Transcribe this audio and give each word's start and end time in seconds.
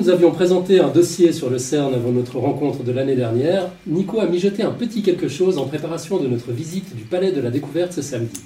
nous 0.00 0.08
avions 0.08 0.30
présenté 0.30 0.80
un 0.80 0.88
dossier 0.88 1.30
sur 1.30 1.50
le 1.50 1.58
CERN 1.58 1.92
avant 1.92 2.10
notre 2.10 2.38
rencontre 2.38 2.82
de 2.84 2.90
l'année 2.90 3.16
dernière, 3.16 3.68
Nico 3.86 4.18
a 4.20 4.26
mijoté 4.26 4.62
un 4.62 4.70
petit 4.70 5.02
quelque 5.02 5.28
chose 5.28 5.58
en 5.58 5.66
préparation 5.66 6.18
de 6.18 6.26
notre 6.26 6.52
visite 6.52 6.96
du 6.96 7.02
Palais 7.02 7.32
de 7.32 7.40
la 7.42 7.50
Découverte 7.50 7.92
ce 7.92 8.00
samedi. 8.00 8.40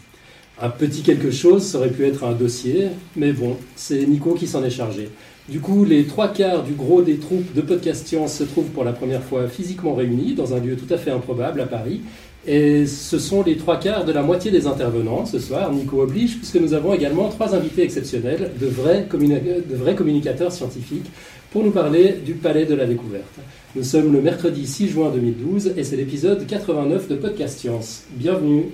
Un 0.60 0.70
petit 0.70 1.02
quelque 1.02 1.30
chose, 1.30 1.76
aurait 1.76 1.90
pu 1.90 2.06
être 2.06 2.24
un 2.24 2.32
dossier, 2.32 2.88
mais 3.14 3.32
bon, 3.32 3.56
c'est 3.76 4.04
Nico 4.04 4.34
qui 4.34 4.48
s'en 4.48 4.64
est 4.64 4.70
chargé. 4.70 5.10
Du 5.48 5.60
coup, 5.60 5.84
les 5.84 6.06
trois 6.06 6.28
quarts 6.28 6.64
du 6.64 6.72
gros 6.72 7.02
des 7.02 7.18
troupes 7.18 7.54
de 7.54 7.60
Podcast 7.60 8.08
Science 8.08 8.36
se 8.36 8.44
trouvent 8.44 8.70
pour 8.70 8.82
la 8.82 8.92
première 8.92 9.22
fois 9.22 9.46
physiquement 9.46 9.94
réunis 9.94 10.34
dans 10.34 10.54
un 10.54 10.58
lieu 10.58 10.74
tout 10.74 10.92
à 10.92 10.98
fait 10.98 11.12
improbable 11.12 11.60
à 11.60 11.66
Paris, 11.66 12.00
et 12.46 12.86
ce 12.86 13.18
sont 13.18 13.42
les 13.42 13.56
trois 13.56 13.78
quarts 13.78 14.04
de 14.04 14.12
la 14.12 14.22
moitié 14.22 14.50
des 14.50 14.66
intervenants 14.66 15.24
ce 15.24 15.38
soir. 15.38 15.72
Nico 15.72 16.02
oblige, 16.02 16.36
puisque 16.36 16.56
nous 16.56 16.74
avons 16.74 16.92
également 16.92 17.28
trois 17.28 17.54
invités 17.54 17.82
exceptionnels, 17.82 18.50
de 18.60 18.66
vrais, 18.66 19.06
de 19.10 19.76
vrais 19.76 19.94
communicateurs 19.94 20.52
scientifiques, 20.52 21.10
pour 21.54 21.62
nous 21.62 21.70
parler 21.70 22.14
du 22.14 22.34
Palais 22.34 22.66
de 22.66 22.74
la 22.74 22.84
Découverte. 22.84 23.38
Nous 23.76 23.84
sommes 23.84 24.12
le 24.12 24.20
mercredi 24.20 24.66
6 24.66 24.88
juin 24.88 25.10
2012 25.12 25.74
et 25.76 25.84
c'est 25.84 25.94
l'épisode 25.94 26.44
89 26.48 27.06
de 27.06 27.14
Podcast 27.14 27.60
Science. 27.60 28.02
Bienvenue. 28.10 28.72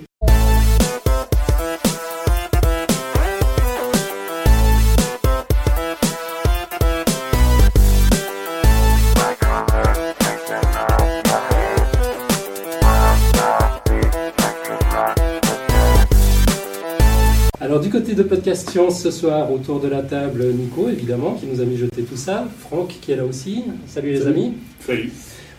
Côté 17.79 18.15
de 18.15 18.23
Podcast 18.23 18.69
Science 18.69 19.01
ce 19.01 19.11
soir, 19.11 19.51
autour 19.51 19.79
de 19.79 19.87
la 19.87 20.01
table, 20.01 20.45
Nico, 20.53 20.89
évidemment, 20.89 21.35
qui 21.35 21.45
nous 21.45 21.61
a 21.61 21.65
mis 21.65 21.77
jeté 21.77 22.03
tout 22.03 22.17
ça. 22.17 22.47
Franck, 22.59 22.95
qui 23.01 23.11
est 23.11 23.15
là 23.15 23.25
aussi. 23.25 23.63
Salut, 23.87 24.11
les 24.11 24.27
amis. 24.27 24.53
Salut. 24.79 25.11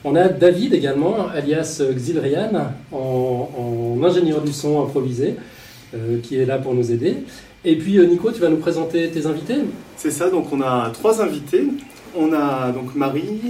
On 0.05 0.15
a 0.17 0.29
David 0.29 0.75
également, 0.75 1.29
alias 1.29 1.81
Xilrian, 1.95 2.73
en, 2.93 3.99
ingénieur 4.03 4.43
du 4.43 4.53
son 4.53 4.83
improvisé, 4.83 5.37
euh, 5.95 6.19
qui 6.23 6.37
est 6.37 6.45
là 6.45 6.59
pour 6.59 6.75
nous 6.75 6.93
aider. 6.93 7.17
Et 7.65 7.77
puis, 7.77 7.99
euh, 7.99 8.07
Nico, 8.07 8.31
tu 8.31 8.41
vas 8.41 8.49
nous 8.49 8.57
présenter 8.57 9.09
tes 9.11 9.27
invités 9.27 9.59
C'est 9.97 10.11
ça, 10.11 10.29
donc 10.29 10.53
on 10.53 10.61
a 10.61 10.91
trois 10.93 11.23
invités. 11.23 11.65
On 12.15 12.33
a 12.35 12.73
donc 12.73 12.95
Marie, 12.95 13.41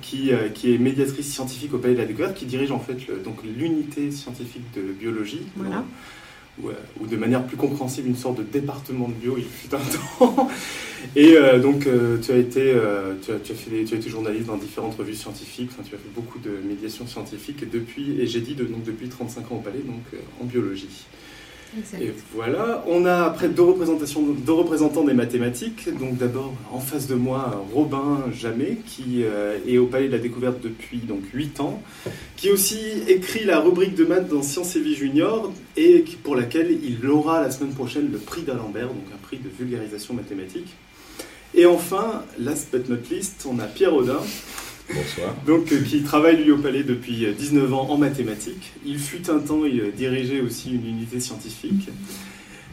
qui, 0.00 0.32
euh, 0.32 0.48
qui, 0.54 0.74
est 0.74 0.78
médiatrice 0.78 1.30
scientifique 1.30 1.74
au 1.74 1.78
Palais 1.78 1.94
de 1.94 1.98
la 1.98 2.06
Découverte, 2.06 2.34
qui 2.34 2.46
dirige 2.46 2.70
en 2.70 2.78
fait 2.78 2.96
donc 3.22 3.42
l'unité 3.44 4.10
scientifique 4.12 4.64
de 4.74 4.92
biologie. 4.92 5.42
Voilà 5.56 5.84
ou, 6.62 7.06
de 7.06 7.16
manière 7.16 7.44
plus 7.44 7.56
compréhensible 7.56 8.08
une 8.08 8.16
sorte 8.16 8.38
de 8.38 8.42
département 8.42 9.08
de 9.08 9.14
bio 9.14 9.36
il 9.36 9.44
fut 9.44 9.74
un 9.74 9.78
temps. 10.18 10.48
Et 11.16 11.36
euh, 11.36 11.58
donc 11.58 11.86
euh, 11.86 12.18
tu, 12.18 12.32
as 12.32 12.36
été, 12.36 12.72
euh, 12.72 13.14
tu, 13.22 13.32
as, 13.32 13.38
tu, 13.38 13.52
as 13.52 13.54
fait 13.54 13.84
tu 13.84 13.94
as 13.94 13.96
été 13.96 14.10
journaliste 14.10 14.46
dans 14.46 14.56
différentes 14.56 14.96
revues 14.96 15.14
scientifiques, 15.14 15.70
tu 15.76 15.94
as 15.94 15.98
fait 15.98 16.14
beaucoup 16.14 16.38
de 16.38 16.50
médiation 16.66 17.06
scientifique 17.06 17.62
et, 17.62 17.66
depuis, 17.66 18.20
et 18.20 18.26
j'ai 18.26 18.40
dit 18.40 18.54
de, 18.54 18.64
donc, 18.64 18.82
depuis 18.82 19.08
35 19.08 19.52
ans 19.52 19.56
au 19.56 19.60
Palais, 19.60 19.80
donc 19.86 20.02
en 20.40 20.44
biologie. 20.44 21.06
Et 22.00 22.12
voilà, 22.34 22.84
on 22.86 23.04
a 23.04 23.24
après 23.24 23.48
deux, 23.48 23.64
deux 23.64 24.52
représentants 24.52 25.04
des 25.04 25.12
mathématiques. 25.12 25.88
Donc 25.98 26.16
d'abord, 26.16 26.54
en 26.72 26.80
face 26.80 27.06
de 27.06 27.14
moi, 27.14 27.64
Robin 27.72 28.24
Jamet, 28.32 28.78
qui 28.86 29.22
euh, 29.24 29.58
est 29.66 29.78
au 29.78 29.86
Palais 29.86 30.06
de 30.06 30.12
la 30.12 30.18
Découverte 30.18 30.60
depuis 30.62 30.98
donc 30.98 31.22
8 31.32 31.60
ans, 31.60 31.82
qui 32.36 32.50
aussi 32.50 32.80
écrit 33.06 33.44
la 33.44 33.60
rubrique 33.60 33.94
de 33.94 34.04
maths 34.04 34.28
dans 34.28 34.42
Sciences 34.42 34.76
et 34.76 34.80
Vie 34.80 34.94
Junior, 34.94 35.52
et 35.76 36.04
pour 36.22 36.36
laquelle 36.36 36.78
il 36.82 37.06
aura 37.06 37.42
la 37.42 37.50
semaine 37.50 37.74
prochaine 37.74 38.10
le 38.10 38.18
prix 38.18 38.42
d'Alembert, 38.42 38.88
donc 38.88 39.04
un 39.14 39.18
prix 39.18 39.38
de 39.38 39.48
vulgarisation 39.48 40.14
mathématique. 40.14 40.74
Et 41.54 41.66
enfin, 41.66 42.24
last 42.38 42.70
but 42.72 42.88
not 42.88 43.10
least, 43.10 43.46
on 43.48 43.58
a 43.58 43.64
Pierre 43.64 43.94
Audin, 43.94 44.20
Bonsoir. 44.94 45.34
Donc, 45.46 45.70
euh, 45.72 45.80
qui 45.82 46.02
travaille 46.02 46.42
lui 46.42 46.50
au 46.50 46.56
palais 46.56 46.82
depuis 46.82 47.26
19 47.26 47.70
euh, 47.70 47.74
ans 47.74 47.90
en 47.90 47.98
mathématiques. 47.98 48.72
Il 48.86 48.98
fut 48.98 49.30
un 49.30 49.38
temps, 49.38 49.64
il 49.64 49.92
dirigeait 49.92 50.40
aussi 50.40 50.72
une 50.72 50.86
unité 50.86 51.20
scientifique. 51.20 51.90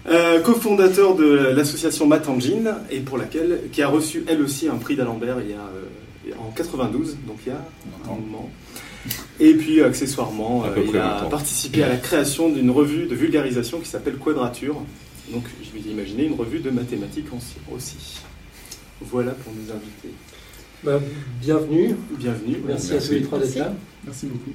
Euh, 0.07 0.39
cofondateur 0.39 1.15
de 1.15 1.25
l'association 1.25 2.07
Math 2.07 2.29
Engine 2.29 2.75
et 2.91 2.99
pour 2.99 3.17
laquelle 3.17 3.61
qui 3.71 3.81
a 3.81 3.87
reçu 3.87 4.23
elle 4.27 4.41
aussi 4.41 4.67
un 4.67 4.75
prix 4.75 4.95
d'Alembert 4.95 5.37
il 5.41 5.49
y 5.49 5.53
a 5.53 6.39
en 6.39 6.51
92 6.51 7.17
donc 7.25 7.37
il 7.45 7.49
y 7.49 7.51
a 7.51 7.65
un 8.05 8.09
moment 8.09 8.51
et 9.39 9.55
puis 9.55 9.81
accessoirement 9.81 10.63
il 10.77 10.95
a 10.97 11.27
participé 11.31 11.81
à 11.81 11.89
la 11.89 11.97
création 11.97 12.49
d'une 12.49 12.69
revue 12.69 13.07
de 13.07 13.15
vulgarisation 13.15 13.79
qui 13.79 13.89
s'appelle 13.89 14.17
Quadrature 14.17 14.79
donc 15.33 15.43
je 15.63 15.75
vais 15.75 15.89
imaginer 15.89 16.25
une 16.25 16.35
revue 16.35 16.59
de 16.59 16.69
mathématiques 16.69 17.33
aussi 17.75 18.21
voilà 19.01 19.31
pour 19.31 19.53
nous 19.53 19.71
inviter 19.71 20.13
bah, 20.83 20.99
bienvenue. 21.41 21.95
Bienvenue. 22.11 22.57
Merci, 22.65 22.93
à 22.93 22.99
tous 22.99 23.11
les 23.11 23.23
trois 23.23 23.39
d'être 23.39 23.55
là. 23.55 23.73
Merci 24.05 24.27
beaucoup. 24.27 24.51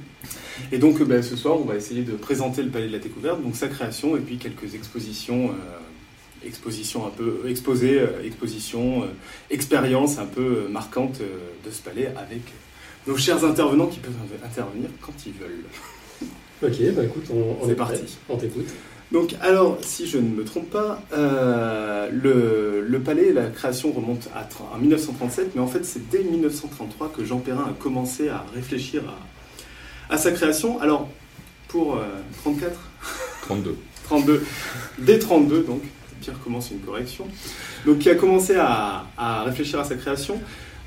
Et 0.71 0.77
donc 0.77 1.01
bah, 1.03 1.21
ce 1.21 1.35
soir, 1.35 1.57
on 1.59 1.65
va 1.65 1.75
essayer 1.75 2.03
de 2.03 2.13
présenter 2.13 2.63
le 2.63 2.69
Palais 2.69 2.87
de 2.87 2.93
la 2.93 2.99
Découverte, 2.99 3.41
donc 3.41 3.55
sa 3.55 3.67
création, 3.67 4.15
et 4.15 4.19
puis 4.19 4.37
quelques 4.37 4.75
expositions, 4.75 5.49
euh, 5.49 6.47
expositions 6.47 7.05
un 7.05 7.09
peu 7.09 7.41
exposées, 7.47 7.99
euh, 7.99 8.25
expositions, 8.25 9.03
euh, 9.03 9.07
expériences 9.49 10.19
un 10.19 10.25
peu 10.25 10.67
marquantes 10.69 11.19
de 11.19 11.71
ce 11.71 11.81
palais 11.81 12.13
avec 12.17 12.41
nos 13.07 13.17
chers 13.17 13.43
intervenants 13.43 13.87
qui 13.87 13.99
peuvent 13.99 14.13
intervenir 14.43 14.89
quand 15.01 15.13
ils 15.25 15.33
veulent. 15.33 15.65
Ok, 16.63 16.93
bah 16.95 17.03
écoute, 17.03 17.25
on, 17.31 17.67
est, 17.67 17.73
parti. 17.73 18.17
On 18.29 18.37
t'écoute. 18.37 18.67
Donc, 19.11 19.35
alors, 19.41 19.77
si 19.81 20.07
je 20.07 20.17
ne 20.17 20.29
me 20.29 20.45
trompe 20.45 20.69
pas, 20.69 21.01
euh, 21.13 22.09
le, 22.11 22.99
palais, 22.99 23.33
la 23.33 23.47
création 23.47 23.91
remonte 23.91 24.29
à, 24.33 24.47
1937, 24.77 25.51
mais 25.53 25.61
en 25.61 25.67
fait, 25.67 25.85
c'est 25.85 26.09
dès 26.09 26.23
1933 26.23 27.11
que 27.15 27.25
Jean 27.25 27.39
Perrin 27.39 27.65
a 27.69 27.73
commencé 27.73 28.29
à 28.29 28.45
réfléchir 28.55 29.03
à, 30.09 30.17
sa 30.17 30.31
création. 30.31 30.79
Alors, 30.79 31.09
pour 31.67 31.99
34 32.43 32.79
32. 33.43 33.75
32. 34.05 34.45
Dès 34.99 35.19
32, 35.19 35.63
donc, 35.63 35.81
Pierre 36.21 36.39
commence 36.41 36.71
une 36.71 36.79
correction. 36.79 37.27
Donc, 37.85 37.99
qui 37.99 38.09
a 38.09 38.15
commencé 38.15 38.55
à, 38.55 39.07
à 39.17 39.43
réfléchir 39.43 39.79
à 39.79 39.83
sa 39.83 39.95
création. 39.95 40.39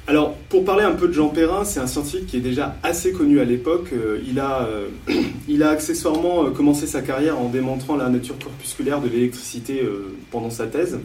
Alors, 0.07 0.35
pour 0.51 0.67
parler 0.67 0.85
un 0.85 0.93
peu 0.93 1.09
de 1.09 1.15
Jean 1.15 1.29
Perrin, 1.29 1.65
c'est 1.65 1.81
un 1.81 1.87
scientifique 1.87 2.27
qui 2.27 2.37
est 2.37 2.41
déjà 2.41 2.77
assez 2.83 3.13
connu 3.13 3.41
à 3.41 3.45
l'époque. 3.45 3.89
Euh, 3.95 4.21
il, 4.29 4.39
a, 4.39 4.69
euh, 4.69 4.89
il 5.49 5.63
a 5.63 5.71
accessoirement 5.71 6.45
euh, 6.45 6.51
commencé 6.51 6.87
sa 6.87 7.01
carrière 7.01 7.39
en 7.39 7.49
démontrant 7.49 7.97
la 7.97 8.11
nature 8.11 8.39
corpusculaire 8.39 9.01
de 9.01 9.09
l'électricité 9.09 9.83
pendant 10.31 10.51
sa 10.51 10.67
thèse, 10.67 10.99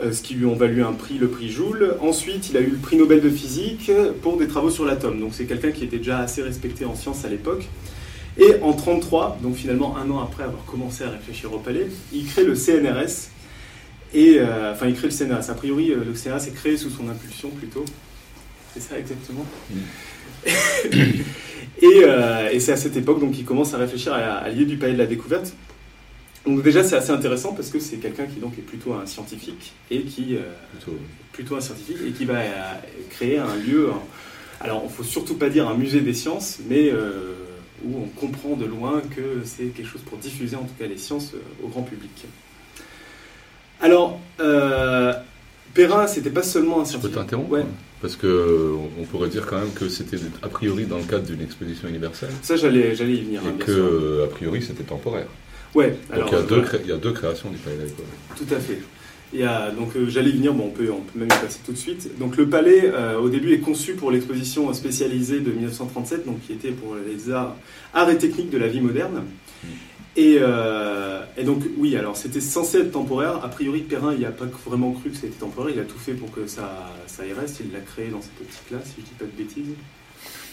ce 0.00 0.22
qui 0.22 0.34
lui 0.34 0.46
ont 0.46 0.54
valu 0.54 0.84
un 0.84 0.92
prix, 0.92 1.18
le 1.18 1.26
prix 1.26 1.48
Joule. 1.48 1.96
Ensuite, 2.00 2.50
il 2.50 2.56
a 2.56 2.60
eu 2.60 2.70
le 2.70 2.76
prix 2.76 2.96
Nobel 2.96 3.20
de 3.20 3.30
physique 3.30 3.90
pour 4.22 4.36
des 4.36 4.46
travaux 4.46 4.70
sur 4.70 4.84
l'atome. 4.84 5.18
Donc, 5.18 5.30
c'est 5.32 5.46
quelqu'un 5.46 5.72
qui 5.72 5.82
était 5.82 5.98
déjà 5.98 6.18
assez 6.18 6.40
respecté 6.42 6.84
en 6.84 6.94
sciences 6.94 7.24
à 7.24 7.28
l'époque. 7.28 7.66
Et 8.38 8.54
en 8.62 8.70
1933, 8.70 9.38
donc 9.42 9.56
finalement 9.56 9.96
un 9.96 10.08
an 10.12 10.20
après 10.20 10.44
avoir 10.44 10.64
commencé 10.64 11.02
à 11.02 11.10
réfléchir 11.10 11.52
au 11.52 11.58
palais, 11.58 11.88
il 12.12 12.24
crée 12.24 12.44
le 12.44 12.54
CNRS, 12.54 13.30
et 14.14 14.38
euh, 14.38 14.72
enfin, 14.72 14.86
il 14.86 14.94
crée 14.94 15.08
le 15.08 15.12
CNRS. 15.12 15.50
A 15.50 15.54
priori, 15.54 15.90
euh, 15.90 16.04
le 16.04 16.14
CNRS 16.14 16.48
est 16.48 16.54
créé 16.54 16.76
sous 16.76 16.90
son 16.90 17.08
impulsion 17.08 17.50
plutôt. 17.50 17.84
C'est 18.74 18.80
ça 18.80 18.98
exactement. 18.98 19.44
Mm. 19.70 19.78
Euh, 21.84 22.50
et, 22.50 22.58
c'est 22.58 22.72
à 22.72 22.76
cette 22.76 22.96
époque 22.96 23.20
donc 23.20 23.32
qu'il 23.32 23.44
commence 23.44 23.72
à 23.72 23.78
réfléchir 23.78 24.12
à, 24.12 24.48
l'idée 24.48 24.64
du 24.64 24.76
palais 24.78 24.94
de 24.94 24.98
la 24.98 25.06
découverte. 25.06 25.54
Donc 26.44 26.62
déjà 26.62 26.82
c'est 26.82 26.96
assez 26.96 27.12
intéressant 27.12 27.52
parce 27.52 27.70
que 27.70 27.78
c'est 27.78 27.98
quelqu'un 27.98 28.26
qui 28.26 28.40
donc 28.40 28.58
est 28.58 28.62
plutôt 28.62 28.94
un 28.94 29.06
scientifique 29.06 29.74
et 29.90 30.02
qui 30.02 30.36
plutôt. 31.32 31.54
un 31.54 31.60
scientifique 31.60 31.98
et 32.04 32.10
qui 32.10 32.24
va 32.24 32.40
créer 33.10 33.38
un 33.38 33.54
lieu. 33.54 33.90
alors 34.60 34.82
il 34.84 34.90
faut 34.90 35.04
surtout 35.04 35.36
pas 35.36 35.50
dire 35.50 35.68
un 35.68 35.74
musée 35.74 36.00
des 36.00 36.14
sciences, 36.14 36.58
mais 36.68 36.90
où 37.84 37.96
on 37.96 38.08
comprend 38.20 38.56
de 38.56 38.64
loin 38.64 39.00
que 39.14 39.42
c'est 39.44 39.66
quelque 39.66 39.88
chose 39.88 40.02
pour 40.02 40.18
diffuser 40.18 40.56
en 40.56 40.64
tout 40.64 40.74
cas 40.78 40.86
les 40.86 40.98
sciences 40.98 41.32
au 41.62 41.68
grand 41.68 41.82
public. 41.82 42.26
Alors, 43.80 44.20
euh, 44.40 45.12
Perrin, 45.74 46.06
c'était 46.06 46.30
pas 46.30 46.42
seulement 46.42 46.80
un. 46.80 46.84
Je 46.84 46.98
peux 46.98 47.10
t'interrompre 47.10 47.58
Parce 48.00 48.16
que 48.16 48.74
on 48.98 49.04
pourrait 49.04 49.28
dire 49.28 49.46
quand 49.46 49.58
même 49.58 49.72
que 49.72 49.88
c'était 49.88 50.16
a 50.42 50.48
priori 50.48 50.84
dans 50.84 50.98
le 50.98 51.04
cadre 51.04 51.24
d'une 51.24 51.42
exposition 51.42 51.88
universelle. 51.88 52.30
Ça, 52.42 52.56
j'allais, 52.56 52.94
j'allais 52.94 53.14
y 53.14 53.22
venir. 53.22 53.42
Et 53.44 53.48
hein, 53.48 53.54
que, 53.58 54.24
a 54.24 54.28
priori, 54.28 54.62
c'était 54.62 54.84
temporaire. 54.84 55.28
Ouais. 55.74 55.96
Donc 56.14 56.28
il, 56.28 56.32
y 56.32 56.40
a 56.40 56.42
deux 56.42 56.64
il 56.84 56.88
y 56.88 56.92
a 56.92 56.96
deux 56.96 57.12
créations 57.12 57.50
du 57.50 57.58
palais 57.58 57.76
Tout 58.36 58.54
à 58.54 58.58
fait. 58.58 58.80
Il 59.34 59.40
y 59.40 59.44
a, 59.44 59.70
donc 59.70 59.94
euh, 59.94 60.08
j'allais 60.08 60.30
y 60.30 60.36
venir, 60.36 60.54
bon, 60.54 60.68
on, 60.68 60.70
peut, 60.70 60.90
on 60.90 61.02
peut 61.02 61.18
même 61.18 61.28
y 61.28 61.44
passer 61.44 61.60
tout 61.64 61.72
de 61.72 61.76
suite. 61.76 62.18
Donc 62.18 62.38
le 62.38 62.48
palais, 62.48 62.90
euh, 62.94 63.18
au 63.18 63.28
début, 63.28 63.52
est 63.52 63.60
conçu 63.60 63.92
pour 63.92 64.10
l'exposition 64.10 64.72
spécialisée 64.72 65.40
de 65.40 65.50
1937, 65.50 66.24
donc 66.24 66.40
qui 66.46 66.54
était 66.54 66.70
pour 66.70 66.94
les 66.94 67.30
arts, 67.30 67.54
arts 67.92 68.08
et 68.08 68.16
techniques 68.16 68.48
de 68.48 68.56
la 68.56 68.68
vie 68.68 68.80
moderne. 68.80 69.24
Euh, 70.18 71.22
et, 71.36 71.44
donc, 71.44 71.62
oui, 71.76 71.96
alors 71.96 72.16
c'était 72.16 72.40
censé 72.40 72.78
être 72.78 72.92
temporaire. 72.92 73.44
A 73.44 73.48
priori, 73.48 73.80
Perrin, 73.80 74.14
il 74.14 74.20
n'a 74.20 74.30
pas 74.30 74.46
vraiment 74.66 74.92
cru 74.92 75.10
que 75.10 75.16
c'était 75.16 75.28
temporaire. 75.28 75.74
Il 75.74 75.80
a 75.80 75.84
tout 75.84 75.98
fait 75.98 76.14
pour 76.14 76.30
que 76.30 76.46
ça, 76.46 76.92
ça 77.06 77.26
y 77.26 77.32
reste. 77.32 77.60
Il 77.64 77.72
l'a 77.72 77.80
créé 77.80 78.08
dans 78.08 78.20
cette 78.20 78.40
optique-là, 78.40 78.78
si 78.84 78.94
je 78.96 79.00
ne 79.02 79.06
dis 79.06 79.12
pas 79.18 79.24
de 79.24 79.30
bêtises. 79.30 79.74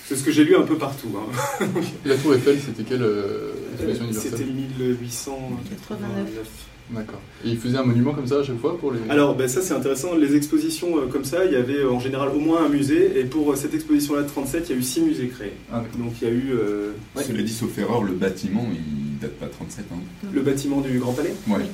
C'est 0.08 0.16
ce 0.16 0.24
que 0.24 0.32
j'ai 0.32 0.44
lu 0.44 0.56
un 0.56 0.62
peu 0.62 0.78
partout. 0.78 1.10
hein. 1.18 1.66
La 2.06 2.16
Tour 2.16 2.36
Eiffel, 2.36 2.60
c'était 2.64 2.84
quelle 2.84 3.02
euh, 3.02 3.54
exposition 3.88 4.22
C'était 4.22 4.44
universelle 4.44 4.56
1889. 4.88 6.48
D'accord. 6.92 7.20
Et 7.44 7.50
ils 7.50 7.58
faisaient 7.58 7.78
un 7.78 7.84
monument 7.84 8.14
comme 8.14 8.28
ça 8.28 8.40
à 8.40 8.44
chaque 8.44 8.60
fois 8.60 8.78
pour 8.78 8.92
les. 8.92 9.00
Alors 9.10 9.36
ben, 9.36 9.48
ça 9.48 9.62
c'est 9.62 9.74
intéressant, 9.74 10.16
les 10.16 10.36
expositions 10.36 10.98
euh, 10.98 11.08
comme 11.08 11.26
ça, 11.26 11.44
il 11.46 11.52
y 11.52 11.56
avait 11.56 11.80
euh, 11.80 11.92
en 11.92 12.00
général 12.00 12.30
au 12.30 12.40
moins 12.40 12.66
un 12.66 12.70
musée, 12.70 13.20
et 13.20 13.24
pour 13.24 13.52
euh, 13.52 13.56
cette 13.56 13.74
exposition-là 13.74 14.22
de 14.22 14.28
37, 14.28 14.70
il 14.70 14.74
y 14.74 14.76
a 14.76 14.80
eu 14.80 14.84
six 14.84 15.02
musées 15.02 15.28
créés. 15.28 15.54
Ah. 15.74 15.84
Donc 15.98 16.14
il 16.22 16.28
y 16.28 16.32
a 16.32 16.34
eu 16.34 16.52
euh, 16.54 16.92
ouais, 17.16 17.24
Cela 17.24 17.42
dit, 17.42 17.52
sauf 17.52 17.76
erreur, 17.78 18.04
le 18.04 18.14
bâtiment, 18.14 18.68
il 18.72 19.20
date 19.20 19.32
pas 19.34 19.48
de 19.48 19.52
37 19.52 19.86
ans. 19.92 20.00
le 20.32 20.42
bâtiment 20.42 20.82
du 20.82 21.00
Grand 21.00 21.14
Palais. 21.14 21.34
Ouais. 21.48 21.66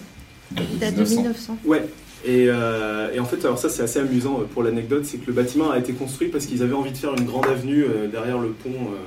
Il 0.57 0.79
date 0.79 0.95
de 0.95 1.03
de 1.03 1.09
1900. 1.09 1.21
1900. 1.21 1.57
Ouais. 1.65 1.87
Et, 2.23 2.45
euh, 2.49 3.11
et 3.13 3.19
en 3.19 3.25
fait, 3.25 3.43
alors 3.45 3.57
ça 3.57 3.69
c'est 3.69 3.81
assez 3.81 3.99
amusant 3.99 4.41
euh, 4.41 4.43
pour 4.43 4.61
l'anecdote, 4.63 5.05
c'est 5.05 5.17
que 5.17 5.25
le 5.27 5.33
bâtiment 5.33 5.71
a 5.71 5.79
été 5.79 5.93
construit 5.93 6.27
parce 6.27 6.45
qu'ils 6.45 6.61
avaient 6.61 6.73
envie 6.73 6.91
de 6.91 6.97
faire 6.97 7.13
une 7.17 7.25
grande 7.25 7.47
avenue 7.47 7.83
euh, 7.83 8.07
derrière 8.07 8.37
le 8.37 8.49
pont, 8.49 8.69
euh, 8.69 8.97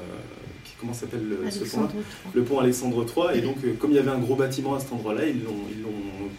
comment 0.81 0.93
s'appelle 0.95 1.23
le, 1.29 1.51
ce 1.51 1.59
pont 1.61 1.81
Alexandre 1.81 1.91
III. 1.95 2.05
le 2.35 2.43
pont 2.43 2.59
Alexandre 2.59 3.07
III. 3.33 3.39
Et 3.39 3.43
donc, 3.43 3.57
euh, 3.65 3.73
comme 3.79 3.91
il 3.93 3.97
y 3.97 3.99
avait 3.99 4.11
un 4.11 4.19
gros 4.19 4.35
bâtiment 4.37 4.75
à 4.75 4.81
cet 4.81 4.93
endroit-là, 4.93 5.23
ils 5.27 5.43
l'ont 5.43 5.91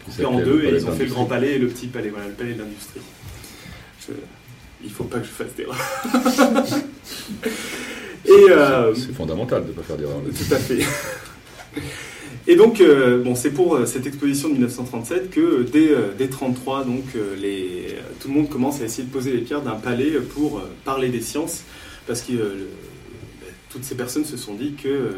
coupé 0.06 0.26
en 0.26 0.40
deux 0.40 0.64
et 0.64 0.76
ils 0.76 0.86
ont 0.88 0.92
fait 0.92 1.06
le 1.06 1.12
grand 1.12 1.26
palais 1.26 1.54
et 1.56 1.60
le 1.60 1.68
petit 1.68 1.88
palais, 1.88 2.10
voilà, 2.10 2.28
le 2.28 2.34
palais 2.34 2.54
de 2.54 2.60
l'industrie. 2.60 3.02
Je- 4.08 4.14
Il 4.84 4.92
faut 4.92 5.06
pas 5.06 5.20
que 5.20 5.26
je 5.26 5.32
fasse 5.32 5.56
d'erreur. 5.56 5.76
et 8.26 8.32
euh, 8.52 8.94
C'est 8.96 9.14
fondamental 9.14 9.64
de 9.64 9.68
ne 9.70 9.74
pas 9.74 9.82
faire 9.84 9.98
d'erreur. 9.98 10.18
tout 10.24 10.54
à 10.54 10.58
fait. 10.58 10.80
Et 12.48 12.56
donc, 12.56 12.80
euh, 12.80 13.24
bon, 13.24 13.34
c'est 13.34 13.50
pour 13.50 13.74
euh, 13.76 13.88
cette 13.88 14.06
exposition 14.06 14.50
de 14.50 14.54
1937 14.54 15.32
que 15.32 15.40
euh, 15.40 15.64
dès, 15.64 15.90
euh, 15.90 16.10
dès 16.16 16.28
33, 16.28 16.84
donc, 16.84 17.04
euh, 17.16 17.36
les, 17.36 17.88
euh, 17.96 18.02
tout 18.20 18.28
le 18.28 18.36
monde 18.36 18.50
commence 18.50 18.82
à 18.82 18.86
essayer 18.86 19.04
de 19.04 19.12
poser 19.12 19.32
les 19.32 19.40
pierres 19.42 19.64
d'un 19.64 19.72
palais 19.74 20.12
pour 20.36 20.62
parler 20.84 21.10
des 21.10 21.22
sciences, 21.22 21.64
parce 22.06 22.22
que 22.22 22.34
toutes 23.76 23.84
ces 23.84 23.96
personnes 23.96 24.24
se 24.24 24.38
sont 24.38 24.54
dit 24.54 24.74
que 24.82 24.88
euh, 24.88 25.12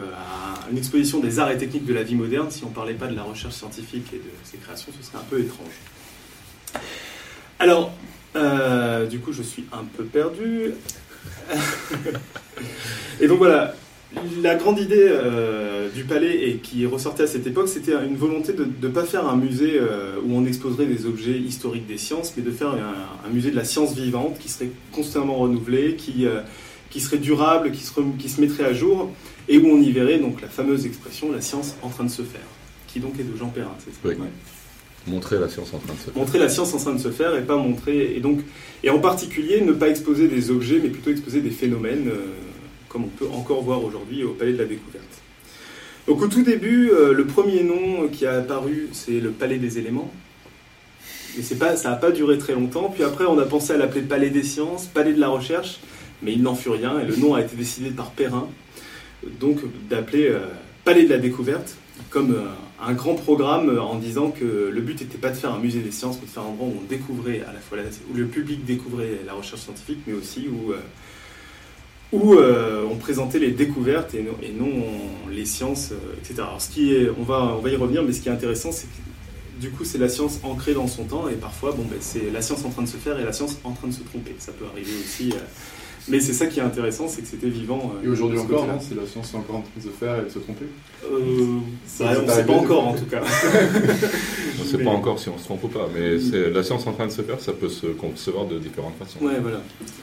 une 0.72 0.80
exposition 0.80 1.20
des 1.20 1.38
arts 1.38 1.52
et 1.52 1.58
techniques 1.58 1.86
de 1.86 1.94
la 1.94 2.02
vie 2.02 2.16
moderne, 2.16 2.50
si 2.50 2.64
on 2.64 2.70
parlait 2.70 2.96
pas 2.96 3.06
de 3.06 3.16
la 3.16 3.22
recherche 3.22 3.54
scientifique 3.54 4.08
et 4.14 4.18
de 4.18 4.32
ses 4.44 4.58
créations, 4.58 4.92
ce 5.00 5.06
serait 5.06 5.20
un 5.20 5.26
peu 5.30 5.40
étrange. 5.40 5.68
Alors, 7.60 7.92
euh, 8.36 9.06
du 9.06 9.20
coup, 9.20 9.32
je 9.32 9.44
suis 9.44 9.66
un 9.72 9.84
peu 9.84 10.06
perdu. 10.06 10.72
et 13.22 13.28
donc 13.28 13.38
voilà, 13.38 13.76
la 14.42 14.56
grande 14.56 14.80
idée 14.80 15.06
euh, 15.08 15.90
du 15.92 16.06
palais 16.06 16.50
et 16.50 16.56
qui 16.58 16.88
ressortait 16.88 17.24
à 17.24 17.28
cette 17.28 17.46
époque, 17.46 17.68
c'était 17.68 17.94
une 17.94 18.16
volonté 18.16 18.54
de 18.54 18.66
ne 18.66 18.92
pas 18.92 19.04
faire 19.04 19.28
un 19.28 19.36
musée 19.36 19.80
où 20.26 20.36
on 20.36 20.48
exposerait 20.48 20.88
des 20.88 21.06
objets 21.06 21.38
historiques 21.38 21.86
des 21.86 22.00
sciences, 22.00 22.34
mais 22.36 22.42
de 22.42 22.52
faire 22.52 22.70
un, 22.70 23.30
musée 23.30 23.52
de 23.52 23.56
la 23.56 23.66
science 23.66 23.94
vivante 23.94 24.40
qui 24.40 24.50
serait 24.50 24.72
constamment 24.92 25.36
renouvelé, 25.36 25.96
qui, 25.96 26.26
qui 26.90 27.02
serait 27.02 27.18
durable, 27.18 27.72
qui 27.72 27.84
se, 27.84 27.92
qui 28.18 28.30
se 28.30 28.42
mettrait 28.42 28.64
à 28.66 28.74
jour, 28.74 29.12
et 29.50 29.58
où 29.58 29.68
on 29.68 29.82
y 29.82 29.92
verrait 29.92 30.20
donc 30.20 30.42
la 30.42 30.48
fameuse 30.48 30.86
expression 30.86 31.32
la 31.32 31.42
science 31.42 31.76
en 31.82 31.90
train 31.90 32.04
de 32.04 32.10
se 32.10 32.22
faire, 32.22 32.48
qui 32.88 33.00
donc 33.00 33.20
est 33.20 33.24
de 33.24 33.38
Jean 33.38 33.50
Perrin. 33.50 33.76
c'est 33.80 33.92
Oui. 34.08 34.16
Ouais 34.16 34.28
Montrer 35.08 35.40
la 35.40 35.48
science 35.48 35.74
en 35.74 35.78
train 35.78 35.94
de 35.94 36.00
se 36.00 36.04
faire. 36.06 36.18
montrer 36.18 36.38
la 36.38 36.50
science 36.50 36.74
en 36.74 36.78
train 36.80 36.94
de 36.94 37.00
se 37.00 37.12
faire 37.12 37.34
et 37.38 37.42
pas 37.42 37.56
montrer 37.56 38.18
et 38.18 38.20
donc 38.20 38.42
et 38.84 38.90
en 38.90 39.00
particulier 39.00 39.62
ne 39.62 39.72
pas 39.72 39.88
exposer 39.88 40.28
des 40.28 40.52
objets 40.52 40.82
mais 40.84 40.90
plutôt 40.90 41.12
exposer 41.12 41.40
des 41.40 41.50
phénomènes 41.50 42.10
euh, 42.10 42.26
comme 42.90 43.06
on 43.06 43.08
peut 43.08 43.28
encore 43.34 43.64
voir 43.64 43.82
aujourd'hui 43.86 44.26
au 44.26 44.32
Palais 44.32 44.52
de 44.52 44.58
la 44.58 44.66
Découverte. 44.66 45.06
Donc 46.08 46.22
au 46.22 46.28
tout 46.28 46.42
début, 46.42 46.90
euh, 46.92 47.14
le 47.14 47.26
premier 47.26 47.64
nom 47.64 48.10
qui 48.10 48.26
a 48.26 48.34
apparu 48.34 48.90
c'est 48.92 49.22
le 49.22 49.32
Palais 49.32 49.58
des 49.60 49.78
éléments. 49.78 50.12
C'est 51.42 51.60
pas, 51.60 51.76
ça 51.78 51.92
n'a 51.92 51.96
pas 51.96 52.12
duré 52.12 52.38
très 52.38 52.54
longtemps. 52.54 52.92
Puis 52.94 53.04
après, 53.04 53.26
on 53.26 53.38
a 53.38 53.46
pensé 53.46 53.74
à 53.74 53.78
l'appeler 53.78 54.02
Palais 54.02 54.32
des 54.32 54.44
sciences, 54.44 54.88
Palais 54.88 55.14
de 55.14 55.20
la 55.20 55.28
recherche, 55.30 55.80
mais 56.22 56.34
il 56.34 56.42
n'en 56.42 56.56
fut 56.56 56.70
rien. 56.70 57.00
Et 57.00 57.06
le 57.06 57.16
nom 57.16 57.34
a 57.34 57.42
été 57.42 57.56
décidé 57.56 57.90
par 57.92 58.12
Perrin, 58.12 58.48
donc 59.40 59.60
d'appeler 59.90 60.28
euh, 60.28 60.40
Palais 60.84 61.06
de 61.06 61.10
la 61.10 61.18
Découverte, 61.18 61.76
comme 62.10 62.34
euh, 62.34 62.46
un 62.82 62.94
grand 62.94 63.16
programme 63.16 63.70
euh, 63.70 63.82
en 63.82 63.96
disant 63.96 64.32
que 64.32 64.70
le 64.72 64.82
but 64.82 65.02
n'était 65.02 65.18
pas 65.18 65.30
de 65.30 65.36
faire 65.36 65.52
un 65.52 65.60
musée 65.60 65.80
des 65.80 65.92
sciences, 65.92 66.18
mais 66.22 66.28
de 66.28 66.32
faire 66.32 66.44
un 66.44 66.48
endroit 66.48 66.68
où 66.68 66.76
on 66.82 66.88
découvrait 66.88 67.42
à 67.48 67.54
la 67.54 67.60
fois 67.60 67.78
où 68.12 68.16
le 68.16 68.26
public 68.26 68.66
découvrait 68.66 69.20
la 69.26 69.34
recherche 69.34 69.62
scientifique, 69.62 70.00
mais 70.08 70.14
aussi 70.14 70.48
où, 70.48 70.74
où 72.14 72.36
on 72.36 72.96
présentait 72.96 73.40
les 73.40 73.52
découvertes 73.52 74.14
et 74.16 74.24
non, 74.24 74.72
les 75.32 75.46
sciences, 75.46 75.92
etc. 76.20 76.36
Alors 76.40 76.62
ce 76.62 76.70
qui 76.70 76.94
est, 76.94 77.10
on 77.18 77.24
va, 77.24 77.56
on 77.58 77.62
va 77.62 77.70
y 77.70 77.76
revenir, 77.76 78.04
mais 78.04 78.14
ce 78.14 78.22
qui 78.22 78.30
est 78.30 78.32
intéressant, 78.32 78.72
c'est 78.72 78.88
que 78.88 79.60
du 79.60 79.72
coup 79.72 79.84
c'est 79.84 79.98
la 79.98 80.08
science 80.08 80.40
ancrée 80.44 80.76
dans 80.76 80.88
son 80.88 81.04
temps 81.04 81.28
et 81.28 81.34
parfois 81.34 81.72
bon, 81.72 81.84
ben, 81.90 81.98
c'est 82.00 82.30
la 82.32 82.44
science 82.44 82.64
en 82.64 82.70
train 82.70 82.84
de 82.84 82.88
se 82.88 82.98
faire 82.98 83.20
et 83.20 83.24
la 83.24 83.34
science 83.34 83.58
en 83.64 83.72
train 83.72 83.88
de 83.88 83.94
se 83.94 84.04
tromper. 84.04 84.36
Ça 84.38 84.52
peut 84.52 84.66
arriver 84.72 84.92
aussi. 85.04 85.34
Mais 86.10 86.20
c'est 86.20 86.34
ça 86.34 86.48
qui 86.48 86.60
est 86.60 86.64
intéressant, 86.64 87.08
c'est 87.08 87.22
que 87.22 87.28
c'était 87.28 87.50
vivant. 87.50 87.94
euh, 88.02 88.06
Et 88.06 88.10
aujourd'hui 88.10 88.40
encore, 88.40 88.66
non 88.68 88.80
C'est 88.80 88.96
la 88.96 89.06
science 89.06 89.34
est 89.34 89.38
encore 89.38 89.58
en 89.58 89.62
train 89.62 89.72
de 89.78 89.82
se 89.84 89.90
faire 89.90 90.20
et 90.22 90.26
de 90.26 90.30
se 90.30 90.40
tromper. 90.40 90.66
Euh, 91.06 91.58
Ça 91.86 92.06
bah, 92.06 92.20
on 92.24 92.26
ne 92.28 92.32
sait 92.32 92.46
pas 92.46 92.54
encore 92.54 92.88
en 92.88 92.94
tout 92.94 93.06
cas. 93.06 93.22
On 94.60 94.64
ne 94.64 94.68
sait 94.68 94.84
pas 94.84 94.90
encore 94.90 95.20
si 95.20 95.30
on 95.30 95.38
se 95.38 95.44
trompe 95.46 95.64
ou 95.64 95.68
pas, 95.68 95.88
mais 95.96 96.20
c'est 96.20 96.50
la 96.50 96.62
science 96.64 96.86
en 96.88 96.92
train 96.92 97.06
de 97.08 97.12
se 97.12 97.22
faire, 97.22 97.40
ça 97.40 97.54
peut 97.54 97.70
se 97.70 97.86
concevoir 97.88 98.46
de 98.48 98.58
différentes 98.60 98.96
façons. 98.98 99.20
Ouais, 99.24 99.40
voilà. 99.40 99.62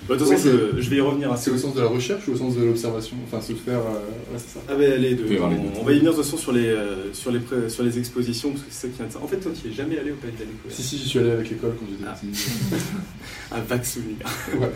Bah, 0.09 0.15
de 0.15 0.21
toute 0.21 0.29
façon, 0.29 0.49
Oui, 0.49 0.59
je, 0.77 0.81
je 0.81 0.91
vais 0.91 0.97
y 0.97 1.01
revenir 1.01 1.31
assez. 1.33 1.45
C'est 1.45 1.51
au 1.51 1.59
sens 1.59 1.75
de 1.75 1.81
la 1.83 1.89
recherche 1.89 2.27
ou 2.29 2.33
au 2.33 2.37
sens 2.37 2.57
de 2.57 2.65
l'observation? 2.65 3.17
Enfin, 3.27 3.43
se 3.43 3.53
faire. 3.53 3.79
euh, 3.81 4.33
ouais, 4.33 4.39
c'est 4.39 4.55
ça. 4.55 4.61
Ah 4.69 4.75
ben 4.77 4.99
les 5.03 5.15
deux. 5.17 5.25
Oui, 5.29 5.39
On, 5.41 5.81
on 5.81 5.85
va 5.85 5.93
y 5.93 5.99
venir 5.99 6.13
de 6.13 6.17
toute 6.17 6.25
façon 6.25 6.39
sur 6.39 6.53
les, 6.53 6.67
euh, 6.69 7.13
sur 7.13 7.31
les, 7.33 7.41
pré- 7.41 7.69
sur 7.69 7.83
les 7.83 7.99
expositions, 7.99 8.51
parce 8.53 8.63
que 8.63 8.69
c'est 8.71 8.87
ça 8.87 8.93
qui 8.95 9.01
est 9.03 9.05
intéressant. 9.05 9.25
En 9.25 9.29
fait, 9.29 9.37
toi, 9.39 9.51
tu 9.61 9.67
n'y 9.69 9.75
es 9.75 9.77
jamais 9.77 9.99
allé 9.99 10.13
au 10.13 10.17
Palais 10.17 10.33
de 10.33 10.39
la 10.41 10.47
Découverte. 10.47 10.75
Si, 10.75 10.83
si, 10.83 10.99
j'y 10.99 11.09
suis 11.09 11.19
allé 11.19 11.33
avec 11.33 11.51
l'école 11.51 11.75
quand 11.79 11.87
j'étais 11.91 12.05
Ah. 12.09 12.15
petit. 12.15 12.51
Un 13.53 13.61
vague 13.61 13.85
souvenir. 13.85 14.17
Ouais. 14.59 14.71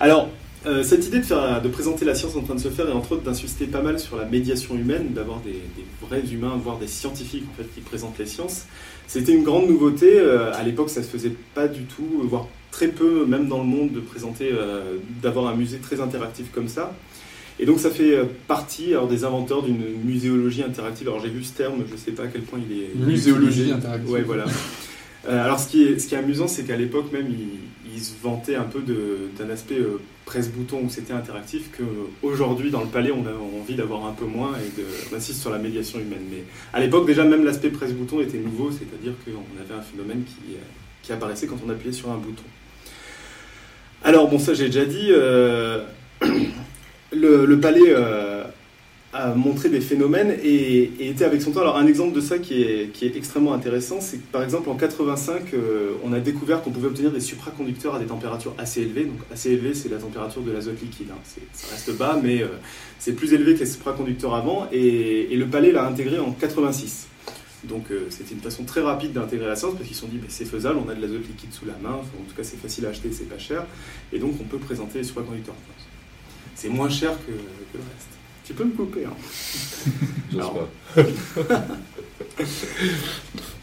Alors, 0.00 0.30
euh, 0.66 0.82
cette 0.82 1.06
idée 1.06 1.18
de, 1.18 1.24
faire, 1.24 1.60
de 1.60 1.68
présenter 1.68 2.04
la 2.04 2.14
science 2.14 2.36
en 2.36 2.42
train 2.42 2.54
de 2.54 2.60
se 2.60 2.68
faire 2.68 2.88
et 2.88 2.92
entre 2.92 3.12
autres 3.12 3.22
d'insister 3.22 3.66
pas 3.66 3.82
mal 3.82 3.98
sur 3.98 4.16
la 4.16 4.24
médiation 4.24 4.74
humaine, 4.74 5.12
d'avoir 5.14 5.40
des, 5.40 5.52
des 5.52 5.84
vrais 6.00 6.22
humains, 6.32 6.58
voire 6.62 6.78
des 6.78 6.86
scientifiques 6.86 7.44
en 7.52 7.56
fait, 7.56 7.68
qui 7.74 7.80
présentent 7.80 8.18
les 8.18 8.26
sciences, 8.26 8.66
c'était 9.06 9.32
une 9.32 9.44
grande 9.44 9.68
nouveauté. 9.68 10.18
Euh, 10.18 10.52
à 10.54 10.62
l'époque, 10.62 10.90
ça 10.90 11.02
se 11.02 11.08
faisait 11.08 11.34
pas 11.54 11.68
du 11.68 11.82
tout, 11.82 12.08
voire 12.24 12.46
très 12.70 12.88
peu, 12.88 13.24
même 13.24 13.46
dans 13.48 13.58
le 13.58 13.64
monde, 13.64 13.92
de 13.92 14.00
présenter, 14.00 14.50
euh, 14.52 14.96
d'avoir 15.22 15.46
un 15.46 15.54
musée 15.54 15.78
très 15.78 16.00
interactif 16.00 16.50
comme 16.52 16.68
ça. 16.68 16.94
Et 17.60 17.66
donc 17.66 17.78
ça 17.78 17.90
fait 17.90 18.16
euh, 18.16 18.24
partie 18.48 18.88
alors, 18.90 19.06
des 19.06 19.24
inventeurs 19.24 19.62
d'une 19.62 19.84
muséologie 20.04 20.64
interactive. 20.64 21.08
Alors 21.08 21.20
j'ai 21.20 21.28
vu 21.28 21.44
ce 21.44 21.52
terme, 21.52 21.84
je 21.86 21.92
ne 21.92 21.98
sais 21.98 22.10
pas 22.10 22.24
à 22.24 22.26
quel 22.26 22.42
point 22.42 22.58
il 22.68 22.76
est... 22.76 22.88
Muséologie 22.96 23.70
interactive. 23.70 24.10
Ouais, 24.10 24.22
voilà. 24.22 24.46
Euh, 25.28 25.44
alors 25.44 25.60
ce 25.60 25.68
qui 25.68 25.84
est, 25.84 25.98
ce 26.00 26.08
qui 26.08 26.16
est 26.16 26.18
amusant, 26.18 26.48
c'est 26.48 26.64
qu'à 26.64 26.76
l'époque 26.76 27.12
même, 27.12 27.28
ils 27.94 28.02
se 28.02 28.12
vantaient 28.22 28.56
un 28.56 28.64
peu 28.64 28.80
d'un 28.80 29.50
aspect 29.50 29.78
euh, 29.78 30.00
presse-bouton 30.24 30.82
où 30.84 30.90
c'était 30.90 31.12
interactif, 31.12 31.70
qu'aujourd'hui 31.76 32.70
dans 32.70 32.80
le 32.80 32.88
palais, 32.88 33.12
on 33.12 33.26
a 33.26 33.60
envie 33.60 33.74
d'avoir 33.74 34.06
un 34.06 34.12
peu 34.12 34.24
moins 34.24 34.52
et 34.56 34.80
de, 34.80 35.16
insiste 35.16 35.40
sur 35.40 35.50
la 35.50 35.58
médiation 35.58 35.98
humaine. 36.00 36.24
Mais 36.30 36.44
à 36.72 36.80
l'époque, 36.80 37.06
déjà, 37.06 37.24
même 37.24 37.44
l'aspect 37.44 37.70
presse-bouton 37.70 38.20
était 38.20 38.38
nouveau, 38.38 38.70
c'est-à-dire 38.70 39.12
qu'on 39.24 39.62
avait 39.62 39.78
un 39.78 39.82
phénomène 39.82 40.24
qui, 40.24 40.54
euh, 40.54 40.58
qui 41.02 41.12
apparaissait 41.12 41.46
quand 41.46 41.58
on 41.66 41.70
appuyait 41.70 41.92
sur 41.92 42.10
un 42.10 42.16
bouton. 42.16 42.42
Alors 44.02 44.28
bon, 44.28 44.38
ça 44.38 44.52
j'ai 44.52 44.66
déjà 44.66 44.84
dit, 44.84 45.08
euh, 45.10 45.82
le, 47.12 47.54
palais 47.56 47.80
euh, 47.88 48.33
a 49.14 49.32
montré 49.32 49.68
des 49.68 49.80
phénomènes 49.80 50.36
et, 50.42 50.90
était 50.98 51.24
avec 51.24 51.40
son 51.40 51.52
temps. 51.52 51.60
Alors 51.60 51.76
un 51.76 51.86
exemple 51.86 52.14
de 52.14 52.20
ça 52.20 52.38
qui 52.38 52.62
est, 52.62 52.92
qui 52.92 53.06
est 53.06 53.16
extrêmement 53.16 53.54
intéressant, 53.54 54.00
c'est 54.00 54.18
que 54.18 54.26
par 54.32 54.42
exemple 54.42 54.68
en 54.68 54.74
85, 54.74 55.54
euh, 55.54 55.92
on 56.02 56.12
a 56.12 56.18
découvert 56.18 56.62
qu'on 56.62 56.72
pouvait 56.72 56.88
obtenir 56.88 57.12
des 57.12 57.20
supraconducteurs 57.20 57.94
à 57.94 58.00
des 58.00 58.06
températures 58.06 58.54
assez 58.58 58.82
élevées. 58.82 59.04
Donc 59.04 59.18
assez 59.32 59.52
élevées, 59.52 59.74
c'est 59.74 59.88
la 59.88 59.98
température 59.98 60.42
de 60.42 60.50
l'azote 60.50 60.80
liquide. 60.82 61.06
hein. 61.12 61.40
Ça 61.52 61.68
reste 61.70 61.96
bas, 61.96 62.18
mais 62.20 62.42
euh, 62.42 62.48
c'est 62.98 63.12
plus 63.12 63.32
élevé 63.32 63.54
que 63.54 63.60
les 63.60 63.66
supraconducteurs 63.66 64.34
avant. 64.34 64.68
Et, 64.72 65.28
le 65.34 65.46
palais 65.46 65.72
l'a 65.72 65.86
intégré 65.86 66.18
en 66.18 66.32
86. 66.32 67.08
Donc 67.64 67.90
euh, 67.90 68.06
c'était 68.10 68.34
une 68.34 68.40
façon 68.40 68.64
très 68.64 68.80
rapide 68.80 69.12
d'intégrer 69.12 69.46
la 69.46 69.56
science 69.56 69.74
parce 69.74 69.86
qu'ils 69.86 69.96
se 69.96 70.02
sont 70.02 70.08
dit 70.08 70.20
c'est 70.28 70.44
faisable, 70.44 70.78
on 70.84 70.88
a 70.90 70.94
de 70.94 71.00
l'azote 71.00 71.26
liquide 71.26 71.52
sous 71.52 71.64
la 71.66 71.76
main, 71.82 71.94
en 71.94 72.28
tout 72.28 72.36
cas 72.36 72.42
c'est 72.42 72.58
facile 72.58 72.84
à 72.86 72.90
acheter, 72.90 73.10
c'est 73.10 73.28
pas 73.28 73.38
cher, 73.38 73.64
et 74.12 74.18
donc 74.18 74.34
on 74.40 74.44
peut 74.44 74.58
présenter 74.58 74.98
les 74.98 75.04
supraconducteurs. 75.04 75.54
C'est 76.54 76.68
moins 76.68 76.90
cher 76.90 77.12
que 77.26 77.32
le 77.32 77.80
reste. 77.80 78.13
Tu 78.44 78.54
peux 78.54 78.64
me 78.64 78.72
couper. 78.72 79.04
Hein. 79.04 79.14
Alors. 80.32 80.68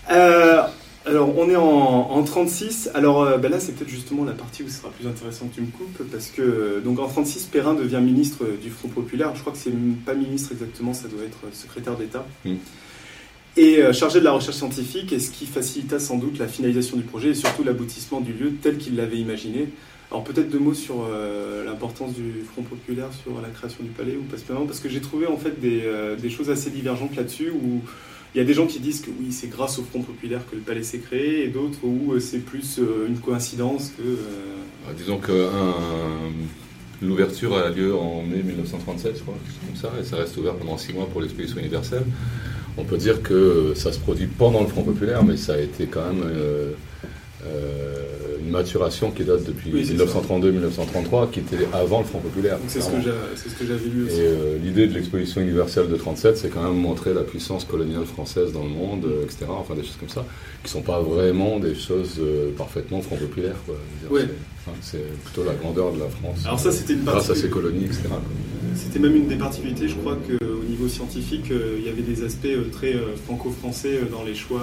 Euh, 0.09 0.63
alors, 1.05 1.35
on 1.35 1.49
est 1.49 1.55
en, 1.55 1.63
en 1.63 2.23
36. 2.23 2.91
Alors 2.93 3.23
euh, 3.23 3.37
ben 3.37 3.49
là, 3.49 3.59
c'est 3.59 3.71
peut-être 3.71 3.89
justement 3.89 4.23
la 4.23 4.33
partie 4.33 4.61
où 4.61 4.67
ce 4.67 4.77
sera 4.77 4.89
plus 4.89 5.07
intéressant 5.07 5.47
que 5.47 5.55
tu 5.55 5.61
me 5.61 5.67
coupes, 5.67 6.03
parce 6.11 6.27
que 6.27 6.41
euh, 6.41 6.81
donc 6.81 6.99
en 6.99 7.07
36, 7.07 7.45
Perrin 7.45 7.73
devient 7.73 7.99
ministre 8.01 8.45
du 8.61 8.69
Front 8.69 8.89
populaire. 8.89 9.33
Je 9.35 9.41
crois 9.41 9.53
que 9.53 9.57
c'est 9.57 9.73
pas 10.05 10.13
ministre 10.13 10.51
exactement, 10.51 10.93
ça 10.93 11.07
doit 11.07 11.23
être 11.23 11.55
secrétaire 11.55 11.95
d'État. 11.95 12.25
Mm. 12.45 12.55
Et 13.57 13.79
euh, 13.79 13.93
chargé 13.93 14.19
de 14.19 14.25
la 14.25 14.31
recherche 14.31 14.57
scientifique, 14.57 15.11
et 15.11 15.19
ce 15.19 15.31
qui 15.31 15.47
facilita 15.47 15.99
sans 15.99 16.17
doute 16.17 16.37
la 16.37 16.47
finalisation 16.47 16.97
du 16.97 17.03
projet 17.03 17.29
et 17.29 17.35
surtout 17.35 17.63
l'aboutissement 17.63 18.21
du 18.21 18.33
lieu 18.33 18.53
tel 18.61 18.77
qu'il 18.77 18.95
l'avait 18.95 19.17
imaginé. 19.17 19.69
Alors 20.11 20.23
peut-être 20.25 20.49
deux 20.49 20.59
mots 20.59 20.73
sur 20.73 21.05
euh, 21.09 21.63
l'importance 21.63 22.13
du 22.13 22.43
Front 22.51 22.63
populaire 22.63 23.07
sur 23.23 23.41
la 23.41 23.47
création 23.47 23.81
du 23.83 23.89
palais 23.91 24.17
ou 24.17 24.23
pas 24.23 24.35
spécialement, 24.37 24.65
parce 24.65 24.79
que 24.81 24.89
j'ai 24.89 24.99
trouvé 24.99 25.25
en 25.25 25.37
fait 25.37 25.59
des, 25.61 25.81
euh, 25.85 26.15
des 26.17 26.29
choses 26.29 26.49
assez 26.49 26.69
divergentes 26.69 27.15
là-dessus 27.15 27.49
où 27.51 27.81
il 28.35 28.37
y 28.37 28.41
a 28.41 28.43
des 28.45 28.53
gens 28.53 28.65
qui 28.67 28.79
disent 28.79 29.01
que 29.01 29.09
oui, 29.09 29.31
c'est 29.31 29.47
grâce 29.49 29.79
au 29.79 29.83
Front 29.83 30.01
populaire 30.01 30.41
que 30.49 30.55
le 30.55 30.61
palais 30.61 30.83
s'est 30.83 30.99
créé, 30.99 31.43
et 31.45 31.47
d'autres 31.47 31.79
où 31.83 32.13
euh, 32.13 32.19
c'est 32.19 32.39
plus 32.39 32.79
une 33.07 33.19
coïncidence 33.19 33.91
que. 33.97 34.03
euh, 34.03 34.15
Ah, 34.87 34.91
Disons 34.97 35.17
qu'un 35.17 35.49
L'ouverture 37.01 37.57
a 37.57 37.69
lieu 37.69 37.95
en 37.95 38.21
mai 38.21 38.43
1937, 38.43 39.17
je 39.17 39.21
crois, 39.23 39.33
comme 39.65 39.75
ça, 39.75 39.91
et 39.99 40.03
ça 40.03 40.17
reste 40.17 40.37
ouvert 40.37 40.53
pendant 40.55 40.77
six 40.77 40.93
mois 40.93 41.07
pour 41.07 41.19
l'exposition 41.21 41.57
universelle. 41.59 42.03
On 42.77 42.83
peut 42.83 42.97
dire 42.97 43.23
que 43.23 43.73
ça 43.75 43.91
se 43.91 43.97
produit 43.99 44.27
pendant 44.27 44.61
le 44.61 44.67
Front 44.67 44.83
populaire, 44.83 45.23
mais 45.23 45.35
ça 45.35 45.53
a 45.53 45.57
été 45.57 45.87
quand 45.87 46.05
même 46.13 46.23
une 48.43 48.49
maturation 48.51 49.11
qui 49.11 49.23
date 49.23 49.43
depuis 49.43 49.71
Oui, 49.73 49.85
c'est 49.85 49.93
1932-1933, 49.93 51.29
qui 51.31 51.39
était 51.39 51.57
avant 51.73 51.99
le 51.99 52.05
Front 52.05 52.19
populaire. 52.19 52.57
C'est 52.67 52.81
ce 52.81 52.89
que 52.89 53.65
j'avais 53.67 53.85
lu 53.89 54.05
aussi. 54.05 54.15
Et 54.19 54.25
euh, 54.25 54.57
l'idée 54.63 54.87
de 54.87 54.93
l'exposition 54.93 55.41
universelle 55.41 55.87
de 55.89 55.95
37, 55.95 56.37
c'est 56.37 56.49
quand 56.49 56.63
même 56.63 56.75
montrer 56.79 57.13
la 57.13 57.21
puissance 57.21 57.63
coloniale 57.65 58.05
française 58.05 58.51
dans 58.53 58.63
le 58.63 58.69
monde, 58.69 59.05
euh, 59.05 59.23
etc. 59.23 59.45
Enfin, 59.49 59.75
des 59.75 59.83
choses 59.83 59.97
comme 59.99 60.09
ça, 60.09 60.25
qui 60.63 60.71
sont 60.71 60.81
pas 60.81 61.01
vraiment 61.01 61.59
des 61.59 61.75
choses 61.75 62.15
euh, 62.19 62.51
parfaitement 62.57 63.01
front 63.01 63.17
dire, 63.17 63.27
Ouais. 64.09 64.21
c'est- 64.21 64.27
enfin, 64.69 64.77
C'est 64.81 65.23
plutôt 65.23 65.43
la 65.43 65.53
grandeur 65.53 65.91
de 65.93 65.99
la 65.99 66.07
France. 66.09 66.43
Alors 66.45 66.59
ça, 66.59 66.71
c'était 66.71 66.93
une 66.93 67.03
grâce 67.03 67.25
à 67.25 67.27
partie- 67.29 67.41
ses 67.41 67.49
colonies, 67.49 67.85
etc. 67.85 68.03
C'était 68.75 68.99
même 68.99 69.15
une 69.15 69.27
des 69.27 69.35
particularités, 69.35 69.87
je 69.87 69.95
crois, 69.95 70.15
qu'au 70.15 70.63
niveau 70.67 70.87
scientifique, 70.87 71.45
il 71.51 71.85
y 71.85 71.89
avait 71.89 72.01
des 72.01 72.23
aspects 72.23 72.47
très 72.71 72.95
franco-français 73.25 73.99
dans 74.11 74.23
les 74.23 74.33
choix, 74.35 74.61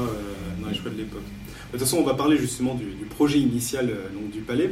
dans 0.62 0.68
les 0.68 0.74
choix 0.74 0.90
de 0.90 0.96
l'époque. 0.98 1.22
De 1.72 1.78
toute 1.78 1.80
façon, 1.80 1.98
on 1.98 2.04
va 2.04 2.14
parler 2.14 2.36
justement 2.38 2.74
du, 2.74 2.86
du 2.86 3.04
projet 3.04 3.38
initial 3.38 3.90
euh, 3.90 4.08
donc, 4.14 4.30
du 4.30 4.40
palais. 4.40 4.70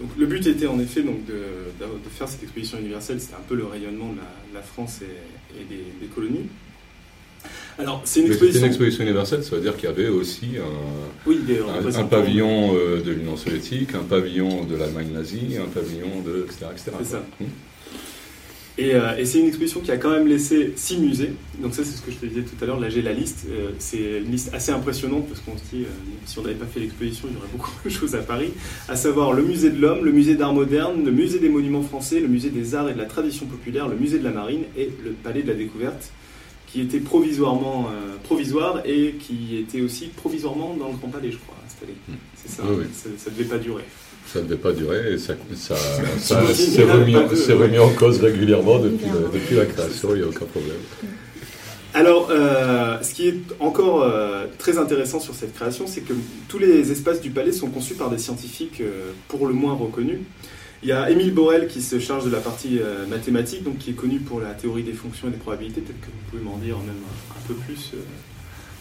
Donc, 0.00 0.10
le 0.18 0.26
but 0.26 0.46
était 0.46 0.66
en 0.66 0.78
effet 0.80 1.02
donc, 1.02 1.24
de, 1.26 1.32
de- 1.32 1.84
de 2.04 2.08
faire 2.10 2.28
cette 2.28 2.42
exposition 2.42 2.78
universelle, 2.78 3.20
c'était 3.20 3.34
un 3.34 3.44
peu 3.48 3.54
le 3.54 3.64
rayonnement 3.66 4.10
de 4.12 4.16
la, 4.16 4.22
de 4.50 4.54
la 4.54 4.62
France 4.62 5.00
et, 5.02 5.60
et 5.60 5.64
des, 5.64 5.84
des 6.00 6.06
colonies. 6.12 6.46
Alors, 7.78 8.00
c'est 8.04 8.20
une 8.20 8.26
exposition. 8.28 8.60
une 8.60 8.66
exposition 8.66 9.04
universelle, 9.04 9.44
ça 9.44 9.54
veut 9.56 9.60
dire 9.62 9.76
qu'il 9.76 9.84
y 9.88 9.92
avait 9.92 10.08
aussi 10.08 10.46
un, 10.58 11.26
Oui, 11.26 11.40
des 11.46 11.58
un- 11.58 11.68
un, 11.68 11.72
représentants. 11.74 12.08
pavillon 12.08 12.74
euh, 12.74 13.02
de 13.02 13.10
l'Union 13.12 13.36
soviétique, 13.36 13.94
un 13.94 14.02
pavillon 14.04 14.64
de 14.64 14.76
l'Allemagne 14.76 15.08
nazie, 15.12 15.58
un 15.60 15.68
pavillon 15.68 16.22
de. 16.24 16.44
etc. 16.46 16.66
etc. 16.72 16.92
C'est 17.00 17.10
ça. 17.10 17.24
Hum. 17.40 17.46
Et, 18.76 18.94
euh, 18.94 19.16
et 19.16 19.24
c'est 19.24 19.38
une 19.38 19.46
exposition 19.46 19.80
qui 19.80 19.92
a 19.92 19.96
quand 19.96 20.10
même 20.10 20.26
laissé 20.26 20.72
six 20.74 20.98
musées. 20.98 21.32
Donc 21.60 21.74
ça, 21.74 21.84
c'est 21.84 21.96
ce 21.96 22.02
que 22.02 22.10
je 22.10 22.16
te 22.16 22.26
disais 22.26 22.42
tout 22.42 22.56
à 22.60 22.66
l'heure. 22.66 22.80
Là, 22.80 22.88
j'ai 22.88 23.02
la 23.02 23.12
liste. 23.12 23.46
Euh, 23.48 23.70
c'est 23.78 24.20
une 24.24 24.32
liste 24.32 24.52
assez 24.52 24.72
impressionnante 24.72 25.28
parce 25.28 25.40
qu'on 25.40 25.56
se 25.56 25.62
dit, 25.72 25.82
euh, 25.82 25.88
si 26.26 26.38
on 26.40 26.42
n'avait 26.42 26.56
pas 26.56 26.66
fait 26.66 26.80
l'exposition, 26.80 27.28
il 27.30 27.34
y 27.34 27.36
aurait 27.36 27.48
beaucoup 27.52 27.70
de 27.84 27.90
choses 27.90 28.16
à 28.16 28.22
Paris. 28.22 28.52
À 28.88 28.96
savoir 28.96 29.32
le 29.32 29.44
musée 29.44 29.70
de 29.70 29.80
l'homme, 29.80 30.04
le 30.04 30.10
musée 30.10 30.34
d'art 30.34 30.52
moderne, 30.52 31.04
le 31.04 31.12
musée 31.12 31.38
des 31.38 31.48
monuments 31.48 31.82
français, 31.82 32.18
le 32.18 32.26
musée 32.26 32.50
des 32.50 32.74
arts 32.74 32.88
et 32.88 32.94
de 32.94 32.98
la 32.98 33.04
tradition 33.04 33.46
populaire, 33.46 33.86
le 33.86 33.96
musée 33.96 34.18
de 34.18 34.24
la 34.24 34.32
marine 34.32 34.64
et 34.76 34.90
le 35.04 35.12
palais 35.12 35.42
de 35.42 35.48
la 35.48 35.54
découverte, 35.54 36.10
qui 36.66 36.80
était 36.80 36.98
provisoirement 36.98 37.88
provisoire 38.24 38.82
et 38.84 39.14
qui 39.20 39.56
était 39.56 39.80
aussi 39.80 40.08
provisoirement 40.08 40.74
dans 40.74 40.88
le 40.88 40.94
Grand 40.94 41.08
Palais, 41.08 41.30
je 41.30 41.36
crois, 41.36 41.54
installé. 41.64 41.92
Mm. 42.08 42.12
C'est 42.34 42.50
ça. 42.50 42.62
Oui, 42.66 42.78
oui. 42.80 42.84
Ça, 42.92 43.08
ça 43.16 43.30
devait 43.30 43.44
pas 43.44 43.58
durer. 43.58 43.84
Ça 44.32 44.40
ne 44.40 44.44
devait 44.46 44.56
pas 44.56 44.72
durer 44.72 45.12
et 45.14 45.18
ça, 45.18 45.34
ça, 45.54 45.76
ça, 46.18 46.54
s'est 46.54 46.82
remis, 46.84 47.14
en- 47.16 47.26
remis 47.28 47.94
cause 47.96 48.20
régulièrement 48.20 48.78
depuis, 48.78 49.04
Régulièrement. 49.04 49.28
le- 49.32 49.38
depuis 49.40 49.56
la 49.56 49.66
création, 49.66 50.08
il 50.14 50.18
n'y 50.18 50.22
a 50.24 50.28
aucun 50.28 50.46
problème. 50.46 50.76
Alors, 51.96 52.28
euh, 52.32 53.00
ce 53.02 53.14
qui 53.14 53.28
est 53.28 53.36
encore 53.60 54.02
euh, 54.02 54.46
très 54.58 54.78
intéressant 54.78 55.20
sur 55.20 55.34
cette 55.34 55.54
création, 55.54 55.86
c'est 55.86 56.00
que 56.00 56.12
tous 56.48 56.58
les 56.58 56.90
espaces 56.90 57.20
du 57.20 57.30
palais 57.30 57.52
sont 57.52 57.68
conçus 57.68 57.94
par 57.94 58.10
des 58.10 58.18
scientifiques 58.18 58.80
euh, 58.80 59.12
pour 59.28 59.46
le 59.46 59.54
moins 59.54 59.74
reconnus. 59.74 60.18
Il 60.82 60.88
y 60.88 60.92
a 60.92 61.08
Émile 61.08 61.32
Borel 61.32 61.68
qui 61.68 61.80
se 61.80 62.00
charge 62.00 62.24
de 62.24 62.30
la 62.30 62.40
partie 62.40 62.80
euh, 62.80 63.06
mathématique, 63.06 63.62
donc 63.62 63.78
qui 63.78 63.90
est 63.90 63.94
connu 63.94 64.18
pour 64.18 64.40
la 64.40 64.50
théorie 64.54 64.82
des 64.82 64.92
fonctions 64.92 65.28
et 65.28 65.30
des 65.30 65.36
probabilités. 65.36 65.80
Peut-être 65.82 66.00
que 66.00 66.06
vous 66.06 66.30
pouvez 66.30 66.42
m'en 66.42 66.56
dire 66.58 66.76
même 66.78 66.88
un, 66.96 67.38
un 67.38 67.46
peu 67.46 67.54
plus. 67.54 67.92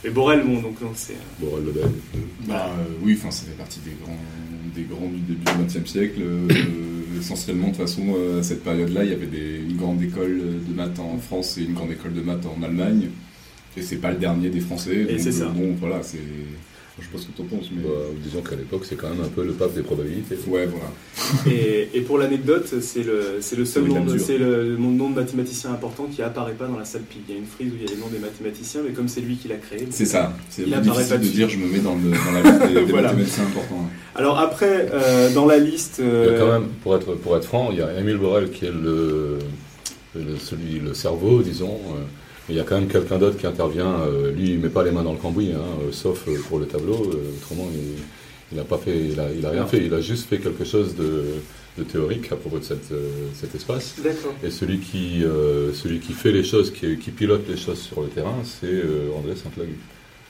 Euh. 0.03 0.07
Mais 0.07 0.09
Borel, 0.11 0.43
bon, 0.45 0.61
donc 0.61 0.81
non, 0.81 0.91
c'est. 0.95 1.15
Borel 1.39 1.65
Lebel. 1.65 1.83
Bah 2.47 2.67
euh, 2.77 2.83
oui, 3.03 3.15
enfin 3.17 3.31
ça 3.31 3.45
fait 3.45 3.57
partie 3.57 3.79
des 3.81 3.91
grands, 4.03 4.17
des 4.75 4.83
grands 4.83 5.07
du 5.07 5.19
début 5.19 5.43
du 5.45 5.65
XXe 5.79 5.89
siècle. 5.89 6.21
Euh, 6.21 6.47
essentiellement, 7.19 7.67
de 7.67 7.71
toute 7.75 7.81
façon, 7.81 8.13
euh, 8.17 8.39
à 8.39 8.43
cette 8.43 8.63
période-là, 8.63 9.03
il 9.03 9.11
y 9.11 9.13
avait 9.13 9.27
des, 9.27 9.59
une 9.69 9.77
grande 9.77 10.01
école 10.01 10.41
de 10.67 10.73
maths 10.73 10.99
en 10.99 11.17
France 11.19 11.57
et 11.57 11.63
une 11.63 11.73
grande 11.73 11.91
école 11.91 12.13
de 12.13 12.21
maths 12.21 12.45
en 12.45 12.61
Allemagne. 12.63 13.09
Et 13.77 13.81
c'est 13.81 13.97
pas 13.97 14.11
le 14.11 14.17
dernier 14.17 14.49
des 14.49 14.59
Français. 14.59 14.95
Et 14.95 15.05
donc, 15.05 15.19
c'est 15.19 15.31
ça. 15.31 15.45
euh, 15.45 15.49
Bon, 15.49 15.73
voilà, 15.79 16.03
c'est. 16.03 16.17
Je 16.99 17.17
ce 17.17 17.25
que 17.25 17.31
t'en 17.35 17.43
penses, 17.45 17.69
mais. 17.75 17.81
Bah, 17.81 17.89
disons 18.23 18.41
qu'à 18.41 18.55
l'époque, 18.55 18.83
c'est 18.85 18.95
quand 18.95 19.09
même 19.09 19.21
un 19.23 19.27
peu 19.27 19.43
le 19.43 19.53
pape 19.53 19.73
des 19.73 19.81
probabilités. 19.81 20.35
Ouais, 20.47 20.67
voilà. 20.67 20.91
Et, 21.51 21.89
et 21.95 22.01
pour 22.01 22.19
l'anecdote, 22.19 22.71
c'est 22.81 23.01
le, 23.01 23.37
c'est 23.41 23.55
le 23.55 23.65
seul 23.65 23.83
Oui, 23.83 23.93
nom, 23.95 24.05
de- 24.05 24.11
mesure. 24.13 24.25
c'est 24.27 24.37
le, 24.37 24.77
mon 24.77 24.91
nom 24.91 25.09
de 25.09 25.15
mathématicien 25.15 25.71
important 25.71 26.05
qui 26.05 26.21
apparaît 26.21 26.53
pas 26.53 26.67
dans 26.67 26.77
la 26.77 26.85
salle 26.85 27.01
pi. 27.01 27.17
Il 27.27 27.33
y 27.33 27.35
a 27.35 27.39
une 27.39 27.47
frise 27.47 27.71
où 27.71 27.75
il 27.77 27.81
y 27.81 27.87
a 27.87 27.89
les 27.95 27.99
noms 27.99 28.09
des 28.11 28.19
mathématiciens, 28.19 28.81
mais 28.85 28.91
comme 28.93 29.07
c'est 29.07 29.21
lui 29.21 29.37
qui 29.37 29.47
l'a 29.47 29.55
créé. 29.55 29.87
C'est 29.89 30.05
ça. 30.05 30.33
C'est 30.49 30.63
Il 30.67 30.73
apparaît 30.75 30.83
difficile 31.03 31.09
pas 31.09 31.17
de 31.17 31.21
dessus. 31.23 31.33
dire 31.33 31.49
je 31.49 31.57
me 31.57 31.65
mets 31.67 31.79
dans, 31.79 31.95
le, 31.95 32.11
dans 32.11 32.31
la 32.31 32.41
liste 32.59 32.73
des, 32.75 32.85
des 32.85 32.91
Voilà. 32.91 33.07
mathématiciens 33.09 33.43
importants. 33.45 33.75
ouais. 33.75 33.89
Alors 34.15 34.37
après, 34.39 34.89
euh, 34.93 35.33
dans 35.33 35.47
la 35.47 35.57
liste. 35.57 35.95
Il 35.97 36.05
y 36.05 36.07
a 36.07 36.11
euh, 36.11 36.39
quand 36.39 36.51
même, 36.59 36.69
pour 36.83 36.95
être, 36.95 37.15
pour 37.15 37.35
être 37.37 37.45
franc, 37.45 37.69
il 37.71 37.79
y 37.79 37.81
a 37.81 37.99
Émile 37.99 38.17
Borel 38.17 38.51
qui 38.51 38.65
est 38.65 38.71
le, 38.71 39.39
le- 40.15 40.37
celui, 40.37 40.79
le 40.79 40.93
cerveau, 40.93 41.41
disons. 41.41 41.73
euh, 41.97 42.03
mais 42.47 42.55
il 42.55 42.57
y 42.57 42.59
a 42.59 42.63
quand 42.63 42.75
même 42.79 42.89
quelqu'un 42.89 43.17
d'autre 43.17 43.37
qui 43.37 43.47
intervient. 43.47 44.01
euh, 44.01 44.31
lui, 44.31 44.51
il 44.51 44.59
met 44.59 44.69
pas 44.69 44.83
les 44.83 44.91
mains 44.91 45.03
dans 45.03 45.13
le 45.13 45.19
cambouis, 45.19 45.51
hein, 45.53 45.61
euh, 45.81 45.91
sauf 45.91 46.27
euh, 46.27 46.37
pour 46.49 46.59
le 46.59 46.65
tableau. 46.65 46.95
autrement, 47.37 47.69
il 48.51 48.57
n'a 48.57 48.63
pas 48.63 48.77
fait, 48.77 48.97
il 49.11 49.19
a, 49.19 49.31
il 49.31 49.45
a 49.45 49.49
rien 49.49 49.65
fait. 49.65 49.85
Il 49.85 49.93
a 49.93 50.01
juste 50.01 50.27
fait 50.29 50.39
quelque 50.39 50.65
chose 50.65 50.95
de, 50.95 51.23
de 51.77 51.83
théorique 51.83 52.31
à 52.31 52.35
propos 52.35 52.59
de 52.59 52.63
cette, 52.63 52.93
cet 53.33 53.55
espace. 53.55 53.95
Et 54.43 54.51
celui 54.51 54.79
qui, 54.79 55.23
celui 55.73 55.99
qui 55.99 56.13
fait 56.13 56.31
les 56.31 56.43
choses, 56.43 56.71
qui, 56.71 56.97
qui 56.97 57.11
pilote 57.11 57.47
les 57.47 57.57
choses 57.57 57.79
sur 57.79 58.01
le 58.01 58.09
terrain, 58.09 58.35
c'est 58.43 58.83
André 59.17 59.35
Saint-Lagu. 59.35 59.75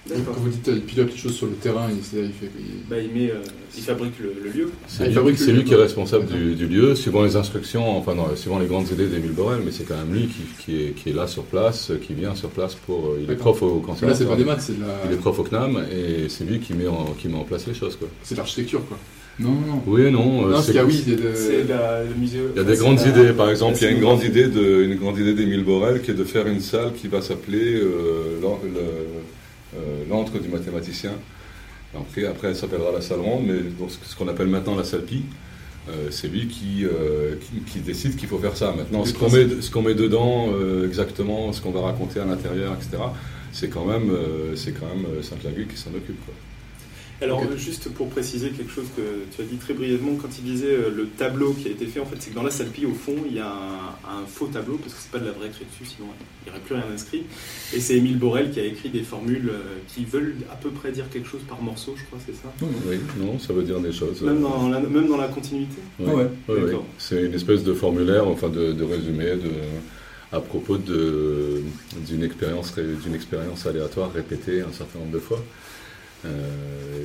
Quand 0.10 0.34
vous 0.36 0.50
dites 0.50 0.68
euh, 0.68 0.74
il 0.76 0.82
pilote 0.82 1.12
les 1.12 1.18
choses 1.18 1.34
sur 1.34 1.46
le 1.48 1.54
terrain, 1.54 1.88
il, 1.90 2.04
c'est- 2.04 2.18
il 2.26 2.34
fait. 2.34 2.50
il- 2.60 2.90
Bah, 2.90 2.98
il, 3.00 3.10
met, 3.14 3.32
euh, 3.32 3.36
il 3.78 3.82
fabrique 3.84 4.20
le, 4.20 4.34
le 4.44 4.50
lieu. 4.52 4.70
C'est 4.86 5.04
Ah, 5.04 5.06
il 5.06 5.10
lui, 5.10 5.16
fabrique 5.16 5.38
c'est 5.38 5.46
le 5.48 5.52
lui 5.54 5.60
lieu, 5.60 5.64
qui 5.66 5.74
est 5.74 5.78
responsable 5.78 6.26
du, 6.26 6.56
du 6.56 6.68
lieu, 6.68 6.94
suivant 6.94 7.24
les 7.24 7.38
instructions, 7.38 7.98
enfin 7.98 8.14
non, 8.14 8.26
suivant 8.36 8.60
les 8.60 8.66
grandes 8.68 8.92
idées 8.92 9.08
d'Émile 9.08 9.32
Borel, 9.32 9.62
mais 9.64 9.72
c'est 9.72 9.86
quand 9.86 9.96
même 9.96 10.14
lui 10.14 10.28
qui, 10.28 10.42
qui 10.66 10.84
est, 10.84 10.90
qui 10.92 11.10
est 11.12 11.14
là 11.14 11.26
sur 11.28 11.44
place, 11.44 11.90
euh, 11.92 11.98
qui 12.06 12.14
vient 12.14 12.36
sur 12.36 12.50
place 12.50 12.76
pour. 12.76 13.12
euh, 13.12 13.20
Il 13.24 13.32
est 13.32 13.36
prof 13.38 13.62
au 13.62 13.76
Parce 13.80 14.02
que 14.02 14.06
Là, 14.06 14.14
c'est 14.14 14.26
pas 14.26 14.32
conservatoire. 14.32 14.38
des 14.38 14.44
maths, 14.44 14.62
c'est 14.62 14.78
de 14.78 14.82
la- 14.82 15.02
Il 15.10 15.14
est 15.14 15.20
prof 15.20 15.40
au 15.40 15.44
CNAM 15.44 15.86
et 15.90 16.28
c'est 16.28 16.44
lui 16.44 16.60
qui 16.60 16.74
met, 16.74 16.88
en, 16.88 17.06
qui 17.18 17.30
met 17.30 17.38
en 17.38 17.44
place 17.46 17.66
les 17.68 17.74
choses. 17.74 17.98
C'est 18.24 18.36
l'architecture, 18.38 18.86
quoi. 18.86 18.98
Non, 19.40 19.50
non, 19.52 19.68
non. 19.68 19.82
Oui 19.88 20.12
non. 20.12 20.48
non, 20.50 20.62
c'est- 20.62 20.80
oui, 20.82 21.04
le 21.08 22.20
musée. 22.20 22.40
Il 22.54 22.58
y 22.58 22.60
a 22.60 22.64
des 22.66 22.76
grandes 22.76 23.00
la- 23.00 23.08
idées, 23.08 23.32
par 23.34 23.50
exemple, 23.50 23.78
il 23.80 23.84
y 23.84 23.88
a 23.88 23.92
une 23.92 24.02
grande 24.02 24.22
idée 24.24 24.48
de, 24.48 24.84
une 24.84 24.96
grande 24.96 25.18
idée 25.18 25.34
d'Émile 25.34 25.64
Borel 25.64 26.02
qui 26.02 26.12
est 26.12 26.14
de 26.14 26.24
faire 26.26 26.46
une 26.46 26.60
salle 26.60 26.92
qui 26.94 27.08
va 27.08 27.22
s'appeler 27.22 27.76
euh, 27.76 28.38
le- 28.42 28.80
l'antre 30.10 30.40
du 30.40 30.50
mathématicien. 30.50 31.14
Après, 31.96 32.26
après, 32.26 32.50
elle 32.50 32.56
s'appellera 32.56 32.92
la 32.92 33.02
salle 33.02 33.20
ronde, 33.20 33.46
mais 33.46 33.60
donc, 33.60 33.90
ce 33.92 34.16
qu'on 34.16 34.28
appelle 34.28 34.48
maintenant 34.48 34.76
la 34.76 34.84
salle 34.84 35.04
pi, 35.04 35.24
euh, 35.90 36.08
c'est 36.12 36.28
lui 36.28 36.48
qui, 36.48 36.86
euh, 36.86 37.36
qui, 37.36 37.60
qui 37.62 37.80
décide 37.80 38.16
qu'il 38.16 38.28
faut 38.28 38.40
faire 38.40 38.56
ça. 38.56 38.74
Maintenant, 38.76 39.06
ce 39.06 39.14
qu'on 39.14 39.30
met, 39.30 39.62
ce 39.62 39.70
qu'on 39.70 39.82
met 39.82 39.94
dedans, 39.94 40.50
euh, 40.54 40.88
exactement, 40.88 41.52
ce 41.52 41.62
qu'on 41.62 41.72
va 41.72 41.82
raconter 41.82 42.20
à 42.20 42.26
l'intérieur, 42.26 42.74
etc., 42.74 43.04
c'est 43.52 43.70
quand 43.70 43.86
même, 43.86 44.10
euh, 44.10 44.56
c'est 44.56 44.72
quand 44.72 44.88
même 44.88 45.06
euh, 45.06 45.22
Sainte-Lagu 45.22 45.68
qui 45.68 45.78
s'en 45.78 45.92
occupe. 45.92 46.26
Quoi. 46.26 46.34
Alors, 47.24 47.42
juste 47.58 47.90
pour 47.94 48.10
préciser 48.10 48.50
quelque 48.50 48.72
chose 48.72 48.86
que 48.98 49.02
tu 49.36 49.42
as 49.42 49.46
dit 49.46 49.56
très 49.58 49.74
brièvement, 49.74 50.16
quand 50.22 50.28
il 50.38 50.44
disait 50.44 50.68
euh, 50.74 50.90
le 50.94 51.08
tableau 51.08 51.54
qui 51.54 51.68
a 51.68 51.72
été 51.72 51.86
fait, 51.86 52.00
en 52.00 52.06
fait, 52.06 52.18
c'est 52.20 52.32
que 52.32 52.36
dans 52.36 52.44
la 52.44 52.52
salle 52.52 52.68
Pi, 52.68 52.86
au 52.86 52.94
fond, 52.94 53.16
il 53.26 53.36
y 53.36 53.40
a 53.40 53.48
un, 53.48 54.20
un 54.20 54.26
faux 54.28 54.48
tableau, 54.48 54.78
parce 54.78 54.94
que 54.94 55.00
c'est 55.02 55.12
pas 55.12 55.20
de 55.20 55.26
la 55.26 55.32
vraie 55.32 55.48
écriture, 55.48 55.86
sinon 55.86 56.08
il 56.12 56.46
n'y 56.46 56.52
aurait 56.52 56.66
plus 56.66 56.76
rien 56.76 56.86
inscrit. 56.94 57.24
Et 57.74 57.80
c'est 57.80 57.96
Émile 57.96 58.18
Borel 58.20 58.52
qui 58.52 58.60
a 58.60 58.66
écrit 58.66 58.90
des 58.90 59.04
formules 59.04 59.50
euh, 59.50 59.78
qui 59.88 60.04
veulent 60.06 60.36
à 60.52 60.56
peu 60.56 60.70
près 60.70 60.92
dire 60.92 61.06
quelque 61.10 61.28
chose 61.30 61.42
par 61.48 61.62
morceau, 61.62 61.96
je 61.98 62.04
crois, 62.06 62.20
c'est 62.26 62.36
ça? 62.36 62.52
Oui, 62.62 62.98
non, 63.18 63.40
ça 63.40 63.54
veut 63.54 63.64
dire 63.64 63.80
des 63.80 63.94
choses. 63.94 64.22
même 64.22 64.38
euh, 64.38 64.42
dans, 64.42 64.70
la, 64.70 64.80
même 64.82 65.08
dans 65.08 65.18
la 65.18 65.28
continuité? 65.30 65.78
Oui, 66.00 66.08
ouais, 66.08 66.14
oui, 66.50 66.56
oui. 66.58 66.62
d'accord. 66.66 66.86
C'est 66.98 67.24
une 67.24 67.34
espèce 67.34 67.64
de 67.64 67.74
formulaire, 67.74 68.28
enfin 68.28 68.50
de, 68.50 68.74
de 68.74 68.84
résumé 68.84 69.26
de, 69.36 69.52
à 70.32 70.40
propos 70.42 70.78
de- 70.78 71.62
d'une 72.08 72.24
expérience, 72.24 72.72
ré- 72.72 72.84
d'une 73.04 73.16
expérience 73.16 73.66
aléatoire 73.66 74.12
répétée 74.12 74.62
un 74.62 74.74
certain 74.74 75.00
nombre 75.00 75.12
de 75.14 75.20
fois. 75.20 75.42
Euh, 76.26 76.30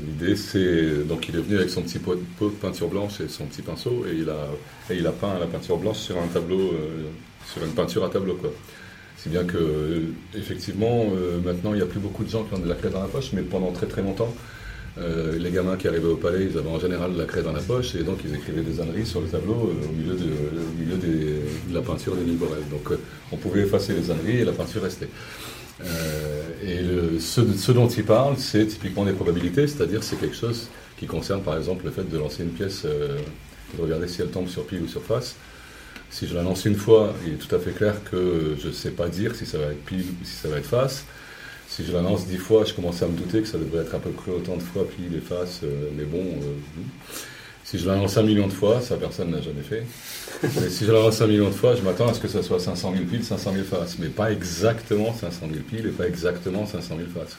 L'idée, 0.06 0.36
c'est 0.36 1.04
donc 1.06 1.28
il 1.28 1.36
est 1.36 1.40
venu 1.40 1.56
avec 1.58 1.70
son 1.70 1.82
petit 1.82 1.98
pot, 1.98 2.14
de- 2.14 2.48
peinture 2.48 2.88
blanche 2.88 3.20
et 3.20 3.28
son 3.28 3.44
petit 3.46 3.62
pinceau 3.62 4.04
et 4.10 4.16
il 4.16 4.28
a, 4.28 4.48
et 4.90 4.96
il 4.96 5.06
a 5.06 5.12
peint 5.12 5.38
la 5.38 5.46
peinture 5.46 5.76
blanche 5.76 5.98
sur 5.98 6.16
un 6.18 6.26
tableau, 6.28 6.58
euh, 6.72 7.08
sur 7.52 7.62
une 7.64 7.72
peinture 7.72 8.04
à 8.04 8.08
tableau 8.10 8.34
quoi. 8.34 8.50
Si 9.16 9.28
bien 9.28 9.44
que 9.44 9.56
euh, 9.56 10.00
effectivement 10.36 11.06
euh, 11.16 11.40
maintenant 11.44 11.72
il 11.72 11.76
n'y 11.76 11.82
a 11.82 11.86
plus 11.86 11.98
beaucoup 12.00 12.22
de 12.24 12.30
gens 12.30 12.44
qui 12.44 12.54
ont 12.54 12.58
de 12.58 12.68
la 12.68 12.74
craie 12.76 12.90
dans 12.90 13.00
la 13.02 13.08
poche, 13.08 13.30
mais 13.32 13.42
pendant 13.42 13.72
très 13.72 13.86
très 13.86 14.02
longtemps 14.02 14.32
euh, 14.98 15.36
les 15.38 15.50
gamins 15.50 15.76
qui 15.76 15.86
arrivaient 15.88 16.06
au 16.08 16.16
palais, 16.16 16.46
ils 16.50 16.56
avaient 16.58 16.68
en 16.70 16.80
général 16.80 17.12
de 17.12 17.18
la 17.18 17.24
craie 17.24 17.42
dans 17.42 17.52
la 17.52 17.60
poche 17.60 17.94
et 17.96 18.02
donc 18.04 18.18
ils 18.24 18.34
écrivaient 18.34 18.62
des 18.62 18.80
âneries 18.80 19.06
sur 19.06 19.20
le 19.20 19.26
tableau 19.28 19.54
au 19.54 19.92
milieu, 19.92 20.14
de, 20.14 20.24
au 20.24 20.80
milieu 20.80 20.96
des- 20.96 21.42
de 21.70 21.74
la 21.74 21.82
peinture 21.82 22.14
d'Émile 22.16 22.36
Borel. 22.36 22.62
Donc 22.70 22.96
on 23.32 23.36
pouvait 23.36 23.60
effacer 23.62 23.94
les 23.94 24.10
âneries 24.10 24.38
et 24.38 24.44
la 24.44 24.52
peinture 24.52 24.82
restait. 24.82 25.08
Euh, 25.84 27.16
et 27.16 27.20
ce, 27.20 27.72
dont 27.72 27.88
il 27.88 28.04
parle, 28.04 28.36
c'est 28.38 28.66
typiquement 28.66 29.04
des 29.04 29.12
probabilités, 29.12 29.66
c'est-à-dire 29.66 30.02
c'est 30.02 30.16
quelque 30.16 30.36
chose 30.36 30.68
qui 30.98 31.06
concerne 31.06 31.42
par 31.42 31.56
exemple 31.56 31.84
le 31.84 31.92
fait 31.92 32.08
de 32.08 32.18
lancer 32.18 32.42
une 32.42 32.50
pièce 32.50 32.82
euh, 32.84 33.16
de 33.76 33.82
regarder 33.82 34.08
si 34.08 34.20
elle 34.22 34.30
tombe 34.30 34.48
sur 34.48 34.66
pile 34.66 34.82
ou 34.82 34.88
sur 34.88 35.02
face. 35.02 35.36
Si 36.10 36.26
je 36.26 36.34
la 36.34 36.42
lance 36.42 36.64
une 36.64 36.74
fois, 36.74 37.14
il 37.26 37.34
est 37.34 37.36
tout 37.36 37.54
à 37.54 37.58
fait 37.58 37.72
clair 37.72 38.02
que 38.10 38.56
je 38.60 38.68
ne 38.68 38.72
sais 38.72 38.90
pas 38.90 39.08
dire 39.08 39.34
si 39.34 39.46
ça 39.46 39.58
va 39.58 39.66
être 39.66 39.84
pile 39.84 40.06
ou 40.20 40.24
si 40.24 40.32
ça 40.32 40.48
va 40.48 40.56
être 40.56 40.66
face. 40.66 41.04
Si 41.68 41.84
je 41.84 41.92
la 41.92 42.00
lance 42.00 42.26
dix 42.26 42.38
fois, 42.38 42.64
je 42.64 42.72
commence 42.72 43.02
à 43.02 43.06
me 43.06 43.16
douter 43.16 43.42
que 43.42 43.46
ça 43.46 43.58
devrait 43.58 43.82
être 43.82 43.94
à 43.94 43.98
peu 43.98 44.10
près 44.10 44.32
autant 44.32 44.56
de 44.56 44.62
fois 44.62 44.88
pile 44.88 45.14
et 45.14 45.20
face, 45.20 45.60
euh, 45.64 45.90
mais 45.96 46.04
bon. 46.04 46.24
Si 47.70 47.78
je 47.78 47.86
la 47.86 47.96
lance 47.96 48.16
un 48.16 48.22
million 48.22 48.46
de 48.46 48.52
fois, 48.52 48.80
ça 48.80 48.96
personne 48.96 49.30
n'a 49.30 49.42
jamais 49.42 49.60
fait. 49.60 49.84
Mais 50.42 50.70
si 50.70 50.86
je 50.86 50.90
la 50.90 51.00
lance 51.00 51.20
un 51.20 51.26
million 51.26 51.48
de 51.48 51.54
fois, 51.54 51.74
je 51.74 51.82
m'attends 51.82 52.08
à 52.08 52.14
ce 52.14 52.20
que 52.20 52.26
ça 52.26 52.42
soit 52.42 52.60
500 52.60 52.94
000 52.94 53.04
piles, 53.04 53.22
500 53.22 53.52
000 53.52 53.64
faces. 53.66 53.98
Mais 53.98 54.08
pas 54.08 54.32
exactement 54.32 55.12
500 55.12 55.48
000 55.52 55.62
piles 55.68 55.86
et 55.86 55.90
pas 55.90 56.06
exactement 56.06 56.64
500 56.64 56.96
000 56.96 57.10
faces. 57.10 57.36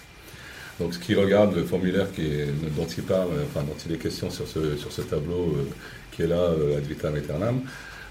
Donc 0.80 0.94
ce 0.94 1.00
qui 1.00 1.16
regarde 1.16 1.56
le 1.56 1.64
formulaire 1.64 2.12
qui 2.14 2.28
est, 2.28 2.46
dont 2.78 2.86
il 2.86 3.04
parle, 3.06 3.30
enfin 3.50 3.66
dont 3.66 3.76
il 3.88 3.96
est 3.96 3.98
question 3.98 4.30
sur 4.30 4.48
ce, 4.48 4.78
sur 4.78 4.92
ce 4.92 5.02
tableau 5.02 5.56
euh, 5.58 5.68
qui 6.12 6.22
est 6.22 6.28
là, 6.28 6.36
euh, 6.36 6.78
ad 6.78 6.86
vitam 6.86 7.16
aeternam, 7.16 7.62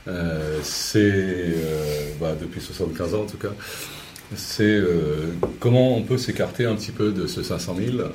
euh, 0.09 0.59
c'est, 0.65 0.99
euh, 0.99 2.11
bah, 2.21 2.35
depuis 2.41 2.61
75 2.61 3.15
ans 3.15 3.23
en 3.23 3.27
tout 3.27 3.37
cas, 3.37 3.53
c'est 4.35 4.83
comment 5.61 5.97
on 5.97 6.03
peut 6.03 6.19
s'écarter 6.19 6.67
un 6.67 6.75
petit 6.75 6.91
peu 6.91 7.13
de 7.13 7.29
ce 7.29 7.45
500 7.45 7.77
000, 7.77 8.09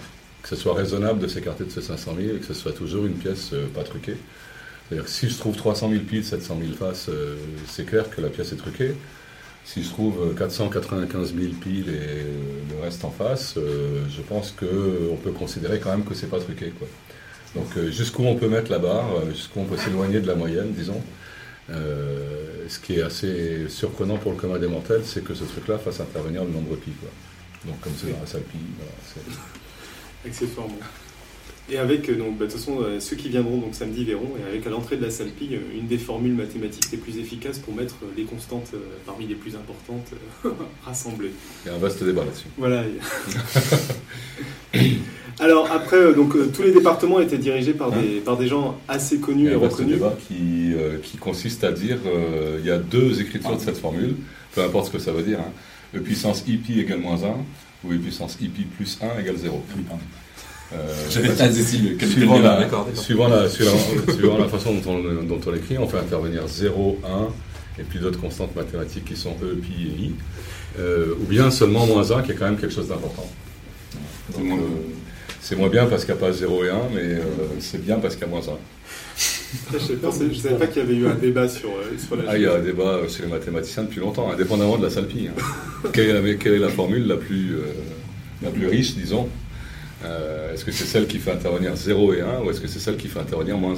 que 0.43 0.49
ce 0.49 0.55
soit 0.55 0.73
raisonnable 0.75 1.19
de 1.19 1.27
s'écarter 1.27 1.63
de 1.63 1.71
ce 1.71 1.81
500 1.81 2.15
000 2.17 2.35
et 2.35 2.39
que 2.39 2.45
ce 2.45 2.53
soit 2.53 2.73
toujours 2.73 3.05
une 3.05 3.15
pièce 3.15 3.51
euh, 3.53 3.65
pas 3.73 3.83
truquée. 3.83 4.17
C'est-à-dire 4.87 5.07
si 5.09 5.29
je 5.29 5.37
trouve 5.37 5.55
300 5.55 5.89
000 5.89 6.03
piles, 6.03 6.23
700 6.25 6.57
000 6.61 6.73
faces, 6.73 7.07
euh, 7.09 7.37
c'est 7.67 7.85
clair 7.85 8.09
que 8.09 8.21
la 8.21 8.29
pièce 8.29 8.51
est 8.51 8.57
truquée. 8.57 8.93
Si 9.65 9.81
je 9.83 9.89
trouve 9.89 10.31
euh, 10.31 10.33
495 10.33 11.33
000 11.35 11.53
piles 11.61 11.89
et 11.89 11.91
euh, 11.93 12.23
le 12.75 12.83
reste 12.83 13.05
en 13.05 13.11
face, 13.11 13.55
euh, 13.57 14.03
je 14.09 14.21
pense 14.21 14.51
qu'on 14.51 15.15
peut 15.23 15.31
considérer 15.31 15.79
quand 15.79 15.91
même 15.91 16.03
que 16.03 16.13
c'est 16.13 16.27
pas 16.27 16.39
truqué. 16.39 16.73
Donc 17.55 17.67
euh, 17.77 17.89
jusqu'où 17.91 18.23
on 18.25 18.35
peut 18.35 18.49
mettre 18.49 18.71
la 18.71 18.79
barre, 18.79 19.15
euh, 19.15 19.31
jusqu'où 19.31 19.61
on 19.61 19.65
peut 19.65 19.77
s'éloigner 19.77 20.19
de 20.19 20.27
la 20.27 20.35
moyenne, 20.35 20.73
disons. 20.73 21.01
Euh, 21.69 22.65
ce 22.67 22.77
qui 22.79 22.95
est 22.95 23.01
assez 23.03 23.69
surprenant 23.69 24.17
pour 24.17 24.31
le 24.31 24.37
commun 24.37 24.59
des 24.59 24.67
mortels, 24.67 25.03
c'est 25.05 25.23
que 25.23 25.33
ce 25.33 25.45
truc-là 25.45 25.77
fasse 25.77 26.01
intervenir 26.01 26.43
le 26.43 26.51
nombre 26.51 26.75
pi. 26.75 26.91
Donc 27.65 27.79
comme 27.79 27.93
c'est 27.97 28.11
dans 28.11 28.19
la 28.19 28.27
salle 28.27 28.41
pi, 28.41 28.57
voilà, 28.77 28.91
Accessoirement. 30.25 30.77
Et 31.71 31.77
avec, 31.77 32.09
euh, 32.09 32.15
donc, 32.17 32.37
bah, 32.37 32.45
de 32.45 32.51
toute 32.51 32.59
façon, 32.59 32.81
euh, 32.81 32.99
ceux 32.99 33.15
qui 33.15 33.29
viendront 33.29 33.57
donc 33.57 33.73
samedi 33.73 34.03
verront, 34.03 34.31
et 34.37 34.43
avec 34.49 34.67
à 34.67 34.69
l'entrée 34.69 34.97
de 34.97 35.01
la 35.05 35.09
salle 35.09 35.29
pi, 35.29 35.47
euh, 35.53 35.59
une 35.79 35.87
des 35.87 35.97
formules 35.97 36.33
mathématiques 36.33 36.91
les 36.91 36.97
plus 36.97 37.17
efficaces 37.17 37.57
pour 37.57 37.73
mettre 37.73 37.95
les 38.17 38.23
constantes 38.23 38.71
euh, 38.73 38.79
parmi 39.05 39.27
les 39.27 39.35
plus 39.35 39.55
importantes 39.55 40.07
euh, 40.45 40.49
rassemblées. 40.85 41.31
il 41.65 41.69
y 41.69 41.71
a 41.71 41.75
un 41.75 41.79
vaste 41.79 42.03
débat 42.03 42.25
là-dessus. 42.25 42.47
Voilà. 42.57 42.83
Alors 45.39 45.71
après, 45.71 46.13
donc 46.13 46.33
tous 46.51 46.61
les 46.63 46.71
départements 46.73 47.19
étaient 47.21 47.37
dirigés 47.37 47.73
par 47.73 47.91
des, 47.91 48.19
par 48.19 48.37
des 48.37 48.47
gens 48.47 48.77
assez 48.87 49.15
Il 49.15 49.21
connus 49.21 49.45
y 49.45 49.47
et 49.47 49.53
a 49.53 49.55
un 49.55 49.59
vaste 49.59 49.73
reconnus. 49.77 49.95
débat 49.95 50.15
qui, 50.27 50.73
euh, 50.73 50.97
qui 51.01 51.17
consiste 51.17 51.63
à 51.63 51.71
dire 51.71 51.97
il 52.59 52.65
y 52.65 52.69
a 52.71 52.77
deux 52.77 53.19
écritures 53.21 53.55
de 53.55 53.61
cette 53.61 53.77
formule, 53.77 54.15
peu 54.53 54.61
importe 54.61 54.87
ce 54.87 54.91
que 54.91 54.99
ça 54.99 55.11
veut 55.11 55.23
dire. 55.23 55.39
Hein. 55.39 55.51
E 55.95 55.99
puissance 55.99 56.43
i 56.47 56.57
pi 56.57 56.79
égale 56.79 56.99
moins 56.99 57.23
1 57.23 57.27
ou 57.83 57.93
e 57.93 57.97
puissance 57.97 58.37
i 58.41 58.47
pi 58.47 58.63
plus 58.63 58.97
1 59.01 59.19
égale 59.19 59.37
0. 59.37 59.63
Euh, 60.73 60.93
J'avais 61.09 61.29
pas 61.29 61.35
saisi 61.51 61.77
le 61.79 61.95
quel 61.95 62.09
suivant, 62.09 62.39
la, 62.39 62.59
D'accord, 62.59 62.85
d'accord. 62.85 63.03
suivant, 63.03 63.27
la, 63.27 63.49
suivant, 63.49 63.77
suivant 64.13 64.37
la 64.37 64.47
façon 64.47 64.73
dont 64.73 64.91
on, 64.91 65.23
dont 65.23 65.39
on 65.45 65.51
l'écrit, 65.51 65.77
on 65.77 65.87
fait 65.87 65.99
intervenir 65.99 66.47
0, 66.47 66.99
1 67.05 67.81
et 67.81 67.83
puis 67.83 67.99
d'autres 67.99 68.19
constantes 68.19 68.55
mathématiques 68.55 69.05
qui 69.05 69.15
sont 69.15 69.35
e, 69.43 69.55
pi 69.55 69.73
et 69.87 70.01
i. 70.05 70.15
Euh, 70.79 71.13
ou 71.21 71.25
bien 71.25 71.51
seulement 71.51 71.85
moins 71.85 72.11
1 72.11 72.23
qui 72.23 72.31
est 72.31 72.35
quand 72.35 72.45
même 72.45 72.57
quelque 72.57 72.73
chose 72.73 72.87
d'important. 72.87 73.29
Donc, 74.35 74.45
euh, 74.45 74.57
C'est 75.41 75.55
moins 75.55 75.69
bien 75.69 75.85
parce 75.85 76.05
qu'il 76.05 76.13
n'y 76.13 76.19
a 76.19 76.25
pas 76.25 76.31
0 76.31 76.63
et 76.63 76.69
1, 76.69 76.73
mais 76.93 77.01
euh, 77.01 77.21
c'est 77.59 77.83
bien 77.83 77.99
parce 77.99 78.15
qu'il 78.15 78.23
y 78.23 78.27
a 78.27 78.29
moins 78.29 78.41
1. 78.41 78.43
Je 79.71 79.93
ne 79.93 80.33
savais 80.33 80.55
pas 80.57 80.67
qu'il 80.67 80.81
y 80.81 80.85
avait 80.85 80.95
eu 80.95 81.07
un 81.07 81.13
débat 81.15 81.47
sur, 81.47 81.69
euh, 81.69 81.97
sur 81.97 82.15
la 82.15 82.23
Ah, 82.27 82.37
il 82.37 82.43
y 82.43 82.47
a 82.47 82.55
un 82.55 82.59
débat 82.59 82.99
chez 83.07 83.23
les 83.23 83.29
mathématiciens 83.29 83.83
depuis 83.83 83.99
longtemps, 83.99 84.31
indépendamment 84.31 84.77
de 84.77 84.83
la 84.83 84.89
salpie. 84.89 85.27
Hein. 85.29 85.41
quelle, 85.93 86.09
est 86.09 86.21
la, 86.21 86.33
quelle 86.35 86.53
est 86.53 86.59
la 86.59 86.69
formule 86.69 87.05
la 87.07 87.17
plus, 87.17 87.55
euh, 87.55 87.61
la 88.41 88.49
plus 88.49 88.67
riche, 88.67 88.95
disons 88.95 89.29
Euh, 90.05 90.53
Est-ce 90.53 90.65
que 90.65 90.71
c'est 90.71 90.85
celle 90.85 91.07
qui 91.07 91.19
fait 91.19 91.31
intervenir 91.31 91.75
0 91.75 92.13
et 92.13 92.21
1 92.21 92.39
ou 92.43 92.49
est-ce 92.51 92.59
que 92.61 92.67
c'est 92.67 92.79
celle 92.79 92.97
qui 92.97 93.07
fait 93.07 93.19
intervenir 93.19 93.57
moins 93.57 93.75
1 93.75 93.77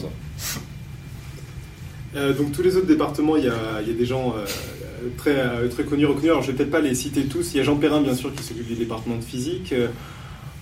Euh, 2.15 2.33
donc 2.33 2.51
tous 2.53 2.61
les 2.61 2.77
autres 2.77 2.87
départements, 2.87 3.35
il 3.35 3.43
y 3.45 3.49
a, 3.49 3.81
il 3.81 3.87
y 3.89 3.91
a 3.91 3.93
des 3.93 4.05
gens 4.05 4.33
euh, 4.37 4.45
très, 5.17 5.35
euh, 5.37 5.67
très 5.67 5.83
connus, 5.83 6.05
reconnus. 6.05 6.31
Alors 6.31 6.41
je 6.41 6.51
vais 6.51 6.57
peut-être 6.57 6.71
pas 6.71 6.79
les 6.79 6.95
citer 6.95 7.23
tous. 7.25 7.53
Il 7.53 7.57
y 7.57 7.59
a 7.59 7.63
Jean 7.63 7.75
Perrin, 7.75 8.01
bien 8.01 8.15
sûr, 8.15 8.33
qui 8.33 8.41
s'occupe 8.43 8.67
du 8.67 8.75
département 8.75 9.17
de 9.17 9.23
physique. 9.23 9.73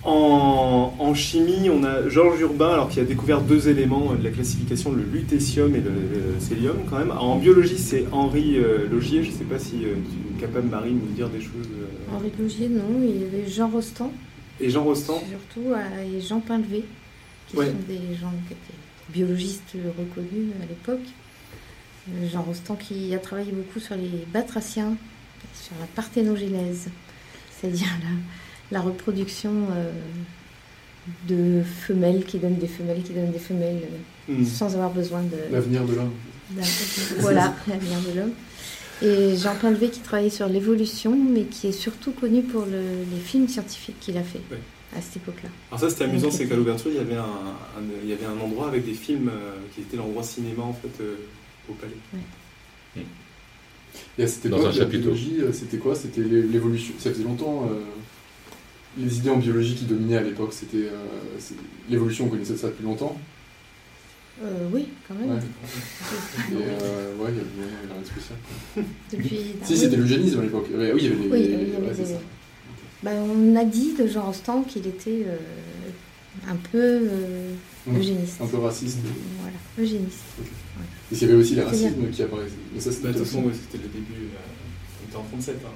En, 0.04 0.92
en 0.98 1.14
chimie, 1.14 1.70
on 1.70 1.82
a 1.82 2.08
Georges 2.10 2.38
Urbain, 2.40 2.74
alors 2.74 2.90
qui 2.90 3.00
a 3.00 3.04
découvert 3.04 3.40
deux 3.40 3.68
éléments 3.70 4.12
euh, 4.12 4.16
de 4.16 4.24
la 4.24 4.30
classification, 4.30 4.92
le 4.92 5.02
lutécium 5.02 5.74
et 5.74 5.80
le, 5.80 5.90
le 5.90 6.40
célium, 6.40 6.76
quand 6.90 6.98
même. 6.98 7.10
En 7.10 7.36
biologie, 7.36 7.78
c'est 7.78 8.04
Henri 8.12 8.58
euh, 8.58 8.86
Logier. 8.90 9.22
Je 9.24 9.30
ne 9.30 9.34
sais 9.34 9.44
pas 9.44 9.58
si 9.58 9.76
euh, 9.84 9.94
tu 9.94 10.36
es 10.36 10.40
capable, 10.46 10.68
Marie, 10.68 10.90
de 10.90 10.96
nous 11.00 11.12
dire 11.14 11.30
des 11.30 11.40
choses. 11.40 11.66
euh. 11.72 12.14
Henri 12.14 12.30
Logier, 12.38 12.68
non, 12.68 13.00
il 13.02 13.22
y 13.22 13.24
avait 13.24 13.48
Jean 13.48 13.68
Rostand, 13.70 14.12
Et 14.60 14.68
Jean 14.68 14.84
Rostand. 14.84 15.22
surtout, 15.26 15.72
et 15.74 16.20
Jean 16.20 16.40
Pinlevé, 16.40 16.84
qui 17.48 17.56
Ouais. 17.56 17.66
sont 17.66 17.72
des 17.88 18.14
gens 18.20 18.32
qui 18.46 18.52
étaient 18.52 19.08
biologistes 19.08 19.74
reconnus 19.98 20.52
à 20.62 20.66
l'époque. 20.66 21.06
Jean 22.30 22.42
Rostand 22.42 22.76
qui 22.76 23.14
a 23.14 23.18
travaillé 23.18 23.52
beaucoup 23.52 23.80
sur 23.80 23.96
les 23.96 24.26
batraciens, 24.30 24.96
sur 25.54 25.72
la 25.80 25.86
parthénogenèse, 25.86 26.88
c'est-à-dire 27.58 27.86
la, 28.02 28.10
la 28.72 28.80
reproduction 28.80 29.52
euh, 29.72 29.90
de 31.28 31.62
femelles 31.62 32.24
qui 32.24 32.38
donnent 32.38 32.56
des 32.58 32.66
femelles 32.66 33.02
qui 33.02 33.12
donnent 33.12 33.32
des 33.32 33.38
femelles 33.38 33.82
euh, 33.82 33.96
Hmm. 34.26 34.42
sans 34.46 34.72
avoir 34.74 34.90
besoin 34.90 35.20
de, 35.22 35.52
L'avenir 35.52 35.84
de 35.84 35.94
l'homme. 35.94 36.12
Voilà, 37.18 37.54
l'avenir 37.68 37.98
de 38.10 38.18
l'homme. 38.18 38.32
Et 39.02 39.36
Jean 39.36 39.54
Pinlevé 39.54 39.90
qui 39.90 40.00
travaillait 40.00 40.30
sur 40.30 40.48
l'évolution, 40.48 41.14
mais 41.14 41.42
qui 41.42 41.66
est 41.66 41.72
surtout 41.72 42.12
connu 42.12 42.40
pour 42.42 42.62
le- 42.64 43.04
les 43.12 43.20
films 43.22 43.48
scientifiques 43.48 44.00
qu'il 44.00 44.16
a 44.16 44.22
fait 44.22 44.40
Ouais. 44.50 44.58
à 44.96 45.02
cette 45.02 45.16
époque-là. 45.16 45.50
Alors 45.70 45.80
ça 45.80 45.90
c'était 45.90 46.04
amusant, 46.04 46.30
c'est 46.30 46.46
qu'à 46.48 46.56
l'ouverture 46.56 46.90
il 46.90 46.96
y 46.96 47.00
avait 47.00 47.16
un, 47.16 47.22
un- 47.22 48.02
il 48.02 48.08
y 48.08 48.14
avait 48.14 48.24
un 48.24 48.42
endroit 48.42 48.68
avec 48.68 48.86
des 48.86 48.94
films 48.94 49.28
euh, 49.28 49.56
qui 49.74 49.82
était 49.82 49.98
l'endroit 49.98 50.22
cinéma 50.22 50.62
en 50.62 50.72
fait 50.72 51.02
euh, 51.02 51.16
au 51.68 51.74
palais. 51.74 51.92
Et 54.18 54.22
à 54.22 54.26
cette 54.26 54.46
Dans 54.48 54.60
un 54.64 54.72
la 54.72 54.84
euh, 54.86 55.52
c'était 55.52 55.76
quoi? 55.76 55.94
C'était 55.94 56.20
l'é- 56.22 56.42
l'évolution. 56.42 56.94
Ça 56.98 57.10
faisait 57.10 57.24
longtemps. 57.24 57.68
euh, 57.70 57.80
les 58.98 59.16
idées 59.18 59.30
en 59.30 59.36
biologie 59.38 59.74
qui 59.74 59.84
dominaient 59.84 60.18
à 60.18 60.22
l'époque, 60.22 60.52
c'était 60.52 60.86
euh, 60.88 61.06
l'évolution. 61.88 62.26
On 62.26 62.28
connaissait 62.28 62.56
ça 62.56 62.68
depuis 62.68 62.84
longtemps. 62.84 63.18
Euh, 64.42 64.68
oui, 64.72 64.88
quand 65.06 65.14
même. 65.14 65.30
Ouais. 65.30 65.38
Et 66.52 66.54
euh, 66.82 67.16
ouais, 67.18 67.30
il 67.30 67.36
y 67.36 67.40
avait 67.40 67.72
il 67.84 67.92
rien 67.92 68.00
de 68.00 68.06
spécial. 68.06 68.38
Depuis, 69.12 69.40
Si, 69.62 69.76
c'était 69.76 69.96
l'eugénisme 69.96 70.40
à 70.40 70.42
l'époque. 70.42 70.66
Oui, 70.70 70.76
il 70.96 71.04
y 71.04 71.06
avait 71.06 71.16
les. 71.16 71.28
Oui, 71.28 71.40
il 71.40 71.50
y 71.50 71.54
avait 71.54 71.86
ouais, 71.88 71.94
des-. 71.94 72.16
Bah, 73.02 73.10
on 73.12 73.54
a 73.56 73.64
dit 73.64 73.94
de 73.94 74.06
Jean 74.08 74.22
Rostand 74.26 74.62
qu'il 74.62 74.86
était 74.86 75.24
euh, 75.26 75.36
un 76.48 76.56
peu 76.72 77.08
eugéniste. 77.96 78.40
Un 78.40 78.46
peu 78.46 78.58
raciste. 78.58 78.98
Voilà, 79.40 79.56
eugéniste. 79.78 80.24
Et 81.12 81.14
s'il 81.14 81.28
y 81.28 81.30
avait 81.30 81.40
aussi 81.40 81.54
bien. 81.54 81.64
racismes 81.66 82.10
qui 82.10 82.22
apparaissaient. 82.22 82.54
Mais 82.74 82.80
ça, 82.80 82.90
Bah, 82.90 82.96
c'était 82.96 83.08
de 83.08 83.12
toute 83.18 83.24
façon, 83.26 83.42
ouais, 83.44 83.52
c'était 83.52 83.84
le 83.84 83.88
début. 83.90 84.22
euh, 84.22 85.04
on 85.04 85.08
était 85.08 85.16
en 85.16 85.22
37, 85.22 85.56
hein. 85.64 85.68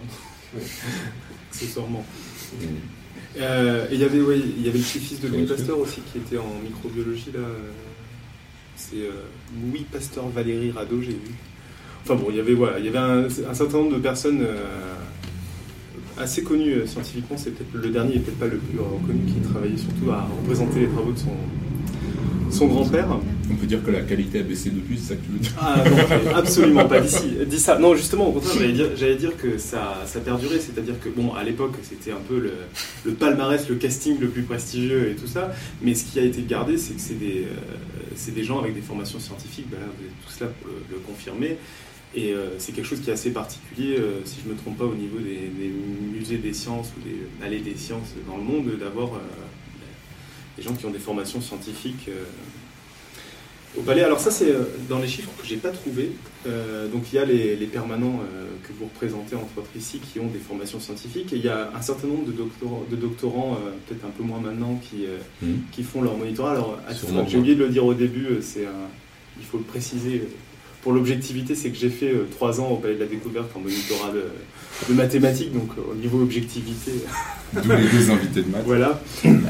Ouais. 0.56 0.62
accessoirement. 1.52 2.04
Euh, 3.38 3.86
et 3.90 3.94
il 3.94 4.00
y 4.00 4.04
avait, 4.04 4.20
ouais, 4.20 4.38
il 4.38 4.64
y 4.64 4.68
avait 4.68 4.78
le 4.78 4.84
petit-fils 4.84 5.20
de 5.20 5.28
Louis 5.28 5.46
Pasteur 5.46 5.78
aussi 5.78 6.00
qui 6.12 6.18
était 6.18 6.38
en 6.38 6.54
microbiologie 6.62 7.32
là. 7.32 7.40
C'est 8.76 8.96
euh, 8.96 9.10
Louis 9.60 9.84
Pasteur 9.90 10.28
Valérie 10.28 10.70
Rado, 10.70 11.00
j'ai 11.00 11.10
vu. 11.10 11.34
Enfin 12.02 12.14
bon, 12.14 12.26
il 12.30 12.36
y 12.36 12.40
avait 12.40 12.54
voilà, 12.54 12.78
il 12.78 12.84
y 12.84 12.88
avait 12.88 12.98
un, 12.98 13.24
un 13.24 13.54
certain 13.54 13.78
nombre 13.78 13.96
de 13.96 14.00
personnes 14.00 14.42
euh, 14.42 14.94
assez 16.18 16.42
connues 16.42 16.86
scientifiquement. 16.86 17.36
C'est 17.36 17.50
peut-être 17.50 17.74
le 17.74 17.90
dernier 17.90 18.16
et 18.16 18.18
peut-être 18.20 18.38
pas 18.38 18.46
le 18.46 18.58
plus 18.58 18.78
reconnu 18.78 19.20
qui 19.26 19.40
travaillait 19.50 19.76
surtout 19.76 20.10
à 20.10 20.28
représenter 20.40 20.80
les 20.80 20.88
travaux 20.88 21.12
de 21.12 21.18
son 21.18 21.36
son 22.50 22.66
grand-père. 22.66 23.06
On 23.50 23.54
peut 23.54 23.66
dire 23.66 23.82
que 23.82 23.90
la 23.90 24.02
qualité 24.02 24.40
a 24.40 24.42
baissé 24.42 24.70
depuis, 24.70 24.98
c'est 24.98 25.14
ça 25.14 25.16
que 25.16 25.24
tu 25.24 25.32
veux 25.32 25.38
dire 25.38 25.52
Ah 25.60 25.82
non, 25.88 26.34
absolument 26.36 26.86
pas 26.86 27.00
d'ici. 27.00 27.30
Dis 27.46 27.58
ça. 27.58 27.78
Non, 27.78 27.94
justement, 27.94 28.28
au 28.28 28.32
contraire, 28.32 28.54
j'allais 28.58 28.72
dire, 28.72 28.90
j'allais 28.96 29.16
dire 29.16 29.36
que 29.36 29.58
ça, 29.58 30.02
ça 30.06 30.20
perdurait. 30.20 30.58
C'est-à-dire 30.58 30.98
que, 31.00 31.08
bon, 31.08 31.34
à 31.34 31.44
l'époque, 31.44 31.74
c'était 31.82 32.12
un 32.12 32.20
peu 32.28 32.38
le, 32.38 32.52
le 33.04 33.12
palmarès, 33.12 33.68
le 33.68 33.76
casting 33.76 34.18
le 34.20 34.28
plus 34.28 34.42
prestigieux 34.42 35.10
et 35.10 35.14
tout 35.16 35.26
ça. 35.26 35.52
Mais 35.82 35.94
ce 35.94 36.04
qui 36.04 36.18
a 36.18 36.22
été 36.22 36.42
gardé, 36.42 36.76
c'est 36.78 36.94
que 36.94 37.00
c'est 37.00 37.18
des, 37.18 37.44
euh, 37.44 37.74
c'est 38.14 38.34
des 38.34 38.44
gens 38.44 38.58
avec 38.60 38.74
des 38.74 38.82
formations 38.82 39.18
scientifiques. 39.20 39.66
Ben 39.70 39.78
là, 39.80 39.86
vous 39.86 40.04
êtes 40.04 40.12
tous 40.26 40.44
là 40.44 40.50
pour 40.60 40.70
le, 40.70 40.76
le 40.90 41.00
confirmer. 41.00 41.56
Et 42.14 42.32
euh, 42.32 42.48
c'est 42.58 42.72
quelque 42.72 42.86
chose 42.86 43.00
qui 43.00 43.10
est 43.10 43.12
assez 43.12 43.30
particulier, 43.30 43.96
euh, 43.98 44.20
si 44.24 44.38
je 44.42 44.48
ne 44.48 44.54
me 44.54 44.58
trompe 44.58 44.78
pas, 44.78 44.84
au 44.84 44.94
niveau 44.94 45.18
des, 45.18 45.50
des 45.58 45.70
musées 46.10 46.38
des 46.38 46.54
sciences 46.54 46.90
ou 46.96 47.02
des 47.06 47.44
allées 47.46 47.60
des 47.60 47.76
sciences 47.76 48.14
dans 48.26 48.38
le 48.38 48.42
monde, 48.42 48.78
d'avoir 48.80 49.10
des 50.58 50.62
gens 50.64 50.74
qui 50.74 50.84
ont 50.86 50.90
des 50.90 50.98
formations 50.98 51.40
scientifiques. 51.40 52.08
euh, 52.08 52.24
au 53.76 53.82
palais, 53.82 54.02
alors 54.02 54.18
ça 54.18 54.30
c'est 54.30 54.50
euh, 54.50 54.64
dans 54.88 54.98
les 54.98 55.06
chiffres 55.06 55.30
que 55.40 55.46
j'ai 55.46 55.56
pas 55.58 55.68
trouvé. 55.70 56.10
Euh, 56.46 56.88
donc 56.88 57.04
il 57.12 57.16
y 57.16 57.18
a 57.18 57.24
les, 57.24 57.54
les 57.54 57.66
permanents 57.66 58.20
euh, 58.22 58.46
que 58.66 58.72
vous 58.72 58.86
représentez 58.86 59.36
entre 59.36 59.58
autres 59.58 59.70
ici 59.76 60.00
qui 60.00 60.18
ont 60.20 60.26
des 60.26 60.38
formations 60.38 60.80
scientifiques 60.80 61.32
et 61.32 61.36
il 61.36 61.44
y 61.44 61.48
a 61.50 61.70
un 61.76 61.82
certain 61.82 62.08
nombre 62.08 62.26
de 62.26 62.32
doctorants, 62.32 62.84
de 62.90 62.96
doctorants 62.96 63.58
euh, 63.62 63.70
peut-être 63.86 64.04
un 64.06 64.10
peu 64.10 64.22
moins 64.24 64.40
maintenant, 64.40 64.80
qui, 64.82 65.04
Mhm. 65.42 65.58
qui 65.70 65.82
font 65.84 66.02
leur 66.02 66.16
monitorat. 66.16 66.52
Alors 66.52 66.78
j'ai 67.28 67.36
oublié 67.38 67.54
de 67.54 67.64
le 67.64 67.68
dire 67.70 67.84
au 67.84 67.94
début, 67.94 68.26
c'est 68.40 68.66
il 69.38 69.44
faut 69.46 69.58
le 69.58 69.64
préciser 69.64 70.22
pour 70.82 70.92
l'objectivité, 70.92 71.54
c'est 71.54 71.70
que 71.70 71.76
j'ai 71.76 71.90
fait 71.90 72.10
euh, 72.12 72.26
trois 72.30 72.60
ans 72.60 72.68
au 72.68 72.76
Palais 72.76 72.94
de 72.94 73.00
la 73.00 73.06
Découverte 73.06 73.50
en 73.56 73.60
monitorat 73.60 74.12
de, 74.12 74.22
de 74.88 74.94
mathématiques, 74.96 75.52
donc 75.52 75.70
euh, 75.76 75.92
au 75.92 75.94
niveau 75.94 76.22
objectivité, 76.22 76.92
D'où 77.52 77.62
les 77.70 77.88
deux 77.88 78.10
invités 78.10 78.42
de 78.42 78.48
maths. 78.50 78.62
voilà. 78.66 79.00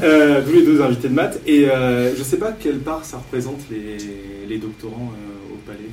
Euh, 0.03 0.41
D'où 0.41 0.53
les 0.53 0.65
deux 0.65 0.81
invités 0.81 1.09
de 1.09 1.13
maths. 1.13 1.39
Et 1.45 1.69
euh, 1.69 2.15
je 2.15 2.23
sais 2.23 2.37
pas 2.37 2.51
quelle 2.53 2.79
part 2.79 3.03
ça 3.05 3.17
représente 3.17 3.59
les, 3.69 3.97
les 4.47 4.57
doctorants 4.57 5.11
euh, 5.13 5.53
au 5.53 5.57
Palais. 5.67 5.89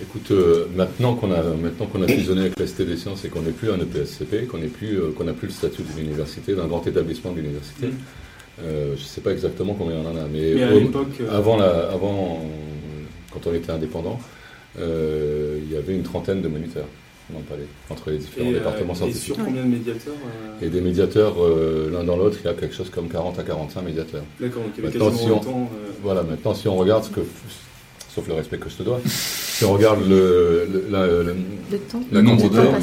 Écoute, 0.00 0.30
euh, 0.30 0.66
maintenant 0.76 1.14
qu'on 1.16 1.32
a 1.32 1.42
maintenant 1.42 1.86
qu'on 1.86 2.02
a 2.02 2.06
fusionné 2.06 2.42
avec 2.42 2.58
la 2.60 2.66
Cité 2.68 2.84
des 2.84 2.96
Sciences 2.96 3.24
et 3.24 3.28
qu'on 3.28 3.42
n'est 3.42 3.50
plus 3.50 3.70
un 3.72 3.78
EPSCP, 3.80 4.46
qu'on 4.46 4.58
n'est 4.58 4.68
plus 4.68 4.96
euh, 4.96 5.10
qu'on 5.16 5.24
n'a 5.24 5.32
plus 5.32 5.48
le 5.48 5.52
statut 5.52 5.82
d'une 5.82 6.06
université, 6.06 6.54
d'un 6.54 6.68
grand 6.68 6.86
établissement 6.86 7.32
de 7.32 7.38
l'université, 7.40 7.88
Mm. 7.88 8.62
euh, 8.62 8.94
je 8.96 9.02
ne 9.02 9.06
sais 9.06 9.20
pas 9.20 9.32
exactement 9.32 9.74
combien 9.74 9.96
on 9.96 10.06
en 10.06 10.16
a, 10.16 10.26
mais, 10.32 10.52
Mais 10.54 10.62
à 10.62 10.72
au- 10.74 10.78
l'époque, 10.78 11.08
euh, 11.20 11.36
avant 11.36 11.56
la 11.56 11.90
avant 11.90 12.44
quand 13.32 13.46
on 13.46 13.54
était 13.54 13.70
indépendant, 13.72 14.18
euh, 14.78 15.58
il 15.62 15.72
y 15.72 15.76
avait 15.76 15.94
une 15.94 16.02
trentaine 16.02 16.42
de 16.42 16.48
moniteurs 16.48 16.86
dans 17.30 17.38
le 17.40 17.44
palais 17.44 17.66
entre 17.90 18.10
les 18.10 18.18
différents 18.18 18.46
et, 18.48 18.54
euh, 18.54 18.58
départements 18.58 18.94
et 18.94 18.96
scientifiques. 18.96 19.34
sur 19.34 19.44
combien 19.44 19.62
de 19.62 19.68
médiateurs 19.68 20.14
euh, 20.62 20.64
Et 20.66 20.70
des 20.70 20.80
médiateurs 20.80 21.34
euh, 21.44 21.90
l'un 21.92 22.04
dans 22.04 22.16
l'autre, 22.16 22.38
il 22.42 22.46
y 22.46 22.50
a 22.50 22.54
quelque 22.54 22.74
chose 22.74 22.88
comme 22.90 23.08
40 23.08 23.38
à 23.38 23.42
45 23.42 23.82
médiateurs. 23.82 24.22
D'accord, 24.40 24.62
donc 24.62 24.72
il 24.78 24.84
y 24.84 24.86
avait 24.86 24.98
Maintenant, 24.98 25.10
quasiment 25.10 25.26
si 25.42 25.46
on- 25.46 25.50
autant. 25.50 25.70
euh, 25.74 25.90
Voilà, 26.02 26.22
maintenant 26.22 26.54
si 26.54 26.68
on 26.68 26.76
regarde 26.76 27.04
ce 27.04 27.10
que, 27.10 27.20
sauf 28.14 28.26
le 28.28 28.34
respect 28.34 28.56
que 28.58 28.70
je 28.70 28.76
te 28.76 28.82
dois, 28.82 29.00
si 29.06 29.64
on 29.64 29.72
regarde 29.74 30.00
le, 30.08 30.66
le- 30.72 30.84
la- 30.90 31.06
le- 31.06 31.36
Le 31.70 31.78
temps. 31.78 32.00
Nombre 32.12 32.48
d'heures. 32.48 32.74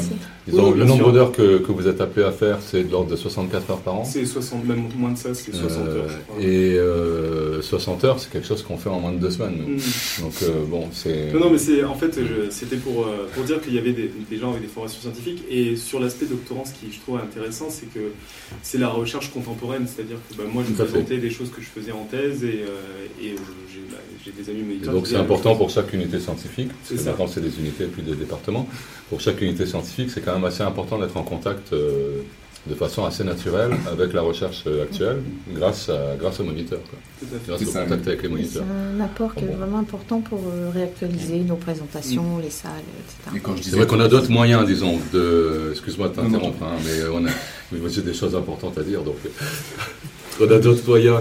Passé. 0.46 0.56
disons, 0.56 0.72
Oui, 0.72 0.78
le 0.78 0.84
nombre 0.84 1.12
d'heures 1.12 1.32
que, 1.32 1.58
que 1.58 1.72
vous 1.72 1.86
êtes 1.88 2.00
appelé 2.00 2.24
à 2.26 2.32
faire, 2.32 2.58
c'est 2.60 2.84
de 2.84 2.90
l'ordre 2.90 3.10
de 3.10 3.16
64 3.16 3.70
heures 3.70 3.78
par 3.80 3.94
an. 3.96 4.04
C'est 4.04 4.24
60, 4.24 4.64
même 4.64 4.84
moins 4.96 5.10
de 5.12 5.18
ça, 5.18 5.34
c'est 5.34 5.54
60 5.54 5.70
Euh, 5.86 5.96
heures. 5.98 6.04
je 6.08 6.32
crois. 6.32 6.42
et 6.42 6.78
euh, 6.78 7.60
60 7.62 8.04
heures, 8.04 8.18
c'est 8.20 8.30
quelque 8.30 8.46
chose 8.46 8.62
qu'on 8.62 8.76
fait 8.76 8.88
en 8.88 9.00
moins 9.00 9.12
de 9.12 9.18
deux 9.18 9.30
semaines. 9.30 9.56
nous. 9.58 9.74
Mm. 9.74 10.22
Donc 10.22 10.32
euh, 10.42 10.64
bon, 10.68 10.88
c'est. 10.92 11.32
Non, 11.32 11.40
non, 11.40 11.50
mais 11.50 11.58
c'est 11.58 11.84
en 11.84 11.94
fait, 11.94 12.18
c'était 12.50 12.76
pour, 12.76 13.06
euh, 13.06 13.28
pour 13.34 13.44
dire 13.44 13.60
qu'il 13.60 13.74
y 13.74 13.78
avait 13.78 13.92
des, 13.92 14.10
des 14.30 14.36
gens 14.38 14.50
avec 14.50 14.62
des 14.62 14.68
formations 14.68 15.00
scientifiques. 15.00 15.42
Et 15.50 15.76
sur 15.76 16.00
l'aspect 16.00 16.26
doctorant, 16.26 16.64
ce 16.64 16.72
qui 16.72 16.92
je 16.92 17.00
trouve 17.00 17.18
intéressant, 17.18 17.66
c'est 17.70 17.92
que 17.92 18.10
c'est 18.62 18.78
la 18.78 18.88
recherche 18.88 19.30
contemporaine. 19.32 19.86
C'est-à-dire 19.86 20.16
que 20.30 20.36
bah, 20.36 20.44
moi, 20.52 20.62
je 20.68 20.72
présentais 20.74 21.18
des 21.18 21.30
choses 21.30 21.50
que 21.50 21.60
je 21.60 21.66
faisais 21.68 21.92
en 21.92 22.04
thèse 22.04 22.44
et, 22.44 22.62
euh, 22.66 23.22
et 23.22 23.30
euh, 23.32 23.36
j'ai 23.72 23.80
bah, 23.90 23.98
j'ai 24.24 24.32
des 24.32 24.50
amis 24.50 24.62
méditeurs. 24.62 24.92
donc 24.94 25.06
c'est 25.06 25.16
important 25.16 25.54
pour 25.54 25.70
chaque 25.70 25.92
unité 25.92 26.18
scientifique, 26.18 26.68
C'est 26.82 26.94
parce 26.94 26.98
que 27.00 27.04
ça. 27.04 27.10
maintenant 27.10 27.26
c'est 27.28 27.40
des 27.40 27.58
unités 27.60 27.84
plus 27.84 28.02
des 28.02 28.14
départements, 28.16 28.66
pour 29.08 29.20
chaque 29.20 29.40
unité 29.40 29.66
scientifique 29.66 30.10
c'est 30.10 30.20
quand 30.20 30.34
même 30.34 30.44
assez 30.44 30.62
important 30.62 30.98
d'être 30.98 31.16
en 31.16 31.22
contact 31.22 31.72
euh, 31.72 32.22
de 32.68 32.74
façon 32.74 33.04
assez 33.04 33.22
naturelle 33.22 33.70
avec 33.92 34.12
la 34.12 34.22
recherche 34.22 34.64
euh, 34.66 34.82
actuelle 34.82 35.22
grâce, 35.54 35.88
à, 35.88 36.16
grâce 36.18 36.40
aux 36.40 36.44
moniteurs, 36.44 36.80
quoi. 36.90 36.98
grâce 37.46 37.62
au 37.62 37.66
contact 37.66 38.08
avec 38.08 38.22
les 38.24 38.44
C'est 38.44 38.58
un 38.60 39.00
apport 39.00 39.34
qui 39.36 39.44
est 39.44 39.46
Bon. 39.46 39.56
vraiment 39.58 39.78
important 39.78 40.20
pour 40.20 40.40
euh, 40.40 40.70
réactualiser 40.74 41.38
nos 41.40 41.54
présentations, 41.56 42.38
les 42.38 42.50
salles, 42.50 42.72
etc. 42.98 43.36
Et 43.36 43.38
quand 43.40 43.52
je 43.52 43.58
C'est 43.58 43.64
disais 43.66 43.76
vrai 43.76 43.86
qu'on 43.86 44.00
a 44.00 44.08
d'autres 44.08 44.30
moyens, 44.32 44.66
disons, 44.66 44.98
de... 45.12 45.68
Excuse-moi 45.70 46.08
de 46.08 46.14
t'interrompre, 46.14 46.62
hein, 46.64 46.76
mais 46.84 47.08
on 47.12 47.24
a... 47.24 47.30
mais 47.70 47.78
moi, 47.78 47.88
j'ai 47.88 48.02
des 48.02 48.14
choses 48.14 48.34
importantes 48.34 48.76
à 48.78 48.82
dire, 48.82 49.02
donc... 49.02 49.18
on 50.40 50.50
a 50.50 50.58
d'autres 50.58 50.86
moyens 50.88 51.20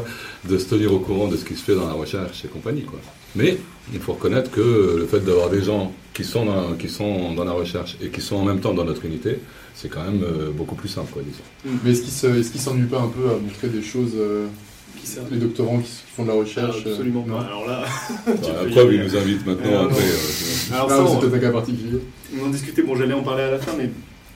de 0.49 0.57
se 0.57 0.65
tenir 0.65 0.93
au 0.93 0.99
courant 0.99 1.27
de 1.27 1.37
ce 1.37 1.45
qui 1.45 1.55
se 1.55 1.63
fait 1.63 1.75
dans 1.75 1.87
la 1.87 1.93
recherche 1.93 2.43
et 2.43 2.47
compagnie, 2.47 2.83
quoi. 2.85 2.99
Mais 3.35 3.57
il 3.93 3.99
faut 3.99 4.13
reconnaître 4.13 4.51
que 4.51 4.95
le 4.97 5.05
fait 5.05 5.19
d'avoir 5.19 5.49
des 5.49 5.61
gens 5.61 5.93
qui 6.13 6.23
sont, 6.23 6.45
dans, 6.45 6.73
qui 6.73 6.89
sont 6.89 7.33
dans 7.33 7.43
la 7.43 7.51
recherche 7.51 7.97
et 8.01 8.07
qui 8.09 8.21
sont 8.21 8.37
en 8.37 8.45
même 8.45 8.59
temps 8.59 8.73
dans 8.73 8.85
notre 8.85 9.05
unité, 9.05 9.39
c'est 9.73 9.89
quand 9.89 10.03
même 10.03 10.23
euh, 10.23 10.51
beaucoup 10.51 10.75
plus 10.75 10.87
simple, 10.89 11.11
quoi, 11.11 11.21
disons. 11.21 11.77
Mais 11.83 11.91
est-ce 11.91 12.01
qu'ils 12.01 12.51
qu'ils 12.51 12.61
s'ennuient 12.61 12.87
pas 12.87 13.01
un 13.01 13.09
peu 13.09 13.29
à 13.29 13.37
montrer 13.37 13.67
des 13.67 13.81
choses, 13.83 14.13
euh, 14.15 14.47
Qui 15.03 15.09
les 15.31 15.37
doctorants 15.37 15.79
qui, 15.79 15.89
qui 15.89 16.11
font 16.15 16.23
de 16.23 16.29
la 16.29 16.35
recherche 16.35 16.83
euh, 16.85 16.91
Absolument 16.91 17.23
pas. 17.23 17.41
Alors 17.41 17.67
là, 17.67 17.83
Bah, 18.25 18.33
ils 18.91 19.03
nous 19.03 19.15
invitent 19.17 19.45
maintenant 19.45 19.83
après. 19.85 20.01
euh, 20.03 20.73
alors 20.73 20.89
ça, 20.89 21.05
c'est 21.07 21.19
peut-être 21.19 21.35
un 21.35 21.39
cas 21.39 21.51
particulier. 21.51 21.99
On 22.41 22.45
en 22.45 22.49
discutait, 22.49 22.81
bon 22.83 22.95
j'allais 22.95 23.13
en 23.13 23.23
parler 23.23 23.43
à 23.43 23.51
la 23.51 23.59
fin, 23.59 23.73
mais 23.77 23.89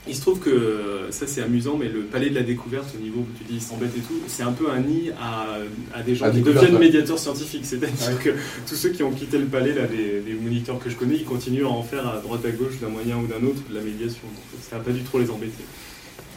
il 0.10 0.15
se 0.15 0.22
trouve 0.22 0.39
que 0.39 1.08
ça 1.12 1.26
c'est 1.28 1.41
amusant, 1.41 1.78
mais 1.78 1.88
le 1.88 2.02
palais 2.02 2.30
de 2.30 2.36
la 2.36 2.41
découverte 2.43 2.93
au 2.98 3.02
niveau 3.02 3.22
où 3.22 3.28
tu 3.38 3.43
dis 3.43 3.56
ils 3.56 3.62
s'embêtent 3.62 3.95
et 3.98 4.02
tout, 4.02 4.19
c'est 4.28 4.43
un 4.43 4.52
peu 4.52 4.69
un 4.72 4.80
nid 4.82 5.12
à, 5.22 5.58
à 5.98 6.02
des 6.04 6.15
gens 6.15 6.26
À 6.26 6.32
qui 6.32 6.41
deviennent 6.41 6.74
ouais. 6.74 6.80
médiateurs 6.80 7.19
scientifiques. 7.19 7.65
C'est-à-dire 7.65 7.89
Ouais. 8.10 8.24
que 8.24 8.30
tous 8.67 8.76
ceux 8.76 8.89
qui 8.89 9.04
ont 9.04 9.12
quitté 9.12 9.38
le 9.38 9.45
palais, 9.45 9.74
là, 9.74 9.84
les, 9.91 10.22
les 10.22 10.34
moniteurs 10.39 10.80
que 10.80 10.89
je 10.89 10.95
connais, 10.95 11.15
ils 11.15 11.26
continuent 11.26 11.65
à 11.65 11.69
en 11.69 11.84
faire 11.84 12.08
à 12.08 12.17
droite 12.19 12.41
à 12.45 12.52
gauche 12.52 12.80
d'un 12.82 12.89
moyen 12.89 13.17
ou 13.17 13.28
d'un 13.28 13.45
autre 13.48 13.62
de 13.69 13.76
la 13.76 13.82
médiation. 13.82 14.22
Donc 14.24 14.62
ça 14.69 14.78
va 14.78 14.84
pas 14.84 14.91
du 14.91 15.02
tout 15.02 15.17
les 15.19 15.30
embêter, 15.30 15.63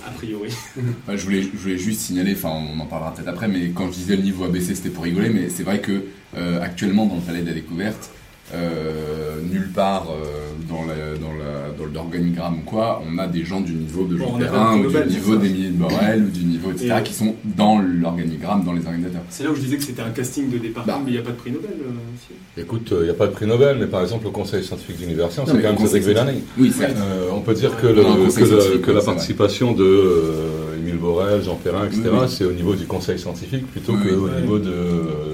a 0.06 0.10
priori. 0.10 0.50
Ouais, 1.08 1.16
je, 1.16 1.24
voulais, 1.24 1.42
je 1.42 1.58
voulais 1.58 1.78
juste 1.78 2.00
signaler, 2.02 2.32
enfin 2.34 2.50
on 2.50 2.78
en 2.80 2.86
parlera 2.86 3.14
peut-être 3.14 3.28
après, 3.28 3.48
mais 3.48 3.70
quand 3.74 3.88
je 3.88 3.96
disais 3.98 4.16
le 4.16 4.22
niveau 4.22 4.44
ABC 4.44 4.74
c'était 4.74 4.90
pour 4.90 5.04
rigoler, 5.04 5.30
mais 5.30 5.48
c'est 5.48 5.62
vrai 5.64 5.80
que 5.80 6.04
euh, 6.36 6.60
actuellement 6.62 7.06
dans 7.06 7.16
le 7.16 7.20
palais 7.22 7.42
de 7.42 7.46
la 7.46 7.52
découverte, 7.54 8.10
euh, 8.54 9.36
nulle 9.50 9.70
part 9.74 10.08
euh, 10.10 10.24
dans, 10.68 10.84
la, 10.84 11.16
dans, 11.18 11.32
la, 11.32 11.70
dans 11.78 11.92
l'organigramme 11.92 12.58
ou 12.58 12.62
quoi, 12.70 13.02
on 13.10 13.18
a 13.18 13.26
des 13.26 13.44
gens 13.44 13.60
du 13.60 13.72
niveau 13.72 14.04
de 14.04 14.16
Bon, 14.16 14.24
Jean 14.26 14.32
on 14.34 14.36
a 14.36 14.44
Perrin 14.44 14.78
ou 14.78 14.82
le 14.82 15.02
du 15.04 15.08
niveau 15.14 15.36
d'Émilie 15.36 15.68
de 15.70 15.76
Borel 15.76 16.24
ou 16.24 16.28
du 16.30 16.44
niveau 16.44 16.70
etc. 16.72 16.96
Et- 16.98 17.02
qui 17.02 17.14
sont 17.14 17.34
dans 17.56 17.78
l'organigramme, 17.80 18.64
dans 18.64 18.72
les 18.72 18.84
organisateurs. 18.84 19.22
C'est 19.30 19.44
là 19.44 19.50
où 19.50 19.54
je 19.54 19.60
disais 19.60 19.76
que 19.76 19.84
c'était 19.84 20.02
un 20.02 20.10
casting 20.10 20.50
de 20.50 20.58
département, 20.58 20.96
Bah. 20.98 21.02
mais 21.04 21.12
il 21.12 21.14
n'y 21.14 21.20
a 21.20 21.22
pas 21.22 21.30
de 21.30 21.36
prix 21.36 21.50
Nobel 21.52 21.70
euh, 21.70 22.14
aussi. 22.14 22.38
Écoute, 22.60 22.92
il 22.98 23.04
n'y 23.04 23.10
a 23.10 23.14
pas 23.14 23.26
de 23.26 23.32
prix 23.32 23.46
Nobel, 23.46 23.78
mais 23.80 23.86
par 23.86 24.02
exemple, 24.02 24.26
au 24.26 24.30
Conseil 24.30 24.62
scientifique 24.62 24.98
d'université, 24.98 25.40
Non, 25.42 25.46
c'est 25.46 25.54
mais 25.54 25.62
quand 25.62 26.24
même. 26.24 26.34
Oui, 26.58 26.72
certes. 26.72 26.96
Euh, 26.98 27.28
on 27.32 27.40
peut 27.40 27.54
dire 27.54 27.76
que, 27.80 27.86
le- 27.86 28.04
on 28.04 28.16
le- 28.26 28.92
la 28.94 29.00
participation 29.02 29.72
de 29.72 29.84
euh, 29.84 30.71
Borel, 31.02 31.42
Jean 31.42 31.56
Perrin, 31.56 31.84
etc., 31.86 32.02
Oui, 32.04 32.18
oui. 32.22 32.28
c'est 32.28 32.44
au 32.44 32.52
niveau 32.52 32.74
du 32.74 32.86
conseil 32.86 33.18
scientifique 33.18 33.66
plutôt 33.70 33.92
Oui, 33.94 34.08
qu'au 34.08 34.28
oui. 34.28 34.40
niveau 34.40 34.58
de, 34.58 34.70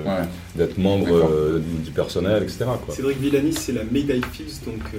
Ouais. 0.04 0.24
d'être 0.56 0.78
membre 0.78 1.08
euh, 1.30 1.60
du, 1.84 1.90
personnel, 1.92 2.42
etc. 2.42 2.64
Quoi. 2.84 2.94
Cédric 2.94 3.18
Villani, 3.20 3.52
c'est 3.52 3.72
la 3.72 3.84
Médaille 3.84 4.22
Fields, 4.32 4.60
donc 4.66 4.80
euh, 4.94 4.98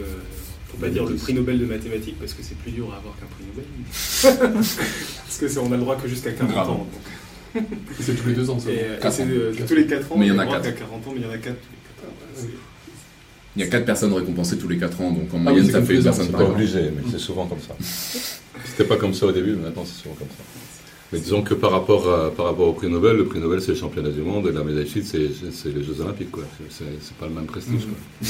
faut 0.67 0.77
pas 0.77 0.89
dire 0.89 1.05
le 1.05 1.15
prix 1.15 1.33
Nobel 1.33 1.59
de 1.59 1.65
mathématiques 1.65 2.17
parce 2.19 2.33
que 2.33 2.43
c'est 2.43 2.57
plus 2.59 2.71
dur 2.71 2.85
à 2.93 2.97
avoir 2.97 3.15
qu'un 3.17 3.25
prix 3.25 3.43
Nobel. 3.49 3.65
parce 4.53 5.37
que 5.39 5.47
c'est 5.47 5.59
on 5.59 5.67
a 5.71 5.75
le 5.75 5.81
droit 5.81 5.95
que 5.97 6.07
jusqu'à 6.07 6.31
40 6.31 6.51
Grave. 6.53 6.69
ans. 6.69 6.87
donc. 7.55 7.63
C'est 7.99 8.13
tous 8.15 8.27
les 8.27 8.35
deux 8.35 8.49
ans, 8.49 8.59
ça. 8.59 8.69
Et, 8.71 8.79
euh, 8.79 8.95
et 8.97 8.99
Quatre 8.99 9.13
c'est 9.15 9.23
ans. 9.23 9.65
tous 9.67 9.75
les 9.75 9.87
4 9.87 10.11
ans, 10.11 10.15
Mais 10.17 10.27
il 10.27 10.29
y 10.29 10.31
on 10.31 10.35
en 10.35 10.39
a 10.39 10.41
a 10.41 10.45
le 10.45 10.49
droit 10.51 10.61
quatre. 10.61 10.75
qu'à 10.75 10.85
40 10.85 11.07
ans, 11.07 11.11
mais 11.15 11.21
il 11.21 11.23
y 11.23 11.27
en 11.27 11.31
a 11.31 11.37
4 11.37 11.55
tous 11.55 11.71
les 11.71 12.05
4 12.05 12.07
ans. 12.07 12.13
voilà, 12.37 12.53
Il 13.55 13.61
y 13.63 13.65
a 13.65 13.67
4 13.67 13.85
personnes 13.85 14.13
récompensées 14.13 14.57
tous 14.57 14.67
les 14.67 14.77
4 14.77 15.01
ans, 15.01 15.11
donc 15.11 15.33
en 15.33 15.37
oui, 15.37 15.43
moyenne 15.43 15.69
ça 15.71 15.81
fait 15.81 15.93
une 15.93 15.99
les 15.99 16.03
personne 16.03 16.25
C'est 16.27 16.31
par 16.31 16.41
pas 16.41 16.47
an. 16.47 16.51
obligé, 16.51 16.81
mais 16.95 17.03
c'est 17.11 17.19
souvent 17.19 17.47
comme 17.47 17.59
ça. 17.59 17.75
C'était 18.65 18.83
pas 18.85 18.97
comme 18.97 19.13
ça 19.13 19.25
au 19.25 19.31
début, 19.31 19.51
mais 19.53 19.63
maintenant 19.63 19.83
c'est 19.85 20.01
souvent 20.03 20.15
comme 20.15 20.27
ça. 20.27 20.43
Mais 21.11 21.19
disons 21.19 21.41
que 21.41 21.55
par 21.55 21.71
rapport, 21.71 22.07
à- 22.13 22.29
par 22.31 22.45
rapport 22.45 22.67
au 22.67 22.73
prix 22.73 22.87
Nobel, 22.87 23.17
le 23.17 23.25
prix 23.25 23.39
Nobel 23.39 23.61
c'est 23.61 23.71
le 23.71 23.77
championnat 23.77 24.09
du 24.09 24.21
monde 24.21 24.45
et 24.47 24.51
la 24.51 24.63
médaille 24.63 24.85
Fields 24.85 25.05
c'est, 25.05 25.29
c'est 25.51 25.73
les 25.75 25.83
Jeux 25.83 25.99
Olympiques. 26.01 26.29
Quoi. 26.31 26.43
C'est, 26.69 26.83
c'est 27.01 27.15
pas 27.15 27.25
le 27.27 27.33
même 27.33 27.45
prestige. 27.47 27.81
quoi. 27.85 28.27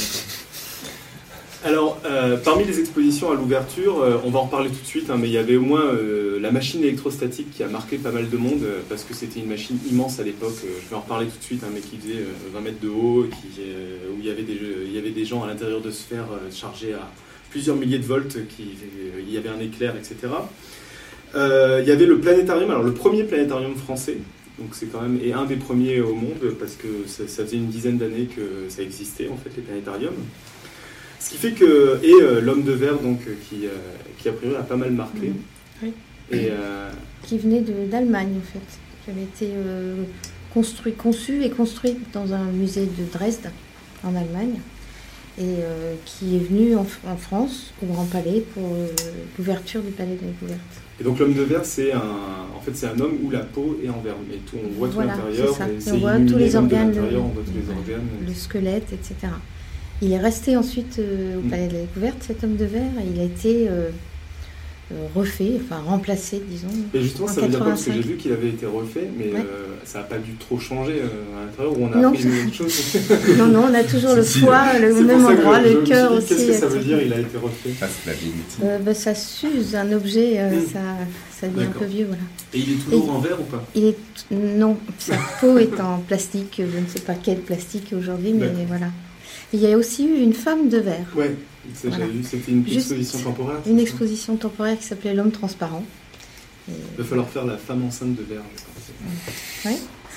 Alors, 1.62 2.00
euh, 2.06 2.38
parmi 2.38 2.64
les 2.64 2.80
expositions 2.80 3.30
à 3.30 3.34
l'ouverture, 3.34 4.00
euh, 4.00 4.16
on 4.24 4.30
va 4.30 4.38
en 4.38 4.44
reparler 4.44 4.70
tout 4.70 4.80
de 4.80 4.86
suite, 4.86 5.10
hein, 5.10 5.16
mais 5.20 5.28
il 5.28 5.34
y 5.34 5.38
avait 5.38 5.56
au 5.56 5.62
moins 5.62 5.84
euh, 5.84 6.40
la 6.40 6.50
machine 6.50 6.82
électrostatique 6.82 7.50
qui 7.50 7.62
a 7.62 7.68
marqué 7.68 7.98
pas 7.98 8.12
mal 8.12 8.30
de 8.30 8.36
monde, 8.38 8.64
parce 8.88 9.04
que 9.04 9.12
c'était 9.12 9.40
une 9.40 9.48
machine 9.48 9.78
immense 9.90 10.20
à 10.20 10.22
l'époque, 10.22 10.54
je 10.62 10.88
vais 10.88 10.96
en 10.96 11.00
reparler 11.00 11.26
tout 11.26 11.36
de 11.38 11.44
suite, 11.44 11.62
hein, 11.62 11.70
mais 11.74 11.80
qui 11.80 11.98
faisait 11.98 12.20
euh, 12.20 12.54
20 12.54 12.60
mètres 12.62 12.80
de 12.80 12.88
haut, 12.88 13.24
où 13.24 14.18
il 14.20 14.24
y, 14.24 14.30
avait 14.30 15.10
des, 15.10 15.24
gens 15.26 15.42
à 15.42 15.48
l'intérieur 15.48 15.82
de 15.82 15.90
sphères 15.90 16.28
chargées 16.50 16.94
à 16.94 17.10
plusieurs 17.50 17.76
milliers 17.76 17.98
de 17.98 18.06
volts, 18.06 18.38
il 18.58 19.30
y 19.30 19.36
avait 19.36 19.50
un 19.50 19.60
éclair, 19.60 19.94
etc. 19.96 20.32
Il 21.34 21.86
y 21.86 21.90
avait 21.90 22.06
le 22.06 22.20
planétarium, 22.20 22.70
alors 22.70 22.82
le 22.82 22.94
premier 22.94 23.24
planétarium 23.24 23.76
français, 23.76 24.16
donc 24.58 24.70
c'est 24.72 24.86
quand 24.86 25.02
même 25.02 25.18
et 25.22 25.34
un 25.34 25.44
des 25.44 25.56
premiers 25.56 26.00
au 26.00 26.14
monde 26.14 26.54
parce 26.58 26.76
que 26.76 26.86
ça 27.06 27.44
faisait 27.44 27.56
une 27.56 27.68
dizaine 27.68 27.98
d'années 27.98 28.28
que 28.34 28.70
ça 28.70 28.82
existait 28.82 29.28
en 29.28 29.36
fait 29.36 29.50
les 29.56 29.62
planétariums. 29.62 30.14
Ce 31.20 31.30
qui 31.30 31.36
fait 31.36 31.52
que 31.52 31.98
et 32.02 32.12
euh, 32.22 32.40
l'homme 32.40 32.62
de 32.64 32.72
verre 32.72 32.98
donc 32.98 33.20
euh, 33.28 33.34
qui 33.48 33.66
euh, 33.66 33.70
qui 34.18 34.28
a 34.28 34.32
priori 34.32 34.56
a 34.56 34.62
pas 34.62 34.76
mal 34.76 34.90
marqué. 34.90 35.32
Oui. 35.82 35.92
Et 36.32 36.48
euh, 36.50 36.90
Qui 37.22 37.38
venait 37.38 37.60
de- 37.60 37.86
d'Allemagne, 37.90 38.34
en 38.38 38.52
fait. 38.52 38.60
Qui 39.04 39.10
avait 39.10 39.22
été 39.22 39.48
euh, 39.54 40.02
construit, 40.54 40.92
conçu 40.94 41.42
et 41.44 41.50
construit 41.50 41.96
dans 42.12 42.32
un 42.32 42.44
musée 42.44 42.86
de 42.86 43.04
Dresde, 43.12 43.50
en 44.04 44.14
Allemagne. 44.16 44.60
Et 45.38 45.42
euh, 45.44 45.94
qui 46.04 46.36
est 46.36 46.40
venu 46.40 46.76
en, 46.76 46.86
en 47.06 47.16
France, 47.16 47.72
au 47.82 47.86
Grand 47.86 48.04
Palais, 48.04 48.44
pour 48.54 48.64
euh, 48.74 48.86
l'ouverture 49.38 49.80
du 49.82 49.90
Palais 49.90 50.16
de 50.16 50.22
la 50.26 50.28
Découverte. 50.32 50.60
et 51.00 51.04
donc 51.04 51.18
l'homme 51.18 51.32
de 51.34 51.42
verre 51.42 51.64
c'est 51.64 51.92
un 51.92 52.02
en 52.56 52.60
fait 52.60 52.72
c'est 52.74 52.88
un 52.88 52.98
homme 53.00 53.14
où 53.24 53.30
la 53.30 53.40
peau 53.40 53.78
est 53.82 53.88
en 53.88 54.00
verre 54.00 54.16
mais 54.28 54.36
tout 54.48 54.56
on 54.62 54.68
voit 54.78 54.88
tout 54.88 55.00
l'intérieur 55.00 55.56
On 55.92 55.96
voit 55.98 56.18
tous 56.18 56.36
les 56.36 56.56
organes, 56.56 56.92
on 56.98 57.28
voit 57.28 57.42
tous 57.42 57.52
les 57.54 57.70
organes. 57.74 58.06
Le 58.26 58.34
squelette, 58.34 58.92
etc. 58.92 59.14
Il 60.02 60.12
est 60.12 60.18
resté 60.18 60.56
ensuite 60.56 60.98
euh, 60.98 61.36
au 61.38 61.42
Mm. 61.42 61.50
Palais 61.50 61.68
de 61.68 61.72
la 61.74 61.80
Découverte, 61.80 62.16
cet 62.26 62.42
homme 62.44 62.56
de 62.56 62.64
verre, 62.64 62.92
et 63.00 63.06
il 63.14 63.20
a 63.20 63.24
été 63.24 63.68
euh, 63.68 63.90
euh, 64.92 65.06
refait, 65.14 65.52
enfin 65.62 65.80
remplacé, 65.86 66.42
disons. 66.48 66.68
Et 66.94 67.02
justement, 67.02 67.26
En 67.26 67.32
ça 67.32 67.40
veut 67.42 67.48
dire 67.48 67.58
quoi? 67.58 67.68
Parce 67.68 67.82
que 67.84 67.90
85. 67.90 68.02
j'ai 68.06 68.12
vu 68.12 68.16
qu'il 68.16 68.32
avait 68.32 68.48
été 68.48 68.64
refait, 68.66 69.08
mais 69.16 69.26
Ouais. 69.26 69.40
euh, 69.40 69.66
ça 69.84 69.98
n'a 69.98 70.04
pas 70.06 70.18
dû 70.18 70.32
trop 70.34 70.58
changer 70.58 71.02
euh, 71.02 71.38
à 71.42 71.44
l'intérieur, 71.46 71.78
où 71.78 71.84
on 71.84 71.92
a 71.92 71.96
Non, 71.96 72.08
appris 72.08 72.22
ça- 72.22 72.28
une 72.28 72.46
autre 72.46 72.54
chose? 72.54 72.96
Non, 73.38 73.46
non, 73.46 73.64
on 73.70 73.74
a 73.74 73.84
toujours 73.84 74.14
le 74.14 74.22
foie, 74.40 74.78
le 74.80 75.04
même 75.04 75.24
endroit, 75.26 75.60
le 75.60 75.82
cœur 75.82 76.12
aussi. 76.12 76.28
Qu'est-ce 76.28 76.46
que 76.46 76.52
ça 76.54 76.66
veut 76.66 76.80
dire 76.82 77.00
Il 77.02 77.12
a 77.12 77.18
été 77.20 77.36
refait? 77.36 77.70
Ça, 77.78 77.86
c'est 77.86 78.10
la. 78.10 78.66
Euh, 78.68 78.78
bah, 78.78 78.94
ça 78.94 79.14
s'use, 79.14 79.74
un 79.76 79.92
objet, 79.92 80.40
ça, 80.72 80.80
ça 81.40 81.46
devient 81.48 81.66
un 81.68 81.78
peu 81.78 81.84
vieux, 81.84 82.06
voilà. 82.06 82.22
Et 82.54 82.58
il 82.58 82.72
est 82.72 82.76
toujours 82.84 83.06
Et- 83.06 83.10
en 83.10 83.18
verre 83.20 83.38
ou 83.40 83.44
pas? 83.44 83.62
Il 83.74 83.84
est 83.84 83.96
non, 84.32 84.76
sa 84.98 85.16
peau 85.40 85.58
est 85.58 85.78
en 85.80 85.98
plastique, 85.98 86.56
je 86.58 86.62
ne 86.80 86.86
sais 86.88 87.00
pas 87.00 87.14
quel 87.14 87.38
plastique 87.38 87.92
aujourd'hui, 87.96 88.32
mais 88.32 88.48
voilà. 88.66 88.86
Il 89.52 89.60
y 89.60 89.72
a 89.72 89.76
aussi 89.76 90.04
eu 90.06 90.20
une 90.20 90.32
femme 90.32 90.68
de 90.68 90.78
verre, 90.78 91.06
Ouais, 91.16 91.34
Voilà. 91.84 92.06
vu, 92.06 92.22
c'était 92.22 92.52
une 92.52 92.64
Juste 92.64 92.92
exposition 92.92 93.18
temporaire. 93.30 93.58
une 93.66 93.78
exposition 93.80 94.36
temporaire 94.36 94.78
qui 94.78 94.84
s'appelait 94.84 95.14
L'homme 95.14 95.32
transparent. 95.32 95.84
Et 96.68 96.72
Il 96.96 96.98
va 97.02 97.04
falloir 97.04 97.28
faire 97.28 97.44
la 97.44 97.56
femme 97.56 97.84
enceinte 97.84 98.14
de 98.14 98.22
verre. 98.22 98.42
Ouais. 99.64 99.72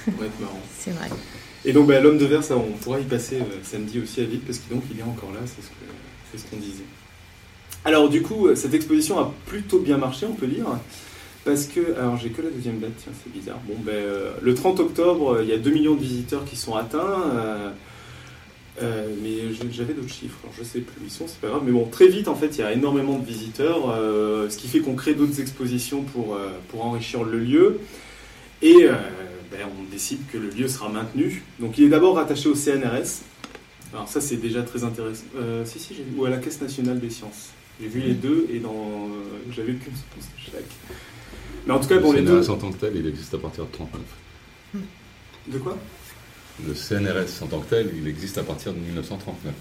Être 0.07 0.39
marrant. 0.39 0.59
C'est 0.79 0.91
vrai. 0.91 1.07
Et 1.65 1.71
donc 1.73 1.87
bah, 1.87 1.99
l'homme 1.99 2.17
de 2.17 2.25
verre, 2.25 2.43
ça, 2.43 2.57
on 2.57 2.71
pourra 2.73 2.99
y 2.99 3.03
passer 3.05 3.37
euh, 3.37 3.43
samedi 3.63 3.99
aussi 3.99 4.19
à 4.21 4.25
vite 4.25 4.45
parce 4.45 4.59
qu'il 4.59 4.75
il 4.91 4.99
est 4.99 5.03
encore 5.03 5.31
là, 5.31 5.39
c'est 5.45 5.61
ce 5.61 5.67
c'est 6.31 6.37
ce 6.37 6.49
qu'on 6.49 6.57
disait. 6.57 6.83
Alors 7.85 8.09
du 8.09 8.21
coup, 8.21 8.47
euh, 8.47 8.55
cette 8.55 8.73
exposition 8.73 9.17
a 9.19 9.33
plutôt 9.45 9.79
bien 9.79 9.97
marché, 9.97 10.25
on 10.29 10.33
peut 10.33 10.47
dire, 10.47 10.65
parce 11.45 11.65
que 11.65 11.95
alors 11.97 12.17
j'ai 12.17 12.29
que 12.29 12.41
la 12.41 12.49
deuxième 12.49 12.79
date, 12.79 12.91
tiens 13.01 13.13
c'est 13.23 13.31
bizarre. 13.31 13.59
Bon 13.65 13.75
ben 13.83 13.93
euh, 13.93 14.31
le 14.41 14.53
30 14.53 14.81
octobre, 14.81 15.39
il 15.41 15.47
y 15.47 15.53
a 15.53 15.57
2 15.57 15.71
millions 15.71 15.95
de 15.95 16.01
visiteurs 16.01 16.43
qui 16.45 16.57
sont 16.57 16.75
atteints. 16.75 17.31
euh, 17.33 17.69
euh, 18.81 19.07
mais 19.21 19.53
j'avais 19.71 19.93
d'autres 19.93 20.13
chiffres, 20.13 20.37
alors 20.43 20.55
je 20.57 20.63
sais 20.63 20.79
plus 20.79 21.01
où 21.01 21.05
ils 21.05 21.11
sont, 21.11 21.27
c'est 21.27 21.39
pas 21.39 21.49
grave. 21.49 21.61
Mais 21.65 21.71
bon, 21.71 21.85
très 21.85 22.07
vite 22.07 22.27
en 22.27 22.35
fait, 22.35 22.57
il 22.57 22.61
y 22.61 22.63
a 22.63 22.73
énormément 22.73 23.19
de 23.19 23.25
visiteurs, 23.25 23.89
euh, 23.89 24.49
ce 24.49 24.57
qui 24.57 24.67
fait 24.67 24.79
qu'on 24.79 24.95
crée 24.95 25.13
d'autres 25.13 25.39
expositions 25.39 26.01
pour, 26.01 26.35
euh, 26.35 26.49
pour 26.69 26.85
enrichir 26.85 27.23
le 27.23 27.39
lieu. 27.39 27.79
Et 28.63 28.85
euh, 28.85 28.93
ben, 29.51 29.67
on 29.77 29.91
décide 29.91 30.19
que 30.31 30.37
le 30.37 30.49
lieu 30.49 30.67
sera 30.67 30.89
maintenu. 30.89 31.43
Donc 31.59 31.77
il 31.77 31.83
est 31.83 31.89
d'abord 31.89 32.15
rattaché 32.15 32.49
au 32.49 32.55
CNRS. 32.55 33.21
Alors 33.93 34.07
ça 34.07 34.21
c'est 34.21 34.37
déjà 34.37 34.63
très 34.63 34.83
intéressant. 34.83 35.25
Euh, 35.35 35.63
si 35.65 35.79
si, 35.79 35.93
j'ai 35.93 36.03
vu. 36.03 36.17
Ou 36.17 36.25
à 36.25 36.29
la 36.29 36.37
Caisse 36.37 36.61
nationale 36.61 36.99
des 36.99 37.09
sciences. 37.09 37.49
J'ai 37.79 37.87
vu 37.87 37.99
les 37.99 38.13
deux 38.13 38.47
et 38.51 38.59
dans 38.59 38.71
euh, 38.71 39.51
j'avais 39.51 39.73
qu'une 39.73 39.93
seconde 39.93 40.23
de 40.37 40.51
chaque. 40.51 40.97
Mais 41.67 41.73
en 41.73 41.79
tout 41.79 41.87
cas 41.87 41.99
bon 41.99 42.13
le 42.13 42.19
les 42.19 42.25
deux. 42.25 42.41
CNRS 42.41 42.49
en 42.51 42.57
tant 42.57 42.71
que 42.71 42.77
tel, 42.77 42.95
il 42.95 43.05
existe 43.05 43.33
à 43.33 43.37
partir 43.37 43.65
de 43.65 43.71
39. 43.71 44.81
De 45.47 45.57
quoi? 45.57 45.77
Le 46.67 46.73
CNRS 46.73 47.41
en 47.43 47.47
tant 47.47 47.59
que 47.59 47.69
tel, 47.69 47.89
il 47.97 48.07
existe 48.07 48.37
à 48.37 48.43
partir 48.43 48.73
de 48.73 48.79
1939. 48.79 49.53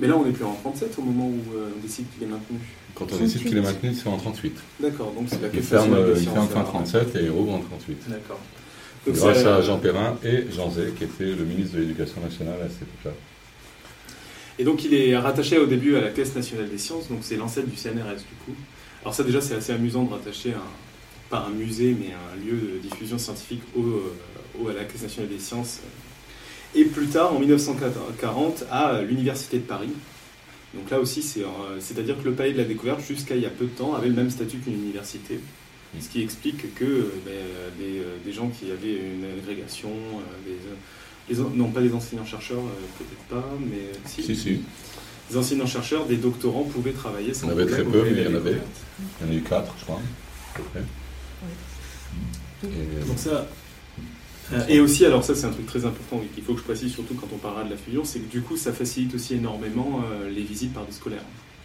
Mais 0.00 0.06
là 0.08 0.16
on 0.16 0.26
est 0.26 0.32
plus 0.32 0.44
en 0.44 0.54
37 0.54 0.94
au 0.98 1.02
moment 1.02 1.28
où 1.28 1.56
euh, 1.56 1.70
on 1.76 1.80
décide 1.82 2.06
qu'il 2.14 2.22
est 2.26 2.30
maintenu. 2.30 2.58
Quand 2.94 3.06
on 3.12 3.16
décide 3.16 3.44
qu'il 3.44 3.56
est 3.56 3.60
maintenu, 3.62 3.92
c'est 3.94 4.08
en 4.08 4.16
38. 4.16 4.52
D'accord, 4.80 5.12
donc 5.12 5.26
c'est 5.28 5.40
la 5.40 5.48
Il 5.48 5.52
Caisse 5.52 5.66
ferme, 5.68 5.90
nationale 5.90 6.10
euh, 6.10 6.14
des 6.14 6.20
il 6.20 6.22
sciences. 6.24 6.34
ferme 6.34 6.48
fin 6.48 6.60
alors. 6.60 6.68
37 6.72 7.16
et 7.16 7.22
il 7.24 7.30
rouvre 7.30 7.52
en 7.54 7.58
38. 7.60 7.96
D'accord. 8.08 8.40
Donc 9.06 9.14
Grâce 9.16 9.44
à 9.46 9.62
Jean 9.62 9.78
Perrin 9.78 10.16
et 10.24 10.44
Jean 10.54 10.70
Zay, 10.70 10.92
qui 10.96 11.04
était 11.04 11.24
le 11.24 11.44
ministre 11.44 11.76
de 11.76 11.80
l'Éducation 11.80 12.20
nationale 12.20 12.58
à 12.60 12.68
cette 12.68 12.82
époque-là. 12.82 13.12
Et 14.58 14.64
donc 14.64 14.84
il 14.84 14.92
est 14.92 15.16
rattaché 15.16 15.58
au 15.58 15.66
début 15.66 15.96
à 15.96 16.00
la 16.02 16.10
Caisse 16.10 16.34
nationale 16.34 16.68
des 16.68 16.76
sciences, 16.78 17.08
donc 17.08 17.20
c'est 17.22 17.36
l'ancêtre 17.36 17.68
du 17.68 17.76
CNRS 17.76 18.16
du 18.16 18.34
coup. 18.44 18.54
Alors 19.02 19.14
ça 19.14 19.22
déjà 19.24 19.40
c'est 19.40 19.54
assez 19.54 19.72
amusant 19.72 20.04
de 20.04 20.10
rattacher 20.12 20.52
un, 20.52 21.30
pas 21.30 21.46
un 21.48 21.50
musée 21.54 21.96
mais 21.98 22.08
un 22.12 22.36
lieu 22.44 22.58
de 22.74 22.78
diffusion 22.88 23.16
scientifique 23.16 23.62
au, 23.74 23.80
euh, 23.82 24.12
au- 24.62 24.68
à 24.68 24.74
la 24.74 24.84
Caisse 24.84 25.02
nationale 25.02 25.30
des 25.30 25.38
sciences. 25.38 25.80
Et 26.74 26.84
plus 26.84 27.06
tard 27.06 27.34
en 27.34 27.40
1940 27.40 28.64
à 28.70 29.02
l'Université 29.02 29.58
de 29.58 29.64
Paris. 29.64 29.90
Donc 30.74 30.88
là 30.90 31.00
aussi 31.00 31.22
c'est, 31.22 31.42
euh, 31.42 31.80
c'est-à-dire 31.80 32.16
que 32.16 32.28
le 32.28 32.32
Palais 32.32 32.52
de 32.52 32.58
la 32.58 32.64
Découverte 32.64 33.00
jusqu'à 33.00 33.34
il 33.34 33.42
y 33.42 33.46
a 33.46 33.50
peu 33.50 33.64
de 33.64 33.70
temps 33.70 33.94
avait 33.94 34.08
le 34.08 34.14
même 34.14 34.30
statut 34.30 34.58
qu'une 34.58 34.74
université. 34.74 35.40
Ce 36.00 36.08
qui 36.08 36.22
explique 36.22 36.72
que 36.76 36.84
euh, 36.84 37.12
ben, 37.26 37.32
des, 37.78 37.98
euh, 37.98 38.16
des 38.24 38.32
gens 38.32 38.48
qui 38.48 38.70
avaient 38.70 38.94
une 38.94 39.24
agrégation, 39.42 39.90
des, 40.46 41.36
non 41.56 41.70
pas 41.70 41.80
des 41.80 41.92
enseignants-chercheurs, 41.92 42.62
peut-être 42.98 43.42
pas, 43.42 43.48
mais 43.68 43.90
si, 44.04 44.22
Si, 44.22 44.36
si. 44.36 44.60
des 45.30 45.36
enseignants-chercheurs, 45.36 46.06
des 46.06 46.16
doctorants 46.16 46.62
pouvaient 46.62 46.92
travailler 46.92 47.34
sans 47.34 47.48
Il 47.48 47.50
y 47.50 47.54
en 47.54 47.58
avait 47.58 47.66
très 47.66 47.84
peu, 47.84 48.04
mais 48.04 48.10
il 48.10 48.18
y 48.18 48.24
la 48.24 48.30
en 48.30 48.34
avait. 48.36 48.58
Il 49.20 49.26
y 49.26 49.30
en 49.30 49.32
a 49.32 49.36
eu 49.36 49.42
4, 49.42 49.74
je 49.78 49.84
crois. 49.84 50.00
à 50.54 50.58
peu 50.58 50.62
près. 50.64 50.82
Et, 52.64 53.06
Donc 53.06 53.18
ça, 53.18 53.48
et 54.68 54.80
aussi, 54.80 55.04
alors 55.04 55.22
ça 55.24 55.34
c'est 55.34 55.46
un 55.46 55.50
truc 55.50 55.66
très 55.66 55.84
important 55.84 56.20
et 56.22 56.26
qu'il 56.34 56.42
faut 56.44 56.54
que 56.54 56.60
je 56.60 56.64
précise 56.64 56.92
surtout 56.92 57.14
quand 57.14 57.28
on 57.32 57.38
parlera 57.38 57.64
de 57.64 57.70
la 57.70 57.76
fusion, 57.76 58.04
c'est 58.04 58.18
que 58.20 58.30
du 58.30 58.40
coup 58.42 58.56
ça 58.56 58.72
facilite 58.72 59.14
aussi 59.14 59.34
énormément 59.34 60.02
euh, 60.04 60.28
les 60.30 60.42
visites 60.42 60.72
par 60.74 60.84
des 60.86 60.92
scolaires. 60.92 61.24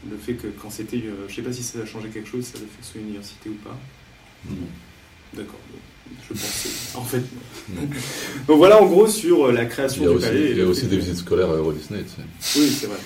Le 0.09 0.17
fait 0.17 0.33
que 0.33 0.47
quand 0.61 0.69
c'était, 0.69 0.97
euh, 0.97 1.25
je 1.27 1.35
sais 1.35 1.41
pas 1.41 1.51
si 1.51 1.63
ça 1.63 1.79
a 1.79 1.85
changé 1.85 2.09
quelque 2.09 2.29
chose, 2.29 2.45
ça 2.45 2.59
le 2.59 2.65
fait 2.65 2.79
que 2.79 2.85
ce 2.85 2.91
soit 2.91 3.01
une 3.01 3.07
université 3.07 3.49
ou 3.49 3.55
pas. 3.63 3.75
Non. 4.49 4.55
D'accord, 5.35 5.59
je 6.23 6.33
pensais. 6.33 6.69
En 6.97 7.03
fait, 7.03 7.17
non. 7.75 7.81
Non. 7.81 7.87
Donc 8.47 8.57
voilà 8.57 8.81
en 8.81 8.85
gros 8.85 9.07
sur 9.07 9.47
euh, 9.47 9.51
la 9.51 9.65
création 9.65 10.03
du 10.03 10.09
aussi, 10.09 10.27
palais. 10.27 10.51
il 10.51 10.57
y 10.57 10.61
a 10.61 10.65
aussi 10.65 10.85
des 10.85 10.97
visites 10.97 11.17
scolaires 11.17 11.49
à 11.49 11.55
Euro 11.55 11.73
Disney. 11.73 12.03
tu 12.03 12.09
sais. 12.21 12.59
Oui, 12.59 12.69
c'est 12.69 12.87
vrai. 12.87 12.97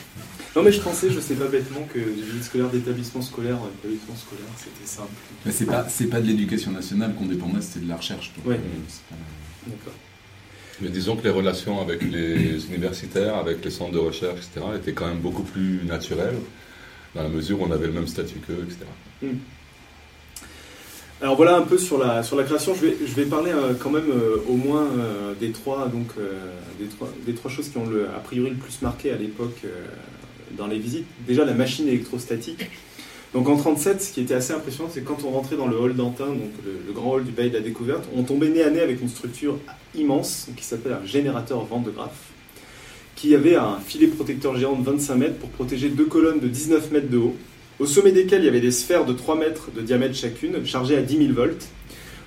Non 0.55 0.63
mais 0.63 0.71
je 0.71 0.81
pensais, 0.81 1.09
je 1.11 1.19
sais 1.19 1.35
pas 1.35 1.45
bêtement 1.47 1.87
que 1.93 1.99
les 1.99 2.05
visites 2.21 2.43
scolaires 2.43 2.69
d'établissements 2.69 3.21
scolaires, 3.21 3.55
euh, 3.63 3.69
d'établissements 3.81 4.15
scolaires, 4.17 4.45
c'était 4.57 4.85
simple. 4.89 5.09
Mais 5.45 5.51
c'est 5.51 5.65
pas, 5.65 5.87
c'est 5.87 6.07
pas 6.07 6.19
de 6.19 6.25
l'éducation 6.27 6.71
nationale 6.71 7.13
qu'on 7.15 7.27
dépendait, 7.27 7.61
c'était 7.61 7.81
de 7.85 7.87
la 7.87 7.95
recherche. 7.97 8.33
donc, 8.35 8.47
Ouais. 8.47 8.55
euh, 8.55 8.79
c'est 8.89 9.03
pas- 9.09 9.15
D'accord. 9.67 9.93
Mais 10.81 10.89
disons 10.89 11.17
que 11.17 11.23
les 11.23 11.29
relations 11.29 11.81
avec 11.81 12.01
les 12.01 12.65
universitaires, 12.67 13.35
avec 13.35 13.63
les 13.63 13.71
centres 13.71 13.91
de 13.91 13.99
recherche, 13.99 14.39
etc., 14.39 14.65
étaient 14.77 14.93
quand 14.93 15.07
même 15.07 15.19
beaucoup 15.19 15.43
plus 15.43 15.83
naturelles, 15.83 16.37
dans 17.15 17.23
la 17.23 17.29
mesure 17.29 17.61
où 17.61 17.65
on 17.65 17.71
avait 17.71 17.87
le 17.87 17.93
même 17.93 18.07
statut 18.07 18.39
qu'eux, 18.39 18.65
etc. 18.65 18.85
Alors 21.21 21.35
voilà 21.35 21.57
un 21.57 21.63
peu 21.63 21.77
sur 21.77 21.97
la, 21.97 22.23
sur 22.23 22.37
la 22.37 22.43
création. 22.43 22.73
Je 22.75 22.85
vais, 22.85 22.97
je 23.05 23.13
vais 23.13 23.25
parler 23.25 23.51
euh, 23.51 23.73
quand 23.77 23.89
même 23.89 24.09
euh, 24.09 24.37
au 24.47 24.53
moins 24.53 24.87
euh, 24.87 25.33
des, 25.37 25.51
trois, 25.51 25.89
donc, 25.89 26.13
des, 26.79 26.85
trois, 26.85 27.09
des 27.25 27.33
trois 27.33 27.51
choses 27.51 27.67
qui 27.69 27.77
ont 27.77 27.85
le, 27.85 28.07
a 28.07 28.19
priori 28.19 28.51
le 28.51 28.55
plus 28.55 28.81
marqué 28.81 29.11
à 29.11 29.17
l'époque 29.17 29.63
dans 30.57 30.67
les 30.67 30.79
visites. 30.79 31.05
Déjà 31.27 31.43
la 31.43 31.53
machine 31.53 31.87
électrostatique. 31.87 32.69
Donc 33.33 33.47
en 33.47 33.57
37, 33.57 34.01
ce 34.01 34.11
qui 34.11 34.21
était 34.21 34.33
assez 34.33 34.53
impressionnant, 34.53 34.89
c'est 34.91 35.03
quand 35.03 35.23
on 35.23 35.29
rentrait 35.29 35.55
dans 35.55 35.67
le 35.67 35.77
hall 35.77 35.95
d'Antin, 35.95 36.25
donc 36.25 36.51
le, 36.65 36.91
grand 36.93 37.13
hall 37.13 37.23
du 37.23 37.31
Palais 37.31 37.49
de 37.49 37.55
la 37.55 37.61
Découverte, 37.61 38.05
on 38.15 38.23
tombait 38.23 38.49
nez 38.49 38.63
à 38.63 38.71
nez 38.71 38.81
avec 38.81 39.01
une 39.01 39.09
structure 39.09 39.59
immense 39.95 40.47
qui 40.57 40.63
s'appelle 40.63 40.93
un 40.93 41.05
générateur 41.05 41.63
Van 41.65 41.79
de 41.79 41.91
Graaff, 41.91 42.31
qui 43.15 43.35
avait 43.35 43.55
un 43.55 43.77
filet 43.85 44.07
protecteur 44.07 44.57
géant 44.57 44.75
de 44.75 44.83
25 44.83 45.15
mètres 45.15 45.37
pour 45.37 45.49
protéger 45.49 45.89
deux 45.89 46.05
colonnes 46.05 46.39
de 46.39 46.47
19 46.47 46.91
mètres 46.91 47.09
de 47.09 47.17
haut 47.17 47.35
au 47.79 47.85
sommet 47.85 48.11
desquelles 48.11 48.41
il 48.41 48.45
y 48.45 48.49
avait 48.49 48.59
des 48.59 48.71
sphères 48.71 49.05
de 49.05 49.13
3 49.13 49.37
mètres 49.37 49.71
de 49.73 49.81
diamètre 49.81 50.15
chacune, 50.15 50.65
chargées 50.65 50.97
à 50.97 51.01
10 51.01 51.17
000 51.17 51.33
volts. 51.33 51.67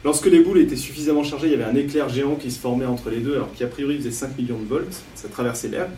Lorsque 0.05 0.27
les 0.27 0.41
boules 0.41 0.59
étaient 0.59 0.77
suffisamment 0.77 1.25
chargées, 1.25 1.49
il 1.49 1.53
y 1.53 1.55
avait 1.55 1.65
un 1.65 1.75
éclair 1.75 2.09
géant 2.09 2.37
qui 2.37 2.51
se 2.51 2.59
formait 2.59 2.87
entre 2.87 3.11
les 3.11 3.19
deux, 3.19 3.35
alors 3.35 3.53
qui 3.53 3.63
a 3.63 3.67
priori 3.67 3.99
faisait 3.99 4.11
5 4.11 4.39
millions 4.39 4.59
de 4.59 4.67
volts, 4.67 5.03
ça 5.15 5.29
traversait 5.29 5.69
l'air. 5.69 5.89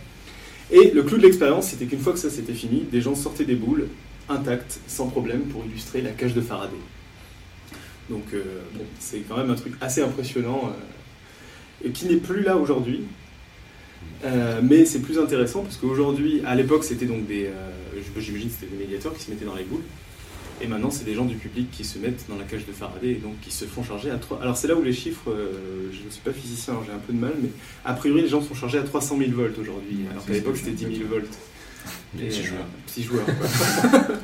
Et 0.71 0.91
le 0.91 1.03
clou 1.03 1.19
de 1.19 1.23
l'expérience, 1.23 1.69
c'était 1.69 1.85
qu'une 1.85 2.01
fois 2.01 2.13
que 2.13 2.19
ça 2.19 2.31
s'était 2.31 2.53
fini, 2.53 2.85
des 2.91 3.01
gens 3.01 3.15
sortaient 3.15 3.45
des 3.45 3.55
boules 3.55 3.87
intactes, 4.29 4.81
sans 4.87 5.09
problème, 5.09 5.43
pour 5.43 5.65
illustrer 5.65 6.01
la 6.01 6.11
cage 6.11 6.35
de 6.35 6.41
Faraday. 6.41 6.77
Donc, 8.11 8.25
euh, 8.35 8.43
bon, 8.75 8.85
c'est 8.99 9.21
quand 9.21 9.37
même 9.37 9.51
un 9.51 9.55
truc 9.55 9.75
assez 9.81 10.03
impressionnant, 10.03 10.71
euh, 10.71 11.89
et 11.89 11.91
qui 11.91 12.07
n'est 12.07 12.17
plus 12.17 12.43
là 12.43 12.57
aujourd'hui. 12.57 13.03
Euh, 14.25 14.61
mais 14.63 14.85
c'est 14.85 15.01
plus 15.01 15.19
intéressant 15.19 15.63
parce 15.63 15.77
qu'aujourd'hui, 15.77 16.43
à 16.47 16.55
l'époque, 16.55 16.85
c'était 16.85 17.07
donc 17.07 17.27
des, 17.27 17.51
j'imagine 18.23 18.51
c'était 18.51 18.71
des 18.71 18.79
médiateurs 18.79 19.15
qui 19.15 19.23
se 19.23 19.31
mettaient 19.31 19.45
dans 19.45 19.55
les 19.55 19.65
boules, 19.65 19.83
et 20.61 20.67
maintenant 20.67 20.91
c'est 20.91 21.05
des 21.05 21.15
gens 21.15 21.25
du 21.25 21.37
public 21.37 21.71
qui 21.71 21.85
se 21.85 21.99
mettent 21.99 22.27
dans 22.29 22.37
la 22.37 22.45
cage 22.45 22.67
de 22.67 22.73
Faraday 22.73 23.13
et 23.13 23.15
donc 23.15 23.39
qui 23.41 23.51
se 23.51 23.65
font 23.65 23.83
charger 23.83 24.11
à 24.11 24.17
3. 24.17 24.41
Alors 24.43 24.57
c'est 24.57 24.69
là 24.69 24.77
où 24.77 24.83
les 24.83 24.93
chiffres, 24.93 25.35
je 25.91 26.05
ne 26.05 26.11
suis 26.11 26.21
pas 26.23 26.33
physicien, 26.33 26.75
j'ai 26.87 26.93
un 26.93 26.99
peu 26.99 27.13
de 27.13 27.19
mal, 27.19 27.35
mais 27.43 27.49
a 27.85 27.95
priori 27.95 28.23
les 28.23 28.29
gens 28.29 28.43
sont 28.43 28.55
chargés 28.55 28.79
à 28.79 28.83
300 28.83 29.19
000 29.19 29.31
volts 29.33 29.59
aujourd'hui, 29.59 30.01
alors 30.11 30.25
qu'à 30.25 30.33
l'époque 30.35 30.57
c'était 30.57 30.71
je 30.73 30.89
10 30.89 30.97
000 30.99 31.09
volts. 31.09 31.39
Les 32.19 32.27
petits 32.29 32.41
euh, 32.41 33.05
joueurs. 33.05 33.27
quoi. 33.27 34.17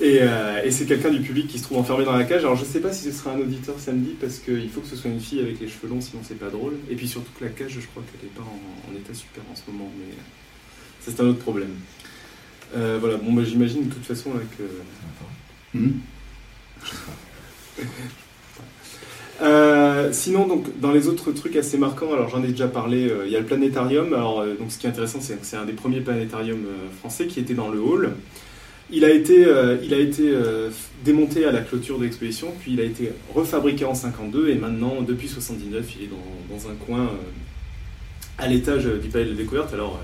Et, 0.00 0.18
euh, 0.20 0.62
et 0.64 0.72
c'est 0.72 0.84
quelqu'un 0.86 1.10
du 1.10 1.20
public 1.20 1.46
qui 1.46 1.58
se 1.60 1.62
trouve 1.64 1.78
enfermé 1.78 2.04
dans 2.04 2.16
la 2.16 2.24
cage. 2.24 2.40
Alors 2.40 2.56
je 2.56 2.64
sais 2.64 2.80
pas 2.80 2.92
si 2.92 3.04
ce 3.04 3.12
sera 3.12 3.32
un 3.34 3.38
auditeur 3.40 3.76
samedi 3.78 4.16
parce 4.20 4.38
qu'il 4.40 4.68
faut 4.68 4.80
que 4.80 4.88
ce 4.88 4.96
soit 4.96 5.10
une 5.10 5.20
fille 5.20 5.38
avec 5.38 5.60
les 5.60 5.68
cheveux 5.68 5.86
longs, 5.88 6.00
sinon 6.00 6.22
c'est 6.26 6.38
pas 6.38 6.48
drôle. 6.50 6.74
Et 6.90 6.96
puis 6.96 7.06
surtout 7.06 7.30
que 7.38 7.44
la 7.44 7.50
cage, 7.50 7.72
je 7.80 7.86
crois 7.86 8.02
qu'elle 8.10 8.28
est 8.28 8.32
pas 8.34 8.42
en, 8.42 8.90
en 8.92 8.96
état 8.96 9.14
super 9.14 9.44
en 9.52 9.54
ce 9.54 9.62
moment, 9.70 9.88
mais 9.98 10.12
ça, 11.00 11.12
c'est 11.14 11.22
un 11.22 11.26
autre 11.26 11.38
problème. 11.38 11.70
Euh, 12.74 12.96
voilà, 13.00 13.16
bon 13.18 13.32
bah, 13.32 13.42
j'imagine 13.44 13.88
de 13.88 13.94
toute 13.94 14.04
façon 14.04 14.32
avec. 14.34 14.48
euh, 14.60 14.66
Hmm. 15.74 16.00
Euh, 19.42 20.10
sinon, 20.12 20.46
donc, 20.46 20.78
dans 20.78 20.92
les 20.92 21.08
autres 21.08 21.32
trucs 21.32 21.56
assez 21.56 21.76
marquants, 21.76 22.12
alors 22.12 22.28
j'en 22.28 22.44
ai 22.44 22.48
déjà 22.48 22.68
parlé, 22.68 23.10
euh, 23.10 23.26
il 23.26 23.32
y 23.32 23.36
a 23.36 23.40
le 23.40 23.46
planétarium. 23.46 24.14
Alors, 24.14 24.40
euh, 24.40 24.54
donc, 24.54 24.70
ce 24.70 24.78
qui 24.78 24.86
est 24.86 24.90
intéressant, 24.90 25.20
c'est 25.20 25.34
que 25.34 25.44
c'est 25.44 25.56
un 25.56 25.64
des 25.64 25.72
premiers 25.72 26.00
planétariums 26.00 26.64
français 27.00 27.26
qui 27.26 27.40
était 27.40 27.54
dans 27.54 27.68
le 27.68 27.80
hall. 27.80 28.12
Il 28.90 29.04
a 29.04 29.10
été, 29.10 29.46
il 29.82 29.94
a 29.94 29.98
été 29.98 30.34
démonté 31.02 31.46
à 31.46 31.50
la 31.50 31.60
clôture 31.62 31.98
de 31.98 32.04
l'exposition, 32.04 32.52
puis 32.60 32.74
il 32.74 32.80
a 32.80 32.84
été 32.84 33.10
refabriqué 33.34 33.86
en 33.86 33.94
52, 33.94 34.50
et 34.50 34.54
maintenant, 34.56 35.00
depuis 35.00 35.28
79, 35.28 35.86
il 35.96 36.04
est 36.04 36.08
dans, 36.08 36.68
un 36.70 36.74
coin 36.74 37.10
à 38.36 38.48
l'étage 38.48 38.84
du 38.84 39.08
Palais 39.08 39.24
de 39.24 39.30
la 39.30 39.36
Découverte. 39.36 39.72
Alors, 39.72 39.98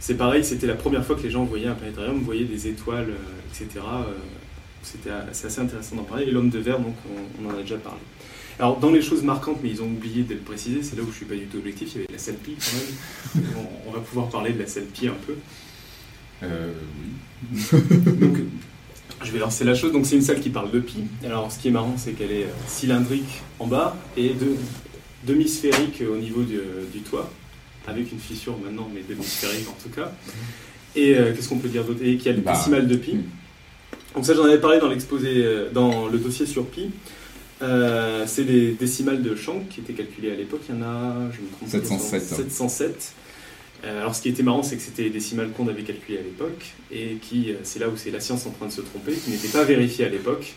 c'est 0.00 0.16
pareil, 0.16 0.42
c'était 0.44 0.66
la 0.66 0.76
première 0.76 1.04
fois 1.04 1.14
que 1.14 1.22
les 1.24 1.30
gens 1.30 1.44
voyaient 1.44 1.66
un 1.66 1.74
planétarium, 1.74 2.22
voyaient 2.22 2.46
des 2.46 2.68
étoiles, 2.68 3.12
etc. 3.50 3.84
C'est 4.80 5.46
assez 5.46 5.60
intéressant 5.60 5.96
d'en 5.96 6.04
parler. 6.04 6.24
Et 6.24 6.30
l'homme 6.30 6.48
de 6.48 6.58
verre, 6.58 6.78
donc, 6.78 6.94
on- 7.10 7.44
on 7.44 7.50
en 7.50 7.58
a 7.58 7.60
déjà 7.60 7.76
parlé. 7.76 8.00
Alors, 8.58 8.78
dans 8.78 8.90
les 8.90 9.02
choses 9.02 9.22
marquantes, 9.22 9.58
mais 9.62 9.70
ils 9.70 9.82
ont 9.82 9.86
oublié 9.86 10.22
de 10.22 10.34
le 10.34 10.40
préciser, 10.40 10.82
c'est 10.82 10.96
là 10.96 11.02
où 11.02 11.10
je 11.10 11.16
suis 11.16 11.24
pas 11.26 11.34
du 11.34 11.46
tout 11.46 11.58
objectif, 11.58 11.90
il 11.94 12.00
y 12.02 12.04
avait 12.04 12.12
la 12.12 12.18
salle 12.18 12.36
Pi 12.36 12.56
quand 12.58 13.40
même. 13.40 13.44
on, 13.86 13.90
on 13.90 13.92
va 13.92 14.00
pouvoir 14.00 14.28
parler 14.28 14.52
de 14.52 14.58
la 14.60 14.66
salle 14.66 14.84
Pi 14.84 15.08
un 15.08 15.16
peu. 15.26 15.34
Euh, 16.44 16.72
oui. 17.00 17.80
Donc, 18.20 18.38
je 19.22 19.30
vais 19.32 19.38
lancer 19.38 19.64
la 19.64 19.74
chose. 19.74 19.92
Donc, 19.92 20.06
c'est 20.06 20.16
une 20.16 20.22
salle 20.22 20.40
qui 20.40 20.50
parle 20.50 20.70
de 20.70 20.80
Pi. 20.80 21.04
Alors, 21.24 21.50
ce 21.50 21.58
qui 21.58 21.68
est 21.68 21.72
marrant, 21.72 21.94
c'est 21.96 22.12
qu'elle 22.12 22.32
est 22.32 22.44
euh, 22.44 22.52
cylindrique 22.66 23.42
en 23.58 23.66
bas 23.66 23.96
et 24.16 24.30
de, 24.30 24.56
demi-sphérique 25.26 26.02
au 26.10 26.16
niveau 26.16 26.42
du, 26.42 26.58
du 26.92 27.00
toit. 27.00 27.30
avec 27.86 28.12
une 28.12 28.18
fissure 28.18 28.56
maintenant, 28.58 28.88
mais 28.92 29.02
demi-sphérique 29.08 29.68
en 29.68 29.76
tout 29.82 29.88
cas. 29.94 30.12
Et 30.94 31.14
euh, 31.14 31.32
qu'est-ce 31.34 31.48
qu'on 31.48 31.58
peut 31.58 31.68
dire 31.68 31.84
d'autre? 31.84 32.00
Et 32.02 32.16
qui 32.16 32.28
a 32.28 32.32
le 32.32 32.40
Bah, 32.40 32.52
décimal 32.52 32.86
de 32.86 32.96
pi. 32.96 33.16
Donc 34.14 34.26
ça, 34.26 34.34
j'en 34.34 34.44
avais 34.44 34.58
parlé 34.60 34.78
dans 34.78 34.88
l'exposé, 34.88 35.28
euh, 35.36 35.70
dans 35.72 36.06
le 36.08 36.18
dossier 36.18 36.44
sur 36.46 36.66
pi. 36.66 36.90
Euh, 37.62 38.24
c'est 38.26 38.44
les 38.44 38.72
décimales 38.72 39.22
de 39.22 39.34
Shank 39.36 39.68
qui 39.68 39.80
étaient 39.80 39.92
calculées 39.92 40.32
à 40.32 40.34
l'époque. 40.34 40.62
Il 40.68 40.74
y 40.74 40.78
en 40.78 40.82
a, 40.82 41.14
je 41.32 41.40
me 41.40 41.48
trompe, 41.48 41.68
707, 41.68 42.22
hein. 42.22 42.36
707. 42.36 43.12
Euh, 43.84 44.00
alors, 44.00 44.14
ce 44.14 44.22
qui 44.22 44.28
était 44.28 44.42
marrant, 44.42 44.62
c'est 44.62 44.76
que 44.76 44.82
c'était 44.82 45.02
les 45.02 45.10
décimales 45.10 45.50
qu'on 45.50 45.68
avait 45.68 45.82
calculées 45.82 46.18
à 46.18 46.22
l'époque 46.22 46.72
et 46.90 47.16
qui, 47.20 47.50
euh, 47.50 47.56
c'est 47.62 47.78
là 47.78 47.88
où 47.88 47.96
c'est 47.96 48.10
la 48.10 48.20
science 48.20 48.46
en 48.46 48.50
train 48.50 48.66
de 48.66 48.72
se 48.72 48.80
tromper, 48.80 49.12
qui 49.12 49.30
n'étaient 49.30 49.48
pas 49.48 49.64
vérifiées 49.64 50.04
à 50.04 50.08
l'époque. 50.08 50.54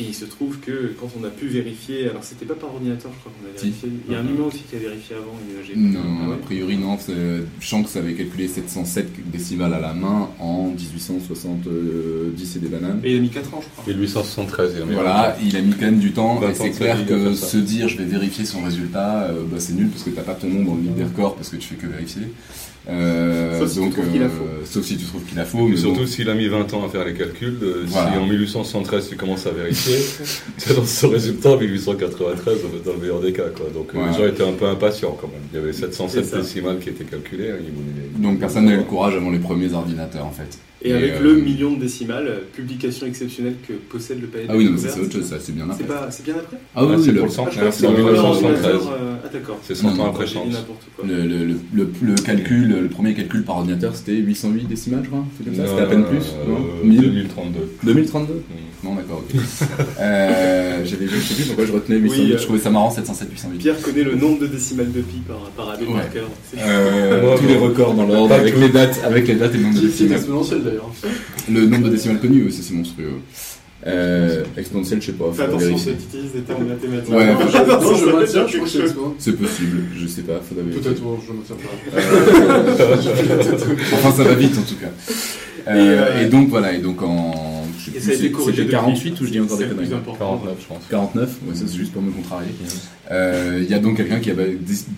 Et 0.00 0.02
il 0.02 0.14
se 0.14 0.24
trouve 0.26 0.58
que 0.60 0.94
quand 1.00 1.08
on 1.20 1.24
a 1.24 1.28
pu 1.28 1.48
vérifier, 1.48 2.08
alors 2.08 2.22
c'était 2.22 2.44
pas 2.46 2.54
par 2.54 2.72
ordinateur, 2.72 3.10
je 3.12 3.18
crois 3.18 3.32
qu'on 3.32 3.46
a 3.48 3.58
Si. 3.58 3.66
vérifié. 3.66 3.88
Il 4.06 4.12
y 4.12 4.16
a 4.16 4.20
un 4.20 4.22
Mhm. 4.22 4.34
humain 4.36 4.44
aussi 4.44 4.60
qui 4.70 4.76
a 4.76 4.78
vérifié 4.78 5.16
avant. 5.16 5.34
une. 5.74 5.92
Non, 5.92 6.00
Ah 6.22 6.28
ouais. 6.28 6.34
a 6.34 6.38
priori 6.38 6.76
non. 6.76 6.96
Shanks 7.60 7.96
avait 7.96 8.14
calculé 8.14 8.46
707 8.46 9.08
décimales 9.30 9.74
à 9.74 9.80
la 9.80 9.92
main 9.94 10.28
en 10.38 10.70
1870 10.70 12.56
et 12.56 12.58
des 12.60 12.68
bananes. 12.68 13.00
Et 13.04 13.12
il 13.14 13.18
a 13.18 13.20
mis 13.20 13.28
4 13.30 13.54
ans, 13.54 13.60
je 13.60 13.68
crois. 13.82 13.84
1873, 13.92 14.70
il 14.74 14.78
y 14.78 14.82
a 14.82 14.84
mis 14.86 14.94
Voilà, 14.94 15.36
il 15.42 15.56
a 15.56 15.60
mis 15.62 15.72
quand 15.72 15.86
même 15.86 15.98
du 15.98 16.12
temps, 16.12 16.36
20 16.36 16.50
et 16.50 16.54
c'est 16.54 16.70
clair 16.70 17.04
que 17.06 17.34
se 17.34 17.56
dire 17.56 17.88
je 17.88 17.98
vais 17.98 18.04
vérifier 18.04 18.44
son 18.44 18.62
résultat, 18.62 19.24
euh, 19.24 19.42
bah, 19.50 19.56
c'est 19.58 19.72
nul 19.74 19.88
parce 19.88 20.04
que 20.04 20.10
t'as 20.10 20.22
pas 20.22 20.34
ton 20.34 20.48
nom 20.48 20.62
dans 20.64 20.74
le 20.76 20.82
livre 20.82 20.94
des 20.94 21.04
records 21.04 21.34
parce 21.36 21.48
que 21.48 21.56
tu 21.56 21.68
fais 21.68 21.74
que 21.76 21.86
vérifier. 21.86 22.22
Euh, 22.90 23.58
Sauf 23.58 23.68
si 23.68 23.74
tu 23.74 23.80
donc, 23.80 23.92
trouves 23.92 24.10
qu'il 24.12 24.22
a 24.22 24.26
euh, 24.26 24.28
faux. 24.28 24.44
Sauf 24.64 24.84
si 24.84 24.96
tu 24.96 25.04
trouves 25.04 25.22
qu'il 25.24 25.38
a 25.38 25.44
faux, 25.44 25.64
Mais 25.64 25.70
mais 25.72 25.76
surtout 25.76 26.00
bon. 26.00 26.06
s'il 26.06 26.30
a 26.30 26.34
mis 26.34 26.48
20 26.48 26.72
ans 26.74 26.86
à 26.86 26.88
faire 26.88 27.04
les 27.04 27.12
calculs, 27.14 27.58
euh, 27.62 27.84
Voilà. 27.86 28.12
si 28.12 28.18
en 28.18 28.26
1873 28.26 29.08
tu 29.10 29.16
commences 29.16 29.46
à 29.46 29.50
vérifier, 29.50 29.96
c'est 30.56 30.74
dans 30.74 30.84
ce 30.86 31.06
résultat 31.06 31.50
en 31.50 31.56
1893 31.58 32.58
dans 32.84 32.92
le 32.92 32.98
meilleur 32.98 33.20
des 33.20 33.32
cas. 33.32 33.42
Quoi. 33.54 33.66
Donc 33.74 33.92
Ouais. 33.94 34.00
les 34.10 34.16
gens 34.16 34.26
étaient 34.26 34.48
un 34.48 34.52
peu 34.52 34.66
impatients 34.66 35.16
quand 35.20 35.28
même. 35.28 35.42
Il 35.52 35.58
y 35.58 35.62
avait 35.62 35.72
C'est 35.72 35.86
707 35.92 36.24
ça. 36.24 36.38
décimales 36.38 36.78
qui 36.78 36.88
étaient 36.88 37.04
calculées. 37.04 37.50
hein, 37.50 37.56
ils 37.60 37.72
voulaient- 37.72 38.22
Donc 38.30 38.40
personne 38.40 38.64
n'avait 38.64 38.78
le 38.78 38.84
courage 38.84 39.14
avant 39.14 39.30
les 39.30 39.38
premiers 39.38 39.72
ordinateurs 39.72 40.24
en 40.26 40.32
fait. 40.32 40.58
Et 40.80 40.90
Et, 40.90 40.94
avec 40.94 41.12
euh, 41.14 41.20
le 41.22 41.34
million 41.40 41.72
de 41.72 41.80
décimales, 41.80 42.26
euh, 42.28 42.38
publication 42.54 43.06
exceptionnelle 43.08 43.56
que 43.66 43.72
possède 43.72 44.20
le 44.20 44.28
palais 44.28 44.44
de 44.46 44.50
Ah 44.52 44.56
oui, 44.56 44.70
non, 44.70 44.76
c'est 44.78 45.00
autre 45.00 45.12
chose, 45.12 45.24
ça 45.24 45.36
c'est 45.40 45.52
bien 45.54 45.66
C'est 45.76 45.82
après. 45.82 45.86
pas, 45.94 46.10
c'est 46.10 46.24
bien 46.24 46.34
après 46.36 46.56
Ah 46.74 46.80
Ah, 46.82 46.84
oui, 46.86 47.02
c'est 47.04 47.10
le, 47.12 47.18
pour 47.18 47.26
le 47.26 47.32
Ah, 47.32 47.50
crois 47.50 47.68
que 47.68 47.70
c'est 47.72 47.86
en 47.86 47.90
le 47.90 47.96
premier 47.96 48.12
1973. 48.12 48.74
ordinateur, 48.74 48.92
euh, 48.92 49.14
Ah 49.24 49.28
d'accord. 49.32 49.58
C'est 49.64 49.74
100 49.74 49.94
Non, 49.96 50.02
ans 50.04 50.06
après 50.10 50.24
le, 51.04 51.26
le, 51.26 51.26
le, 51.46 51.54
le- 51.74 51.88
le 52.02 52.14
calcul, 52.14 52.68
le 52.68 52.88
premier 52.88 53.14
calcul 53.14 53.42
par 53.42 53.56
ordinateur 53.56 53.96
c'était 53.96 54.14
808 54.14 54.68
décimales, 54.68 55.00
je 55.02 55.08
crois. 55.08 55.24
C'est 55.36 55.44
comme 55.46 55.54
ça, 55.56 55.66
c'était 55.66 55.82
à 55.82 55.86
peine 55.86 56.04
plus. 56.04 56.32
non 56.46 56.56
Euh, 56.56 56.84
1000 56.86 57.00
2032. 57.00 57.58
2032 57.82 58.34
Mm. 58.34 58.77
Non, 58.84 58.94
d'accord, 58.94 59.22
ok. 59.28 59.40
euh, 60.00 60.84
j'avais, 60.84 61.06
je 61.08 61.16
sais 61.18 61.34
plus 61.34 61.44
pourquoi 61.46 61.66
je 61.66 61.72
retenais 61.72 61.96
808, 61.98 62.10
Oui, 62.24 62.32
euh, 62.32 62.38
je 62.38 62.42
trouvais 62.44 62.58
ça 62.60 62.70
marrant 62.70 62.90
707, 62.90 63.28
808. 63.32 63.58
Pierre 63.58 63.80
connaît 63.82 64.04
le 64.04 64.14
nombre 64.14 64.38
de 64.40 64.46
décimales 64.46 64.92
de 64.92 65.00
pi 65.00 65.16
par, 65.26 65.38
par 65.56 65.70
année 65.70 65.86
Ouais. 65.86 65.94
par 65.94 66.12
cœur. 66.12 66.28
Euh, 66.58 67.36
tous 67.36 67.42
bon. 67.42 67.48
les 67.48 67.56
records 67.56 67.94
dans 67.94 68.06
l'ordre, 68.06 68.34
avec 68.34 68.56
les 68.56 68.68
dates, 68.68 69.00
avec 69.04 69.26
les 69.26 69.34
dates 69.34 69.54
et 69.54 69.58
le 69.58 69.64
nombre 69.64 69.74
de 69.74 69.80
C'est 69.80 69.86
c'est 69.86 69.92
décimales. 70.04 70.18
exponentiel 70.18 70.62
d'ailleurs. 70.62 70.90
Le 71.52 71.66
nombre 71.66 71.84
de 71.84 71.90
décimales 71.90 72.20
connues 72.20 72.46
aussi, 72.46 72.62
c'est 72.62 72.74
monstrueux. 72.74 73.14
Euh, 73.86 74.42
exponentiel, 74.56 75.00
je 75.00 75.06
sais 75.06 75.12
pas, 75.12 75.26
Fais 75.32 75.42
attention, 75.44 75.68
vérifier. 75.68 75.92
tu 75.96 76.16
utilises 76.16 76.32
des 76.32 76.40
termes 76.40 76.66
mathématiques. 76.66 77.14
Ouais, 77.14 77.26
non, 77.32 77.38
je, 77.48 77.56
Attention, 77.56 77.90
non, 77.90 77.96
je 77.96 78.04
maintiens, 78.16 78.46
je 78.48 78.56
crois 78.58 78.68
que 78.68 79.14
c'est 79.18 79.32
possible, 79.36 79.78
je 79.96 80.06
sais 80.08 80.22
pas, 80.22 80.40
vérifier. 80.52 80.80
Peut-être, 80.82 81.00
je 81.26 81.32
maintiens 81.32 81.56
pas. 81.56 82.58
Enfin, 83.94 84.10
ça 84.12 84.24
va 84.24 84.34
vite 84.34 84.56
en 84.58 84.62
tout 84.62 84.74
cas. 84.76 84.90
Euh, 85.68 85.74
Et, 85.74 85.78
euh, 86.20 86.22
et 86.22 86.26
donc 86.26 86.48
voilà, 86.48 86.72
et 86.72 86.78
donc 86.78 87.02
en. 87.02 87.57
C'était 87.98 88.28
depuis. 88.28 88.68
48 88.68 89.20
ou 89.20 89.24
je 89.26 89.30
dis 89.30 89.40
encore 89.40 89.58
des 89.58 89.66
conneries 89.66 89.86
plus 89.86 89.94
important. 89.94 90.18
49, 90.38 90.56
je 90.60 90.66
pense. 90.66 90.78
49, 90.90 91.28
ouais, 91.46 91.54
ça 91.54 91.64
c'est 91.66 91.76
juste 91.76 91.92
pour 91.92 92.02
me 92.02 92.10
contrarier. 92.10 92.50
Euh, 93.10 93.60
Il 93.62 93.70
y 93.70 93.74
a 93.74 93.78
donc 93.78 93.96
quelqu'un 93.96 94.20
qui 94.20 94.30
a 94.30 94.34
ba- 94.34 94.42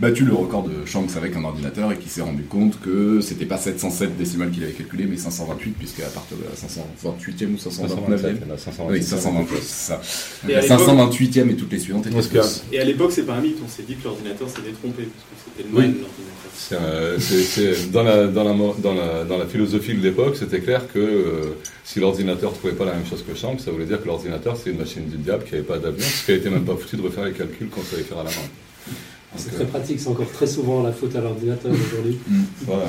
battu 0.00 0.24
le 0.24 0.34
record 0.34 0.64
de 0.64 0.84
Shanks 0.84 1.16
avec 1.16 1.36
un 1.36 1.44
ordinateur 1.44 1.92
et 1.92 1.96
qui 1.96 2.08
s'est 2.08 2.22
rendu 2.22 2.42
compte 2.42 2.80
que 2.80 3.20
c'était 3.20 3.46
pas 3.46 3.56
707 3.56 4.16
décimales 4.16 4.50
qu'il 4.50 4.62
avait 4.64 4.72
calculé, 4.72 5.06
mais 5.08 5.16
528, 5.16 5.70
puisqu'à 5.78 6.06
partir 6.06 6.36
de 6.36 6.42
la 6.44 6.50
528e 6.56 7.54
ou 7.54 7.56
529e. 7.56 7.88
527, 7.88 8.36
il 8.42 8.48
y 8.48 8.50
en 8.50 8.54
a 8.54 8.58
528. 8.58 8.92
Oui, 8.98 9.02
528, 9.02 9.56
c'est 9.62 9.86
ça. 9.86 9.94
À 9.94 10.48
la 10.48 10.60
l'époque- 10.60 10.78
528e 10.80 11.50
et 11.50 11.54
toutes 11.54 11.72
les 11.72 11.78
suivantes 11.78 12.06
étaient. 12.06 12.38
Et 12.72 12.80
à 12.80 12.84
l'époque, 12.84 13.12
c'est 13.12 13.22
pas 13.26 13.34
un 13.34 13.40
mythe, 13.40 13.58
on 13.64 13.68
s'est 13.68 13.84
dit 13.86 13.94
que 13.96 14.04
l'ordinateur 14.04 14.48
s'était 14.48 14.72
trompé, 14.72 15.04
parce 15.04 15.24
que 15.44 15.50
c'était 15.56 15.68
le 15.68 15.76
Oui. 15.76 15.82
mal 15.86 15.94
de 15.94 16.00
l'ordinateur. 16.00 16.49
C'est, 16.68 16.76
c'est- 17.20 17.42
c'est- 17.42 17.90
dans, 17.90 18.02
la, 18.02 18.26
dans, 18.26 18.44
la, 18.44 18.52
mo- 18.52 18.76
dans, 18.78 18.94
la, 18.94 19.24
dans 19.24 19.38
la 19.38 19.46
philosophie 19.46 19.94
de 19.94 20.02
l'époque, 20.02 20.36
c'était 20.36 20.60
clair 20.60 20.82
que 20.92 20.98
euh, 20.98 21.56
si 21.84 22.00
l'ordinateur 22.00 22.50
ne 22.50 22.56
trouvait 22.56 22.74
pas 22.74 22.84
la 22.84 22.92
même 22.94 23.06
chose 23.06 23.24
que 23.26 23.34
Shank, 23.34 23.60
ça 23.60 23.70
voulait 23.70 23.86
dire 23.86 24.00
que 24.00 24.06
l'ordinateur 24.06 24.56
c'est 24.56 24.70
une 24.70 24.78
machine 24.78 25.06
du 25.08 25.16
diable 25.16 25.44
qui 25.44 25.52
n'avait 25.52 25.64
pas 25.66 25.78
d'avenir, 25.78 26.04
parce 26.04 26.22
qu'elle 26.26 26.36
était 26.36 26.50
même 26.50 26.64
pas 26.64 26.76
foutue 26.76 26.96
de 26.96 27.02
refaire 27.02 27.24
les 27.24 27.32
calculs 27.32 27.68
qu'on 27.70 27.82
savait 27.82 28.02
faire 28.02 28.18
à 28.18 28.24
la 28.24 28.30
main. 28.30 28.96
C'est 29.36 29.50
très 29.54 29.64
pratique, 29.64 29.98
c'est 30.00 30.08
encore 30.08 30.30
très 30.32 30.46
souvent 30.46 30.82
la 30.82 30.92
faute 30.92 31.14
à 31.16 31.20
l'ordinateur 31.20 31.72
aujourd'hui. 31.72 32.18
Voilà. 32.66 32.88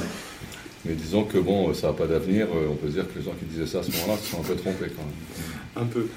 Mais 0.84 0.94
disons 0.94 1.24
que 1.24 1.38
bon, 1.38 1.74
ça 1.76 1.88
n'a 1.88 1.94
pas 1.94 2.08
d'avenir, 2.08 2.48
euh, 2.48 2.68
on 2.72 2.76
peut 2.76 2.90
dire 2.90 3.06
que 3.12 3.20
les 3.20 3.24
gens 3.26 3.34
qui 3.40 3.46
disaient 3.46 3.68
ça 3.68 3.80
à 3.80 3.84
ce 3.84 3.92
moment-là 3.92 4.18
se 4.22 4.32
sont 4.32 4.40
un 4.40 4.44
peu 4.44 4.56
trompés 4.56 4.88
quand 4.96 5.04
même. 5.04 5.84
Un 5.84 5.86
peu. 5.88 6.08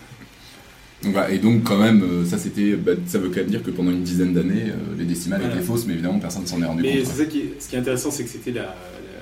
Donc, 1.03 1.13
voilà, 1.13 1.31
et 1.31 1.39
donc 1.39 1.65
quand 1.65 1.77
même, 1.79 2.03
euh, 2.03 2.25
ça 2.25 2.39
c'était, 2.39 2.73
bah, 2.77 2.93
ça 3.07 3.19
veut 3.19 3.29
quand 3.29 3.37
même 3.41 3.47
dire 3.51 3.63
que 3.63 3.71
pendant 3.71 3.91
une 3.91 4.03
dizaine 4.03 4.33
d'années, 4.33 4.69
euh, 4.71 4.97
les 4.99 5.05
décimales 5.05 5.41
Voilà. 5.41 5.57
étaient 5.57 5.65
fausses, 5.65 5.85
mais 5.87 5.93
évidemment 5.95 6.19
personne 6.19 6.47
s'en 6.47 6.61
est 6.63 6.65
rendu 6.65 6.83
Mais 6.83 6.99
compte. 6.99 7.07
c'est 7.07 7.19
ça 7.25 7.27
qui 7.27 7.39
est, 7.41 7.55
ce 7.59 7.69
qui 7.69 7.77
est 7.77 7.79
intéressant, 7.79 8.11
c'est 8.11 8.25
que 8.25 8.31
c'était 8.31 8.53
la, 8.53 8.63
la- 8.63 8.75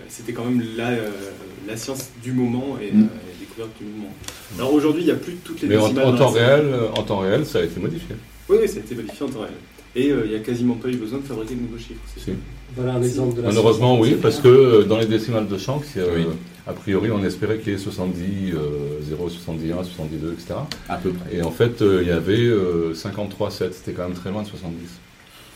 c'était 0.08 0.32
quand 0.32 0.44
même 0.44 0.62
la, 0.76 0.90
euh, 0.90 1.08
la 1.66 1.76
science 1.76 2.10
du 2.22 2.32
moment 2.32 2.76
et 2.80 2.92
Mm. 2.94 3.00
euh, 3.00 3.02
la 3.02 3.40
découverte 3.40 3.70
du 3.80 3.84
moment. 3.86 4.12
Alors 4.58 4.72
aujourd'hui, 4.74 5.02
il 5.02 5.06
n'y 5.06 5.10
a 5.10 5.16
plus 5.16 5.34
toutes 5.44 5.60
les 5.62 5.68
Mais 5.68 5.76
en, 5.76 5.88
décimales. 5.88 6.06
en 6.06 6.10
dans 6.12 6.18
temps 6.18 6.30
réel, 6.30 6.66
euh, 6.66 6.88
en 6.96 7.02
temps 7.02 7.18
réel, 7.18 7.44
ça 7.46 7.58
a 7.58 7.62
été 7.64 7.80
modifié. 7.80 8.14
Oui, 8.48 8.58
oui, 8.60 8.68
ça 8.68 8.76
a 8.76 8.80
été 8.80 8.94
modifié 8.94 9.26
en 9.26 9.28
temps 9.30 9.40
réel. 9.40 9.52
Et 9.96 10.10
euh, 10.12 10.22
il 10.24 10.30
n'y 10.30 10.36
a 10.36 10.40
quasiment 10.40 10.74
pas 10.74 10.88
eu 10.88 10.96
besoin 10.96 11.18
de 11.18 11.24
fabriquer 11.24 11.54
de 11.56 11.60
nouveaux 11.62 11.78
chiffres. 11.78 12.00
c'est 12.14 12.20
Si. 12.20 12.24
sûr. 12.26 12.34
Voilà 12.76 12.94
un 12.94 13.02
exemple 13.02 13.36
de 13.36 13.42
la 13.42 13.48
Malheureusement, 13.48 13.98
oui, 14.00 14.16
parce 14.22 14.38
que 14.40 14.48
euh, 14.48 14.84
dans 14.84 14.98
les 14.98 15.06
décimales 15.06 15.48
de 15.48 15.58
Shanks, 15.58 15.84
il 15.96 16.00
y 16.02 16.04
a, 16.04 16.08
Oui. 16.08 16.22
euh, 16.22 16.32
a 16.66 16.72
priori, 16.72 17.10
on 17.10 17.24
espérait 17.24 17.58
qu'il 17.58 17.72
y 17.72 17.74
ait 17.74 17.78
70, 17.78 18.52
euh, 18.54 18.98
0, 19.02 19.28
71, 19.28 19.86
72, 19.86 20.32
etc. 20.32 20.54
À 20.88 20.96
peu 20.96 21.10
près. 21.10 21.34
Et 21.36 21.42
en 21.42 21.50
fait, 21.50 21.82
euh, 21.82 22.00
il 22.02 22.08
y 22.08 22.12
avait 22.12 22.38
euh, 22.38 22.94
53, 22.94 23.50
7, 23.50 23.74
c'était 23.74 23.92
quand 23.92 24.04
même 24.04 24.14
très 24.16 24.30
loin 24.30 24.42
de 24.42 24.48
70. 24.48 24.76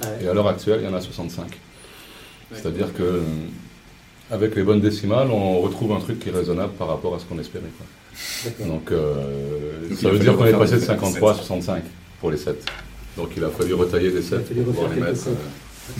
Ouais. 0.02 0.08
Et 0.24 0.28
à 0.28 0.34
l'heure 0.34 0.48
actuelle, 0.48 0.80
il 0.82 0.86
y 0.88 0.88
en 0.88 0.94
a 0.94 1.00
65. 1.00 1.44
Ouais. 1.46 1.52
C'est-à-dire 2.52 2.92
que 2.94 3.02
euh, 3.02 3.20
avec 4.30 4.56
les 4.56 4.62
bonnes 4.64 4.80
décimales, 4.80 5.30
on 5.30 5.60
retrouve 5.60 5.92
un 5.92 6.00
truc 6.00 6.18
qui 6.18 6.28
est 6.28 6.32
raisonnable 6.32 6.72
par 6.72 6.88
rapport 6.88 7.14
à 7.14 7.18
ce 7.20 7.24
qu'on 7.24 7.38
espérait. 7.38 7.64
quoi. 7.78 8.66
Donc, 8.66 8.90
euh, 8.90 9.88
Donc, 9.88 9.98
ça 9.98 10.10
veut 10.10 10.18
dire 10.18 10.36
qu'on 10.36 10.46
est 10.46 10.52
passé 10.52 10.74
de 10.76 10.80
les 10.80 10.86
53 10.86 11.30
à 11.30 11.34
7. 11.34 11.44
65 11.44 11.82
pour 12.20 12.30
les 12.30 12.36
7. 12.36 12.56
Donc 13.16 13.30
il 13.36 13.44
a 13.44 13.48
fallu 13.50 13.74
retailler 13.74 14.10
les 14.10 14.22
7 14.22 14.46
fallu 14.46 14.62
pour 14.62 14.74
pouvoir 14.74 14.92
les 14.92 15.00
mettre. 15.00 15.28
euh, 15.28 15.32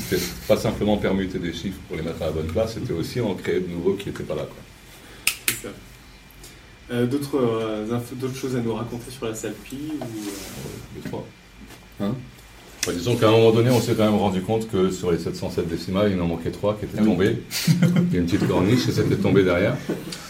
C'était 0.09 0.23
pas 0.49 0.57
simplement 0.57 0.97
permuter 0.97 1.39
des 1.39 1.53
chiffres 1.53 1.79
pour 1.89 1.97
les 1.97 2.03
mettre 2.03 2.21
à 2.23 2.27
la 2.27 2.33
bonne 2.33 2.47
place, 2.47 2.75
c'était 2.75 2.93
aussi 2.93 3.21
en 3.21 3.35
créer 3.35 3.61
de 3.61 3.69
nouveaux 3.69 3.95
qui 3.95 4.09
n'étaient 4.09 4.23
pas 4.25 4.35
là. 4.35 4.43
Quoi. 4.43 4.57
C'est 5.49 5.63
ça. 5.63 5.69
Euh, 6.93 7.07
d'autres, 7.07 7.37
euh, 7.39 7.87
infos- 7.93 8.15
d'autres 8.15 8.37
choses 8.37 8.55
à 8.57 8.61
nous 8.61 8.75
raconter 8.75 9.11
sur 9.11 9.27
la 9.27 9.35
salle 9.35 9.55
Pi 9.65 9.77
ou, 10.01 10.05
euh, 10.05 10.97
Les 11.03 11.09
trois. 11.11 11.27
Hein 12.01 12.15
Enfin, 12.81 12.93
disons 12.97 13.17
qu'à 13.17 13.27
un 13.29 13.33
moment 13.33 13.51
donné, 13.51 13.71
on 13.71 13.81
s'est 13.81 13.95
quand 13.97 14.05
même 14.05 14.15
rendu 14.21 14.41
compte 14.43 14.71
que 14.71 14.91
sur 14.93 15.11
les 15.11 15.19
707 15.19 15.67
décimales, 15.69 16.13
il 16.13 16.21
en 16.21 16.27
manquait 16.29 16.53
trois 16.53 16.75
qui 16.79 16.85
étaient 16.85 16.99
Ah 17.01 17.05
tombés. 17.05 17.39
Il 18.11 18.15
y 18.15 18.17
a 18.17 18.21
une 18.21 18.27
petite 18.27 18.47
corniche 18.47 18.87
et 18.89 18.93
c'était 18.93 19.17
tombé 19.17 19.43
derrière. 19.43 19.77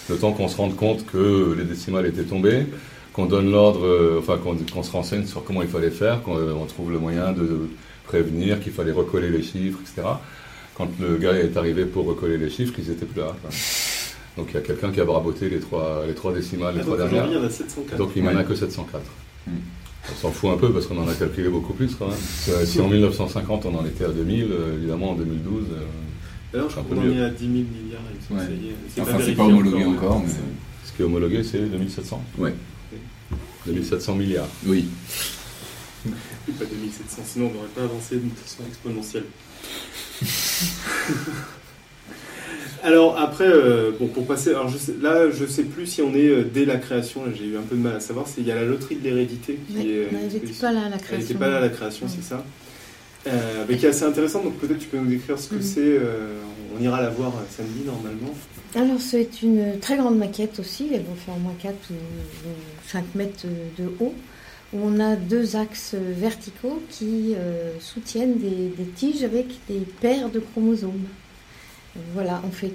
Le 0.08 0.16
temps 0.16 0.32
qu'on 0.32 0.48
se 0.48 0.56
rende 0.56 0.74
compte 0.74 1.04
que 1.04 1.54
les 1.58 1.64
décimales 1.64 2.06
étaient 2.06 2.22
tombées, 2.24 2.64
qu'on 3.12 3.26
donne 3.26 3.50
l'ordre, 3.50 3.84
euh, 3.84 4.18
enfin 4.20 4.38
qu'on 4.38 4.56
qu'on 4.56 4.82
se 4.82 4.90
renseigne 4.90 5.26
sur 5.26 5.44
comment 5.44 5.60
il 5.60 5.68
fallait 5.68 5.90
faire, 5.90 6.22
qu'on 6.22 6.38
euh, 6.38 6.54
on 6.54 6.64
trouve 6.64 6.90
le 6.90 6.98
moyen 6.98 7.32
de 7.32 7.68
prévenir 8.06 8.58
qu'il 8.60 8.72
fallait 8.72 8.92
recoller 8.92 9.28
les 9.28 9.42
chiffres, 9.42 9.80
etc. 9.82 10.08
Quand 10.78 10.88
le 10.98 11.18
gars 11.18 11.34
est 11.34 11.58
arrivé 11.58 11.84
pour 11.84 12.06
recoller 12.06 12.38
les 12.38 12.48
chiffres, 12.48 12.72
ils 12.78 12.90
étaient 12.90 13.04
plus 13.04 13.20
là. 13.20 13.34
Donc 14.36 14.48
il 14.50 14.54
y 14.54 14.58
a 14.58 14.60
quelqu'un 14.60 14.92
qui 14.92 15.00
a 15.00 15.04
braboté 15.04 15.48
les 15.48 15.60
trois, 15.60 16.04
les 16.06 16.14
trois 16.14 16.32
décimales, 16.32 16.74
les 16.74 16.80
ah, 16.80 16.84
trois 16.84 16.96
donc 16.98 17.10
dernières. 17.10 17.28
aujourd'hui, 17.30 17.38
il 17.38 17.42
y 17.42 17.44
en 17.44 17.48
a 17.48 17.50
704. 17.50 17.98
Donc 17.98 18.10
il 18.16 18.22
n'y 18.22 18.28
en 18.28 18.36
a 18.36 18.44
que 18.44 18.54
704. 18.54 19.02
Hmm. 19.46 19.50
On 20.08 20.14
s'en 20.14 20.30
fout 20.30 20.50
un 20.50 20.56
peu 20.56 20.72
parce 20.72 20.86
qu'on 20.86 20.98
en 20.98 21.08
a 21.08 21.14
calculé 21.14 21.48
beaucoup 21.48 21.72
plus 21.72 21.94
quand 21.96 22.08
même. 22.08 22.16
Si 22.66 22.80
en 22.80 22.88
1950 22.88 23.66
on 23.66 23.74
en 23.74 23.86
était 23.86 24.04
à 24.04 24.08
2000, 24.08 24.44
euh, 24.50 24.74
évidemment 24.76 25.12
en 25.12 25.14
2012, 25.14 25.64
euh, 25.72 25.84
D'ailleurs, 26.52 26.70
je 26.70 26.76
crois 26.76 26.84
qu'on 26.84 27.00
en 27.00 27.10
est 27.10 27.24
à 27.24 27.30
10 27.30 27.38
000 27.40 27.52
milliards. 27.52 28.00
Ouais. 28.30 28.56
C'est 28.94 29.00
Enfin, 29.00 29.18
c'est 29.20 29.34
pas 29.34 29.44
homologué 29.44 29.84
encore, 29.84 30.20
mais. 30.20 30.32
ce 30.84 30.92
qui 30.92 31.02
est 31.02 31.04
homologué 31.04 31.42
c'est 31.42 31.58
2700. 31.58 32.22
Ouais. 32.38 32.54
2700 33.66 34.14
milliards. 34.14 34.48
Oui. 34.66 34.86
Pas 36.04 36.64
2700, 36.64 37.22
sinon 37.26 37.50
on 37.50 37.54
n'aurait 37.54 37.68
pas 37.74 37.82
avancé 37.82 38.16
d'une 38.16 38.30
façon 38.30 38.62
exponentielle. 38.68 39.24
alors 42.82 43.18
après, 43.18 43.46
euh, 43.48 43.90
bon 43.98 44.06
pour 44.08 44.26
passer, 44.26 44.50
alors 44.50 44.68
je 44.68 44.78
sais, 44.78 44.94
là 45.00 45.30
je 45.30 45.44
sais 45.46 45.62
plus 45.64 45.86
si 45.86 46.02
on 46.02 46.14
est 46.14 46.28
euh, 46.28 46.44
dès 46.44 46.64
la 46.64 46.76
création, 46.76 47.22
j'ai 47.34 47.46
eu 47.46 47.56
un 47.56 47.62
peu 47.62 47.76
de 47.76 47.80
mal 47.80 47.96
à 47.96 48.00
savoir, 48.00 48.26
c'est 48.26 48.40
il 48.40 48.46
y 48.46 48.52
a 48.52 48.54
la 48.56 48.64
loterie 48.64 48.96
de 48.96 49.04
l'hérédité 49.04 49.58
qui 49.68 49.76
Ouais, 49.76 49.84
est. 49.84 50.08
elle 50.12 50.32
n'était 50.32 50.52
pas 50.60 50.72
là 50.72 50.80
à 50.86 50.88
la 50.88 50.96
Elle 50.96 51.02
création. 51.02 51.26
n'était 51.28 51.34
pas 51.38 51.48
là 51.48 51.56
à 51.56 51.60
la 51.60 51.68
création, 51.68 52.06
Ouais. 52.06 52.12
c'est 52.14 52.24
ça. 52.28 52.44
Euh, 53.28 53.64
mais 53.68 53.76
qui 53.76 53.86
est 53.86 53.88
assez 53.88 54.04
intéressante, 54.04 54.44
donc 54.44 54.54
peut-être 54.58 54.78
tu 54.78 54.86
peux 54.86 54.98
nous 54.98 55.06
décrire 55.06 55.38
ce 55.38 55.48
que 55.48 55.56
Mhm. 55.56 55.62
c'est. 55.62 56.00
on 56.78 56.82
ira 56.82 57.00
la 57.02 57.10
voir 57.10 57.32
samedi 57.50 57.80
normalement. 57.86 58.32
Alors, 58.74 59.00
c'est 59.00 59.42
une 59.42 59.78
très 59.80 59.96
grande 59.96 60.18
maquette 60.18 60.60
aussi. 60.60 60.88
Elle 60.92 61.04
doit 61.04 61.14
faire 61.16 61.34
au 61.34 61.40
moins 61.40 61.54
4 61.60 61.74
ou 61.90 61.94
5 62.86 63.04
mètres 63.14 63.46
de 63.78 63.84
haut. 63.98 64.14
On 64.74 65.00
a 65.00 65.16
deux 65.16 65.56
axes 65.56 65.94
verticaux 65.94 66.82
qui 66.90 67.34
soutiennent 67.80 68.36
des, 68.38 68.70
des 68.76 68.90
tiges 68.94 69.24
avec 69.24 69.46
des 69.68 69.80
paires 70.00 70.28
de 70.28 70.38
chromosomes. 70.40 71.06
Voilà, 72.14 72.40
on 72.44 72.50
fait, 72.50 72.72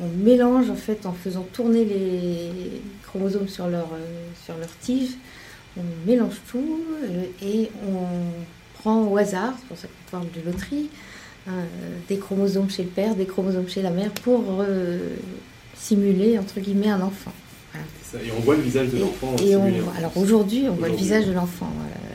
on 0.00 0.08
mélange 0.08 0.70
en 0.70 0.76
fait 0.76 1.06
en 1.06 1.12
faisant 1.12 1.46
tourner 1.52 1.84
les 1.84 2.82
chromosomes 3.02 3.48
sur 3.48 3.68
leur 3.68 3.88
euh, 3.92 4.28
sur 4.44 4.56
leur 4.56 4.70
tige. 4.80 5.16
On 5.76 5.82
mélange 6.06 6.36
tout 6.50 6.80
euh, 7.04 7.24
et 7.42 7.70
on 7.88 8.80
prend 8.80 9.04
au 9.04 9.16
hasard, 9.16 9.54
c'est 9.58 9.68
pour 9.68 9.78
ça 9.78 9.88
qu'on 9.88 10.18
parle 10.18 10.30
de 10.32 10.44
loterie, 10.44 10.90
euh, 11.48 11.50
des 12.08 12.18
chromosomes 12.18 12.68
chez 12.68 12.82
le 12.82 12.90
père, 12.90 13.14
des 13.14 13.26
chromosomes 13.26 13.68
chez 13.68 13.80
la 13.80 13.90
mère 13.90 14.10
pour 14.10 14.42
euh, 14.60 14.98
simuler 15.74 16.38
entre 16.38 16.60
guillemets 16.60 16.90
un 16.90 17.00
enfant. 17.00 17.32
Ça. 18.02 18.18
Et 18.18 18.30
on 18.36 18.40
voit 18.40 18.56
le 18.56 18.60
visage 18.60 18.90
de 18.90 18.98
l'enfant. 18.98 19.34
Alors 19.96 20.12
aujourd'hui, 20.18 20.66
on 20.68 20.74
voit 20.74 20.90
le 20.90 20.96
visage 20.96 21.26
de 21.26 21.32
l'enfant. 21.32 21.72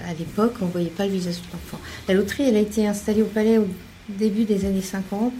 À 0.08 0.14
l'époque, 0.14 0.54
on 0.62 0.68
ne 0.68 0.72
voyait 0.72 0.92
pas 0.92 1.08
le 1.08 1.12
visage 1.12 1.38
de 1.38 1.52
l'enfant. 1.52 1.80
La 2.08 2.14
loterie, 2.14 2.44
elle 2.44 2.56
a 2.56 2.60
été 2.60 2.86
installée 2.86 3.24
au 3.24 3.26
palais 3.26 3.58
au 3.58 3.68
début 4.08 4.44
des 4.44 4.66
années 4.66 4.84
50. 4.84 5.34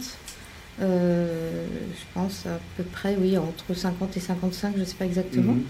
Euh, 0.80 1.64
je 1.92 2.04
pense 2.14 2.46
à 2.46 2.58
peu 2.76 2.82
près, 2.84 3.16
oui, 3.20 3.36
entre 3.36 3.74
50 3.74 4.16
et 4.16 4.20
55, 4.20 4.72
je 4.76 4.80
ne 4.80 4.84
sais 4.84 4.94
pas 4.94 5.04
exactement. 5.06 5.54
Mhm. 5.54 5.62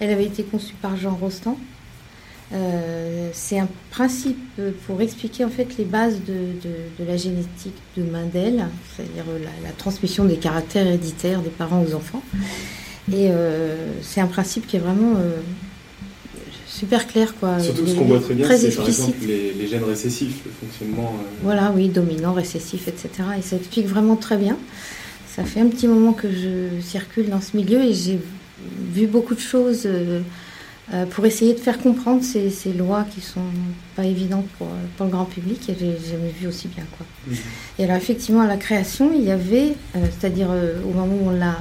Elle 0.00 0.10
avait 0.10 0.24
été 0.26 0.42
conçue 0.42 0.74
par 0.74 0.96
Jean 0.96 1.14
Rostand. 1.14 1.58
Euh, 2.52 3.30
c'est 3.32 3.58
un 3.58 3.68
principe 3.90 4.38
pour 4.86 5.00
expliquer 5.00 5.44
en 5.44 5.48
fait 5.48 5.76
les 5.78 5.84
bases 5.84 6.20
de, 6.26 6.32
de- 6.32 7.02
de 7.04 7.08
la 7.08 7.16
génétique 7.16 7.74
de 7.96 8.02
Mendel, 8.04 8.66
c'est-à-dire 8.94 9.24
la, 9.42 9.68
la 9.68 9.72
transmission 9.76 10.24
des 10.24 10.36
caractères 10.36 10.86
héréditaires 10.86 11.40
des 11.40 11.50
parents 11.50 11.82
aux 11.82 11.94
enfants. 11.94 12.22
Et 13.10 13.28
euh, 13.30 13.92
c'est 14.02 14.20
un 14.20 14.26
principe 14.26 14.66
qui 14.66 14.76
est 14.76 14.80
vraiment 14.80 15.14
super 16.78 17.06
clair, 17.06 17.34
quoi. 17.38 17.60
Surtout 17.60 17.82
que 17.84 17.90
ce 17.90 17.94
qu'on 17.94 18.04
voit 18.04 18.20
très 18.20 18.34
bien, 18.34 18.46
c'est 18.56 18.74
par 18.76 18.86
exemple 18.88 19.16
les, 19.26 19.52
les 19.52 19.66
gènes 19.68 19.84
récessifs, 19.84 20.40
le 20.44 20.50
fonctionnement. 20.50 21.14
euh, 21.20 21.26
Voilà, 21.42 21.72
oui, 21.74 21.88
dominant, 21.88 22.32
récessif, 22.32 22.88
etc. 22.88 23.08
Et 23.38 23.42
ça 23.42 23.56
explique 23.56 23.86
vraiment 23.86 24.16
très 24.16 24.36
bien. 24.36 24.56
Ça 25.28 25.44
fait 25.44 25.60
un 25.60 25.66
petit 25.68 25.88
moment 25.88 26.12
que 26.12 26.28
je 26.30 26.80
circule 26.80 27.28
dans 27.28 27.40
ce 27.40 27.56
milieu 27.56 27.82
et 27.82 27.92
j'ai 27.94 28.18
vu 28.92 29.06
beaucoup 29.06 29.34
de 29.34 29.40
choses 29.40 29.82
euh, 29.86 30.20
euh, 30.92 31.06
pour 31.06 31.24
essayer 31.26 31.54
de 31.54 31.58
faire 31.60 31.78
comprendre 31.78 32.22
ces, 32.22 32.50
ces 32.50 32.72
lois 32.72 33.04
qui 33.12 33.20
sont 33.20 33.40
pas 33.96 34.04
évidentes 34.04 34.46
pour, 34.58 34.68
pour 34.96 35.06
le 35.06 35.12
grand 35.12 35.24
public 35.24 35.68
et 35.68 35.76
j'ai 35.78 35.96
jamais 36.10 36.32
vu 36.40 36.46
aussi 36.46 36.68
bien. 36.68 36.84
Quoi. 36.96 37.06
Mhm. 37.28 37.36
Et 37.78 37.84
alors 37.84 37.96
effectivement, 37.96 38.42
à 38.42 38.46
la 38.46 38.56
création, 38.56 39.10
il 39.14 39.24
y 39.24 39.30
avait, 39.30 39.74
c'est-à-dire 39.94 40.48
au 40.84 40.92
moment 40.92 41.14
où 41.22 41.28
on 41.28 41.30
l'a 41.30 41.56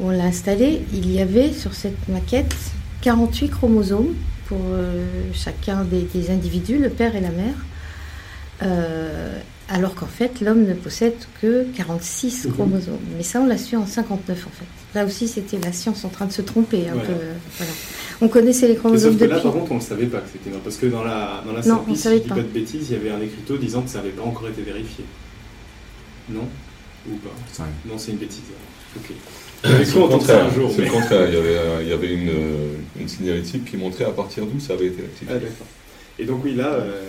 où 0.00 0.06
on 0.08 0.10
l'a 0.10 0.24
installé, 0.24 0.82
il 0.92 1.12
y 1.12 1.20
avait 1.20 1.52
sur 1.52 1.72
cette 1.74 2.08
maquette 2.08 2.54
48 3.02 3.48
chromosomes 3.50 4.14
pour 4.54 4.66
euh, 4.72 5.04
chacun 5.32 5.84
des, 5.84 6.02
des 6.02 6.30
individus, 6.30 6.78
le 6.78 6.90
père 6.90 7.16
et 7.16 7.20
la 7.20 7.30
mère. 7.30 7.54
Euh, 8.62 9.36
alors 9.68 9.94
qu'en 9.94 10.06
fait, 10.06 10.40
l'homme 10.40 10.64
ne 10.66 10.74
possède 10.74 11.14
que 11.40 11.64
46 11.76 12.44
Mhm. 12.46 12.52
chromosomes. 12.52 12.98
Mais 13.16 13.22
ça, 13.22 13.40
on 13.40 13.46
l'a 13.46 13.58
su 13.58 13.76
en 13.76 13.86
59 13.86 14.46
en 14.46 14.50
fait. 14.50 14.98
Là 14.98 15.04
aussi, 15.04 15.26
c'était 15.26 15.58
la 15.58 15.72
science 15.72 16.04
en 16.04 16.08
train 16.08 16.26
de 16.26 16.32
se 16.32 16.42
tromper 16.42 16.88
un 16.88 16.92
Voilà. 16.92 17.08
peu. 17.08 17.14
voilà. 17.58 17.72
On 18.20 18.28
connaissait 18.28 18.68
les 18.68 18.76
chromosomes 18.76 19.12
sauf 19.12 19.20
que 19.20 19.24
là, 19.24 19.40
par 19.40 19.52
contre, 19.52 19.72
on 19.72 19.74
ne 19.74 19.80
le 19.80 19.84
savait 19.84 20.06
pas 20.06 20.18
que 20.18 20.28
c'était 20.32 20.50
non, 20.50 20.60
parce 20.62 20.76
que 20.76 20.86
dans 20.86 21.02
la 21.02 21.42
dans 21.44 21.52
la 21.52 21.62
Non, 21.62 21.84
on 21.88 21.94
savait 21.96 22.20
pas. 22.20 22.36
pas 22.36 22.42
de 22.42 22.46
bêtises, 22.48 22.90
il 22.90 22.92
y 22.92 22.96
avait 23.00 23.10
un 23.10 23.20
écriteau 23.20 23.56
disant 23.56 23.82
que 23.82 23.90
ça 23.90 23.98
n'avait 23.98 24.10
pas 24.10 24.22
encore 24.22 24.48
été 24.48 24.62
vérifié. 24.62 25.04
Non? 26.30 26.46
Ou 27.10 27.16
pas? 27.16 27.64
Non, 27.86 27.98
c'est 27.98 28.12
une 28.12 28.18
bêtise. 28.18 28.40
Ok. 28.96 29.10
C'est 29.64 29.94
le 29.94 30.06
contraire. 30.08 30.44
un 30.46 30.54
jour. 30.54 30.70
C'est 30.70 30.78
mais- 30.78 30.84
le 30.86 30.90
contraire. 30.92 31.28
Il 31.28 31.34
y 31.34 31.38
avait, 31.38 31.56
il 31.82 31.88
y 31.88 31.92
avait 31.92 32.12
une, 32.14 32.28
euh, 32.28 32.74
une 33.00 33.08
signalétique 33.08 33.64
qui 33.64 33.76
montrait 33.76 34.04
à 34.04 34.10
partir 34.10 34.44
d'où 34.46 34.60
ça 34.60 34.74
avait 34.74 34.86
été 34.86 34.98
Ah, 35.00 35.02
rectifié. 35.06 35.34
d'accord. 35.34 35.66
Et 36.18 36.24
donc, 36.24 36.44
oui, 36.44 36.54
là, 36.54 36.66
euh, 36.74 37.00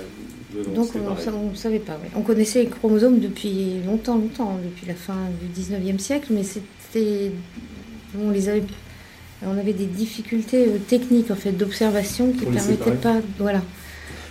donc, 0.73 0.87
on 0.95 1.49
ne 1.51 1.55
savait 1.55 1.79
pas. 1.79 1.93
ouais. 1.93 2.09
On 2.15 2.21
connaissait 2.21 2.61
les 2.63 2.67
chromosomes 2.69 3.19
depuis 3.19 3.81
longtemps, 3.85 4.15
longtemps, 4.15 4.57
depuis 4.63 4.87
la 4.87 4.95
fin 4.95 5.17
du 5.41 5.47
19e 5.47 5.99
siècle, 5.99 6.27
mais 6.31 6.43
c'était. 6.43 7.31
On 8.19 8.31
les 8.31 8.47
avait. 8.49 8.63
On 9.45 9.57
avait 9.57 9.73
des 9.73 9.85
difficultés 9.85 10.65
euh, 10.67 10.77
techniques 10.87 11.29
en 11.29 11.35
fait 11.35 11.51
d'observation 11.51 12.31
qui 12.31 12.45
les 12.45 12.51
permettaient 12.51 12.71
séparer. 12.85 12.95
pas. 12.95 13.21
Voilà. 13.37 13.61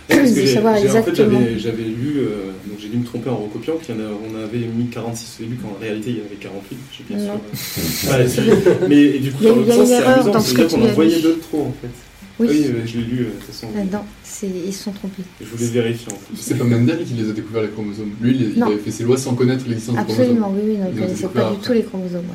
De 0.09 0.45
savoir 0.45 0.75
En 0.75 0.77
fait, 1.03 1.15
j'avais, 1.15 1.83
lu, 1.83 2.17
euh, 2.17 2.51
donc 2.67 2.77
j'ai 2.79 2.89
dû 2.89 2.97
me 2.97 3.03
tromper 3.05 3.29
en 3.29 3.37
recopiant, 3.37 3.75
qu'il 3.77 3.95
y 3.95 3.97
en 3.97 4.01
a, 4.01 4.07
on 4.09 4.35
avait 4.43 4.59
mis 4.67 4.85
46 4.87 5.37
au 5.39 5.43
début, 5.43 5.55
quand 5.61 5.69
en 5.69 5.81
réalité 5.81 6.11
il 6.11 6.17
y 6.17 6.21
en 6.21 6.25
avait 6.25 6.35
48, 6.35 6.77
j'ai 6.91 7.03
bien 7.15 7.25
Non. 7.25 7.39
sûr. 8.27 8.87
Mais 8.87 9.01
et 9.01 9.19
du 9.19 9.31
coup, 9.31 9.37
Il 9.41 9.47
y 9.47 9.49
a- 9.49 9.53
dans 9.53 9.61
a 9.61 9.65
sens, 9.65 9.79
une 9.79 9.85
c'est 9.87 9.93
erreur 9.93 10.07
amusant, 10.13 10.25
dans 10.27 10.31
parce 10.33 10.47
ce 10.49 10.53
que 10.53 10.61
qu'on 10.61 10.81
en 10.83 10.93
voyait 10.93 11.21
deux 11.21 11.35
de 11.35 11.39
trop 11.41 11.61
en 11.61 11.73
fait. 11.81 11.89
Oui, 12.37 12.47
Oui, 12.51 12.65
euh, 12.67 12.81
je 12.85 12.97
l'ai 12.97 13.03
lu 13.05 13.19
euh, 13.21 13.23
de 13.25 13.29
toute 13.31 13.43
façon. 13.45 13.67
là-dedans, 13.73 14.05
c'est 14.23 14.47
ils 14.67 14.73
se 14.73 14.83
sont 14.83 14.91
trompés. 14.91 15.23
Je 15.39 15.45
voulais 15.47 15.69
vérifier 15.69 16.11
en 16.11 16.15
plus. 16.17 16.35
C'est 16.37 16.55
pas 16.57 16.65
Mendel 16.65 17.03
qui 17.05 17.13
les 17.13 17.29
a 17.29 17.33
découverts 17.33 17.61
les 17.63 17.69
chromosomes. 17.69 18.11
Lui, 18.21 18.51
il, 18.55 18.61
avait 18.61 18.75
fait 18.77 18.91
ses 18.91 19.05
lois 19.05 19.15
sans 19.17 19.35
connaître 19.35 19.63
l'existence 19.67 19.95
des 19.95 20.01
Absolument, 20.01 20.41
chromosomes. 20.47 20.65
oui, 20.67 20.71
oui, 20.73 20.77
non, 20.77 20.87
il 20.93 20.95
ne 20.99 21.05
connaissait 21.05 21.27
pas 21.27 21.51
du 21.51 21.57
tout 21.59 21.71
les 21.71 21.83
chromosomes. 21.83 22.25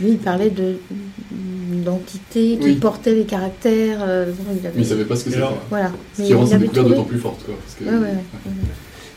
Lui, 0.00 0.08
il 0.12 0.18
parlait 0.18 0.48
de 0.50 0.76
d'entités 1.82 2.56
qui 2.58 2.64
Oui. 2.66 2.74
portaient 2.76 3.14
les 3.14 3.24
caractères. 3.24 3.98
euh, 4.02 4.26
bon, 4.32 4.44
il 4.60 4.66
avait- 4.66 4.76
Mais 4.76 4.82
il 4.82 4.86
savait 4.88 5.04
pas 5.04 5.16
ce 5.16 5.24
que 5.24 5.30
c'était. 5.30 5.42
Voilà. 5.68 5.92
Ce 6.16 6.22
Mais 6.22 6.26
qui 6.28 6.34
rend 6.34 6.44
il 6.44 6.48
sa 6.48 6.58
découverte 6.58 6.88
d'autant 6.88 7.04
plus 7.04 7.18
forte. 7.18 7.44
Quoi, 7.44 7.54
parce 7.62 7.74
que, 7.74 7.84
Ouais, 7.84 7.90
ouais, 8.06 8.14
ouais. 8.14 8.24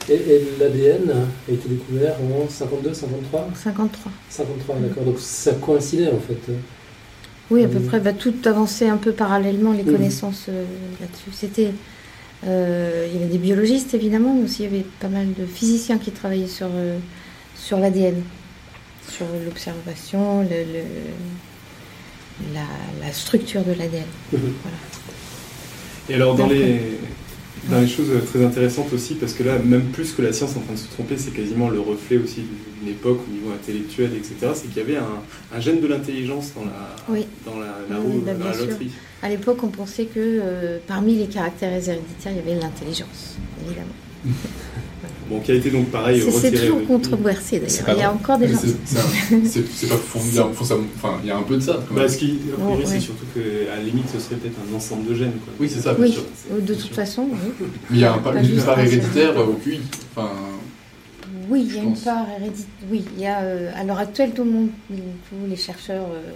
Et, 0.10 0.14
et 0.36 0.48
l'ADN 0.60 1.10
a 1.12 1.52
été 1.52 1.70
découvert 1.70 2.16
en 2.22 2.50
52, 2.50 2.94
53 2.94 3.48
53. 3.56 4.12
53, 4.30 4.76
d'accord. 4.82 5.04
Donc 5.04 5.20
ça 5.20 5.54
coïncidait 5.54 6.10
en 6.10 6.20
fait. 6.20 6.52
Oui, 7.52 7.64
à 7.64 7.68
peu 7.68 7.80
Mhm. 7.80 7.86
près. 7.88 8.00
Bah, 8.00 8.12
tout 8.14 8.34
avançait 8.46 8.90
un 8.90 8.98
peu 8.98 9.12
parallèlement, 9.14 9.72
les 9.72 9.84
Mhm. 9.84 9.94
connaissances 9.94 10.46
euh, 10.50 10.66
là-dessus. 11.00 11.30
C'était. 11.34 11.72
euh, 12.46 13.08
il 13.10 13.14
y 13.18 13.24
avait 13.24 13.32
des 13.32 13.38
biologistes 13.38 13.94
évidemment, 13.94 14.34
mais 14.36 14.44
aussi 14.44 14.64
il 14.64 14.66
y 14.66 14.76
avait 14.76 14.86
pas 15.00 15.08
mal 15.08 15.28
de 15.40 15.46
physiciens 15.46 15.98
qui 15.98 16.12
travaillaient 16.12 16.48
sur, 16.48 16.68
euh, 16.76 16.98
sur 17.56 17.80
l'ADN, 17.80 18.16
sur 19.10 19.26
l'observation, 19.46 20.42
le, 20.42 20.50
le- 20.50 20.84
la, 22.54 23.06
la 23.06 23.14
structure 23.14 23.62
de 23.64 23.72
l'ADN. 23.74 24.04
Et 26.10 26.16
alors, 26.16 26.36
dans 26.36 26.48
les, 26.48 26.80
dans 27.70 27.80
les 27.80 27.88
choses 27.88 28.10
très 28.28 28.44
intéressantes 28.44 28.92
aussi, 28.94 29.16
parce 29.16 29.34
que 29.34 29.44
là, 29.44 29.58
même 29.60 29.84
plus 29.92 30.12
que 30.12 30.22
la 30.22 30.34
science 30.34 30.56
en 30.58 30.60
train 30.62 30.74
de 30.74 30.80
se 30.80 30.88
tromper, 30.90 31.18
c'est 31.18 31.32
quasiment 31.32 31.70
le 31.70 31.80
reflet 31.80 32.18
aussi 32.18 32.42
d'une 32.82 32.90
époque 32.92 33.22
au 33.28 33.32
niveau 33.32 33.52
intellectuel, 33.52 34.12
etc. 34.16 34.52
C'est 34.54 34.68
qu'il 34.68 34.78
y 34.78 34.82
avait 34.82 34.98
un, 34.98 35.22
un 35.56 35.60
gène 35.62 35.80
de 35.80 35.88
l'intelligence 35.88 36.52
dans 36.56 36.66
la, 36.66 36.96
Oui. 37.08 37.26
dans 37.46 37.60
la, 37.60 37.68
la 37.90 38.00
Oui, 38.00 38.14
roue, 38.18 38.20
bah, 38.26 38.34
dans 38.34 38.40
la 38.46 38.52
bien 38.52 38.54
sûr. 38.60 38.68
loterie. 38.68 38.92
À 39.22 39.30
l'époque, 39.30 39.64
on 39.64 39.70
pensait 39.70 40.06
que 40.06 40.20
euh, 40.20 40.80
parmi 40.86 41.16
les 41.16 41.28
caractères 41.28 41.72
héréditaires, 41.72 42.32
il 42.34 42.36
y 42.36 42.40
avait 42.40 42.60
l'intelligence, 42.60 43.38
évidemment. 43.66 43.88
Bon, 45.34 45.40
qui 45.40 45.52
a 45.52 45.56
été 45.56 45.72
donc 45.72 45.88
pareil 45.90 46.22
C'est- 46.32 46.52
toujours 46.52 46.86
controversé 46.86 47.60
d'ailleurs. 47.60 47.98
Il 47.98 48.00
y 48.00 48.04
a 48.04 48.12
encore 48.14 48.38
des 48.38 48.48
gens. 48.50 48.60
c'est- 48.60 49.88
pas 49.90 49.96
Enfin, 51.00 51.18
il 51.24 51.28
y 51.28 51.32
a 51.32 51.38
un 51.38 51.42
peu 51.42 51.56
de 51.56 51.62
ça. 51.62 51.80
Quand 51.88 51.96
même. 51.96 52.04
Bah, 52.04 52.10
ce 52.10 52.18
qui, 52.18 52.40
a 52.54 52.56
priori, 52.56 52.84
Ouais, 52.84 52.86
c'est 52.86 53.00
surtout 53.00 53.26
qu'à 53.34 53.76
la 53.76 53.82
limite, 53.82 54.06
ce 54.14 54.20
serait 54.20 54.36
peut-être 54.36 54.58
un 54.72 54.76
ensemble 54.76 55.10
de 55.10 55.16
gènes. 55.16 55.32
Quoi. 55.32 55.54
Oui, 55.60 55.70
c'est 55.74 55.82
ça, 55.82 55.96
Oui, 56.00 56.12
sûr. 56.12 56.24
de 56.62 56.74
toute 56.76 56.94
façon, 56.94 57.28
oui. 57.32 57.66
Mais 57.90 57.98
il 57.98 58.00
y 58.02 58.06
a 58.06 58.14
un, 58.14 58.18
pas, 58.20 58.32
Pas 58.34 58.42
une 58.44 58.62
part 58.62 58.80
héréditaire 58.80 59.36
au 59.38 59.54
QI. 59.54 59.80
Enfin, 60.16 60.30
Oui, 61.50 61.66
il 61.68 61.76
y 61.76 61.80
a 61.80 61.84
une 61.84 61.98
part 61.98 62.26
héréditaire. 62.40 62.68
Oui, 62.92 63.04
il 63.18 63.22
y 63.24 63.26
a, 63.26 63.42
euh, 63.42 63.72
à 63.76 63.84
l'heure 63.84 63.98
actuelle, 64.00 64.32
tout 64.36 64.44
le 64.44 64.52
monde, 64.52 64.68
tous 64.90 65.50
les 65.50 65.56
chercheurs 65.56 66.06
euh, 66.14 66.32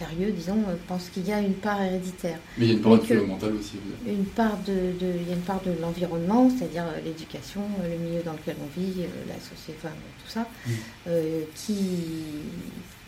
sérieux, 0.00 0.32
disons, 0.32 0.58
euh, 0.68 0.74
pensent 0.88 1.10
qu'il 1.12 1.26
y 1.28 1.32
a 1.32 1.40
une 1.40 1.52
part 1.54 1.80
héréditaire. 1.82 2.38
mais 2.56 2.64
il 2.66 2.68
y 2.68 2.72
a 2.72 2.74
une 2.76 2.80
part 2.82 2.92
environnementale 2.92 3.52
aussi. 3.58 3.72
vous. 3.84 4.10
Une 4.10 4.24
part 4.24 4.56
de, 4.66 4.72
de- 4.72 5.14
il 5.22 5.28
y 5.28 5.32
a 5.32 5.34
une 5.34 5.42
part 5.42 5.60
de 5.62 5.72
l'environnement, 5.80 6.50
c'est-à-dire 6.50 6.84
euh, 6.84 7.00
l'éducation, 7.04 7.60
euh, 7.82 7.90
le 7.96 7.98
milieu 8.08 8.22
dans 8.24 8.32
lequel 8.32 8.56
on 8.60 8.80
vit, 8.80 9.02
la 9.28 9.34
société, 9.34 9.78
enfin, 9.84 9.94
tout 10.24 10.30
ça, 10.30 10.46
Mm. 10.66 10.70
euh, 11.08 11.40
qui, 11.54 11.74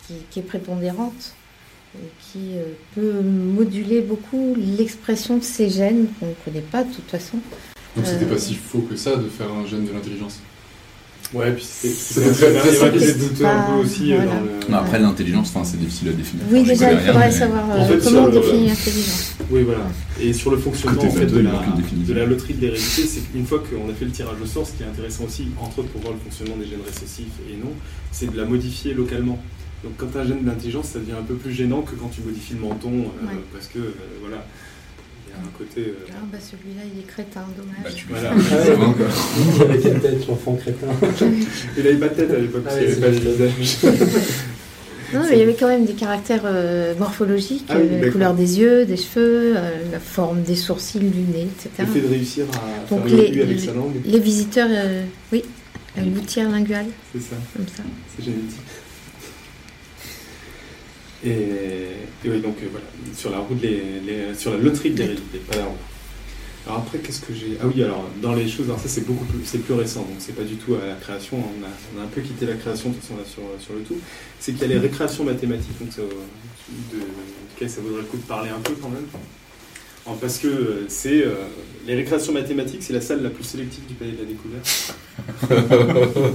qui, 0.07 0.13
qui 0.29 0.39
est 0.39 0.43
prépondérante 0.43 1.33
et 1.95 2.09
qui 2.21 2.57
euh, 2.57 2.63
peut 2.95 3.21
moduler 3.21 4.01
beaucoup 4.01 4.55
l'expression 4.57 5.37
de 5.37 5.43
ces 5.43 5.69
gènes 5.69 6.07
qu'on 6.19 6.27
ne 6.27 6.33
connaît 6.45 6.61
pas 6.71 6.83
de 6.83 6.93
toute 6.93 7.09
façon. 7.09 7.37
Donc 7.95 8.05
c'était 8.05 8.25
Euh, 8.25 8.29
pas 8.29 8.39
si 8.39 8.55
faux 8.55 8.79
que 8.89 8.95
ça 8.95 9.15
de 9.15 9.29
faire 9.29 9.51
un 9.51 9.65
gène 9.67 9.85
de 9.85 9.91
l'intelligence? 9.93 10.39
Ouais, 11.33 11.51
puis 11.53 11.65
c'est 11.67 11.87
C'était 11.89 12.31
très- 12.31 12.53
très 12.91 12.91
des 12.91 13.13
douteurs 13.13 13.49
un 13.49 13.61
peu 13.63 13.71
Pas- 13.73 13.77
aussi 13.79 14.13
euh, 14.13 14.17
voilà. 14.17 14.31
dans 14.33 14.41
le. 14.41 14.49
Mais 14.69 14.75
après, 14.75 14.99
l'intelligence, 14.99 15.51
c'est 15.63 15.79
difficile 15.79 16.09
à 16.09 16.11
définir. 16.13 16.45
Oui, 16.51 16.63
déjà, 16.63 16.91
il 16.93 16.99
faudrait 16.99 17.25
mais- 17.25 17.31
savoir 17.31 17.69
En 17.69 17.73
euh, 17.81 17.85
fait, 17.87 18.03
comment 18.03 18.25
le- 18.27 18.31
définit 18.33 18.67
l'intelligence. 18.67 19.33
Oui, 19.49 19.63
voilà. 19.63 19.87
Et 20.21 20.31
sur 20.31 20.51
le 20.51 20.57
fonctionnement 20.57 21.01
en 21.03 21.09
fait, 21.09 21.25
de, 21.25 21.39
la, 21.39 21.51
de 22.07 22.13
la 22.13 22.25
loterie 22.25 22.53
de 22.53 22.61
l'hérédité, 22.61 23.03
c'est 23.07 23.21
qu'une 23.31 23.45
fois 23.47 23.59
qu'on 23.67 23.89
a 23.89 23.93
fait 23.93 24.05
le 24.05 24.11
tirage 24.11 24.35
au 24.41 24.45
sort, 24.45 24.67
ce 24.67 24.73
qui 24.73 24.83
est 24.83 24.85
intéressant 24.85 25.23
aussi, 25.25 25.47
entre 25.59 25.79
autres 25.79 25.89
pour 25.89 26.01
voir 26.01 26.13
le 26.13 26.19
fonctionnement 26.19 26.55
des 26.57 26.67
gènes 26.69 26.85
récessifs 26.85 27.33
et 27.51 27.57
non, 27.57 27.71
c'est 28.11 28.31
de 28.31 28.37
la 28.37 28.45
modifier 28.45 28.93
localement. 28.93 29.41
Donc 29.83 29.93
quand 29.97 30.07
tu 30.11 30.17
as 30.17 30.21
un 30.21 30.27
gène 30.27 30.43
d'intelligence, 30.43 30.85
ça 30.89 30.99
devient 30.99 31.17
un 31.19 31.23
peu 31.23 31.33
plus 31.35 31.51
gênant 31.51 31.81
que 31.81 31.95
quand 31.95 32.09
tu 32.13 32.21
modifies 32.21 32.53
le 32.53 32.59
menton, 32.61 32.91
euh, 32.93 33.25
Ouais. 33.27 33.41
parce 33.51 33.67
que 33.67 33.79
euh, 33.79 33.91
voilà, 34.21 34.37
il 34.37 34.72
y 35.33 35.43
a 35.43 35.47
un 35.47 35.57
côté. 35.57 35.81
euh, 35.81 36.05
Ah 36.11 36.25
bah 36.31 36.37
celui-là, 36.39 36.83
il 36.93 36.99
est 36.99 37.07
crétin, 37.07 37.41
Bah, 37.41 37.53
dommage. 37.57 37.95
tu 37.95 38.05
peux 38.07 38.13
Voilà. 38.13 38.31
Ah 38.33 38.93
quoi. 38.97 39.05
Il 39.55 39.61
avait 39.63 39.79
quelle 39.79 39.99
tête, 39.99 40.27
l'enfant 40.27 40.55
crétin 40.55 40.87
Il 41.77 41.87
avait 41.87 41.97
pas 41.97 42.09
de 42.09 42.13
tête 42.15 42.31
à 42.31 42.37
l'époque, 42.39 42.63
parce 42.63 42.75
Ah 42.77 42.79
qu'il 42.79 42.89
avait 42.91 43.01
pas 43.01 43.07
de 43.09 43.45
visage. 43.45 43.77
Non, 45.13 45.19
mais 45.29 45.33
il 45.35 45.39
y 45.39 45.43
avait 45.43 45.53
quand 45.53 45.67
même 45.67 45.85
des 45.85 45.93
caractères 45.93 46.41
euh, 46.45 46.95
morphologiques, 46.97 47.65
Ah 47.69 47.75
oui, 47.77 47.81
euh, 47.83 47.91
la 47.91 47.97
d'accord. 47.97 48.13
couleur 48.13 48.33
des 48.33 48.59
yeux, 48.59 48.83
des 48.85 48.97
cheveux, 48.97 49.53
euh, 49.55 49.69
la 49.91 49.99
forme 49.99 50.41
des 50.41 50.55
sourcils, 50.55 50.97
du 50.97 51.05
nez, 51.05 51.43
Le 51.43 51.67
etc. 51.69 51.69
fait 51.93 52.01
de 52.01 52.07
réussir 52.07 52.45
à 52.51 52.89
Donc 52.89 53.05
faire 53.07 53.15
le 53.17 53.21
les- 53.23 53.41
avec 53.43 53.59
les- 53.59 53.65
sa 53.67 53.73
langue, 53.73 53.93
Les 54.03 54.19
visiteurs, 54.19 54.69
euh, 54.71 55.03
oui, 55.31 55.43
la 55.95 56.01
gouttière 56.01 56.49
linguale, 56.49 56.87
c'est 57.13 57.21
ça, 57.21 57.35
comme 57.55 57.67
ça. 57.67 57.83
c'est 58.17 58.25
génétique. 58.25 58.57
Et, 61.25 61.29
et 62.25 62.29
oui, 62.29 62.39
donc 62.41 62.57
euh, 62.61 62.67
voilà, 62.71 62.85
sur 63.15 63.29
la 63.31 63.37
roue 63.39 63.55
de 63.55 63.61
les, 63.61 63.81
les- 64.05 64.35
sur 64.35 64.51
la 64.51 64.57
loterie 64.57 64.91
de 64.91 64.97
l'hérédité, 64.99 65.37
pas 65.49 65.57
la 65.57 65.65
roue. 65.65 65.77
Alors 66.65 66.79
après, 66.79 66.99
qu'est-ce 66.99 67.21
que 67.21 67.33
j'ai 67.33 67.57
Ah 67.61 67.65
oui, 67.67 67.83
alors 67.83 68.09
dans 68.21 68.33
les 68.33 68.47
choses, 68.47 68.65
alors 68.67 68.79
ça 68.79 68.87
c'est 68.87 69.05
beaucoup 69.05 69.25
plus, 69.25 69.39
c'est 69.45 69.59
plus 69.59 69.73
récent, 69.73 70.01
donc 70.01 70.15
c'est 70.19 70.35
pas 70.35 70.43
du 70.43 70.55
tout 70.55 70.75
à 70.75 70.85
la 70.87 70.95
création. 70.95 71.37
On 71.37 71.63
a, 71.63 71.69
on 71.95 72.01
a 72.01 72.03
un 72.05 72.07
peu 72.07 72.21
quitté 72.21 72.45
la 72.45 72.55
création 72.55 72.89
de 72.89 72.95
toute 72.95 73.03
façon 73.03 73.17
là 73.17 73.23
sur, 73.25 73.43
sur 73.65 73.73
le 73.73 73.81
tout. 73.81 73.97
C'est 74.39 74.53
qu'il 74.53 74.61
y 74.61 74.65
a 74.65 74.67
les 74.67 74.79
récréations 74.79 75.23
mathématiques, 75.25 75.77
donc 75.79 75.91
ça, 75.91 76.01
de, 76.01 76.99
duquel 77.51 77.69
ça 77.69 77.81
vaudrait 77.81 78.01
le 78.01 78.07
coup 78.07 78.17
de 78.17 78.23
parler 78.23 78.49
un 78.49 78.59
peu 78.59 78.73
quand 78.81 78.89
même? 78.89 79.05
Alors, 80.05 80.19
parce 80.19 80.37
que 80.37 80.47
euh, 80.47 80.85
c'est 80.89 81.23
euh, 81.23 81.33
les 81.87 81.95
récréations 81.95 82.33
mathématiques, 82.33 82.83
c'est 82.83 82.91
la 82.93 82.99
salle 83.01 83.23
la 83.23 83.29
plus 83.29 83.43
sélective 83.45 83.85
du 83.87 83.93
Palais 83.93 84.11
de 84.11 84.17
la 84.17 84.25
Découverte. 84.25 84.95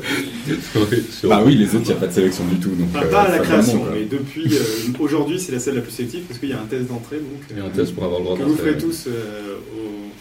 Oui, 0.74 1.04
Bah 1.24 1.42
oui, 1.44 1.54
les 1.56 1.66
autres, 1.74 1.84
il 1.84 1.88
n'y 1.88 1.92
a 1.92 1.96
pas 1.96 2.06
de 2.06 2.12
sélection 2.12 2.44
du 2.46 2.56
tout. 2.58 2.70
Donc, 2.70 2.88
euh, 2.96 3.10
pas 3.10 3.22
à 3.22 3.28
la 3.30 3.38
ça, 3.38 3.42
création, 3.44 3.78
vraiment, 3.84 3.96
mais 3.96 4.04
depuis 4.06 4.46
euh, 4.54 4.92
aujourd'hui, 4.98 5.38
c'est 5.38 5.52
la 5.52 5.58
salle 5.58 5.74
la 5.76 5.82
plus 5.82 5.90
sélective 5.90 6.22
parce 6.26 6.38
qu'il 6.40 6.48
y 6.48 6.52
a 6.52 6.60
un 6.60 6.64
test 6.66 6.86
d'entrée, 6.88 7.16
donc 7.18 7.42
Il 7.50 7.56
y 7.58 7.60
a 7.60 7.64
un 7.64 7.66
euh, 7.66 7.70
test 7.70 7.94
pour 7.94 8.04
avoir 8.04 8.20
le 8.20 8.24
droit 8.24 8.38
que 8.38 8.42
vous 8.44 8.56
ferez 8.56 8.78
tous 8.78 9.04
euh, 9.08 9.56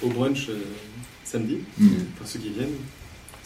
au, 0.03 0.07
au 0.07 0.09
brunch 0.09 0.49
euh, 0.49 0.53
samedi, 1.23 1.59
Mm. 1.77 1.87
pour 2.17 2.27
ceux 2.27 2.39
qui 2.39 2.49
viennent. 2.49 2.67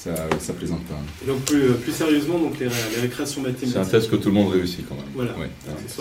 Ça, 0.04 0.16
ça 0.40 0.54
plaisante 0.54 0.84
pas. 0.86 0.96
Et 1.24 1.28
donc 1.28 1.42
plus, 1.42 1.62
euh, 1.62 1.74
plus 1.74 1.92
sérieusement, 1.92 2.40
donc 2.40 2.58
les, 2.60 2.68
ré- 2.68 2.74
les 2.96 3.02
récréations 3.02 3.42
mathématiques. 3.42 3.70
C'est 3.72 3.78
un 3.80 3.86
test 3.86 4.10
que 4.10 4.16
tout 4.16 4.30
le 4.30 4.34
monde 4.34 4.52
réussit 4.52 4.84
quand 4.90 4.96
même. 4.96 5.06
Voilà. 5.14 5.36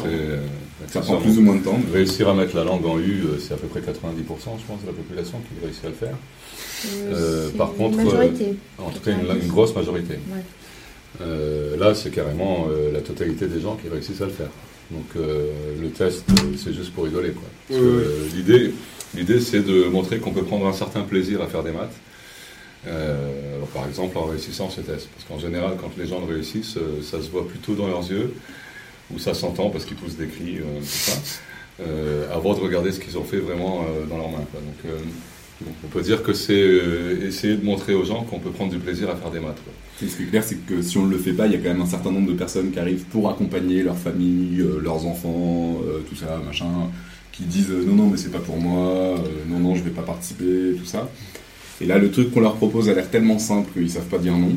Euh, 0.06 0.38
Ça 0.88 1.00
prend 1.00 1.18
plus 1.18 1.36
ou 1.36 1.42
moins 1.42 1.56
de 1.56 1.62
temps. 1.64 1.78
Réussir 1.92 2.26
à 2.30 2.32
mettre 2.34 2.56
la 2.56 2.64
langue 2.64 2.86
en 2.86 2.98
U, 2.98 3.24
euh, 3.24 3.38
c'est 3.38 3.52
à 3.52 3.58
peu 3.58 3.66
près 3.66 3.80
90%, 3.80 3.84
je 3.86 4.64
pense, 4.66 4.80
de 4.80 4.86
la 4.86 4.92
population 4.92 5.38
qui 5.40 5.62
réussit 5.66 5.84
à 5.84 5.88
le 5.88 5.94
faire. 5.94 6.16
Euh, 7.12 7.50
par 7.58 7.74
contre, 7.74 7.98
une 7.98 8.04
majorité. 8.06 8.54
En 8.78 8.88
tout 8.88 9.00
cas, 9.00 9.10
une, 9.10 9.42
une 9.42 9.48
grosse 9.48 9.74
majorité. 9.74 10.14
Ouais. 10.14 10.40
Euh, 11.20 11.76
là, 11.76 11.94
c'est 11.94 12.10
carrément 12.10 12.68
euh, 12.70 12.90
la 12.92 13.00
totalité 13.02 13.48
des 13.48 13.60
gens 13.60 13.76
qui 13.76 13.90
réussissent 13.90 14.22
à 14.22 14.26
le 14.26 14.30
faire. 14.30 14.48
Donc, 14.90 15.04
euh, 15.16 15.46
le 15.78 15.90
test, 15.90 16.24
c'est 16.56 16.72
juste 16.72 16.94
pour 16.94 17.04
rigoler. 17.04 17.32
Quoi. 17.32 17.42
Parce 17.68 17.80
Oui, 17.80 17.86
que, 17.86 17.92
oui. 17.92 18.02
euh, 18.06 18.28
l'idée, 18.34 18.72
l'idée, 19.14 19.40
c'est 19.40 19.60
de 19.60 19.84
montrer 19.84 20.20
qu'on 20.20 20.32
peut 20.32 20.42
prendre 20.44 20.66
un 20.66 20.72
certain 20.72 21.02
plaisir 21.02 21.42
à 21.42 21.48
faire 21.48 21.62
des 21.62 21.72
maths. 21.72 21.92
Euh, 23.70 23.74
par 23.74 23.86
exemple, 23.86 24.16
en 24.18 24.24
réussissant 24.24 24.70
ce 24.70 24.80
test. 24.80 25.08
Parce 25.14 25.24
qu'en 25.28 25.38
général, 25.38 25.76
quand 25.80 25.90
les 25.98 26.06
gens 26.06 26.20
le 26.20 26.32
réussissent, 26.32 26.76
euh, 26.76 27.02
ça 27.02 27.20
se 27.20 27.30
voit 27.30 27.46
plutôt 27.46 27.74
dans 27.74 27.86
leurs 27.86 28.08
yeux, 28.10 28.34
ou 29.12 29.18
ça 29.18 29.34
s'entend 29.34 29.70
parce 29.70 29.84
qu'ils 29.84 29.96
poussent 29.96 30.16
des 30.16 30.26
cris, 30.26 30.58
euh, 30.58 30.80
tout 30.80 30.86
ça, 30.86 31.12
euh, 31.80 32.26
avant 32.34 32.54
de 32.54 32.60
regarder 32.60 32.92
ce 32.92 33.00
qu'ils 33.00 33.18
ont 33.18 33.24
fait 33.24 33.38
vraiment 33.38 33.82
euh, 33.82 34.06
dans 34.06 34.18
leurs 34.18 34.30
mains. 34.30 34.38
Donc, 34.38 34.92
euh, 34.92 34.98
on 35.84 35.88
peut 35.88 36.02
dire 36.02 36.22
que 36.22 36.32
c'est 36.32 36.54
euh, 36.54 37.26
essayer 37.26 37.54
de 37.56 37.64
montrer 37.64 37.94
aux 37.94 38.04
gens 38.04 38.22
qu'on 38.24 38.38
peut 38.38 38.50
prendre 38.50 38.72
du 38.72 38.78
plaisir 38.78 39.10
à 39.10 39.16
faire 39.16 39.30
des 39.30 39.40
maths. 39.40 39.58
ce 39.98 40.04
qui 40.06 40.22
est 40.22 40.26
clair, 40.26 40.42
c'est 40.42 40.64
que 40.66 40.80
si 40.80 40.96
on 40.96 41.04
ne 41.04 41.10
le 41.10 41.18
fait 41.18 41.32
pas, 41.32 41.46
il 41.46 41.52
y 41.52 41.54
a 41.54 41.58
quand 41.58 41.68
même 41.68 41.82
un 41.82 41.86
certain 41.86 42.10
nombre 42.10 42.28
de 42.28 42.36
personnes 42.36 42.70
qui 42.70 42.78
arrivent 42.78 43.04
pour 43.04 43.28
accompagner 43.28 43.82
leur 43.82 43.96
famille, 43.96 44.60
euh, 44.60 44.80
leurs 44.82 45.04
enfants, 45.06 45.80
euh, 45.84 46.00
tout 46.08 46.16
ça, 46.16 46.40
machin, 46.46 46.90
qui 47.32 47.42
disent 47.42 47.70
euh, 47.70 47.84
non, 47.86 47.94
non, 47.94 48.06
mais 48.08 48.16
c'est 48.16 48.30
pas 48.30 48.38
pour 48.38 48.56
moi, 48.56 49.18
euh, 49.18 49.18
non, 49.48 49.58
non, 49.58 49.74
je 49.74 49.82
vais 49.82 49.90
pas 49.90 50.02
participer, 50.02 50.74
tout 50.78 50.86
ça. 50.86 51.08
Et 51.80 51.86
là, 51.86 51.98
le 51.98 52.10
truc 52.10 52.30
qu'on 52.32 52.40
leur 52.40 52.56
propose 52.56 52.88
a 52.88 52.94
l'air 52.94 53.10
tellement 53.10 53.38
simple 53.38 53.70
qu'ils 53.72 53.90
savent 53.90 54.04
pas 54.08 54.18
dire 54.18 54.36
non. 54.36 54.52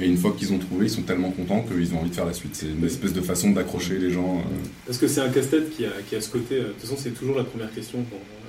Et 0.00 0.06
une 0.06 0.16
fois 0.16 0.34
qu'ils 0.38 0.52
ont 0.54 0.58
trouvé, 0.58 0.86
ils 0.86 0.90
sont 0.90 1.02
tellement 1.02 1.30
contents 1.30 1.62
qu'ils 1.62 1.92
ont 1.94 2.00
envie 2.00 2.08
de 2.10 2.14
faire 2.14 2.24
la 2.24 2.32
suite. 2.32 2.52
C'est 2.54 2.66
une 2.66 2.84
espèce 2.84 3.12
de 3.12 3.20
façon 3.20 3.50
d'accrocher 3.50 3.98
les 3.98 4.10
gens. 4.10 4.38
euh. 4.38 4.54
Parce 4.86 4.96
que 4.98 5.06
c'est 5.06 5.20
un 5.20 5.28
casse-tête 5.28 5.74
qui 5.76 5.84
a, 5.84 5.90
qui 6.08 6.16
a 6.16 6.20
ce 6.22 6.30
côté. 6.30 6.54
euh, 6.56 6.62
De 6.64 6.68
toute 6.68 6.80
façon, 6.82 6.96
c'est 6.98 7.10
toujours 7.10 7.36
la 7.36 7.44
première 7.44 7.72
question. 7.74 7.98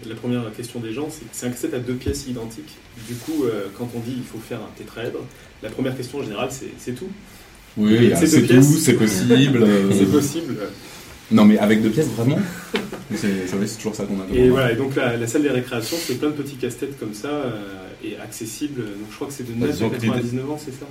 la 0.07 0.15
première 0.15 0.43
question 0.55 0.79
des 0.79 0.93
gens, 0.93 1.07
c'est 1.09 1.25
c'est 1.33 1.45
un 1.45 1.49
casse-tête 1.49 1.73
à 1.73 1.79
deux 1.79 1.95
pièces 1.95 2.27
identiques. 2.27 2.73
Du 3.09 3.15
coup, 3.15 3.43
euh, 3.43 3.67
quand 3.77 3.89
on 3.93 3.99
dit 3.99 4.13
il 4.17 4.23
faut 4.23 4.37
faire 4.39 4.59
un 4.59 4.69
tétraèdre, 4.77 5.19
la 5.61 5.69
première 5.69 5.95
question 5.97 6.19
en 6.19 6.23
général, 6.23 6.49
c'est 6.77 6.91
tout. 6.95 7.09
Oui, 7.75 7.93
Et 7.95 8.13
ah, 8.13 8.17
c'est 8.25 8.43
tout, 8.43 8.61
c'est 8.61 8.93
possible. 8.93 9.63
euh. 9.63 9.91
C'est 9.97 10.11
possible. 10.11 10.55
Non, 11.33 11.45
mais 11.45 11.57
avec 11.57 11.81
deux 11.81 11.89
pièces, 11.89 12.07
vraiment 12.15 12.39
C'est 13.15 13.47
c'est 13.47 13.77
toujours 13.77 13.95
ça 13.95 14.05
qu'on 14.05 14.19
a 14.21 14.25
Et 14.35 14.49
voilà, 14.49 14.71
et 14.71 14.75
donc 14.75 14.95
la, 14.95 15.17
la 15.17 15.27
salle 15.27 15.43
des 15.43 15.49
récréations, 15.49 15.97
c'est 15.99 16.19
plein 16.19 16.29
de 16.29 16.33
petits 16.35 16.55
casse-têtes 16.55 16.97
comme 16.99 17.13
ça, 17.13 17.27
euh, 17.27 17.51
et 18.03 18.17
accessible. 18.17 18.81
Donc 18.81 19.07
je 19.11 19.15
crois 19.15 19.27
que 19.27 19.33
c'est 19.33 19.43
de 19.47 19.51
Bah, 19.53 19.67
9 19.67 19.71
disons 19.71 19.87
à 19.87 19.89
que 19.89 19.95
l'idée- 19.95 20.07
99 20.07 20.51
ans, 20.51 20.59
c'est 20.63 20.71
ça 20.71 20.85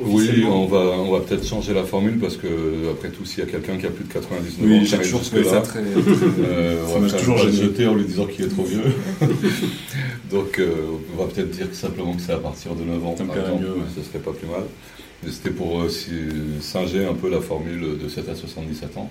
Oui, 0.00 0.44
on 0.48 0.66
va, 0.66 0.78
on 0.78 1.12
va 1.12 1.20
peut-être 1.20 1.46
changer 1.46 1.72
la 1.74 1.84
formule 1.84 2.18
parce 2.18 2.36
que, 2.36 2.48
après 2.90 3.10
tout, 3.10 3.24
s'il 3.24 3.40
y 3.40 3.42
a 3.46 3.50
quelqu'un 3.50 3.76
qui 3.76 3.86
a 3.86 3.90
plus 3.90 4.04
de 4.04 4.12
99 4.12 4.52
ans, 4.66 4.70
Oui, 4.72 4.80
qui 4.80 4.86
j'ai 4.86 4.98
toujours 4.98 5.22
trouvé 5.22 5.44
ça 5.44 5.60
très. 5.60 5.80
euh, 5.80 6.86
Ça 6.86 6.94
on 6.96 7.00
m'a 7.00 7.06
va 7.08 7.18
toujours 7.18 7.38
le 7.44 7.52
jeter 7.52 7.86
en 7.86 7.94
lui 7.94 8.04
disant 8.04 8.26
qu'il 8.26 8.44
est 8.46 8.48
trop 8.48 8.64
vieux. 8.64 8.80
Donc, 10.30 10.58
euh, 10.58 10.70
on 11.16 11.22
va 11.22 11.28
peut-être 11.28 11.50
dire 11.50 11.68
que 11.70 11.76
simplement 11.76 12.14
que 12.14 12.22
c'est 12.22 12.32
à 12.32 12.38
partir 12.38 12.74
de 12.74 12.84
9 12.84 13.04
ans, 13.06 13.12
par 13.14 13.36
exemple, 13.36 13.62
mieux, 13.62 13.70
ouais. 13.72 13.82
ce 13.96 14.02
serait 14.02 14.18
pas 14.18 14.32
plus 14.32 14.48
mal. 14.48 14.62
Mais 15.24 15.30
C'était 15.30 15.50
pour 15.50 15.82
euh, 15.82 15.88
si- 15.88 16.10
singer 16.60 17.04
un 17.06 17.14
peu 17.14 17.30
la 17.30 17.40
formule 17.40 17.98
de 18.02 18.08
7 18.08 18.28
à 18.28 18.34
77 18.34 18.96
ans, 18.96 19.10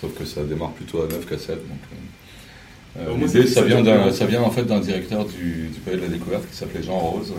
sauf 0.00 0.12
que 0.18 0.24
ça 0.24 0.42
démarre 0.44 0.72
plutôt 0.72 1.02
à 1.02 1.06
9 1.08 1.26
qu'à 1.26 1.38
7. 1.38 1.56
Donc, 1.56 1.62
euh, 2.98 3.10
euh, 3.10 3.16
L'idée, 3.26 3.46
ça- 3.46 3.62
vient 3.62 3.82
d'un- 3.82 4.04
bien. 4.04 4.12
ça 4.12 4.26
vient 4.26 4.42
en 4.42 4.50
fait 4.50 4.64
d'un 4.64 4.80
directeur 4.80 5.24
du, 5.24 5.68
du 5.68 5.80
Palais 5.84 5.96
de 5.98 6.02
la 6.02 6.08
Découverte 6.08 6.48
qui 6.48 6.56
s'appelait 6.56 6.82
Jean 6.82 6.98
Rose. 6.98 7.32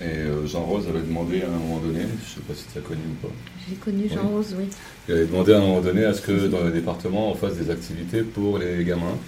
Et 0.00 0.04
euh, 0.04 0.46
Jean 0.46 0.62
Rose 0.62 0.84
avait 0.88 1.02
demandé 1.06 1.42
à 1.42 1.46
un 1.46 1.58
moment 1.58 1.78
donné, 1.78 2.00
je 2.24 2.34
sais 2.34 2.40
pas 2.46 2.54
si 2.54 2.64
tu 2.72 2.78
as 2.78 2.80
connu 2.80 3.00
ou 3.10 3.26
pas, 3.26 3.32
J'ai 3.68 3.74
connu 3.76 4.08
Jean 4.08 4.22
Oui. 4.28 4.32
Rose, 4.34 4.54
oui. 4.58 4.64
il 5.08 5.14
avait 5.14 5.26
demandé 5.26 5.52
à 5.52 5.58
un 5.58 5.60
moment 5.60 5.80
donné 5.82 6.04
à 6.06 6.14
ce 6.14 6.22
que 6.22 6.46
dans 6.46 6.62
le 6.62 6.70
département 6.70 7.30
on 7.30 7.34
fasse 7.34 7.56
des 7.56 7.70
activités 7.70 8.22
pour 8.22 8.56
les 8.58 8.82
gamins, 8.84 9.18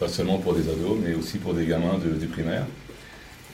pas 0.00 0.08
seulement 0.08 0.38
pour 0.38 0.54
des 0.54 0.62
ados, 0.68 0.98
mais 1.04 1.14
aussi 1.14 1.38
pour 1.38 1.54
des 1.54 1.64
gamins 1.66 1.96
de- 2.04 2.18
du 2.18 2.26
primaire. 2.26 2.66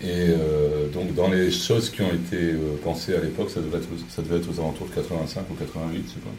Et 0.02 0.06
euh, 0.30 0.88
donc 0.94 1.14
dans 1.14 1.28
les 1.28 1.50
choses 1.50 1.90
qui 1.90 2.00
ont 2.02 2.12
été 2.12 2.36
euh, 2.52 2.76
pensées 2.82 3.14
à 3.14 3.20
l'époque, 3.20 3.50
ça, 3.50 3.60
devait 3.60 3.76
être 3.78 3.88
aux- 3.92 4.08
ça 4.10 4.22
devait 4.22 4.36
être 4.36 4.48
aux 4.50 4.58
alentours 4.60 4.86
de 4.88 4.94
85 4.94 5.44
ou 5.50 5.54
88, 5.54 6.04
je 6.06 6.12
sais 6.14 6.20
pas. 6.20 6.30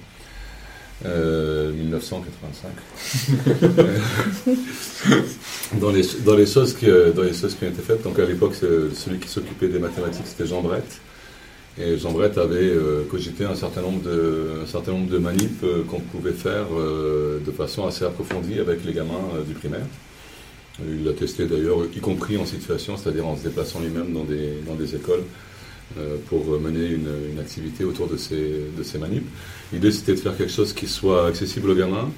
Euh, 1.05 1.71
1985. 1.73 2.71
dans, 5.79 5.91
les, 5.91 6.01
dans, 6.25 6.35
les 6.35 6.47
choses 6.47 6.73
qui, 6.73 6.89
euh, 6.89 7.11
dans 7.11 7.21
les 7.21 7.33
choses 7.33 7.53
qui 7.55 7.65
ont 7.65 7.69
été 7.69 7.81
faites, 7.83 8.01
donc 8.03 8.17
à 8.17 8.25
l'époque, 8.25 8.55
celui 8.55 9.19
qui 9.19 9.27
s'occupait 9.27 9.67
des 9.67 9.77
mathématiques, 9.79 10.25
c'était 10.25 10.47
Jean 10.47 10.61
Brett. 10.61 10.99
Et 11.79 11.97
Jean 11.97 12.11
Brett 12.11 12.37
avait 12.39 12.57
euh, 12.57 13.03
cogité 13.09 13.45
un 13.45 13.53
certain 13.53 13.81
nombre 13.81 14.01
de, 14.01 14.61
un 14.63 14.65
certain 14.65 14.93
nombre 14.93 15.09
de 15.11 15.17
euh, 15.17 15.83
qu'on 15.83 15.99
pouvait 15.99 16.31
faire 16.31 16.65
euh, 16.75 17.39
de 17.45 17.51
façon 17.51 17.85
assez 17.85 18.03
approfondie 18.03 18.59
avec 18.59 18.83
les 18.83 18.93
gamins 18.93 19.13
euh, 19.35 19.43
du 19.43 19.53
primaire. 19.53 19.85
Il 20.83 21.05
l'a 21.05 21.13
testé 21.13 21.45
d'ailleurs, 21.45 21.77
y 21.95 21.99
compris 21.99 22.37
en 22.37 22.45
situation, 22.45 22.97
c'est-à-dire 22.97 23.27
en 23.27 23.37
se 23.37 23.43
déplaçant 23.43 23.79
lui-même 23.79 24.11
dans 24.13 24.23
des, 24.23 24.61
dans 24.65 24.73
des 24.73 24.95
écoles 24.95 25.21
euh, 25.21 25.46
pour 26.29 26.59
mener 26.59 26.87
une, 26.87 27.39
activité 27.39 27.83
autour 27.83 28.07
de 28.07 28.17
ces, 28.17 28.35
de. 28.35 29.21
L'idée 29.73 29.91
c'était 29.91 30.13
de 30.13 30.19
faire 30.19 30.35
quelque 30.37 30.51
chose 30.51 30.73
qui 30.73 30.87
soit 30.87 31.27
accessible 31.27 31.69
aux 31.69 31.75
gamins, 31.75 32.11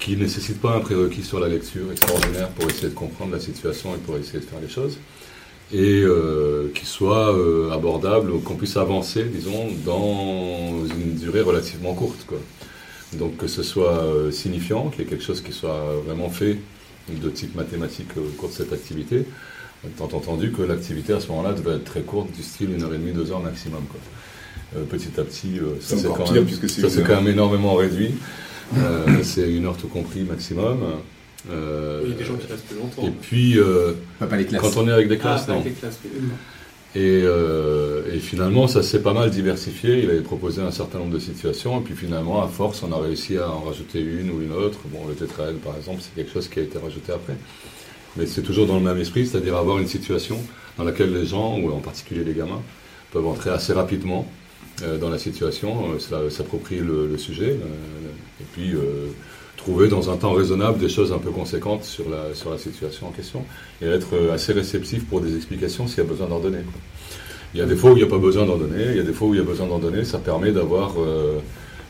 qui 0.00 0.16
ne 0.16 0.22
nécessite 0.22 0.60
pas 0.60 0.74
un 0.74 0.80
prérequis 0.80 1.22
sur 1.22 1.38
la 1.38 1.48
lecture 1.48 1.90
extraordinaire 1.92 2.48
pour 2.50 2.68
essayer 2.68 2.88
de 2.88 2.94
comprendre 2.94 3.32
la 3.32 3.40
situation 3.40 3.94
et 3.94 3.98
pour 3.98 4.16
essayer 4.16 4.40
de 4.40 4.44
faire 4.44 4.60
les 4.60 4.68
choses 4.68 4.98
et 5.72 6.02
euh, 6.02 6.70
qui 6.74 6.86
soit 6.86 7.36
euh, 7.36 7.70
abordable, 7.70 8.40
qu'on 8.40 8.54
puisse 8.54 8.76
avancer, 8.76 9.24
disons, 9.24 9.68
dans 9.84 10.84
une 10.86 11.14
durée 11.14 11.40
relativement 11.40 11.94
courte. 11.94 12.26
Donc 13.14 13.36
que 13.36 13.46
ce 13.46 13.62
soit 13.62 13.98
euh, 13.98 14.30
signifiant, 14.30 14.88
qu'il 14.88 15.00
y 15.00 15.06
ait 15.06 15.10
quelque 15.10 15.24
chose 15.24 15.40
qui 15.40 15.52
soit 15.52 16.02
vraiment 16.06 16.30
fait 16.30 16.58
de 17.08 17.30
type 17.30 17.54
mathématique 17.54 18.16
au 18.16 18.32
cours 18.36 18.48
de 18.48 18.54
cette 18.54 18.72
activité, 18.72 19.24
étant 19.86 20.04
entendu 20.16 20.50
que 20.52 20.62
l'activité 20.62 21.12
à 21.12 21.20
ce 21.20 21.28
moment-là 21.28 21.52
devait 21.52 21.76
être 21.76 21.84
très 21.84 22.02
courte, 22.02 22.32
du 22.32 22.42
style 22.42 22.70
une 22.72 22.82
heure 22.82 22.94
et 22.94 22.98
demie, 22.98 23.12
deux 23.12 23.30
heures 23.32 23.40
maximum. 23.40 23.82
Quoi. 23.90 24.00
Euh, 24.76 24.84
petit 24.84 25.08
à 25.18 25.24
petit, 25.24 25.58
euh, 25.58 25.74
ça 25.80 25.96
C'est 25.96 26.02
s'est 26.02 26.08
quand, 26.08 26.30
même- 26.32 26.48
ça 26.48 27.02
quand 27.02 27.16
même 27.22 27.28
énormément 27.32 27.74
réduit. 27.74 28.12
Euh, 28.76 29.06
c'est 29.22 29.50
une 29.50 29.66
heure 29.66 29.76
tout 29.76 29.88
compris 29.88 30.22
maximum. 30.22 30.78
Euh, 31.50 32.00
Il 32.04 32.10
y 32.10 32.14
a 32.14 32.16
des 32.16 32.24
gens 32.24 32.34
qui 32.36 32.46
restent 32.50 32.64
plus 32.66 32.78
longtemps. 32.78 33.06
et 33.06 33.10
puis, 33.10 33.58
euh, 33.58 33.92
Pas, 34.18 34.26
pas 34.26 34.36
les 34.36 34.46
classes. 34.46 34.62
quand 34.62 34.76
on 34.78 34.88
est 34.88 34.92
avec 34.92 35.08
des 35.08 35.16
Ah, 35.16 35.18
classes, 35.20 35.46
non. 35.48 35.54
avec 35.54 35.66
les 35.66 35.72
classes, 35.72 35.98
oui. 36.04 36.10
Et, 36.96 37.22
euh, 37.24 38.02
et 38.14 38.18
finalement, 38.20 38.68
ça 38.68 38.82
s'est 38.82 39.00
pas 39.02 39.12
mal 39.12 39.28
diversifié. 39.30 40.02
Il 40.04 40.10
avait 40.10 40.20
proposé 40.20 40.62
un 40.62 40.70
certain 40.70 40.98
nombre 41.00 41.12
de 41.12 41.18
situations. 41.18 41.80
Et 41.80 41.82
puis 41.82 41.94
finalement, 41.94 42.42
à 42.42 42.46
force, 42.46 42.82
on 42.84 42.92
a 42.92 42.98
réussi 43.00 43.36
à 43.36 43.50
en 43.50 43.62
rajouter 43.62 44.00
une 44.00 44.30
ou 44.30 44.40
une 44.40 44.52
autre. 44.52 44.78
Bon, 44.86 45.00
le 45.08 45.14
tétraèdre, 45.14 45.58
par 45.58 45.76
exemple, 45.76 46.00
c'est 46.02 46.14
quelque 46.14 46.32
chose 46.32 46.46
qui 46.48 46.60
a 46.60 46.62
été 46.62 46.78
rajouté 46.78 47.12
après. 47.12 47.34
Mais 48.16 48.26
c'est 48.26 48.42
toujours 48.42 48.66
dans 48.66 48.76
le 48.76 48.84
même 48.84 48.98
esprit, 48.98 49.26
c'est-à-dire 49.26 49.56
avoir 49.56 49.78
une 49.78 49.88
situation 49.88 50.38
dans 50.78 50.84
laquelle 50.84 51.12
les 51.12 51.26
gens, 51.26 51.58
ou 51.58 51.70
en 51.70 51.80
particulier 51.80 52.24
les 52.24 52.34
gamins, 52.34 52.62
peuvent 53.12 53.26
entrer 53.26 53.50
assez 53.50 53.72
rapidement 53.72 54.26
euh, 54.82 54.98
dans 54.98 55.08
la 55.10 55.18
situation, 55.18 55.92
euh, 55.92 55.98
s'la- 55.98 56.30
s'approprier 56.30 56.80
le, 56.80 57.16
sujet, 57.18 57.50
euh, 57.50 58.40
et 58.40 58.44
puis 58.52 58.72
euh, 58.74 59.06
trouver 59.56 59.88
dans 59.88 60.10
un 60.10 60.16
temps 60.16 60.32
raisonnable 60.32 60.78
des 60.78 60.88
choses 60.88 61.12
un 61.12 61.18
peu 61.18 61.30
conséquentes 61.30 61.84
sur 61.84 62.08
la, 62.10 62.34
sur 62.34 62.50
la 62.50 62.58
situation 62.58 63.08
en 63.08 63.10
question, 63.12 63.44
et 63.80 63.86
être 63.86 64.14
euh, 64.14 64.32
assez 64.34 64.52
réceptif 64.52 65.04
pour 65.06 65.20
des 65.20 65.36
explications 65.36 65.86
s'il 65.86 65.98
y 65.98 66.00
a 66.00 66.04
besoin 66.04 66.26
d'en 66.26 66.40
donner. 66.40 66.58
quoi. 66.58 66.80
Il 67.54 67.60
y 67.60 67.62
a 67.62 67.66
des 67.66 67.76
fois 67.76 67.90
où 67.90 67.94
il 67.96 67.98
n'y 68.00 68.04
a 68.04 68.10
pas 68.10 68.18
besoin 68.18 68.46
d'en 68.46 68.56
donner, 68.56 68.84
il 68.90 68.96
y 68.96 69.00
a 69.00 69.04
des 69.04 69.12
fois 69.12 69.28
où 69.28 69.34
il 69.34 69.38
y 69.38 69.40
a 69.40 69.44
besoin 69.44 69.68
d'en 69.68 69.78
donner, 69.78 70.04
ça 70.04 70.18
permet 70.18 70.50
d'avoir 70.50 70.94
euh, 71.00 71.38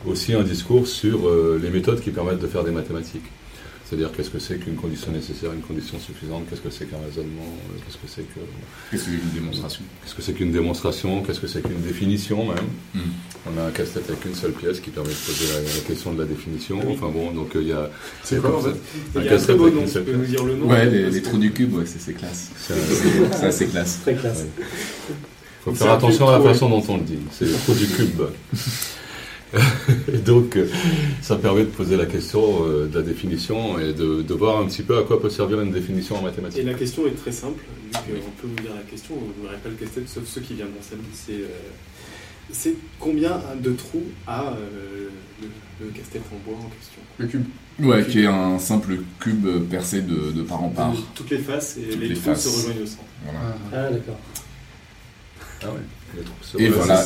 aussi 0.05 0.33
un 0.33 0.43
discours 0.43 0.85
sur 0.87 1.27
euh, 1.27 1.59
les 1.61 1.71
méthodes 1.71 2.01
qui 2.01 2.11
permettent 2.11 2.39
de 2.39 2.47
faire 2.47 2.63
des 2.63 2.71
mathématiques. 2.71 3.25
C'est-à-dire 3.87 4.11
qu'est-ce 4.11 4.31
que 4.31 4.39
c'est 4.39 4.57
qu'une 4.57 4.75
condition 4.75 5.11
nécessaire, 5.11 5.53
une 5.53 5.61
condition 5.61 5.99
suffisante, 5.99 6.45
qu'est-ce 6.49 6.61
que 6.61 6.71
c'est 6.71 6.85
qu'un 6.89 6.97
raisonnement, 7.05 7.45
euh, 7.45 7.77
qu'est-ce 7.85 7.97
que 7.97 8.07
c'est 8.07 8.23
que 8.23 8.39
Qu'est-ce 8.89 9.03
que 9.05 9.11
c'est 9.11 9.17
qu'une 9.21 9.29
démonstration? 9.31 9.83
qu'est-ce 10.03 10.15
que 10.15 10.21
c'est 10.23 10.33
qu'une 10.33 10.51
démonstration, 10.51 11.21
qu'est-ce 11.23 11.39
que 11.39 11.45
c'est 11.47 11.61
qu'une 11.61 11.81
définition 11.81 12.45
même? 12.47 12.65
Hmm. 12.95 12.99
On 13.47 13.59
a 13.61 13.65
un 13.67 13.69
casse-tête 13.69 14.09
avec 14.09 14.25
une 14.25 14.33
seule 14.33 14.53
pièce 14.53 14.79
qui 14.79 14.89
permet 14.89 15.09
de 15.09 15.13
poser 15.13 15.53
la, 15.53 15.61
la 15.61 15.79
question 15.87 16.13
de 16.13 16.19
la 16.19 16.25
définition. 16.27 16.79
Oui. 16.83 16.93
Enfin 16.97 17.09
bon, 17.13 17.31
donc 17.31 17.55
euh, 17.55 17.61
il 17.61 17.67
y 17.67 17.73
a. 17.73 17.91
C'est 18.23 18.41
quoi 18.41 18.57
en 18.57 18.61
fait 18.61 18.71
Il 19.13 19.21
Un 19.21 19.23
y 19.23 19.27
a 19.29 19.33
un 19.33 19.35
très 19.35 19.35
casse-tête 19.35 19.57
beau 19.57 19.63
avec 19.65 19.75
nom, 19.75 19.81
une 19.81 19.87
tu 19.87 19.93
seule 19.93 20.03
peux 20.05 20.11
nous 20.13 20.19
pièce. 20.21 20.31
dire 20.31 20.43
le 20.45 20.55
nom 20.55 20.65
Ouais, 20.67 20.85
les, 20.89 21.03
Parce 21.03 21.13
les 21.15 21.21
trous 21.21 21.37
du 21.37 21.51
cube, 21.51 21.75
ouais, 21.75 21.85
c'est 21.85 22.01
c'est 22.01 22.13
classe. 22.13 22.49
C'est 22.57 23.45
assez 23.45 23.67
classe. 23.67 23.99
Très 24.01 24.15
classe. 24.15 24.39
Ouais. 24.39 25.15
faut 25.63 25.75
faire 25.75 25.91
attention 25.91 26.27
à 26.27 26.39
la 26.39 26.43
façon 26.43 26.69
dont 26.69 26.83
on 26.89 26.97
le 26.97 27.03
dit. 27.03 27.19
C'est 27.31 27.45
le 27.45 27.53
trou 27.53 27.73
du 27.75 27.85
cube. 27.85 28.21
et 30.13 30.17
donc, 30.17 30.55
euh, 30.57 30.67
ça 31.21 31.35
permet 31.37 31.61
de 31.61 31.69
poser 31.69 31.95
la 31.97 32.05
question 32.05 32.65
euh, 32.67 32.87
de 32.87 32.95
la 32.99 33.01
définition 33.03 33.79
et 33.79 33.93
de, 33.93 34.21
de 34.21 34.33
voir 34.33 34.59
un 34.59 34.65
petit 34.65 34.81
peu 34.83 34.97
à 34.97 35.03
quoi 35.03 35.21
peut 35.21 35.29
servir 35.29 35.61
une 35.61 35.71
définition 35.71 36.15
en 36.17 36.19
Et 36.21 36.23
mathématiques. 36.23 36.65
la 36.65 36.73
question 36.73 37.07
est 37.07 37.11
très 37.15 37.31
simple, 37.31 37.63
vu 38.07 38.13
qu'on 38.19 38.31
peut 38.41 38.47
vous 38.47 38.55
dire 38.61 38.75
la 38.75 38.89
question, 38.89 39.15
vous 39.15 39.43
n'aurez 39.43 39.57
pas 39.57 39.69
le 39.69 39.75
casse-tête, 39.75 40.09
sauf 40.09 40.23
ceux 40.25 40.41
qui 40.41 40.53
viendront 40.55 40.81
samedi. 40.81 41.07
C'est 41.13 41.33
euh, 41.33 41.47
c'est 42.51 42.75
combien 42.99 43.41
de 43.61 43.71
trous 43.71 44.03
a 44.27 44.49
euh, 44.53 45.09
le, 45.41 45.47
le 45.85 45.91
casse-tête 45.91 46.21
en 46.31 46.49
bois 46.49 46.59
en 46.59 46.69
question? 46.69 47.01
Le 47.17 47.25
cube. 47.27 47.45
Ouais, 47.79 48.05
qui 48.05 48.21
est 48.21 48.27
un 48.27 48.59
simple 48.59 48.97
cube 49.19 49.47
percé 49.69 50.01
de, 50.01 50.31
de 50.31 50.43
part 50.43 50.63
en 50.63 50.69
part. 50.69 50.91
De 50.91 50.97
Toutes 51.15 51.29
les 51.31 51.39
faces 51.39 51.77
et 51.77 51.89
Toutes 51.89 52.01
les, 52.01 52.09
les 52.09 52.15
trous 52.15 52.23
faces. 52.25 52.43
se 52.47 52.55
rejoignent 52.57 52.83
au 52.83 52.85
centre. 52.85 53.03
Voilà. 53.23 53.39
Ah, 53.73 53.91
d'accord. 53.91 54.19
Ah 55.63 55.67
ouais. 55.67 55.79
Les 56.17 56.21
trous 56.23 56.33
se 56.41 56.57
Et 56.57 56.67
rejoignent. 56.67 56.85
voilà. 56.85 57.05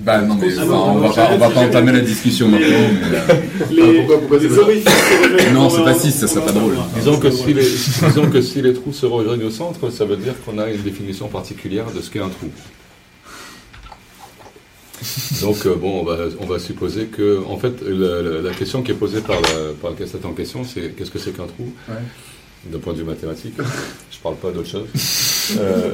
Bah 0.00 0.20
non, 0.22 0.36
mais 0.36 0.46
Ah 0.58 0.62
enfin, 0.62 0.72
on, 0.74 0.98
va 0.98 1.08
pas, 1.10 1.30
on 1.32 1.38
va 1.38 1.50
pas 1.50 1.60
entamer 1.60 1.92
la 1.92 2.00
discussion 2.00 2.48
maintenant. 2.48 2.66
mais, 2.68 3.16
euh, 3.18 3.34
Les, 3.70 3.98
pourquoi- 3.98 4.18
pourquoi 4.20 4.38
les 4.38 4.48
c'est 4.48 4.54
pas- 4.56 4.62
orifices. 4.62 5.52
Non, 5.52 5.60
On 5.66 5.70
c'est 5.70 5.84
pas 5.84 5.94
six, 5.94 6.12
ça 6.12 6.26
serait 6.28 6.44
pas 6.46 6.52
drôle. 6.52 6.74
Disons 6.96 7.18
que, 7.18 7.30
si 7.30 7.52
les, 7.52 7.62
disons 7.62 8.30
que 8.30 8.40
si 8.40 8.62
les 8.62 8.72
trous 8.74 8.92
se 8.92 9.06
rejoignent 9.06 9.44
au 9.44 9.50
centre, 9.50 9.90
ça 9.90 10.04
veut 10.04 10.16
dire 10.16 10.34
qu'on 10.44 10.58
a 10.58 10.68
une 10.70 10.82
définition 10.82 11.28
particulière 11.28 11.86
de 11.94 12.00
ce 12.00 12.10
qu'est 12.10 12.20
un 12.20 12.28
trou. 12.28 12.48
Donc, 15.42 15.64
euh, 15.66 15.74
bon, 15.76 16.00
on 16.00 16.04
va, 16.04 16.16
on 16.40 16.46
va 16.46 16.58
supposer 16.58 17.06
que, 17.06 17.40
en 17.46 17.56
fait, 17.56 17.74
la, 17.86 18.20
la- 18.22 18.40
la 18.42 18.50
question 18.50 18.82
qui 18.82 18.90
est 18.90 18.94
posée 18.94 19.20
par, 19.20 19.40
la- 19.40 19.72
par 19.80 19.90
le 19.90 19.96
casse-tête 19.96 20.24
en 20.24 20.32
question, 20.32 20.64
c'est 20.64 20.94
qu'est-ce 20.96 21.10
que 21.10 21.18
c'est 21.20 21.36
qu'un 21.36 21.46
trou? 21.46 21.72
Ouais. 21.88 21.94
D'un 22.72 22.78
point 22.78 22.92
de 22.92 22.98
vue 22.98 23.04
mathématique. 23.04 23.54
Je 24.10 24.18
parle 24.22 24.34
pas 24.36 24.50
d'autre 24.50 24.68
chose. 24.68 24.86
Euh, 25.58 25.90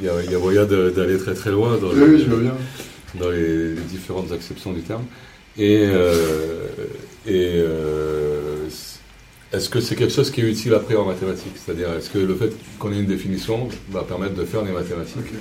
Il 0.00 0.06
y, 0.06 0.08
a, 0.08 0.12
il 0.24 0.30
y 0.30 0.34
a 0.34 0.38
moyen 0.38 0.64
de- 0.66 0.90
d'aller 0.94 1.18
très 1.18 1.34
très 1.34 1.50
loin 1.50 1.76
dans, 1.78 1.88
Oui, 1.88 1.94
le- 1.96 2.06
oui, 2.14 2.22
je 2.24 2.30
vois 2.30 2.38
bien. 2.40 2.52
Dans 3.14 3.30
les, 3.30 3.74
les 3.74 3.82
différentes 3.82 4.32
acceptions 4.32 4.72
du 4.72 4.82
terme. 4.82 5.04
Et, 5.58 5.84
euh, 5.88 6.66
et 7.26 7.52
euh, 7.56 8.68
est-ce 9.52 9.68
que 9.68 9.80
c'est 9.80 9.96
quelque 9.96 10.12
chose 10.12 10.30
qui 10.30 10.40
est 10.42 10.44
utile 10.44 10.74
après 10.74 10.94
en 10.94 11.04
mathématiques? 11.04 11.54
C'est-à-dire, 11.56 11.92
est-ce 11.92 12.08
que 12.08 12.18
le 12.18 12.36
fait 12.36 12.52
qu'on 12.78 12.92
ait 12.92 13.00
une 13.00 13.06
définition 13.06 13.68
va 13.90 14.04
permettre 14.04 14.34
de 14.34 14.44
faire 14.44 14.62
des 14.62 14.70
mathématiques? 14.70 15.32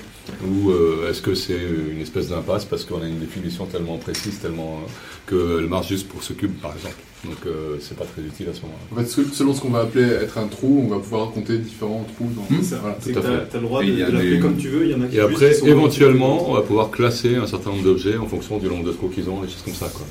Ou 0.43 0.71
euh, 0.71 1.09
est-ce 1.09 1.21
que 1.21 1.35
c'est 1.35 1.59
une 1.91 2.01
espèce 2.01 2.29
d'impasse 2.29 2.65
parce 2.65 2.85
qu'on 2.85 3.01
a 3.03 3.05
une 3.05 3.19
définition 3.19 3.65
tellement 3.67 3.97
précise, 3.97 4.39
tellement 4.39 4.81
qu'elle 5.29 5.67
marche 5.69 5.87
juste 5.89 6.07
pour 6.07 6.23
ce 6.23 6.33
cube, 6.33 6.53
par 6.61 6.73
exemple 6.75 6.95
Donc, 7.25 7.35
euh, 7.47 7.75
c'est 7.81 7.97
pas 7.97 8.05
très 8.05 8.21
utile 8.21 8.47
à 8.49 8.53
ce 8.53 8.61
moment-là. 8.61 8.79
En 8.91 8.95
fait, 9.03 9.07
ce- 9.09 9.35
selon 9.35 9.53
ce 9.53 9.59
qu'on 9.61 9.69
va 9.69 9.81
appeler 9.81 10.05
être 10.05 10.37
un 10.37 10.47
trou, 10.47 10.83
on 10.85 10.89
va 10.89 10.99
pouvoir 10.99 11.31
compter 11.31 11.57
différents 11.57 12.05
trous 12.15 12.29
dans 12.35 12.63
ça. 12.63 12.77
Voilà, 12.81 12.97
C'est 13.01 13.11
tout 13.11 13.19
que 13.21 13.27
à 13.27 13.29
fait. 13.39 13.47
t'as 13.51 13.57
le 13.59 13.63
droit 13.65 13.83
Et 13.83 13.91
de, 13.91 13.97
l'appeler 13.99 14.29
des- 14.31 14.39
comme 14.39 14.55
tu 14.57 14.69
veux. 14.69 14.85
Il 14.85 14.91
y 14.91 14.95
en 14.95 15.01
a 15.01 15.07
qui 15.07 15.17
Et 15.17 15.19
après, 15.19 15.53
sont 15.53 15.65
éventuellement, 15.67 16.49
on 16.49 16.53
va 16.53 16.61
pouvoir 16.61 16.89
classer 16.91 17.35
un 17.35 17.45
certain 17.45 17.71
nombre 17.71 17.83
d'objets 17.83 18.15
en 18.17 18.25
fonction 18.25 18.57
du 18.57 18.67
nombre 18.67 18.85
de 18.85 18.91
trous 18.93 19.09
qu'ils 19.09 19.29
ont, 19.29 19.41
des 19.41 19.47
choses 19.49 19.63
comme 19.65 19.73
ça. 19.73 19.89
Quoi. 19.93 20.05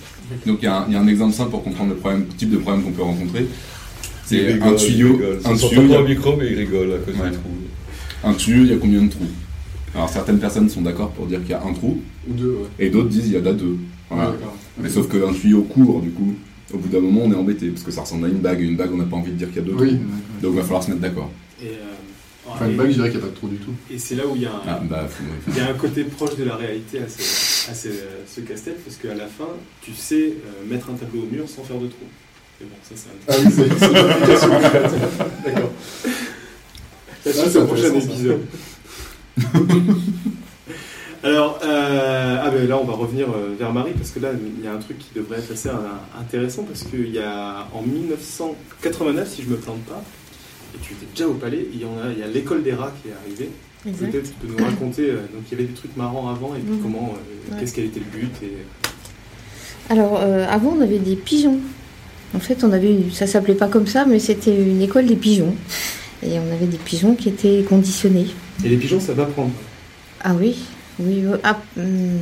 Donc 0.46 0.58
il 0.60 0.64
y, 0.66 0.68
a 0.68 0.80
un- 0.80 0.84
il 0.88 0.92
y 0.92 0.96
a 0.96 1.00
un 1.00 1.06
exemple 1.08 1.32
simple 1.34 1.50
pour 1.50 1.64
comprendre 1.64 1.90
le 1.90 1.96
problème, 1.96 2.26
type 2.36 2.50
de 2.50 2.58
problème 2.58 2.82
qu'on 2.84 2.92
peut 2.92 3.02
rencontrer. 3.02 3.46
C'est 4.26 4.60
un 4.60 4.74
tuyau, 4.74 5.18
un 5.46 5.54
tuyau, 5.56 5.92
a- 5.94 5.98
le 6.02 6.04
micro, 6.08 6.36
mais 6.36 6.48
il 6.52 6.58
rigole 6.58 6.92
à 6.92 6.98
cause 6.98 7.14
Ouais. 7.18 7.30
du 7.30 7.36
trou. 7.36 7.50
un 8.24 8.34
tuyau, 8.34 8.64
il 8.64 8.70
y 8.70 8.74
a 8.74 8.76
combien 8.76 9.00
de 9.02 9.10
trous? 9.10 9.24
Alors 9.94 10.08
certaines 10.10 10.38
personnes 10.38 10.68
sont 10.68 10.82
d'accord 10.82 11.10
pour 11.12 11.24
dire 11.26 11.40
qu'il 11.40 11.50
y 11.50 11.54
a 11.54 11.62
un 11.64 11.72
trou, 11.72 12.02
Ou 12.28 12.34
deux, 12.34 12.48
ouais. 12.50 12.68
et 12.86 12.90
d'autres 12.90 13.08
disent 13.08 13.28
il 13.28 13.32
y 13.34 13.38
en 13.38 13.46
a 13.46 13.52
deux. 13.52 13.76
Voilà. 14.10 14.30
Ouais, 14.30 14.36
d'accord. 14.36 14.56
Mais 14.78 14.88
sauf 14.88 15.08
qu'un 15.08 15.32
tuyau 15.32 15.62
court, 15.62 16.00
du 16.00 16.10
coup, 16.10 16.34
au 16.72 16.78
bout 16.78 16.88
d'un 16.88 17.00
moment, 17.00 17.22
on 17.24 17.32
est 17.32 17.36
embêté, 17.36 17.68
parce 17.68 17.82
que 17.82 17.90
ça 17.90 18.02
ressemble 18.02 18.26
à 18.26 18.28
une 18.28 18.38
bague, 18.38 18.60
et 18.60 18.64
une 18.64 18.76
bague, 18.76 18.90
on 18.92 18.96
n'a 18.98 19.04
pas 19.04 19.16
envie 19.16 19.32
de 19.32 19.36
dire 19.36 19.48
qu'il 19.48 19.56
y 19.56 19.60
a 19.60 19.62
deux 19.62 19.74
Oui. 19.74 19.88
trous. 19.96 19.98
Donc 20.42 20.52
il 20.54 20.56
va 20.56 20.62
falloir 20.62 20.82
se 20.82 20.88
mettre 20.90 21.00
d'accord. 21.02 21.30
Et, 21.62 21.68
euh, 21.68 21.72
Enfin, 22.50 22.66
une 22.66 22.72
et- 22.72 22.76
bague, 22.76 22.88
je 22.88 22.94
dirais 22.94 23.10
qu'il 23.10 23.18
n'y 23.18 23.24
a 23.24 23.28
pas 23.28 23.32
de 23.32 23.36
trou 23.38 23.48
du 23.48 23.56
tout. 23.56 23.72
et 23.90 23.98
c'est 23.98 24.14
là 24.14 24.26
où 24.26 24.34
il 24.34 24.42
y 24.42 24.46
a 24.46 24.50
un, 24.52 24.60
Ah 24.66 24.80
bah, 24.82 25.06
faut, 25.08 25.22
Il 25.48 25.56
y 25.56 25.60
a 25.60 25.68
un 25.68 25.74
côté 25.74 26.04
proche 26.04 26.34
de 26.36 26.44
la 26.44 26.56
réalité 26.56 26.98
à 27.00 27.08
ce, 27.08 27.70
à 27.70 27.74
ce, 27.74 27.88
ce 28.26 28.40
casse-tête, 28.40 28.82
parce 28.84 28.96
qu'à 28.96 29.14
la 29.14 29.26
fin, 29.26 29.48
tu 29.82 29.92
sais 29.92 30.32
euh, 30.46 30.64
mettre 30.70 30.88
un 30.90 30.94
tableau 30.94 31.22
au 31.24 31.26
mur 31.34 31.46
sans 31.48 31.62
faire 31.62 31.76
de 31.78 31.86
trou. 31.88 32.06
Mais 32.60 32.66
bon, 32.66 32.76
ça, 32.82 32.94
c'est 32.96 33.10
un... 33.10 33.16
Ah 33.28 33.34
oui, 33.44 33.52
c'est 33.54 33.68
c'est 33.78 33.90
une 33.90 33.96
application 34.10 34.50
concrète. 34.50 34.92
D'accord. 35.44 35.72
Ça, 36.02 36.10
Ah, 37.26 37.30
c'est 37.32 37.50
c'est 37.50 37.58
au 37.58 37.66
prochain 37.66 37.94
épisode. 37.94 38.40
Alors, 41.24 41.58
euh, 41.64 42.36
ah 42.40 42.50
ben 42.50 42.68
là, 42.68 42.78
on 42.80 42.84
va 42.84 42.92
revenir 42.94 43.26
euh, 43.28 43.54
vers 43.58 43.72
Marie, 43.72 43.90
parce 43.92 44.10
que 44.10 44.20
là, 44.20 44.28
il 44.58 44.64
y 44.64 44.68
a 44.68 44.72
un 44.72 44.78
truc 44.78 44.98
qui 44.98 45.08
devrait 45.14 45.38
être 45.38 45.52
assez 45.52 45.68
euh, 45.68 45.72
intéressant, 46.20 46.62
parce 46.62 46.84
qu'il 46.84 47.10
y 47.12 47.18
a, 47.18 47.66
en 47.74 47.82
1989, 47.82 49.28
si 49.28 49.42
je 49.42 49.48
me 49.48 49.56
plante 49.56 49.80
pas, 49.82 50.02
et 50.74 50.78
tu 50.80 50.92
étais 50.92 51.06
déjà 51.14 51.26
au 51.28 51.34
palais, 51.34 51.66
il 51.72 51.80
y, 51.80 51.84
en 51.84 51.98
a, 51.98 52.12
il 52.12 52.18
y 52.20 52.22
a 52.22 52.28
l'école 52.28 52.62
des 52.62 52.72
rats 52.72 52.92
qui 53.02 53.08
est 53.08 53.12
arrivée. 53.24 53.50
Peut-être 53.84 54.24
tu 54.30 54.46
peux 54.46 54.52
nous 54.52 54.64
raconter, 54.64 55.08
donc 55.12 55.42
il 55.50 55.52
y 55.52 55.60
avait 55.60 55.68
des 55.68 55.74
trucs 55.74 55.96
marrants 55.96 56.28
avant, 56.28 56.54
et 56.54 56.60
puis 56.60 56.74
Mhm. 56.74 56.82
comment, 56.82 57.14
euh, 57.14 57.52
Ouais. 57.54 57.60
qu'est-ce 57.60 57.74
quel 57.74 57.86
était 57.86 58.00
le 58.00 58.06
but, 58.18 58.32
et... 58.42 58.52
Alors, 59.90 60.18
euh, 60.20 60.46
avant, 60.48 60.74
on 60.78 60.80
avait 60.82 60.98
des 60.98 61.16
pigeons. 61.16 61.58
En 62.34 62.40
fait, 62.40 62.62
on 62.62 62.72
avait, 62.72 62.90
une- 62.92 63.10
ça 63.10 63.26
s'appelait 63.26 63.54
pas 63.54 63.68
comme 63.68 63.86
ça, 63.86 64.04
mais 64.04 64.18
c'était 64.18 64.54
une 64.54 64.82
école 64.82 65.06
des 65.06 65.16
pigeons. 65.16 65.54
Et 66.22 66.38
on 66.38 66.52
avait 66.52 66.66
des 66.66 66.76
pigeons 66.76 67.14
qui 67.14 67.30
étaient 67.30 67.64
conditionnés. 67.66 68.26
Et 68.64 68.68
les 68.68 68.76
pigeons, 68.76 69.00
ça 69.00 69.14
va 69.14 69.24
prendre. 69.24 69.52
Ah 70.22 70.34
oui, 70.38 70.56
oui, 71.00 71.22
euh, 71.24 71.36
à, 71.44 71.58
hum, 71.78 72.18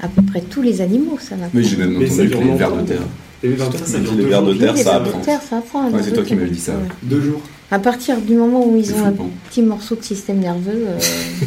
à 0.00 0.08
peu 0.08 0.22
près 0.22 0.40
tous 0.40 0.62
les 0.62 0.80
animaux, 0.80 1.18
ça 1.20 1.36
va. 1.36 1.46
Mais 1.52 1.62
j'ai 1.62 1.76
même 1.76 1.94
ça 2.06 2.14
entendu 2.14 2.28
dure 2.28 2.38
que 2.40 2.44
les 2.44 2.54
vers 2.56 2.76
de 2.76 2.82
terre. 2.82 3.00
Les 3.42 3.48
vers 3.50 3.70
de 3.70 3.76
terre, 3.76 3.86
ça 3.86 3.98
Les 3.98 4.24
vers 4.24 4.42
de 4.42 4.52
jours. 4.52 4.60
terre, 4.60 4.76
ça 4.76 4.96
apprend. 4.96 5.20
terre, 5.20 5.40
ça 5.42 5.56
apprend. 5.58 5.90
Ouais, 5.90 6.02
c'est 6.02 6.12
toi 6.12 6.22
qui 6.24 6.34
m'avais 6.34 6.50
dit 6.50 6.60
ça. 6.60 6.72
Ouais. 6.72 6.88
Deux 7.02 7.20
jours. 7.20 7.40
À 7.70 7.78
partir 7.78 8.20
du 8.20 8.34
moment 8.34 8.66
où 8.66 8.76
ils 8.76 8.92
ont 8.94 9.04
un 9.04 9.08
flippant. 9.10 9.30
petit 9.48 9.62
morceau 9.62 9.94
de 9.94 10.02
système 10.02 10.38
nerveux, 10.38 10.86
euh, 10.88 10.98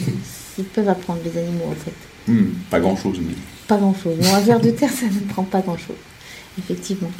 ils 0.57 0.63
peuvent 0.63 0.87
apprendre 0.87 1.19
les 1.25 1.39
animaux 1.39 1.65
en 1.69 1.75
fait. 1.75 2.31
Hmm, 2.31 2.45
pas 2.69 2.79
grand 2.79 2.95
chose, 2.95 3.17
mais. 3.19 3.33
Pas 3.67 3.77
grand 3.77 3.95
chose. 4.01 4.15
Non, 4.21 4.35
un 4.35 4.39
ver 4.41 4.59
de 4.59 4.69
terre, 4.69 4.89
ça 4.97 5.05
ne 5.05 5.31
prend 5.31 5.43
pas 5.43 5.61
grand 5.61 5.77
chose. 5.77 5.95
Effectivement. 6.57 7.11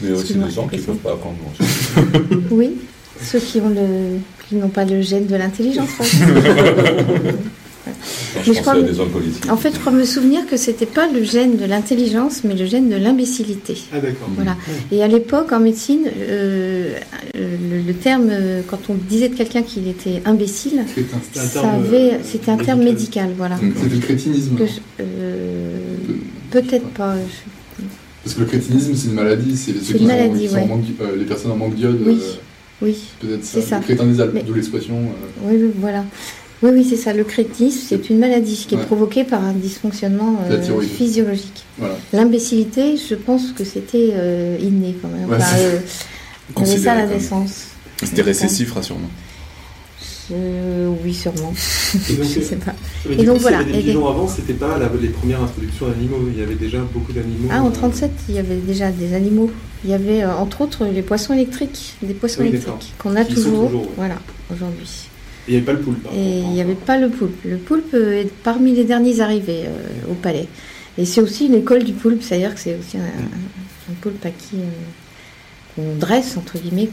Mais 0.00 0.12
aussi 0.12 0.34
des 0.34 0.50
gens 0.50 0.68
qui 0.68 0.76
ne 0.76 0.82
peuvent 0.82 0.96
pas 0.98 1.12
apprendre 1.12 1.36
grand-chose. 1.42 2.40
Oui, 2.52 2.76
ceux 3.20 3.40
qui 3.40 3.60
ont 3.60 3.70
le, 3.70 4.18
qui 4.48 4.54
n'ont 4.54 4.68
pas 4.68 4.84
le 4.84 5.02
gène 5.02 5.26
de 5.26 5.34
l'intelligence. 5.34 5.88
par 7.88 7.98
Enfin, 7.98 8.38
Mais 8.38 8.40
je 8.42 8.44
je 8.44 8.48
pensais 8.50 8.60
crois 8.60 8.72
à 8.72 8.76
que- 8.76 8.90
des 8.90 9.00
hommes 9.00 9.10
politiques. 9.10 9.50
En 9.50 9.56
fait, 9.56 9.72
je 9.74 9.78
crois 9.80 9.92
me 9.92 10.04
souvenir 10.04 10.46
que 10.46 10.56
c'était 10.56 10.86
pas 10.86 11.06
le 11.12 11.22
gène 11.24 11.56
de 11.56 11.64
l'intelligence, 11.64 12.42
mais 12.44 12.54
le 12.54 12.66
gène 12.66 12.88
de 12.88 12.96
l'imbécilité. 12.96 13.76
Ah 13.92 14.00
d'accord. 14.00 14.28
Voilà. 14.34 14.56
Et 14.92 15.02
à 15.02 15.08
l'époque, 15.08 15.52
en 15.52 15.60
médecine, 15.60 16.06
euh, 16.06 16.94
euh, 17.36 17.56
le, 17.70 17.78
le 17.86 17.94
terme, 17.94 18.30
quand 18.68 18.78
on 18.90 18.94
disait 18.94 19.28
de 19.28 19.34
quelqu'un 19.34 19.62
qu'il 19.62 19.88
était 19.88 20.22
imbécile, 20.24 20.84
C'était 20.94 21.14
un 21.14 21.42
ça 21.46 21.62
euh, 21.64 22.18
c'était 22.24 22.50
un 22.50 22.56
terme 22.58 22.82
médical, 22.82 23.30
voilà. 23.36 23.56
C'était 23.82 23.94
le 23.94 24.00
crétinisme. 24.00 24.56
Euh, 25.00 25.78
Peut-être 26.50 26.88
pas. 26.90 27.14
je- 27.16 27.82
Parce 28.24 28.34
que 28.34 28.40
le 28.40 28.46
crétinisme, 28.46 28.92
c'est 28.94 29.08
une 29.08 29.14
maladie. 29.14 29.56
C'est 29.56 29.72
ceux 29.72 29.94
qui 29.94 29.98
sont- 30.00 30.04
maladie, 30.06 30.40
qui 30.42 30.48
sont 30.48 30.54
ouais. 30.56 30.62
en 30.62 30.66
manque 30.66 30.82
d'i- 30.82 30.94
euh, 31.00 31.16
les 31.16 31.24
personnes 31.24 31.50
en 31.52 31.56
manque 31.56 31.74
d'iode. 31.74 31.98
Oui. 32.04 32.18
euh, 32.20 32.32
Oui, 32.80 32.96
Peut-être 33.20 33.44
C'est 33.44 33.60
ça. 33.60 33.68
ça. 33.70 33.78
Le 33.78 33.82
crétin 33.84 34.06
des 34.06 34.20
Alpes, 34.20 34.30
Mais- 34.34 34.42
d'où 34.44 34.54
l'expression. 34.54 34.94
euh, 34.94 35.48
oui, 35.50 35.56
oui, 35.60 35.70
voilà. 35.80 36.04
Oui, 36.62 36.70
oui, 36.74 36.84
c'est 36.88 36.96
ça. 36.96 37.12
Le 37.12 37.22
crétinisme, 37.24 37.80
c'est 37.88 38.10
une 38.10 38.18
maladie 38.18 38.64
qui 38.68 38.74
est 38.74 38.78
provoquée 38.78 39.22
par 39.24 39.44
un 39.44 39.52
dysfonctionnement 39.52 40.36
euh, 40.50 40.60
physiologique. 40.82 41.64
Voilà. 41.78 41.94
L'imbécilité, 42.12 42.96
je 42.96 43.14
pense 43.14 43.52
que 43.52 43.64
c'était 43.64 44.10
euh, 44.14 44.58
inné 44.60 44.96
quand 45.00 45.08
même. 45.08 45.28
Ouais, 45.28 45.36
Enfin, 45.36 45.56
c'est- 45.56 45.64
euh, 45.64 45.78
on 46.56 46.62
avait 46.62 46.78
ça 46.78 46.92
à 46.92 46.96
la 46.96 47.06
naissance. 47.06 47.66
C'était 48.02 48.22
récessif, 48.22 48.72
rassure-moi. 48.72 49.08
Euh, 50.30 50.90
oui, 51.04 51.14
sûrement. 51.14 51.54
Et 52.10 52.14
donc, 52.14 52.26
je 52.34 52.40
sais 52.40 52.56
pas. 52.56 52.74
Et 53.08 53.24
donc, 53.24 53.36
coup, 53.36 53.42
voilà. 53.42 53.62
Et 53.62 53.64
des 53.64 53.80
pigeons 53.80 54.08
avant, 54.08 54.28
c'était 54.28 54.52
pas 54.52 54.76
la- 54.78 54.90
les 55.00 55.08
premières 55.08 55.42
introductions 55.42 55.86
d'animaux. 55.88 56.16
Il 56.32 56.38
y 56.38 56.42
avait 56.42 56.54
déjà 56.56 56.78
beaucoup 56.92 57.12
d'animaux. 57.12 57.48
Ah, 57.50 57.62
en 57.62 57.68
euh, 57.68 57.72
37, 57.72 58.10
il 58.28 58.34
y 58.34 58.38
avait 58.38 58.56
déjà 58.56 58.90
des 58.90 59.14
animaux. 59.14 59.50
Il 59.84 59.90
y 59.90 59.94
avait 59.94 60.22
euh, 60.24 60.34
entre 60.36 60.60
autres 60.62 60.84
les 60.86 61.02
poissons 61.02 61.32
électriques, 61.34 61.94
des 62.02 62.14
poissons 62.14 62.42
Oui, 62.42 62.48
électriques 62.48 62.92
qu'on 62.98 63.16
a 63.16 63.24
Qui 63.24 63.34
toujours, 63.34 63.66
toujours, 63.66 63.82
ouais. 63.82 63.88
voilà, 63.96 64.16
aujourd'hui. 64.52 65.08
Il 65.48 65.52
n'y 65.52 65.56
avait 65.56 65.64
pas 65.66 65.72
le 65.72 65.80
poulpe. 65.80 66.02
par 66.04 66.12
Et 66.14 66.38
il 66.40 66.48
n'y 66.50 66.60
avait 66.60 66.74
pas 66.74 66.98
le 66.98 67.08
poulpe. 67.08 67.44
Le 67.44 67.56
poulpe 67.56 67.94
est 67.94 68.30
parmi 68.44 68.72
les 68.74 68.84
derniers 68.84 69.20
arrivés 69.20 69.64
euh, 69.66 70.10
au 70.10 70.14
palais. 70.14 70.46
Et 70.98 71.04
c'est 71.04 71.20
aussi 71.20 71.46
une 71.46 71.54
école 71.54 71.84
du 71.84 71.92
poulpe, 71.92 72.22
c'est-à-dire 72.22 72.54
que 72.54 72.60
c'est 72.60 72.76
aussi 72.78 72.98
un, 72.98 73.02
un 73.02 73.94
poulpe 74.00 74.24
à 74.26 74.30
qui 74.30 74.56
euh, 74.56 74.60
qu'on 75.74 75.94
dresse, 75.98 76.36
entre 76.36 76.58
guillemets. 76.58 76.88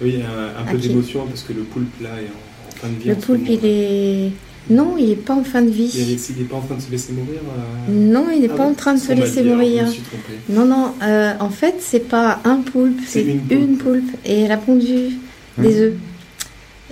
Oui, 0.00 0.20
un, 0.22 0.62
un 0.62 0.64
peu 0.72 0.78
d'émotion 0.78 1.26
parce 1.26 1.42
que 1.42 1.52
le 1.52 1.60
poulpe 1.62 2.00
là 2.00 2.10
est 2.20 2.28
en, 2.28 2.68
en 2.68 2.76
fin 2.80 2.88
de 2.88 3.02
vie. 3.02 3.08
Le 3.10 3.14
poulpe, 3.16 3.40
moment. 3.48 3.58
il 3.62 3.68
est, 3.68 4.30
Non, 4.70 4.94
il 4.98 5.08
n'est 5.08 5.16
pas 5.16 5.34
en 5.34 5.44
fin 5.44 5.60
de 5.62 5.68
vie. 5.70 5.90
Il 5.94 6.38
n'est 6.38 6.44
pas 6.48 6.56
en 6.56 6.60
train 6.62 6.76
de 6.76 6.80
se 6.80 6.90
laisser 6.90 7.12
mourir 7.12 7.40
euh, 7.44 7.92
Non, 7.92 8.26
il 8.34 8.40
n'est 8.40 8.48
Ah 8.50 8.56
pas 8.56 8.64
bon 8.64 8.70
en 8.70 8.74
train 8.74 8.94
de 8.94 9.00
se 9.00 9.12
On 9.12 9.16
laisser 9.16 9.40
alors, 9.40 9.56
mourir. 9.56 9.82
Je 9.82 9.88
me 9.88 9.92
suis 9.92 10.02
trompé. 10.02 10.32
Non, 10.48 10.64
non, 10.64 10.92
euh, 11.02 11.32
en 11.40 11.50
fait, 11.50 11.74
c'est 11.80 12.08
pas 12.08 12.40
un 12.44 12.58
poulpe, 12.62 13.00
C'est 13.06 13.22
une 13.22 13.40
une 13.50 13.76
poulpe. 13.76 13.82
poulpe. 13.82 14.10
Et 14.24 14.40
elle 14.42 14.52
a 14.52 14.56
pondu 14.56 15.18
des 15.58 15.80
œufs. 15.80 15.92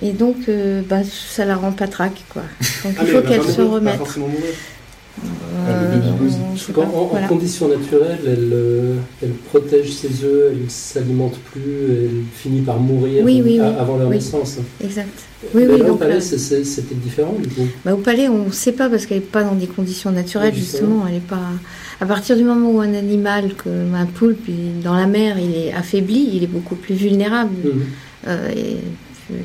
Et 0.01 0.11
donc, 0.13 0.37
euh, 0.47 0.81
bah, 0.87 1.01
ça 1.03 1.45
la 1.45 1.55
rend 1.55 1.71
patraque, 1.71 2.23
quoi. 2.29 2.43
Donc, 2.83 2.93
Ah, 2.97 3.01
il 3.01 3.05
mais 3.05 3.11
faut 3.11 3.27
qu'elle 3.27 3.41
pas 3.41 3.47
se 3.51 3.61
pas 3.61 3.67
remette. 3.67 3.95
forcément 3.97 4.27
mourir. 4.27 4.53
Ah, 5.67 5.71
on 6.21 6.55
pas. 6.55 6.73
qu'en 6.73 6.87
en 6.97 7.05
Voilà. 7.07 7.27
conditions 7.27 7.67
naturelles, 7.67 8.19
elle, 8.25 8.49
euh, 8.53 8.95
elle 9.21 9.31
protège 9.31 9.91
ses 9.91 10.23
œufs, 10.23 10.51
elle 10.51 10.63
ne 10.63 10.69
s'alimente 10.69 11.37
plus, 11.51 11.61
elle 11.89 12.09
finit 12.33 12.61
par 12.61 12.79
mourir 12.79 13.23
Oui, 13.25 13.41
oui, 13.43 13.59
a- 13.59 13.69
oui. 13.69 13.75
avant 13.77 13.97
leur 13.97 14.07
Oui. 14.07 14.15
naissance. 14.15 14.57
Exact. 14.81 15.09
Oui, 15.53 15.63
Mais 15.67 15.73
oui, 15.73 15.79
là, 15.81 15.91
au 15.91 15.95
palais, 15.95 16.21
c'était 16.21 16.95
différent 16.95 17.35
du 17.37 17.49
coup. 17.49 17.67
Bah, 17.83 17.93
au 17.93 17.97
palais, 17.97 18.29
on 18.29 18.45
ne 18.45 18.51
sait 18.51 18.71
pas 18.71 18.89
parce 18.89 19.05
qu'elle 19.05 19.17
n'est 19.19 19.23
pas 19.25 19.43
dans 19.43 19.55
des 19.55 19.67
conditions 19.67 20.11
naturelles, 20.11 20.53
Oui, 20.53 20.59
justement. 20.59 20.87
justement. 20.89 21.07
Elle 21.09 21.15
est 21.17 21.27
pas. 21.27 21.49
À 22.01 22.05
partir 22.05 22.37
du 22.37 22.43
moment 22.45 22.71
où 22.71 22.79
un 22.79 22.93
animal, 22.93 23.53
comme 23.61 23.93
un 23.95 24.05
poulpe, 24.05 24.47
il- 24.47 24.81
dans 24.81 24.95
la 24.95 25.07
mer, 25.07 25.37
il 25.37 25.55
est 25.55 25.73
affaibli, 25.73 26.29
il 26.33 26.43
est 26.43 26.47
beaucoup 26.47 26.75
plus 26.75 26.95
vulnérable. 26.95 27.51
Mhm. 27.65 27.81
Euh, 28.27 28.49
et 28.55 28.77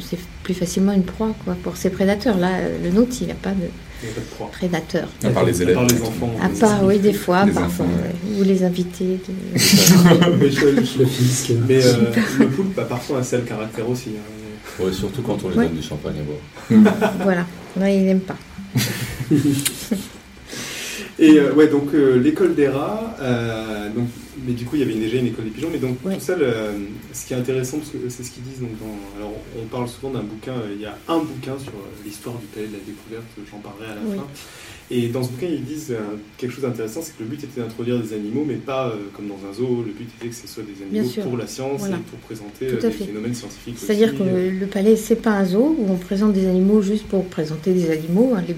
c'est 0.01 0.19
plus 0.45 0.55
facilement 0.55 0.93
une 0.93 1.03
proie 1.03 1.35
quoi, 1.45 1.57
pour 1.65 1.77
ses 1.77 1.91
prédateurs. 1.91 2.39
Là, 2.39 2.51
le 2.83 2.91
nôtre, 2.91 3.17
il 3.21 3.27
n'a 3.27 3.35
pas 3.35 3.51
de 3.51 3.67
Il 4.03 4.07
n'y 4.07 4.13
a 4.13 4.15
pas 4.15 4.21
de 4.21 4.27
proie. 4.27 4.51
prédateurs. 4.53 5.09
À 5.25 5.31
part 5.31 5.45
les 5.45 5.59
À 5.61 5.63
élèves. 5.65 5.75
part 5.75 5.87
les 5.87 6.01
enfants. 6.03 6.31
À 6.41 6.49
part, 6.61 6.85
oui, 6.85 6.99
des 7.01 7.13
fois, 7.15 7.45
Les 7.47 7.53
parfois, 7.53 7.87
enfants, 7.87 7.93
ouais. 8.03 8.39
ou 8.41 8.45
les 8.45 8.63
invités. 8.63 9.19
de- 9.27 9.59
mais 10.39 10.51
je- 10.51 10.99
Le 11.01 11.07
fisc. 11.07 11.51
mais, 11.67 11.85
euh, 11.85 11.93
le 12.39 12.47
poulpe 12.49 12.79
a 12.79 12.83
parfois 12.85 13.19
un 13.19 13.23
sale 13.25 13.45
caractère 13.45 13.89
aussi. 13.89 14.11
hein. 14.17 14.83
Ouais, 14.85 14.93
surtout 14.93 15.23
quand 15.23 15.39
on 15.45 15.49
les 15.49 15.57
Ouais. 15.57 15.67
donne 15.67 15.77
du 15.77 15.83
champagne 15.83 16.15
à 16.21 16.23
boire. 16.23 17.15
voilà, 17.23 17.47
non, 17.77 17.87
il 17.87 18.05
n'aime 18.05 18.21
pas. 18.21 18.37
Et 21.19 21.39
euh, 21.39 21.53
ouais, 21.55 21.69
donc 21.69 21.95
euh, 21.95 22.17
l'école 22.19 22.55
des 22.57 22.67
rats, 22.67 23.17
euh, 23.21 23.89
donc, 23.95 24.09
mais 24.45 24.53
du 24.53 24.65
coup 24.65 24.75
il 24.75 24.81
y 24.81 24.83
avait 24.83 24.95
déjà 24.95 25.17
une 25.19 25.29
école 25.29 25.45
des 25.45 25.51
pigeons, 25.53 25.69
mais 25.73 25.79
donc 25.79 25.97
Ouais. 26.05 26.15
tout 26.17 26.21
ça, 26.21 26.35
le- 26.35 26.53
ce 27.13 27.27
qui 27.27 27.35
est 27.35 27.37
intéressant, 27.37 27.79
parce 27.79 27.91
que 27.91 27.99
c'est 28.09 28.25
ce 28.25 28.33
qu'ils 28.33 28.43
disent, 28.43 28.59
donc 28.61 28.71
dans, 28.81 29.17
alors 29.19 29.33
on 29.57 29.65
parle 29.67 29.89
souvent 29.89 30.11
d'un 30.11 30.23
bouquin, 30.25 30.53
euh, 30.55 30.75
il 30.75 30.81
y 30.83 30.87
a 30.87 30.99
un 31.09 31.19
bouquin 31.19 31.57
sur 31.59 31.71
euh, 31.73 31.87
l'histoire 32.05 32.35
du 32.39 32.47
palais 32.47 32.67
de 32.67 32.73
la 32.73 32.79
découverte, 32.85 33.25
j'en 33.49 33.59
parlerai 33.59 33.93
à 33.93 33.95
la 33.95 34.01
Oui. 34.11 34.17
fin. 34.17 34.27
Et 34.91 35.07
dans 35.09 35.23
ce 35.23 35.31
bouquin, 35.31 35.47
ils 35.47 35.65
disent 35.65 35.93
euh, 35.93 36.17
quelque 36.37 36.51
chose 36.51 36.65
d'intéressant, 36.65 37.01
c'est 37.01 37.17
que 37.17 37.23
le 37.23 37.29
but 37.29 37.43
était 37.45 37.61
d'introduire 37.61 37.99
des 38.01 38.13
animaux, 38.13 38.45
mais 38.47 38.57
pas 38.57 38.89
euh, 38.89 38.97
comme 39.15 39.29
dans 39.29 39.39
un 39.49 39.53
zoo, 39.55 39.85
le 39.87 39.93
but 39.93 40.09
était 40.19 40.29
que 40.29 40.35
ce 40.35 40.49
soit 40.49 40.65
des 40.65 40.83
animaux 40.85 41.09
pour 41.23 41.39
la 41.39 41.47
science 41.47 41.79
Voilà. 41.79 41.97
et 41.97 42.01
pour 42.01 42.19
présenter 42.19 42.67
euh, 42.67 42.81
des 42.81 42.91
fait. 42.91 43.05
phénomènes 43.05 43.35
scientifiques. 43.35 43.77
C'est-à-dire 43.79 44.19
que 44.19 44.25
le, 44.25 44.51
le 44.51 44.67
palais, 44.67 44.97
c'est 44.97 45.17
pas 45.23 45.31
un 45.31 45.45
zoo 45.45 45.77
où 45.79 45.87
on 45.91 45.97
présente 45.97 46.33
des 46.33 46.47
animaux 46.47 46.83
juste 46.83 47.07
pour 47.07 47.25
présenter 47.27 47.73
des 47.73 47.91
animaux. 47.91 48.35
hein. 48.37 48.43
Les, 48.47 48.55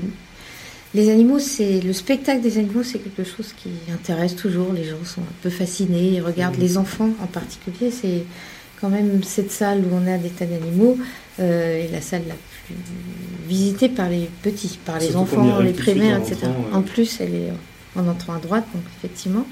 les 0.98 1.06
animaux, 1.10 1.38
c'est 1.38 1.80
le 1.80 1.92
spectacle 1.92 2.40
des 2.48 2.54
animaux, 2.58 2.82
c'est 2.82 2.98
quelque 3.06 3.24
chose 3.24 3.50
qui 3.60 3.70
intéresse 3.92 4.34
toujours. 4.44 4.72
Les 4.72 4.84
gens 4.84 5.04
sont 5.04 5.20
un 5.32 5.36
peu 5.42 5.50
fascinés, 5.50 6.08
ils 6.16 6.20
regardent 6.30 6.56
Mhm. 6.56 6.62
les 6.68 6.74
enfants 6.84 7.10
en 7.22 7.26
particulier. 7.40 7.90
C'est 8.00 8.22
quand 8.80 8.88
même 8.98 9.22
cette 9.22 9.52
salle 9.60 9.80
où 9.86 9.90
on 10.00 10.06
a 10.14 10.16
des 10.18 10.30
tas 10.30 10.46
d'animaux 10.46 10.96
euh, 11.40 11.84
et 11.84 11.88
la 11.96 12.00
salle 12.00 12.22
la 12.28 12.34
plus 12.64 12.74
visitée 13.48 13.88
par 13.98 14.08
les 14.08 14.28
petits, 14.42 14.78
par 14.84 14.98
les 14.98 15.14
enfants, 15.16 15.60
les 15.60 15.72
primaires, 15.84 16.18
etc. 16.18 16.36
euh. 16.44 16.76
En 16.78 16.82
plus, 16.82 17.10
elle 17.20 17.34
est 17.34 17.52
en 18.00 18.06
entrant 18.08 18.34
à 18.34 18.38
droite, 18.38 18.66
donc 18.74 18.82
effectivement. 18.98 19.46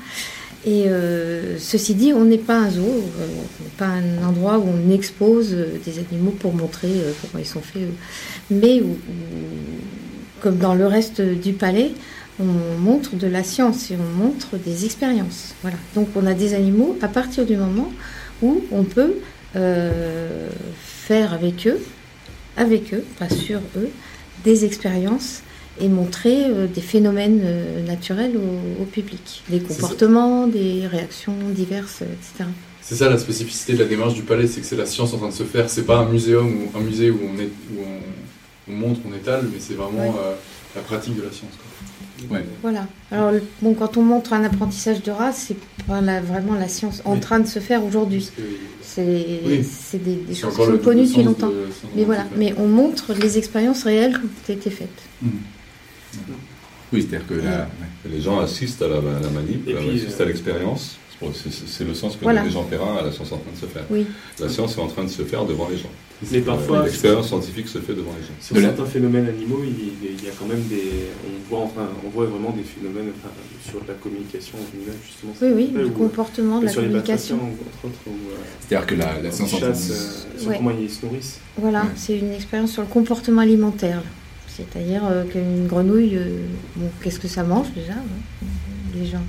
Et 0.66 0.84
euh, 0.88 1.58
ceci 1.58 1.94
dit, 1.94 2.12
on 2.14 2.24
n'est 2.24 2.38
pas 2.50 2.58
un 2.58 2.70
zoo, 2.70 2.82
euh, 2.82 3.26
on 3.60 3.64
n'est 3.64 3.76
pas 3.76 3.86
un 4.00 4.26
endroit 4.26 4.56
où 4.58 4.66
on 4.66 4.90
expose 5.00 5.48
euh, 5.52 5.66
des 5.84 5.98
animaux 5.98 6.34
pour 6.42 6.54
montrer 6.54 6.88
euh, 6.88 7.12
comment 7.20 7.42
ils 7.44 7.46
sont 7.56 7.60
faits. 7.60 7.82
euh. 7.82 7.90
Mais 8.50 8.80
où- 8.80 8.96
où, 9.12 9.42
comme 10.40 10.58
dans 10.58 10.74
le 10.74 10.86
reste 10.86 11.20
du 11.20 11.52
palais, 11.52 11.92
on 12.40 12.80
montre 12.80 13.16
de 13.16 13.26
la 13.26 13.44
science 13.44 13.90
et 13.90 13.96
on 13.96 14.24
montre 14.24 14.56
des 14.56 14.84
expériences. 14.84 15.54
Voilà. 15.62 15.76
Donc 15.94 16.08
on 16.16 16.26
a 16.26 16.34
des 16.34 16.54
animaux 16.54 16.98
à 17.00 17.08
partir 17.08 17.46
du 17.46 17.56
moment 17.56 17.92
où 18.42 18.62
on 18.72 18.84
peut 18.84 19.14
euh, 19.56 20.48
faire 20.80 21.32
avec 21.32 21.66
eux, 21.66 21.78
avec 22.56 22.92
eux, 22.92 23.04
pas 23.18 23.28
sur 23.28 23.60
eux, 23.76 23.88
des 24.42 24.64
expériences 24.64 25.42
et 25.80 25.88
montrer 25.88 26.44
euh, 26.44 26.66
des 26.66 26.80
phénomènes 26.80 27.40
euh, 27.42 27.86
naturels 27.86 28.36
au, 28.36 28.82
au 28.82 28.84
public, 28.84 29.42
des 29.48 29.60
comportements, 29.60 30.46
des 30.46 30.86
réactions 30.86 31.36
diverses, 31.54 32.02
etc. 32.02 32.50
C'est 32.80 32.96
ça 32.96 33.08
la 33.08 33.16
spécificité 33.16 33.72
de 33.72 33.78
la 33.78 33.86
démarche 33.86 34.14
du 34.14 34.22
palais, 34.22 34.46
c'est 34.46 34.60
que 34.60 34.66
c'est 34.66 34.76
la 34.76 34.86
science 34.86 35.14
en 35.14 35.16
train 35.16 35.28
de 35.28 35.32
se 35.32 35.44
faire. 35.44 35.70
C'est 35.70 35.84
pas 35.84 35.98
un 35.98 36.08
muséum 36.08 36.46
ou 36.46 36.78
un 36.78 36.82
musée 36.82 37.10
où 37.10 37.18
on, 37.22 37.40
est, 37.40 37.46
où 37.72 37.80
on, 37.80 37.98
on 38.68 38.72
montre, 38.72 39.00
on 39.08 39.14
étale, 39.14 39.44
mais 39.52 39.58
c'est 39.60 39.74
vraiment 39.74 39.98
Ouais. 39.98 40.14
euh, 40.24 40.34
la 40.76 40.82
pratique 40.82 41.16
de 41.16 41.22
la 41.22 41.30
science. 41.30 41.52
quoi. 41.56 42.36
Ouais. 42.36 42.44
Voilà. 42.62 42.86
Alors, 43.10 43.32
bon, 43.60 43.74
quand 43.74 43.96
on 43.96 44.02
montre 44.02 44.32
un 44.32 44.44
apprentissage 44.44 45.02
de 45.02 45.10
race, 45.10 45.46
c'est 45.48 45.56
pas 45.86 46.00
la- 46.00 46.20
vraiment 46.20 46.54
la 46.54 46.68
science 46.68 47.02
en 47.04 47.14
Oui. 47.14 47.20
train 47.20 47.40
de 47.40 47.46
se 47.46 47.58
faire 47.58 47.84
aujourd'hui. 47.84 48.30
C'est 48.80 49.02
Oui. 49.44 49.56
des, 49.98 50.34
choses 50.34 50.54
qui 50.56 50.62
sont 50.64 50.78
connues 50.78 51.06
depuis 51.06 51.22
longtemps. 51.22 51.48
de 51.48 51.66
Mais 51.96 52.04
voilà, 52.04 52.24
mais 52.36 52.54
on 52.58 52.66
montre 52.68 53.12
les 53.14 53.36
expériences 53.38 53.82
réelles 53.84 54.18
qui 54.44 54.52
ont 54.52 54.54
été 54.54 54.70
faites. 54.70 55.02
Oui, 56.92 57.02
c'est-à-dire 57.08 57.26
que 57.26 57.34
là, 57.34 57.68
les 58.08 58.20
gens 58.20 58.38
assistent 58.40 58.82
à 58.82 58.88
la, 58.88 58.96
à 58.98 59.20
la 59.20 59.30
manip, 59.30 59.66
Et 59.68 59.74
euh, 59.74 59.78
puis, 59.80 60.00
assistent 60.00 60.20
euh, 60.20 60.24
à 60.24 60.26
l'expérience. 60.26 60.96
C'est 61.66 61.84
le 61.84 61.94
sens 61.94 62.16
que 62.16 62.22
Voilà. 62.22 62.42
donne 62.42 62.50
Jean 62.52 62.64
Perrin 62.64 62.96
à 62.96 63.02
la 63.02 63.10
science 63.10 63.32
en 63.32 63.38
train 63.38 63.50
de 63.52 63.58
se 63.58 63.66
faire. 63.66 63.84
Oui. 63.90 64.06
La 64.38 64.48
science 64.48 64.76
est 64.76 64.80
en 64.80 64.88
train 64.88 65.04
de 65.04 65.08
se 65.08 65.22
faire 65.22 65.44
devant 65.44 65.68
les 65.68 65.78
gens. 65.78 65.90
Mais 66.32 66.40
parfois, 66.40 66.84
L'expérience 66.84 67.28
scientifique 67.28 67.68
se 67.68 67.78
fait 67.78 67.94
devant 67.94 68.12
les 68.18 68.22
gens. 68.26 68.32
Sur 68.40 68.56
De 68.56 68.60
la- 68.60 68.68
certains 68.68 68.86
phénomènes 68.86 69.28
animaux, 69.28 69.60
il, 69.64 70.08
il 70.08 70.24
y 70.24 70.28
a 70.28 70.32
quand 70.38 70.46
même 70.46 70.62
des. 70.68 71.06
On 71.26 71.48
voit, 71.54 71.64
enfin, 71.64 71.88
on 72.04 72.08
voit 72.10 72.26
vraiment 72.26 72.50
des 72.50 72.62
phénomènes 72.62 73.12
enfin, 73.18 73.32
sur 73.68 73.80
la 73.86 73.94
communication 73.94 74.58
animale, 74.72 74.96
justement. 75.06 75.32
Oui, 75.42 75.48
oui, 75.54 75.70
le 75.74 75.88
comportement 75.90 76.60
de 76.60 76.66
la 76.66 76.72
communication. 76.72 77.38
euh, 77.84 77.88
c'est-à-dire 78.68 78.86
que 78.86 78.94
la, 78.94 79.20
la 79.22 79.30
science 79.30 79.58
chassent, 79.58 79.90
euh, 79.90 80.38
sur 80.40 80.48
Ouais. 80.50 80.56
comment 80.58 80.70
ils 80.70 80.90
se 80.90 81.04
nourrissent. 81.06 81.38
Voilà, 81.58 81.82
Ouais. 81.82 81.88
c'est 81.96 82.18
une 82.18 82.32
expérience 82.32 82.72
sur 82.72 82.82
le 82.82 82.88
comportement 82.88 83.42
alimentaire. 83.42 84.02
C'est-à-dire 84.48 85.02
euh, 85.10 85.24
qu'une 85.24 85.66
grenouille, 85.66 86.16
euh, 86.16 86.28
bon, 86.76 86.88
qu'est-ce 87.02 87.18
que 87.18 87.28
ça 87.28 87.42
mange 87.42 87.72
déjà 87.74 87.92
hein 87.94 88.46
Les 88.94 89.06
gens. 89.06 89.22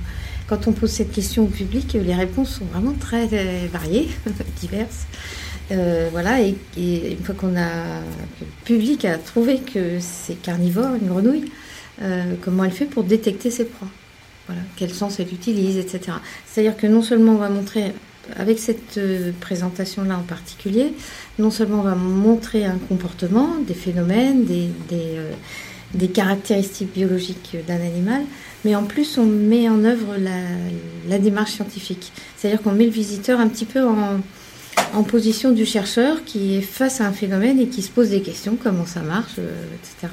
Quand 0.48 0.68
on 0.68 0.72
pose 0.72 0.90
cette 0.90 1.10
question 1.10 1.42
au 1.44 1.48
public, 1.48 1.92
les 1.94 2.14
réponses 2.14 2.50
sont 2.58 2.64
vraiment 2.66 2.92
très 3.00 3.26
variées, 3.72 4.08
diverses. 4.60 5.06
Euh, 5.72 6.08
voilà, 6.12 6.40
et, 6.42 6.54
et 6.76 7.12
une 7.12 7.24
fois 7.24 7.34
qu'on 7.34 7.56
a, 7.56 8.00
le 8.40 8.46
public 8.64 9.04
a 9.04 9.18
trouvé 9.18 9.58
que 9.58 9.98
c'est 10.00 10.40
carnivore, 10.40 10.94
une 10.94 11.08
grenouille, 11.08 11.50
euh, 12.02 12.34
comment 12.42 12.64
elle 12.64 12.70
fait 12.72 12.84
pour 12.84 13.04
détecter 13.04 13.50
ses 13.50 13.64
proies? 13.64 13.88
Voilà, 14.46 14.62
quel 14.76 14.92
sens 14.92 15.18
elle 15.18 15.32
utilise, 15.32 15.76
etc. 15.76 16.18
C'est-à-dire 16.46 16.76
que 16.76 16.86
non 16.86 17.02
seulement 17.02 17.32
on 17.32 17.38
va 17.38 17.48
montrer, 17.48 17.92
avec 18.36 18.58
cette 18.60 18.98
euh, 18.98 19.32
présentation-là 19.40 20.18
en 20.18 20.22
particulier, 20.22 20.94
non 21.38 21.50
seulement 21.50 21.80
on 21.80 21.82
va 21.82 21.96
montrer 21.96 22.64
un 22.64 22.78
comportement, 22.88 23.56
des 23.66 23.74
phénomènes, 23.74 24.44
des, 24.44 24.68
des, 24.88 25.16
euh, 25.16 25.32
des 25.94 26.08
caractéristiques 26.08 26.92
biologiques 26.92 27.56
d'un 27.66 27.80
animal, 27.80 28.22
mais 28.64 28.76
en 28.76 28.84
plus 28.84 29.18
on 29.18 29.26
met 29.26 29.68
en 29.68 29.82
œuvre 29.84 30.16
la, 30.16 30.42
la 31.08 31.18
démarche 31.18 31.52
scientifique. 31.52 32.12
C'est-à-dire 32.36 32.62
qu'on 32.62 32.72
met 32.72 32.84
le 32.84 32.92
visiteur 32.92 33.40
un 33.40 33.48
petit 33.48 33.64
peu 33.64 33.82
en, 33.84 34.20
en 34.94 35.02
position 35.02 35.52
du 35.52 35.66
chercheur 35.66 36.24
qui 36.24 36.56
est 36.56 36.62
face 36.62 37.00
à 37.00 37.06
un 37.06 37.12
phénomène 37.12 37.58
et 37.60 37.66
qui 37.66 37.82
se 37.82 37.90
pose 37.90 38.10
des 38.10 38.22
questions, 38.22 38.56
comment 38.62 38.86
ça 38.86 39.00
marche, 39.00 39.34
euh, 39.38 39.64
etc. 39.74 40.12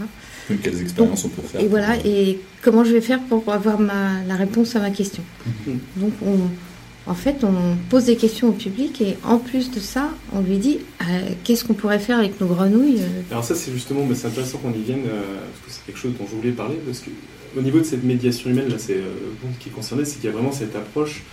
Quelles 0.61 0.81
expériences 0.81 1.25
on 1.25 1.29
peut 1.29 1.41
faire 1.41 1.61
Et 1.61 1.67
voilà, 1.67 1.95
et 2.05 2.39
comment 2.61 2.83
je 2.83 2.91
vais 2.91 3.01
faire 3.01 3.21
pour 3.21 3.51
avoir 3.51 3.79
ma, 3.79 4.23
la 4.27 4.35
réponse 4.35 4.75
à 4.75 4.79
ma 4.79 4.91
question. 4.91 5.23
Mhm. 5.65 5.79
Donc, 5.97 6.13
on, 6.25 7.09
en 7.09 7.15
fait, 7.15 7.43
on 7.43 7.75
pose 7.89 8.05
des 8.05 8.15
questions 8.15 8.49
au 8.49 8.53
public 8.53 9.01
et 9.01 9.17
en 9.23 9.37
plus 9.37 9.71
de 9.71 9.79
ça, 9.79 10.09
on 10.33 10.41
lui 10.41 10.57
dit 10.57 10.79
euh, 11.01 11.29
qu'est-ce 11.43 11.65
qu'on 11.65 11.73
pourrait 11.73 11.99
faire 11.99 12.17
avec 12.17 12.39
nos 12.39 12.47
grenouilles 12.47 13.01
euh, 13.01 13.21
Alors, 13.31 13.43
ça, 13.43 13.55
c'est 13.55 13.71
justement, 13.71 14.07
c'est 14.13 14.27
intéressant 14.27 14.57
qu'on 14.59 14.73
y 14.73 14.81
vienne, 14.81 15.03
euh, 15.07 15.21
parce 15.21 15.65
que 15.65 15.71
c'est 15.71 15.85
quelque 15.85 15.99
chose 15.99 16.13
dont 16.17 16.25
je 16.29 16.35
voulais 16.35 16.51
parler, 16.51 16.75
parce 16.85 16.99
que 16.99 17.09
au 17.57 17.61
niveau 17.61 17.79
de 17.79 17.83
cette 17.83 18.03
médiation 18.03 18.49
humaine, 18.49 18.69
là, 18.69 18.77
c'est 18.77 18.95
euh, 18.95 19.13
vous 19.41 19.49
qui 19.59 19.69
est 19.69 19.71
concerné, 19.71 20.05
c'est 20.05 20.15
qu'il 20.15 20.25
y 20.25 20.27
a 20.29 20.31
vraiment 20.31 20.51
cette 20.51 20.75
approche 20.75 21.23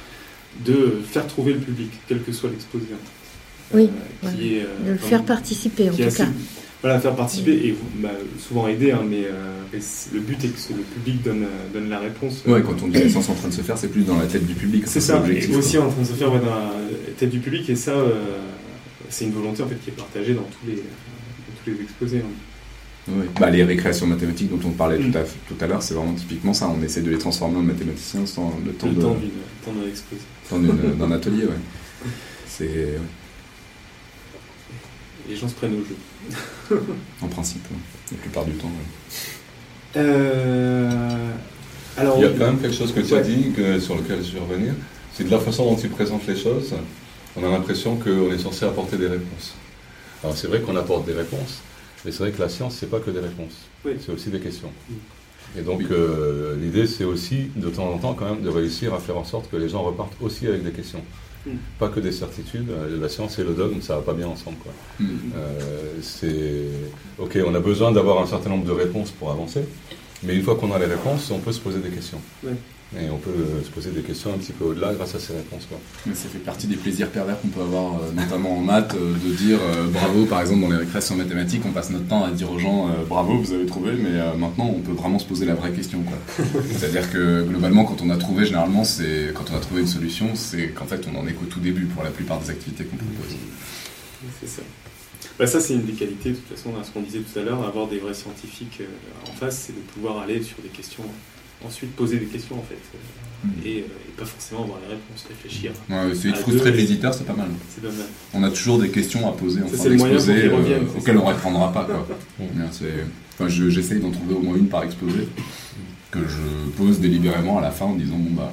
de 0.65 1.01
faire 1.09 1.27
trouver 1.27 1.53
le 1.53 1.61
public, 1.61 1.91
quel 2.09 2.23
que 2.23 2.33
soit 2.33 2.51
l'exposé. 2.51 2.87
Fait. 3.71 3.77
Oui, 3.77 3.91
Euh, 4.25 4.29
est, 4.29 4.61
euh, 4.63 4.87
de 4.87 4.93
le 4.93 4.99
faire 4.99 5.23
participer 5.25 5.91
en 5.91 5.95
tout 5.95 6.03
assez- 6.03 6.17
cas. 6.25 6.29
Voilà, 6.83 6.99
faire 6.99 7.15
participer 7.15 7.53
et 7.53 7.73
vous- 7.73 8.01
bah, 8.03 8.09
souvent 8.39 8.67
aider, 8.67 8.91
hein, 8.93 9.03
mais, 9.09 9.25
euh, 9.27 9.53
le 10.15 10.21
but 10.21 10.43
est 10.45 10.49
que 10.49 10.73
le 10.73 10.83
public 10.83 11.23
donne, 11.23 11.43
euh, 11.45 11.73
donne 11.75 11.91
la 11.91 11.99
réponse. 11.99 12.43
Ouais, 12.47 12.63
quand 12.63 12.83
on 12.83 12.89
dit 12.89 12.99
la 13.03 13.09
science 13.09 13.29
en 13.29 13.35
train 13.35 13.49
de 13.49 13.53
se 13.53 13.61
faire, 13.61 13.77
c'est 13.77 13.89
plus 13.89 14.03
dans 14.03 14.17
la 14.19 14.25
tête 14.27 14.47
du 14.47 14.55
public. 14.55 14.85
C'est 14.87 15.01
ça, 15.01 15.23
et 15.31 15.55
aussi 15.55 15.77
quoi. 15.77 15.87
en 15.87 15.91
train 15.91 16.01
de 16.03 16.07
se 16.07 16.13
faire 16.15 16.33
ouais, 16.33 16.39
dans 16.39 16.47
la 16.47 16.73
tête 17.19 17.29
du 17.31 17.39
public, 17.39 17.69
et 17.69 17.77
ça, 17.77 17.91
euh, 17.93 18.39
c'est 19.11 19.27
une 19.27 19.33
volonté 19.33 19.63
en 19.63 19.67
fait 19.69 19.75
qui 19.85 19.91
est 19.91 19.95
partagée 19.95 20.33
dans 20.33 20.43
tous 20.43 20.67
les, 20.67 20.77
dans 20.77 20.83
tous 21.65 21.71
les 21.71 21.83
exposés. 21.83 22.19
hein. 22.25 22.31
Oui. 23.09 23.25
Bah, 23.39 23.51
les 23.51 23.65
récréations 23.65 24.07
mathématiques 24.07 24.51
dont 24.51 24.69
on 24.69 24.73
parlait 24.73 24.99
Mm. 24.99 25.11
tout 25.13 25.19
à, 25.19 25.23
tout 25.23 25.55
à 25.65 25.67
l'heure, 25.67 25.83
c'est 25.83 25.95
vraiment 25.95 26.13
typiquement 26.15 26.55
ça. 26.55 26.69
On 26.69 26.83
essaie 26.83 27.01
de 27.03 27.11
les 27.11 27.19
transformer 27.19 27.59
en 27.59 27.63
mathématiciens 27.63 28.25
sans 28.27 28.55
le 28.65 28.73
temps 28.73 28.87
Le 28.89 28.95
de- 28.95 29.01
temps 29.03 29.15
d'une- 29.15 29.31
le 29.31 30.93
temps 30.97 31.07
d'un 31.07 31.13
atelier. 31.13 31.45
Ouais. 31.45 31.53
C'est 32.47 32.65
ouais. 32.69 32.99
Les 35.31 35.37
gens 35.37 35.49
se 35.49 35.55
prennent 35.55 35.75
au 35.75 35.85
jeu. 35.85 35.97
En 37.23 37.29
principe, 37.29 37.63
ouais. 37.71 37.77
la 38.13 38.19
plupart 38.19 38.45
du 38.45 38.53
temps. 38.53 38.71
Euh, 39.97 41.31
alors, 41.97 42.17
Il 42.19 42.23
y 42.23 42.27
a 42.27 42.31
quand 42.31 42.47
même 42.47 42.59
quelque 42.61 42.75
chose 42.77 42.93
que 42.93 43.01
tu 43.01 43.15
as 43.15 43.19
Ouais. 43.19 43.23
dit, 43.23 43.53
que- 43.53 43.81
sur 43.81 43.97
lequel 43.97 44.25
je 44.25 44.33
vais 44.33 44.41
revenir. 44.41 44.75
C'est 45.15 45.25
de 45.25 45.31
la 45.31 45.39
façon 45.39 45.65
dont 45.65 45.77
tu 45.77 45.89
présentes 45.89 46.27
les 46.27 46.37
choses, 46.37 46.73
on 47.37 47.45
a 47.45 47.49
l'impression 47.51 47.97
qu'on 47.97 48.33
est 48.33 48.39
censé 48.39 48.65
apporter 48.65 48.97
des 48.97 49.09
réponses. 49.09 49.55
Alors 50.23 50.37
c'est 50.37 50.47
vrai 50.47 50.61
qu'on 50.61 50.77
apporte 50.77 51.07
des 51.07 51.13
réponses, 51.15 51.61
mais 52.05 52.13
c'est 52.13 52.19
vrai 52.21 52.31
que 52.33 52.41
la 52.41 52.49
science, 52.49 52.77
c'est 52.79 52.91
pas 52.91 53.01
que 53.01 53.11
des 53.11 53.21
réponses. 53.21 53.57
Oui. 53.85 53.93
C'est 54.05 54.13
aussi 54.13 54.31
des 54.31 54.41
questions. 54.41 54.71
Mm. 54.89 55.59
Et 55.59 55.63
donc 55.63 55.83
euh, 55.91 56.57
l'idée, 56.61 56.87
c'est 56.87 57.05
aussi, 57.05 57.51
de 57.57 57.69
temps 57.71 57.89
en 57.93 57.99
temps, 57.99 58.15
quand 58.15 58.27
même, 58.27 58.43
de 58.43 58.49
réussir 58.49 58.95
à 58.95 59.01
faire 59.01 59.17
en 59.19 59.25
sorte 59.25 59.51
que 59.51 59.57
les 59.57 59.69
gens 59.69 59.83
repartent 59.83 60.15
aussi 60.21 60.47
avec 60.47 60.63
des 60.63 60.71
questions. 60.73 61.03
Pas 61.79 61.89
que 61.89 62.01
des 62.01 62.13
certitudes. 62.13 62.71
Euh, 62.71 63.01
La 63.01 63.09
science 63.09 63.39
et 63.39 63.45
le 63.45 63.55
dogme, 63.55 63.81
ça 63.81 63.97
va 63.97 64.03
pas 64.03 64.13
bien 64.13 64.27
ensemble. 64.27 64.59
Quoi. 64.59 64.73
Mm. 64.99 65.07
Euh, 65.37 65.95
c'est 66.03 66.67
ok, 67.19 67.39
on 67.47 67.55
a 67.55 67.61
besoin 67.61 67.93
d'avoir 67.93 68.21
un 68.23 68.27
certain 68.27 68.51
nombre 68.51 68.67
de 68.67 68.73
réponses 68.73 69.11
pour 69.11 69.31
avancer, 69.31 69.65
mais 70.23 70.35
une 70.35 70.43
fois 70.43 70.57
qu'on 70.57 70.73
a 70.73 70.79
les 70.79 70.87
réponses, 70.87 71.31
on 71.31 71.39
peut 71.39 71.53
se 71.53 71.61
poser 71.61 71.81
des 71.81 71.91
questions. 71.91 72.21
Ouais. 72.45 72.53
Et 72.99 73.09
on 73.09 73.19
peut 73.19 73.31
euh, 73.31 73.63
se 73.63 73.71
poser 73.71 73.91
des 73.91 74.01
questions 74.01 74.35
un 74.35 74.39
petit 74.39 74.51
peu 74.51 74.65
au-delà 74.65 74.93
grâce 74.95 75.15
à 75.15 75.21
ces 75.21 75.33
réponses. 75.33 75.65
Quoi. 75.69 75.79
Mais 76.07 76.15
ça 76.15 76.29
fait 76.29 76.41
partie 76.41 76.67
des 76.67 76.75
plaisirs 76.75 77.09
pervers 77.09 77.41
qu'on 77.41 77.47
peut 77.49 77.61
avoir, 77.61 77.95
euh, 77.95 78.11
notamment 78.13 78.59
en 78.59 78.61
maths, 78.61 78.97
euh, 78.97 79.15
de 79.15 79.33
dire 79.33 79.61
euh, 79.63 79.87
bravo, 79.87 80.25
par 80.25 80.41
exemple, 80.41 80.63
dans 80.63 80.71
les 80.71 80.77
récréations 80.79 81.15
mathématiques, 81.15 81.63
on 81.65 81.71
passe 81.71 81.91
notre 81.91 82.09
temps 82.09 82.25
à 82.25 82.33
dire 82.33 82.51
aux 82.51 82.59
gens 82.59 82.89
euh, 82.89 83.05
bravo, 83.09 83.39
vous 83.39 83.53
avez 83.53 83.67
trouvé, 83.67 83.93
mais 83.93 84.19
euh, 84.19 84.35
maintenant 84.35 84.75
on 84.77 84.81
peut 84.81 84.91
vraiment 84.91 85.21
se 85.21 85.25
poser 85.25 85.47
la 85.47 85.55
vraie 85.55 85.71
question. 85.71 86.03
quoi. 86.03 86.45
C'est-à-dire 86.73 87.09
que 87.13 87.45
globalement, 87.45 87.85
quand 87.85 88.03
on 88.03 88.11
a 88.11 88.17
trouvé, 88.17 88.45
généralement, 88.45 88.83
c'est 88.83 89.33
quand 89.35 89.45
on 89.53 89.57
a 89.57 89.61
trouvé 89.61 89.83
une 89.83 89.87
solution, 89.87 90.35
c'est 90.35 90.71
qu'en 90.71 90.87
fait 90.87 91.07
on 91.15 91.17
en 91.17 91.29
est 91.29 91.33
qu'au 91.33 91.47
tout 91.47 91.61
début 91.61 91.85
pour 91.85 92.03
la 92.03 92.11
plupart 92.11 92.41
des 92.41 92.51
activités 92.51 92.83
qu'on 92.85 92.97
propose. 92.97 93.37
C'est 94.41 94.49
ça. 94.49 94.63
Bah, 95.39 95.47
ça, 95.47 95.61
c'est 95.61 95.75
une 95.75 95.85
des 95.85 95.93
qualités, 95.93 96.31
de 96.31 96.35
toute 96.35 96.57
façon, 96.57 96.71
à 96.79 96.83
ce 96.85 96.91
qu'on 96.91 97.03
disait 97.03 97.21
tout 97.21 97.39
à 97.39 97.43
l'heure, 97.43 97.65
avoir 97.65 97.87
des 97.87 97.99
vrais 97.99 98.15
scientifiques 98.15 98.83
en 99.29 99.33
face, 99.33 99.65
c'est 99.67 99.73
de 99.75 99.81
pouvoir 99.95 100.19
aller 100.19 100.43
sur 100.43 100.57
des 100.63 100.69
questions, 100.69 101.05
ensuite 101.67 101.95
poser 101.97 102.19
des 102.19 102.27
questions, 102.27 102.59
en 102.59 102.63
fait, 102.63 102.79
Mm. 103.43 103.49
et, 103.65 103.79
euh, 103.79 103.85
et 104.09 104.13
pas 104.19 104.27
forcément 104.27 104.65
avoir 104.65 104.79
les 104.81 104.89
réponses, 104.89 105.25
réfléchir. 105.27 105.73
Ouais, 105.89 106.11
essayer 106.11 106.33
de 106.33 106.37
frustrer 106.37 106.73
l'éditeur, 106.73 107.15
c'est 107.15 107.25
pas 107.25 107.33
mal. 107.33 107.49
C'est 107.75 107.81
pas 107.83 107.89
mal. 107.89 108.07
On 108.35 108.43
a 108.43 108.51
toujours 108.51 108.79
des 108.79 108.91
questions 108.91 109.27
à 109.27 109.33
poser 109.33 109.63
en 109.63 109.67
fin 109.69 109.89
d'exposé 109.89 110.45
euh, 110.45 110.81
auxquelles 110.99 111.17
on 111.17 111.25
répondra 111.25 111.73
pas. 111.73 111.85
Quoi. 111.85 112.07
Enfin, 113.43 113.49
je- 113.49 113.71
J'essaye 113.71 114.01
d'en 114.01 114.11
trouver 114.11 114.35
au 114.35 114.41
moins 114.41 114.57
une 114.57 114.69
par 114.69 114.83
exposé 114.85 115.27
que 116.11 116.19
je 116.21 116.71
pose 116.77 117.01
délibérément 117.01 117.57
à 117.59 117.63
la 117.63 117.71
fin 117.71 117.87
en 117.87 117.95
disant 117.95 118.17
bon 118.19 118.33
bah 118.35 118.53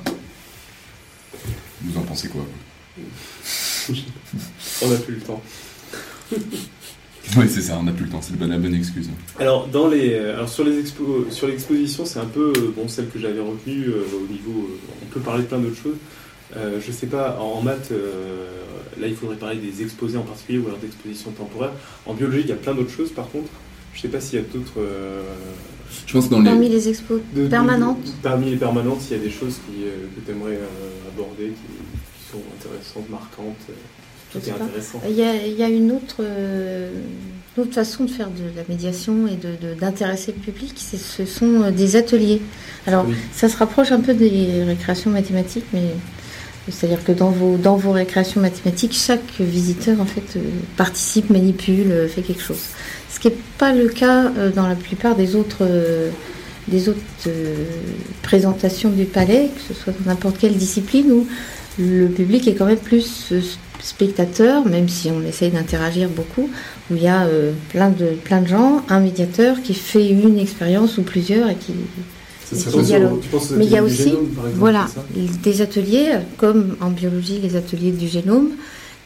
vous 1.81 1.97
en 1.97 2.03
pensez 2.03 2.29
quoi 2.29 2.45
On 4.81 4.89
n'a 4.89 4.95
plus 4.97 5.15
le 5.15 5.19
temps. 5.21 5.41
Oui 7.35 7.45
c'est 7.49 7.61
ça, 7.61 7.77
on 7.79 7.83
n'a 7.83 7.91
plus 7.91 8.05
le 8.05 8.11
temps, 8.11 8.21
c'est 8.21 8.31
la 8.31 8.37
bonne, 8.37 8.49
la 8.51 8.57
bonne 8.57 8.73
excuse. 8.75 9.09
Alors, 9.39 9.67
dans 9.67 9.87
les, 9.89 10.13
euh, 10.13 10.35
alors 10.35 10.47
sur 10.49 10.63
les 10.63 10.79
expo, 10.79 11.27
sur 11.29 11.47
l'exposition, 11.47 12.05
c'est 12.05 12.19
un 12.19 12.25
peu 12.25 12.53
euh, 12.55 12.71
bon 12.75 12.87
celle 12.87 13.09
que 13.09 13.19
j'avais 13.19 13.39
retenue 13.41 13.85
euh, 13.89 14.03
au 14.23 14.31
niveau. 14.31 14.67
euh, 14.69 14.77
on 15.03 15.05
peut 15.13 15.19
parler 15.19 15.43
de 15.43 15.47
plein 15.47 15.59
d'autres 15.59 15.81
choses. 15.81 15.97
Euh, 16.55 16.79
je 16.85 16.91
sais 16.91 17.07
pas, 17.07 17.37
en, 17.41 17.59
en 17.59 17.61
maths, 17.61 17.89
euh, 17.91 18.45
là 18.99 19.07
il 19.07 19.15
faudrait 19.15 19.35
parler 19.35 19.57
des 19.57 19.81
exposés 19.83 20.17
en 20.17 20.21
particulier 20.23 20.59
ou 20.59 20.67
alors 20.67 20.79
d'expositions 20.79 21.31
temporaires. 21.31 21.73
En 22.05 22.13
biologie, 22.13 22.43
il 22.45 22.49
y 22.49 22.53
a 22.53 22.55
plein 22.55 22.73
d'autres 22.73 22.91
choses 22.95 23.11
par 23.11 23.29
contre. 23.29 23.49
Je 23.93 24.01
sais 24.01 24.07
pas 24.07 24.21
s'il 24.21 24.39
y 24.39 24.41
a 24.41 24.45
d'autres. 24.45 24.79
euh, 24.79 25.23
Je 26.05 26.13
pense 26.13 26.25
que 26.25 26.31
dans 26.31 26.39
les... 26.39 26.45
Parmi 26.49 26.69
les 26.69 26.87
expos 26.87 27.19
de- 27.35 27.43
de- 27.43 27.47
permanentes, 27.49 27.97
Parmi 28.23 28.51
les 28.51 28.55
permanentes, 28.57 29.01
il 29.09 29.17
y 29.17 29.19
a 29.19 29.23
des 29.23 29.31
choses 29.31 29.55
qui, 29.67 29.83
euh, 29.83 30.05
que 30.15 30.21
tu 30.25 30.31
aimerais 30.31 30.59
aborder, 31.13 31.47
qui, 31.47 31.51
qui 31.51 32.31
sont 32.31 32.41
intéressantes, 32.57 33.09
marquantes. 33.09 33.55
Euh, 34.35 34.39
Tout 34.39 34.99
il 35.09 35.15
y 35.15 35.23
a, 35.23 35.35
il 35.45 35.53
y 35.57 35.63
a 35.63 35.69
une, 35.69 35.91
autre, 35.91 36.17
euh, 36.21 36.89
une 37.55 37.63
autre 37.63 37.73
façon 37.73 38.03
de 38.05 38.09
faire 38.09 38.27
de 38.29 38.43
la 38.55 38.63
médiation 38.69 39.27
et 39.27 39.37
d'intéresser 39.79 40.33
le 40.35 40.41
public, 40.41 40.73
ce 40.77 41.25
sont 41.25 41.63
euh, 41.63 41.71
des 41.71 41.95
ateliers. 41.95 42.41
Alors, 42.85 43.05
Oui. 43.07 43.15
ça 43.33 43.49
se 43.49 43.57
rapproche 43.57 43.91
un 43.91 43.99
peu 43.99 44.13
des 44.13 44.63
récréations 44.63 45.11
mathématiques, 45.11 45.65
mais 45.73 45.83
c'est-à-dire 46.69 47.03
que 47.03 47.13
dans 47.13 47.29
vos, 47.29 47.55
dans 47.57 47.77
vos 47.77 47.91
récréations 47.93 48.41
mathématiques, 48.41 48.93
chaque 48.93 49.39
visiteur 49.39 50.01
en 50.01 50.05
fait 50.05 50.35
euh, 50.37 50.41
participe, 50.75 51.29
manipule, 51.29 51.91
euh, 51.91 52.07
fait 52.07 52.21
quelque 52.21 52.41
chose. 52.43 52.59
Ce 53.09 53.19
qui 53.19 53.29
n'est 53.29 53.35
pas 53.57 53.73
le 53.73 53.87
cas 53.87 54.25
euh, 54.37 54.51
dans 54.51 54.67
la 54.67 54.75
plupart 54.75 55.15
des 55.15 55.35
autres, 55.35 55.59
euh, 55.61 56.09
des 56.67 56.89
autres 56.89 56.99
euh, 57.27 57.63
présentations 58.21 58.89
du 58.89 59.05
palais, 59.05 59.49
que 59.55 59.73
ce 59.73 59.79
soit 59.79 59.93
dans 59.97 60.11
n'importe 60.11 60.37
quelle 60.37 60.55
discipline, 60.57 61.09
où 61.11 61.25
le 61.79 62.07
public 62.07 62.47
est 62.47 62.53
quand 62.55 62.65
même 62.65 62.77
plus 62.77 63.29
euh, 63.31 63.39
spectateur, 63.81 64.65
même 64.65 64.89
si 64.89 65.11
on 65.11 65.21
essaye 65.23 65.51
d'interagir 65.51 66.09
beaucoup, 66.09 66.49
où 66.89 66.95
il 66.95 67.03
y 67.03 67.07
a 67.07 67.23
euh, 67.25 67.53
plein, 67.69 67.89
de, 67.89 68.07
plein 68.23 68.41
de 68.41 68.47
gens, 68.47 68.83
un 68.89 68.99
médiateur 68.99 69.61
qui 69.61 69.73
fait 69.73 70.09
une 70.09 70.39
expérience 70.39 70.97
ou 70.97 71.03
plusieurs 71.03 71.49
et 71.49 71.55
qui, 71.55 71.73
Ça 72.53 72.81
dialogue. 72.81 73.21
Mais 73.57 73.65
il 73.65 73.71
y 73.71 73.77
a 73.77 73.83
aussi- 73.83 74.03
génome, 74.09 74.27
par 74.27 74.45
exemple, 74.45 74.59
voilà, 74.59 74.87
des 75.43 75.61
ateliers, 75.61 76.09
euh, 76.13 76.19
comme 76.37 76.77
en 76.81 76.89
biologie, 76.89 77.39
les 77.41 77.55
ateliers 77.55 77.91
du 77.91 78.07
génome, 78.07 78.51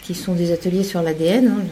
qui 0.04 0.14
sont 0.16 0.34
des 0.34 0.52
ateliers 0.52 0.84
sur 0.84 1.02
l'ADN, 1.02 1.48
hein, 1.48 1.64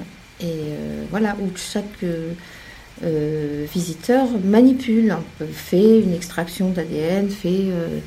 et 0.41 0.45
euh, 0.45 1.03
voilà, 1.09 1.35
où 1.41 1.49
chaque 1.55 2.03
euh, 2.03 3.65
visiteur 3.73 4.27
manipule, 4.43 5.15
peu, 5.37 5.45
fait 5.45 5.99
une 5.99 6.13
extraction 6.13 6.69
d'ADN, 6.69 7.29
fait 7.29 7.65
euh, 7.69 7.99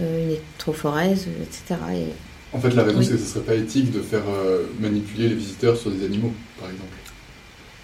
une 0.00 0.30
électrophorèse, 0.30 1.26
etc. 1.42 1.80
Et 1.94 2.12
En 2.52 2.60
fait, 2.60 2.70
la 2.70 2.82
raison, 2.84 2.98
Oui. 2.98 3.04
c'est 3.04 3.12
que 3.12 3.18
ce 3.18 3.26
serait 3.26 3.40
pas 3.44 3.54
éthique 3.54 3.92
de 3.92 4.00
faire 4.00 4.22
euh, 4.28 4.64
manipuler 4.80 5.28
les 5.28 5.34
visiteurs 5.34 5.76
sur 5.76 5.90
des 5.90 6.04
animaux, 6.04 6.32
par 6.58 6.70
exemple. 6.70 6.88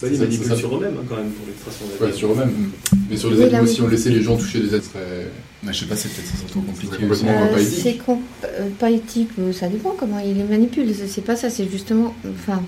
Bah, 0.02 0.08
ils 0.10 0.18
manipulent 0.18 0.56
sur 0.56 0.76
eux-mêmes 0.76 0.96
hein, 0.98 1.04
quand 1.08 1.16
même 1.16 1.30
pour 1.30 1.46
l'extraction 1.46 1.86
Ouais, 1.86 1.98
d'ADN. 2.00 2.16
sur 2.16 2.32
eux-mêmes. 2.32 2.70
Mais 3.10 3.16
sur 3.16 3.30
les 3.30 3.36
Oui, 3.38 3.44
animaux, 3.44 3.66
si 3.66 3.80
on 3.82 3.88
laissait 3.88 4.10
les 4.10 4.22
gens 4.22 4.36
toucher 4.36 4.60
des 4.60 4.74
êtres, 4.74 4.90
serait... 4.92 5.28
Ouais, 5.64 5.72
je 5.72 5.78
sais 5.80 5.86
pas, 5.86 5.96
c'est 5.96 6.08
peut-être 6.08 6.46
trop 6.50 6.60
compliqué. 6.60 6.96
C'est 7.14 7.24
pas 7.26 7.30
Euh, 7.32 7.56
éthique. 7.58 7.80
c'est 7.82 7.94
com- 7.98 8.18
euh, 8.44 8.68
pas 8.78 8.90
éthique, 8.90 9.30
euh, 9.38 9.52
ça 9.52 9.68
dépend 9.68 9.94
comment 9.98 10.18
il 10.18 10.34
les 10.36 10.42
manipule. 10.44 10.92
C'est- 10.94 11.20
pas 11.22 11.36
ça, 11.36 11.48
c'est 11.50 11.68
justement. 11.70 12.14
Enfin. 12.28 12.62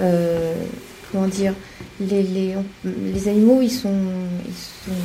euh, 0.00 0.54
comment 1.12 1.28
dire 1.28 1.52
les, 2.00 2.22
les, 2.22 2.54
on- 2.56 2.64
les 3.14 3.28
animaux, 3.28 3.60
ils 3.62 3.70
sont, 3.70 3.92
ils 4.48 4.54
sont. 4.54 4.96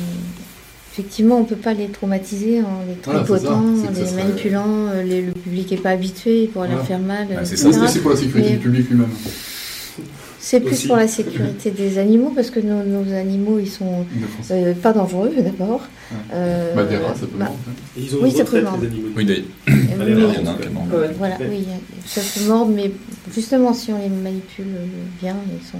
Effectivement, 0.98 1.36
on 1.38 1.44
peut 1.44 1.56
pas 1.56 1.74
les 1.74 1.88
traumatiser 1.88 2.62
en 2.62 2.80
les 2.88 2.94
ça. 3.04 3.18
tripotant, 3.18 3.58
en 3.58 3.84
ça 3.84 3.90
les 3.90 4.06
serait- 4.06 4.24
manipulant. 4.24 4.64
euh, 4.66 5.02
les- 5.02 5.20
le 5.20 5.32
public 5.32 5.70
est 5.72 5.76
pas 5.76 5.90
habitué, 5.90 6.44
il 6.44 6.48
pourrait 6.48 6.68
leur 6.70 6.86
faire 6.86 6.98
mal. 7.00 7.26
Bah, 7.28 7.44
c'est 7.44 7.56
ça, 7.58 7.70
C'est 7.70 7.80
aussi 7.80 7.98
pour 7.98 8.12
la 8.12 8.16
sécurité 8.16 8.48
Mais- 8.50 8.56
du 8.56 8.62
public 8.62 8.88
lui-même. 8.88 9.08
C'est 10.40 10.60
plus 10.60 10.72
Aussi. 10.74 10.86
pour 10.86 10.96
la 10.96 11.06
sécurité 11.08 11.70
des 11.72 11.98
animaux 11.98 12.32
parce 12.34 12.50
que 12.50 12.60
nos, 12.60 12.82
nos 12.82 13.12
animaux, 13.12 13.58
ils 13.58 13.68
sont 13.68 14.06
euh, 14.52 14.72
pas 14.74 14.92
dangereux 14.94 15.30
d'abord. 15.36 15.80
Ouais. 15.80 16.16
Euh, 16.32 16.74
Bah, 16.74 16.84
des 16.84 16.96
rats, 16.96 17.14
simplement. 17.14 17.44
bah, 17.44 17.52
Et 17.98 18.00
ils 18.02 18.14
ont 18.14 18.18
Oui, 18.22 18.30
ça 18.30 18.44
peut 18.44 18.60
les 18.60 18.66
animaux. 18.66 19.08
Oui, 19.16 19.24
d'ailleurs, 19.26 19.42
euh, 19.68 19.72
oui, 19.72 20.12
alors, 20.12 20.32
il 20.32 20.44
y 20.44 20.48
en 20.48 20.50
a 20.50 20.54
un 20.54 20.56
qui 20.56 20.62
est 20.66 20.70
mort. 20.70 20.84
Ouais. 20.94 21.10
Voilà, 21.18 21.36
Ouais. 21.38 21.46
oui, 21.50 21.64
ça 22.06 22.20
se 22.22 22.46
mord, 22.48 22.66
mais 22.68 22.90
justement, 23.34 23.74
si 23.74 23.92
on 23.92 23.98
les 24.00 24.08
manipule 24.08 24.64
bien, 25.20 25.36
ils 25.60 25.66
sont, 25.66 25.78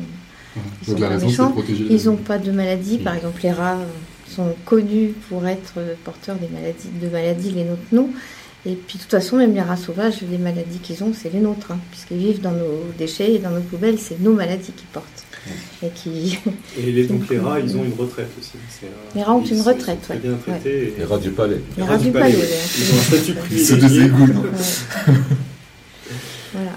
Ils 0.56 0.88
Donc 0.88 0.96
sont 0.98 1.02
la 1.02 1.08
pas 1.08 1.14
raison, 1.14 1.26
méchants. 1.26 1.54
ils 1.90 2.04
n'ont 2.06 2.16
pas 2.16 2.38
de 2.38 2.50
maladie. 2.50 2.98
Par 2.98 3.14
exemple, 3.14 3.40
les 3.44 3.52
rats 3.52 3.78
sont 4.28 4.54
connus 4.64 5.12
pour 5.28 5.46
être 5.46 5.74
porteurs 6.04 6.36
des 6.36 6.48
maladies, 6.48 6.88
de 7.00 7.08
maladies, 7.08 7.50
les 7.50 7.64
nôtres 7.64 7.82
non. 7.92 8.08
Et 8.68 8.74
puis, 8.74 8.98
de 8.98 9.02
toute 9.02 9.12
façon, 9.12 9.36
même 9.36 9.54
les 9.54 9.60
rats 9.60 9.76
sauvages, 9.76 10.16
les 10.28 10.38
maladies 10.38 10.80
qu'ils 10.80 11.04
ont, 11.04 11.12
c'est 11.14 11.32
les 11.32 11.38
nôtres, 11.38 11.70
hein, 11.70 11.78
puisqu'ils 11.92 12.16
vivent 12.16 12.40
dans 12.40 12.50
nos 12.50 12.82
déchets 12.98 13.34
et 13.34 13.38
dans 13.38 13.50
nos 13.50 13.60
poubelles, 13.60 13.98
c'est 13.98 14.18
nos 14.20 14.32
maladies 14.32 14.72
qu'ils 14.72 14.88
portent. 14.88 15.24
Et 15.84 15.90
qui... 15.90 16.40
Et 16.76 16.90
les, 16.90 17.04
donc 17.06 17.28
les 17.30 17.38
rats, 17.38 17.60
ils 17.60 17.76
ont 17.76 17.84
une 17.84 17.94
retraite 17.94 18.26
aussi. 18.40 18.54
Euh, 18.82 18.86
Les 19.14 19.22
rats 19.22 19.34
ont 19.36 19.44
une 19.44 19.60
retraite, 19.60 20.00
ouais. 20.10 20.16
bien 20.18 20.34
traités. 20.44 20.88
et- 20.88 20.94
Les 20.98 21.04
rats 21.04 21.18
du 21.18 21.30
palais. 21.30 21.60
Les 21.76 21.84
rats 21.84 21.96
du 21.96 22.10
palais. 22.10 22.34
ouais, 22.34 22.48
Ils 22.78 22.92
ont 22.92 22.98
un 22.98 23.02
statut 23.02 23.34
privilégié. 23.34 23.76
déségoulinent. 23.76 24.36
Ouais. 24.38 25.14
Voilà. 26.52 26.70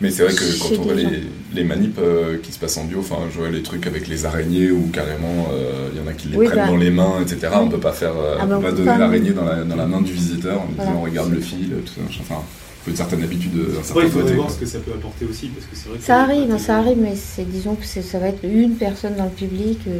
Mais 0.00 0.10
c'est 0.10 0.22
vrai 0.22 0.32
que 0.34 0.58
quand 0.58 0.80
on 0.80 0.82
voit 0.84 0.94
les, 0.94 1.24
les 1.52 1.64
manips 1.64 1.98
euh, 1.98 2.38
qui 2.42 2.52
se 2.52 2.58
passent 2.58 2.78
en 2.78 2.84
bio, 2.84 3.00
enfin, 3.00 3.18
je 3.30 3.38
vois 3.38 3.50
les 3.50 3.62
trucs 3.62 3.86
avec 3.86 4.08
les 4.08 4.24
araignées 4.24 4.70
ou 4.70 4.86
carrément 4.92 5.48
euh, 5.52 5.88
il 5.92 5.98
y 5.98 6.02
en 6.02 6.06
a 6.06 6.14
qui 6.14 6.28
les 6.28 6.36
Oui, 6.38 6.46
prennent 6.46 6.58
bah. 6.60 6.66
dans 6.68 6.76
les 6.78 6.90
mains, 6.90 7.20
etc. 7.20 7.52
On 7.60 7.68
peut 7.68 7.78
pas 7.78 7.92
faire, 7.92 8.16
euh, 8.16 8.36
Ah 8.40 8.46
on 8.48 8.54
on 8.56 8.60
peut 8.62 8.72
donner 8.72 8.84
pas, 8.86 8.98
l'araignée 8.98 9.30
dans 9.32 9.44
la, 9.44 9.62
dans 9.64 9.76
la 9.76 9.86
main 9.86 10.00
du 10.00 10.12
visiteur 10.12 10.62
en 10.62 10.66
lui 10.66 10.74
Voilà. 10.76 10.90
disant 10.92 11.02
regarde 11.02 11.30
le 11.32 11.40
fil, 11.40 11.68
tout 11.84 11.92
ça. 11.92 12.00
Enfin, 12.20 12.42
il 12.42 12.84
faut 12.84 12.90
une 12.92 12.96
certaine 12.96 13.22
habitude, 13.22 13.52
un 13.78 13.82
certain 13.82 14.02
il 14.04 14.08
faudrait 14.10 14.22
côté. 14.22 14.34
voir 14.36 14.50
ce 14.50 14.58
que 14.58 14.64
ça 14.64 14.78
peut 14.78 14.92
apporter 14.92 15.26
aussi, 15.26 15.48
parce 15.48 15.66
que 15.66 15.76
c'est 15.76 15.88
vrai 15.90 15.98
que 15.98 16.04
Ça 16.04 16.22
arrive, 16.22 16.50
hein, 16.50 16.58
ça 16.58 16.78
arrive, 16.78 16.96
mais 16.98 17.14
c'est 17.14 17.44
disons 17.44 17.74
que 17.74 17.84
ça 17.84 18.18
va 18.18 18.28
être 18.28 18.42
une 18.42 18.76
personne 18.76 19.16
dans 19.16 19.24
le 19.24 19.30
public 19.30 19.80
euh, 19.86 19.98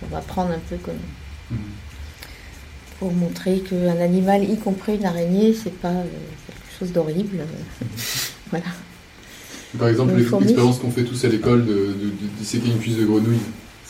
qu'on 0.00 0.14
va 0.14 0.20
prendre 0.20 0.50
un 0.52 0.60
peu 0.70 0.76
comme 0.76 0.94
Mhm. 1.50 1.58
pour 3.00 3.12
montrer 3.12 3.58
qu'un 3.58 4.00
animal, 4.00 4.44
y 4.48 4.56
compris 4.56 4.94
une 4.96 5.04
araignée, 5.04 5.52
c'est 5.52 5.74
pas 5.74 5.88
euh, 5.88 6.04
quelque 6.46 6.78
chose 6.78 6.92
d'horrible. 6.92 7.38
voilà. 8.50 8.66
Par 9.78 9.88
exemple, 9.88 10.14
l'expérience 10.16 10.78
qu'on 10.78 10.90
fait 10.90 11.04
tous 11.04 11.24
à 11.24 11.28
l'école 11.28 11.64
de, 11.64 11.72
de- 11.72 11.92
de 11.92 12.26
disséquer 12.38 12.68
une 12.68 12.78
cuisse 12.78 12.96
de 12.96 13.06
grenouille, 13.06 13.38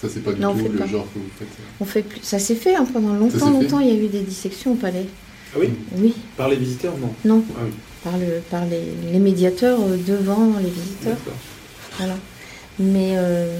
ça 0.00 0.08
c'est 0.08 0.20
pas 0.20 0.32
du 0.32 0.40
Non, 0.40 0.54
tout 0.54 0.64
le 0.64 0.78
pas. 0.78 0.86
genre 0.86 1.06
que 1.12 1.18
vous 1.18 1.24
faites. 1.38 1.48
On 1.80 1.84
fait 1.84 2.02
plus. 2.02 2.20
Ça 2.22 2.38
s'est 2.38 2.54
fait 2.54 2.74
hein, 2.76 2.86
pendant 2.92 3.14
longtemps, 3.14 3.50
longtemps. 3.50 3.80
Il 3.80 3.88
y 3.88 3.90
a 3.90 3.94
eu 3.94 4.06
des 4.08 4.20
dissections 4.20 4.72
au 4.72 4.76
palais. 4.76 5.06
Ah 5.54 5.58
oui 5.60 5.68
Oui, 5.98 6.14
Par 6.36 6.48
les 6.48 6.56
visiteurs, 6.56 6.94
non 6.98 7.12
non, 7.24 7.44
Ah 7.56 7.62
oui. 7.64 7.72
par, 8.04 8.16
le, 8.16 8.40
par 8.50 8.64
les, 8.66 8.80
les 9.12 9.18
médiateurs 9.18 9.78
euh, 9.82 9.96
devant 10.06 10.52
les 10.62 10.70
visiteurs. 10.70 11.18
Voilà. 11.98 12.16
Mais 12.78 13.14
euh, 13.16 13.58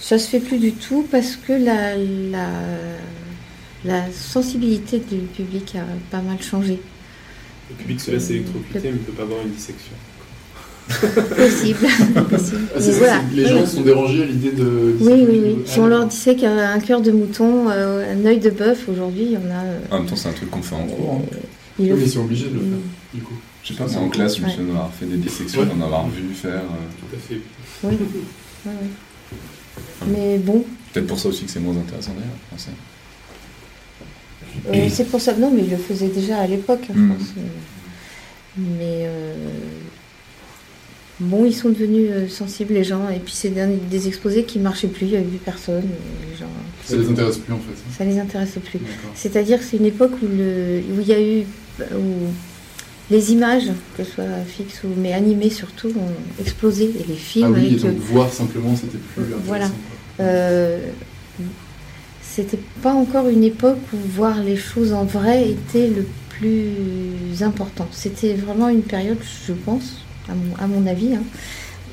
ça 0.00 0.18
se 0.18 0.28
fait 0.28 0.40
plus 0.40 0.58
du 0.58 0.72
tout 0.72 1.06
parce 1.10 1.36
que 1.36 1.52
la, 1.52 1.94
la, 1.96 2.48
la 3.84 4.10
sensibilité 4.12 4.98
du 4.98 5.18
public 5.18 5.76
a 5.76 5.84
pas 6.10 6.20
mal 6.22 6.42
changé. 6.42 6.80
Le 7.70 7.76
public 7.76 8.00
se 8.00 8.10
laisse 8.10 8.30
électrocuter, 8.30 8.80
mais 8.82 8.88
il 8.88 8.92
ne 8.94 8.98
peut 8.98 9.12
pas 9.12 9.22
avoir 9.22 9.42
une 9.42 9.50
dissection. 9.52 9.92
Possible. 10.88 11.86
possible. 12.30 12.60
Ah, 12.74 12.78
voilà. 12.98 13.20
les 13.34 13.46
gens 13.46 13.66
sont 13.66 13.82
dérangés 13.82 14.22
à 14.22 14.26
l'idée 14.26 14.50
de. 14.52 14.96
Oui, 15.00 15.24
oui, 15.28 15.40
oui. 15.44 15.56
Si 15.64 15.78
on 15.80 15.86
leur 15.86 16.06
disait 16.06 16.34
qu'un 16.36 16.78
cœur 16.80 17.00
de 17.00 17.10
mouton, 17.12 17.68
euh, 17.70 18.14
un 18.14 18.24
œil 18.26 18.40
de 18.40 18.50
bœuf, 18.50 18.88
aujourd'hui, 18.88 19.36
on 19.42 19.50
a. 19.50 19.62
euh, 19.64 19.78
En 19.90 19.98
même 19.98 20.06
temps, 20.06 20.16
c'est 20.16 20.28
un 20.28 20.32
truc 20.32 20.50
qu'on 20.50 20.62
fait 20.62 20.74
en 20.74 20.86
cours. 20.86 21.20
hein. 21.22 21.36
Oui, 21.78 21.88
mais 21.90 21.96
fait. 21.96 22.02
ils 22.04 22.10
sont 22.10 22.20
obligés 22.20 22.48
de 22.48 22.54
le 22.54 22.60
Mm. 22.60 22.68
faire, 22.70 22.78
du 23.14 23.20
coup. 23.22 23.34
Je 23.62 23.68
sais 23.68 23.74
pas, 23.74 23.88
c'est 23.88 23.96
en 23.96 24.08
classe, 24.08 24.36
je 24.38 24.42
me 24.42 24.48
souviens 24.48 24.66
d'avoir 24.66 24.92
fait 24.92 25.06
des 25.06 25.16
dissections, 25.16 25.64
d'en 25.64 25.84
avoir 25.84 26.08
vu 26.08 26.34
faire. 26.34 26.50
euh, 26.52 26.60
Tout 27.00 27.16
à 27.16 27.18
fait. 27.18 27.40
Oui. 27.84 27.94
Ouais, 28.66 28.72
ouais. 28.72 30.08
Mais 30.08 30.38
bon, 30.38 30.64
Peut-être 30.92 31.06
pour 31.06 31.18
ça 31.18 31.28
aussi 31.28 31.44
que 31.44 31.50
c'est 31.50 31.60
moins 31.60 31.76
intéressant 31.76 32.12
d'ailleurs, 32.12 32.34
en 32.52 32.56
français. 32.56 32.72
euh, 34.74 34.88
c'est 34.92 35.04
pour 35.08 35.20
ça. 35.20 35.32
Non, 35.34 35.50
mais 35.54 35.62
il 35.62 35.70
le 35.70 35.76
faisait 35.78 36.08
déjà 36.08 36.38
à 36.40 36.46
l'époque, 36.46 36.82
hein, 36.90 36.94
je 36.94 37.00
Mm. 37.00 37.14
pense. 37.14 37.28
euh. 37.38 37.40
Mais 38.58 39.06
euh, 39.06 39.34
bon, 41.22 41.44
ils 41.44 41.54
sont 41.54 41.68
devenus 41.70 42.08
euh, 42.10 42.28
sensibles, 42.28 42.74
les 42.74 42.84
gens. 42.84 43.08
Et 43.08 43.18
puis, 43.18 43.32
c'est 43.34 43.50
des, 43.50 43.66
des 43.90 44.08
exposés 44.08 44.44
qui 44.44 44.58
marchaient 44.58 44.88
plus, 44.88 45.06
il 45.06 45.10
n'y 45.10 45.16
avait 45.16 45.24
plus 45.24 45.38
personne. 45.38 45.76
euh, 45.84 46.30
Les 46.30 46.36
gens, 46.38 46.46
Ça 46.84 46.96
les 46.96 47.08
intéresse 47.08 47.38
plus 47.38 47.52
en 47.52 47.58
fait. 47.58 47.96
ça 47.98 48.04
les 48.04 48.18
intéresse 48.18 48.58
plus. 48.64 48.80
C'est-à-dire 49.14 49.58
que 49.58 49.64
c'est 49.64 49.76
une 49.78 49.86
époque 49.86 50.12
où, 50.22 50.26
le, 50.26 50.80
où 50.96 51.00
il 51.00 51.06
y 51.08 51.12
a 51.12 51.20
eu 51.20 51.44
où 51.94 52.28
les 53.10 53.32
images, 53.32 53.64
que 53.96 54.04
ce 54.04 54.12
soit 54.12 54.24
fixes 54.46 54.82
ou 54.84 54.88
mais 54.96 55.12
animées 55.12 55.50
surtout, 55.50 55.88
ont 55.88 56.40
explosé 56.40 56.84
et 56.84 57.04
les 57.08 57.14
films 57.16 57.54
Ah 57.56 57.58
oui, 57.60 57.74
et 57.74 57.78
donc 57.78 57.96
voir 57.98 58.32
simplement 58.32 58.74
c'était 58.76 58.98
plus 58.98 59.22
intéressant. 59.24 59.44
Voilà. 59.46 59.70
euh, 60.20 60.78
c'était 62.22 62.60
pas 62.82 62.92
encore 62.94 63.28
une 63.28 63.44
époque 63.44 63.78
où 63.92 63.96
voir 64.14 64.42
les 64.42 64.56
choses 64.56 64.92
en 64.92 65.04
vrai 65.04 65.50
était 65.50 65.88
le 65.88 66.06
plus 66.30 67.42
important. 67.42 67.86
C'était 67.92 68.32
vraiment 68.34 68.68
une 68.68 68.82
période, 68.82 69.18
je 69.46 69.52
pense, 69.52 69.98
à 70.28 70.34
mon, 70.34 70.54
à 70.64 70.66
mon 70.66 70.86
avis, 70.86 71.14
hein, 71.14 71.22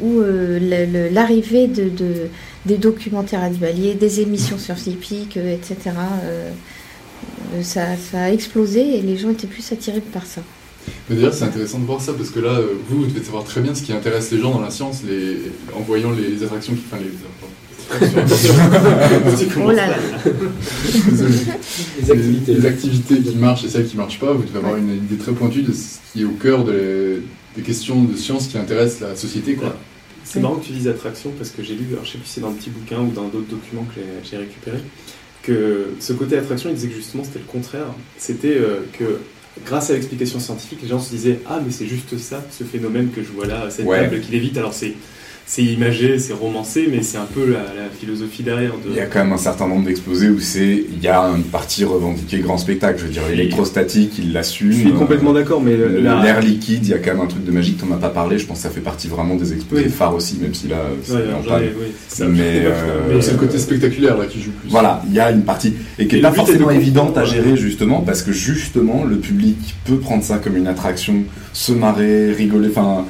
où 0.01 0.19
euh, 0.19 1.09
l'arrivée 1.11 1.67
de, 1.67 1.89
de- 1.89 2.27
des 2.65 2.77
documentaires 2.77 3.41
animaliers, 3.43 3.95
des 3.95 4.21
émissions 4.21 4.57
scientifiques, 4.57 5.37
etc., 5.37 5.75
euh, 6.23 6.49
euh, 7.55 7.63
ça, 7.63 7.81
ça 8.11 8.23
a 8.23 8.29
explosé 8.31 8.97
et 8.97 9.01
les 9.01 9.17
gens 9.17 9.29
étaient 9.29 9.47
plus 9.47 9.71
attirés 9.71 10.01
par 10.01 10.25
ça. 10.25 10.41
D'ailleurs, 11.09 11.33
c'est 11.33 11.43
intéressant 11.43 11.79
de 11.79 11.85
voir 11.85 11.99
ça 12.01 12.13
parce 12.13 12.29
que 12.29 12.39
là, 12.39 12.59
vous, 12.89 12.99
vous 13.01 13.05
devez 13.07 13.23
savoir 13.23 13.43
très 13.43 13.61
bien 13.61 13.75
ce 13.75 13.81
qui 13.83 13.91
intéresse 13.93 14.31
les 14.31 14.39
gens 14.39 14.51
dans 14.51 14.61
la 14.61 14.71
science, 14.71 15.01
les... 15.07 15.37
en 15.75 15.81
voyant 15.81 16.11
les 16.11 16.41
attractions 16.43 16.73
qui. 16.73 16.81
Enfin, 16.91 17.01
les. 17.03 17.09
Oh 19.65 19.71
là 19.71 19.87
là. 19.87 19.97
Les 21.99 22.11
activités. 22.11 22.53
Les, 22.53 22.59
les 22.59 22.65
activités 22.67 23.19
qui 23.19 23.35
marchent 23.35 23.63
et 23.65 23.69
celles 23.69 23.87
qui 23.87 23.97
marchent 23.97 24.19
pas, 24.19 24.31
vous 24.33 24.43
devez 24.43 24.57
avoir 24.59 24.75
une 24.77 24.89
idée 24.95 25.15
très 25.17 25.31
pointue 25.31 25.63
de 25.63 25.71
ce 25.73 25.97
qui 26.13 26.21
est 26.21 26.25
au 26.25 26.31
cœur 26.31 26.63
de 26.63 26.71
les- 26.71 27.21
des 27.55 27.61
questions 27.61 28.03
de 28.03 28.15
science 28.15 28.47
qui 28.47 28.57
intéressent 28.57 29.01
la 29.09 29.15
société. 29.15 29.55
Quoi. 29.55 29.75
C'est 30.23 30.39
marrant 30.39 30.55
que 30.55 30.65
tu 30.65 30.71
dises 30.73 30.87
attraction 30.87 31.31
parce 31.37 31.49
que 31.49 31.63
j'ai 31.63 31.73
lu, 31.75 31.85
alors 31.93 32.05
je 32.05 32.11
sais 32.11 32.17
plus 32.17 32.27
si 32.27 32.33
c'est 32.35 32.41
dans 32.41 32.49
un 32.49 32.53
petit 32.53 32.69
bouquin 32.69 32.99
ou 33.01 33.11
dans 33.11 33.27
d'autres 33.27 33.49
documents 33.49 33.85
que 33.95 33.99
j'ai- 34.29 34.37
récupéré, 34.37 34.77
que 35.43 35.87
ce 35.99 36.13
côté 36.13 36.37
attraction, 36.37 36.69
il 36.69 36.75
disait 36.75 36.89
que 36.89 36.95
justement 36.95 37.23
c'était 37.23 37.39
le 37.39 37.45
contraire. 37.45 37.87
C'était 38.17 38.55
euh, 38.57 38.81
que 38.97 39.19
grâce 39.65 39.89
à 39.89 39.93
l'explication 39.93 40.39
scientifique, 40.39 40.79
les 40.83 40.87
gens 40.89 40.99
se 40.99 41.09
disaient 41.09 41.39
Ah, 41.47 41.59
mais 41.65 41.71
c'est 41.71 41.87
juste 41.87 42.17
ça, 42.17 42.45
ce 42.51 42.63
phénomène 42.63 43.09
que 43.09 43.23
je 43.23 43.29
vois 43.29 43.47
là, 43.47 43.69
cette 43.69 43.85
Ouais. 43.85 44.01
table 44.01 44.21
qui 44.21 44.31
lévite. 44.31 44.57
Alors 44.57 44.73
c'est. 44.73 44.93
C'est 45.51 45.63
imagé, 45.63 46.19
c'est 46.19 46.33
romancé, 46.33 46.87
mais 46.91 47.01
c'est 47.01 47.17
un 47.17 47.25
peu 47.25 47.43
la, 47.49 47.57
la 47.57 47.89
philosophie 47.99 48.43
derrière. 48.43 48.73
De... 48.73 48.91
Il 48.91 48.95
y 48.95 48.99
a 48.99 49.07
quand 49.07 49.17
même 49.17 49.33
un 49.33 49.37
certain 49.37 49.67
nombre 49.67 49.83
d'exposés 49.87 50.29
où 50.29 50.39
c'est, 50.39 50.83
il 50.91 51.03
y 51.03 51.07
a 51.07 51.21
une 51.35 51.41
partie 51.41 51.83
revendiquée 51.85 52.37
grand 52.37 52.59
spectacle. 52.59 52.99
Je 52.99 53.05
veux 53.05 53.11
dire, 53.11 53.23
l'électrostatique, 53.31 54.19
il 54.19 54.31
l'assume. 54.31 54.71
Je 54.71 54.77
suis 54.77 54.91
complètement 54.93 55.33
d'accord, 55.33 55.59
mais 55.59 55.71
Euh, 55.73 56.01
la- 56.03 56.21
L'air 56.21 56.39
liquide, 56.41 56.85
il 56.85 56.89
y 56.89 56.93
a 56.93 56.99
quand 56.99 57.13
même 57.13 57.21
un 57.21 57.25
truc 57.25 57.43
de 57.43 57.51
magique, 57.51 57.79
t'en 57.79 57.91
as 57.91 57.97
pas 57.97 58.09
parlé. 58.09 58.37
Je 58.37 58.45
pense 58.45 58.57
que 58.57 58.63
ça 58.63 58.69
fait 58.69 58.79
partie 58.79 59.07
vraiment 59.07 59.35
des 59.37 59.51
exposés 59.53 59.85
Oui. 59.85 59.89
phares 59.91 60.13
aussi, 60.13 60.37
même 60.39 60.53
si 60.53 60.67
là, 60.67 60.83
c'est 61.03 61.13
Ouais, 61.13 61.21
oui. 61.81 62.27
Mais, 62.29 62.61
euh, 62.65 63.13
Donc 63.13 63.23
c'est 63.23 63.31
le 63.31 63.37
côté 63.39 63.57
spectaculaire 63.57 64.17
là 64.19 64.25
qui 64.27 64.39
joue 64.41 64.51
plus. 64.51 64.69
Voilà, 64.69 65.01
il 65.07 65.15
y 65.15 65.19
a 65.19 65.31
une 65.31 65.41
partie 65.41 65.73
et 65.97 66.05
qui 66.07 66.17
n'est 66.17 66.21
pas 66.21 66.31
forcément 66.31 66.69
évidente 66.69 67.17
à 67.17 67.25
gérer 67.25 67.57
justement 67.57 68.01
parce 68.01 68.21
que 68.21 68.31
justement 68.31 69.03
le 69.03 69.17
public 69.17 69.57
peut 69.85 69.97
prendre 69.97 70.23
ça 70.23 70.37
comme 70.37 70.57
une 70.57 70.67
attraction, 70.67 71.23
se 71.53 71.71
marrer, 71.71 72.33
rigoler, 72.33 72.67
enfin 72.69 73.05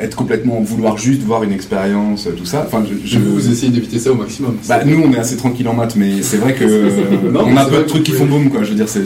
être 0.00 0.14
complètement 0.14 0.60
vouloir 0.60 0.98
juste 0.98 1.22
voir 1.22 1.42
une 1.42 1.52
expérience, 1.52 2.28
tout 2.36 2.44
ça. 2.44 2.64
Enfin, 2.66 2.84
je, 3.04 3.18
vous, 3.18 3.34
vous 3.34 3.50
essayez 3.50 3.72
d'éviter 3.72 3.98
ça 3.98 4.12
au 4.12 4.14
maximum. 4.14 4.56
bah, 4.68 4.80
nous 4.84 5.02
on 5.02 5.12
est 5.12 5.18
assez 5.18 5.36
tranquille 5.36 5.66
en 5.68 5.74
maths, 5.74 5.96
mais 5.96 6.22
c'est 6.22 6.36
vrai 6.36 6.54
que 6.54 6.64
Non, 7.32 7.44
on 7.46 7.56
a 7.56 7.64
peu 7.64 7.78
de 7.78 7.82
trucs 7.84 8.02
qui 8.02 8.12
font 8.12 8.26
boum 8.26 8.50
quoi. 8.50 8.62
Je 8.62 8.70
veux 8.70 8.76
dire, 8.76 8.88
c'est 8.88 9.00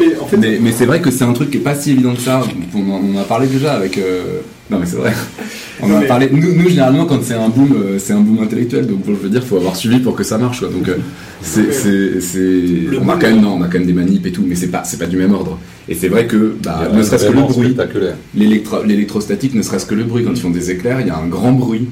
mais 0.00 0.16
en 0.20 0.26
fait, 0.26 0.36
mais, 0.38 0.58
mais 0.60 0.72
c'est 0.72 0.86
vrai 0.86 1.00
que 1.00 1.10
c'est 1.10 1.24
un 1.24 1.32
truc 1.34 1.50
qui 1.50 1.58
est 1.58 1.60
pas 1.60 1.74
si 1.74 1.90
évident 1.92 2.14
que 2.14 2.20
ça. 2.20 2.40
On 2.74 2.78
en, 2.90 3.00
on 3.04 3.16
en 3.16 3.20
a 3.20 3.24
parlé 3.24 3.46
déjà 3.46 3.74
avec. 3.74 3.98
euh, 3.98 4.40
Non 4.74 4.80
mais 4.80 4.86
c'est 4.86 4.96
vrai. 4.96 5.12
On 5.82 5.92
en 5.92 5.96
a 5.96 6.02
parlé. 6.02 6.28
Nous, 6.30 6.54
nous, 6.54 6.68
généralement 6.68 7.04
quand 7.04 7.18
c'est 7.22 7.34
un 7.34 7.48
boom, 7.48 7.72
euh, 7.76 7.98
c'est 7.98 8.12
un 8.12 8.20
boom 8.20 8.42
intellectuel. 8.42 8.86
Donc 8.86 9.04
bon, 9.04 9.12
je 9.14 9.22
veux 9.24 9.28
dire, 9.28 9.42
faut 9.44 9.56
avoir 9.56 9.74
suivi 9.76 9.98
pour 9.98 10.14
que 10.14 10.22
ça 10.22 10.38
marche 10.38 10.60
quoi. 10.60 10.68
Donc 10.68 10.88
euh, 10.88 10.96
c'est 11.42 12.98
On 13.00 13.08
a 13.08 13.12
quand 13.16 13.26
même 13.28 13.40
non, 13.40 13.54
on 13.58 13.62
a 13.62 13.66
quand 13.66 13.78
même 13.78 13.86
des 13.86 13.92
manips 13.92 14.24
et 14.26 14.32
tout, 14.32 14.44
mais 14.46 14.54
c'est 14.54 14.68
pas 14.68 14.84
c'est 14.84 14.98
pas 14.98 15.06
du 15.06 15.16
même 15.16 15.32
ordre. 15.32 15.58
Et 15.88 15.94
c'est 15.94 16.08
vrai 16.08 16.26
que 16.26 16.56
bah, 16.62 16.88
Il 16.90 16.96
ne 16.98 17.02
serait-ce 17.02 17.26
que 17.26 17.32
le 17.32 17.42
bruit, 17.42 17.74
l'électro- 18.34 18.82
l'électrostatique, 18.84 19.54
ne 19.54 19.62
serait-ce 19.62 19.84
que 19.86 19.94
le 19.94 20.04
bruit 20.04 20.24
quand 20.24 20.30
ils 20.32 20.40
font 20.40 20.50
des 20.50 20.70
éclairs, 20.70 21.00
il 21.00 21.08
y 21.08 21.10
a 21.10 21.16
un 21.18 21.26
grand 21.26 21.52
bruit 21.52 21.88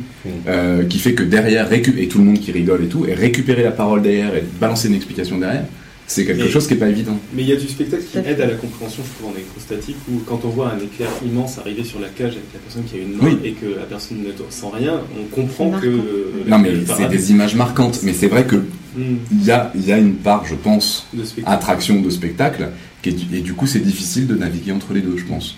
euh, 0.49 0.85
qui 0.85 0.99
fait 0.99 1.13
que 1.13 1.23
derrière 1.25 1.69
récup 1.69 1.99
et 1.99 2.09
tout 2.09 2.19
le 2.19 2.25
monde 2.25 2.39
qui 2.39 2.53
rigole 2.53 2.85
et 2.85 2.89
tout, 2.89 3.05
et 3.07 3.13
récupérer 3.15 3.63
la 3.65 3.73
parole 3.73 4.01
derrière 4.01 4.35
et 4.35 4.45
balancer 4.61 4.89
une 4.89 4.95
explication 4.95 5.37
derrière, 5.39 5.65
c'est 6.13 6.25
quelque 6.27 6.43
Mais- 6.45 6.51
chose 6.51 6.67
qui 6.67 6.75
est 6.75 6.77
pas 6.77 6.89
évident. 6.89 7.19
Mais 7.35 7.43
il 7.43 7.49
y 7.49 7.53
a 7.53 7.57
du 7.57 7.69
spectacle 7.69 8.03
qui 8.11 8.19
aide 8.19 8.41
à 8.41 8.47
la 8.47 8.55
compréhension, 8.55 9.03
je 9.07 9.13
trouve, 9.19 9.33
en 9.33 9.35
électrostatique, 9.37 9.97
où 10.11 10.19
quand 10.27 10.41
on 10.45 10.49
voit 10.49 10.71
un 10.73 10.79
éclair 10.79 11.09
immense 11.25 11.59
arriver 11.59 11.85
sur 11.85 11.99
la 12.01 12.09
cage 12.09 12.33
avec 12.33 12.45
la 12.55 12.61
personne 12.61 12.85
qui 12.85 12.97
a 12.97 12.99
une 12.99 13.13
main 13.17 13.25
Oui. 13.25 13.39
et 13.45 13.53
que 13.53 13.67
la 13.67 13.85
personne 13.85 14.19
ne 14.23 14.31
sent 14.51 14.67
rien, 14.75 15.01
on 15.19 15.25
comprend 15.35 15.71
que. 15.71 15.87
euh, 15.87 16.33
Non 16.47 16.59
mais 16.59 16.73
c'est 16.97 17.09
des 17.09 17.31
images 17.31 17.55
marquantes, 17.55 18.01
mais 18.03 18.13
c'est 18.13 18.29
vrai 18.29 18.45
que 18.47 18.57
Hmm, 18.95 19.17
il 19.31 19.43
y 19.47 19.51
a, 19.51 19.73
il 19.75 19.87
y 19.87 19.91
a 19.91 19.97
une 19.97 20.17
part, 20.17 20.45
je 20.45 20.55
pense, 20.55 21.07
de 21.15 21.23
attraction 21.47 22.03
de 22.03 22.11
spectacle, 22.11 22.69
et 23.07 23.11
du 23.41 23.55
coup 23.55 23.67
c'est 23.67 23.79
difficile 23.81 24.27
de 24.27 24.35
naviguer 24.35 24.71
entre 24.73 24.93
les 24.93 25.01
deux, 25.01 25.17
je 25.17 25.25
pense. 25.25 25.57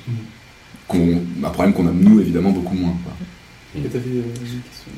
Qu'on, 0.87 1.21
un 1.43 1.51
problème 1.51 1.75
qu'on 1.75 1.89
a 1.89 1.93
nous 1.93 2.21
évidemment 2.21 2.51
beaucoup 2.53 2.77
moins. 2.77 2.95
quoi. 3.03 3.13
Euh, 3.77 3.81
une 3.81 3.91
question 3.91 4.93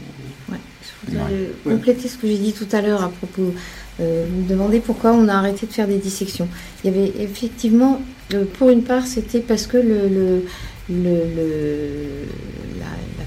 Ouais, 0.51 0.59
je 0.83 1.11
voudrais 1.13 1.33
Ouais. 1.65 1.73
compléter 1.77 2.09
ce 2.09 2.19
que 2.19 2.27
j'ai 2.27 2.37
dit 2.37 2.53
tout 2.53 2.67
à 2.73 2.83
l'heure 2.83 3.03
à 3.03 3.09
propos. 3.09 3.55
Euh, 4.01 4.27
me 4.27 4.49
demandez 4.49 4.81
pourquoi 4.81 5.13
on 5.13 5.29
a 5.29 5.35
arrêté 5.35 5.67
de 5.67 5.73
faire 5.73 5.89
des 5.89 5.97
dissections. 5.99 6.49
Il 6.85 6.91
y 6.91 6.95
avait 6.95 7.13
effectivement, 7.21 8.01
euh, 8.35 8.45
pour 8.59 8.71
une 8.71 8.83
part, 8.83 9.07
c'était 9.07 9.41
parce 9.41 9.67
que 9.67 9.79
la, 9.79 10.41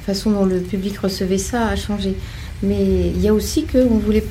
façon 0.05 0.32
dont 0.32 0.45
le 0.45 0.59
public 0.59 0.97
recevait 0.97 1.38
ça 1.38 1.67
a 1.67 1.76
changé. 1.76 2.15
Mais 2.63 3.11
il 3.15 3.22
y 3.22 3.28
a 3.28 3.34
aussi 3.34 3.65
qu'on 3.65 3.97
voulait 3.97 4.24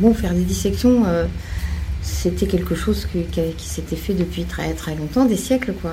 bon, 0.00 0.14
faire 0.14 0.34
des 0.34 0.42
dissections. 0.42 1.04
euh, 1.06 1.26
c'était 2.02 2.46
quelque 2.46 2.74
chose 2.74 3.06
qui, 3.06 3.64
s'était 3.64 3.96
fait 3.96 4.14
depuis 4.14 4.44
très 4.44 4.72
très 4.72 4.94
longtemps, 4.94 5.26
des 5.26 5.36
siècles 5.36 5.74
quoi. 5.74 5.92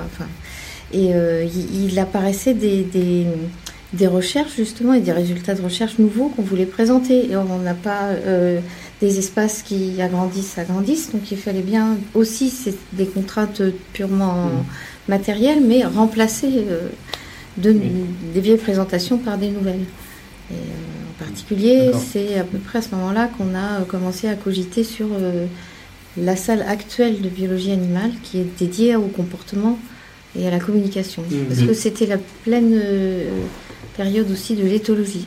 Et 0.92 1.14
euh, 1.14 1.44
il, 1.44 1.90
il 1.90 1.98
apparaissait 1.98 2.54
des, 2.54 3.26
recherches 4.06 4.56
justement 4.56 4.94
et 4.94 5.00
des 5.00 5.12
résultats 5.12 5.54
de 5.54 5.62
recherche 5.62 5.98
nouveaux 5.98 6.28
qu'on 6.28 6.42
voulait 6.42 6.66
présenter. 6.66 7.30
Et 7.30 7.36
on 7.36 7.58
n'a 7.58 7.74
pas 7.74 8.08
des 9.00 9.18
espaces 9.18 9.62
qui 9.62 10.00
agrandissent, 10.00 10.56
agrandissent. 10.58 11.12
Donc 11.12 11.30
il 11.30 11.36
fallait 11.38 11.60
bien 11.62 11.98
aussi 12.14 12.48
c'est 12.50 12.74
des 12.92 13.06
contraintes 13.06 13.62
purement 13.92 14.46
Mm. 14.46 14.64
matérielles, 15.08 15.60
mais 15.64 15.84
remplacer 15.84 16.50
euh, 16.68 16.88
de- 17.58 17.70
Oui. 17.72 17.80
des 18.34 18.40
vieilles 18.40 18.56
présentations 18.58 19.18
par 19.18 19.36
des 19.38 19.50
nouvelles. 19.50 19.84
Et, 20.50 20.54
euh, 20.54 20.56
en 21.10 21.24
particulier, 21.24 21.90
c'est 22.12 22.38
à 22.38 22.44
peu 22.44 22.58
près 22.58 22.78
à 22.78 22.82
ce 22.82 22.94
moment-là 22.94 23.28
qu'on 23.36 23.54
a 23.54 23.80
euh, 23.80 23.84
commencé 23.84 24.28
à 24.28 24.34
cogiter 24.34 24.84
sur 24.84 25.06
euh, 25.12 25.46
la 26.16 26.36
salle 26.36 26.62
actuelle 26.62 27.20
de 27.20 27.28
biologie 27.28 27.72
animale 27.72 28.12
qui 28.22 28.38
est 28.38 28.46
dédiée 28.58 28.96
au 28.96 29.08
comportement 29.08 29.78
et 30.38 30.46
à 30.46 30.50
la 30.50 30.58
communication. 30.58 31.22
Mhm. 31.30 31.44
Parce 31.48 31.60
que 31.62 31.74
c'était 31.74 32.06
la 32.06 32.18
pleine 32.44 32.80
période 33.96 34.30
aussi 34.30 34.54
de 34.54 34.62
l'éthologie. 34.64 35.26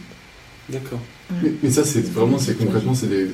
D'accord. 0.70 1.00
Mais, 1.44 1.52
mais 1.62 1.70
ça, 1.70 1.84
c'est 1.84 2.02
vraiment, 2.12 2.38
c'est 2.40 2.58
concrètement, 2.58 2.94
c'est 2.96 3.08
des, 3.08 3.28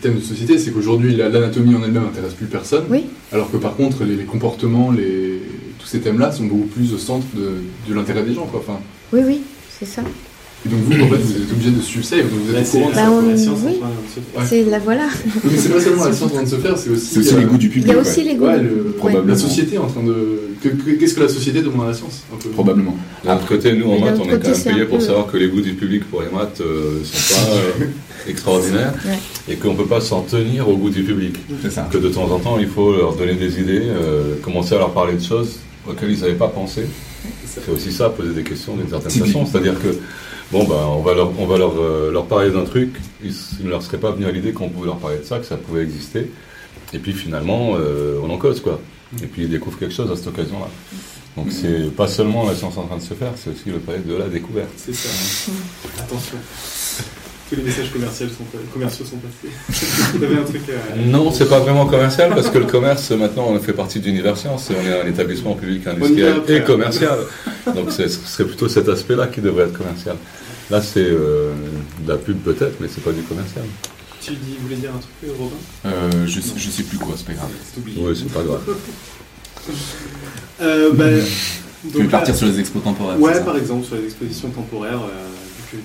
thèmes 0.00 0.16
de 0.16 0.20
société. 0.20 0.58
C'est 0.58 0.70
qu'aujourd'hui, 0.70 1.14
la- 1.16 1.28
l'anatomie 1.28 1.74
en 1.74 1.82
elle-même 1.82 2.04
n'intéresse 2.04 2.34
plus 2.34 2.46
personne. 2.46 2.84
Oui. 2.90 3.04
Alors 3.32 3.50
que 3.50 3.56
par 3.56 3.74
contre, 3.76 4.04
les, 4.04 4.16
les 4.16 4.24
comportements, 4.24 4.90
les, 4.90 5.40
tous 5.78 5.86
ces 5.86 6.00
thèmes-là 6.00 6.30
sont 6.32 6.44
beaucoup 6.44 6.66
plus 6.66 6.92
au 6.92 6.98
centre 6.98 7.26
de, 7.34 7.52
de 7.88 7.94
l'intérêt 7.94 8.22
des 8.22 8.34
gens. 8.34 8.46
Quoi. 8.46 8.60
Enfin, 8.60 8.78
Oui, 9.12 9.20
oui, 9.24 9.40
c'est 9.78 9.86
ça. 9.86 10.02
Et 10.64 10.68
donc 10.68 10.78
vous, 10.84 10.92
en 10.92 11.08
fait, 11.08 11.16
vous 11.16 11.32
êtes 11.42 11.50
obligé 11.52 11.70
de 11.72 11.80
suivre 11.80 12.04
ça 12.04 12.16
et 12.16 12.22
donc 12.22 12.30
vous 12.46 12.52
Là, 12.52 12.60
êtes 12.60 12.66
au 12.66 12.70
c'est 12.70 12.78
courant 12.78 12.90
de 12.90 12.94
Bah, 12.94 13.02
ça. 13.02 13.10
on- 13.10 13.28
la 13.28 13.36
science 13.36 13.58
en 13.58 13.66
oui. 13.66 13.78
train 13.80 13.88
de 13.88 14.08
se 14.08 14.20
faire. 14.20 14.40
Ouais. 14.40 14.46
C'est 14.48 14.64
la 14.70 14.78
voilà. 14.78 15.06
Mais 15.44 15.56
c'est 15.56 15.68
pas 15.70 15.80
seulement 15.80 16.04
la 16.04 16.12
science 16.12 16.30
en 16.30 16.34
train 16.34 16.42
de 16.44 16.48
se 16.48 16.56
faire, 16.56 16.78
c'est 16.78 16.90
aussi, 16.90 17.06
C'est 17.06 17.18
aussi 17.18 17.34
euh, 17.34 17.38
les 17.40 17.44
goûts 17.46 17.56
du 17.58 17.66
Il 17.66 17.70
public. 17.72 17.88
y 17.88 17.90
a 17.90 17.94
ouais. 17.94 18.00
aussi 18.00 18.22
les 18.22 18.34
goûts. 18.36 18.44
Ouais, 18.46 18.62
le- 18.62 18.94
Probablement. 18.96 19.26
la 19.32 19.36
société 19.38 19.78
en 19.78 19.86
train 19.88 20.02
de. 20.04 20.14
que- 20.62 20.68
que- 20.68 20.90
Qu'est-ce 20.92 21.14
que 21.14 21.20
la 21.22 21.28
société 21.28 21.62
demande 21.62 21.86
à 21.86 21.88
la 21.88 21.94
science 21.94 22.22
un 22.32 22.36
peu? 22.36 22.48
Probablement. 22.50 22.96
D'un 23.24 23.34
autre 23.36 23.46
côté, 23.46 23.72
nous 23.72 23.86
en 23.90 23.98
maths, 23.98 24.14
on 24.20 24.24
est 24.24 24.38
quand 24.38 24.48
même 24.48 24.62
payé 24.62 24.82
un 24.82 24.86
pour 24.86 24.98
peu- 24.98 25.04
savoir 25.04 25.26
que 25.26 25.36
les 25.36 25.48
goûts 25.48 25.60
du 25.62 25.72
public 25.74 26.04
pour 26.08 26.22
les 26.22 26.28
maths 26.30 26.60
euh, 26.60 27.00
sont 27.04 27.34
pas 27.34 27.50
euh, 27.56 27.86
extraordinaires 28.28 28.94
Ouais. 29.04 29.18
et 29.48 29.56
qu'on 29.56 29.74
peut 29.74 29.86
pas 29.86 30.00
s'en 30.00 30.20
tenir 30.22 30.68
au 30.68 30.76
goût 30.76 30.90
du 30.90 31.02
public. 31.02 31.34
C'est 31.60 31.72
ça. 31.72 31.88
Que 31.90 31.98
de 31.98 32.08
temps 32.08 32.30
en 32.30 32.38
temps, 32.38 32.58
il 32.60 32.68
faut 32.68 32.94
leur 32.96 33.14
donner 33.16 33.34
des 33.34 33.58
idées, 33.60 33.82
euh, 33.82 34.34
commencer 34.42 34.76
à 34.76 34.78
leur 34.78 34.92
parler 34.92 35.14
de 35.14 35.22
choses 35.22 35.56
auxquelles 35.88 36.12
ils 36.12 36.20
n'avaient 36.20 36.34
pas 36.34 36.46
pensé. 36.48 36.82
C'est 37.46 37.68
aussi 37.72 37.92
ça, 37.92 38.08
poser 38.08 38.30
des 38.30 38.42
questions 38.44 38.76
d'une 38.76 38.88
certaine 38.88 39.10
façon. 39.26 39.44
C'est-à-dire 39.46 39.74
que, 39.74 39.88
bon, 40.52 40.64
ben, 40.64 40.76
on 40.86 41.00
va 41.00 41.14
leur, 41.14 41.32
on 41.38 41.50
euh, 41.50 42.12
leur 42.12 42.26
parler 42.26 42.50
d'un 42.50 42.64
truc, 42.64 42.94
ils 43.24 43.34
ne 43.64 43.70
leur 43.70 43.82
seraient 43.82 43.98
pas 43.98 44.12
venus 44.12 44.28
à 44.28 44.32
l'idée 44.32 44.52
qu'on 44.52 44.68
pouvait 44.68 44.86
leur 44.86 44.98
parler 44.98 45.18
de 45.18 45.24
ça, 45.24 45.38
que 45.38 45.46
ça 45.46 45.56
pouvait 45.56 45.82
exister. 45.82 46.30
Et 46.92 46.98
puis 46.98 47.12
finalement, 47.12 47.72
euh, 47.74 48.20
on 48.22 48.30
en 48.30 48.38
cause, 48.38 48.60
quoi. 48.60 48.78
Et 49.22 49.26
puis 49.26 49.42
ils 49.42 49.50
découvrent 49.50 49.78
quelque 49.78 49.94
chose 49.94 50.10
à 50.10 50.16
cette 50.16 50.28
occasion-là. 50.28 50.68
Donc 51.36 51.50
c'est 51.50 51.90
pas 51.96 52.06
seulement 52.06 52.46
la 52.46 52.54
science 52.54 52.76
en 52.76 52.84
train 52.84 52.98
de 52.98 53.02
se 53.02 53.14
faire, 53.14 53.32
c'est 53.36 53.50
aussi 53.50 53.70
le 53.70 53.78
palais 53.78 54.00
de 54.00 54.14
la 54.14 54.28
découverte. 54.28 54.70
C'est 54.76 54.94
ça. 54.94 55.50
Attention. 55.98 56.36
Tous 57.52 57.56
les 57.58 57.64
messages 57.64 57.90
commerciaux 57.92 58.28
sont, 58.28 58.44
commerciaux 58.72 59.04
sont 59.04 59.18
passés. 59.18 59.52
Vous 60.14 60.24
avez 60.24 60.36
un 60.38 60.42
truc 60.42 60.62
à. 60.70 60.96
Non, 60.96 61.30
c'est 61.30 61.50
pas 61.50 61.58
vraiment 61.58 61.84
commercial 61.84 62.30
parce 62.34 62.48
que 62.48 62.56
le 62.56 62.64
commerce 62.64 63.10
maintenant 63.10 63.48
on 63.50 63.58
fait 63.60 63.74
partie 63.74 64.00
d'Univers 64.00 64.38
Science 64.38 64.70
et 64.70 64.74
on 64.74 64.86
est 64.86 65.02
un 65.02 65.06
établissement 65.06 65.52
public 65.54 65.86
industriel 65.86 66.36
après. 66.38 66.56
et 66.56 66.62
commercial. 66.62 67.18
Donc 67.74 67.92
c'est- 67.92 68.08
ce 68.08 68.26
serait 68.26 68.44
plutôt 68.46 68.68
cet 68.68 68.88
aspect-là 68.88 69.26
qui 69.26 69.42
devrait 69.42 69.64
être 69.64 69.76
commercial. 69.76 70.16
Là 70.70 70.80
c'est 70.80 71.04
euh, 71.04 71.52
de 72.06 72.08
la 72.08 72.16
pub 72.16 72.38
peut-être, 72.38 72.80
mais 72.80 72.88
c'est 72.88 73.04
pas 73.04 73.12
du 73.12 73.20
commercial. 73.20 73.64
Tu 74.22 74.30
dis, 74.30 74.56
voulais 74.62 74.76
dire 74.76 74.90
un 74.96 74.98
truc, 74.98 75.36
Robin? 75.38 75.52
Euh, 75.84 76.26
je, 76.26 76.40
sais, 76.40 76.52
je 76.56 76.70
sais 76.70 76.84
plus 76.84 76.96
quoi, 76.96 77.16
c'est 77.18 77.26
pas 77.26 77.34
grave. 77.34 77.50
Oui, 77.98 78.16
c'est 78.16 78.32
pas 78.32 78.42
grave. 78.44 78.62
Euh, 80.62 80.90
bah, 80.94 81.04
Tu 81.92 82.02
veux 82.02 82.08
partir 82.08 82.32
là- 82.32 82.38
sur 82.38 82.46
les 82.46 82.60
expos 82.60 82.82
temporaires 82.82 83.20
Ouais, 83.20 83.44
par 83.44 83.58
exemple, 83.58 83.84
sur 83.84 83.96
les 83.96 84.04
expositions 84.04 84.48
temporaires, 84.50 85.02
euh, 85.02 85.28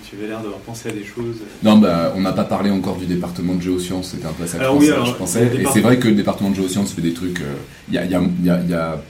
tu 0.09 0.15
avais 0.17 0.27
l'air 0.27 0.39
d'avoir 0.41 0.59
pensé 0.59 0.89
à 0.89 0.91
des 0.91 1.03
choses. 1.03 1.38
Non, 1.63 1.77
bah, 1.77 2.13
on 2.15 2.21
n'a 2.21 2.33
pas 2.33 2.43
parlé 2.43 2.69
encore 2.69 2.97
du 2.97 3.05
département 3.05 3.55
de 3.55 3.61
géosciences, 3.61 4.11
c'était 4.11 4.25
un 4.27 4.31
peu 4.33 4.45
ça 4.47 4.57
que 4.57 4.63
Alors 4.63 4.75
je 4.75 4.79
oui, 4.79 4.85
pensais. 4.88 4.93
alors, 4.95 5.05
je 5.07 5.11
le 5.11 5.17
pensais. 5.17 5.45
Et 5.53 5.57
départ- 5.57 5.73
c'est 5.73 5.81
vrai 5.81 5.97
que 5.99 6.07
le 6.07 6.15
département 6.15 6.49
de 6.49 6.55
géosciences 6.55 6.91
fait 6.93 7.01
des 7.01 7.13
trucs. 7.13 7.41
Il 7.89 7.95
y, 7.95 7.97
a, 7.97 8.05
y 8.05 8.15
a- 8.15 8.21
y 8.43 8.49
a- 8.49 8.61
y 8.61 8.73
a- 8.73 9.01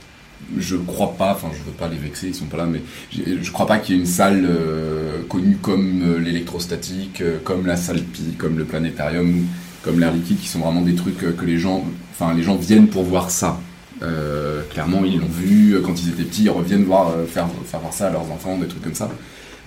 je 0.57 0.75
crois 0.77 1.13
pas, 1.17 1.33
enfin, 1.33 1.49
je 1.51 1.57
veux 1.63 1.75
pas 1.77 1.87
les 1.89 1.97
vexer, 1.97 2.27
ils 2.27 2.35
sont 2.35 2.45
pas 2.45 2.57
là, 2.57 2.65
mais 2.67 2.81
je 3.11 3.51
crois 3.51 3.65
pas 3.67 3.79
qu'il 3.79 3.95
y 3.95 3.97
ait 3.97 4.01
une 4.01 4.07
salle 4.07 4.45
euh, 4.49 5.21
connue 5.27 5.57
comme 5.61 6.03
euh, 6.05 6.19
l'électrostatique, 6.19 7.21
euh, 7.21 7.37
comme 7.43 7.65
la 7.65 7.75
salle 7.75 8.01
Pi, 8.01 8.33
comme 8.37 8.57
le 8.57 8.63
planétarium, 8.63 9.45
comme 9.83 9.99
l'air 9.99 10.13
liquide, 10.13 10.39
qui 10.39 10.47
sont 10.47 10.59
vraiment 10.59 10.81
des 10.81 10.95
trucs 10.95 11.23
euh, 11.23 11.31
que 11.33 11.43
les 11.45 11.57
gens, 11.57 11.83
enfin, 12.11 12.33
les 12.33 12.43
gens 12.43 12.55
viennent 12.55 12.87
pour 12.87 13.03
voir 13.03 13.29
ça. 13.31 13.59
Euh, 14.03 14.61
clairement, 14.69 15.01
ils 15.05 15.17
l'ont 15.19 15.25
vu 15.25 15.73
euh, 15.73 15.81
quand 15.81 15.99
ils 16.01 16.09
étaient 16.09 16.23
petits, 16.23 16.43
ils 16.43 16.49
reviennent 16.51 16.83
voir, 16.83 17.09
euh, 17.09 17.25
faire, 17.25 17.47
faire 17.65 17.79
voir 17.79 17.91
ça 17.93 18.07
à 18.07 18.11
leurs 18.11 18.31
enfants, 18.31 18.57
des 18.59 18.67
trucs 18.67 18.83
comme 18.83 18.93
ça. 18.93 19.09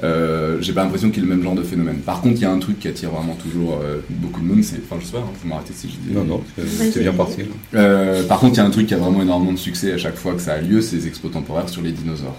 Euh, 0.02 0.58
j'ai 0.60 0.72
pas 0.72 0.82
l'impression 0.82 1.10
qu'il 1.10 1.22
y 1.22 1.26
ait 1.26 1.28
le 1.28 1.34
même 1.34 1.44
genre 1.44 1.54
de 1.54 1.62
phénomène. 1.62 1.98
Par 1.98 2.20
contre, 2.20 2.36
il 2.36 2.42
y 2.42 2.44
a 2.44 2.50
un 2.50 2.58
truc 2.58 2.78
qui 2.78 2.88
attire 2.88 3.10
vraiment 3.10 3.34
toujours 3.34 3.80
euh, 3.82 4.00
beaucoup 4.08 4.40
de 4.40 4.46
monde, 4.46 4.64
c'est. 4.64 4.76
Enfin, 4.76 4.96
je 5.00 5.06
sais 5.06 5.12
pas, 5.12 5.18
hein, 5.18 5.30
faut 5.40 5.48
m'arrêter 5.48 5.72
si 5.74 5.88
je 5.88 5.96
dis. 5.96 6.14
Non, 6.14 6.24
non, 6.24 6.42
c'est 6.56 7.00
bien 7.00 7.12
parti. 7.12 7.42
Euh, 7.74 8.26
par 8.26 8.40
contre, 8.40 8.54
il 8.54 8.58
y 8.58 8.60
a 8.60 8.64
un 8.64 8.70
truc 8.70 8.86
qui 8.86 8.94
a 8.94 8.98
vraiment 8.98 9.22
énormément 9.22 9.52
de 9.52 9.58
succès 9.58 9.92
à 9.92 9.98
chaque 9.98 10.16
fois 10.16 10.34
que 10.34 10.40
ça 10.40 10.54
a 10.54 10.60
lieu, 10.60 10.80
c'est 10.80 10.96
les 10.96 11.06
expos 11.06 11.30
temporaires 11.30 11.68
sur 11.68 11.82
les 11.82 11.92
dinosaures. 11.92 12.36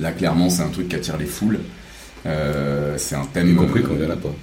Là, 0.00 0.12
clairement, 0.12 0.50
c'est 0.50 0.62
un 0.62 0.68
truc 0.68 0.88
qui 0.88 0.96
attire 0.96 1.16
les 1.16 1.26
foules. 1.26 1.60
Euh, 2.26 2.94
c'est 2.96 3.14
un 3.14 3.24
thème. 3.24 3.52
Y 3.52 3.56
compris 3.56 3.80
euh, 3.80 3.84
quand 3.86 3.94
il 3.94 4.00
n'y 4.00 4.06
en 4.06 4.10
a 4.10 4.16
pas. 4.16 4.34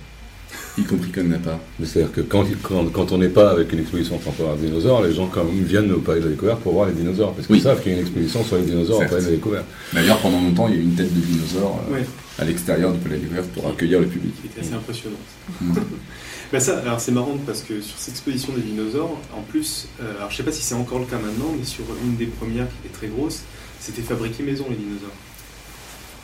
Y 0.77 0.83
compris 0.83 1.09
quand 1.11 1.21
il 1.21 1.29
n'y 1.29 1.33
en 1.35 1.37
a 1.37 1.39
pas. 1.39 1.59
Mais 1.79 1.85
C'est-à-dire 1.85 2.11
que 2.11 2.19
quand, 2.21 2.43
quand, 2.61 2.85
quand 2.91 3.11
on 3.13 3.17
n'est 3.17 3.29
pas 3.29 3.51
avec 3.51 3.71
une 3.71 3.79
exposition 3.79 4.17
temporaire 4.17 4.57
de 4.57 4.65
dinosaures, 4.65 5.01
les 5.03 5.13
gens 5.13 5.27
quand 5.27 5.45
même 5.45 5.63
viennent 5.63 5.91
au 5.93 5.99
palais 5.99 6.19
de 6.19 6.25
la 6.25 6.31
découverte 6.31 6.59
pour 6.61 6.73
voir 6.73 6.87
les 6.87 6.93
dinosaures. 6.93 7.33
Parce 7.33 7.47
qu'ils 7.47 7.55
Oui. 7.55 7.61
savent 7.61 7.81
qu'il 7.81 7.93
y 7.93 7.95
a 7.95 7.97
une 7.99 8.03
exposition 8.05 8.43
sur 8.43 8.57
les 8.57 8.63
dinosaures 8.63 8.97
au 8.97 9.05
palais 9.05 9.21
de 9.21 9.25
la 9.27 9.31
découverte. 9.31 9.65
D'ailleurs, 9.93 10.19
pendant 10.19 10.41
longtemps, 10.41 10.67
il 10.67 10.73
y 10.75 10.77
a 10.77 10.81
eu 10.81 10.83
une 10.83 10.95
tête 10.95 11.13
de 11.13 11.19
dinosaure 11.21 11.79
euh, 11.89 11.93
Ouais, 11.93 12.05
à 12.39 12.43
l'extérieur 12.43 12.91
du 12.91 12.99
palais 12.99 13.15
de 13.15 13.21
la 13.21 13.27
découverte 13.27 13.49
pour 13.51 13.67
accueillir 13.69 14.01
le 14.01 14.07
public. 14.07 14.33
était 14.43 14.59
assez 14.59 14.73
impressionnant. 14.73 15.15
Mm. 15.61 15.73
bah 16.51 16.59
ça, 16.59 16.77
alors 16.79 16.99
c'est 16.99 17.13
marrant 17.13 17.37
parce 17.45 17.61
que 17.61 17.79
sur 17.79 17.97
cette 17.97 18.15
exposition 18.15 18.51
des 18.53 18.61
dinosaures, 18.61 19.17
en 19.33 19.43
plus, 19.43 19.87
euh, 20.01 20.17
alors 20.17 20.29
je 20.29 20.35
sais 20.35 20.43
pas 20.43 20.51
si 20.51 20.61
c'est 20.61 20.75
encore 20.75 20.99
le 20.99 21.05
cas 21.05 21.17
maintenant, 21.17 21.55
mais 21.57 21.63
sur 21.65 21.85
une 22.03 22.17
des 22.17 22.25
premières 22.25 22.67
qui 22.67 22.87
était 22.87 22.97
très 22.97 23.07
grosse, 23.07 23.43
c'était 23.79 24.01
fabriqué 24.01 24.43
maison 24.43 24.65
les 24.69 24.75
dinosaures. 24.75 25.13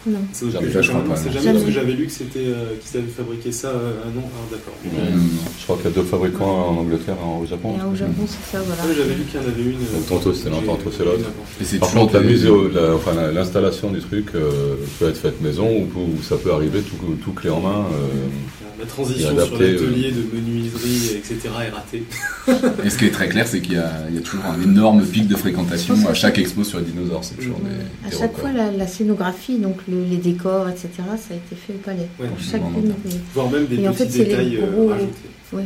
Non. 0.07 0.17
Jamais, 0.17 0.25
c'est 0.33 0.51
jamais, 0.51 0.71
Jamais. 0.71 1.53
parce 1.53 1.63
que 1.65 1.71
j'avais 1.71 1.91
lu 1.93 2.05
que 2.07 2.11
c'était 2.11 2.39
euh, 2.47 2.73
qu'ils 2.81 2.99
avaient 2.99 3.07
fabriqué 3.07 3.51
ça. 3.51 3.67
euh, 3.67 3.93
ah 4.03 4.07
non, 4.15 4.23
ah, 4.25 4.47
d'accord. 4.51 4.73
Je 4.83 5.63
crois 5.63 5.75
qu'il 5.77 5.85
y 5.85 5.87
a 5.89 5.95
deux 5.95 6.03
fabricants 6.03 6.69
en 6.69 6.77
Angleterre 6.77 7.15
et 7.21 7.43
au 7.43 7.45
Japon. 7.45 7.75
Et 7.79 7.85
au 7.91 7.95
Japon, 7.95 8.23
c'est 8.25 8.57
ça, 8.57 8.63
voilà. 8.65 8.81
Ah, 8.83 8.87
j'avais 8.97 9.13
lu 9.13 9.23
qu'il 9.25 9.39
y 9.39 9.43
en 9.43 9.47
avait 9.47 9.61
une. 9.61 9.75
euh, 9.77 9.97
Donc, 9.97 10.07
tantôt 10.07 10.33
c'est 10.33 10.49
l'un, 10.49 10.61
tantôt 10.65 10.91
c'est 10.95 11.05
l'autre. 11.05 11.79
Par 11.79 11.91
contre, 11.91 12.13
la 12.15 12.21
mise, 12.21 12.47
l'installation 13.33 13.91
du 13.91 13.99
truc 13.99 14.27
euh, 14.35 14.75
peut 14.99 15.09
être 15.09 15.17
faite 15.17 15.41
maison 15.41 15.67
ou, 15.69 15.99
ou 15.99 16.23
ça 16.23 16.35
peut 16.37 16.51
arriver 16.51 16.81
tout, 16.81 16.95
tout 17.23 17.31
clé 17.33 17.49
en 17.49 17.59
main. 17.59 17.85
euh, 17.93 18.79
La 18.79 18.85
transition 18.85 19.29
Et 19.29 19.33
sur 19.33 19.39
adapté, 19.43 19.71
l'atelier 19.73 20.11
de 20.11 20.23
menuiserie, 20.35 21.17
etc. 21.17 21.37
est 21.67 21.69
ratée. 21.69 22.03
Et 22.83 22.89
ce 22.89 22.97
qui 22.97 23.05
est 23.05 23.11
très 23.11 23.29
clair, 23.29 23.47
c'est 23.47 23.61
qu'il 23.61 23.73
y, 23.75 23.77
a 23.77 23.91
il 24.09 24.15
y 24.15 24.17
a 24.17 24.21
toujours 24.21 24.45
un 24.45 24.61
énorme 24.61 25.03
pic 25.05 25.27
de 25.27 25.35
fréquentation 25.35 25.93
à 26.07 26.09
que- 26.09 26.13
chaque 26.15 26.39
expo 26.39 26.63
sur 26.63 26.79
les 26.79 26.85
dinosaures. 26.85 27.23
C'est 27.23 27.35
toujours 27.35 27.57
Ouais. 27.57 27.69
des, 28.09 28.15
À 28.15 28.19
chaque 28.19 28.35
fois, 28.37 28.51
la, 28.51 28.71
la 28.71 28.87
scénographie, 28.87 29.57
donc 29.59 29.77
le- 29.91 30.03
les 30.09 30.17
décors, 30.17 30.67
etc., 30.69 30.89
ça 30.95 31.33
a 31.33 31.37
été 31.37 31.55
fait 31.55 31.73
au 31.73 31.77
palais. 31.77 32.07
Ouais, 32.19 32.27
pour 32.27 32.39
chacune. 32.39 32.93
Voire 33.33 33.49
même 33.49 33.65
des 33.67 33.79
Et 33.81 33.87
en 33.87 33.93
fait, 33.93 34.09
c'est 34.09 34.19
les 34.19 34.25
détails 34.25 34.57
euh, 34.57 34.71
gros- 34.71 34.87
rajoutés. 34.89 35.11
Oui. 35.53 35.63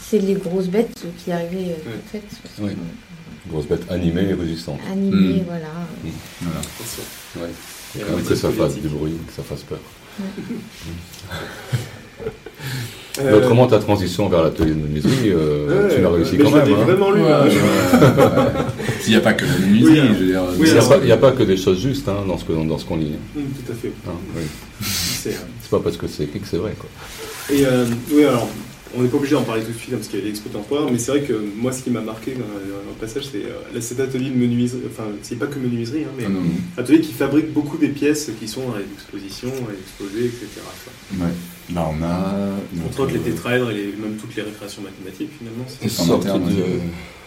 C'est 0.00 0.18
les 0.18 0.34
grosses 0.34 0.68
bêtes 0.68 1.04
qui 1.18 1.30
arrivaient 1.32 1.76
euh, 1.86 1.90
Ouais. 1.90 1.96
toutes 2.10 2.10
faites. 2.10 2.40
Oui. 2.60 2.70
grosse 3.48 3.66
bête 3.66 3.82
animée 3.90 4.28
et 4.30 4.34
résistante. 4.34 4.78
Animées, 4.90 5.40
Mm. 5.40 5.44
voilà. 5.46 5.66
Voilà. 6.40 6.60
Attention. 6.60 7.02
Ouais. 7.36 7.48
Et 7.94 7.98
faut 8.00 8.06
quand 8.10 8.16
même 8.16 8.24
que 8.24 8.34
ça 8.34 8.50
fasse 8.50 8.74
du 8.76 8.88
bruit, 8.88 9.14
que 9.26 9.32
ça 9.32 9.42
fasse 9.42 9.62
peur. 9.62 9.80
Mais 13.18 13.24
Euh, 13.30 13.36
autrement, 13.38 13.66
ta 13.66 13.78
transition 13.78 14.28
vers 14.28 14.42
l'atelier 14.42 14.70
de 14.70 14.76
menuiserie, 14.80 15.32
euh, 15.32 15.86
ouais, 15.88 15.94
tu 15.94 16.00
l'as 16.00 16.10
réussi 16.10 16.36
mais 16.38 16.44
quand 16.44 16.50
même. 16.52 16.66
hein. 16.72 16.84
vraiment 16.84 17.10
lu. 17.10 17.20
Ouais, 17.22 17.30
hein. 17.30 18.52
S'il 19.00 19.10
n'y 19.12 19.16
a 19.18 19.20
pas 19.20 19.34
que 19.34 19.44
la 19.44 19.58
menuiserie, 19.58 19.90
Oui, 19.90 19.98
alors- 19.98 20.12
je 20.14 20.18
veux 20.20 20.26
dire. 20.26 20.42
oui, 20.58 20.68
Il 21.02 21.04
n'y 21.06 21.12
a, 21.12 21.16
pas- 21.18 21.28
a 21.28 21.32
que 21.32 21.42
des 21.42 21.56
choses 21.58 21.78
justes 21.80 22.08
hein, 22.08 22.24
dans 22.26 22.38
ce 22.38 22.44
que- 22.44 22.52
dans 22.52 22.78
ce 22.78 22.84
qu'on 22.86 22.96
lit. 22.96 23.12
Hum, 23.36 23.42
tout 23.66 23.72
à 23.72 23.74
fait. 23.74 23.92
hein. 24.08 24.12
Oui. 24.34 24.42
C'est, 24.82 25.32
C'est 25.62 25.70
pas 25.70 25.80
parce 25.80 25.96
que 25.98 26.06
c'est 26.06 26.24
écrit 26.24 26.40
que 26.40 26.48
c'est 26.48 26.56
vrai. 26.56 26.74
Quoi. 26.78 26.88
Et 27.54 27.66
euh, 27.66 27.84
oui, 28.12 28.24
alors, 28.24 28.48
on 28.96 29.02
n'est 29.02 29.08
pas 29.08 29.16
obligé 29.16 29.34
d'en 29.34 29.42
parler 29.42 29.62
tout 29.62 29.72
de 29.72 29.76
suite 29.78 29.92
hein, 29.94 29.96
parce 29.96 30.08
qu'il 30.08 30.18
y 30.20 30.22
a 30.22 30.24
l'expo 30.26 30.48
temporaire, 30.48 30.90
mais 30.90 30.98
c'est 30.98 31.10
vrai 31.12 31.22
que 31.22 31.32
moi, 31.56 31.72
ce 31.72 31.82
qui 31.82 31.90
m'a 31.90 32.00
marqué 32.00 32.32
dans, 32.32 32.40
dans 32.40 32.90
le 32.90 32.98
passage, 33.00 33.24
c'est 33.32 33.44
euh, 33.44 33.80
cet 33.80 34.00
atelier 34.00 34.30
de 34.30 34.36
menuiserie, 34.36 34.80
enfin, 34.86 35.04
c'est 35.22 35.38
pas 35.38 35.46
que 35.46 35.58
menuiserie, 35.58 36.04
hein, 36.04 36.12
mais 36.16 36.24
Ah, 36.26 36.30
non, 36.30 36.40
non. 36.40 36.50
atelier 36.76 37.00
qui 37.00 37.12
fabrique 37.12 37.52
beaucoup 37.52 37.78
des 37.78 37.88
pièces 37.88 38.30
qui 38.38 38.46
sont 38.48 38.68
dans 38.68 38.76
les 38.76 38.84
expositions, 38.94 39.50
les 39.68 39.78
exposés, 39.78 40.26
etc. 40.26 40.46
quoi. 40.84 41.26
Ouais. 41.26 41.32
Là, 41.74 41.88
on 41.90 42.02
a. 42.02 42.84
Entre 42.86 43.00
autres, 43.00 43.12
les 43.12 43.18
euh, 43.20 43.22
tétraèdres 43.22 43.70
et 43.70 43.74
les- 43.74 43.84
même 43.96 44.16
toutes 44.20 44.34
les 44.36 44.42
récréations 44.42 44.82
mathématiques, 44.82 45.30
finalement. 45.38 45.64
c'est- 45.68 45.84
ouais. 46.64 46.80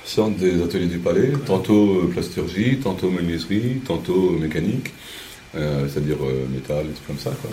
sortent 0.05 0.37
des 0.37 0.61
ateliers 0.61 0.85
du 0.87 0.99
palais, 0.99 1.31
tantôt 1.45 2.01
euh, 2.03 2.07
plasturgie, 2.11 2.77
tantôt 2.77 3.09
menuiserie, 3.09 3.81
tantôt 3.85 4.31
mécanique, 4.31 4.93
euh, 5.55 5.87
c'est-à-dire 5.89 6.17
euh, 6.23 6.45
métal, 6.53 6.85
des 6.87 6.93
trucs 6.93 7.07
comme 7.07 7.17
ça. 7.17 7.31
Quoi. 7.41 7.49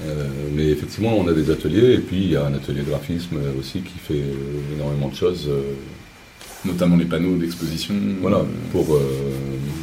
Euh, 0.00 0.26
mais 0.54 0.68
effectivement, 0.70 1.14
on 1.18 1.28
a 1.28 1.32
des 1.32 1.50
ateliers, 1.50 1.94
et 1.94 1.98
puis 1.98 2.16
il 2.16 2.30
y 2.32 2.36
a 2.36 2.46
un 2.46 2.54
atelier 2.54 2.80
de 2.80 2.88
graphisme 2.88 3.36
euh, 3.36 3.52
aussi 3.60 3.80
qui 3.80 3.98
fait 3.98 4.14
euh, 4.14 4.74
énormément 4.76 5.08
de 5.08 5.14
choses. 5.14 5.46
euh, 5.48 5.60
Notamment 6.64 6.96
les 6.96 7.06
panneaux 7.06 7.36
d'exposition. 7.38 7.92
voilà, 8.20 8.44
pour, 8.70 8.94
euh, 8.94 9.00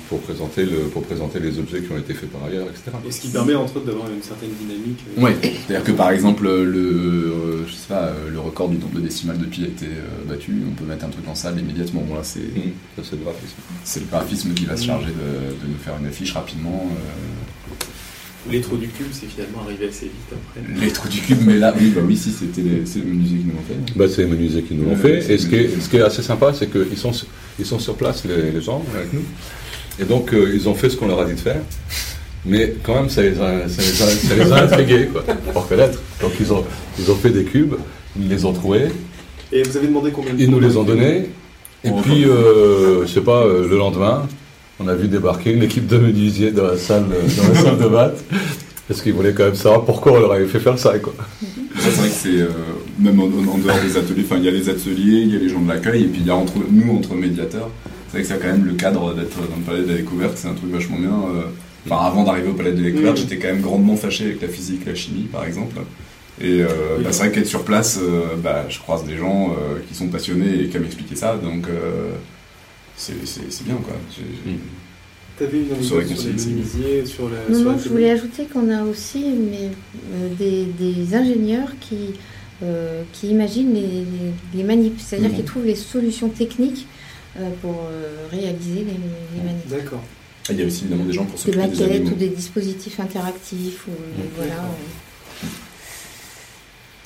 pour, 0.07 0.22
présenter 0.22 0.64
le, 0.64 0.88
pour 0.88 1.03
présenter 1.03 1.38
les 1.41 1.60
objets 1.60 1.82
qui 1.82 1.91
ont 1.91 1.97
été 1.97 2.14
faits 2.14 2.32
par 2.32 2.45
ailleurs, 2.45 2.68
etc. 2.68 2.84
Et 3.05 3.12
ce 3.12 3.20
qui 3.20 3.28
permet, 3.28 3.53
entre 3.53 3.76
autres, 3.76 3.86
d'avoir 3.86 4.07
une 4.10 4.24
certaine 4.24 4.51
dynamique. 4.57 4.99
euh, 5.18 5.22
Ouais, 5.22 5.36
c'est-à-dire 5.41 5.84
que 5.84 5.91
par 5.91 6.10
exemple, 6.12 6.45
le, 6.45 6.80
euh, 6.80 7.68
je 7.68 7.74
sais 7.74 7.89
pas, 7.89 8.14
le 8.32 8.39
record 8.39 8.70
du 8.70 8.78
nombre 8.78 8.95
de 8.95 9.01
décimales 9.01 9.38
de 9.39 9.43
pi 9.45 9.64
a 9.66 9.68
été 9.68 9.88
euh, 9.88 10.30
battu, 10.30 10.53
on 10.72 10.74
peut 10.74 10.86
mettre 10.86 11.03
un 11.03 11.10
truc 11.10 11.28
en 11.28 11.36
salle 11.36 11.60
immédiatement. 11.60 12.02
Bon, 12.07 12.15
là, 12.15 12.22
c'est 12.23 12.40
Mmh, 12.40 12.72
c'est 13.03 13.11
le 13.18 13.23
graphisme. 13.26 13.56
c'est 13.84 13.99
le 13.99 14.06
graphisme 14.06 14.53
qui 14.53 14.64
va 14.65 14.77
se 14.77 14.86
charger 14.86 15.07
de, 15.07 15.11
de 15.11 15.72
nous 15.73 15.77
faire 15.84 15.95
une 15.99 16.07
affiche 16.07 16.31
rapidement. 16.31 16.90
euh, 16.94 17.73
Les 18.49 18.61
trous 18.61 18.78
du 18.78 18.88
cube, 18.88 19.07
c'est 19.11 19.26
finalement 19.28 19.64
arrivé 19.66 19.88
assez 19.90 20.06
vite 20.06 20.14
après. 20.32 20.86
les 20.86 20.91
trous 20.91 21.10
du 21.10 21.20
cube, 21.20 21.40
mais 21.45 21.57
là, 21.57 21.74
oui, 21.78 21.91
bah 21.94 22.02
oui, 22.06 22.16
si, 22.16 22.32
c'était 22.32 22.61
les- 22.61 22.86
c'est 22.86 22.99
le 22.99 23.06
menuisier 23.06 23.38
qui 23.40 23.45
nous 23.45 23.53
l'ont 23.53 23.68
fait. 23.68 23.94
Bah, 23.98 24.06
c'est 24.10 24.22
les 24.24 24.28
menuisiers 24.30 24.64
qui 24.64 24.74
nous 24.76 24.86
l'ont 24.86 24.91
Ouais, 24.91 25.22
fait. 25.22 25.34
Et 25.34 25.38
ce 25.38 25.48
qui, 25.48 25.56
est, 25.56 25.57
menuisiers. 25.60 25.82
ce 25.82 25.90
qui 25.90 25.98
est 25.98 26.02
assez 26.02 26.22
sympa, 26.22 26.53
c'est 26.53 26.68
qu'ils 26.72 26.98
sont, 26.98 27.11
sur- 27.14 27.28
ils 27.60 27.66
sont 27.66 27.80
sur 27.80 27.95
place, 27.95 28.24
les, 28.26 28.52
les 28.52 28.61
gens, 28.61 28.84
avec 28.95 29.11
nous. 29.14 29.24
Et 29.99 30.06
donc, 30.06 30.34
euh, 30.34 30.52
ils 30.56 30.70
ont 30.70 30.74
fait 30.74 30.90
ce 30.90 30.95
qu'on 30.95 31.07
leur 31.07 31.20
a 31.20 31.26
dit 31.26 31.34
de 31.34 31.40
faire. 31.40 31.61
Mais 32.45 32.76
quand 32.84 32.95
même, 32.95 33.10
ça 33.10 33.22
les 33.22 33.40
a, 33.41 33.68
ça 33.68 33.82
les 33.82 34.02
a, 34.02 34.06
ça 34.07 34.36
les 34.36 34.52
a 34.53 34.56
intrigués, 34.64 35.10
quoi, 35.11 35.24
pour 35.53 35.68
connaître. 35.68 35.99
Donc, 36.22 36.32
ils 36.40 36.53
ont, 36.53 36.64
ils 36.98 37.11
ont 37.11 37.16
fait 37.16 37.32
des 37.32 37.44
cubes, 37.44 37.76
ils 38.18 38.30
les 38.30 38.45
ont 38.45 38.53
trouvés, 38.53 38.88
Et 39.52 39.64
vous 39.64 39.76
avez 39.76 39.88
demandé 39.88 40.11
combien 40.11 40.34
de 40.34 40.40
ils 40.41 40.49
nous 40.49 40.60
les 40.61 40.78
ont 40.78 40.84
donnés. 40.84 41.26
Et 41.84 41.91
puis, 42.02 42.24
euh, 42.26 43.06
je 43.06 43.11
sais 43.14 43.22
pas, 43.22 43.44
euh, 43.44 43.68
le 43.68 43.78
lendemain, 43.78 44.28
on 44.80 44.88
a 44.88 44.95
vu 44.95 45.07
débarquer 45.07 45.51
une 45.53 45.64
équipe 45.64 45.88
de 45.88 45.97
menuisiers 45.97 46.51
dans 46.51 46.68
la 46.68 46.77
salle, 46.77 47.06
dans 47.10 47.53
la 47.53 47.60
salle 47.61 47.77
de 47.77 47.88
maths. 47.88 48.23
Parce 48.88 49.01
qu'ils 49.01 49.14
voulaient 49.14 49.34
quand 49.34 49.43
même 49.45 49.56
savoir 49.56 49.85
pourquoi 49.85 50.14
on 50.14 50.19
leur 50.19 50.31
avait 50.34 50.47
fait 50.47 50.60
faire 50.60 50.80
ça, 50.80 50.97
quoi. 50.97 51.14
C'est 51.77 51.91
vrai 51.91 52.07
que 52.07 52.14
c'est, 52.14 52.41
euh, 52.41 52.47
même 52.97 53.19
en, 53.19 53.26
en 53.26 53.57
dehors 53.60 53.80
des 53.85 53.95
ateliers, 53.97 54.23
enfin, 54.26 54.38
il 54.38 54.45
y 54.45 54.47
a 54.47 54.51
les 54.51 54.68
ateliers, 54.68 55.22
il 55.22 55.34
y 55.34 55.35
a 55.35 55.39
les 55.39 55.49
gens 55.49 55.61
de 55.61 55.69
l'accueil, 55.69 56.03
et 56.03 56.07
puis 56.07 56.22
il 56.22 56.27
y 56.27 56.31
a 56.31 56.35
entre 56.35 56.56
nous, 56.72 56.91
entre 56.97 57.14
médiateurs. 57.14 57.69
C'est 58.07 58.14
vrai 58.18 58.22
que 58.23 58.27
c'est 58.27 58.39
quand 58.39 58.51
même 58.51 58.65
le 58.65 58.73
cadre 58.73 59.14
d'être 59.14 59.38
dans 59.38 59.56
le 59.57 59.64
palais 59.64 59.84
de 59.84 59.88
la 59.89 59.93
découverte, 59.97 60.34
c'est 60.38 60.47
un 60.47 60.53
truc 60.56 60.72
vachement 60.72 60.97
bien. 60.97 61.11
euh. 61.11 61.41
Enfin, 61.85 62.03
avant 62.06 62.23
d'arriver 62.23 62.49
au 62.49 62.53
palais 62.53 62.72
de 62.72 62.77
la 62.84 62.89
découverte, 62.89 63.18
j'étais 63.18 63.38
quand 63.38 63.47
même 63.49 63.61
grandement 63.61 63.95
fâché 63.95 64.26
avec 64.26 64.41
la 64.41 64.47
physique, 64.47 64.81
la 64.88 64.95
chimie, 64.95 65.27
par 65.31 65.45
exemple. 65.45 65.76
Et 66.41 66.61
euh, 66.61 66.68
bah, 67.03 67.10
c'est 67.11 67.19
vrai 67.23 67.31
qu'être 67.31 67.47
sur 67.47 67.64
place, 67.64 67.99
euh, 68.01 68.35
bah, 68.43 68.65
je 68.69 68.80
croise 68.80 69.06
des 69.06 69.18
gens 69.18 69.51
euh, 69.51 69.80
qui 69.88 69.93
sont 69.93 70.07
passionnés 70.07 70.64
et 70.64 70.68
qui 70.68 70.77
aiment 70.77 70.88
ça, 71.14 71.35
donc 71.41 71.68
euh, 71.68 72.11
c'est, 73.00 73.26
c'est, 73.26 73.52
c'est 73.52 73.64
bien, 73.66 73.76
quoi. 73.78 73.96
Une 74.46 74.58
Se 75.40 75.44
anecdote 75.46 75.84
sur 75.84 76.00
les 76.00 76.34
menuisiers, 76.34 77.06
sur 77.06 77.30
la. 77.30 77.38
Non, 77.50 77.56
sur 77.56 77.66
non, 77.66 77.72
la 77.72 77.78
je 77.84 77.90
voulais 77.90 78.12
ajouter 78.12 78.44
qu'on 78.46 78.70
a 78.70 78.84
aussi 78.84 79.24
mais, 79.30 79.70
euh, 80.14 80.30
des, 80.38 80.66
des 80.66 81.16
ingénieurs 81.16 81.70
qui, 81.80 82.14
euh, 82.62 83.04
qui 83.14 83.30
imaginent 83.30 83.74
les, 83.74 83.82
les, 83.82 84.34
les 84.56 84.64
manips, 84.64 85.00
c'est-à-dire 85.00 85.30
Mhm. 85.30 85.36
qui 85.38 85.44
trouvent 85.44 85.66
les 85.66 85.76
solutions 85.76 86.28
techniques 86.30 86.88
euh, 87.40 87.50
pour 87.62 87.84
euh, 87.90 88.28
réaliser 88.32 88.84
les, 88.90 88.98
les 89.38 89.44
manips. 89.46 89.68
D'accord. 89.70 90.04
Ah, 90.50 90.52
Il 90.54 90.60
y 90.60 90.64
a 90.64 90.66
aussi 90.66 90.82
évidemment 90.82 91.06
des 91.06 91.14
gens 91.14 91.26
pour 91.26 91.36
Des 91.36 91.42
s'occuper 91.42 91.62
des 91.62 91.68
maquettes 91.70 91.92
animaux. 91.96 92.12
ou 92.12 92.16
des 92.16 92.30
dispositifs 92.30 93.00
interactifs. 93.00 93.88
Ou, 93.88 93.92
voilà. 94.36 94.56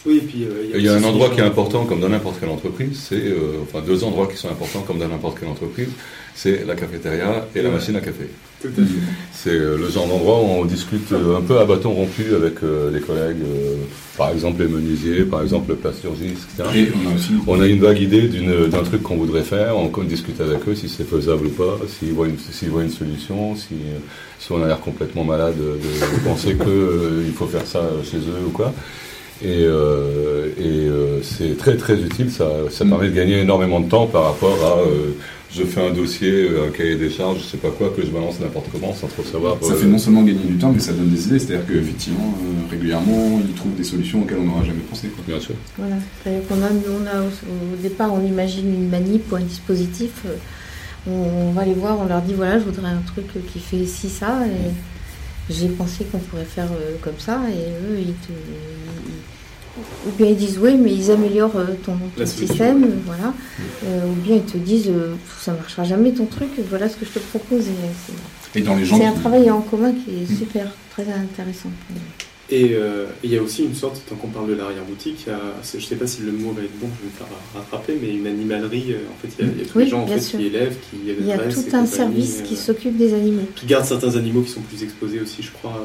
Oui, 0.06 0.18
et 0.18 0.22
puis. 0.22 0.44
euh, 0.44 0.66
Il 0.76 0.82
y 0.84 0.90
a 0.90 0.96
un 0.96 1.04
endroit 1.04 1.30
qui 1.30 1.40
est 1.40 1.44
important 1.44 1.86
comme 1.86 2.02
dans 2.02 2.10
n'importe 2.10 2.40
quelle 2.40 2.50
entreprise, 2.50 3.00
c'est 3.10 3.16
euh, 3.16 3.62
enfin 3.64 3.82
deux 3.86 4.04
endroits 4.04 4.28
qui 4.28 4.36
sont 4.38 4.50
importants 4.50 4.82
comme 4.82 5.00
dans 5.00 5.08
n'importe 5.08 5.40
quelle 5.40 5.48
entreprise, 5.50 5.88
c'est 6.36 6.66
la 6.66 6.76
cafétéria 6.76 7.48
et 7.56 7.62
la 7.62 7.70
Ouais. 7.70 7.76
machine 7.76 7.96
à 7.96 8.02
café. 8.02 8.26
Tout 8.62 8.68
à 8.78 8.82
fait. 8.82 9.00
C'est 9.34 9.50
euh, 9.52 9.78
le 9.78 9.90
genre 9.90 10.08
d'endroit 10.08 10.40
où 10.42 10.46
on 10.46 10.66
discute 10.66 11.12
euh, 11.14 11.38
un 11.38 11.42
peu 11.42 11.58
à 11.60 11.66
bâton 11.66 11.92
rompu 11.92 12.34
avec 12.36 12.56
euh, 12.64 12.92
les 12.92 13.00
collègues, 13.00 13.38
euh, 13.46 13.76
par 14.18 14.30
exemple 14.32 14.62
les 14.64 14.68
menuisiers, 14.68 15.24
par 15.24 15.42
exemple 15.42 15.70
le 15.70 15.76
plasturgiste, 15.78 16.48
etc. 16.60 16.70
Et 16.76 16.88
on 17.06 17.12
a 17.12 17.16
aussi 17.16 17.32
On 17.48 17.62
a 17.62 17.68
une 17.68 17.80
vague 17.80 18.00
idée 18.02 18.28
d'un 18.28 18.84
truc 18.84 19.04
qu'on 19.04 19.18
voudrait 19.18 19.44
faire, 19.44 19.78
on 19.78 19.88
discute 20.04 20.40
avec 20.42 20.68
eux 20.68 20.76
si 20.76 20.90
c'est 20.90 21.08
faisable 21.08 21.46
ou 21.48 21.50
pas, 21.52 21.78
s'ils 21.88 22.12
voient, 22.14 22.28
une- 22.28 22.38
s'ils 22.40 22.70
voient 22.70 22.84
une 22.84 22.90
solution, 22.92 23.56
si, 23.56 23.74
euh, 23.76 24.00
si 24.40 24.52
on 24.52 24.62
a 24.64 24.68
l'air 24.68 24.82
complètement 24.82 25.24
malade 25.24 25.56
de, 25.58 25.78
de 25.78 26.24
penser 26.26 26.56
qu'il 26.56 27.34
faut 27.34 27.48
faire 27.48 27.66
ça 27.66 27.84
chez 28.10 28.18
eux 28.18 28.46
ou 28.48 28.52
quoi. 28.52 28.74
Et, 29.44 29.66
euh, 29.66 30.48
et 30.58 30.88
euh, 30.88 31.22
c'est 31.22 31.58
très 31.58 31.76
très 31.76 31.96
utile, 32.00 32.32
ça, 32.32 32.48
ça 32.70 32.86
permet 32.86 33.10
de 33.10 33.14
gagner 33.16 33.40
énormément 33.42 33.82
de 33.82 33.90
temps 33.90 34.08
par 34.08 34.24
rapport 34.24 34.58
à 34.64 34.80
euh, 34.80 35.12
je 35.56 35.64
fais 35.64 35.86
un 35.86 35.92
dossier, 35.92 36.50
un 36.66 36.72
cahier 36.72 36.96
des 36.96 37.10
charges, 37.10 37.40
je 37.40 37.44
sais 37.44 37.58
pas 37.58 37.70
quoi, 37.70 37.90
que 37.96 38.02
je 38.02 38.10
balance 38.10 38.40
n'importe 38.40 38.68
comment 38.72 38.94
sans 38.94 39.08
trop 39.08 39.24
savoir. 39.24 39.58
Ça 39.62 39.74
euh, 39.74 39.76
fait 39.76 39.86
non 39.86 40.00
seulement 40.00 40.24
gagner 40.24 40.46
du 40.46 40.56
temps, 40.56 40.72
mais 40.72 40.80
ça 40.80 40.94
donne 40.94 41.10
des 41.10 41.28
idées. 41.28 41.40
C'est-à-dire 41.40 41.68
qu'effectivement, 41.68 42.34
euh, 42.42 42.72
régulièrement, 42.72 43.40
ils 43.48 43.54
trouvent 43.54 43.76
des 43.76 43.84
solutions 43.84 44.22
auxquelles 44.22 44.40
on 44.40 44.46
n'aurait 44.46 44.66
jamais 44.66 44.80
pensé. 44.90 45.10
Quoi. 45.10 45.24
Bien 45.28 45.40
sûr. 45.40 45.56
Voilà. 45.78 45.98
C'est-à-dire 46.24 46.48
qu'on 46.48 46.56
a, 46.64 46.70
on 46.70 47.06
a, 47.06 47.22
au 47.22 47.82
départ, 47.82 48.14
on 48.14 48.26
imagine 48.26 48.74
une 48.74 48.90
manip 48.90 49.32
ou 49.32 49.36
un 49.36 49.42
dispositif. 49.42 50.26
On, 51.06 51.12
on 51.12 51.52
va 51.52 51.66
les 51.66 51.74
voir, 51.74 52.00
on 52.00 52.06
leur 52.06 52.22
dit 52.22 52.34
voilà, 52.34 52.58
je 52.58 52.64
voudrais 52.64 52.90
un 52.90 53.04
truc 53.06 53.28
qui 53.52 53.60
fait 53.60 53.86
ci, 53.86 54.10
ça. 54.10 54.40
Et 54.48 54.72
j'ai 55.50 55.68
pensé 55.68 56.06
qu'on 56.06 56.20
pourrait 56.20 56.46
faire 56.46 56.72
euh, 56.72 56.96
comme 57.02 57.20
ça. 57.20 57.42
Et 57.50 57.70
eux, 57.92 58.00
ils 58.00 58.14
te. 58.14 58.32
ils- 58.32 59.14
ou 60.08 60.12
bien 60.16 60.28
ils 60.28 60.36
disent 60.38 60.60
oui, 60.62 60.78
mais 60.78 60.94
ils 60.94 61.10
améliorent 61.10 61.56
euh, 61.56 61.66
ton, 61.84 61.94
système, 62.28 62.84
ouais. 62.84 62.90
voilà. 63.08 63.34
Euh, 63.86 64.06
ou 64.06 64.14
bien 64.22 64.36
ils 64.36 64.44
te 64.44 64.56
disent 64.58 64.90
euh, 64.90 65.16
ça 65.42 65.54
marchera 65.54 65.84
jamais 65.84 66.12
ton 66.12 66.26
truc, 66.28 66.50
voilà 66.70 66.88
ce 66.88 66.96
que 66.96 67.06
je 67.06 67.12
te 67.12 67.20
propose. 67.20 67.62
Et 67.68 67.72
c'est- 68.06 68.60
Et 68.60 68.62
dans 68.62 68.76
les 68.76 68.86
gens 68.86 68.98
C'est 69.00 69.06
un 69.06 69.14
qui- 69.14 69.20
travail 69.22 69.50
en 69.50 69.62
commun 69.62 69.92
qui 69.94 70.12
est 70.24 70.36
super, 70.38 70.68
très 70.92 71.04
intéressant. 71.12 71.70
Et 72.56 72.74
euh, 72.76 73.06
il 73.24 73.32
y 73.32 73.38
a 73.38 73.42
aussi 73.42 73.64
une 73.64 73.74
sorte, 73.74 74.00
tant 74.08 74.16
qu'on 74.16 74.28
parle 74.28 74.48
de 74.50 74.54
l'arrière-boutique, 74.54 75.26
je 75.28 75.78
ne 75.78 75.82
sais 75.82 75.96
pas 75.96 76.06
si 76.06 76.22
le 76.22 76.32
mot 76.32 76.52
va 76.52 76.62
être 76.62 76.78
bon, 76.80 76.88
je 76.98 77.02
vais 77.02 77.12
me 77.12 77.18
faire 77.18 77.28
rattraper, 77.56 77.98
mais 78.00 78.14
une 78.14 78.28
animalerie, 78.28 78.92
euh, 78.92 78.98
en 79.12 79.18
fait, 79.20 79.34
il 79.40 79.46
y 79.46 79.50
a, 79.50 79.52
y 79.52 79.62
a 79.62 79.66
tous 79.66 79.78
Oui, 79.80 79.86
les 79.86 79.90
gens 79.90 80.02
en 80.04 80.08
fait, 80.08 80.20
qui 80.20 80.46
élèvent, 80.46 80.76
qui 80.92 80.98
Il 81.04 81.26
y 81.26 81.32
a 81.32 81.38
tout 81.40 81.60
et 81.68 81.74
un 81.76 81.86
service 81.88 82.42
qui 82.46 82.54
euh, 82.54 82.58
s'occupe 82.58 82.96
des 82.96 83.16
animaux. 83.16 83.48
qui 83.56 83.66
garde 83.66 83.86
certains 83.86 84.16
animaux 84.18 84.42
qui 84.42 84.52
sont 84.52 84.62
plus 84.62 84.84
exposés 84.84 85.20
aussi, 85.20 85.42
je 85.42 85.52
crois. 85.52 85.84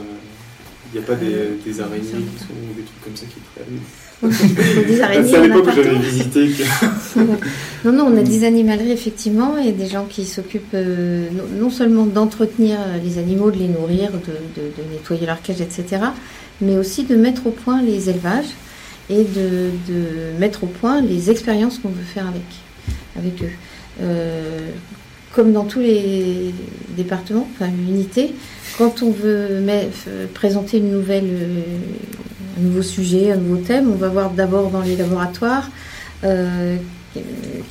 Il 0.93 0.99
n'y 0.99 1.05
a 1.05 1.07
pas 1.07 1.15
des, 1.17 1.27
des 1.65 1.81
araignées 1.81 2.03
qui 2.03 2.39
sont 2.45 2.53
ou 2.53 2.75
des 2.77 2.83
trucs 2.83 3.05
comme 3.05 3.17
ça 3.17 3.25
qui 3.27 3.41
traînent. 3.55 4.85
des 4.89 5.01
araignées, 5.07 5.31
C'est 5.31 5.37
à 5.37 5.43
l'époque 5.47 5.67
où 5.69 5.75
j'avais 5.75 5.99
visité. 5.99 6.49
que- 6.49 7.21
Non, 7.87 7.93
non, 7.93 8.05
on 8.13 8.17
a 8.19 8.23
des 8.23 8.45
animaleries 8.45 8.93
effectivement 8.93 9.57
et 9.59 9.73
des 9.73 9.87
gens 9.87 10.05
qui 10.07 10.25
s'occupent 10.27 10.75
euh, 10.75 11.29
non- 11.59 11.71
seulement 11.71 12.05
d'entretenir 12.07 12.79
les 13.03 13.19
animaux, 13.19 13.51
de 13.51 13.59
les 13.59 13.69
nourrir, 13.69 14.11
de, 14.13 14.17
de- 14.17 14.69
de 14.77 14.93
nettoyer 14.93 15.25
leur 15.27 15.41
cage, 15.43 15.61
etc., 15.61 15.85
mais 16.61 16.77
aussi 16.77 17.05
de 17.05 17.17
mettre 17.17 17.47
au 17.47 17.51
point 17.51 17.83
les 17.83 18.09
élevages 18.11 18.51
et 19.11 19.25
de, 19.25 19.71
mettre 20.39 20.65
au 20.65 20.67
point 20.67 21.01
les 21.01 21.31
expériences 21.31 21.79
qu'on 21.79 21.89
veut 21.89 22.03
faire 22.03 22.27
avec, 22.27 22.43
avec 23.17 23.43
eux. 23.43 23.53
Euh, 24.03 24.71
comme 25.35 25.53
dans 25.53 25.65
tous 25.65 25.81
les 25.81 26.53
départements, 26.97 27.49
enfin 27.55 27.69
unités, 27.71 28.35
quand 28.77 29.03
on 29.03 29.11
veut 29.11 29.61
f- 29.89 30.27
présenter 30.35 30.79
une 30.79 30.91
nouvelle, 30.91 31.25
euh, 31.27 31.61
un 32.59 32.63
nouveau 32.63 32.83
sujet, 32.83 33.33
un 33.33 33.37
nouveau 33.37 33.59
thème, 33.63 33.91
on 33.91 33.97
va 33.97 34.09
voir 34.09 34.31
d'abord 34.31 34.71
dans 34.71 34.81
les 34.83 34.97
laboratoires 34.97 35.69
euh, 36.25 36.77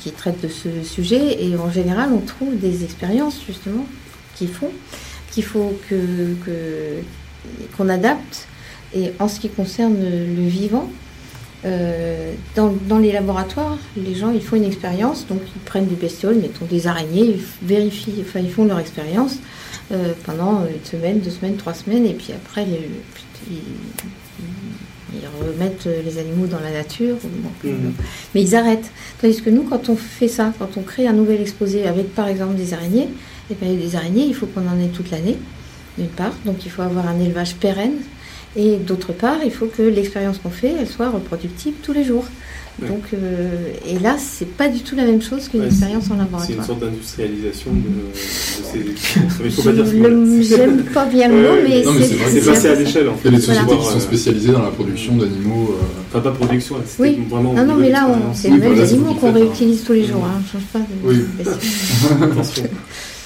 qui- 0.00 0.12
traitent 0.12 0.42
de 0.42 0.48
ce 0.48 0.68
sujet 0.82 1.44
et 1.44 1.56
en 1.56 1.70
général 1.70 2.10
on 2.12 2.18
trouve 2.20 2.58
des 2.58 2.82
expériences 2.84 3.38
justement 3.46 3.86
qu'ils 4.36 4.48
font, 4.48 4.70
qu'il 5.30 5.44
faut 5.44 5.78
que- 5.88 7.02
qu'on 7.76 7.88
adapte. 7.88 8.46
Et 8.94 9.12
en 9.18 9.28
ce 9.28 9.40
qui 9.40 9.48
concerne 9.50 9.96
le 10.00 10.46
vivant, 10.48 10.88
euh, 11.64 12.32
dans, 12.54 12.72
dans 12.88 12.98
les 12.98 13.12
laboratoires, 13.12 13.76
les 13.96 14.14
gens 14.14 14.30
ils 14.30 14.40
font 14.40 14.56
une 14.56 14.64
expérience, 14.64 15.26
donc 15.26 15.40
ils 15.56 15.60
prennent 15.62 15.86
des 15.86 15.96
bestioles, 15.96 16.36
mettons 16.36 16.64
des 16.66 16.86
araignées, 16.86 17.36
ils 17.36 17.66
vérifient, 17.66 18.14
enfin 18.20 18.40
ils 18.40 18.50
font 18.50 18.64
leur 18.64 18.78
expérience 18.78 19.36
euh, 19.92 20.12
pendant 20.24 20.62
une 20.66 20.84
semaine, 20.84 21.18
deux 21.18 21.30
semaines, 21.30 21.56
trois 21.56 21.74
semaines, 21.74 22.06
et 22.06 22.14
puis 22.14 22.32
après 22.32 22.64
les- 22.64 22.88
ils, 23.50 23.58
remettent 25.40 25.88
les 26.04 26.18
animaux 26.18 26.46
dans 26.46 26.60
la 26.60 26.70
nature. 26.70 27.16
Bon, 27.22 27.50
Mhm. 27.70 27.92
mais 28.34 28.42
ils 28.42 28.54
arrêtent. 28.56 28.90
Tandis 29.20 29.40
que 29.40 29.50
nous, 29.50 29.62
quand 29.62 29.88
on 29.88 29.96
fait 29.96 30.28
ça, 30.28 30.52
quand 30.58 30.68
on 30.76 30.82
crée 30.82 31.06
un 31.06 31.12
nouvel 31.12 31.40
exposé 31.40 31.86
avec 31.86 32.14
par 32.14 32.28
exemple 32.28 32.54
des 32.56 32.74
araignées, 32.74 33.08
et 33.50 33.54
bien 33.54 33.72
des 33.72 33.94
araignées, 33.96 34.24
il 34.26 34.34
faut 34.34 34.46
qu'on 34.46 34.66
en 34.68 34.78
ait 34.80 34.88
toute 34.88 35.10
l'année, 35.10 35.36
d'une 35.96 36.08
part, 36.08 36.32
donc 36.44 36.64
il 36.66 36.70
faut 36.70 36.82
avoir 36.82 37.08
un 37.08 37.18
élevage 37.20 37.54
pérenne, 37.56 37.94
et 38.56 38.76
d'autre 38.76 39.12
part, 39.12 39.36
il 39.44 39.50
faut 39.52 39.66
que 39.66 39.82
l'expérience 39.82 40.38
qu'on 40.38 40.48
fait, 40.50 40.72
elle 40.80 40.88
soit 40.88 41.10
reproductible 41.10 41.76
tous 41.82 41.92
les 41.92 42.04
jours. 42.04 42.24
Ouais. 42.80 42.86
Donc, 42.88 43.02
euh, 43.12 43.48
et 43.88 43.98
là, 43.98 44.14
c'est 44.18 44.46
pas 44.56 44.68
du 44.68 44.80
tout 44.82 44.94
la 44.94 45.02
même 45.04 45.20
chose 45.20 45.48
qu'une 45.48 45.60
Ouais, 45.62 45.66
expérience 45.66 46.04
en 46.04 46.08
C'est 46.08 46.12
une 46.14 46.18
laboratoire. 46.20 46.64
sorte 46.66 46.78
d'industrialisation 46.80 47.72
de, 47.72 47.78
de 47.78 47.82
ces 48.14 48.78
J'aime 50.56 50.84
pas 50.94 51.04
bien 51.06 51.26
le 51.28 51.34
mot, 51.34 51.40
Ouais, 51.54 51.64
mais 51.68 51.82
non, 51.82 51.92
mais 51.92 52.06
c'est 52.06 52.40
passé 52.46 52.68
à 52.68 52.74
l'échelle 52.76 53.08
en 53.08 53.14
Il 53.16 53.20
fait. 53.20 53.24
y 53.24 53.28
a 53.28 53.30
des 53.32 53.36
de 53.38 53.42
sociétés 53.42 53.76
qui 53.78 53.84
sont 53.86 53.98
spécialisées 54.00 54.52
dans 54.52 54.62
la 54.62 54.70
production 54.70 55.16
d'animaux. 55.16 55.70
euh, 55.72 55.82
Enfin, 56.10 56.20
pas 56.20 56.30
production, 56.30 56.76
Oui. 57.00 57.18
vraiment. 57.28 57.52
Non, 57.54 57.66
non, 57.66 57.74
mais 57.74 57.90
là, 57.90 58.08
c'est 58.34 58.48
les 58.50 58.58
mêmes 58.58 58.80
animaux 58.80 59.14
qu'on 59.14 59.30
hein. 59.30 59.32
réutilise 59.32 59.82
tous 59.82 59.94
les 59.94 60.04
jours. 60.06 60.24
Hein. 60.24 60.40
On 60.40 60.44
change 60.52 60.62
pas 60.72 60.78
de 60.78 60.84
Oui. 61.04 61.24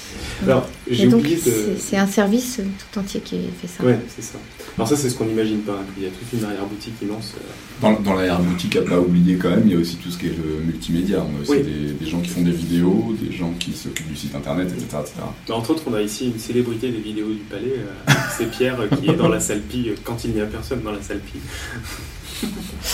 bestiole. 0.45 0.51
Attention. 0.51 0.51
Alors, 0.51 0.69
j'ai 0.89 1.03
Et 1.03 1.07
donc, 1.07 1.19
oublié 1.21 1.35
de. 1.37 1.41
c'est- 1.79 1.97
un 1.97 2.07
service 2.07 2.59
tout 2.91 2.99
entier 2.99 3.19
qui 3.21 3.37
fait 3.61 3.67
ça. 3.67 3.83
Ouais, 3.83 3.99
c'est 4.13 4.21
ça. 4.23 4.37
Alors 4.77 4.87
ça, 4.87 4.95
c'est 4.95 5.09
ce 5.09 5.15
qu'on 5.15 5.25
n'imagine 5.25 5.59
pas. 5.59 5.73
hein, 5.73 5.85
qu'il 5.93 6.03
y 6.03 6.07
a 6.07 6.09
toute 6.09 6.33
une 6.39 6.43
arrière-boutique 6.45 6.93
immense. 7.01 7.33
euh, 7.37 7.41
Dans, 7.81 7.99
dans 7.99 8.13
l'arrière-boutique, 8.15 8.75
à 8.77 8.81
pas 8.81 8.99
oublier 8.99 9.35
quand 9.35 9.49
même, 9.51 9.63
il 9.65 9.73
y 9.73 9.75
a 9.75 9.79
aussi 9.79 9.97
tout 9.97 10.09
ce 10.09 10.17
qui 10.17 10.27
est 10.27 10.29
le 10.37 10.63
multimédia. 10.65 11.19
On 11.23 11.37
a 11.37 11.41
aussi 11.41 11.51
Oui. 11.51 11.63
des, 11.63 11.93
des 12.05 12.09
gens 12.09 12.19
qui 12.21 12.29
font 12.29 12.41
des 12.41 12.51
vidéos, 12.51 13.15
des 13.21 13.35
gens 13.35 13.53
qui 13.59 13.73
s'occupent 13.73 14.07
du 14.09 14.15
site 14.15 14.33
internet, 14.35 14.67
etc. 14.71 14.85
etc. 15.01 15.13
Entre 15.51 15.69
autres, 15.71 15.83
on 15.87 15.93
a 15.93 16.01
ici 16.01 16.27
une 16.27 16.39
célébrité 16.39 16.89
des 16.89 16.97
vidéos 16.99 17.27
du 17.29 17.39
palais. 17.49 17.75
euh, 17.77 18.11
c'est 18.37 18.49
Pierre 18.49 18.79
euh, 18.81 18.87
qui 18.95 19.09
est 19.09 19.15
dans 19.15 19.29
la 19.29 19.39
salle 19.39 19.61
Pi 19.61 19.89
euh, 19.89 19.95
quand 20.03 20.23
il 20.25 20.31
n'y 20.31 20.41
a 20.41 20.45
personne 20.45 20.81
dans 20.81 20.91
la 20.91 21.01
salle 21.01 21.19
Pi. 21.19 21.37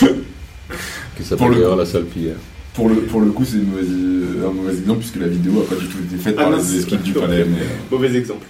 Qui 1.16 1.24
s'appelle 1.24 1.48
le 1.48 1.54
d'ailleurs 1.54 1.76
la 1.76 1.84
salle 1.86 2.04
pillère. 2.04 2.36
Pour 2.74 2.88
le, 2.88 2.96
pour 3.02 3.20
le 3.20 3.30
coup, 3.30 3.44
c'est 3.44 3.56
euh, 3.58 4.48
un 4.48 4.52
mauvais 4.52 4.72
exemple 4.74 5.00
puisque 5.00 5.16
la 5.16 5.26
vidéo 5.26 5.52
n'a 5.54 5.60
pas 5.66 5.74
du 5.74 5.86
tout 5.86 5.98
été 5.98 6.16
faite 6.16 6.34
Ah 6.38 6.42
par 6.42 6.50
non, 6.52 6.56
les 6.58 6.80
équipes 6.82 7.02
du 7.02 7.12
sûr. 7.12 7.20
palais. 7.20 7.44
Mais, 7.44 7.58
euh, 7.62 7.64
Mauvais 7.90 8.14
exemple. 8.16 8.46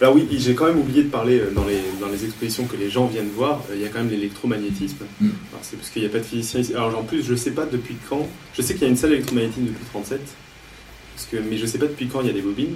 Alors 0.00 0.14
oui, 0.16 0.26
j'ai 0.36 0.54
quand 0.54 0.66
même 0.66 0.78
oublié 0.80 1.04
de 1.04 1.08
parler 1.10 1.38
euh, 1.38 1.50
dans 1.54 1.64
les, 1.66 1.78
dans 2.00 2.08
les 2.08 2.24
expositions 2.24 2.64
que 2.64 2.76
les 2.76 2.90
gens 2.90 3.06
viennent 3.06 3.28
voir, 3.36 3.62
il 3.72 3.80
y 3.80 3.84
a 3.84 3.88
quand 3.88 3.98
même 4.00 4.10
l'électromagnétisme. 4.10 5.04
Mm. 5.20 5.28
C'est 5.62 5.76
parce 5.76 5.90
qu'il 5.90 6.02
n'y 6.02 6.08
a 6.08 6.10
pas 6.10 6.18
de 6.18 6.24
physicien 6.24 6.60
ici. 6.60 6.74
Alors 6.74 6.98
en 6.98 7.02
plus, 7.04 7.22
je 7.22 7.34
sais 7.34 7.52
pas 7.52 7.66
depuis 7.66 7.94
quand. 8.08 8.26
Je 8.56 8.62
sais 8.62 8.72
qu'il 8.74 8.82
y 8.82 8.86
a 8.86 8.88
une 8.88 8.96
salle 8.96 9.12
électromagnétique 9.12 9.64
depuis 9.64 9.84
37, 9.92 10.20
parce 11.14 11.28
que, 11.30 11.36
mais 11.48 11.56
je 11.58 11.66
sais 11.66 11.78
pas 11.78 11.86
depuis 11.86 12.08
quand 12.08 12.20
il 12.22 12.26
y 12.26 12.30
a 12.30 12.32
des 12.32 12.42
bobines. 12.42 12.74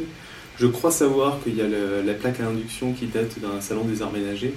Je 0.61 0.67
crois 0.67 0.91
savoir 0.91 1.41
qu'il 1.43 1.57
y 1.57 1.63
a 1.63 1.67
le- 1.67 2.03
la 2.07 2.15
plaque 2.15 2.39
à 2.41 2.47
induction 2.49 2.93
qui 2.93 3.07
date 3.07 3.39
d'un 3.41 3.61
salon 3.61 3.85
des 3.85 4.03
arts 4.03 4.13
ménagers, 4.13 4.55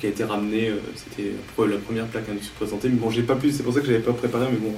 qui 0.00 0.06
a 0.06 0.08
été 0.08 0.24
ramenée. 0.24 0.72
C'était 0.94 1.30
la 1.58 1.76
première 1.76 2.06
plaque 2.06 2.28
à 2.28 2.32
induction 2.32 2.52
présentée. 2.58 2.88
Mais 2.88 2.96
bon, 2.96 3.10
j'ai 3.10 3.22
pas 3.22 3.36
plus. 3.36 3.52
C'est 3.52 3.62
pour 3.64 3.74
ça 3.74 3.80
que 3.80 3.86
j'avais 3.86 3.98
pas 3.98 4.12
préparé. 4.14 4.46
Mais 4.50 4.56
bon, 4.58 4.72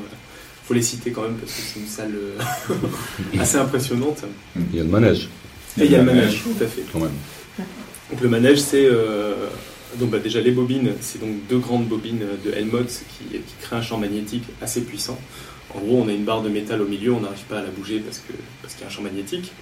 faut 0.68 0.74
les 0.74 0.82
citer 0.82 1.12
quand 1.12 1.22
même 1.22 1.36
parce 1.36 1.50
que 1.50 1.60
c'est 1.62 1.80
une 1.80 1.86
salle 1.86 2.14
euh, 2.14 2.74
assez 3.40 3.56
impressionnante. 3.56 4.24
Il 4.54 4.76
y 4.76 4.80
a 4.80 4.82
le 4.82 4.90
manège, 4.90 5.28
Et 5.80 5.86
il 5.86 5.90
y 5.90 5.94
a 5.94 5.98
le 5.98 6.04
manège, 6.04 6.42
tout 6.42 6.62
à 6.62 6.66
fait. 6.66 6.84
quand 6.92 7.00
même. 7.00 7.14
Donc 8.10 8.20
le 8.20 8.28
manège, 8.28 8.58
c'est 8.58 8.84
euh, 8.84 9.46
donc 9.98 10.10
bah, 10.10 10.18
déjà 10.18 10.42
les 10.42 10.50
bobines, 10.50 10.92
c'est 11.00 11.20
donc 11.20 11.30
deux 11.48 11.58
grandes 11.58 11.86
bobines 11.86 12.22
de 12.44 12.52
Helmholtz 12.52 13.02
qui, 13.08 13.38
qui 13.38 13.54
créent 13.62 13.76
un 13.76 13.82
champ 13.82 13.96
magnétique 13.96 14.44
assez 14.60 14.82
puissant. 14.82 15.18
En 15.74 15.80
gros, 15.80 16.02
on 16.02 16.08
a 16.08 16.12
une 16.12 16.24
barre 16.24 16.42
de 16.42 16.50
métal 16.50 16.82
au 16.82 16.86
milieu, 16.86 17.12
on 17.12 17.20
n'arrive 17.20 17.44
pas 17.48 17.60
à 17.60 17.62
la 17.62 17.70
bouger 17.70 18.00
parce 18.00 18.18
que 18.18 18.34
parce 18.60 18.74
qu'il 18.74 18.82
y 18.82 18.84
a 18.84 18.88
un 18.88 18.90
champ 18.90 19.02
magnétique. 19.02 19.52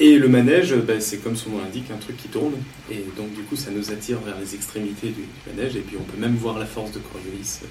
Et 0.00 0.16
le 0.18 0.28
manège, 0.28 0.74
bah, 0.76 1.00
c'est 1.00 1.18
comme 1.18 1.36
son 1.36 1.50
nom 1.50 1.58
l'indique, 1.58 1.90
un 1.90 1.98
truc 1.98 2.16
qui 2.16 2.28
tourne. 2.28 2.54
Et 2.88 3.12
donc 3.16 3.32
du 3.34 3.42
coup, 3.42 3.56
ça 3.56 3.70
nous 3.70 3.90
attire 3.90 4.20
vers 4.20 4.38
les 4.38 4.54
extrémités 4.54 5.08
du, 5.10 5.22
du 5.22 5.40
manège. 5.46 5.76
Et 5.76 5.80
puis 5.80 5.96
on 5.98 6.04
peut 6.04 6.16
même 6.18 6.36
voir 6.36 6.58
la 6.58 6.66
force 6.66 6.92
de 6.92 7.00
Coriolis. 7.00 7.60
euh, 7.64 7.66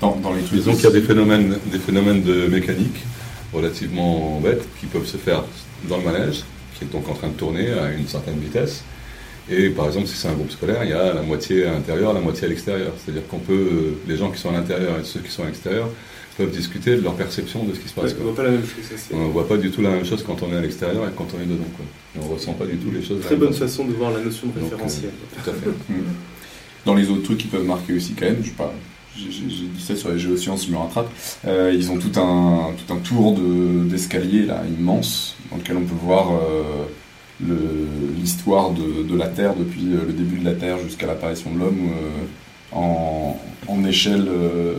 Dans, 0.00 0.16
dans 0.16 0.32
les 0.32 0.42
trucs 0.44 0.52
Disons 0.52 0.74
qu'il 0.74 0.84
y 0.84 0.86
a 0.86 0.90
des 0.90 1.02
phénomènes, 1.02 1.58
des 1.66 1.78
phénomènes 1.78 2.22
de 2.22 2.46
mécanique 2.46 3.04
relativement 3.52 4.40
bêtes 4.40 4.68
qui 4.78 4.86
peuvent 4.86 5.06
se 5.06 5.16
faire 5.16 5.44
dans 5.88 5.98
le 5.98 6.04
manège, 6.04 6.44
qui 6.74 6.84
est 6.84 6.88
donc 6.88 7.08
en 7.08 7.14
train 7.14 7.28
de 7.28 7.34
tourner 7.34 7.70
à 7.72 7.90
une 7.92 8.06
certaine 8.06 8.38
vitesse. 8.38 8.84
Et 9.48 9.70
par 9.70 9.86
exemple, 9.86 10.06
si 10.06 10.16
c'est 10.16 10.28
un 10.28 10.34
groupe 10.34 10.50
scolaire, 10.50 10.84
il 10.84 10.90
y 10.90 10.92
a 10.92 11.14
la 11.14 11.22
moitié 11.22 11.64
à 11.66 11.72
l'intérieur, 11.72 12.12
la 12.12 12.20
moitié 12.20 12.44
à 12.46 12.48
l'extérieur. 12.48 12.92
C'est-à-dire 12.98 13.26
qu'on 13.26 13.38
peut, 13.38 13.52
euh, 13.54 13.98
les 14.06 14.16
gens 14.16 14.30
qui 14.30 14.38
sont 14.38 14.50
à 14.50 14.52
l'intérieur 14.52 14.98
et 15.00 15.04
ceux 15.04 15.20
qui 15.20 15.30
sont 15.30 15.42
à 15.44 15.46
l'extérieur 15.46 15.88
peuvent 16.38 16.50
discuter 16.50 16.96
de 16.96 17.02
leur 17.02 17.14
perception 17.14 17.64
de 17.64 17.74
ce 17.74 17.80
qui 17.80 17.88
se 17.88 17.94
Ouais, 18.00 18.02
passe. 18.06 18.12
on 18.12 18.22
quoi. 18.22 18.24
voit 18.32 18.36
pas 18.36 18.42
la 18.44 18.50
même 18.52 18.62
chose. 18.62 18.84
ça, 18.88 18.94
c'est 18.96 19.14
On 19.14 19.26
ne 19.26 19.32
voit 19.32 19.46
pas 19.48 19.56
du 19.58 19.70
tout 19.70 19.82
la 19.82 19.90
même 19.90 20.04
chose 20.04 20.22
quand 20.26 20.42
on 20.42 20.52
est 20.52 20.56
à 20.56 20.60
l'extérieur 20.62 21.04
et 21.04 21.10
quand 21.16 21.26
on 21.36 21.42
est 21.42 21.46
dedans. 21.46 21.64
Quoi. 21.76 21.84
Et 22.16 22.24
on 22.24 22.28
ne 22.28 22.34
ressent 22.34 22.54
pas 22.54 22.64
du 22.66 22.76
tout 22.76 22.90
les 22.90 23.02
choses. 23.02 23.20
très 23.22 23.36
bonne 23.36 23.52
façon 23.52 23.84
de 23.84 23.92
voir 23.92 24.10
la 24.12 24.20
notion 24.20 24.46
de 24.46 24.52
Donc, 24.52 24.62
euh, 24.72 24.76
référentiel. 24.76 25.10
Tout 25.44 25.50
à 25.50 25.52
fait. 25.52 25.70
Dans 26.86 26.94
les 26.94 27.10
autres 27.10 27.22
trucs 27.24 27.38
qui 27.38 27.48
peuvent 27.48 27.66
marquer 27.66 27.92
aussi 27.94 28.14
quand 28.14 28.24
même, 28.26 28.38
je 28.40 28.48
sais 28.48 28.54
pas, 28.56 28.72
j'ai 29.16 29.28
dit 29.28 29.82
ça 29.84 29.94
sur 29.96 30.10
les 30.10 30.18
géosciences, 30.18 30.64
je 30.66 30.70
me 30.72 30.76
rattrape, 30.78 31.10
euh, 31.46 31.72
ils 31.74 31.90
ont 31.90 31.98
tout 31.98 32.18
un, 32.20 32.70
tout 32.86 32.94
un 32.94 32.98
tour 32.98 33.34
de- 33.34 33.82
d'escalier 33.88 34.46
là, 34.46 34.62
immense, 34.78 35.36
dans 35.50 35.56
lequel 35.58 35.76
on 35.76 35.82
peut 35.84 35.96
voir 36.00 36.30
euh, 36.32 36.84
l'histoire 38.20 38.70
de, 38.70 39.02
de 39.02 39.16
la 39.16 39.26
Terre 39.28 39.54
depuis 39.54 39.82
le 39.82 40.12
début 40.12 40.38
de 40.38 40.44
la 40.44 40.54
Terre 40.54 40.78
jusqu'à 40.78 41.06
l'apparition 41.06 41.52
de 41.52 41.58
l'homme 41.58 41.88
euh, 41.90 42.76
en, 42.76 43.38
en 43.66 43.84
échelle... 43.84 44.26
euh, 44.28 44.74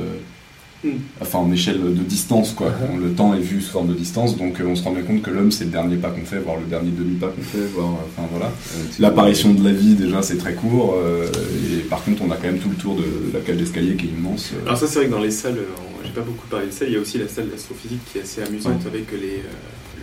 Hmm. 0.81 0.91
Enfin, 1.19 1.39
en 1.39 1.51
échelle 1.51 1.81
de 1.81 2.03
distance, 2.03 2.53
quoi. 2.53 2.71
Le 3.01 3.11
temps 3.11 3.33
est 3.33 3.39
vu 3.41 3.59
sous 3.61 3.71
forme 3.71 3.89
de 3.89 3.93
distance, 3.93 4.37
donc 4.37 4.61
euh, 4.61 4.65
on 4.65 4.75
se 4.77 4.83
rend 4.83 4.91
bien 4.91 5.03
compte 5.03 5.21
que 5.21 5.29
l'homme, 5.29 5.51
c'est 5.51 5.65
le 5.65 5.71
dernier 5.71 5.97
pas 5.97 6.09
qu'on 6.09 6.23
fait, 6.23 6.39
voire 6.39 6.55
le 6.57 6.65
dernier 6.67 6.91
demi-pas 6.91 7.27
qu'on 7.27 7.41
fait, 7.41 7.65
voire, 7.73 7.87
euh, 7.89 8.07
enfin 8.17 8.27
voilà. 8.31 8.49
L'apparition 8.97 9.53
de 9.53 9.61
la 9.63 9.73
vie, 9.73 9.95
déjà, 9.95 10.21
c'est 10.21 10.37
très 10.37 10.53
court. 10.53 10.95
euh, 10.97 11.27
et 11.73 11.79
par 11.81 12.01
contre, 12.03 12.21
on 12.25 12.31
a 12.31 12.35
quand 12.37 12.47
même 12.47 12.59
tout 12.59 12.69
le 12.69 12.75
tour 12.75 12.95
de 12.95 13.03
la 13.33 13.41
cale 13.41 13.57
d'escalier 13.57 13.95
qui 13.95 14.05
est 14.05 14.09
immense. 14.09 14.51
euh. 14.53 14.65
Alors 14.67 14.77
ça 14.77 14.87
c'est 14.87 14.99
vrai 14.99 15.07
que 15.07 15.11
dans 15.11 15.19
les 15.19 15.31
salles, 15.31 15.57
j'ai 16.05 16.11
pas 16.11 16.21
beaucoup 16.21 16.47
parlé 16.47 16.67
de 16.67 16.71
ça, 16.71 16.85
il 16.85 16.93
y 16.93 16.95
a 16.95 16.99
aussi 17.01 17.17
la 17.17 17.27
salle 17.27 17.49
d'astrophysique 17.49 17.99
qui 18.11 18.19
est 18.19 18.21
assez 18.21 18.41
amusante 18.41 18.81
avec 18.85 19.11
les, 19.11 19.43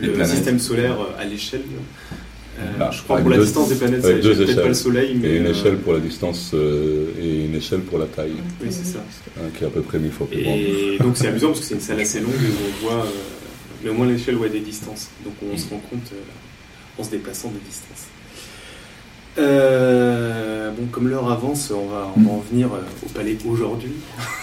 Les 0.03 0.09
le 0.09 0.13
planètes. 0.13 0.35
système 0.37 0.59
solaire 0.59 0.99
à 1.19 1.25
l'échelle. 1.25 1.63
Euh, 2.59 2.79
Là, 2.79 2.91
je 2.91 3.03
crois 3.03 3.19
pour 3.21 3.29
la 3.31 3.37
deux- 3.37 3.45
distance 3.45 3.69
des 3.69 3.75
planètes, 3.75 4.01
c'est 4.03 4.11
avec 4.11 4.23
deux 4.23 4.35
peut-être 4.35 4.47
pas 4.47 4.53
le 4.55 4.61
échelles. 4.63 4.75
soleil, 4.75 5.15
mais... 5.21 5.29
Et 5.29 5.37
une 5.37 5.47
euh, 5.47 5.51
échelle 5.51 5.77
pour 5.79 5.93
la 5.93 6.01
distance 6.01 6.53
euh, 6.55 7.07
et 7.21 7.45
une 7.45 7.55
échelle 7.55 7.81
pour 7.81 7.99
la 7.99 8.07
taille, 8.07 8.33
Oui, 8.63 8.69
c'est 8.71 8.85
ça. 8.87 8.99
hein, 9.39 9.49
qui 9.57 9.65
est 9.65 9.67
à 9.67 9.71
peu 9.71 9.83
près 9.83 9.99
mille 9.99 10.11
fois 10.13 10.27
plus 10.27 10.43
grande. 10.43 10.59
Et 10.59 10.97
donc 11.01 11.17
c'est 11.17 11.29
amusant 11.29 11.49
parce 11.49 11.61
que 11.61 11.67
c'est 11.67 11.75
une 11.75 11.81
salle 11.81 12.01
assez 12.01 12.21
longue 12.21 12.33
où 12.33 12.85
on 12.85 12.87
voit, 12.87 13.05
euh, 13.05 13.09
mais 13.85 13.91
au 13.91 13.95
moins 13.95 14.07
l'échelle 14.07 14.37
voit 14.37 14.49
des 14.49 14.61
distances. 14.61 15.09
Donc 15.25 15.35
on 15.53 15.57
se 15.57 15.69
rend 15.69 15.81
compte 15.91 16.11
euh, 16.13 17.01
en 17.01 17.05
se 17.05 17.11
déplaçant 17.11 17.49
des 17.51 17.61
distances. 17.69 18.07
Euh, 19.39 20.71
bon, 20.71 20.87
comme 20.91 21.09
l'heure 21.09 21.31
avance, 21.31 21.71
on 21.75 21.87
va, 21.89 22.13
on 22.17 22.21
va 22.21 22.31
en 22.33 22.45
venir 22.51 22.69
euh, 22.69 22.79
au 23.05 23.09
palais 23.11 23.37
aujourd'hui. 23.49 23.93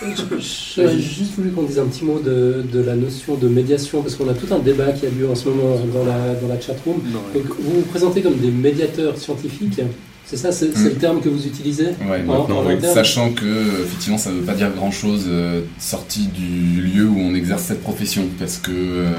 J'aurais 0.01 0.99
juste 0.99 1.33
voulu 1.35 1.49
qu'on 1.51 1.63
dise 1.63 1.79
un 1.79 1.85
petit 1.85 2.05
mot 2.05 2.19
de, 2.19 2.63
de 2.71 2.79
la 2.81 2.95
notion 2.95 3.35
de 3.35 3.47
médiation, 3.47 4.01
parce 4.01 4.15
qu'on 4.15 4.29
a 4.29 4.33
tout 4.33 4.53
un 4.53 4.59
débat 4.59 4.91
qui 4.91 5.05
a 5.05 5.09
lieu 5.09 5.29
en 5.29 5.35
ce 5.35 5.49
moment 5.49 5.75
dans 5.93 6.05
la, 6.05 6.35
dans 6.35 6.47
la 6.47 6.59
chatroom. 6.59 6.97
Donc, 7.11 7.43
vous 7.59 7.75
vous 7.75 7.81
présentez 7.89 8.21
comme 8.21 8.35
des 8.37 8.51
médiateurs 8.51 9.17
scientifiques, 9.17 9.81
c'est 10.25 10.37
ça, 10.37 10.51
c'est 10.51 10.71
c'est 10.73 10.79
Mm. 10.79 10.85
le 10.85 10.95
terme 10.95 11.21
que 11.21 11.29
vous 11.29 11.45
utilisez 11.45 11.87
Ouais, 12.09 12.21
en- 12.27 12.39
maintenant, 12.39 12.59
en 12.59 12.65
oui. 12.67 12.73
interne 12.73 12.93
Sachant 12.93 13.31
que, 13.33 13.83
effectivement, 13.83 14.17
ça 14.17 14.31
ne 14.31 14.35
veut 14.37 14.45
pas 14.45 14.53
dire 14.53 14.71
grand 14.71 14.91
chose 14.91 15.27
sorti 15.79 16.27
du 16.27 16.81
lieu 16.81 17.07
où 17.07 17.19
on 17.19 17.35
exerce 17.35 17.63
cette 17.63 17.81
profession, 17.81 18.23
parce 18.39 18.57
que 18.57 18.71
euh, 18.71 19.11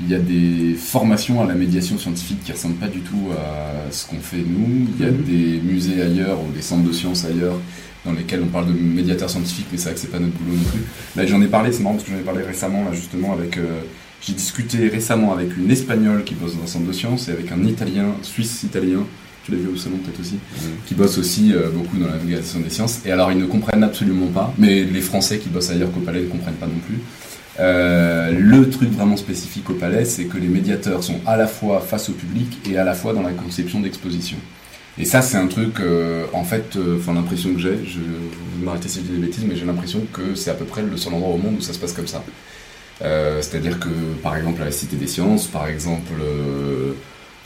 il 0.00 0.08
y 0.08 0.14
a 0.14 0.18
des 0.18 0.74
formations 0.74 1.42
à 1.42 1.46
la 1.46 1.54
médiation 1.54 1.98
scientifique 1.98 2.38
qui 2.44 2.52
ressemblent 2.52 2.76
pas 2.76 2.86
du 2.88 3.00
tout 3.00 3.30
à 3.36 3.90
ce 3.92 4.06
qu'on 4.06 4.20
fait 4.20 4.36
nous. 4.46 4.86
Il 4.98 5.04
y 5.04 5.08
a 5.08 5.10
Mhm. 5.10 5.22
des 5.24 5.60
musées 5.60 6.00
ailleurs 6.02 6.38
ou 6.40 6.52
des 6.54 6.62
centres 6.62 6.86
de 6.86 6.92
sciences 6.92 7.24
ailleurs 7.24 7.58
dans 8.04 8.12
lesquels 8.12 8.40
on 8.44 8.46
parle 8.46 8.68
de 8.68 8.72
médiateurs 8.72 9.28
scientifiques, 9.28 9.66
mais 9.72 9.78
c'est 9.78 9.86
vrai 9.86 9.94
que 9.94 10.00
c'est 10.00 10.10
pas 10.10 10.20
notre 10.20 10.34
boulot 10.34 10.56
non 10.56 10.62
plus. 10.70 10.80
Là, 11.16 11.26
j'en 11.26 11.42
ai 11.42 11.48
parlé, 11.48 11.72
c'est 11.72 11.82
marrant 11.82 11.96
parce 11.96 12.04
que 12.06 12.12
j'en 12.12 12.18
ai 12.18 12.22
parlé 12.22 12.42
récemment, 12.42 12.84
là, 12.84 12.92
justement, 12.92 13.32
avec. 13.32 13.56
euh, 13.58 13.80
j'ai 14.20 14.32
discuté 14.32 14.88
récemment 14.88 15.32
avec 15.32 15.56
une 15.56 15.70
espagnole 15.70 16.24
qui 16.24 16.34
bosse 16.34 16.56
dans 16.56 16.64
un 16.64 16.66
centre 16.66 16.86
de 16.86 16.92
sciences 16.92 17.28
et 17.28 17.32
avec 17.32 17.52
un 17.52 17.62
italien, 17.64 18.14
suisse-italien, 18.22 19.04
tu 19.44 19.52
l'as 19.52 19.58
vu 19.58 19.68
au 19.68 19.76
salon 19.76 19.96
peut-être 19.98 20.20
aussi, 20.20 20.34
qui 20.86 20.94
bossent 20.94 21.18
aussi 21.18 21.52
euh, 21.52 21.70
beaucoup 21.70 21.96
dans 21.98 22.08
la 22.08 22.16
vulgarisation 22.18 22.60
des 22.60 22.70
sciences. 22.70 23.00
Et 23.06 23.10
alors, 23.12 23.30
ils 23.32 23.38
ne 23.38 23.46
comprennent 23.46 23.82
absolument 23.84 24.26
pas, 24.26 24.52
mais 24.58 24.82
les 24.84 25.00
Français 25.00 25.38
qui 25.38 25.48
bossent 25.48 25.70
ailleurs 25.70 25.92
qu'au 25.92 26.00
Palais 26.00 26.22
ne 26.22 26.26
comprennent 26.26 26.54
pas 26.56 26.66
non 26.66 26.80
plus. 26.86 26.98
Euh, 27.60 28.30
le 28.30 28.70
truc 28.70 28.90
vraiment 28.90 29.16
spécifique 29.16 29.68
au 29.70 29.74
Palais, 29.74 30.04
c'est 30.04 30.24
que 30.24 30.38
les 30.38 30.46
médiateurs 30.46 31.02
sont 31.02 31.20
à 31.26 31.36
la 31.36 31.46
fois 31.46 31.80
face 31.80 32.08
au 32.08 32.12
public 32.12 32.58
et 32.70 32.78
à 32.78 32.84
la 32.84 32.94
fois 32.94 33.12
dans 33.12 33.22
la 33.22 33.32
conception 33.32 33.80
d'exposition. 33.80 34.36
Et 34.96 35.04
ça, 35.04 35.22
c'est 35.22 35.36
un 35.36 35.46
truc, 35.46 35.80
euh, 35.80 36.26
en 36.32 36.44
fait, 36.44 36.76
euh, 36.76 36.98
l'impression 37.08 37.52
que 37.54 37.60
j'ai, 37.60 37.84
je 37.84 38.00
vous 38.00 38.64
m'arrêtez 38.64 38.88
si 38.88 38.98
je 38.98 39.04
dis 39.04 39.12
des 39.12 39.26
bêtises, 39.26 39.44
mais 39.46 39.56
j'ai 39.56 39.64
l'impression 39.64 40.00
que 40.12 40.34
c'est 40.34 40.50
à 40.50 40.54
peu 40.54 40.64
près 40.64 40.82
le 40.82 40.96
seul 40.96 41.14
endroit 41.14 41.34
au 41.34 41.38
monde 41.38 41.56
où 41.58 41.60
ça 41.60 41.72
se 41.72 41.78
passe 41.78 41.92
comme 41.92 42.08
ça. 42.08 42.22
C'est-à-dire 43.00 43.78
que, 43.78 43.88
par 44.24 44.36
exemple, 44.36 44.60
à 44.60 44.64
la 44.64 44.72
Cité 44.72 44.96
des 44.96 45.06
Sciences, 45.06 45.46
par 45.46 45.68
exemple, 45.68 46.14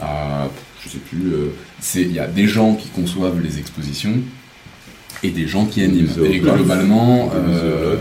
à, 0.00 0.48
je 0.82 0.88
sais 0.88 0.98
plus, 0.98 1.34
il 1.94 2.12
y 2.12 2.18
a 2.18 2.26
des 2.26 2.46
gens 2.46 2.74
qui 2.74 2.88
conçoivent 2.88 3.38
les 3.42 3.58
expositions 3.58 4.14
et 5.22 5.30
des 5.30 5.46
gens 5.46 5.66
qui 5.66 5.82
animent. 5.82 6.08
Et 6.24 6.38
globalement, 6.38 7.30
euh, 7.34 7.96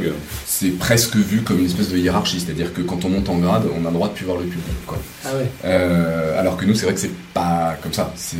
c'est 0.45 0.71
presque 0.77 1.15
vu 1.15 1.41
comme 1.41 1.59
une 1.59 1.65
espèce 1.65 1.89
de 1.89 1.97
hiérarchie, 1.97 2.39
c'est-à-dire 2.39 2.73
que 2.73 2.81
quand 2.81 3.05
on 3.05 3.09
monte 3.09 3.29
en 3.29 3.37
grade, 3.37 3.63
on 3.75 3.85
a 3.85 3.89
le 3.89 3.93
droit 3.93 4.09
de 4.09 4.13
plus 4.13 4.25
voir 4.25 4.37
le 4.37 4.45
public. 4.45 4.75
Quoi. 4.85 4.99
Ah 5.25 5.29
ouais. 5.35 5.49
Euh, 5.65 6.39
alors 6.39 6.57
que 6.57 6.65
nous, 6.65 6.73
c'est 6.73 6.85
vrai 6.85 6.93
que 6.93 6.99
c'est 6.99 7.15
pas 7.33 7.77
comme 7.81 7.93
ça. 7.93 8.13
C'est 8.15 8.37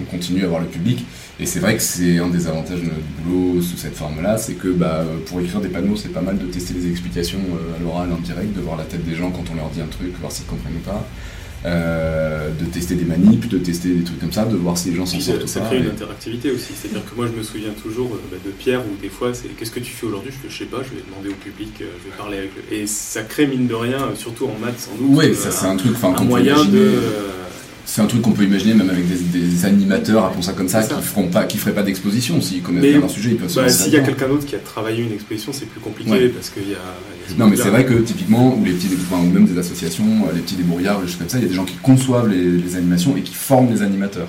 on 0.00 0.10
continue 0.10 0.44
à 0.44 0.48
voir 0.48 0.60
le 0.60 0.66
public. 0.66 1.04
Et 1.38 1.46
c'est 1.46 1.60
vrai 1.60 1.74
que 1.74 1.82
c'est 1.82 2.18
un 2.18 2.28
des 2.28 2.46
avantages 2.46 2.80
de 2.80 2.84
notre 2.84 3.00
boulot 3.22 3.62
sous 3.62 3.76
cette 3.76 3.96
forme-là, 3.96 4.36
c'est 4.36 4.54
que 4.54 4.68
bah, 4.68 5.04
pour 5.26 5.40
écrire 5.40 5.60
des 5.60 5.68
panneaux, 5.68 5.96
c'est 5.96 6.10
pas 6.12 6.20
mal 6.20 6.36
de 6.36 6.44
tester 6.44 6.74
les 6.74 6.90
explications 6.90 7.38
euh, 7.38 7.76
à 7.76 7.82
l'oral, 7.82 8.12
en 8.12 8.18
direct, 8.18 8.54
de 8.54 8.60
voir 8.60 8.76
la 8.76 8.84
tête 8.84 9.04
des 9.04 9.14
gens 9.14 9.30
quand 9.30 9.44
on 9.50 9.56
leur 9.56 9.70
dit 9.70 9.80
un 9.80 9.86
truc, 9.86 10.12
voir 10.20 10.30
s'ils 10.30 10.44
comprennent 10.44 10.76
ou 10.76 10.86
pas. 10.86 11.06
Euh, 11.66 12.48
de 12.58 12.64
tester 12.64 12.94
des 12.94 13.04
manips, 13.04 13.46
de 13.48 13.58
tester 13.58 13.90
des 13.90 14.02
trucs 14.02 14.18
comme 14.18 14.32
ça, 14.32 14.46
de 14.46 14.56
voir 14.56 14.78
si 14.78 14.88
les 14.90 14.96
gens 14.96 15.04
s'en 15.04 15.20
sortent 15.20 15.46
ça, 15.46 15.60
crée 15.60 15.76
une 15.76 15.84
Et- 15.84 15.88
interactivité 15.90 16.50
aussi. 16.50 16.72
C'est-à-dire 16.74 17.04
que 17.04 17.14
moi, 17.14 17.26
je 17.30 17.38
me 17.38 17.42
souviens 17.42 17.68
toujours 17.82 18.14
euh, 18.14 18.18
bah, 18.30 18.38
de 18.42 18.50
Pierre 18.50 18.80
où 18.80 18.96
des 19.02 19.10
fois, 19.10 19.34
c'est 19.34 19.48
qu'est-ce 19.48 19.70
que 19.70 19.80
tu 19.80 19.92
fais 19.92 20.06
aujourd'hui? 20.06 20.32
Je 20.42 20.48
je 20.48 20.56
sais 20.58 20.64
pas, 20.64 20.78
je 20.78 20.96
vais 20.96 21.02
demander 21.06 21.28
au 21.28 21.34
public, 21.36 21.70
euh, 21.82 21.84
je 22.02 22.10
vais 22.10 22.16
parler 22.16 22.38
avec 22.38 22.52
le. 22.70 22.74
Et 22.74 22.86
ça 22.86 23.22
crée, 23.24 23.46
mine 23.46 23.66
de 23.66 23.74
rien, 23.74 23.98
surtout 24.16 24.46
en 24.46 24.58
maths 24.58 24.80
sans 24.80 24.94
doute, 24.96 25.20
euh, 25.22 25.34
ça 25.34 25.50
c'est 25.50 25.66
un 25.66 25.76
truc 25.76 25.92
enfin, 25.94 26.14
un 26.18 26.24
moyen 26.24 26.64
de. 26.64 26.92
C'est 27.92 28.02
un 28.02 28.06
truc 28.06 28.22
qu'on 28.22 28.30
peut 28.30 28.44
imaginer 28.44 28.72
même 28.74 28.88
avec 28.88 29.04
des, 29.08 29.40
des 29.40 29.64
animateurs, 29.64 30.24
appelons 30.26 30.42
ça 30.42 30.52
comme 30.52 30.68
ça, 30.68 30.80
qui 30.84 30.94
feront 31.02 31.26
pas, 31.26 31.42
qui 31.42 31.58
feraient 31.58 31.74
pas 31.74 31.82
d'exposition. 31.82 32.40
S'ils 32.40 32.62
connaissent 32.62 32.82
Mais- 32.82 32.90
bien 32.92 33.00
leur 33.00 33.10
sujet, 33.10 33.30
ils 33.30 33.36
peuvent 33.36 33.48
se 33.50 33.58
Bah, 33.58 33.68
S'il 33.68 33.92
y 33.92 33.96
a 33.96 34.00
quelqu'un 34.00 34.28
d'autre 34.28 34.46
qui 34.46 34.54
a 34.54 34.60
travaillé 34.60 35.02
une 35.02 35.12
exposition, 35.12 35.52
c'est 35.52 35.66
plus 35.66 35.80
compliqué 35.80 36.08
Ouais. 36.08 36.28
parce 36.28 36.50
qu'il 36.50 36.68
y 36.70 36.74
a. 36.74 37.34
y 37.34 37.36
Non, 37.36 37.48
mais 37.48 37.56
c'est 37.56 37.68
vrai 37.68 37.84
que 37.84 37.94
typiquement, 37.94 38.54
ou 38.56 38.64
les 38.64 38.74
petits, 38.74 38.90
enfin, 39.10 39.20
ou 39.20 39.26
même 39.32 39.44
des 39.44 39.58
associations, 39.58 40.04
euh, 40.04 40.32
les 40.36 40.40
petits 40.40 40.54
débrouillards, 40.54 41.00
les 41.00 41.08
choses 41.08 41.16
comme 41.16 41.28
ça, 41.28 41.38
il 41.38 41.42
y 41.42 41.46
a 41.46 41.48
des 41.48 41.54
gens 41.56 41.64
qui 41.64 41.74
conçoivent 41.82 42.28
les, 42.28 42.44
les 42.58 42.76
animations 42.76 43.16
et 43.16 43.22
qui 43.22 43.34
forment 43.34 43.72
les 43.74 43.82
animateurs. 43.82 44.28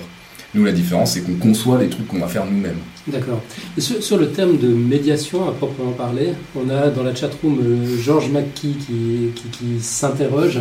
Nous, 0.54 0.64
la 0.64 0.72
différence, 0.72 1.12
c'est 1.12 1.20
qu'on 1.20 1.34
conçoit 1.36 1.80
les 1.80 1.88
trucs 1.88 2.08
qu'on 2.08 2.18
va 2.18 2.26
faire 2.26 2.44
nous-mêmes. 2.44 2.78
D'accord. 3.06 3.42
Et 3.78 3.80
sur, 3.80 4.02
sur 4.02 4.18
le 4.18 4.30
thème 4.30 4.58
de 4.58 4.66
médiation 4.66 5.48
à 5.48 5.52
proprement 5.52 5.92
parler, 5.92 6.30
on 6.56 6.68
a 6.68 6.88
dans 6.88 7.04
la 7.04 7.14
chatroom 7.14 7.60
euh, 7.62 8.02
Georges 8.02 8.28
McKee 8.28 8.74
qui, 8.84 9.30
qui, 9.36 9.44
qui 9.52 9.80
s'interroge. 9.80 10.58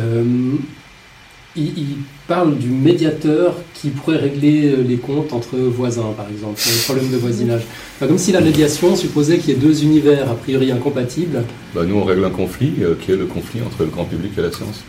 Euh, 0.00 0.22
il, 1.56 1.66
il 1.78 1.86
parle 2.28 2.56
du 2.58 2.68
médiateur 2.68 3.54
qui 3.74 3.88
pourrait 3.90 4.18
régler 4.18 4.70
euh, 4.72 4.82
les 4.86 4.96
comptes 4.96 5.32
entre 5.32 5.56
voisins, 5.56 6.12
par 6.16 6.26
exemple, 6.30 6.60
les 6.64 6.82
problèmes 6.84 7.10
de 7.10 7.16
voisinage. 7.16 7.62
Enfin, 7.96 8.06
comme 8.06 8.18
si 8.18 8.30
la 8.32 8.40
médiation 8.40 8.94
supposait 8.96 9.38
qu'il 9.38 9.50
y 9.50 9.52
ait 9.56 9.60
deux 9.60 9.82
univers 9.82 10.30
a 10.30 10.34
priori 10.34 10.70
incompatibles. 10.70 11.42
Bah, 11.74 11.82
nous, 11.86 11.96
on 11.96 12.04
règle 12.04 12.24
un 12.24 12.30
conflit 12.30 12.74
euh, 12.82 12.94
qui 13.00 13.12
est 13.12 13.16
le 13.16 13.26
conflit 13.26 13.60
entre 13.62 13.82
le 13.82 13.88
grand 13.90 14.04
public 14.04 14.32
et 14.38 14.42
la 14.42 14.52
science. 14.52 14.84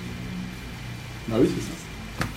Ah 1.31 1.35
oui, 1.41 1.47
c'est 1.47 1.61
ça. 1.63 1.77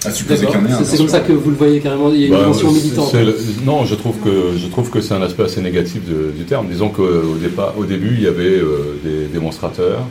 Un. 0.09 0.84
C'est 0.84 0.96
comme 0.96 1.09
ça 1.09 1.20
que 1.20 1.32
vous 1.32 1.51
le 1.51 1.56
voyez 1.56 1.80
carrément. 1.80 2.10
Il 2.12 2.20
y 2.20 2.24
a 2.24 2.26
une 2.28 2.32
Bah, 2.32 2.40
dimension 2.42 2.72
militante. 2.72 3.12
le- 3.14 3.36
non, 3.66 3.84
je 3.84 3.94
trouve 3.94 4.16
que 4.24 4.52
je 4.56 4.66
trouve 4.68 4.88
que 4.90 5.01
c'est 5.01 5.14
un 5.14 5.22
aspect 5.22 5.42
assez 5.44 5.60
négatif 5.60 6.02
de- 6.06 6.30
du 6.36 6.44
terme. 6.44 6.68
Disons 6.68 6.88
qu'au 6.88 7.36
départ, 7.40 7.74
au 7.78 7.84
début, 7.84 8.14
il 8.14 8.22
y 8.22 8.26
avait 8.26 8.44
euh, 8.59 8.96
des 9.05 9.26
démonstrateurs. 9.32 10.06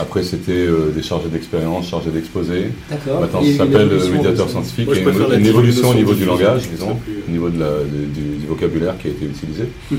Après, 0.00 0.22
c'était 0.22 0.52
euh, 0.52 0.90
des 0.94 1.02
chargés 1.02 1.28
d'expérience, 1.28 1.88
chargés 1.88 2.10
d'exposé. 2.10 2.68
D'accord. 2.90 3.20
Maintenant, 3.20 3.42
ça 3.42 3.56
s'appelle 3.58 3.82
évolution 3.92 4.12
médiateur 4.14 4.48
scientifique. 4.48 4.88
Il 4.92 4.98
y 4.98 5.00
a 5.00 5.02
préfère 5.02 5.32
une, 5.32 5.46
évolution 5.46 5.88
au 5.90 5.94
niveau 5.94 6.14
du 6.14 6.24
langage, 6.24 6.68
disons, 6.70 6.94
plus- 6.96 7.22
au 7.26 7.30
niveau 7.30 7.48
de 7.50 7.58
la- 7.60 7.78
de- 7.80 8.06
du, 8.14 8.36
du 8.38 8.46
vocabulaire 8.46 8.96
qui 8.98 9.08
a 9.08 9.10
été 9.10 9.24
utilisé. 9.26 9.64
Mhm. 9.90 9.98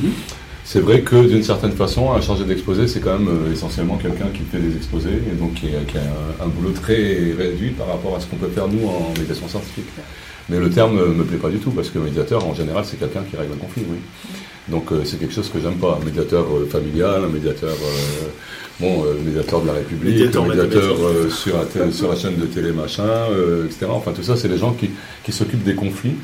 c'est 0.64 0.80
vrai 0.82 1.02
que 1.02 1.16
d'une 1.28 1.44
certaine 1.44 1.72
façon, 1.72 2.12
un 2.14 2.22
chargé 2.22 2.44
d'exposé, 2.46 2.88
c'est 2.88 3.00
quand 3.00 3.18
même 3.18 3.28
euh, 3.28 3.54
essentiellement 3.54 3.98
quelqu'un 3.98 4.28
qui 4.34 4.42
fait 4.52 4.60
des 4.60 4.76
exposés 4.76 5.18
et 5.32 5.36
donc 5.36 5.56
qui, 5.56 5.68
a, 5.68 5.82
qui 5.90 5.98
a 5.98 6.02
un, 6.02 6.46
un, 6.46 6.48
boulot 6.48 6.72
très 6.72 7.34
réduit 7.38 7.72
par 7.72 7.88
rapport 7.88 8.16
à 8.16 8.20
ce 8.20 8.28
qu'on 8.28 8.36
peut 8.38 8.50
faire 8.54 8.68
nous 8.68 8.88
en 8.88 9.12
médiation 9.20 9.48
scientifique. 9.48 9.88
Mais 10.50 10.60
le 10.60 10.70
terme 10.70 10.96
me 11.14 11.24
plaît 11.24 11.38
pas 11.38 11.50
du 11.50 11.58
tout 11.60 11.72
parce 11.72 11.90
que 11.90 12.00
médiateur, 12.00 12.46
en 12.48 12.54
général, 12.56 12.84
c'est 12.86 12.98
quelqu'un 13.00 13.22
qui 13.30 13.36
règle 13.36 13.54
un 13.54 13.58
conflit, 13.58 13.84
oui. 13.90 13.98
Donc 14.68 14.92
euh, 14.92 15.02
c'est 15.06 15.20
quelque 15.20 15.34
chose 15.34 15.50
que 15.50 15.60
j'aime 15.60 15.76
pas. 15.78 16.00
Un 16.02 16.06
médiateur 16.06 16.46
euh, 16.46 16.68
familial, 16.72 17.24
un 17.24 17.28
médiateur, 17.34 17.74
euh, 18.82 18.86
bon, 18.86 19.06
médiateur 19.26 19.62
de 19.62 19.68
la 19.68 19.74
République, 19.74 20.14
médiateur, 20.14 20.46
médiateur 20.46 20.98
sur, 21.32 21.58
la 21.58 21.92
sur 21.92 22.10
la 22.10 22.16
chaîne 22.16 22.36
de 22.38 22.46
télé, 22.46 22.72
machin, 22.72 23.08
etc. 23.66 23.88
Enfin 23.90 24.12
tout 24.12 24.24
ça, 24.24 24.36
c'est 24.36 24.48
les 24.48 24.58
gens 24.58 24.72
qui, 24.72 24.90
qui 25.24 25.32
s'occupent 25.32 25.64
des 25.64 25.76
conflits. 25.76 26.16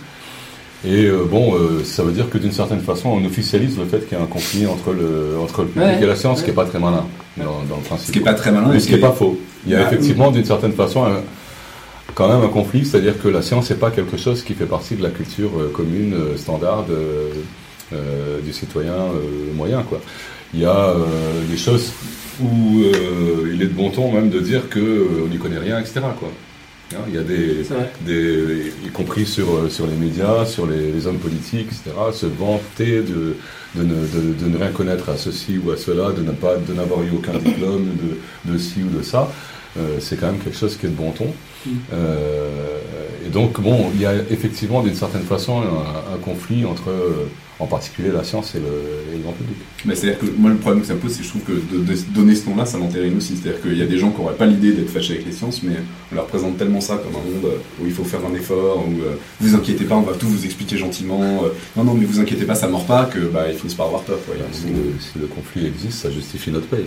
Et 0.88 1.10
bon, 1.10 1.58
ça 1.84 2.04
veut 2.04 2.12
dire 2.12 2.30
que 2.30 2.38
d'une 2.38 2.52
certaine 2.52 2.82
façon, 2.82 3.10
on 3.10 3.26
officialise 3.26 3.78
le 3.78 3.86
fait 3.86 4.08
qu'il 4.08 4.18
y 4.18 4.22
a 4.22 4.24
un 4.24 4.28
conflit 4.28 4.68
entre 4.68 4.94
le, 4.94 5.36
entre 5.42 5.64
le 5.64 5.70
public 5.70 5.98
et 6.00 6.06
la 6.06 6.16
science, 6.16 6.40
ce 6.40 6.44
qui 6.44 6.52
n'est 6.52 6.56
pas 6.56 6.66
très 6.66 6.78
malin 6.78 7.06
dans, 7.38 7.64
dans, 7.68 7.78
le 7.78 7.82
principe. 7.82 8.08
Ce 8.08 8.12
qui 8.12 8.20
n'est 8.20 8.26
pas 8.26 8.36
très 8.36 8.52
malin. 8.52 8.70
Mais 8.72 8.80
ce 8.80 8.88
qui 8.88 8.94
n'est 8.94 9.00
pas 9.00 9.12
faux. 9.12 9.40
Il 9.66 9.72
y 9.72 9.76
a 9.76 9.80
bah, 9.80 9.88
effectivement, 9.88 10.30
d'une 10.30 10.46
certaine 10.46 10.74
façon, 10.74 11.06
un, 11.06 11.22
quand 12.14 12.28
même 12.28 12.44
un 12.44 12.50
conflit, 12.50 12.86
c'est-à-dire 12.86 13.20
que 13.20 13.28
la 13.30 13.42
science 13.42 13.72
n'est 13.72 13.78
pas 13.78 13.90
quelque 13.90 14.18
chose 14.18 14.44
qui 14.44 14.54
fait 14.54 14.68
partie 14.68 14.96
de 14.96 15.02
la 15.02 15.10
culture 15.10 15.50
commune, 15.74 16.14
standard, 16.38 16.86
euh, 17.94 18.42
du 18.42 18.52
citoyen 18.52 18.94
euh, 18.94 19.54
moyen. 19.54 19.84
Quoi. 19.84 20.02
Il 20.56 20.60
y 20.60 20.66
a 20.66 20.90
euh, 20.90 21.04
des 21.48 21.58
choses 21.58 21.92
où 22.42 22.84
il 23.52 23.62
est 23.62 23.68
de 23.68 23.74
bon 23.74 23.90
ton 23.90 24.12
même 24.12 24.30
de 24.30 24.40
dire 24.40 24.70
qu'on 24.70 25.28
n'y 25.28 25.38
connaît 25.38 25.60
rien, 25.60 25.80
etc. 25.80 26.02
Quoi. 26.20 26.30
Hein, 26.94 27.00
il 27.08 27.16
y 27.16 27.18
a 27.18 27.24
des, 27.24 27.64
des, 28.02 28.72
y 28.86 28.90
compris 28.90 29.26
sur, 29.26 29.72
sur 29.72 29.88
les 29.88 29.96
médias, 29.96 30.46
sur 30.46 30.68
les, 30.68 31.08
hommes 31.08 31.18
politiques, 31.18 31.68
etc., 31.68 31.92
se 32.14 32.28
vanter 32.28 33.02
de, 33.02 33.36
de, 33.76 33.84
ne, 33.84 34.06
de, 34.06 34.48
ne, 34.48 34.58
rien 34.58 34.72
connaître 34.72 35.10
à 35.10 35.18
ceci 35.18 35.58
ou 35.58 35.72
à 35.72 35.78
cela, 35.78 36.12
de 36.12 36.22
n'avoir 36.74 37.02
eu 37.04 37.12
aucun 37.16 37.38
diplôme 37.40 37.88
de, 38.46 38.52
de 38.52 38.58
ci 38.58 38.84
ou 38.84 38.96
de 38.96 39.02
ça. 39.02 39.32
c'est 40.00 40.20
quand 40.20 40.28
même 40.28 40.40
quelque 40.40 40.58
chose 40.58 40.78
qui 40.78 40.86
est 40.86 40.90
de 40.90 40.96
bon 40.96 41.12
ton. 41.12 41.34
Mm. 41.66 41.72
et 43.26 43.30
donc, 43.30 43.60
bon, 43.62 43.92
il 43.94 44.02
y 44.02 44.06
a 44.06 44.14
effectivement 44.30 44.84
d'une 44.84 44.96
certaine 44.96 45.24
façon 45.24 45.62
un, 45.62 46.14
un 46.14 46.18
conflit 46.18 46.66
entre 46.66 46.92
en 47.60 47.68
particulier 47.68 48.10
la 48.12 48.24
science 48.24 48.54
et 48.56 48.60
le, 48.60 49.20
grand 49.24 49.32
public. 49.32 49.56
Mais 49.86 49.96
c'est-à-dire 49.96 50.20
que 50.20 50.26
moi, 50.38 50.50
le 50.50 50.58
problème 50.58 50.82
que 50.82 50.88
ça 50.88 50.94
me 50.94 51.00
pose, 51.00 51.12
c'est 51.12 51.20
que 51.20 51.24
je 51.24 51.30
trouve 51.30 51.44
que 51.44 51.54
de, 51.54 52.14
donner 52.14 52.36
ce 52.36 52.50
nom-là, 52.50 52.66
ça 52.66 52.78
l'entérine 52.78 53.16
aussi. 53.18 53.38
C'est-à-dire 53.38 53.62
qu'il 53.62 53.78
y 53.78 53.82
a 53.82 53.86
des 53.86 53.98
gens 53.98 54.12
qui 54.12 54.22
n'auraient 54.22 54.36
pas 54.36 54.46
l'idée 54.46 54.74
d'être 54.74 54.90
fâchés 54.90 55.14
avec 55.14 55.26
les 55.26 55.32
sciences, 55.32 55.64
mais 55.64 55.76
on 56.12 56.16
leur 56.16 56.28
présente 56.28 56.58
tellement 56.58 56.82
ça 56.82 56.98
comme 56.98 57.16
un 57.16 57.26
monde 57.26 57.54
où 57.82 57.86
il 57.86 57.94
faut 57.94 58.04
faire 58.04 58.20
un 58.30 58.36
effort, 58.36 58.86
où 58.86 59.02
euh, 59.02 59.16
vous 59.40 59.56
inquiétez 59.56 59.86
pas, 59.86 59.96
on 59.96 60.02
va 60.02 60.14
tout 60.14 60.28
vous 60.28 60.44
expliquer 60.46 60.78
gentiment. 60.78 61.22
Euh, 61.46 61.50
non, 61.78 61.86
non, 61.86 61.94
mais 61.94 62.06
vous 62.06 62.20
inquiétez 62.20 62.46
pas, 62.46 62.56
ça 62.56 62.68
mord 62.68 62.86
pas, 62.86 63.06
que 63.06 63.20
bah, 63.20 63.46
ils 63.50 63.58
finissent 63.58 63.76
par 63.76 63.88
avoir 63.88 64.02
peur. 64.02 64.20
Si, 64.52 64.68
si, 65.00 65.20
le 65.20 65.28
conflit 65.28 65.66
existe, 65.66 66.00
ça 66.00 66.12
justifie 66.12 66.52
notre 66.52 66.68
paye. 66.68 66.86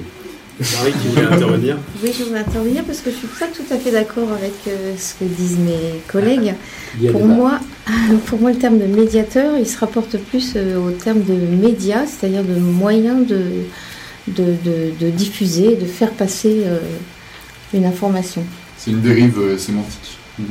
Marie 0.60 0.92
qui 0.92 1.08
voulait 1.08 1.26
intervenir. 1.26 1.76
Oui, 2.02 2.12
je 2.16 2.24
voulais 2.24 2.40
intervenir 2.40 2.84
parce 2.84 3.00
que 3.00 3.10
je 3.10 3.16
suis 3.16 3.28
pas 3.28 3.46
tout 3.46 3.62
à 3.72 3.76
fait 3.76 3.92
d'accord 3.92 4.32
avec 4.32 4.54
euh, 4.66 4.94
ce 4.98 5.14
que 5.14 5.24
disent 5.24 5.58
mes 5.58 6.00
collègues. 6.08 6.54
Pour 7.12 7.26
moi, 7.26 7.60
pour 8.26 8.40
moi, 8.40 8.50
le 8.50 8.58
terme 8.58 8.78
de 8.78 8.86
médiateur, 8.86 9.56
il 9.56 9.66
se 9.66 9.78
rapporte 9.78 10.16
plus 10.18 10.54
euh, 10.56 10.78
au 10.78 10.90
terme 10.90 11.22
de 11.22 11.34
média, 11.34 12.04
c'est-à-dire 12.06 12.42
de 12.42 12.58
moyen 12.58 13.14
de, 13.14 13.40
de, 14.26 15.10
diffuser, 15.10 15.76
de 15.76 15.86
faire 15.86 16.10
passer 16.10 16.62
euh, 16.66 16.78
une 17.72 17.84
information. 17.84 18.44
C'est 18.76 18.90
une 18.90 19.00
dérive 19.00 19.56
sémantique. 19.58 20.18
Mhm. 20.38 20.46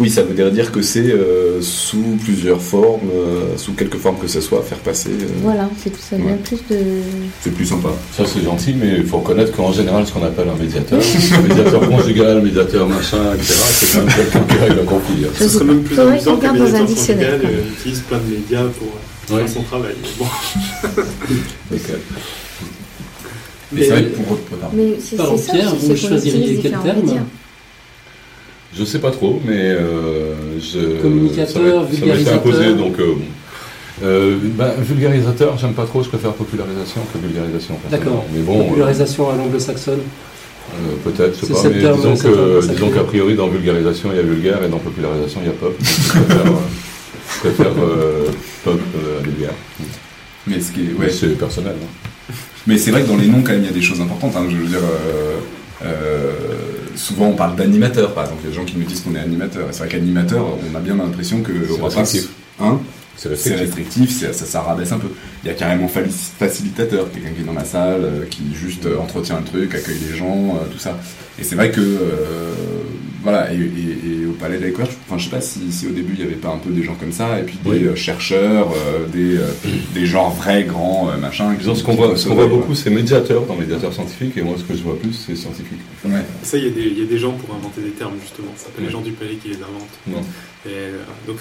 Oui, 0.00 0.08
ça 0.08 0.22
voudrait 0.22 0.50
dire 0.50 0.72
que 0.72 0.80
c'est 0.80 1.12
euh, 1.12 1.60
sous 1.60 2.16
plusieurs 2.24 2.62
formes, 2.62 3.10
euh, 3.14 3.58
sous 3.58 3.74
quelques 3.74 3.98
formes 3.98 4.16
que 4.18 4.28
ce 4.28 4.40
soit, 4.40 4.62
faire 4.62 4.78
passer. 4.78 5.10
Euh, 5.10 5.26
voilà, 5.42 5.68
c'est 5.76 5.94
ça 5.94 6.16
vient 6.16 6.38
plus 6.42 6.56
de. 6.70 6.78
C'est 7.42 7.52
plus 7.52 7.66
sympa. 7.66 7.90
Ça 8.16 8.24
c'est 8.24 8.42
gentil, 8.42 8.74
mais 8.80 8.94
il 8.96 9.04
faut 9.04 9.18
reconnaître 9.18 9.54
qu'en 9.54 9.72
général, 9.72 10.06
ce 10.06 10.12
qu'on 10.14 10.24
appelle 10.24 10.48
un 10.48 10.56
médiateur, 10.56 10.98
médiateur 11.48 11.86
conjugal, 11.86 12.40
médiateur 12.40 12.88
machin, 12.88 13.34
etc., 13.34 13.52
c'est 13.52 13.92
quand 13.92 14.06
même 14.06 14.14
quelqu'un 14.16 14.40
qui 14.40 14.56
règle 14.56 14.80
un 14.80 14.84
conflit. 14.86 15.26
Ce 15.38 15.48
serait 15.50 15.64
même 15.66 15.82
plus 15.82 16.00
amusant 16.00 16.36
qu'un 16.38 16.52
médiateur 16.54 16.86
conjugal 16.86 17.40
utilise 17.78 18.00
plein 18.00 18.18
de 18.18 18.34
médias 18.34 18.64
pour 18.78 19.36
faire 19.36 19.48
son 19.50 19.62
travail. 19.64 19.96
Bon. 20.18 20.24
Mais, 23.72 23.84
c'est 23.84 23.90
vrai 23.90 24.04
que 24.04 24.16
pour. 24.16 24.38
Mais 24.72 24.96
c'est 24.98 25.16
ça, 25.16 25.52
Pierre, 25.52 25.74
vous 25.76 25.94
choisiriez 25.94 26.58
quel 26.62 26.72
terme 26.72 27.20
je 28.76 28.84
sais 28.84 29.00
pas 29.00 29.10
trop, 29.10 29.40
mais 29.44 29.58
euh, 29.58 30.34
je. 30.60 31.00
Communicateur, 31.00 31.84
vulgarisateur. 31.84 32.34
imposé, 32.34 32.74
donc. 32.74 32.98
Euh, 32.98 33.14
euh, 34.02 34.38
ben, 34.42 34.72
vulgarisateur, 34.78 35.58
j'aime 35.58 35.74
pas 35.74 35.84
trop, 35.84 36.02
je 36.02 36.08
préfère 36.08 36.32
popularisation 36.32 37.02
que 37.12 37.18
vulgarisation. 37.18 37.76
D'accord. 37.90 38.24
Mais 38.32 38.40
bon. 38.40 38.64
Popularisation 38.68 39.30
à 39.30 39.36
l'anglo-saxonne. 39.36 40.00
Peut-être, 41.04 41.36
je 41.40 41.46
sais 41.46 41.52
pas, 41.52 41.68
mais 41.68 41.80
disons 41.80 42.16
que, 42.16 42.66
disons 42.68 42.90
qu'a 42.90 43.02
priori 43.02 43.34
dans 43.34 43.48
vulgarisation 43.48 44.10
il 44.12 44.16
y 44.16 44.20
a 44.20 44.22
vulgaire 44.22 44.62
et 44.62 44.68
dans 44.68 44.78
popularisation 44.78 45.40
il 45.42 45.48
y 45.48 45.50
a 45.50 45.54
pop. 45.54 45.76
je 45.82 47.40
préfère, 47.40 47.72
pop 48.64 48.80
à 48.94 49.22
vulgaire. 49.24 49.50
Mais 50.46 50.60
ce 50.60 50.70
qui 50.70 50.82
est, 50.82 50.92
ouais. 50.92 51.10
c'est 51.10 51.36
personnel. 51.36 51.74
Hein. 51.74 52.34
Mais 52.68 52.78
c'est 52.78 52.92
vrai 52.92 53.02
que 53.02 53.08
dans 53.08 53.16
les 53.16 53.26
noms 53.26 53.42
quand 53.42 53.50
même 53.50 53.62
il 53.62 53.66
y 53.66 53.70
a 53.70 53.74
des 53.74 53.82
choses 53.82 54.00
importantes. 54.00 54.36
Hein, 54.36 54.46
je 54.48 54.56
veux 54.56 54.66
dire 54.68 54.78
souvent 57.00 57.26
on 57.26 57.34
parle 57.34 57.56
d'animateur, 57.56 58.14
par 58.14 58.24
exemple. 58.24 58.42
Il 58.42 58.44
y 58.44 58.48
a 58.48 58.50
des 58.50 58.56
gens 58.56 58.64
qui 58.64 58.76
nous 58.76 58.84
disent 58.84 59.00
qu'on 59.00 59.14
est 59.14 59.20
animateur. 59.20 59.68
C'est 59.70 59.78
vrai 59.78 59.88
qu'animateur, 59.88 60.44
on 60.70 60.74
a 60.74 60.80
bien 60.80 60.96
l'impression 60.96 61.42
que. 61.42 61.52
C'est 61.66 61.82
restrictif. 61.82 62.28
Hein 62.60 62.80
c'est 63.16 63.54
restrictif, 63.54 64.10
ça, 64.10 64.32
ça, 64.32 64.62
rabaisse 64.62 64.92
un 64.92 64.98
peu. 64.98 65.08
Il 65.44 65.48
y 65.48 65.50
a 65.50 65.54
carrément 65.54 65.88
facilitateur, 65.88 67.10
quelqu'un 67.12 67.30
qui 67.30 67.42
est 67.42 67.44
dans 67.44 67.52
la 67.52 67.64
salle, 67.64 68.04
euh, 68.04 68.24
qui 68.30 68.54
juste 68.54 68.86
euh, 68.86 68.98
entretient 68.98 69.36
un 69.36 69.42
truc, 69.42 69.74
accueille 69.74 69.98
les 70.10 70.16
gens, 70.16 70.56
euh, 70.56 70.66
tout 70.70 70.78
ça. 70.78 70.98
Et 71.38 71.44
c'est 71.44 71.54
vrai 71.54 71.70
que 71.70 71.80
voilà, 73.22 73.52
et, 73.52 74.26
au 74.26 74.32
Palais 74.32 74.58
de 74.58 74.66
la 74.66 74.70
enfin, 74.82 75.18
je 75.18 75.24
sais 75.24 75.30
pas 75.30 75.40
si, 75.40 75.60
au 75.86 75.90
début 75.90 76.14
il 76.14 76.20
y 76.20 76.22
avait 76.22 76.36
pas 76.36 76.48
un 76.48 76.58
peu 76.58 76.70
des 76.70 76.82
gens 76.82 76.94
comme 76.94 77.12
ça, 77.12 77.38
et 77.38 77.42
puis 77.42 77.58
des 77.64 77.84
euh, 77.84 77.94
chercheurs, 77.94 78.70
euh, 78.70 79.06
des, 79.06 79.36
euh, 79.36 79.46
des 79.94 80.06
gens 80.06 80.30
vrais, 80.30 80.64
grands, 80.64 81.10
machin. 81.20 81.54
ce 81.60 81.82
qu'on 81.82 81.94
voit, 81.94 82.14
voit 82.14 82.46
beaucoup, 82.46 82.74
c'est 82.74 82.90
médiateur 82.90 83.44
dans 83.46 83.56
médiateur 83.56 83.92
scientifique, 83.92 84.36
et 84.36 84.42
moi 84.42 84.54
ce 84.58 84.64
que 84.64 84.76
je 84.76 84.82
vois 84.82 84.98
plus, 84.98 85.12
c'est 85.12 85.36
scientifique. 85.36 85.80
Ouais. 86.04 86.24
Ça, 86.42 86.56
il 86.56 86.64
y, 86.64 87.00
y, 87.00 87.02
a 87.02 87.06
des 87.06 87.18
gens 87.18 87.32
pour 87.32 87.54
inventer 87.54 87.82
des 87.82 87.90
termes, 87.90 88.14
justement. 88.22 88.52
Ça 88.56 88.66
s'appelle 88.66 88.86
les 88.86 88.90
gens 88.90 89.02
du 89.02 89.12
Palais 89.12 89.34
qui 89.34 89.48
les 89.48 89.56
inventent. 89.56 89.98
Non. 90.06 90.22
Et, 90.66 90.90
donc, 91.26 91.38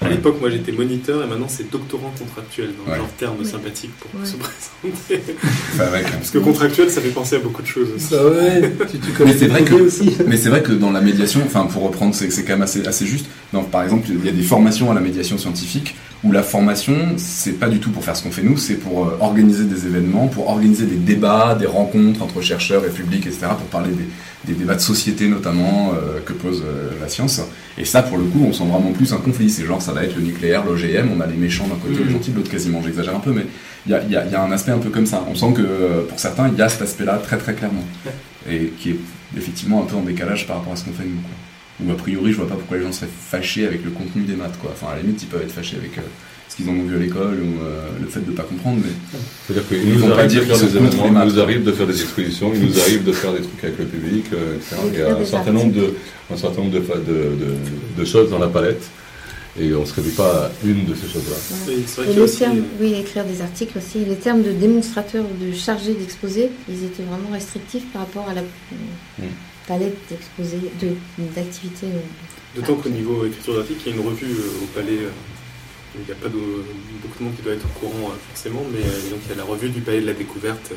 à 0.00 0.08
l'époque, 0.08 0.38
moi 0.40 0.50
j'étais 0.50 0.72
moniteur, 0.72 1.22
et 1.22 1.26
maintenant 1.26 1.46
c'est 1.48 1.70
doctorant 1.70 2.12
contractuel, 2.18 2.70
dans 2.76 2.90
ouais. 2.90 2.98
genre 2.98 3.08
terme 3.16 3.44
sympathique 3.44 3.92
pour 4.00 4.10
se 4.26 4.36
présenter. 4.36 5.34
Parce 5.76 6.30
que 6.30 6.38
contractuel, 6.38 6.90
ça 6.90 7.00
fait 7.00 7.10
penser 7.10 7.36
à 7.36 7.38
beaucoup 7.38 7.62
de 7.62 7.66
choses 7.66 7.88
aussi. 7.94 8.08
Bah 8.10 8.24
ouais, 8.24 8.72
tu, 8.90 8.98
tu 8.98 9.24
mais 9.24 9.36
c'est 9.36 9.46
vrai 9.46 9.62
que, 9.62 10.24
mais 10.26 10.36
c'est 10.36 10.48
vrai 10.48 10.62
que 10.62 10.72
dans 10.72 10.90
la 10.90 11.00
médiation, 11.00 11.42
enfin 11.44 11.66
pour 11.66 11.84
reprendre, 11.84 12.14
c'est 12.14 12.28
quand 12.42 12.54
même 12.54 12.62
assez, 12.62 12.86
assez 12.86 13.06
juste. 13.06 13.26
Donc, 13.52 13.70
par 13.70 13.82
exemple, 13.84 14.08
il 14.10 14.24
y 14.24 14.28
a 14.28 14.32
des 14.32 14.42
formations 14.42 14.90
à 14.90 14.94
la 14.94 15.00
médiation 15.00 15.38
scientifique 15.38 15.94
où 16.24 16.32
la 16.32 16.42
formation, 16.42 17.14
c'est 17.16 17.52
pas 17.52 17.68
du 17.68 17.78
tout 17.78 17.90
pour 17.90 18.04
faire 18.04 18.16
ce 18.16 18.22
qu'on 18.22 18.30
fait 18.30 18.42
nous, 18.42 18.56
c'est 18.56 18.76
pour 18.76 19.06
euh, 19.06 19.18
organiser 19.20 19.64
des 19.64 19.86
événements, 19.86 20.26
pour 20.28 20.48
organiser 20.48 20.86
des 20.86 20.96
débats, 20.96 21.56
des 21.58 21.66
rencontres 21.66 22.22
entre 22.22 22.40
chercheurs 22.40 22.84
et 22.84 22.90
public, 22.90 23.26
etc., 23.26 23.46
pour 23.56 23.66
parler 23.68 23.90
des, 23.90 24.06
des 24.46 24.54
débats 24.54 24.74
de 24.74 24.80
société 24.80 25.28
notamment 25.28 25.92
euh, 25.92 26.20
que 26.24 26.32
pose 26.32 26.62
euh, 26.64 26.90
la 27.00 27.08
science. 27.08 27.40
Et 27.78 27.84
ça, 27.84 28.02
pour 28.02 28.16
le 28.16 28.24
coup, 28.24 28.44
on 28.46 28.52
sent 28.52 28.64
vraiment 28.64 28.92
plus 28.92 29.12
un 29.12 29.18
conflit. 29.18 29.50
C'est 29.50 29.64
genre, 29.64 29.82
ça 29.82 29.92
va 29.92 30.04
être 30.04 30.16
le 30.16 30.22
nucléaire, 30.22 30.64
l'OGM, 30.64 31.10
on 31.16 31.20
a 31.20 31.26
les 31.26 31.36
méchants 31.36 31.66
d'un 31.66 31.76
côté, 31.76 31.98
les 31.98 32.04
mmh. 32.04 32.12
gentils 32.12 32.30
de 32.30 32.36
l'autre 32.36 32.50
quasiment, 32.50 32.82
j'exagère 32.82 33.16
un 33.16 33.20
peu, 33.20 33.32
mais 33.32 33.46
il 33.86 33.92
y 33.92 33.94
a, 33.94 34.04
y 34.04 34.34
a, 34.34 34.42
un 34.42 34.52
aspect 34.52 34.72
un 34.72 34.78
peu 34.78 34.90
comme 34.90 35.06
ça. 35.06 35.24
On 35.30 35.34
sent 35.34 35.52
que 35.56 36.02
pour 36.08 36.18
certains, 36.18 36.48
il 36.48 36.58
y 36.58 36.62
a 36.62 36.68
cet 36.68 36.82
aspect-là 36.82 37.18
très 37.18 37.38
très 37.38 37.54
clairement. 37.54 37.84
Et 38.48 38.72
qui 38.78 38.90
est 38.90 38.96
effectivement 39.36 39.82
un 39.82 39.86
peu 39.86 39.96
en 39.96 40.02
décalage 40.02 40.46
par 40.46 40.58
rapport 40.58 40.72
à 40.72 40.76
ce 40.76 40.84
qu'on 40.84 40.92
fait 40.92 41.04
nous. 41.04 41.86
Ou 41.86 41.92
a 41.92 41.96
priori, 41.96 42.32
je 42.32 42.36
vois 42.38 42.48
pas 42.48 42.54
pourquoi 42.54 42.78
les 42.78 42.84
gens 42.84 42.92
seraient 42.92 43.10
fâchés 43.30 43.66
avec 43.66 43.84
le 43.84 43.90
contenu 43.90 44.22
des 44.22 44.34
maths. 44.34 44.58
Quoi. 44.60 44.70
Enfin, 44.72 44.92
à 44.92 44.96
la 44.96 45.02
limite, 45.02 45.22
ils 45.22 45.28
peuvent 45.28 45.42
être 45.42 45.52
fâchés 45.52 45.76
avec 45.76 45.98
euh, 45.98 46.02
ce 46.56 46.62
qu'ils 46.62 46.70
ont 46.70 46.82
vu 46.82 46.96
à 46.96 46.98
l'école 46.98 47.40
ou 47.40 47.62
euh, 47.62 47.88
le 48.00 48.06
fait 48.06 48.20
de 48.20 48.30
ne 48.30 48.36
pas 48.36 48.42
comprendre. 48.44 48.78
Mais... 48.84 49.18
C'est-à-dire 49.46 49.68
qu'ils 49.68 49.98
nous, 49.98 50.06
de 50.06 50.12
faire 50.12 50.58
des 50.58 50.76
événements, 50.76 51.06
il 51.06 51.32
nous 51.34 51.40
arrive 51.40 51.64
de 51.64 51.72
faire 51.72 51.86
des 51.86 52.00
expositions, 52.00 52.52
il 52.54 52.66
nous 52.66 52.80
arrive 52.80 53.04
de 53.04 53.12
faire 53.12 53.32
des 53.32 53.40
trucs 53.40 53.64
avec 53.64 53.78
le 53.78 53.84
public, 53.84 54.26
euh, 54.32 54.56
etc. 54.56 54.76
Il 54.92 54.98
y 54.98 55.02
a 55.02 55.16
un 55.16 55.24
certain 55.24 55.52
nombre, 55.52 55.72
de, 55.72 55.94
un 56.32 56.36
certain 56.36 56.62
nombre 56.62 56.72
de, 56.72 56.78
de, 56.80 57.98
de, 57.98 58.04
choses 58.04 58.30
dans 58.30 58.38
la 58.38 58.48
palette. 58.48 58.82
Et 59.58 59.74
on 59.74 59.80
ne 59.80 59.86
se 59.86 59.94
réduit 59.94 60.12
pas 60.12 60.46
à 60.46 60.50
une 60.66 60.84
de 60.84 60.94
ces 60.94 61.08
choses-là. 61.08 61.72
et 61.72 62.62
oui, 62.78 62.92
écrire 62.92 63.24
des 63.24 63.40
articles 63.40 63.78
aussi. 63.78 64.04
Les 64.04 64.16
termes 64.16 64.42
de 64.42 64.52
démonstrateur 64.52 65.24
ou 65.24 65.44
de 65.44 65.54
chargé 65.54 65.94
d'exposé, 65.94 66.50
ils 66.68 66.84
étaient 66.84 67.04
vraiment 67.04 67.30
restrictifs 67.32 67.86
par 67.90 68.02
rapport 68.02 68.28
à 68.28 68.34
la, 68.34 68.42
mm 68.42 69.24
palette 69.66 69.96
d'exposés, 70.08 70.70
d'activités. 71.34 71.86
Euh, 71.86 72.60
D'autant 72.60 72.76
qu'au 72.76 72.88
niveau 72.88 73.26
écriture 73.26 73.54
graphique, 73.54 73.78
il 73.84 73.90
y 73.90 73.92
a 73.92 73.96
une 74.00 74.06
revue 74.06 74.32
euh, 74.32 74.62
au 74.62 74.66
palais. 74.74 74.98
Euh, 75.96 76.02
il 76.02 76.04
n'y 76.06 76.12
a 76.12 76.22
pas 76.22 76.28
beaucoup 76.28 77.18
de 77.18 77.24
monde 77.24 77.36
qui 77.36 77.42
doit 77.42 77.54
être 77.54 77.64
au 77.64 77.78
courant 77.80 78.12
forcément, 78.28 78.64
mais 78.72 78.80
donc 79.10 79.20
il 79.24 79.30
y 79.30 79.32
a 79.32 79.36
la 79.36 79.44
revue 79.44 79.70
du 79.70 79.80
palais 79.80 80.00
de 80.00 80.06
la 80.06 80.12
découverte 80.14 80.72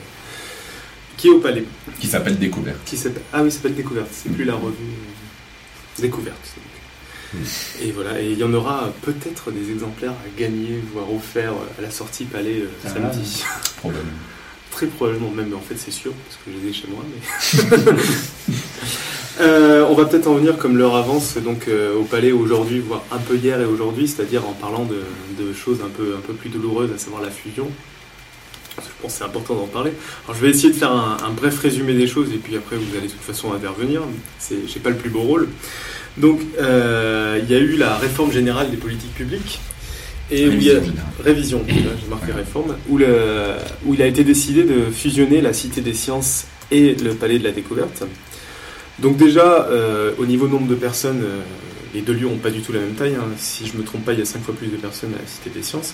qui 1.19 1.27
est 1.27 1.31
au 1.31 1.39
palais. 1.39 1.65
Qui 1.99 2.07
s'appelle 2.07 2.37
Découverte. 2.37 2.79
Qui 2.85 2.97
ah 3.33 3.43
oui, 3.43 3.51
s'appelle 3.51 3.75
Découverte. 3.75 4.07
C'est 4.11 4.29
plus 4.31 4.45
la 4.45 4.55
revue 4.55 4.75
Découverte. 5.99 6.55
Et 7.81 7.91
voilà, 7.91 8.21
et 8.21 8.31
il 8.31 8.37
y 8.37 8.43
en 8.43 8.53
aura 8.53 8.91
peut-être 9.01 9.51
des 9.51 9.69
exemplaires 9.69 10.13
à 10.13 10.39
gagner, 10.39 10.81
voire 10.93 11.13
offerts 11.13 11.53
à 11.77 11.81
la 11.81 11.91
sortie 11.91 12.23
Palais 12.23 12.61
euh, 12.61 12.69
Ah. 12.85 12.89
samedi. 12.89 13.43
Probablement. 13.77 14.11
Probablement 14.87 15.31
même, 15.31 15.47
mais 15.49 15.55
en 15.55 15.61
fait 15.61 15.75
c'est 15.77 15.91
sûr, 15.91 16.11
parce 16.11 16.37
que 16.37 16.51
je 16.51 16.63
les 16.63 16.69
ai 16.69 16.73
chez 16.73 16.87
moi. 16.87 17.03
Mais... 17.07 18.53
Euh, 19.41 19.85
on 19.89 19.93
va 19.93 20.05
peut-être 20.05 20.27
en 20.27 20.33
venir, 20.33 20.57
comme 20.57 20.77
l'heure 20.77 20.95
avance, 20.95 21.37
donc 21.37 21.69
euh, 21.69 21.95
au 21.95 22.03
palais 22.03 22.33
aujourd'hui, 22.33 22.79
voire 22.79 23.03
un 23.09 23.19
peu 23.19 23.37
hier 23.37 23.61
et 23.61 23.65
aujourd'hui, 23.65 24.05
c'est-à-dire 24.07 24.45
en 24.45 24.51
parlant 24.51 24.85
de, 24.85 25.53
choses 25.53 25.79
un 25.81 25.87
peu, 25.89 26.15
un 26.17 26.19
peu 26.19 26.33
plus 26.33 26.49
douloureuses, 26.49 26.91
à 26.93 26.97
savoir 26.97 27.21
la 27.21 27.29
fusion. 27.29 27.69
Je 28.77 29.01
pense 29.01 29.13
c'est 29.13 29.23
important 29.23 29.55
d'en 29.55 29.67
parler. 29.67 29.91
Alors 30.25 30.35
je 30.35 30.41
vais 30.45 30.49
essayer 30.49 30.73
de 30.73 30.77
faire 30.77 30.91
un, 30.91 31.17
bref 31.35 31.57
résumé 31.59 31.93
des 31.93 32.07
choses, 32.07 32.33
et 32.33 32.37
puis 32.37 32.57
après 32.57 32.75
vous 32.75 32.97
allez 32.97 33.07
de 33.07 33.11
toute 33.11 33.21
façon 33.21 33.53
intervenir. 33.53 34.01
C'est, 34.39 34.67
j'ai 34.67 34.79
pas 34.79 34.89
le 34.89 34.97
plus 34.97 35.09
beau 35.09 35.21
rôle. 35.21 35.47
Donc 36.17 36.41
euh, 36.59 37.39
il 37.41 37.49
y 37.49 37.55
a 37.55 37.59
eu 37.59 37.77
la 37.77 37.95
réforme 37.95 38.31
générale 38.33 38.69
des 38.71 38.77
politiques 38.77 39.13
publiques. 39.13 39.59
Et 40.31 40.47
où 40.47 40.51
il 40.53 40.63
y 40.63 40.69
a- 40.71 40.73
Révision. 40.75 40.93
Révision, 41.23 41.65
j'ai 41.67 42.09
marqué 42.09 42.31
réforme, 42.31 42.75
où, 42.87 42.97
le- 42.97 43.55
où 43.85 43.93
il 43.93 44.01
a 44.01 44.05
été 44.07 44.23
décidé 44.23 44.63
de 44.63 44.91
fusionner 44.91 45.41
la 45.41 45.53
Cité 45.53 45.81
des 45.81 45.93
Sciences 45.93 46.45
et 46.71 46.93
le 46.95 47.13
Palais 47.13 47.39
de 47.39 47.43
la 47.43 47.51
Découverte. 47.51 48.03
Donc 48.99 49.17
déjà, 49.17 49.67
euh, 49.69 50.11
au 50.19 50.25
niveau 50.25 50.47
nombre 50.47 50.67
de 50.67 50.75
personnes, 50.75 51.21
euh, 51.23 51.39
les 51.93 52.01
deux 52.01 52.13
lieux 52.13 52.27
n'ont 52.27 52.37
pas 52.37 52.51
du 52.51 52.61
tout 52.61 52.71
la 52.73 52.79
même 52.79 52.93
taille. 52.93 53.15
hein. 53.15 53.25
Si 53.37 53.65
je 53.65 53.75
me 53.77 53.83
trompe 53.83 54.05
pas, 54.05 54.13
il 54.13 54.19
y 54.19 54.21
a 54.21 54.25
cinq 54.25 54.43
fois 54.43 54.53
plus 54.53 54.67
de 54.67 54.77
personnes 54.77 55.13
à 55.15 55.21
la 55.21 55.27
Cité 55.27 55.49
des 55.49 55.63
Sciences. 55.63 55.93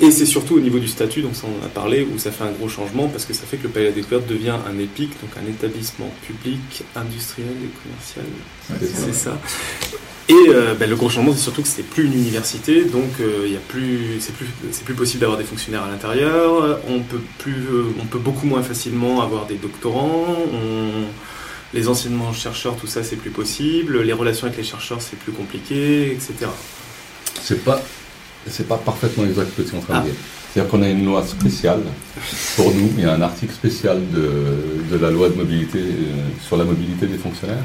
Et 0.00 0.10
c'est 0.12 0.26
surtout 0.26 0.54
au 0.56 0.60
niveau 0.60 0.78
du 0.78 0.86
statut, 0.86 1.22
donc 1.22 1.34
ça 1.34 1.46
on 1.48 1.62
en 1.62 1.66
a 1.66 1.68
parlé, 1.68 2.06
où 2.14 2.18
ça 2.18 2.30
fait 2.30 2.44
un 2.44 2.52
gros 2.52 2.68
changement, 2.68 3.08
parce 3.08 3.24
que 3.24 3.32
ça 3.34 3.42
fait 3.46 3.56
que 3.56 3.64
le 3.64 3.68
Palais 3.70 3.86
de 3.86 3.90
la 3.90 3.96
Découverte 3.96 4.26
devient 4.28 4.54
un 4.68 4.78
EPIC, 4.78 5.10
donc 5.20 5.30
un 5.42 5.48
établissement 5.48 6.10
public, 6.26 6.84
industriel 6.94 7.48
et 7.64 7.70
commercial. 7.82 8.24
C'est 8.80 9.14
ça. 9.14 9.38
Et 10.28 10.34
euh, 10.50 10.74
ben, 10.74 10.88
le 10.88 10.94
gros 10.94 11.08
changement, 11.08 11.32
c'est 11.32 11.40
surtout 11.42 11.62
que 11.62 11.68
c'est 11.68 11.82
plus 11.82 12.04
une 12.04 12.12
université, 12.12 12.84
donc 12.84 13.08
euh, 13.20 13.48
y 13.48 13.56
a 13.56 13.60
plus, 13.66 14.20
c'est 14.20 14.34
plus, 14.34 14.46
c'est 14.70 14.84
plus 14.84 14.94
possible 14.94 15.20
d'avoir 15.22 15.38
des 15.38 15.44
fonctionnaires 15.44 15.82
à 15.84 15.90
l'intérieur. 15.90 16.78
On 16.88 17.00
peut 17.00 17.20
plus, 17.38 17.54
euh, 17.72 17.86
on 18.00 18.04
peut 18.04 18.18
beaucoup 18.18 18.46
moins 18.46 18.62
facilement 18.62 19.22
avoir 19.22 19.46
des 19.46 19.56
doctorants. 19.56 20.26
On- 20.52 21.06
les 21.74 21.86
enseignements 21.88 22.32
chercheurs, 22.32 22.76
tout 22.76 22.86
ça, 22.86 23.02
c'est 23.04 23.16
plus 23.16 23.30
possible. 23.30 24.00
Les 24.02 24.14
relations 24.14 24.46
avec 24.46 24.56
les 24.58 24.64
chercheurs, 24.64 25.02
c'est 25.02 25.18
plus 25.18 25.32
compliqué, 25.32 26.12
etc. 26.12 26.50
C'est 27.42 27.62
pas, 27.62 27.82
c'est 28.46 28.66
pas 28.68 28.76
parfaitement 28.78 29.24
exact 29.24 29.48
ce 29.56 29.62
que 29.62 29.68
tu 29.68 29.74
es 29.74 29.78
en 29.78 29.82
train 29.82 29.94
Ah. 29.96 30.00
de 30.00 30.04
dire. 30.06 30.14
C'est-à-dire 30.52 30.70
qu'on 30.70 30.82
a 30.82 30.88
une 30.88 31.04
loi 31.04 31.24
spéciale 31.26 31.80
pour 32.56 32.74
nous. 32.74 32.90
Il 32.96 33.04
y 33.04 33.06
a 33.06 33.12
un 33.14 33.20
article 33.20 33.52
spécial 33.52 34.00
de, 34.12 34.96
de 34.96 35.02
la 35.02 35.10
loi 35.10 35.28
de 35.28 35.34
mobilité 35.34 35.78
euh, 35.78 35.84
sur 36.46 36.56
la 36.56 36.64
mobilité 36.64 37.06
des 37.06 37.18
fonctionnaires. 37.18 37.64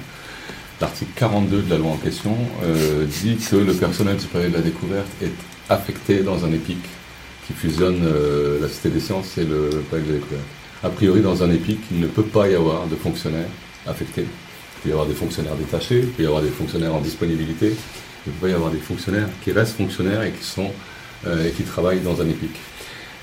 L'article 0.81 1.11
42 1.15 1.61
de 1.61 1.69
la 1.69 1.77
loi 1.77 1.91
en 1.91 1.97
question 1.97 2.35
euh, 2.63 3.05
dit 3.21 3.37
que 3.37 3.55
le 3.55 3.73
personnel 3.73 4.17
du 4.17 4.25
palais 4.25 4.49
de 4.49 4.53
la 4.53 4.61
découverte 4.61 5.07
est 5.21 5.31
affecté 5.69 6.19
dans 6.23 6.43
un 6.43 6.51
EPIC 6.51 6.77
qui 7.47 7.53
fusionne 7.53 8.01
euh, 8.03 8.59
la 8.61 8.67
Cité 8.67 8.89
des 8.89 8.99
Sciences 8.99 9.37
et 9.37 9.45
le 9.45 9.69
palais 9.89 10.03
de 10.03 10.07
la 10.09 10.13
découverte. 10.19 10.43
A 10.83 10.89
priori, 10.89 11.21
dans 11.21 11.41
un 11.41 11.49
EPIC, 11.51 11.79
il 11.91 11.99
ne 12.01 12.07
peut 12.07 12.23
pas 12.23 12.49
y 12.49 12.55
avoir 12.55 12.85
de 12.87 12.95
fonctionnaires 12.97 13.47
affectés. 13.87 14.25
Il 14.25 14.81
peut 14.83 14.89
y 14.89 14.91
avoir 14.91 15.07
des 15.07 15.13
fonctionnaires 15.13 15.55
détachés, 15.55 15.99
il 15.99 16.07
peut 16.09 16.23
y 16.23 16.25
avoir 16.25 16.41
des 16.41 16.49
fonctionnaires 16.49 16.93
en 16.93 16.99
disponibilité, 16.99 17.73
il 18.27 18.33
peut 18.33 18.49
y 18.49 18.53
avoir 18.53 18.71
des 18.71 18.79
fonctionnaires 18.79 19.27
qui 19.43 19.51
restent 19.51 19.75
fonctionnaires 19.75 20.23
et 20.23 20.31
qui, 20.31 20.43
sont, 20.43 20.71
euh, 21.27 21.47
et 21.47 21.51
qui 21.51 21.63
travaillent 21.63 22.01
dans 22.01 22.21
un 22.21 22.29
EPIC. 22.29 22.51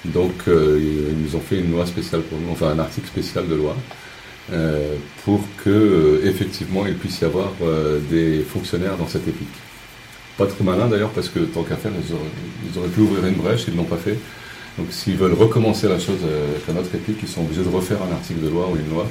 Donc, 0.07 0.33
euh, 0.49 0.79
ils 0.81 1.23
nous 1.23 1.37
ont 1.37 1.41
fait 1.41 1.59
une 1.59 1.73
loi 1.73 1.87
spéciale 1.87 2.23
pour 2.23 2.39
nous, 2.39 2.51
enfin 2.51 2.69
un 2.69 2.79
article 2.79 3.07
spécial 3.07 3.49
de 3.49 3.55
loi, 3.55 3.77
euh, 4.53 4.97
pour 5.25 5.41
que 5.63 6.23
effectivement 6.25 6.87
il 6.87 6.95
puisse 6.95 7.21
y 7.21 7.25
avoir 7.25 7.53
des 8.11 8.41
fonctionnaires 8.43 8.97
dans 8.97 9.09
cet 9.09 9.29
EPIC. 9.29 9.49
Pas 10.37 10.47
trop 10.47 10.65
malin 10.65 10.89
d'ailleurs, 10.89 11.11
parce 11.11 11.29
que 11.29 11.41
tant 11.41 11.63
qu'à 11.63 11.77
faire, 11.77 11.93
ils 11.99 12.79
auraient, 12.79 12.89
pu 12.89 13.01
ouvrir 13.01 13.27
une 13.27 13.35
brèche, 13.35 13.65
ils 13.69 13.75
ne 13.75 13.79
l'ont 13.79 13.85
pas 13.85 13.99
fait. 13.99 14.19
Donc, 14.79 14.87
s'ils 14.91 15.17
veulent 15.17 15.35
recommencer 15.35 15.89
la 15.89 15.99
chose 15.99 16.21
avec 16.25 16.69
un 16.75 16.81
autre 16.81 16.95
EPIC, 16.95 17.19
ils 17.23 17.29
sont 17.29 17.43
obligés 17.43 17.63
de 17.63 17.69
refaire 17.69 17.99
un 18.03 18.15
article 18.15 18.41
de 18.41 18.49
loi 18.49 18.69
ou 18.73 18.77
une 18.77 18.89
loi, 18.89 19.07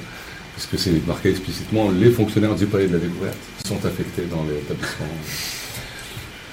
puisque 0.56 0.80
c'est 0.80 1.06
marqué 1.06 1.30
explicitement 1.30 1.92
les 1.92 2.10
fonctionnaires 2.10 2.56
du 2.56 2.66
palais 2.66 2.88
de 2.88 2.94
la 2.94 3.00
découverte 3.00 3.38
sont 3.66 3.86
affectés 3.86 4.24
dans 4.24 4.44
l'établissement. 4.44 5.06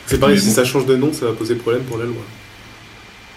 C'est 0.06 0.18
pareil, 0.18 0.36
Mais 0.36 0.40
si 0.40 0.48
bon. 0.48 0.54
ça 0.54 0.64
change 0.64 0.86
de 0.86 0.96
nom, 0.96 1.12
ça 1.12 1.26
va 1.26 1.32
poser 1.32 1.54
problème 1.56 1.82
pour 1.82 1.98
la 1.98 2.04
loi. 2.04 2.22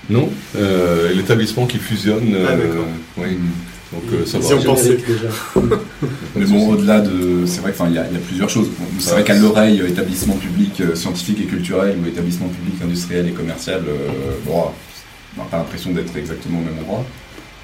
Non, 0.10 0.30
euh, 0.56 1.14
l'établissement 1.14 1.66
qui 1.68 1.78
fusionne. 1.78 2.36
Ah, 2.36 2.52
euh, 2.52 2.58
d'accord. 2.68 2.86
oui. 3.18 3.38
Donc 3.92 4.04
euh, 4.14 4.26
ça 4.26 4.40
Si 4.40 4.50
va. 4.54 4.72
on 4.72 4.76
Générique, 4.76 5.06
déjà. 5.08 5.28
Mais 6.36 6.46
bon, 6.46 6.70
au-delà 6.74 7.02
de. 7.02 7.46
C'est 7.48 7.62
vrai 7.62 7.74
qu'il 7.74 7.90
y, 7.92 7.96
y 7.96 7.98
a 7.98 8.04
plusieurs 8.28 8.50
choses. 8.50 8.70
C'est 9.00 9.12
vrai 9.12 9.24
qu'à 9.24 9.34
l'oreille, 9.36 9.82
établissement 9.88 10.36
public 10.36 10.80
euh, 10.82 10.94
scientifique 10.96 11.40
et 11.42 11.46
culturel 11.46 11.98
ou 12.04 12.08
établissement 12.08 12.48
public 12.50 12.76
industriel 12.84 13.28
et 13.28 13.32
commercial, 13.32 13.82
euh, 13.88 14.08
bon, 14.46 14.66
on 15.38 15.42
n'a 15.42 15.48
pas 15.48 15.58
l'impression 15.58 15.92
d'être 15.92 16.16
exactement 16.16 16.60
au 16.60 16.64
même 16.64 16.78
endroit. 16.84 17.04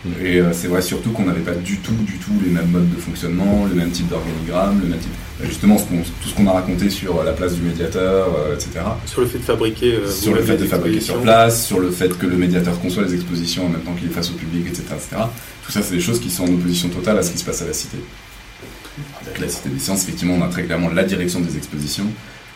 Mm. 0.03 0.09
Et 0.25 0.37
euh, 0.39 0.49
c'est 0.51 0.67
vrai 0.67 0.81
surtout 0.81 1.11
qu'on 1.11 1.25
n'avait 1.25 1.41
pas 1.41 1.53
du 1.53 1.77
tout, 1.77 1.93
du 1.93 2.17
tout 2.17 2.31
les 2.43 2.49
mêmes 2.51 2.69
modes 2.71 2.89
de 2.89 2.99
fonctionnement, 2.99 3.65
le 3.69 3.75
même 3.75 3.91
type 3.91 4.07
d'organigramme, 4.07 4.81
le 4.81 4.87
même 4.89 4.99
type. 4.99 5.11
bah, 5.11 5.24
Justement, 5.43 5.77
ce 5.77 5.83
tout 5.83 6.29
ce 6.29 6.33
qu'on 6.33 6.47
a 6.47 6.53
raconté 6.53 6.89
sur 6.89 7.21
la 7.23 7.33
place 7.33 7.55
du 7.55 7.61
médiateur, 7.61 8.27
euh, 8.39 8.55
etc. 8.55 8.69
Sur 9.05 9.21
le 9.21 9.27
fait 9.27 9.37
de 9.39 9.43
fabriquer. 9.43 9.93
euh, 9.95 10.09
sur 10.09 10.31
vous 10.31 10.37
le 10.37 10.41
fait 10.43 10.47
l'avez 10.47 10.59
de 10.59 10.63
dit, 10.63 10.69
fabriquer 10.69 10.95
expositions. 10.97 11.13
sur 11.15 11.23
place, 11.23 11.65
sur 11.67 11.79
le 11.79 11.91
fait 11.91 12.17
que 12.17 12.25
le 12.25 12.37
médiateur 12.37 12.79
conçoit 12.79 13.03
les 13.03 13.13
expositions 13.15 13.65
en 13.65 13.69
même 13.69 13.81
temps 13.81 13.93
qu'il 13.93 14.07
est 14.07 14.11
face 14.13 14.29
au 14.31 14.35
public, 14.35 14.65
etc., 14.67 14.83
etc. 14.93 15.23
Tout 15.65 15.71
ça, 15.73 15.81
c'est 15.81 15.93
des 15.93 15.99
choses 15.99 16.19
qui 16.21 16.29
sont 16.29 16.43
en 16.45 16.53
opposition 16.53 16.87
totale 16.89 17.17
à 17.17 17.23
ce 17.23 17.31
qui 17.31 17.37
se 17.37 17.43
passe 17.43 17.61
à 17.61 17.65
la 17.65 17.73
Cité. 17.73 17.97
Avec 19.25 19.39
la 19.39 19.49
Cité 19.49 19.69
des 19.69 19.79
Sciences, 19.79 20.03
effectivement, 20.03 20.35
on 20.35 20.41
a 20.43 20.47
très 20.47 20.63
clairement 20.63 20.89
la 20.89 21.03
direction 21.03 21.41
des 21.41 21.57
expositions, 21.57 22.05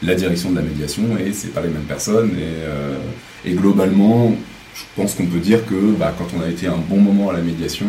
la 0.01 0.15
direction 0.15 0.51
de 0.51 0.55
la 0.55 0.61
médiation, 0.61 1.03
et 1.17 1.33
c'est 1.33 1.49
pas 1.53 1.61
les 1.61 1.67
mêmes 1.69 1.83
personnes. 1.83 2.31
Et, 2.37 2.63
euh, 2.63 2.95
et 3.43 3.51
globalement, 3.53 4.33
je 4.73 4.83
pense 4.95 5.15
qu'on 5.15 5.25
peut 5.25 5.39
dire 5.39 5.65
que 5.65 5.75
bah, 5.99 6.13
quand 6.17 6.27
on 6.37 6.41
a 6.41 6.47
été 6.49 6.67
un 6.67 6.77
bon 6.77 6.97
moment 7.01 7.29
à 7.29 7.33
la 7.33 7.41
médiation, 7.41 7.87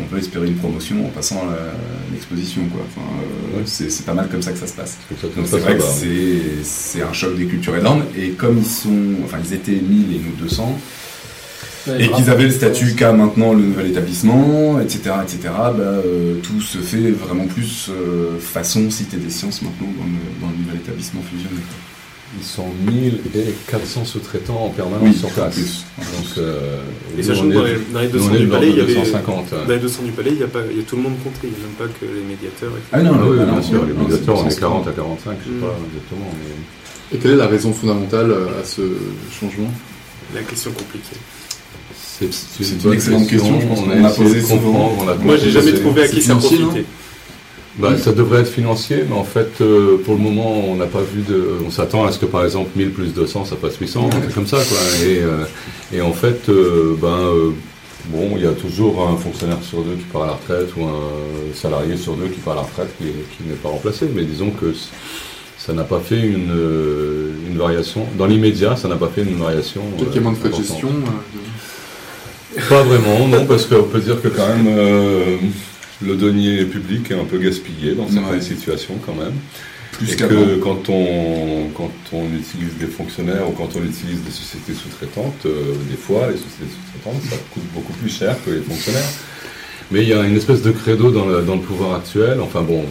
on 0.00 0.06
peut 0.06 0.18
espérer 0.18 0.46
une 0.48 0.56
promotion 0.56 1.06
en 1.06 1.10
passant 1.10 1.42
à 1.50 1.56
l'exposition. 2.12 2.62
quoi. 2.72 2.82
Enfin, 2.88 3.06
euh, 3.54 3.58
Ouais. 3.58 3.62
c'est 3.66 3.90
c'est 3.90 4.04
pas 4.06 4.14
mal 4.14 4.28
comme 4.28 4.42
ça 4.42 4.52
que 4.52 4.58
ça 4.58 4.66
se 4.66 4.72
passe. 4.74 4.96
Ça, 5.20 5.26
Donc 5.36 5.46
c'est 5.46 5.58
vrai 5.58 5.76
que 5.76 5.82
c'est- 5.82 6.62
c'est 6.62 7.02
un 7.02 7.12
choc 7.12 7.36
des 7.36 7.46
cultures 7.46 7.76
énorme. 7.76 8.04
Et 8.16 8.30
comme 8.30 8.58
ils 8.58 8.64
sont, 8.66 8.90
enfin 9.24 9.38
ils 9.44 9.52
étaient 9.54 9.72
1000 9.72 10.14
et 10.16 10.18
nous 10.18 10.32
200, 10.38 10.78
Ouais, 11.86 12.04
et 12.04 12.10
qu'ils 12.10 12.28
avaient 12.28 12.44
le 12.44 12.50
statut 12.50 12.94
qu'a 12.94 13.12
maintenant 13.12 13.54
le 13.54 13.62
nouvel 13.62 13.86
établissement, 13.86 14.78
etc., 14.80 15.12
etc., 15.22 15.38
bah, 15.44 15.72
euh, 15.80 16.34
tout 16.42 16.60
se 16.60 16.76
fait 16.78 17.10
vraiment 17.10 17.46
plus 17.46 17.88
euh, 17.88 18.38
façon 18.38 18.90
Cité 18.90 19.16
des 19.16 19.30
Sciences 19.30 19.62
maintenant 19.62 19.88
dans 19.98 20.04
le, 20.04 20.40
dans 20.42 20.48
le 20.48 20.56
nouvel 20.62 20.76
établissement 20.76 21.22
fusionné. 21.22 21.56
Ils 22.38 22.44
sont 22.44 22.66
1400 22.86 24.04
sous-traitants 24.04 24.66
en 24.66 24.68
permanence 24.68 25.02
Oui, 25.02 25.14
sur 25.14 25.28
en 25.28 25.32
place. 25.32 25.54
plus. 25.54 25.84
Donc, 25.98 26.38
euh, 26.38 26.80
Et 27.18 27.22
sachant 27.24 27.48
que 27.48 27.54
dans 27.54 27.60
dans 27.92 28.00
les 28.00 28.06
nous, 28.06 28.12
200 28.12 28.28
on 28.30 28.34
est 28.34 28.38
du 28.38 28.46
palais, 28.46 28.68
il 28.70 28.76
y 28.76 28.80
avait. 28.80 28.94
250. 28.94 29.46
Dans 29.66 29.72
les 29.74 29.78
200 29.80 30.02
du 30.04 30.12
palais, 30.12 30.30
il 30.32 30.38
y 30.38 30.42
a, 30.44 30.46
pas, 30.46 30.60
il 30.70 30.76
y 30.76 30.80
a 30.80 30.84
tout 30.84 30.94
le 30.96 31.02
monde 31.02 31.14
compté, 31.24 31.38
il 31.44 31.48
n'y 31.50 31.56
a 31.56 31.58
même 31.66 31.74
pas 31.76 31.86
que 31.98 32.04
les 32.06 32.22
médiateurs. 32.22 32.70
etc. 32.70 32.88
Ah 32.92 33.02
non, 33.02 33.12
Ah 33.14 33.24
oui, 33.28 33.36
non, 33.38 33.52
bien 33.54 33.62
sûr, 33.62 33.84
les 33.84 33.92
médiateurs, 33.94 34.38
on 34.44 34.48
est 34.48 34.60
40 34.60 34.86
à 34.86 34.92
45, 34.92 35.38
je 35.40 35.44
sais 35.44 35.50
Mm. 35.56 35.60
pas 35.60 35.74
exactement. 35.90 36.30
Mais... 36.38 37.16
Et 37.16 37.18
quelle 37.20 37.32
est 37.32 37.36
la 37.36 37.48
raison 37.48 37.72
fondamentale 37.72 38.30
euh, 38.30 38.60
à 38.60 38.64
ce 38.64 38.82
changement? 39.32 39.72
La 40.32 40.42
question 40.42 40.70
compliquée. 40.70 41.16
C'est 42.20 42.26
une 42.72 42.78
bonne 42.78 42.92
excellente 42.94 43.26
question, 43.26 43.60
je 43.60 43.66
pense 43.66 43.78
on 43.80 43.82
qu'on 43.86 44.04
a 44.04 44.10
posée 44.10 44.40
de 44.40 44.46
souvent. 44.46 44.60
comprendre, 44.72 44.96
on 45.00 45.04
l'a 45.06 45.14
Moi, 45.16 45.36
j'ai 45.36 45.50
jamais 45.50 45.70
posé. 45.72 45.82
trouvé 45.82 46.02
à 46.04 46.08
qui 46.08 46.22
ça 46.22 46.36
profitait. 46.36 46.84
Bah, 47.78 47.96
ça 47.96 48.12
devrait 48.12 48.40
être 48.40 48.50
financier, 48.50 49.04
mais 49.08 49.14
en 49.14 49.24
fait, 49.24 49.60
euh, 49.60 49.96
pour 50.04 50.14
le 50.14 50.20
moment, 50.20 50.64
on 50.68 50.74
n'a 50.74 50.86
pas 50.86 51.02
vu 51.02 51.22
de. 51.22 51.58
On 51.64 51.70
s'attend 51.70 52.04
à 52.04 52.10
ce 52.10 52.18
que 52.18 52.26
par 52.26 52.44
exemple 52.44 52.70
1000 52.74 52.90
plus 52.90 53.14
200, 53.14 53.44
ça 53.44 53.56
fasse 53.56 53.76
800, 53.76 54.06
un 54.12 54.20
truc 54.20 54.34
comme 54.34 54.46
ça, 54.46 54.56
quoi. 54.56 54.78
Et, 55.06 55.20
euh, 55.20 55.44
et 55.92 56.00
en 56.00 56.12
fait, 56.12 56.48
euh, 56.48 56.96
ben, 57.00 57.30
bon, 58.06 58.32
il 58.36 58.42
y 58.42 58.46
a 58.46 58.52
toujours 58.52 59.06
un 59.08 59.16
fonctionnaire 59.16 59.62
sur 59.62 59.82
deux 59.82 59.94
qui 59.94 60.04
part 60.12 60.24
à 60.24 60.26
la 60.26 60.32
retraite 60.32 60.70
ou 60.76 60.84
un 60.84 61.54
salarié 61.54 61.96
sur 61.96 62.14
deux 62.14 62.26
qui 62.26 62.40
part 62.40 62.54
à 62.54 62.56
la 62.56 62.62
retraite 62.62 62.88
qui, 62.98 63.04
qui 63.04 63.48
n'est 63.48 63.54
pas 63.54 63.68
remplacé. 63.68 64.06
Mais 64.12 64.24
disons 64.24 64.50
que 64.50 64.74
ça 65.56 65.72
n'a 65.72 65.84
pas 65.84 66.00
fait 66.00 66.20
une, 66.20 66.52
une 67.48 67.56
variation. 67.56 68.04
Dans 68.18 68.26
l'immédiat, 68.26 68.74
ça 68.74 68.88
n'a 68.88 68.96
pas 68.96 69.08
fait 69.14 69.22
une 69.22 69.36
variation. 69.36 69.82
Peut-être 69.96 70.10
qu'il 70.10 70.16
y 70.16 70.18
a 70.18 70.22
moins 70.22 70.32
de 70.32 70.38
frais 70.38 70.48
de 70.48 70.56
gestion. 70.56 70.88
Pas 72.68 72.82
vraiment, 72.82 73.28
non, 73.28 73.46
parce 73.46 73.64
qu'on 73.66 73.84
peut 73.84 74.00
dire 74.00 74.20
que 74.20 74.26
quand 74.26 74.48
même 74.48 74.68
le 76.02 76.16
denier 76.16 76.64
public 76.64 77.10
est 77.10 77.14
un 77.14 77.24
peu 77.24 77.38
gaspillé 77.38 77.94
dans 77.94 78.08
certaines 78.08 78.34
Ouais. 78.34 78.40
situations 78.40 78.94
quand 79.04 79.14
même. 79.14 79.34
Plus 79.92 80.12
et 80.12 80.16
que 80.16 80.56
quand 80.56 80.88
on, 80.88 81.68
quand 81.74 81.90
on 82.12 82.24
utilise 82.26 82.74
des 82.78 82.86
fonctionnaires 82.86 83.48
ou 83.48 83.52
quand 83.52 83.68
on 83.76 83.84
utilise 83.84 84.22
des 84.24 84.30
sociétés 84.30 84.72
sous-traitantes, 84.72 85.44
euh, 85.46 85.74
des 85.90 85.96
fois 85.96 86.28
les 86.28 86.36
sociétés 86.36 86.70
sous-traitantes 86.72 87.22
ça 87.28 87.36
coûte 87.52 87.64
beaucoup 87.74 87.92
plus 87.94 88.08
cher 88.08 88.36
que 88.44 88.50
les 88.50 88.62
fonctionnaires. 88.62 89.10
Mais 89.92 90.02
il 90.02 90.08
y 90.08 90.12
a 90.12 90.22
une 90.22 90.36
espèce 90.36 90.62
de 90.62 90.70
credo 90.70 91.10
dans 91.10 91.26
le, 91.26 91.42
dans 91.42 91.56
le 91.56 91.60
pouvoir 91.60 91.96
actuel, 91.96 92.40
enfin 92.40 92.62
bon, 92.62 92.84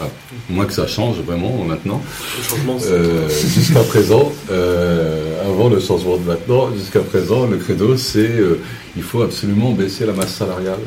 euh, 0.00 0.04
moins 0.50 0.64
que 0.66 0.72
ça 0.72 0.88
change 0.88 1.18
vraiment 1.20 1.64
maintenant. 1.64 2.02
Le 2.38 2.42
changement, 2.42 2.76
c'est- 2.80 2.90
Euh, 2.90 3.28
jusqu'à 3.28 3.84
présent, 3.84 4.32
euh, 4.50 5.48
avant 5.48 5.68
le 5.68 5.78
changement 5.78 6.16
de 6.16 6.24
maintenant, 6.24 6.74
jusqu'à 6.76 7.00
présent, 7.00 7.46
le 7.46 7.56
credo, 7.56 7.96
c'est 7.96 8.18
euh, 8.28 8.58
il 8.96 9.02
faut 9.04 9.22
absolument 9.22 9.70
baisser 9.70 10.04
la 10.06 10.12
masse 10.12 10.34
salariale. 10.34 10.80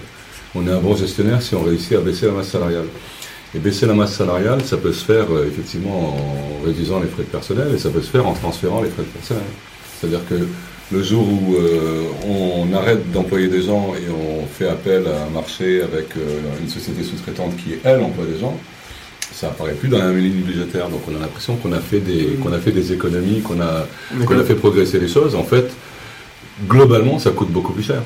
On 0.55 0.67
est 0.67 0.71
un 0.71 0.80
bon 0.80 0.95
gestionnaire 0.95 1.41
si 1.41 1.55
on 1.55 1.63
réussit 1.63 1.93
à 1.93 2.01
baisser 2.01 2.27
la 2.27 2.34
masse 2.34 2.49
salariale. 2.49 2.85
Et 3.55 3.59
baisser 3.59 3.85
la 3.85 3.93
masse 3.93 4.13
salariale, 4.13 4.63
ça 4.63 4.77
peut 4.77 4.93
se 4.93 5.05
faire 5.05 5.25
euh, 5.31 5.47
effectivement 5.47 6.15
en 6.15 6.65
réduisant 6.65 6.99
les 6.99 7.07
frais 7.07 7.23
de 7.23 7.27
personnel 7.27 7.67
et 7.73 7.77
ça 7.77 7.89
peut 7.89 8.01
se 8.01 8.09
faire 8.09 8.25
en 8.25 8.34
transférant 8.34 8.81
les 8.81 8.89
frais 8.89 9.03
de 9.03 9.07
personnel. 9.07 9.43
C'est-à-dire 9.99 10.21
que 10.27 10.35
le 10.91 11.03
jour 11.03 11.27
où 11.27 11.55
euh, 11.55 12.03
on 12.27 12.73
arrête 12.73 13.11
d'employer 13.11 13.47
des 13.47 13.61
gens 13.61 13.93
et 13.95 14.09
on 14.11 14.45
fait 14.47 14.67
appel 14.67 15.07
à 15.07 15.25
un 15.25 15.30
marché 15.30 15.81
avec 15.81 16.17
euh, 16.17 16.39
une 16.61 16.69
société 16.69 17.03
sous-traitante 17.03 17.55
qui, 17.57 17.75
elle, 17.84 18.01
emploie 18.01 18.25
des 18.25 18.39
gens, 18.39 18.57
ça 19.31 19.47
apparaît 19.47 19.73
plus 19.73 19.89
dans 19.89 19.99
la 19.99 20.11
ligne 20.11 20.41
budgétaire. 20.41 20.89
Donc 20.89 21.01
on 21.07 21.15
a 21.15 21.19
l'impression 21.19 21.55
qu'on 21.55 21.73
a 21.73 21.80
fait 21.80 21.99
des, 21.99 22.38
qu'on 22.41 22.53
a 22.53 22.59
fait 22.59 22.71
des 22.71 22.91
économies, 22.91 23.41
qu'on 23.41 23.61
a, 23.61 23.88
qu'on 24.25 24.39
a 24.39 24.43
fait 24.43 24.55
progresser 24.55 24.99
les 24.99 25.07
choses. 25.07 25.35
En 25.35 25.43
fait, 25.43 25.71
globalement, 26.67 27.17
ça 27.19 27.31
coûte 27.31 27.49
beaucoup 27.49 27.73
plus 27.73 27.84
cher. 27.84 28.01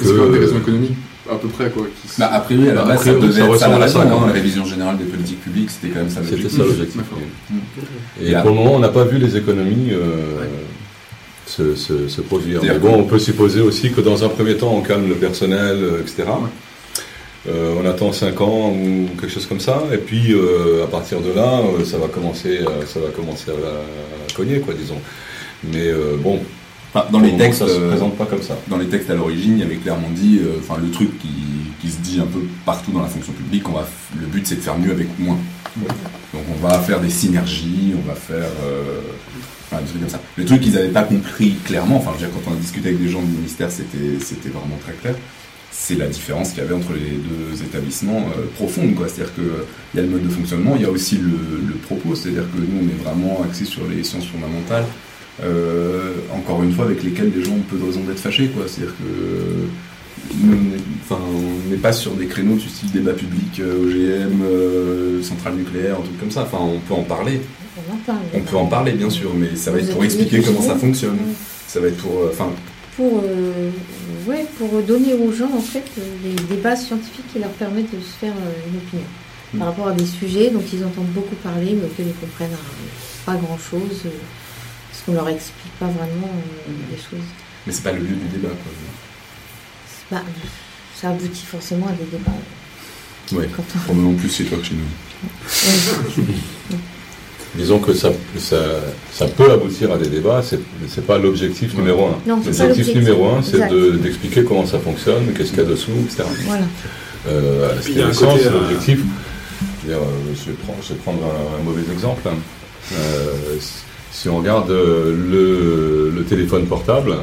C'est 0.00 0.06
quand 0.06 0.12
même 0.24 0.32
des 0.32 0.38
raisons 0.38 0.58
économiques 0.58 0.96
à 1.30 1.36
peu 1.36 1.48
près 1.48 1.70
quoi. 1.70 1.84
Qui... 1.86 2.08
Bah, 2.20 2.30
a 2.32 2.40
priori, 2.40 2.68
à 2.70 2.74
la 2.74 2.82
base, 2.84 2.98
ça 2.98 3.02
priori, 3.12 3.20
devait 3.28 3.32
ça 3.32 3.38
être 3.46 3.56
ça 3.58 3.66
ressemble 3.68 3.78
la 3.80 3.84
à 3.84 3.88
ça, 3.88 3.98
raison, 4.00 4.10
quand 4.10 4.22
hein. 4.22 4.26
La 4.26 4.32
révision 4.32 4.64
générale 4.66 4.98
des 4.98 5.04
politiques 5.04 5.40
publiques, 5.42 5.70
c'était 5.70 5.88
quand 5.94 6.00
même 6.00 6.10
ça 6.10 6.20
C'était 6.22 6.36
l'objectif. 6.42 6.58
ça 6.58 6.64
l'objectif. 6.66 6.96
D'accord. 6.96 7.18
Et 8.22 8.30
Et 8.30 8.34
pour 8.36 8.50
le 8.50 8.56
moment, 8.56 8.74
on 8.74 8.78
n'a 8.80 8.88
pas 8.90 9.04
vu 9.04 9.18
les 9.18 9.36
économies 9.36 9.90
euh, 9.92 10.44
se, 11.46 11.74
se- 11.74 12.08
se 12.08 12.20
produire. 12.20 12.60
Mais 12.62 12.78
bon, 12.78 12.92
que- 12.92 12.98
on 13.00 13.04
peut 13.04 13.18
supposer 13.18 13.60
aussi 13.60 13.90
que 13.92 14.00
dans 14.00 14.22
un 14.24 14.28
premier 14.28 14.56
temps, 14.56 14.74
on 14.74 14.82
calme 14.82 15.08
le 15.08 15.14
personnel, 15.14 15.76
euh, 15.82 16.00
etc. 16.00 16.24
Euh, 17.46 17.74
on 17.82 17.86
attend 17.86 18.10
5 18.12 18.40
ans 18.40 18.70
ou 18.70 19.08
quelque 19.20 19.30
chose 19.32 19.46
comme 19.46 19.60
ça, 19.60 19.82
et 19.92 19.98
puis 19.98 20.32
euh, 20.32 20.84
à 20.84 20.86
partir 20.86 21.20
de 21.20 21.30
là, 21.32 21.60
euh, 21.60 21.84
ça 21.84 21.98
va 21.98 22.06
commencer, 22.08 22.60
euh, 22.60 22.86
ça 22.86 23.00
va 23.00 23.08
commencer 23.14 23.50
à, 23.50 23.54
à 23.54 24.34
cogner, 24.34 24.60
quoi, 24.60 24.72
disons. 24.74 24.98
Mais 25.62 25.88
euh, 25.88 26.16
bon, 26.18 26.40
Enfin, 26.94 27.08
dans 27.10 27.18
les 27.18 27.36
textes, 27.36 27.58
ça 27.58 27.66
se 27.66 27.72
euh, 27.72 27.90
présente 27.90 28.16
pas 28.16 28.26
comme 28.26 28.42
ça. 28.42 28.56
dans 28.68 28.78
les 28.78 28.86
textes 28.86 29.10
à 29.10 29.14
l'origine, 29.14 29.54
il 29.54 29.60
y 29.60 29.62
avait 29.64 29.76
clairement 29.76 30.10
dit, 30.14 30.38
euh, 30.40 30.60
enfin 30.60 30.80
le 30.80 30.90
truc 30.90 31.18
qui, 31.18 31.28
qui 31.80 31.90
se 31.90 31.98
dit 31.98 32.20
un 32.20 32.26
peu 32.26 32.40
partout 32.64 32.92
dans 32.92 33.02
la 33.02 33.08
fonction 33.08 33.32
publique, 33.32 33.68
on 33.68 33.72
va, 33.72 33.86
le 34.20 34.26
but 34.26 34.46
c'est 34.46 34.56
de 34.56 34.60
faire 34.60 34.78
mieux 34.78 34.92
avec 34.92 35.08
moins. 35.18 35.38
Donc 35.76 36.42
on 36.54 36.66
va 36.66 36.78
faire 36.78 37.00
des 37.00 37.10
synergies, 37.10 37.94
on 37.98 38.08
va 38.08 38.14
faire, 38.14 38.48
euh, 38.64 39.00
enfin 39.66 39.82
des 39.82 39.88
trucs 39.88 40.00
comme 40.02 40.10
ça. 40.10 40.20
Le 40.36 40.44
truc 40.44 40.60
qu'ils 40.60 40.74
n'avaient 40.74 40.88
pas 40.88 41.02
compris 41.02 41.56
clairement, 41.64 41.96
enfin 41.96 42.12
je 42.16 42.24
veux 42.24 42.30
dire 42.30 42.40
quand 42.44 42.52
on 42.52 42.54
a 42.54 42.60
discuté 42.60 42.90
avec 42.90 43.00
des 43.02 43.08
gens 43.08 43.22
du 43.22 43.32
ministère, 43.32 43.72
c'était 43.72 44.20
c'était 44.20 44.50
vraiment 44.50 44.78
très 44.84 44.92
clair. 44.92 45.16
C'est 45.72 45.96
la 45.96 46.06
différence 46.06 46.50
qu'il 46.50 46.58
y 46.58 46.66
avait 46.66 46.74
entre 46.74 46.92
les 46.92 47.18
deux 47.18 47.60
établissements 47.60 48.28
euh, 48.38 48.46
profonde, 48.54 48.94
quoi. 48.94 49.08
C'est-à-dire 49.08 49.34
que 49.34 49.66
il 49.92 49.96
y 49.96 50.00
a 50.00 50.06
le 50.06 50.10
mode 50.12 50.22
de 50.22 50.28
fonctionnement, 50.28 50.76
il 50.76 50.82
y 50.82 50.84
a 50.84 50.90
aussi 50.90 51.16
le, 51.16 51.32
le 51.66 51.74
propos, 51.74 52.14
c'est-à-dire 52.14 52.44
que 52.52 52.58
nous 52.58 52.80
on 52.80 52.88
est 52.88 53.02
vraiment 53.02 53.42
axé 53.42 53.64
sur 53.64 53.82
les 53.88 54.04
sciences 54.04 54.26
fondamentales. 54.26 54.84
Euh, 55.42 56.12
encore 56.32 56.62
une 56.62 56.72
fois, 56.72 56.84
avec 56.84 57.02
lesquels 57.02 57.32
les 57.34 57.42
gens 57.42 57.52
ont 57.52 57.64
peu 57.68 57.76
de 57.76 57.84
raison 57.84 58.00
d'être 58.00 58.20
fâchés, 58.20 58.48
quoi. 58.48 58.64
C'est-à-dire 58.68 58.94
que 58.96 59.68
on 61.10 61.70
n'est 61.70 61.76
pas 61.76 61.92
sur 61.92 62.12
des 62.12 62.26
créneaux 62.26 62.54
du 62.54 62.68
style 62.68 62.90
débat 62.90 63.12
public, 63.12 63.60
euh, 63.60 63.84
OGM, 63.84 64.42
euh, 64.42 65.22
centrale 65.22 65.54
nucléaire, 65.54 65.96
un 65.98 66.02
truc 66.02 66.18
comme 66.18 66.30
ça. 66.30 66.42
Enfin, 66.42 66.58
on 66.60 66.78
peut 66.78 66.94
en 66.94 67.02
parler. 67.02 67.40
On 67.76 67.94
en 67.94 67.96
parle. 67.98 68.18
On 68.32 68.40
peut 68.40 68.56
en 68.56 68.66
parler, 68.66 68.92
bien 68.92 69.10
sûr, 69.10 69.32
mais 69.34 69.54
ça 69.56 69.70
va 69.70 69.78
Vous 69.78 69.84
être 69.84 69.92
pour 69.92 70.04
expliquer 70.04 70.40
comment 70.40 70.62
ça 70.62 70.76
fonctionne. 70.76 71.14
Ouais. 71.14 71.34
Ça 71.66 71.80
va 71.80 71.88
être 71.88 71.96
pour, 71.96 72.20
euh, 72.20 72.32
Pour, 72.96 73.22
euh, 73.24 73.70
ouais, 74.28 74.46
pour 74.58 74.80
donner 74.82 75.14
aux 75.14 75.32
gens 75.32 75.50
en 75.52 75.60
fait 75.60 75.84
des, 76.22 76.54
des 76.54 76.60
bases 76.62 76.86
scientifiques 76.86 77.26
qui 77.32 77.40
leur 77.40 77.50
permettent 77.50 77.94
de 77.94 78.00
se 78.00 78.16
faire 78.20 78.34
une 78.68 78.78
opinion 78.78 79.06
par 79.58 79.68
rapport 79.68 79.88
à 79.88 79.92
des 79.92 80.06
sujets 80.06 80.50
dont 80.50 80.62
ils 80.72 80.84
entendent 80.84 81.12
beaucoup 81.14 81.34
parler 81.36 81.76
mais 81.78 81.84
auxquels 81.86 82.06
ils 82.08 82.14
comprennent 82.14 82.52
euh, 82.52 83.26
pas 83.26 83.34
grand 83.34 83.58
qu'on 85.04 85.12
leur 85.14 85.28
explique 85.28 85.72
pas 85.78 85.86
vraiment 85.86 86.30
euh, 86.68 86.72
les 86.90 86.96
choses. 86.96 87.26
mais 87.66 87.72
c'est 87.72 87.82
pas 87.82 87.92
le 87.92 87.98
lieu 88.00 88.14
du 88.16 88.28
débat, 88.32 88.48
quoi. 88.48 88.72
C'est 89.86 90.16
pas- 90.16 90.24
ça 91.00 91.08
aboutit 91.10 91.44
forcément 91.46 91.86
à 91.88 91.92
des 91.92 92.04
débats. 92.10 92.32
Quand 93.56 93.62
on- 93.74 93.78
Probablement 93.80 94.14
plus 94.14 94.34
chez 94.34 94.44
toi 94.44 94.58
que 94.58 94.64
chez 94.64 94.74
nous. 94.74 96.24
Disons 97.56 97.78
que 97.78 97.94
ça, 97.94 98.10
ça, 98.36 98.56
ça 99.12 99.26
peut 99.28 99.50
aboutir 99.50 99.92
à 99.92 99.96
des 99.96 100.08
débats, 100.08 100.42
c'est 100.42 100.58
c'est 100.88 101.06
pas 101.06 101.18
l'objectif 101.18 101.72
Ouais. 101.74 101.78
numéro 101.80 102.06
un. 102.08 102.18
Non, 102.26 102.40
c'est 102.44 102.56
pas 102.58 102.66
L'objectif 102.66 102.96
numéro 102.96 103.28
un, 103.28 103.42
c'est 103.42 103.68
de- 103.68 103.92
d'expliquer 103.92 104.42
comment 104.42 104.66
ça 104.66 104.80
fonctionne, 104.80 105.32
qu'est-ce 105.34 105.50
qu'il 105.50 105.60
y 105.60 105.62
a 105.62 105.68
dessous, 105.68 105.92
etc. 106.04 106.24
Voilà. 106.46 106.64
Euh, 107.28 107.70
à 107.70 107.76
côté, 107.76 107.92
Sciences, 108.12 108.40
euh, 108.44 108.50
l'objectif, 108.50 109.00
je, 109.86 109.92
euh, 109.92 109.98
vais 110.46 110.52
prendre, 110.64 110.78
je 110.82 110.88
vais 110.88 110.94
prendre 110.96 111.20
un, 111.24 111.60
un 111.60 111.62
mauvais 111.62 111.82
exemple. 111.92 112.22
Euh, 112.92 113.32
si 114.14 114.28
on 114.28 114.38
regarde 114.38 114.70
euh, 114.70 115.12
le, 115.12 116.10
le 116.16 116.22
téléphone 116.24 116.66
portable, 116.66 117.16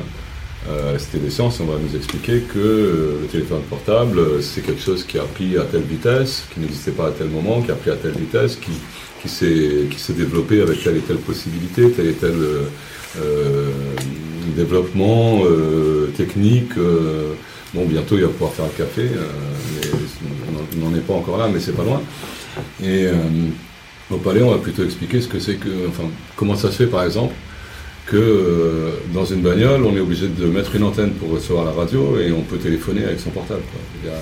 euh, 0.70 0.90
à 0.90 0.94
la 0.94 1.00
Cité 1.00 1.20
des 1.20 1.30
Sciences, 1.30 1.60
on 1.62 1.66
va 1.66 1.78
nous 1.80 1.96
expliquer 1.96 2.42
que 2.42 2.60
euh, 2.60 3.20
le 3.22 3.28
téléphone 3.28 3.62
portable, 3.70 4.20
c'est 4.42 4.62
quelque 4.62 4.82
chose 4.82 5.06
qui 5.06 5.18
a 5.18 5.24
pris 5.24 5.58
à 5.58 5.62
telle 5.64 5.84
vitesse, 5.84 6.44
qui 6.54 6.60
n'existait 6.60 6.92
pas 6.92 7.08
à 7.08 7.12
tel 7.12 7.30
moment, 7.30 7.62
qui 7.62 7.72
a 7.72 7.76
pris 7.76 7.92
à 7.92 7.96
telle 7.96 8.12
vitesse, 8.12 8.58
qui, 8.58 8.74
qui 9.22 9.30
s'est 9.30 10.14
développé 10.14 10.62
avec 10.62 10.84
telle 10.84 10.98
et 10.98 11.02
telle 11.02 11.18
possibilité, 11.18 11.90
tel 11.92 12.08
et 12.08 12.14
tel 12.14 12.34
développement 14.58 15.44
technique. 16.18 16.72
Bon, 17.74 17.86
bientôt 17.86 18.16
il 18.18 18.24
va 18.24 18.28
pouvoir 18.28 18.52
faire 18.52 18.66
un 18.66 18.78
café, 18.78 19.04
mais 19.76 19.88
on 20.84 20.90
n'en- 20.90 20.96
est 20.96 21.02
pas 21.02 21.14
encore 21.14 21.38
là, 21.38 21.48
mais 21.52 21.60
c'est 21.60 21.72
pas 21.76 21.84
loin. 21.84 22.02
Au 24.12 24.18
palais, 24.18 24.42
on 24.42 24.52
va 24.52 24.58
plutôt 24.58 24.84
expliquer 24.84 25.22
ce 25.22 25.28
que 25.28 25.40
c'est 25.40 25.56
que, 25.56 25.70
enfin, 25.88 26.04
comment 26.36 26.56
ça 26.56 26.70
se 26.72 26.78
fait 26.78 26.88
par 26.88 27.04
exemple 27.04 27.34
que 28.08 28.18
euh, 28.18 28.90
dans 29.14 29.26
une 29.26 29.42
bagnole, 29.42 29.84
on 29.86 29.96
est 29.96 30.00
obligé 30.02 30.28
de 30.28 30.46
mettre 30.48 30.76
une 30.76 30.84
antenne 30.84 31.12
pour 31.12 31.30
recevoir 31.32 31.66
la 31.66 31.72
radio 31.72 32.18
et 32.20 32.32
on 32.32 32.42
peut 32.42 32.58
téléphoner 32.58 33.06
avec 33.06 33.20
son 33.20 33.30
portable. 33.30 33.62
quoi. 33.72 33.82
Il 34.04 34.10
y 34.10 34.14
a, 34.14 34.20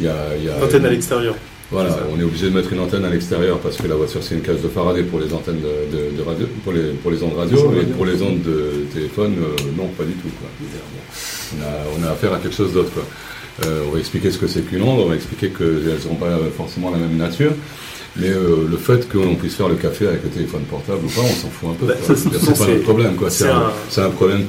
il 0.00 0.04
y 0.06 0.08
a- 0.08 0.36
il 0.38 0.44
y 0.44 0.48
a- 0.48 0.64
Antenne 0.64 0.86
à 0.86 0.90
l'extérieur. 0.90 1.34
voilà, 1.70 1.98
on 2.14 2.18
est 2.20 2.24
obligé 2.24 2.48
de 2.50 2.54
mettre 2.54 2.72
une 2.72 2.80
antenne 2.80 3.04
à 3.04 3.10
l'extérieur 3.10 3.58
parce 3.58 3.76
que 3.76 3.86
la 3.88 3.94
voiture 3.96 4.22
c'est 4.22 4.36
une 4.36 4.42
cage 4.42 4.60
de 4.62 4.68
Faraday 4.68 5.02
pour 5.02 5.20
les 5.20 5.32
antennes 5.34 5.60
de, 5.60 5.96
de- 5.96 6.16
de 6.16 6.22
radio, 6.22 6.46
pour 6.64 6.72
les, 6.72 6.92
pour 7.02 7.10
les 7.10 7.22
ondes 7.22 7.34
radio, 7.36 7.58
et 7.82 7.84
pour 7.96 8.06
les 8.06 8.22
ondes 8.22 8.42
de 8.42 8.86
téléphone, 8.94 9.34
euh, 9.42 9.62
non, 9.76 9.88
pas 9.88 10.04
du 10.04 10.12
tout. 10.12 10.28
Quoi. 10.40 10.48
On, 11.58 11.62
a, 11.62 11.98
on 11.98 12.08
a 12.08 12.12
affaire 12.12 12.32
à 12.32 12.38
quelque 12.38 12.54
chose 12.56 12.72
d'autre. 12.72 12.92
Euh, 13.66 13.82
on 13.86 13.90
va 13.90 13.98
expliquer 13.98 14.30
ce 14.30 14.38
que 14.38 14.46
c'est 14.46 14.62
qu'une 14.62 14.82
onde, 14.82 15.00
on 15.00 15.08
va 15.10 15.14
expliquer 15.14 15.50
qu'elles 15.50 15.82
ne 15.94 15.98
seront 15.98 16.14
pas 16.14 16.38
forcément 16.56 16.90
la 16.90 16.96
même 16.96 17.16
nature. 17.18 17.52
Mais 18.16 18.28
euh, 18.28 18.66
le 18.70 18.76
fait 18.76 19.08
qu'on 19.10 19.34
puisse 19.36 19.54
faire 19.54 19.68
le 19.68 19.76
café 19.76 20.06
avec 20.06 20.22
le 20.22 20.28
téléphone 20.28 20.62
portable 20.62 21.04
ou 21.04 21.08
pas, 21.08 21.22
on 21.22 21.34
s'en 21.34 21.48
fout 21.48 21.70
un 21.70 21.74
peu. 21.74 21.86
Bah, 21.86 21.94
C'est 22.04 22.30
pas 22.30 22.66
notre 22.66 22.82
problème. 22.82 23.16
C'est 23.28 23.48
un, 23.48 24.10
problème. 24.10 24.44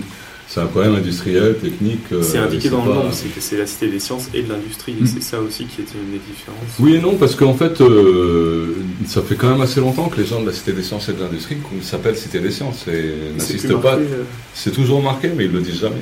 C'est 0.49 0.59
un 0.59 0.65
problème 0.65 0.95
industriel, 0.95 1.55
technique. 1.57 2.01
euh, 2.11 2.21
C'est 2.21 2.37
indiqué 2.37 2.69
dans 2.69 2.85
le 2.85 2.93
nom, 2.93 3.11
c'est 3.11 3.29
que 3.29 3.39
c'est 3.39 3.57
la 3.57 3.65
cité 3.65 3.87
des 3.87 3.99
sciences 3.99 4.27
et 4.33 4.41
de 4.41 4.51
l'industrie. 4.51 4.93
Mm. 4.99 5.05
Et 5.05 5.07
c'est 5.07 5.23
ça 5.23 5.39
aussi 5.39 5.65
qui 5.65 5.81
était 5.81 5.93
une 5.97 6.11
des 6.11 6.19
différences. 6.19 6.77
Oui 6.79 6.95
et 6.95 6.99
non, 6.99 7.15
parce 7.15 7.35
qu'en 7.35 7.53
fait, 7.53 7.79
euh, 7.79 8.75
ça 9.07 9.21
fait 9.21 9.35
quand 9.35 9.49
même 9.49 9.61
assez 9.61 9.79
longtemps 9.79 10.09
que 10.09 10.19
les 10.19 10.25
gens 10.27 10.41
de 10.41 10.45
la 10.47 10.53
Cité 10.53 10.73
des 10.73 10.83
Sciences 10.83 11.07
et 11.07 11.13
de 11.13 11.21
l'Industrie 11.21 11.55
qu'on 11.57 11.81
s'appelle 11.81 12.17
Cité 12.17 12.39
des 12.39 12.51
Sciences 12.51 12.87
et 12.89 13.15
C'est 13.37 13.53
n'insistent 13.53 13.81
pas. 13.81 13.97
C'est 14.53 14.71
toujours 14.73 15.01
marqué, 15.01 15.29
mais 15.35 15.45
ils 15.45 15.51
le 15.51 15.61
disent 15.61 15.79
jamais. 15.79 15.95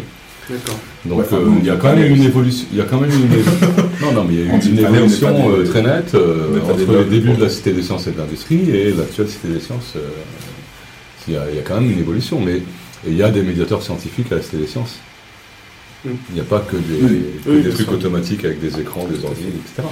D'accord. 0.50 0.80
Donc 1.06 1.20
Ouais, 1.20 1.26
euh, 1.34 1.46
bon, 1.46 1.56
il 1.60 1.66
y 1.66 1.70
a 1.70 1.76
quand 1.76 1.96
même 1.96 2.14
une 2.16 2.24
évolution. 2.24 2.66
Il 2.72 2.78
y 2.78 2.82
a 2.82 2.86
quand 2.86 3.00
même 3.00 3.12
une 3.12 3.28
non 4.06 4.12
non 4.14 4.24
mais 4.28 4.34
il 4.36 4.46
y 4.48 4.50
a 4.50 4.54
On 4.54 4.58
eu 4.58 4.60
dit 4.60 4.70
une 4.72 4.76
pas 4.76 4.82
des- 4.82 4.88
on 4.88 4.92
n'est 4.92 4.98
évolution 4.98 5.34
des- 5.34 5.56
euh, 5.60 5.66
très 5.66 5.82
nette 5.82 6.16
euh, 6.16 6.60
entre 6.70 6.94
les 6.98 7.06
débuts 7.06 7.34
de 7.34 7.42
la 7.44 7.50
Cité 7.50 7.72
des 7.74 7.84
Sciences 7.84 8.08
et 8.08 8.12
de 8.12 8.18
l'Industrie 8.18 8.70
et 8.70 8.92
l'actuelle 8.92 9.30
Cité 9.30 9.48
des 9.50 9.60
Sciences. 9.60 9.94
euh, 9.96 10.00
il, 11.28 11.34
y 11.36 11.38
a, 11.38 11.44
il 11.50 11.56
y 11.56 11.60
a 11.60 11.62
quand 11.62 11.80
même 11.80 11.92
une 11.92 12.00
évolution, 12.00 12.40
mais 12.42 12.62
il 13.08 13.16
y 13.16 13.24
a 13.24 13.30
des 13.30 13.44
médiateurs 13.44 13.82
scientifiques 13.84 14.32
à 14.32 14.36
la 14.36 14.42
Cité 14.42 14.58
des 14.58 14.68
Sciences. 14.68 14.98
Il 16.04 16.34
n'y 16.34 16.40
a 16.42 16.44
pas 16.44 16.60
que 16.60 16.76
des, 16.78 16.96
Oui. 17.04 17.22
que 17.46 17.50
Oui, 17.52 17.56
des 17.58 17.62
bien 17.62 17.70
trucs 17.72 17.86
sûr. 17.86 17.94
automatiques 17.94 18.44
avec 18.44 18.60
des 18.60 18.80
écrans, 18.80 19.06
des 19.06 19.24
ordi, 19.24 19.44
etc. 19.44 19.88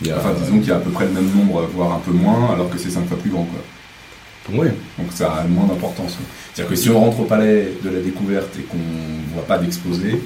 Il 0.00 0.06
y 0.06 0.10
a, 0.12 0.18
Enfin, 0.18 0.34
disons 0.40 0.58
qu'il 0.60 0.68
y 0.68 0.70
a 0.70 0.76
à 0.76 0.78
peu 0.80 0.90
près 0.90 1.04
le 1.06 1.10
même 1.10 1.28
nombre, 1.36 1.68
voire 1.74 1.94
un 1.94 1.98
peu 1.98 2.12
moins, 2.12 2.52
alors 2.54 2.70
que 2.70 2.78
c'est 2.78 2.90
cinq 2.90 3.08
fois 3.08 3.18
plus 3.18 3.30
grand, 3.30 3.42
quoi. 3.44 3.60
Oui, 4.50 4.66
Donc 4.98 5.08
ça 5.14 5.32
a 5.34 5.44
moins 5.44 5.66
d'importance. 5.66 6.16
C'est-à-dire 6.52 6.70
que 6.70 6.76
si 6.76 6.90
on 6.90 6.98
rentre 7.00 7.20
au 7.20 7.24
palais 7.24 7.72
de 7.82 7.90
la 7.90 8.00
découverte 8.00 8.56
et 8.58 8.62
qu'on 8.62 8.76
ne 8.76 9.32
voit 9.34 9.44
pas 9.46 9.58
d'exposé, 9.58 10.20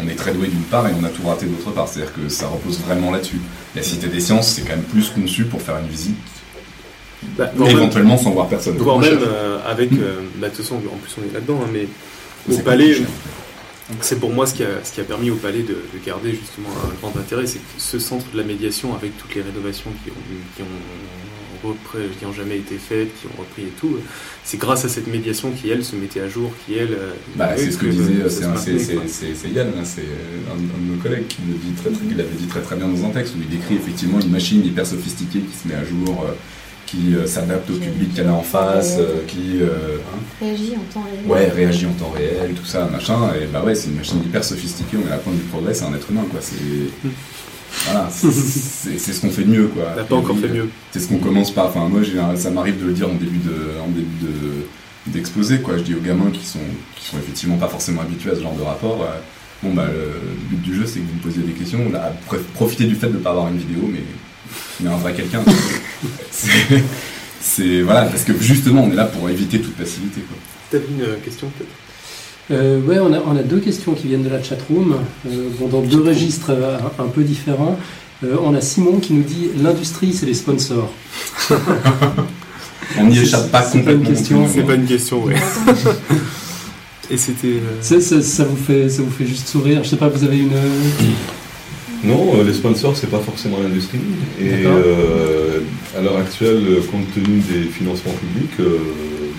on 0.00 0.06
est 0.08 0.14
très 0.14 0.32
doué 0.32 0.46
d'une 0.48 0.62
part 0.62 0.86
et 0.86 0.92
on 1.00 1.04
a 1.04 1.08
tout 1.08 1.26
raté 1.26 1.46
d'autre 1.46 1.70
part. 1.72 1.88
C'est-à-dire 1.88 2.12
que 2.14 2.28
ça 2.28 2.46
repose 2.48 2.78
vraiment 2.80 3.10
là-dessus. 3.10 3.40
La 3.74 3.82
Cité 3.82 4.06
des 4.08 4.20
Sciences, 4.20 4.48
c'est 4.48 4.62
quand 4.62 4.76
même 4.76 4.82
plus 4.82 5.10
conçu 5.10 5.44
pour 5.44 5.60
faire 5.60 5.78
une 5.78 5.88
visite, 5.88 6.16
Bah, 7.36 7.50
même- 7.56 7.68
éventuellement 7.68 8.16
sans 8.16 8.30
voir 8.30 8.46
personne. 8.48 8.76
voire 8.76 8.98
même 8.98 9.18
euh, 9.20 9.58
avec. 9.66 9.92
Euh, 9.92 10.20
bah, 10.36 10.48
de 10.48 10.54
toute 10.54 10.62
façon, 10.64 10.76
en 10.76 10.96
plus, 10.98 11.14
on 11.20 11.28
est 11.28 11.32
là-dedans, 11.34 11.60
hein, 11.64 11.68
mais 11.72 11.88
au 12.54 12.58
palais, 12.60 12.96
c'est 14.00 14.20
pour 14.20 14.30
moi 14.30 14.46
ce 14.46 14.54
qui, 14.54 14.62
a, 14.62 14.68
ce 14.84 14.92
qui 14.92 15.00
a 15.00 15.04
permis 15.04 15.30
au 15.30 15.36
palais 15.36 15.62
de, 15.62 15.74
de 15.92 16.04
garder 16.06 16.30
justement 16.30 16.68
un 16.84 16.94
grand 17.00 17.16
intérêt, 17.18 17.46
c'est 17.46 17.58
que 17.58 17.64
ce 17.78 17.98
centre 17.98 18.26
de 18.32 18.36
la 18.38 18.44
médiation, 18.44 18.94
avec 18.94 19.16
toutes 19.18 19.34
les 19.34 19.42
rénovations 19.42 19.90
qui 20.04 20.10
ont, 20.10 20.14
qui 20.56 20.62
ont, 20.62 20.66
qui 22.18 22.26
ont 22.26 22.32
jamais 22.32 22.56
été 22.58 22.76
faites, 22.76 23.08
qui 23.20 23.26
ont 23.26 23.40
repris 23.40 23.62
et 23.62 23.72
tout, 23.80 23.96
c'est 24.44 24.58
grâce 24.58 24.84
à 24.84 24.88
cette 24.88 25.06
médiation 25.06 25.50
qui, 25.50 25.70
elle, 25.70 25.84
se 25.84 25.96
mettait 25.96 26.20
à 26.20 26.28
jour, 26.28 26.52
qui, 26.64 26.74
elle. 26.74 26.92
euh, 26.92 27.12
Bah, 27.34 27.50
c'est 27.56 27.70
ce 27.70 27.78
que 27.78 27.86
disait, 27.86 28.28
c'est 28.28 29.48
Yann, 29.50 29.68
hein, 29.76 29.82
c'est 29.84 30.00
un, 30.02 30.54
un 30.54 30.56
de 30.56 30.92
nos 30.96 31.02
collègues 31.02 31.26
qui 31.28 31.38
le 31.48 31.54
dit 31.54 31.72
très, 31.80 31.90
très, 31.90 32.04
il 32.10 32.16
l'avait 32.16 32.28
dit 32.38 32.46
très 32.46 32.60
très 32.60 32.76
bien 32.76 32.88
dans 32.88 33.04
un 33.06 33.10
texte 33.10 33.34
où 33.36 33.38
il 33.40 33.48
décrit 33.48 33.74
effectivement 33.76 34.20
une 34.20 34.30
machine 34.30 34.64
hyper 34.64 34.86
sophistiquée 34.86 35.40
qui 35.40 35.56
se 35.56 35.66
met 35.68 35.74
à 35.74 35.84
jour, 35.84 36.24
euh, 36.28 36.32
qui 36.86 37.16
euh, 37.16 37.26
s'adapte 37.26 37.68
au 37.70 37.74
public 37.74 38.14
qu'elle 38.14 38.28
a 38.28 38.32
en 38.32 38.42
face, 38.42 38.94
euh, 39.00 39.24
qui 39.26 39.60
euh, 39.60 39.98
hein, 40.14 40.18
Réagit 40.40 40.74
en 40.76 40.92
temps 40.94 41.04
réel. 41.10 41.26
ouais, 41.26 41.48
réagit 41.50 41.86
en 41.86 41.92
temps 41.92 42.10
réel, 42.10 42.52
tout 42.54 42.64
ça, 42.64 42.84
machin. 42.92 43.32
Et 43.42 43.46
bah 43.46 43.62
ouais, 43.66 43.74
c'est 43.74 43.88
une 43.88 43.96
machine 43.96 44.20
hyper 44.24 44.44
sophistiquée, 44.44 44.96
on 44.96 45.04
est 45.04 45.10
à 45.10 45.16
la 45.16 45.18
pointe 45.18 45.34
du 45.36 45.42
progrès, 45.42 45.74
c'est 45.74 45.84
un 45.84 45.94
être 45.94 46.08
humain 46.10 46.24
quoi. 46.30 46.38
C'est 46.40 46.54
Voilà, 47.84 48.08
c'est 48.10 48.98
ce 49.12 49.20
qu'on 49.20 49.30
fait 49.30 49.42
de 49.44 49.50
mieux, 49.50 49.66
quoi. 49.68 49.84
On 49.92 49.96
n'a 49.96 50.04
pas 50.04 50.16
encore 50.16 50.38
fait 50.38 50.48
mieux. 50.48 50.68
C'est 50.92 51.00
ce 51.00 51.08
qu'on 51.08 51.18
commence 51.18 51.50
par. 51.52 51.66
Enfin, 51.66 51.88
moi, 51.88 52.00
ça 52.36 52.50
m'arrive 52.50 52.80
de 52.80 52.86
le 52.86 52.92
dire 52.92 53.08
en 53.08 53.14
début 53.14 53.38
de, 53.38 53.80
en 53.84 53.88
début 53.88 54.06
de, 54.22 55.12
d'exposé, 55.12 55.60
quoi. 55.60 55.76
Je 55.78 55.82
dis 55.82 55.94
aux 55.94 56.00
gamins 56.00 56.30
qui 56.32 56.44
sont, 56.44 56.58
qui 56.96 57.04
sont 57.06 57.18
effectivement 57.18 57.56
pas 57.56 57.68
forcément 57.68 58.02
habitués 58.02 58.30
à 58.30 58.34
ce 58.34 58.40
genre 58.42 58.54
de 58.56 58.62
rapport. 58.62 59.02
euh, 59.02 59.18
bon, 59.62 59.72
bah, 59.74 59.86
le, 59.86 60.10
but 60.56 60.62
du 60.62 60.74
jeu, 60.74 60.86
c'est 60.86 61.00
que 61.00 61.04
vous 61.06 61.14
me 61.14 61.20
posiez 61.22 61.42
des 61.42 61.52
questions. 61.52 61.90
Là, 61.92 62.12
pre- 62.30 62.42
profitez 62.54 62.84
du 62.84 62.94
fait 62.94 63.08
de 63.08 63.12
ne 63.14 63.18
pas 63.18 63.30
avoir 63.30 63.48
une 63.48 63.58
vidéo, 63.58 63.88
mais, 63.92 64.02
mais 64.80 64.90
un 64.90 64.96
vrai 64.96 65.12
quelqu'un. 65.14 65.42
c'est, 67.40 67.82
voilà, 67.82 68.02
parce 68.06 68.24
que 68.24 68.32
justement, 68.40 68.84
on 68.84 68.90
est 68.90 68.96
là 68.96 69.04
pour 69.04 69.28
éviter 69.28 69.60
toute 69.60 69.76
passivité, 69.76 70.20
quoi. 70.22 70.36
T'avais 70.70 70.86
une 70.90 71.02
euh, 71.02 71.16
question 71.24 71.48
peut-être? 71.56 71.70
Euh, 72.50 72.80
ouais, 72.82 72.98
on 73.00 73.12
a, 73.12 73.18
on 73.26 73.36
a 73.36 73.42
deux 73.42 73.58
questions 73.58 73.92
qui 73.94 74.06
viennent 74.06 74.22
de 74.22 74.28
la 74.28 74.40
chatroom, 74.42 74.96
euh, 75.26 75.48
bon, 75.58 75.66
dans 75.68 75.82
deux 75.82 76.00
registres 76.02 76.50
euh, 76.50 76.78
un, 76.98 77.04
un 77.04 77.08
peu 77.08 77.22
différents. 77.22 77.76
Euh, 78.24 78.36
on 78.42 78.54
a 78.54 78.60
Simon 78.60 78.98
qui 78.98 79.14
nous 79.14 79.22
dit 79.24 79.48
l'industrie, 79.60 80.12
c'est 80.12 80.26
les 80.26 80.34
sponsors. 80.34 80.90
On 82.98 83.04
n'y 83.06 83.18
échappe 83.18 83.50
pas 83.50 83.62
c'est 83.62 83.80
pas 83.82 83.92
une 83.92 83.98
complètement. 83.98 84.16
question, 84.16 84.46
C'est 84.52 84.62
pas 84.62 84.74
une 84.74 84.86
question, 84.86 85.24
ouais. 85.24 85.34
Et 87.10 87.16
c'était. 87.16 87.48
euh, 87.48 87.76
Ça, 87.80 88.00
ça- 88.00 88.22
ça 88.22 88.44
vous 88.44 88.56
fait, 88.56 88.88
ça 88.88 89.02
vous 89.02 89.10
fait 89.10 89.26
juste 89.26 89.48
sourire. 89.48 89.82
Je 89.84 89.88
sais 89.90 89.96
pas, 89.96 90.08
vous 90.08 90.24
avez 90.24 90.38
une. 90.38 90.50
Non, 92.04 92.42
les 92.44 92.52
sponsors, 92.54 92.96
c'est 92.96 93.10
pas 93.10 93.18
forcément 93.20 93.58
l'industrie. 93.62 93.98
Et 94.40 94.64
euh, 94.64 95.60
à 95.96 96.00
l'heure 96.00 96.16
actuelle, 96.16 96.64
compte 96.90 97.12
tenu 97.14 97.40
des 97.40 97.64
financements 97.68 98.12
publics, 98.12 98.50
euh, 98.60 98.78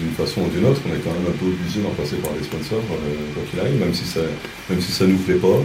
d'une 0.08 0.16
façon 0.16 0.42
ou 0.42 0.50
d'une 0.50 0.66
autre, 0.66 0.80
on 0.88 0.96
est 0.96 1.04
quand 1.04 1.12
même 1.12 1.28
un 1.28 1.36
peu 1.38 1.46
obligé 1.52 1.82
d'en 1.84 1.92
passer 1.92 2.16
par 2.24 2.32
les 2.38 2.44
sponsors, 2.44 2.80
euh, 2.80 3.34
quoi 3.36 3.44
qu'il 3.52 3.60
arrive, 3.60 3.80
même 3.80 3.94
si 3.94 4.06
ça, 4.06 4.22
même 4.70 4.80
si 4.82 4.92
ça 4.92 5.06
nous 5.06 5.18
plaît 5.18 5.36
pas, 5.36 5.60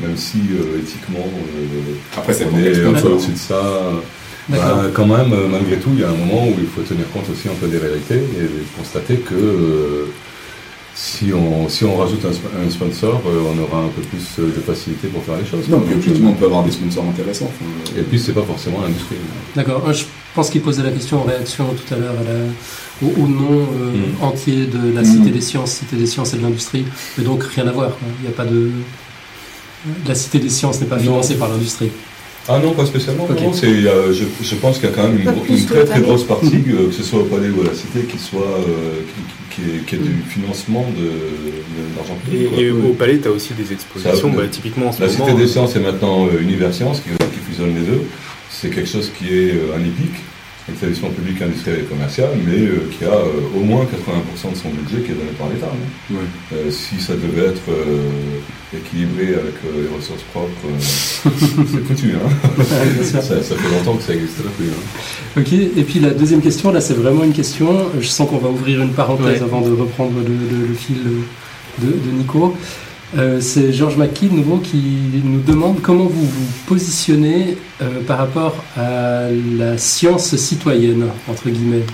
même 0.00 0.16
si 0.16 0.38
euh, 0.54 0.78
éthiquement, 0.78 1.26
euh, 1.26 2.16
Après, 2.16 2.32
c'est 2.32 2.46
on 2.46 2.56
est 2.56 2.60
un 2.60 2.62
peu 2.62 2.64
l'exploitation. 2.68 3.12
au-dessus 3.12 3.32
de 3.32 3.36
ça. 3.38 3.62
D'accord. 4.48 4.76
Bah, 4.76 4.90
quand 4.94 5.06
même, 5.06 5.32
euh, 5.32 5.46
malgré 5.48 5.76
tout, 5.76 5.90
il 5.94 6.00
y 6.00 6.04
a 6.04 6.08
un 6.10 6.14
moment 6.14 6.46
où 6.48 6.54
il 6.58 6.66
faut 6.66 6.82
tenir 6.82 7.08
compte 7.12 7.26
aussi 7.30 7.48
un 7.48 7.54
peu 7.60 7.66
des 7.68 7.78
réalités 7.78 8.16
et 8.18 8.46
constater 8.76 9.16
que 9.16 9.34
euh, 9.34 10.06
si, 10.94 11.32
on, 11.32 11.68
si 11.68 11.84
on 11.84 11.96
rajoute 11.96 12.24
un, 12.24 12.30
sp- 12.30 12.50
un 12.66 12.68
sponsor, 12.70 13.22
euh, 13.26 13.40
on 13.54 13.58
aura 13.62 13.84
un 13.84 13.88
peu 13.88 14.02
plus 14.02 14.24
de 14.44 14.60
facilité 14.60 15.08
pour 15.08 15.22
faire 15.24 15.36
les 15.38 15.46
choses. 15.48 15.68
Non, 15.68 15.80
puis 15.80 15.94
objectivement, 15.94 16.30
on 16.30 16.34
peut 16.34 16.46
avoir 16.46 16.64
des 16.64 16.70
sponsors 16.72 17.04
intéressants. 17.08 17.46
enfin, 17.54 17.64
euh, 17.96 18.00
Et 18.00 18.04
puis, 18.04 18.18
c'est 18.18 18.32
pas 18.32 18.42
forcément 18.42 18.80
l'industrie. 18.82 19.16
D'accord. 19.56 19.84
Euh, 19.88 19.92
Je 19.92 20.04
pense 20.34 20.50
qu'il 20.50 20.60
posait 20.62 20.82
la 20.82 20.90
question 20.90 21.20
en 21.20 21.24
réaction 21.24 21.66
tout 21.74 21.94
à 21.94 21.98
l'heure 21.98 22.14
à 22.20 22.24
la- 22.24 22.50
au, 23.02 23.22
au 23.22 23.26
nom 23.28 23.60
euh, 23.62 23.92
Mm. 24.20 24.22
entier 24.24 24.66
de 24.66 24.92
la 24.94 25.04
Cité 25.04 25.30
Mm. 25.30 25.32
des 25.32 25.40
Sciences, 25.40 25.72
Cité 25.72 25.96
des 25.96 26.06
Sciences 26.06 26.34
et 26.34 26.36
de 26.38 26.42
l'Industrie. 26.42 26.84
Mais 27.18 27.24
donc 27.24 27.42
rien 27.44 27.66
à 27.66 27.72
voir. 27.72 27.88
quoi. 27.90 28.08
Il 28.20 28.22
n'y 28.22 28.28
a 28.28 28.36
pas 28.36 28.44
de. 28.44 28.70
La 30.06 30.14
Cité 30.14 30.38
des 30.38 30.48
Sciences 30.50 30.80
n'est 30.80 30.86
pas 30.86 30.96
Non. 30.96 31.02
financée 31.02 31.34
par 31.36 31.48
l'industrie. 31.48 31.90
Ah 32.48 32.58
non, 32.58 32.72
pas 32.72 32.86
spécialement. 32.86 33.28
Non, 33.28 33.52
je, 33.52 34.24
je 34.42 34.54
pense 34.56 34.78
qu'il 34.78 34.88
y 34.88 34.92
a 34.92 34.94
quand 34.94 35.04
même 35.08 35.18
une, 35.18 35.64
très 35.66 35.84
très 35.84 36.00
grosse 36.00 36.24
partie, 36.24 36.62
euh, 36.68 36.88
que 36.88 36.92
ce 36.92 37.02
soit 37.04 37.20
au 37.20 37.24
palais 37.24 37.48
ou 37.50 37.60
à 37.60 37.64
la 37.66 37.74
cité, 37.74 38.00
qui 38.00 38.18
soit 38.18 38.40
euh, 38.42 39.00
qui, 39.50 39.54
qui, 39.54 39.62
qui 39.62 39.76
est, 39.76 39.80
qui 39.86 39.94
est 39.94 39.98
du 39.98 40.22
financement 40.28 40.84
de, 40.98 41.04
de 41.04 41.96
l'argent 41.96 42.16
Et, 42.32 42.44
public. 42.46 42.58
et 42.58 42.70
au 42.72 42.94
palais, 42.94 43.18
tu 43.18 43.28
as 43.28 43.30
aussi 43.30 43.54
des 43.54 43.72
expositions, 43.72 44.32
Ça, 44.32 44.36
bah, 44.36 44.42
typiquement 44.50 44.88
en 44.88 44.92
ce 44.92 45.00
La 45.02 45.06
moment. 45.06 45.26
Cité 45.26 45.38
des 45.38 45.46
Sciences 45.46 45.76
est 45.76 45.80
maintenant 45.80 46.26
euh, 46.26 46.40
Univers 46.40 46.74
Sciences 46.74 47.00
qui, 47.00 47.10
qui 47.10 47.40
fusionne 47.48 47.74
les 47.76 47.82
deux. 47.86 48.02
C'est 48.50 48.70
quelque 48.70 48.88
chose 48.88 49.10
qui 49.16 49.28
est 49.28 49.52
euh, 49.54 49.76
un 50.68 50.72
établissement 50.74 51.10
public 51.10 51.42
industriel 51.42 51.80
et 51.80 51.82
commercial, 51.84 52.28
mais 52.46 52.58
euh, 52.60 52.88
qui 52.96 53.04
a 53.04 53.08
euh, 53.14 53.56
au 53.56 53.60
moins 53.64 53.84
80% 53.84 54.52
de 54.52 54.56
son 54.56 54.68
budget 54.70 55.02
qui 55.04 55.10
est 55.12 55.14
donné 55.14 55.32
par 55.36 55.48
l'État. 55.48 55.66
hein. 55.72 56.14
Euh, 56.52 56.70
si 56.70 57.00
ça 57.00 57.14
devait 57.14 57.48
être 57.48 57.68
euh, 57.68 58.76
équilibré 58.76 59.34
avec 59.34 59.54
euh, 59.66 59.82
les 59.88 59.96
ressources 59.96 60.22
propres, 60.32 60.50
euh, 60.66 60.78
c'est 61.40 61.84
foutu. 61.84 62.12
Hein. 62.14 62.62
Ça, 63.02 63.20
ça 63.22 63.40
fait 63.42 63.76
longtemps 63.76 63.96
que 63.96 64.02
ça 64.04 64.14
n'existe 64.14 64.40
plus. 64.56 64.66
hein. 64.68 65.40
Ok, 65.40 65.52
et 65.52 65.82
puis 65.82 65.98
la 65.98 66.10
deuxième 66.10 66.40
question, 66.40 66.70
là 66.72 66.80
c'est 66.80 66.94
vraiment 66.94 67.24
une 67.24 67.32
question, 67.32 67.86
je 68.00 68.06
sens 68.06 68.28
qu'on 68.28 68.38
va 68.38 68.48
ouvrir 68.50 68.82
une 68.82 68.92
parenthèse 68.92 69.40
Ouais. 69.40 69.42
avant 69.42 69.62
de 69.62 69.72
reprendre 69.72 70.12
le, 70.20 70.28
le- 70.58 70.66
le 70.68 70.74
fil 70.74 70.98
de, 71.78 71.86
de 71.86 72.16
Nico. 72.16 72.56
Euh, 73.16 73.40
c'est 73.42 73.72
Georges 73.72 73.98
McKee 73.98 74.28
de 74.30 74.34
nouveau 74.36 74.56
qui 74.56 74.80
nous 75.22 75.40
demande 75.40 75.82
comment 75.82 76.04
vous 76.06 76.24
vous 76.26 76.46
positionnez 76.66 77.58
euh, 77.82 78.00
par 78.06 78.16
rapport 78.18 78.64
à 78.76 79.24
la 79.58 79.76
science 79.76 80.34
citoyenne, 80.36 81.06
entre 81.28 81.50
guillemets. 81.50 81.84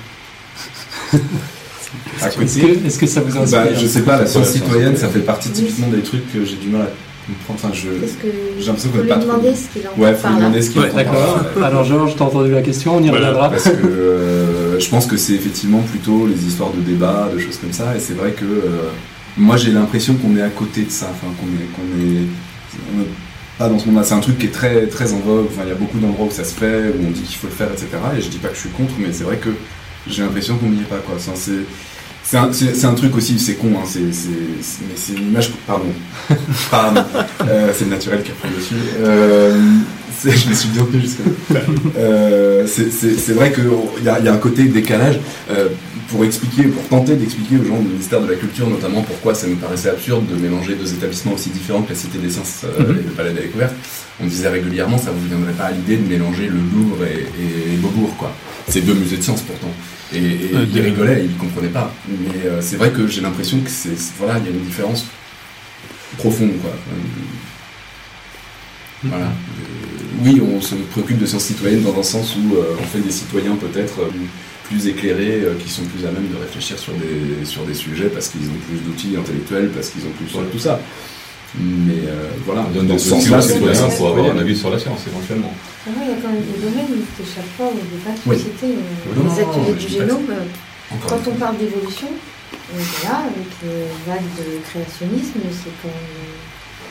Est-ce 2.41 2.99
que, 2.99 3.07
ça 3.07 3.21
vous 3.21 3.37
inspire 3.37 3.63
bah, 3.65 3.75
je 3.75 3.87
sais 3.87 4.03
pas, 4.03 4.19
la 4.19 4.27
science 4.27 4.49
citoyenne, 4.51 4.97
ça 4.97 5.09
fait 5.09 5.21
partie 5.21 5.51
typiquement 5.51 5.89
des 5.89 6.01
trucs 6.03 6.31
que 6.33 6.45
j'ai 6.45 6.57
du 6.57 6.69
mal 6.69 6.83
à 6.83 6.87
comprendre. 7.27 7.59
Enfin, 7.65 7.71
je... 7.73 7.89
J'ai 8.61 8.67
l'impression 8.67 8.91
faut 8.91 8.97
qu'on 8.99 9.03
lui 9.03 9.09
pas 9.09 9.17
trop- 9.17 9.27
demander 9.33 9.55
ce 9.55 9.69
qu'il 9.73 9.89
en 9.89 10.01
Ouais, 10.01 10.13
pense 10.13 10.21
faut 10.21 10.23
par 10.23 10.33
lui 10.33 10.41
là. 10.41 10.47
demander 10.47 10.63
ce 10.63 10.71
qu'il 10.71 10.81
Ouais, 10.81 10.87
entend 10.89 10.97
D'accord. 10.97 11.47
Alors 11.65 11.85
Georges, 11.85 12.15
t'as 12.17 12.25
entendu 12.25 12.51
la 12.53 12.63
question, 12.63 12.97
on 12.97 13.03
y 13.03 13.09
Voilà, 13.09 13.29
reviendra. 13.29 13.51
Parce 13.51 13.65
que 13.65 13.87
euh, 13.87 14.79
je 14.81 14.89
pense 14.89 15.07
que 15.07 15.17
c'est 15.17 15.35
effectivement 15.35 15.81
plutôt 15.81 16.27
les 16.27 16.45
histoires 16.47 16.71
de 16.73 16.81
débat, 16.81 17.29
de 17.35 17.39
choses 17.39 17.57
comme 17.59 17.73
ça, 17.73 17.97
et 17.97 18.01
c'est 18.01 18.15
vrai 18.15 18.33
que 18.33 18.45
euh, 18.45 18.91
moi 19.39 19.57
j'ai 19.57 19.71
l'impression 19.71 20.15
qu'on 20.15 20.37
est 20.37 20.43
à 20.43 20.49
côté 20.51 20.83
de 20.83 20.91
ça, 20.91 21.07
enfin 21.11 21.33
qu'on 21.39 21.47
est, 21.47 21.69
qu'on 21.75 23.03
est, 23.03 23.07
pas 23.59 23.69
dans 23.69 23.79
ce 23.79 23.87
monde-là. 23.87 24.05
C'est 24.05 24.15
un 24.15 24.21
truc 24.21 24.39
qui 24.39 24.47
est 24.47 24.51
très 24.53 24.87
très 24.87 25.13
en 25.13 25.19
vogue. 25.19 25.47
Enfin, 25.51 25.63
il 25.65 25.69
y 25.69 25.73
a 25.73 25.77
beaucoup 25.77 25.99
d'endroits 25.99 26.27
où 26.27 26.31
ça 26.31 26.45
se 26.45 26.55
fait, 26.55 26.91
où 26.97 27.07
on 27.07 27.11
dit 27.11 27.23
qu'il 27.23 27.37
faut 27.37 27.49
le 27.49 27.53
faire, 27.53 27.69
etc. 27.73 27.89
Et 28.17 28.21
je 28.21 28.29
dis 28.29 28.39
pas 28.39 28.49
que 28.49 28.55
je 28.55 28.61
suis 28.61 28.71
contre, 28.71 28.95
mais 28.99 29.09
c'est 29.13 29.25
vrai 29.25 29.37
que 29.37 29.51
j'ai 30.09 30.23
l'impression 30.23 30.57
qu'on 30.57 30.69
n'y 30.71 30.81
est 30.81 30.85
pas, 30.85 31.01
c'est 31.35 31.53
c'est 32.23 32.85
un, 32.85 32.93
truc 32.93 33.17
aussi, 33.17 33.39
c'est 33.39 33.55
con, 33.55 33.69
hein, 33.79 33.87
c'est, 33.87 34.13
c'est, 34.13 34.29
mais 34.83 34.95
c'est 34.97 35.15
une 35.15 35.29
image. 35.29 35.51
Pardon. 35.67 35.87
Pardon. 36.71 37.03
Euh, 37.49 37.73
c'est 37.75 37.87
le 37.87 37.91
naturel 37.91 38.23
qui 38.23 38.33
reprend 38.33 38.51
dessus. 38.55 38.75
Euh, 39.01 39.59
je 40.25 40.49
me 40.51 40.55
suis 40.55 40.69
bien 40.69 40.85
tenu 40.85 41.01
jusqu'à 41.01 41.23
euh, 41.97 42.67
c'est- 42.67 43.33
vrai 43.33 43.51
qu'il 43.51 43.65
y, 44.05 44.09
a- 44.11 44.19
il 44.19 44.25
y 44.27 44.29
a 44.29 44.35
un 44.35 44.39
côté 44.39 44.65
décalage 44.65 45.21
pour 46.09 46.25
expliquer, 46.25 46.65
pour 46.69 46.83
tenter 46.89 47.17
d'expliquer 47.17 47.57
aux 47.59 47.65
gens 47.65 47.79
du 47.81 47.89
ministère 47.89 48.21
de 48.23 48.29
la 48.31 48.37
Culture 48.37 48.67
notamment 48.69 49.03
pourquoi 49.03 49.35
ça 49.35 49.47
nous 49.47 49.57
paraissait 49.57 49.91
absurde 49.91 50.25
de 50.27 50.35
mélanger 50.37 50.75
deux 50.75 50.93
établissements 50.95 51.33
aussi 51.35 51.51
différents 51.51 51.83
que 51.83 51.91
la 51.91 51.95
Cité 51.99 52.19
des 52.19 52.31
Sciences 52.31 52.63
euh, 52.65 52.83
Mhm. 52.83 52.99
et 52.99 53.03
le 53.03 53.11
Palais 53.11 53.31
de 53.33 53.37
la 53.37 53.43
Découverte. 53.43 53.75
On 54.21 54.27
disait 54.27 54.49
régulièrement, 54.49 54.97
ça 54.99 55.11
vous 55.11 55.27
viendrait 55.29 55.53
pas 55.53 55.65
à 55.67 55.71
l'idée 55.73 55.97
de 55.97 56.09
mélanger 56.09 56.47
le 56.49 56.57
Louvre 56.59 57.05
et, 57.05 57.27
et 57.73 57.77
Beaubourg, 57.77 58.17
quoi. 58.17 58.33
C'est 58.69 58.81
deux 58.81 58.95
musées 58.95 59.19
de 59.19 59.23
sciences 59.23 59.43
pourtant. 59.43 59.71
Et, 60.13 60.19
et 60.19 60.51
Euh, 60.55 60.65
ils 60.75 60.81
rigolaient, 60.81 61.25
ils 61.25 61.37
comprenaient 61.37 61.69
pas. 61.69 61.93
Mais 62.09 62.47
euh, 62.47 62.61
c'est 62.63 62.77
vrai 62.77 62.91
que 62.91 63.07
j'ai 63.07 63.21
l'impression 63.21 63.61
que 63.61 63.71
c'est 63.71 63.97
voilà, 64.19 64.39
il 64.39 64.45
y 64.45 64.49
a 64.49 64.51
une 64.51 64.65
différence 64.65 65.05
profonde, 66.17 66.53
quoi. 66.63 66.71
Euh, 66.71 66.95
Voilà. 69.05 69.27
Euh, 69.27 70.25
oui, 70.25 70.41
on 70.43 70.61
se 70.61 70.75
préoccupe 70.75 71.19
de 71.19 71.27
sciences 71.27 71.45
citoyennes 71.45 71.83
dans 71.83 71.97
un 71.99 72.03
sens 72.03 72.35
où 72.37 72.55
on 72.81 72.83
fait 72.85 72.99
des 73.01 73.13
citoyens 73.13 73.55
peut-être 73.57 74.01
plus 74.69 74.87
éclairés, 74.87 75.41
euh, 75.45 75.55
qui 75.59 75.69
sont 75.69 75.83
plus 75.85 76.05
à 76.07 76.11
même 76.11 76.29
de 76.29 76.37
réfléchir 76.37 76.79
sur 76.79 76.93
des, 76.95 77.45
sur 77.45 77.65
des 77.65 77.75
sujets 77.75 78.09
parce 78.09 78.29
qu'ils 78.29 78.49
ont 78.49 78.61
plus 78.69 78.79
d'outils 78.85 79.17
intellectuels, 79.19 79.71
parce 79.75 79.89
qu'ils 79.91 80.03
ont 80.03 80.13
plus 80.19 80.29
Ouais. 80.37 80.45
tout 80.53 80.59
ça. 80.59 80.81
Mais 81.59 82.05
euh, 82.07 82.29
voilà, 82.45 82.67
On 82.69 82.73
donne 82.75 82.87
dans 82.89 82.95
des 82.95 83.01
ce 83.01 83.09
sens-là, 83.09 83.41
c'est 83.41 83.59
pour 83.97 84.09
avoir 84.09 84.31
un 84.35 84.39
avis 84.39 84.55
sur 84.55 84.69
la 84.71 84.79
science, 84.79 85.01
éventuellement. 85.07 85.53
Pour 85.85 85.93
moi, 85.95 86.03
il 86.05 86.11
y 86.11 86.13
a 86.13 86.21
quand 86.21 86.29
même 86.29 86.43
des 86.45 86.61
domaines 86.61 86.93
où 86.93 87.03
t'échappes 87.17 87.49
pas 87.57 87.65
au 87.65 87.73
débat 87.73 88.13
de 88.13 88.21
Oui. 88.27 88.37
société. 88.37 88.67
euh, 88.77 89.25
les 89.25 89.41
ateliers 89.41 89.75
du 89.75 89.87
pas 89.87 89.93
génome, 90.05 90.29
euh, 90.31 90.95
quand 91.09 91.21
on 91.27 91.35
parle 91.37 91.57
d'évolution, 91.57 92.09
euh, 92.13 92.77
voilà, 93.01 93.25
avec 93.33 93.49
les 93.65 93.89
vagues 94.05 94.33
de 94.37 94.61
créationnisme, 94.69 95.41
c'est 95.49 95.73
quand 95.81 95.97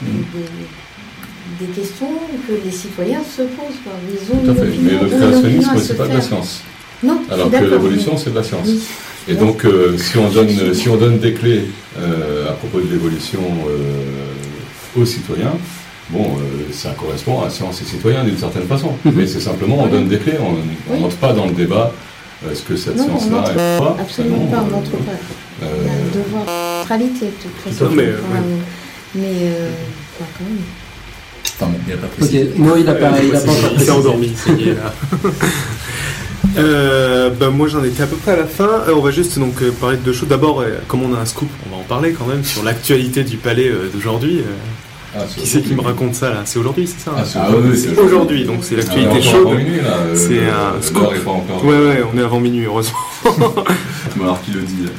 même 0.01 0.25
des, 0.33 1.65
des 1.65 1.71
questions 1.73 2.09
que 2.47 2.53
les 2.65 2.71
citoyens 2.71 3.21
se 3.21 3.43
posent. 3.43 3.79
Quoi. 3.85 3.93
Ils 4.09 4.25
ont 4.33 4.41
Tout 4.41 4.49
à 4.59 4.65
une 4.65 4.71
fait. 4.71 4.73
opinion, 4.73 4.99
Mais 5.03 5.09
le 5.09 5.17
créationnisme, 5.17 5.77
c'est 5.85 5.97
pas 5.97 6.07
de 6.07 6.13
la 6.13 6.21
science. 6.21 6.63
Non, 7.03 7.21
Alors 7.31 7.51
que 7.51 7.57
l'évolution, 7.63 8.13
mais- 8.13 8.17
c'est 8.23 8.29
de 8.31 8.35
la 8.35 8.43
science. 8.43 8.65
Oui. 8.67 8.81
Et 9.29 9.33
donc, 9.35 9.65
euh, 9.65 9.97
si, 9.97 10.17
on 10.17 10.29
donne, 10.29 10.73
si 10.73 10.89
on 10.89 10.95
donne 10.97 11.19
des 11.19 11.33
clés 11.33 11.65
euh, 11.99 12.49
à 12.49 12.53
propos 12.53 12.79
de 12.79 12.89
l'évolution 12.91 13.41
euh, 13.67 15.01
aux 15.01 15.05
citoyens, 15.05 15.53
bon, 16.09 16.23
euh, 16.37 16.71
ça 16.71 16.95
correspond 16.97 17.41
à 17.41 17.49
science 17.49 17.81
et 17.81 17.85
citoyens 17.85 18.23
d'une 18.23 18.37
certaine 18.37 18.65
façon. 18.67 18.91
Mhm. 19.03 19.13
Mais 19.15 19.27
c'est 19.27 19.41
simplement, 19.41 19.79
on 19.83 19.87
donne 19.87 20.07
des 20.07 20.17
clés, 20.17 20.37
on 20.41 20.53
Oui. 20.93 21.01
n'entre 21.01 21.17
pas 21.17 21.33
dans 21.33 21.45
le 21.45 21.51
débat 21.51 21.91
est-ce 22.51 22.61
que 22.61 22.75
cette 22.77 22.95
Non, 22.95 23.07
on 23.15 23.19
science-là 23.19 23.51
est 23.51 23.79
pas 23.79 23.97
Absolument 23.99 24.37
non, 24.37 24.45
pas, 24.47 24.63
on 24.63 24.67
euh, 24.67 24.71
n'entre 24.71 24.91
pas. 24.91 25.11
euh, 25.63 25.65
Il 25.81 25.87
y 25.87 25.89
a 25.89 25.93
un 25.93 26.23
devoir 26.23 26.45
de 26.45 26.79
neutralité, 26.79 27.25
de 27.25 27.31
toute 27.31 27.81
Enfin, 27.81 27.93
oui. 27.97 28.03
Mais, 29.15 29.23
euh, 29.43 29.69
enfin, 30.19 30.29
quand 30.37 30.45
même. 30.45 31.71
Bon, 31.73 31.79
il 31.81 31.87
n'y 31.87 31.93
a 31.93 31.97
pas 31.97 32.07
précisé. 32.07 32.51
non, 32.57 32.75
il 32.77 32.87
a 32.87 32.93
pas, 32.93 33.11
il 33.23 33.29
a 33.35 33.39
pas 33.39 33.39
s'est 33.39 33.67
précisé. 33.69 33.91
endormi, 33.91 34.31
ça 34.35 34.51
y 34.53 34.69
est, 34.69 34.73
là. 34.75 34.93
Euh, 36.57 37.29
bah, 37.29 37.49
moi 37.49 37.67
j'en 37.67 37.83
étais 37.83 38.03
à 38.03 38.07
peu 38.07 38.15
près 38.15 38.31
à 38.31 38.37
la 38.37 38.45
fin. 38.45 38.69
Euh, 38.87 38.93
on 38.95 39.01
va 39.01 39.11
juste 39.11 39.37
donc 39.39 39.61
euh, 39.61 39.71
parler 39.71 39.97
de 39.97 40.01
deux 40.03 40.13
choses. 40.13 40.29
D'abord, 40.29 40.61
euh, 40.61 40.69
comme 40.87 41.03
on 41.03 41.13
a 41.15 41.19
un 41.19 41.25
scoop, 41.25 41.49
on 41.67 41.75
va 41.75 41.81
en 41.81 41.85
parler 41.85 42.13
quand 42.13 42.25
même 42.25 42.43
sur 42.43 42.63
l'actualité 42.63 43.23
du 43.23 43.37
palais 43.37 43.69
euh, 43.69 43.89
d'aujourd'hui. 43.93 44.39
Euh, 44.39 44.43
ah, 45.15 45.19
qui 45.35 45.47
c'est 45.47 45.61
qui 45.61 45.73
me 45.73 45.81
raconte 45.81 46.15
ça 46.15 46.29
là? 46.29 46.41
C'est 46.45 46.59
aujourd'hui, 46.59 46.87
c'est 46.87 46.99
ça 47.03 47.11
hein? 47.11 47.15
Ah, 47.19 47.23
c'est 47.25 47.39
Ah 47.39 47.49
oui, 47.51 47.87
Aujourd'hui, 48.05 48.45
donc 48.45 48.59
c'est 48.61 48.75
l'actualité 48.75 49.15
Ah, 49.17 49.21
chaude. 49.21 49.47
avant 49.47 49.53
minuit, 49.55 49.77
là, 49.77 49.97
euh, 49.99 50.15
C'est 50.15 50.33
le- 50.35 50.49
un 50.49 50.81
scoop. 50.81 51.13
est 51.15 51.19
pas 51.19 51.31
encore. 51.31 51.63
Ouais, 51.65 51.77
ouais, 51.77 52.03
on 52.13 52.17
est 52.17 52.21
avant 52.23 52.39
minuit, 52.39 52.65
heureusement. 52.65 52.97
Bon, 54.15 54.23
alors 54.23 54.41
qui 54.41 54.51
le 54.51 54.61
dit 54.61 54.83
là 54.85 54.89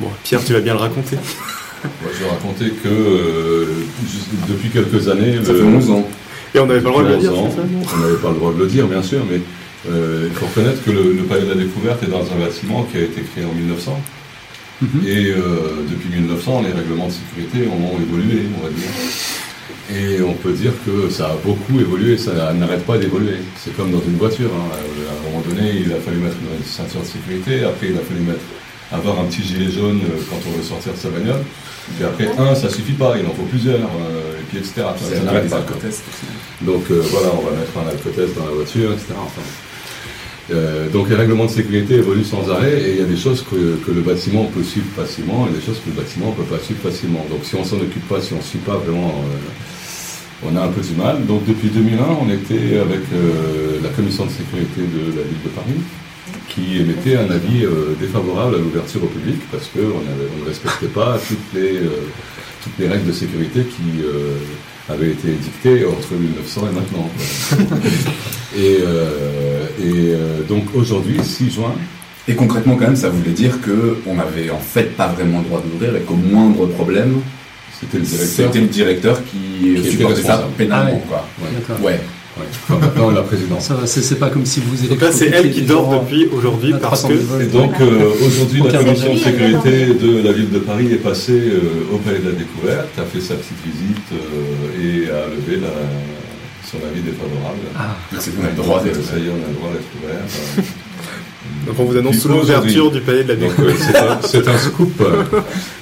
Bon, 0.00 0.08
Pierre, 0.22 0.44
tu 0.44 0.52
vas 0.52 0.60
bien 0.60 0.74
le 0.74 0.78
raconter. 0.80 1.16
Ouais, 1.16 1.90
je 2.16 2.24
vais 2.24 2.30
raconter 2.30 2.70
que 2.82 2.88
euh, 2.88 3.66
juste 4.08 4.28
depuis 4.48 4.68
quelques 4.70 5.08
années, 5.08 5.38
Ça 5.44 5.52
le- 5.52 5.58
fait 5.58 5.64
11 5.64 5.90
ans. 5.90 6.08
Et 6.54 6.58
on 6.60 6.66
n'avait 6.66 6.80
pas 6.80 6.88
le 6.88 6.92
droit 6.94 7.04
de 7.04 7.08
le 7.14 7.16
dire, 7.18 7.32
ans. 7.36 7.48
c'est 7.50 7.56
ça 7.56 7.62
On 7.94 7.98
n'avait 8.00 8.16
pas 8.16 8.28
le 8.28 8.34
droit 8.36 8.52
de 8.52 8.58
le 8.58 8.66
dire, 8.66 8.86
bien 8.86 9.02
sûr, 9.02 9.20
mais 9.30 9.40
euh, 9.90 10.28
il 10.28 10.34
faut 10.34 10.46
reconnaître 10.46 10.82
que 10.84 10.90
le, 10.90 11.12
le 11.12 11.22
Palais 11.24 11.42
de 11.42 11.48
la 11.50 11.54
Découverte 11.56 12.02
est 12.02 12.06
dans 12.10 12.22
un 12.22 12.38
bâtiment 12.38 12.84
qui 12.90 12.98
a 12.98 13.02
été 13.02 13.22
créé 13.22 13.44
en 13.44 13.52
1900. 13.52 14.00
Mhm. 14.82 14.88
Et 15.06 15.30
euh, 15.30 15.84
depuis 15.88 16.08
1900, 16.10 16.62
les 16.62 16.72
règlements 16.72 17.06
de 17.08 17.12
sécurité 17.12 17.68
ont 17.68 18.00
évolué, 18.00 18.42
on 18.58 18.64
va 18.64 18.70
dire. 18.70 18.90
Et 19.94 20.22
on 20.22 20.34
peut 20.34 20.52
dire 20.52 20.72
que 20.86 21.10
ça 21.10 21.26
a 21.26 21.36
beaucoup 21.44 21.78
évolué, 21.80 22.16
ça 22.16 22.52
n'arrête 22.54 22.84
pas 22.86 22.98
d'évoluer. 22.98 23.36
C'est 23.62 23.76
comme 23.76 23.90
dans 23.90 24.00
une 24.06 24.16
voiture. 24.16 24.50
hein. 24.54 24.70
Euh, 24.74 25.10
À 25.10 25.18
un 25.18 25.30
moment 25.30 25.44
donné, 25.48 25.82
il 25.84 25.92
a 25.92 25.96
fallu 25.96 26.18
mettre 26.18 26.36
une 26.36 26.64
ceinture 26.64 27.00
de 27.00 27.06
sécurité, 27.06 27.64
après 27.64 27.88
il 27.90 27.96
a 27.96 28.00
fallu 28.00 28.20
mettre, 28.20 28.40
avoir 28.92 29.20
un 29.20 29.24
petit 29.24 29.42
gilet 29.42 29.70
jaune 29.70 30.00
quand 30.30 30.38
on 30.48 30.56
veut 30.56 30.62
sortir 30.62 30.92
de 30.92 30.98
sa 30.98 31.08
bagnole. 31.10 31.42
Puis 31.96 32.04
après, 32.04 32.28
un, 32.38 32.54
ça 32.54 32.68
suffit 32.70 32.92
pas, 32.92 33.16
il 33.18 33.26
en 33.26 33.34
faut 33.34 33.42
plusieurs, 33.42 33.80
euh, 33.80 34.38
et 34.40 34.44
puis 34.48 34.58
etc. 34.58 34.72
Ça, 34.76 35.16
ça 35.16 35.22
n'arrête 35.24 35.50
pas. 35.50 35.56
Donc 36.62 36.84
euh, 36.90 37.02
voilà, 37.10 37.28
on 37.36 37.42
va 37.44 37.50
mettre 37.56 37.74
un 37.84 37.88
alcotest 37.90 38.34
dans 38.36 38.46
la 38.46 38.52
voiture, 38.52 38.92
etc. 38.92 39.14
Enfin, 39.18 39.42
euh, 40.50 40.88
donc 40.88 41.08
les 41.08 41.14
règlements 41.14 41.44
de 41.46 41.50
sécurité 41.50 41.94
évoluent 41.94 42.24
sans 42.24 42.50
arrêt 42.50 42.82
et 42.82 42.90
il 42.94 42.98
y 42.98 43.02
a 43.02 43.06
des 43.06 43.16
choses 43.16 43.44
que, 43.48 43.76
que 43.84 43.92
le 43.92 44.00
bâtiment 44.00 44.44
peut 44.46 44.64
suivre 44.64 44.88
facilement 44.96 45.46
et 45.48 45.54
des 45.54 45.64
choses 45.64 45.78
que 45.84 45.90
le 45.90 45.94
bâtiment 45.94 46.30
ne 46.30 46.34
peut 46.34 46.56
pas 46.56 46.62
suivre 46.62 46.80
facilement. 46.80 47.24
Donc 47.30 47.40
si 47.44 47.54
on 47.54 47.64
s'en 47.64 47.76
occupe 47.76 48.08
pas, 48.08 48.20
si 48.20 48.32
on 48.32 48.38
ne 48.38 48.42
suit 48.42 48.58
pas 48.58 48.76
vraiment, 48.76 49.08
euh, 49.08 50.48
on 50.48 50.56
a 50.56 50.62
un 50.62 50.68
peu 50.68 50.80
du 50.80 50.94
mal. 50.94 51.24
Donc 51.26 51.44
depuis 51.46 51.68
2001, 51.68 52.02
on 52.20 52.30
était 52.30 52.78
avec 52.78 53.02
euh, 53.14 53.78
la 53.82 53.90
commission 53.90 54.26
de 54.26 54.30
sécurité 54.30 54.80
de 54.80 55.16
la 55.16 55.22
ville 55.22 55.42
de 55.44 55.48
Paris 55.50 55.80
qui 56.48 56.78
émettait 56.78 57.16
un 57.16 57.30
avis 57.30 57.64
défavorable 57.98 58.56
à 58.56 58.58
l'ouverture 58.58 59.02
au 59.04 59.06
public 59.06 59.40
parce 59.50 59.68
qu'on 59.68 59.80
on 59.80 60.44
ne 60.44 60.46
respectait 60.46 60.86
pas 60.86 61.18
toutes 61.26 61.38
les, 61.54 61.80
toutes 62.62 62.78
les 62.78 62.88
règles 62.88 63.06
de 63.06 63.12
sécurité 63.12 63.62
qui 63.62 64.02
avaient 64.88 65.10
été 65.10 65.28
édictées 65.28 65.86
entre 65.86 66.14
1900 66.14 66.68
et 66.70 66.74
maintenant. 66.74 67.10
et 68.56 68.78
euh, 68.82 69.66
et 69.80 70.14
euh, 70.14 70.42
donc 70.48 70.64
aujourd'hui, 70.74 71.18
6 71.22 71.50
juin, 71.50 71.74
Et 72.28 72.34
concrètement, 72.34 72.76
quand 72.76 72.86
même, 72.86 72.96
ça 72.96 73.08
voulait 73.08 73.30
dire 73.30 73.58
qu'on 73.60 74.14
n'avait 74.14 74.50
en 74.50 74.58
fait 74.58 74.96
pas 74.96 75.08
vraiment 75.08 75.38
le 75.38 75.44
droit 75.44 75.62
d'ouvrir 75.62 75.96
et 75.96 76.00
qu'au 76.00 76.14
moindre 76.14 76.66
problème, 76.66 77.20
c'était 77.80 77.98
le 77.98 78.04
directeur. 78.04 78.46
c'était 78.46 78.60
le 78.60 78.66
directeur 78.66 79.20
qui, 79.24 79.72
était 79.72 79.90
supportait 79.90 80.22
ça 80.22 80.36
responsable. 80.36 80.52
pénalement. 80.56 80.90
Ah 80.90 80.94
ouais. 80.94 81.02
Quoi. 81.08 81.28
Ouais. 81.42 81.50
D'accord. 81.54 81.84
Ouais. 81.84 82.00
Enfin, 82.38 82.78
maintenant, 82.78 83.10
la 83.10 83.22
présidence. 83.22 83.66
Ça 83.66 83.74
va, 83.74 83.86
c'est 83.86 84.00
c'est 84.00 84.16
pas 84.16 84.30
comme 84.30 84.46
si 84.46 84.60
vous 84.60 84.86
Donc 84.88 85.00
là, 85.00 85.12
c'est 85.12 85.26
elle 85.26 85.50
qui 85.52 85.62
dort 85.62 86.00
depuis 86.00 86.28
aujourd'hui 86.32 86.72
parce 86.80 87.02
300 87.02 87.08
que 87.08 87.14
000 87.14 87.26
volts. 87.26 87.42
Et 87.42 87.46
donc 87.46 87.80
euh, 87.80 88.10
aujourd'hui, 88.26 88.62
la 88.62 88.78
commission 88.78 89.12
de 89.12 89.18
sécurité 89.18 89.86
de 89.94 90.22
la 90.22 90.32
ville 90.32 90.50
de 90.50 90.58
Paris 90.58 90.88
est 90.92 90.96
passée 90.96 91.38
euh, 91.38 91.92
au 91.94 91.98
Palais 91.98 92.20
de 92.20 92.30
la 92.30 92.34
Découverte, 92.34 92.88
a 92.98 93.02
fait 93.02 93.20
sa 93.20 93.34
petite 93.34 93.58
visite 93.64 94.12
euh, 94.12 94.71
et 94.82 95.06
levé 95.06 95.60
la, 95.60 95.68
son 96.64 96.78
avis 96.90 97.00
défavorable. 97.02 97.58
Ah, 97.76 97.94
C'est 98.18 98.34
qu'on 98.36 98.44
a 98.44 98.48
le 98.50 98.54
droit 98.56 98.82
d'être. 98.82 99.02
Ça 99.02 99.18
y 99.18 99.26
est, 99.26 99.30
on 99.30 99.44
a 99.44 99.48
le 99.48 99.54
droit 99.54 99.70
d'être 99.70 99.88
ouvert. 100.02 100.64
Donc 101.66 101.78
on 101.78 101.84
vous 101.84 101.96
annonce 101.96 102.24
l'ouverture 102.24 102.90
du 102.90 103.00
palais 103.00 103.24
de 103.24 103.28
la 103.28 103.36
Donc 103.36 103.50
Découverte. 103.50 103.78
euh, 103.80 103.84
c'est 103.92 103.96
un, 103.98 104.18
c'est 104.22 104.48
un 104.48 104.58
scoop. 104.58 105.02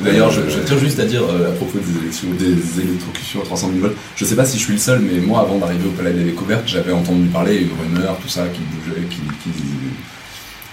D'ailleurs, 0.01 0.31
je, 0.31 0.43
je 0.48 0.59
tiens 0.60 0.78
juste 0.78 0.98
à 1.01 1.05
dire 1.05 1.22
euh, 1.22 1.51
à 1.51 1.52
propos 1.52 1.78
des 1.78 1.98
élections, 2.02 2.28
des 2.39 2.81
électrocutions 2.82 3.40
à 3.40 3.44
300 3.44 3.68
000 3.68 3.81
volts, 3.81 3.97
je 4.16 4.24
sais 4.24 4.36
pas 4.36 4.44
si 4.44 4.59
je 4.59 4.64
suis 4.64 4.72
le 4.74 4.78
seul, 4.78 5.01
mais 5.01 5.20
moi, 5.20 5.40
avant 5.40 5.59
d'arriver 5.59 5.86
au 5.86 5.90
Palais 5.93 6.12
des 6.12 6.24
Découvertes, 6.24 6.64
j'avais 6.66 6.93
entendu 6.93 7.27
parler, 7.28 7.59
une 7.59 7.70
rumeur, 7.97 8.16
tout 8.22 8.28
ça, 8.28 8.43
qui 8.52 8.60
bougeait, 8.60 9.06
qui, 9.09 9.20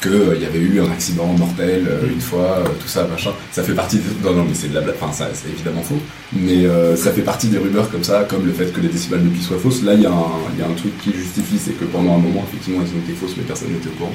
qui 0.01 0.09
qu'il 0.09 0.41
y 0.41 0.45
avait 0.45 0.59
eu 0.59 0.79
un 0.81 0.91
accident 0.91 1.25
mortel 1.25 1.85
euh, 1.89 2.07
une 2.13 2.21
fois, 2.21 2.59
euh, 2.59 2.63
tout 2.79 2.87
ça, 2.87 3.05
machin. 3.07 3.31
Ça 3.51 3.63
fait 3.63 3.73
partie. 3.73 3.97
de- 3.97 4.03
Non, 4.23 4.33
non, 4.35 4.43
mais 4.43 4.53
c'est 4.53 4.69
de 4.69 4.75
la 4.75 4.81
blague. 4.81 4.95
Enfin, 5.01 5.11
ça, 5.11 5.29
c'est 5.33 5.49
évidemment 5.49 5.81
faux. 5.81 5.99
Mais 6.33 6.65
euh, 6.65 6.95
ça 6.95 7.11
fait 7.11 7.21
partie 7.23 7.47
des 7.47 7.57
rumeurs 7.57 7.89
comme 7.89 8.03
ça, 8.03 8.25
comme 8.29 8.45
le 8.45 8.51
fait 8.53 8.71
que 8.71 8.79
les 8.81 8.89
décibels 8.89 9.23
de 9.23 9.29
Pi 9.29 9.41
soient 9.41 9.57
fausses. 9.57 9.81
Là, 9.83 9.93
il 9.95 10.01
y, 10.01 10.05
a 10.05 10.11
un- 10.11 10.59
y 10.59 10.61
a 10.61 10.67
un 10.67 10.73
truc 10.73 10.95
qui 10.99 11.11
justifie, 11.13 11.57
c'est 11.63 11.77
que 11.79 11.85
pendant 11.85 12.13
un 12.15 12.19
moment, 12.19 12.45
effectivement, 12.47 12.81
elles 12.83 12.95
ont 12.95 13.03
été 13.03 13.13
fausses, 13.19 13.33
mais 13.37 13.43
personne 13.43 13.69
n'était 13.69 13.87
au 13.89 13.93
courant. 13.93 14.13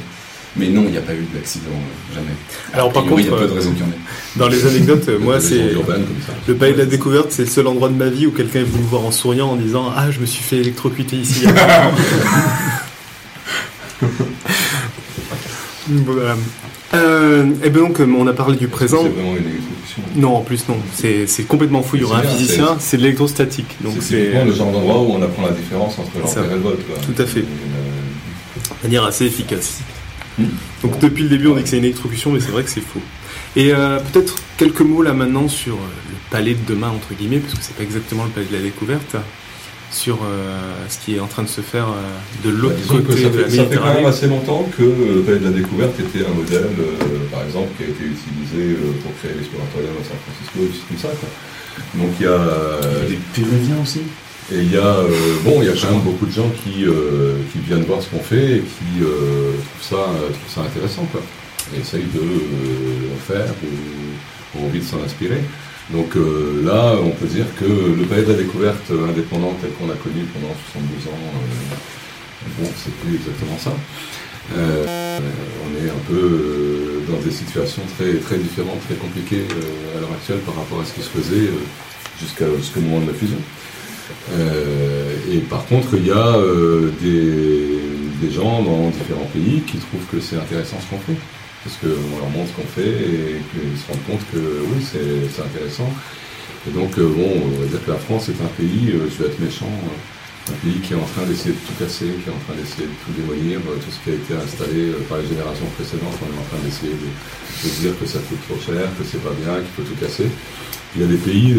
Mais 0.55 0.69
non, 0.69 0.83
il 0.85 0.91
n'y 0.91 0.99
a 0.99 1.01
pas 1.01 1.15
eu 1.15 1.25
d'accident, 1.35 1.65
euh, 1.71 2.15
jamais. 2.15 2.27
Alors, 2.75 2.93
par 2.93 3.05
priori, 3.05 3.23
il 3.23 3.25
y 3.25 3.29
a 3.29 3.33
contre, 3.33 3.43
peu 3.45 3.49
de 3.49 3.53
euh, 3.53 3.57
raisons 3.57 3.71
qu'il 3.73 3.81
y 3.81 3.85
en 3.85 3.89
ait. 3.89 3.99
Dans 4.37 4.49
les 4.49 4.67
anecdotes, 4.67 5.09
euh, 5.09 5.19
moi, 5.21 5.41
c'est 5.41 5.73
le 6.47 6.55
palais 6.55 6.75
de 6.75 6.79
la 6.79 6.85
Découverte, 6.85 7.29
c'est 7.33 7.43
le 7.45 7.49
seul 7.49 7.67
endroit 7.67 7.89
de 7.89 7.95
ma 7.95 8.09
vie 8.11 8.27
où 8.27 8.33
quelqu'un 8.33 8.61
est 8.61 8.65
venu 8.65 8.83
me 8.85 8.89
voir 8.89 9.05
en 9.07 9.11
souriant 9.11 9.49
en 9.49 9.57
disant 9.57 9.91
Ah, 9.97 10.11
je 10.11 10.21
me 10.21 10.27
suis 10.27 10.45
fait 10.45 10.59
électrocuter 10.59 11.17
ici. 11.17 11.41
il 11.43 11.49
y 11.49 11.49
a 11.49 11.53
pas 11.55 11.85
longtemps. 11.85 11.97
Voilà. 16.05 16.37
Euh, 16.95 17.47
et 17.65 17.71
bien 17.71 17.83
donc, 17.83 18.01
euh, 18.01 18.07
on 18.17 18.27
a 18.27 18.33
parlé 18.33 18.57
du 18.57 18.69
présent. 18.69 19.03
C'est 19.03 19.09
vraiment 19.09 19.37
une 19.37 19.49
électrocution. 19.49 20.03
Non, 20.17 20.37
en 20.37 20.41
plus, 20.43 20.69
non. 20.69 20.77
C'est 20.95 21.47
complètement 21.49 21.83
fou. 21.83 21.97
Il 21.97 22.03
y 22.03 22.05
aura 22.05 22.19
un 22.19 22.23
physicien, 22.23 22.77
c'est- 22.79 22.97
de 22.97 23.03
l'électrostatique. 23.03 23.77
C'est 24.01 24.45
le 24.45 24.53
genre 24.53 24.71
d'endroit 24.73 25.01
où 25.01 25.13
on 25.13 25.23
apprend 25.23 25.43
la 25.47 25.53
différence 25.53 25.99
entre 25.99 26.11
l'ampère 26.19 26.45
et 26.51 26.55
le 26.55 26.61
volt. 26.61 26.79
Tout 27.03 27.23
à 27.23 27.27
fait. 27.27 27.41
Euh, 27.41 27.43
de 28.83 28.89
manière 28.89 29.05
assez 29.05 29.25
efficace. 29.27 29.81
Hmm. 30.39 30.45
Donc, 30.83 30.99
depuis 30.99 31.23
le 31.25 31.29
début, 31.29 31.49
on 31.49 31.57
dit 31.57 31.63
que 31.63 31.69
c'est 31.69 31.79
une 31.79 31.85
électrocution, 31.85 32.33
mais 32.33 32.41
c'est 32.41 32.51
vrai 32.51 32.63
que 32.63 32.71
c'est 32.71 32.81
faux. 32.81 33.01
Et 33.55 33.73
euh, 33.73 33.99
peut-être 34.13 34.37
quelques 34.57 34.81
mots 34.81 35.03
là 35.03 35.13
maintenant 35.13 35.47
sur 35.49 35.75
le 35.77 36.17
palais 36.31 36.55
de 36.55 36.67
demain, 36.67 36.89
entre 36.89 37.15
guillemets, 37.19 37.39
parce 37.39 37.55
que 37.55 37.61
c'est 37.63 37.77
pas 37.77 37.83
exactement 37.83 38.25
le 38.25 38.31
palais 38.31 38.47
de 38.51 38.57
la 38.57 38.63
découverte, 38.63 39.17
sur 39.93 40.21
euh, 40.25 40.59
ce 40.89 40.99
qui 40.99 41.17
est 41.17 41.21
en 41.21 41.27
train 41.27 41.43
de 41.43 41.49
se 41.49 41.61
faire 41.61 41.87
euh, 41.89 42.49
de 42.49 42.51
l'autre 42.51 42.77
côté 42.89 43.23
ça, 43.23 43.29
de 43.29 43.39
la 43.39 43.49
fait, 43.49 43.57
ça 43.57 43.67
fait 43.67 43.77
quand 43.77 43.95
même 43.95 44.07
assez 44.07 44.27
longtemps 44.27 44.69
que 44.77 44.83
euh, 44.83 45.15
le 45.17 45.23
palais 45.23 45.39
de 45.39 45.45
la 45.45 45.51
découverte 45.51 45.93
était 46.01 46.25
un 46.27 46.35
modèle, 46.35 46.71
euh, 46.81 47.29
par 47.31 47.45
exemple, 47.45 47.69
qui 47.77 47.85
a 47.85 47.87
été 47.89 48.05
utilisé 48.05 48.77
euh, 48.81 48.93
pour 49.03 49.13
créer 49.21 49.33
l'exploratorium 49.37 49.95
à 50.01 50.05
San 50.05 50.17
Francisco, 50.25 50.59
des 50.59 50.73
choses 50.73 50.89
comme 50.89 50.99
ça. 50.99 51.09
Quoi. 51.21 51.29
Donc 52.01 52.11
il 52.19 52.25
y 52.25 52.29
a, 52.29 52.33
euh, 52.33 53.09
Des 53.09 53.19
Péruviens 53.35 53.81
aussi 53.83 54.01
et 54.53 54.59
il 54.59 54.73
y 54.73 54.77
a, 54.77 54.85
euh, 54.85 55.09
bon, 55.45 55.63
il 55.63 55.67
y 55.67 55.71
a 55.71 55.73
quand 55.73 55.91
même 55.93 56.01
beaucoup 56.01 56.27
de 56.27 56.33
gens 56.33 56.51
qui, 56.63 56.85
euh, 56.85 57.37
qui 57.53 57.59
viennent 57.61 57.85
voir 57.85 58.03
ce 58.03 58.09
qu'on 58.09 58.19
fait 58.23 58.57
et 58.57 58.61
qui 58.61 59.03
euh, 59.03 59.53
trouvent, 59.79 59.89
ça, 59.89 59.97
euh, 59.97 60.29
trouvent 60.31 60.55
ça 60.55 60.61
intéressant, 60.63 61.07
quoi. 61.13 61.23
Et 61.75 61.81
essayent 61.81 62.03
de 62.13 62.19
euh, 62.19 63.15
en 63.15 63.21
faire 63.33 63.47
ou 63.63 64.59
ont 64.59 64.67
envie 64.67 64.81
de 64.81 64.85
s'en 64.85 65.03
inspirer. 65.03 65.41
Donc 65.91 66.17
euh, 66.17 66.63
là, 66.65 66.95
on 67.03 67.11
peut 67.11 67.27
dire 67.27 67.47
que 67.59 67.65
le 67.65 68.05
palais 68.05 68.23
de 68.23 68.33
la 68.33 68.39
découverte 68.39 68.91
euh, 68.91 69.09
indépendant 69.09 69.57
tel 69.61 69.71
qu'on 69.73 69.89
l'a 69.89 69.95
connu 69.95 70.25
pendant 70.33 70.55
72 70.73 71.09
ans, 71.09 71.19
euh, 71.19 72.49
bon, 72.59 72.71
c'est 72.77 72.95
plus 72.97 73.17
exactement 73.17 73.59
ça. 73.59 73.73
On 74.55 75.85
est 75.85 75.91
un 75.91 76.03
peu 76.09 77.03
dans 77.09 77.19
des 77.19 77.31
situations 77.31 77.83
très, 77.97 78.15
très 78.15 78.39
différentes, 78.39 78.81
très 78.87 78.95
compliquées 78.95 79.45
à 79.97 80.01
l'heure 80.01 80.13
actuelle 80.13 80.41
par 80.41 80.57
rapport 80.57 80.81
à 80.81 80.85
ce 80.85 80.95
qui 80.95 81.03
se 81.03 81.09
faisait 81.09 81.51
jusqu'à, 82.21 82.47
jusqu'au 82.57 82.81
moment 82.81 83.01
de 83.01 83.13
la 83.13 83.15
fusion. 83.15 83.39
Et 85.31 85.39
par 85.39 85.65
contre, 85.67 85.95
il 85.95 86.07
y 86.07 86.11
a 86.11 86.37
des 88.21 88.31
gens 88.31 88.63
dans 88.63 88.91
différents 88.91 89.31
pays 89.33 89.63
qui 89.63 89.79
trouvent 89.79 90.07
que 90.11 90.21
c'est 90.21 90.37
intéressant 90.37 90.79
ce 90.81 90.91
qu'on 90.91 91.01
fait. 91.01 91.19
Parce 91.65 91.77
qu'on 91.77 92.19
leur 92.19 92.31
montre 92.31 92.51
ce 92.51 92.57
qu'on 92.57 92.69
fait 92.69 92.91
et 92.91 93.43
qu'ils 93.51 93.79
se 93.79 93.87
rendent 93.87 94.05
compte 94.07 94.25
que 94.33 94.39
oui, 94.39 94.83
c'est 94.83 95.43
intéressant. 95.43 95.91
Et 96.67 96.71
donc, 96.71 96.97
euh, 96.99 97.09
bon, 97.09 97.43
on 97.43 97.61
va 97.61 97.67
dire 97.67 97.85
que 97.85 97.91
la 97.91 97.99
France 97.99 98.29
est 98.29 98.41
un 98.41 98.53
pays, 98.57 98.95
euh, 98.95 99.11
je 99.11 99.23
vais 99.23 99.31
être 99.31 99.41
méchant, 99.41 99.67
euh, 99.67 100.53
un 100.55 100.59
pays 100.63 100.79
qui 100.79 100.93
est 100.93 100.97
en 100.97 101.07
train 101.07 101.27
d'essayer 101.27 101.55
de 101.55 101.63
tout 101.67 101.75
casser, 101.79 102.07
qui 102.23 102.31
est 102.31 102.35
en 102.35 102.43
train 102.47 102.55
d'essayer 102.55 102.87
de 102.87 102.97
tout 103.03 103.11
démolir, 103.19 103.59
euh, 103.67 103.83
tout 103.83 103.91
ce 103.91 103.99
qui 104.03 104.11
a 104.11 104.19
été 104.19 104.35
installé 104.35 104.95
par 105.09 105.19
les 105.19 105.27
générations 105.27 105.67
précédentes, 105.75 106.15
on 106.23 106.31
est 106.31 106.39
en 106.39 106.47
train 106.47 106.63
d'essayer 106.63 106.95
de, 106.95 107.11
dire 107.83 107.99
que 107.99 108.07
ça 108.07 108.19
coûte 108.31 108.43
trop 108.47 108.59
cher, 108.63 108.87
que 108.95 109.03
c'est 109.03 109.23
pas 109.23 109.35
bien, 109.35 109.59
qu'il 109.59 109.75
faut 109.75 109.83
tout 109.83 109.99
casser. 109.99 110.31
Il 110.95 111.03
y 111.03 111.05
a 111.05 111.09
des 111.09 111.19
pays, 111.19 111.57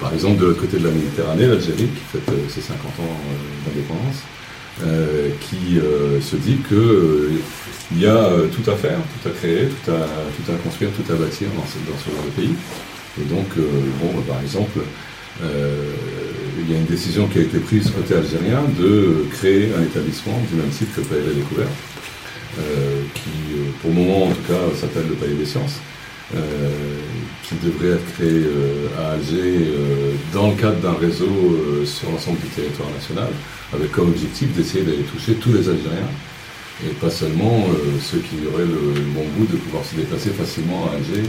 par 0.00 0.14
exemple 0.14 0.38
de 0.38 0.46
l'autre 0.46 0.60
côté 0.60 0.78
de 0.78 0.86
la 0.86 0.94
Méditerranée, 0.94 1.46
l'Algérie, 1.48 1.90
qui 1.90 2.04
fête 2.12 2.30
ses 2.48 2.60
50 2.60 2.86
ans 3.00 3.18
d'indépendance, 3.66 4.22
qui 5.40 5.78
euh, 5.78 6.20
se 6.20 6.36
dit 6.36 6.58
que 6.68 6.74
euh, 6.74 7.30
y 7.96 8.06
a 8.06 8.16
euh, 8.16 8.46
tout 8.48 8.68
à 8.70 8.76
faire, 8.76 8.98
tout 9.22 9.28
à 9.28 9.32
créer, 9.32 9.68
tout 9.68 9.90
à, 9.90 9.98
tout 9.98 10.52
à 10.52 10.54
construire, 10.56 10.90
tout 10.92 11.12
à 11.12 11.16
bâtir 11.16 11.48
dans 11.56 11.66
ce, 11.66 11.78
dans 11.90 11.98
ce 11.98 12.40
pays. 12.40 12.54
Et 13.20 13.24
donc, 13.24 13.46
euh, 13.58 13.62
bon, 14.00 14.12
bah, 14.14 14.34
par 14.34 14.40
exemple, 14.40 14.80
euh, 15.42 15.92
il 16.60 16.72
y 16.72 16.76
a 16.76 16.78
une 16.78 16.86
décision 16.86 17.26
qui 17.26 17.38
a 17.38 17.42
été 17.42 17.58
prise 17.58 17.90
côté 17.90 18.14
algérien 18.14 18.62
de 18.78 19.26
créer 19.32 19.72
un 19.76 19.82
établissement 19.82 20.40
du 20.50 20.56
même 20.56 20.70
type 20.70 20.94
que 20.94 21.00
Palais 21.00 21.22
de 21.22 21.28
la 21.28 21.34
Découverte, 21.34 21.70
euh, 22.58 23.02
qui, 23.14 23.54
euh, 23.54 23.70
pour 23.80 23.90
le 23.90 23.96
moment 23.96 24.24
en 24.26 24.30
tout 24.30 24.46
cas, 24.46 24.60
s'appelle 24.80 25.06
le 25.08 25.14
Palais 25.14 25.34
des 25.34 25.46
Sciences, 25.46 25.80
euh, 26.34 26.38
qui 27.50 27.66
devrait 27.66 27.96
être 27.96 28.14
créé 28.14 28.44
euh, 28.46 28.86
à 28.96 29.14
Alger 29.14 29.74
euh, 29.74 30.14
dans 30.32 30.50
le 30.50 30.54
cadre 30.54 30.76
d'un 30.76 30.92
réseau 30.92 31.26
euh, 31.26 31.84
sur 31.84 32.08
l'ensemble 32.10 32.38
du 32.38 32.46
territoire 32.46 32.88
national, 32.90 33.28
avec 33.74 33.90
comme 33.90 34.08
objectif 34.08 34.54
d'essayer 34.54 34.84
d'aller 34.84 35.02
toucher 35.02 35.34
tous 35.34 35.52
les 35.52 35.68
Algériens, 35.68 36.10
et 36.86 36.94
pas 36.94 37.10
seulement 37.10 37.66
ceux 38.00 38.18
qui 38.18 38.36
auraient 38.46 38.64
le, 38.64 39.02
bon 39.12 39.24
goût 39.36 39.44
de 39.44 39.56
pouvoir 39.56 39.84
se 39.84 39.96
déplacer 39.96 40.30
facilement 40.30 40.88
à 40.88 40.96
Alger. 40.96 41.28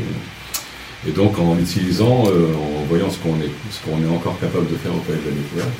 Et 1.06 1.12
donc 1.12 1.38
en 1.40 1.58
utilisant, 1.60 2.24
en 2.24 2.86
voyant 2.88 3.10
ce 3.10 3.18
qu'on 3.18 3.36
est, 3.42 3.52
est 3.52 4.16
encore 4.16 4.40
capable 4.40 4.72
de 4.72 4.78
faire 4.78 4.96
au 4.96 5.00
Palais 5.00 5.20
de 5.20 5.28
la 5.28 5.36
Découverte, 5.36 5.76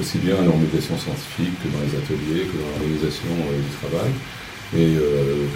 aussi 0.00 0.16
bien 0.16 0.36
dans 0.36 0.56
l'organisation 0.56 0.96
scientifique 0.96 1.52
que 1.60 1.68
dans 1.68 1.84
les 1.84 1.92
ateliers, 1.92 2.48
que 2.48 2.56
dans 2.56 2.72
l'organisation 2.72 3.28
du 3.36 3.72
travail, 3.84 4.12
et 4.80 4.96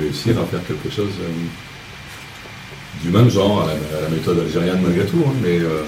réussir 0.04 0.36
à 0.38 0.44
faire 0.44 0.60
quelque 0.68 0.92
chose 0.92 1.16
du 3.02 3.10
même 3.10 3.30
genre, 3.30 3.62
à 3.62 3.66
la, 3.66 3.98
à 3.98 4.02
la 4.02 4.08
méthode 4.08 4.38
algérienne 4.38 4.80
malgré 4.82 5.04
tout, 5.06 5.22
hein, 5.26 5.32
mais 5.42 5.58
euh, 5.58 5.82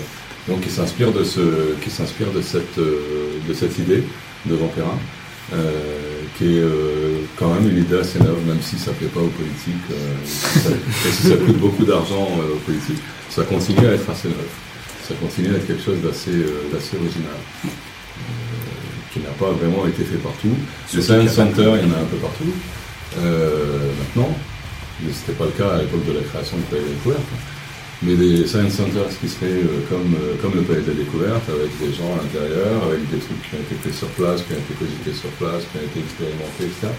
donc 0.46 0.60
qui 0.60 0.70
s'inspire 0.70 1.12
de 1.12 1.24
ce, 1.24 1.40
qui 1.82 1.90
s'inspire 1.90 2.30
de 2.32 2.42
cette, 2.42 2.78
euh, 2.78 3.38
de 3.48 3.54
cette 3.54 3.78
idée 3.78 4.02
de 4.46 4.56
Jean 4.56 4.68
Perrin, 4.68 4.98
euh, 5.54 5.72
qui 6.36 6.58
est 6.58 6.62
quand 7.36 7.52
même 7.54 7.68
une 7.70 7.78
idée 7.78 7.98
assez 7.98 8.18
neuve, 8.18 8.38
même 8.46 8.60
si 8.60 8.78
ça 8.78 8.90
ne 8.90 8.96
plaît 8.96 9.08
pas 9.08 9.20
aux 9.20 9.28
politiques, 9.28 9.88
ça, 10.24 10.70
et 10.70 11.12
si 11.12 11.28
ça 11.28 11.36
coûte 11.36 11.58
beaucoup 11.58 11.84
d'argent 11.84 12.28
aux 12.38 12.58
politiques, 12.58 13.02
ça 13.30 13.42
continue 13.44 13.86
à 13.86 13.92
être 13.92 14.08
assez 14.10 14.28
neuf. 14.28 14.48
Ça 15.08 15.14
continue 15.14 15.54
à 15.54 15.56
être 15.56 15.66
quelque 15.66 15.82
chose 15.82 15.98
d'assez 16.02 16.32
d'assez 16.70 16.96
original, 16.96 17.38
qui 19.12 19.20
n'a 19.20 19.30
pas 19.38 19.50
vraiment 19.52 19.86
été 19.86 20.04
fait 20.04 20.18
partout. 20.18 20.54
Les 20.94 21.02
Science 21.02 21.32
Center, 21.32 21.72
il 21.80 21.88
y 21.88 21.90
en 21.90 21.96
a 21.96 22.00
un 22.00 22.08
peu 22.10 22.18
partout, 22.18 22.52
euh, 23.16 23.90
maintenant, 23.98 24.36
mais 25.02 25.12
ce 25.12 25.20
n'était 25.20 25.38
pas 25.38 25.46
le 25.46 25.56
cas 25.56 25.74
à 25.74 25.78
l'époque 25.78 26.04
de 26.06 26.12
la 26.12 26.24
création 26.24 26.56
du 26.56 26.64
Palais 26.64 26.82
de 26.82 26.88
la 26.88 26.94
Découverte. 26.94 27.30
Mais 28.00 28.14
des 28.14 28.46
Science 28.46 28.74
Centers 28.78 29.10
qui 29.18 29.28
seraient 29.28 29.58
euh, 29.58 29.82
comme, 29.90 30.14
euh, 30.14 30.38
comme 30.40 30.54
le 30.54 30.62
Palais 30.62 30.82
de 30.82 30.94
la 30.94 30.98
Découverte, 31.02 31.42
avec 31.50 31.70
des 31.82 31.90
gens 31.90 32.14
à 32.14 32.22
l'intérieur, 32.22 32.78
avec 32.86 33.02
des 33.10 33.18
trucs 33.18 33.42
qui 33.42 33.56
ont 33.58 33.64
été 33.66 33.74
faits 33.74 33.94
sur 33.94 34.08
place, 34.14 34.42
qui 34.46 34.54
ont 34.54 34.62
été 34.62 34.74
cogités 34.78 35.14
sur 35.14 35.30
place, 35.38 35.66
qui 35.66 35.74
ont 35.78 35.86
été 35.86 35.98
expérimentés, 35.98 36.70
etc. 36.70 36.94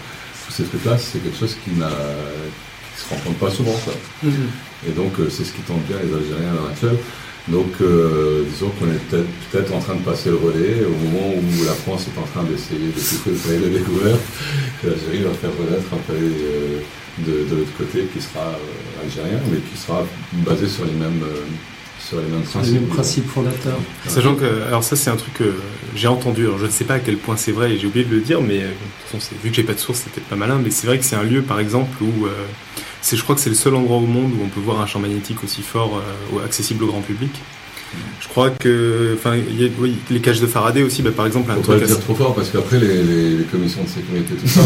Tous 0.46 0.52
ces 0.52 0.64
trucs-là, 0.64 0.98
c'est 0.98 1.20
quelque 1.24 1.38
chose 1.38 1.56
qui 1.64 1.72
ne 1.72 1.88
se 1.88 3.08
rencontre 3.08 3.38
pas 3.38 3.50
souvent. 3.50 3.76
Ça. 3.80 3.92
Et 4.86 4.92
donc, 4.92 5.12
euh, 5.18 5.28
c'est 5.30 5.44
ce 5.44 5.52
qui 5.52 5.62
tente 5.62 5.84
bien 5.86 5.96
les 6.02 6.12
Algériens 6.12 6.52
à 6.52 6.54
l'heure 6.54 6.70
actuelle. 6.70 6.98
Donc, 7.48 7.72
euh, 7.80 8.44
disons 8.52 8.68
qu'on 8.78 8.86
est 8.86 9.00
peut-être 9.10 9.68
peut 9.68 9.74
en 9.74 9.80
train 9.80 9.94
de 9.94 10.04
passer 10.04 10.28
le 10.28 10.36
relais 10.36 10.84
au 10.84 10.96
moment 11.04 11.34
où 11.34 11.64
la 11.64 11.72
France 11.72 12.06
est 12.06 12.18
en 12.20 12.24
train 12.24 12.44
d'essayer 12.44 12.92
de 12.92 13.00
couper 13.00 13.30
le 13.30 13.36
palais 13.36 13.58
de 13.58 13.64
la 13.64 13.78
découverte, 13.78 14.20
que 14.82 14.86
l'Algérie 14.88 15.22
va 15.24 15.30
faire 15.34 15.50
renaître 15.58 15.88
un 15.92 16.02
palais 16.06 16.20
euh, 16.20 16.80
de, 17.26 17.48
de 17.50 17.56
l'autre 17.56 17.72
côté 17.78 18.04
qui 18.12 18.20
sera 18.20 18.46
euh, 18.48 19.04
algérien, 19.04 19.38
mais 19.50 19.58
qui 19.58 19.76
sera 19.78 20.04
basé 20.32 20.68
sur 20.68 20.84
les 20.84 20.92
mêmes, 20.92 21.22
euh, 21.22 21.42
sur 22.00 22.18
les 22.18 22.24
mêmes 22.28 22.40
Les 22.40 22.46
principes. 22.46 22.74
mêmes 22.74 22.86
principes 22.88 23.28
fondateurs. 23.28 23.78
Sachant 24.06 24.34
que, 24.34 24.62
alors 24.66 24.82
ça 24.84 24.96
c'est 24.96 25.10
un 25.10 25.16
truc 25.16 25.34
que 25.34 25.54
j'ai 25.94 26.08
entendu, 26.08 26.46
alors 26.46 26.58
je 26.58 26.66
ne 26.66 26.70
sais 26.70 26.84
pas 26.84 26.94
à 26.94 26.98
quel 27.00 27.16
point 27.16 27.36
c'est 27.36 27.52
vrai 27.52 27.72
et 27.72 27.78
j'ai 27.78 27.86
oublié 27.86 28.04
de 28.04 28.14
le 28.14 28.20
dire, 28.20 28.40
mais 28.40 28.58
euh, 28.60 28.68
de 28.68 28.72
toute 28.72 29.06
façon, 29.06 29.18
c'est- 29.20 29.42
vu 29.42 29.50
que 29.50 29.56
j'ai 29.56 29.62
pas 29.64 29.74
de 29.74 29.78
source, 29.80 30.00
c'est 30.04 30.12
peut-être 30.12 30.28
pas 30.28 30.36
malin, 30.36 30.60
mais 30.62 30.70
c'est 30.70 30.86
vrai 30.86 30.98
que 30.98 31.04
c'est 31.04 31.16
un 31.16 31.22
lieu 31.24 31.42
par 31.42 31.60
exemple 31.60 31.90
où 32.02 32.26
euh, 32.26 32.30
c'est, 33.02 33.16
je 33.16 33.22
crois 33.22 33.34
que 33.34 33.40
c'est 33.40 33.50
le 33.50 33.56
seul 33.56 33.74
endroit 33.74 33.96
au 33.98 34.06
monde 34.06 34.32
où 34.38 34.42
on 34.44 34.48
peut 34.48 34.60
voir 34.60 34.80
un 34.80 34.86
champ 34.86 34.98
magnétique 35.00 35.42
aussi 35.44 35.62
fort, 35.62 35.96
euh, 35.98 36.34
ou 36.36 36.38
accessible 36.40 36.84
au 36.84 36.86
grand 36.88 37.00
public. 37.00 37.30
Je 38.20 38.28
crois 38.28 38.50
que, 38.50 39.14
enfin, 39.18 39.34
il 39.36 39.60
y 39.60 39.66
a- 39.66 39.70
oui, 39.80 39.94
les 40.10 40.20
cages 40.20 40.40
de 40.40 40.46
Faraday 40.46 40.82
aussi, 40.82 41.02
bah, 41.02 41.10
par 41.16 41.26
exemple, 41.26 41.50
un 41.50 41.54
Faut 41.56 41.62
pas 41.62 41.74
le 41.76 41.82
assez- 41.82 41.94
dire 41.94 42.00
trop 42.00 42.14
fort 42.14 42.34
parce 42.34 42.50
qu'après 42.50 42.78
les, 42.78 43.02
les- 43.02 43.30
les 43.38 43.44
commissions 43.44 43.82
de 43.82 43.88
sécurité, 43.88 44.34
tout 44.34 44.46
ça, 44.46 44.60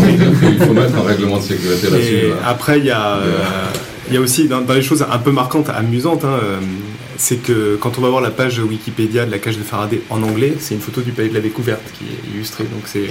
qu'il 0.49 0.59
faut 0.67 0.73
mettre 0.75 0.95
un 0.97 1.03
règlement 1.03 1.39
de 1.39 1.43
sécurité 1.43 1.89
là-dessus. 1.91 2.29
là. 2.29 2.35
après, 2.47 2.79
il 2.81 2.85
y 2.87 2.91
a, 2.91 3.17
euh, 3.17 3.39
il 4.09 4.15
y 4.15 4.17
a 4.17 4.21
aussi 4.21 4.49
dans, 4.49 4.61
dans 4.61 4.75
les 4.75 4.83
choses 4.83 5.05
un 5.11 5.19
peu 5.19 5.31
marquantes, 5.33 5.71
amusantes, 5.71 6.25
hein, 6.25 6.39
euh, 6.43 6.59
c'est 7.17 7.37
que 7.37 7.77
quand 7.81 7.97
on 7.97 8.01
va 8.03 8.09
voir 8.09 8.21
la 8.21 8.33
page 8.33 8.59
Wikipédia 8.59 9.25
de 9.25 9.31
la 9.31 9.39
cage 9.39 9.57
de 9.57 9.63
Faraday 9.63 10.03
en 10.11 10.23
anglais, 10.25 10.55
c'est 10.59 10.75
une 10.75 10.81
photo 10.81 11.01
du 11.01 11.13
palais 11.13 11.29
de 11.29 11.35
la 11.35 11.41
découverte 11.41 11.81
qui 11.97 12.05
est 12.05 12.35
illustrée. 12.35 12.65
Donc 12.65 12.83
c'est, 12.87 13.07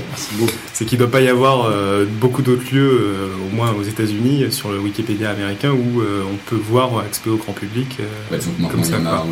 c'est 0.73 0.83
qu'il 0.85 0.99
ne 0.99 1.05
doit 1.05 1.11
pas 1.11 1.21
y 1.21 1.29
avoir 1.29 1.65
euh, 1.71 2.05
beaucoup 2.05 2.41
d'autres 2.41 2.65
lieux, 2.71 2.91
euh, 3.01 3.27
au 3.49 3.55
moins 3.55 3.71
aux 3.71 3.83
États-Unis, 3.83 4.47
sur 4.51 4.71
le 4.73 4.77
Wikipédia 4.79 5.31
américain, 5.31 5.71
où 5.71 6.01
euh, 6.01 6.21
on 6.31 6.35
peut 6.49 6.61
voir 6.61 6.99
accès 6.99 7.21
au 7.29 7.37
grand 7.37 7.53
public. 7.53 7.97
euh, 8.01 8.03
Bah, 8.29 8.37
Comme 8.69 8.83
ça, 8.83 8.97
il 8.99 9.03
y 9.03 9.07
en 9.07 9.09
a, 9.09 9.15
quoi. 9.19 9.27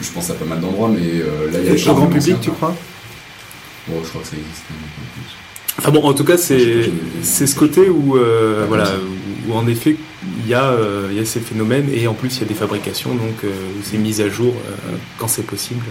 Je 0.00 0.10
pense 0.10 0.30
à 0.30 0.34
pas 0.34 0.44
mal 0.44 0.60
d'endroits, 0.60 0.88
mais 0.88 1.00
euh, 1.20 1.50
là, 1.50 1.58
il 1.60 1.66
y 1.66 1.68
a 1.68 1.72
le 1.72 1.78
grand 1.94 2.06
public, 2.06 2.40
tu 2.40 2.50
crois? 2.50 2.74
Bon, 3.88 4.00
je 4.02 4.08
crois 4.08 4.22
que 4.22 4.28
ça 4.28 4.36
existe. 4.36 4.64
hein. 4.70 5.22
Enfin 5.78 5.90
bon, 5.90 6.02
en 6.04 6.14
tout 6.14 6.24
cas, 6.24 6.38
c'est 6.38 6.90
c'est 7.22 7.46
ce 7.46 7.54
côté 7.54 7.88
où 7.90 8.16
euh, 8.16 8.64
voilà 8.66 8.90
où 9.46 9.52
en 9.54 9.66
effet 9.66 9.96
il 10.42 10.48
y 10.48 10.54
a 10.54 10.64
euh, 10.64 11.08
il 11.10 11.16
y 11.18 11.20
a 11.20 11.24
ces 11.24 11.40
phénomènes 11.40 11.88
et 11.94 12.06
en 12.08 12.14
plus 12.14 12.34
il 12.36 12.40
y 12.40 12.44
a 12.44 12.46
des 12.48 12.54
fabrications 12.54 13.14
donc 13.14 13.44
euh, 13.44 13.48
où 13.48 13.82
c'est 13.82 13.98
mis 13.98 14.20
à 14.22 14.28
jour 14.28 14.54
euh, 14.56 14.96
quand 15.18 15.28
c'est 15.28 15.46
possible 15.46 15.84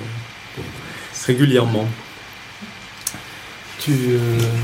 euh, 0.58 0.62
régulièrement. 1.26 1.88
Tu 3.86 3.92
euh, 3.92 4.18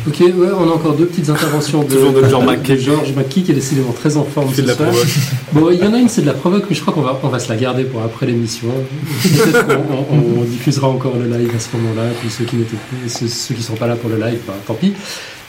Ok, 0.08 0.20
ouais, 0.20 0.48
on 0.60 0.64
a 0.70 0.74
encore 0.74 0.94
deux 0.96 1.06
petites 1.06 1.30
interventions 1.30 1.84
de, 1.84 1.94
Toujours 1.94 2.12
de 2.12 2.28
George 2.28 2.44
McKay. 2.46 2.78
George 2.80 3.14
McKay 3.16 3.42
qui 3.44 3.52
est 3.52 3.56
décidément 3.56 3.92
très 3.92 4.18
en 4.18 4.24
forme 4.24 4.50
fais 4.50 4.58
ce 4.58 4.62
de 4.64 4.68
la 4.68 4.76
soir. 4.76 4.90
provoque. 4.90 5.08
Bon, 5.54 5.70
il 5.72 5.80
y 5.80 5.84
en 5.88 5.94
a 5.94 5.98
une, 6.00 6.10
c'est 6.10 6.22
de 6.22 6.26
la 6.26 6.34
provoque, 6.34 6.64
mais 6.68 6.76
je 6.76 6.82
crois 6.82 6.92
qu'on 6.94 7.02
va, 7.04 7.20
on 7.22 7.28
va 7.28 7.38
se 7.40 7.48
la 7.50 7.56
garder 7.56 7.84
pour 7.84 8.02
après 8.02 8.26
l'émission. 8.26 8.68
Peut-être 9.24 9.68
qu'on 9.68 9.74
on- 10.16 10.40
on 10.40 10.44
diffusera 10.44 10.88
encore 10.88 11.14
le 11.18 11.26
live 11.38 11.52
à 11.56 11.60
ce 11.60 11.78
moment-là, 11.78 12.10
puis 12.20 12.30
ceux 12.32 12.46
qui 12.46 12.56
n'étaient 12.56 12.78
ceux, 13.08 13.28
ceux 13.28 13.54
qui 13.54 13.62
sont 13.62 13.76
pas 13.76 13.88
là 13.88 13.96
pour 13.96 14.10
le 14.10 14.18
live, 14.18 14.40
bah, 14.48 14.56
tant 14.66 14.74
pis. 14.74 14.94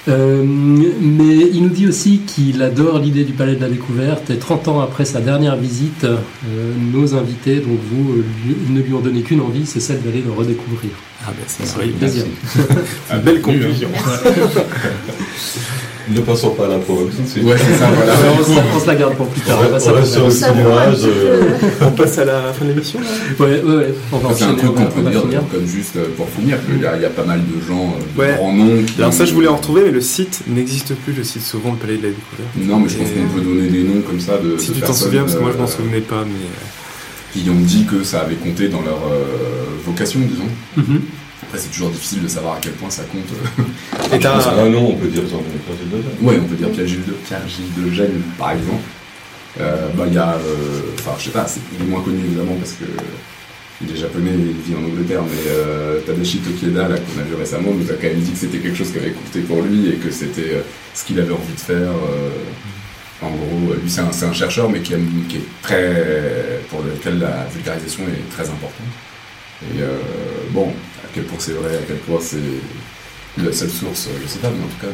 Euh, 0.08 0.42
mais 0.44 1.48
il 1.52 1.62
nous 1.62 1.68
dit 1.68 1.86
aussi 1.86 2.22
qu'il 2.26 2.60
adore 2.60 2.98
l'idée 2.98 3.22
du 3.24 3.32
Palais 3.32 3.54
de 3.54 3.60
la 3.60 3.68
Découverte 3.68 4.30
et 4.30 4.36
30 4.36 4.66
ans 4.66 4.80
après 4.80 5.04
sa 5.04 5.20
dernière 5.20 5.56
visite, 5.56 6.02
euh, 6.04 6.16
nos 6.92 7.14
invités, 7.14 7.56
donc 7.60 7.78
vous, 7.90 8.14
euh, 8.14 8.24
lui- 8.44 8.56
ne 8.74 8.80
lui 8.82 8.92
ont 8.94 9.00
donné 9.00 9.20
qu'une 9.22 9.40
envie, 9.40 9.64
c'est 9.64 9.78
celle 9.78 10.02
d'aller 10.02 10.22
le 10.26 10.32
redécouvrir. 10.32 10.90
Ah 11.24 11.28
ben 11.28 11.44
c'est 11.46 11.64
fait 11.66 11.86
plaisir. 11.86 12.24
Une 13.12 13.20
belle 13.20 13.40
conclusion. 13.40 13.90
Ne 16.10 16.20
passons 16.20 16.50
pas 16.50 16.64
à 16.66 16.68
la 16.68 16.78
provoque 16.78 17.10
tout 17.14 17.22
de 17.22 17.26
suite. 17.28 17.44
Ouais, 17.44 17.54
c'est 17.56 17.78
ça, 17.78 17.88
voilà. 17.94 18.12
On, 18.38 18.44
se 18.44 18.50
la, 18.56 18.62
on 18.74 18.80
se 18.80 18.86
la 18.86 18.94
garde 18.96 19.14
pour 19.14 19.26
plus 19.28 19.40
tard. 19.42 19.58
On 19.60 19.64
on 19.64 19.68
va 19.68 19.74
reste- 19.74 19.88
on 19.88 19.94
reste 19.94 20.12
sur 20.12 20.32
s'arrêter 20.32 20.62
le 20.62 20.68
là. 20.68 20.86
petit 20.90 21.02
nuage. 21.04 21.14
euh, 21.16 21.42
On 21.82 21.90
passe 21.92 22.18
à 22.18 22.24
la 22.24 22.52
fin 22.52 22.64
de 22.64 22.70
l'émission. 22.70 22.98
Ouais, 23.38 23.62
ouais, 23.62 23.76
ouais, 23.76 23.94
C'est 24.36 24.44
un 24.44 24.54
truc 24.54 24.70
on 24.70 24.72
qu'on 24.72 24.84
peut 25.02 25.10
dire, 25.10 25.20
finir. 25.22 25.42
comme 25.52 25.66
juste 25.66 25.96
euh, 25.96 26.06
pour 26.16 26.28
finir, 26.28 26.58
qu'il 26.66 26.82
y, 26.82 26.86
a- 26.86 26.96
il 26.96 27.02
y 27.02 27.04
a 27.04 27.10
pas 27.10 27.24
mal 27.24 27.40
de 27.40 27.66
gens, 27.66 27.94
euh, 27.96 28.14
de 28.16 28.20
Ouais. 28.20 28.34
grands 28.36 28.52
noms. 28.52 28.82
qui 28.84 29.00
Alors 29.00 29.12
ça 29.12 29.24
je 29.24 29.32
voulais 29.32 29.48
en 29.48 29.56
retrouver 29.56 29.82
mais 29.84 29.90
le 29.92 30.00
site 30.00 30.40
n'existe 30.48 30.94
plus 30.96 31.12
le 31.12 31.22
site 31.24 31.42
souvent 31.42 31.70
le 31.70 31.76
palais 31.76 31.96
de 31.98 32.02
la 32.02 32.08
découverte. 32.08 32.50
Non, 32.58 32.80
mais 32.80 32.88
je 32.88 32.96
pense 32.98 33.08
qu'on 33.08 33.38
peut 33.38 33.44
donner 33.44 33.68
des 33.68 33.82
noms 33.84 34.00
comme 34.02 34.20
ça 34.20 34.38
de. 34.38 34.58
Si 34.58 34.70
de 34.70 34.74
tu 34.74 34.80
t'en 34.80 34.92
souviens 34.92 35.22
parce 35.22 35.34
que 35.36 35.40
moi 35.40 35.50
je 35.52 35.58
m'en 35.58 35.64
euh, 35.64 35.66
souvenais 35.68 36.00
pas 36.00 36.24
mais 36.26 37.40
Qui 37.40 37.48
ont 37.48 37.54
dit 37.60 37.86
que 37.90 38.02
ça 38.04 38.20
avait 38.22 38.34
compté 38.34 38.68
dans 38.68 38.82
leur 38.82 38.98
euh, 39.10 39.22
vocation, 39.86 40.20
disons. 40.20 40.84
Après, 41.52 41.60
c'est 41.64 41.70
toujours 41.70 41.90
difficile 41.90 42.22
de 42.22 42.28
savoir 42.28 42.54
à 42.54 42.58
quel 42.62 42.72
point 42.72 42.88
ça 42.88 43.02
compte. 43.02 43.28
Et 44.10 44.18
t'as- 44.18 44.38
Ah 44.38 44.64
non, 44.70 44.92
on 44.92 44.96
peut 44.96 45.08
dire 45.08 45.20
Jean-Pierre 45.28 45.76
Gilles 45.78 46.26
Ouais, 46.26 46.38
on 46.42 46.48
peut 46.48 46.54
dire 46.56 46.70
Pierre 46.70 46.86
Gilles 46.86 47.04
de, 47.04 47.12
Pierre 47.12 47.46
Gilles 47.46 47.74
de 47.76 48.10
par 48.38 48.52
exemple. 48.52 48.80
Euh, 49.60 49.88
bah, 49.94 50.04
il 50.06 50.14
y 50.14 50.18
a. 50.18 50.30
euh, 50.32 50.80
Enfin, 50.98 51.10
je 51.18 51.24
sais 51.24 51.30
pas, 51.30 51.46
c'est- 51.46 51.60
il 51.78 51.84
est 51.86 51.90
moins 51.90 52.00
connu 52.00 52.20
évidemment 52.24 52.54
parce 52.54 52.72
que. 52.72 52.84
Il 53.84 53.90
est 53.94 53.98
japonais 54.00 54.30
et 54.30 54.34
il 54.34 54.72
vit 54.72 54.80
en 54.80 54.84
Angleterre, 54.86 55.22
mais 55.24 55.50
euh, 55.50 55.98
Tadashi 56.06 56.38
Tokieda, 56.38 56.88
là, 56.88 56.94
qu'on 56.96 57.20
a 57.20 57.24
vu 57.24 57.34
récemment, 57.34 57.72
nous 57.74 57.90
a 57.90 57.94
quand 57.94 58.04
même 58.06 58.20
dit 58.20 58.30
que 58.30 58.38
c'était 58.38 58.58
quelque 58.58 58.78
chose 58.78 58.92
qui 58.92 58.98
avait 58.98 59.10
compté 59.10 59.40
pour 59.40 59.60
lui 59.60 59.88
et 59.90 59.96
que 59.96 60.10
c'était 60.10 60.52
euh, 60.54 60.60
ce 60.94 61.04
qu'il 61.04 61.18
avait 61.20 61.32
envie 61.32 61.52
de 61.52 61.60
faire. 61.60 61.90
euh, 61.90 62.30
en 63.26 63.30
gros, 63.30 63.74
lui, 63.74 63.90
c'est 63.90 64.00
un, 64.00 64.12
c'est 64.12 64.24
un 64.24 64.32
chercheur, 64.32 64.70
mais 64.70 64.80
qui, 64.80 64.94
aime- 64.94 65.24
qui 65.28 65.36
est 65.36 65.44
très. 65.62 66.62
pour 66.70 66.80
lequel 66.82 67.18
la 67.18 67.46
vulgarisation 67.52 68.04
est 68.04 68.30
très 68.32 68.44
importante. 68.44 68.86
Et 69.76 69.80
euh, 69.82 69.98
bon, 70.50 70.72
quel 71.14 71.24
point 71.24 71.38
c'est 71.38 71.52
vrai, 71.52 71.76
à 71.76 71.82
quel 71.86 71.98
point 71.98 72.18
c'est 72.20 72.38
la 73.38 73.52
seule 73.52 73.70
source, 73.70 74.08
je 74.22 74.28
sais 74.28 74.38
pas, 74.38 74.50
mais 74.50 74.64
en 74.64 74.68
tout 74.68 74.80
cas, 74.80 74.92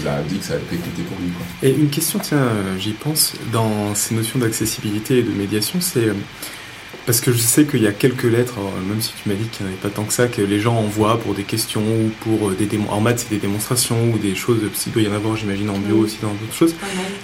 il 0.00 0.08
a 0.08 0.22
dit 0.22 0.38
que 0.38 0.44
ça 0.44 0.54
avait 0.54 0.64
compté 0.64 1.02
pour 1.02 1.18
lui. 1.18 1.30
Et 1.62 1.70
une 1.70 1.90
question, 1.90 2.18
tiens, 2.18 2.38
euh, 2.38 2.78
j'y 2.78 2.92
pense, 2.92 3.34
dans 3.52 3.94
ces 3.94 4.14
notions 4.14 4.38
d'accessibilité 4.38 5.18
et 5.18 5.22
de 5.22 5.30
médiation, 5.30 5.80
c'est 5.80 6.08
euh, 6.08 6.14
parce 7.06 7.20
que 7.20 7.32
je 7.32 7.38
sais 7.38 7.64
qu'il 7.64 7.82
y 7.82 7.86
a 7.86 7.92
quelques 7.92 8.24
lettres, 8.24 8.54
alors, 8.58 8.72
même 8.86 9.00
si 9.00 9.12
tu 9.22 9.28
m'as 9.28 9.34
dit 9.34 9.46
qu'il 9.46 9.64
n'y 9.64 9.70
en 9.70 9.74
avait 9.74 9.82
pas 9.82 9.88
tant 9.88 10.04
que 10.04 10.12
ça, 10.12 10.26
que 10.26 10.42
les 10.42 10.60
gens 10.60 10.76
envoient 10.76 11.18
pour 11.18 11.34
des 11.34 11.44
questions 11.44 11.82
ou 11.82 12.10
pour 12.20 12.50
euh, 12.50 12.54
des 12.54 12.66
démons. 12.66 12.90
En 12.90 13.00
maths, 13.00 13.20
c'est 13.20 13.30
des 13.30 13.40
démonstrations 13.40 14.10
ou 14.12 14.18
des 14.18 14.34
choses, 14.34 14.58
il 14.86 14.92
doit 14.92 15.02
y 15.02 15.08
en 15.08 15.12
avoir, 15.12 15.36
j'imagine, 15.36 15.70
en 15.70 15.78
bio 15.78 15.96
aussi, 15.98 16.18
dans 16.20 16.34
d'autres 16.34 16.54
choses. 16.54 16.74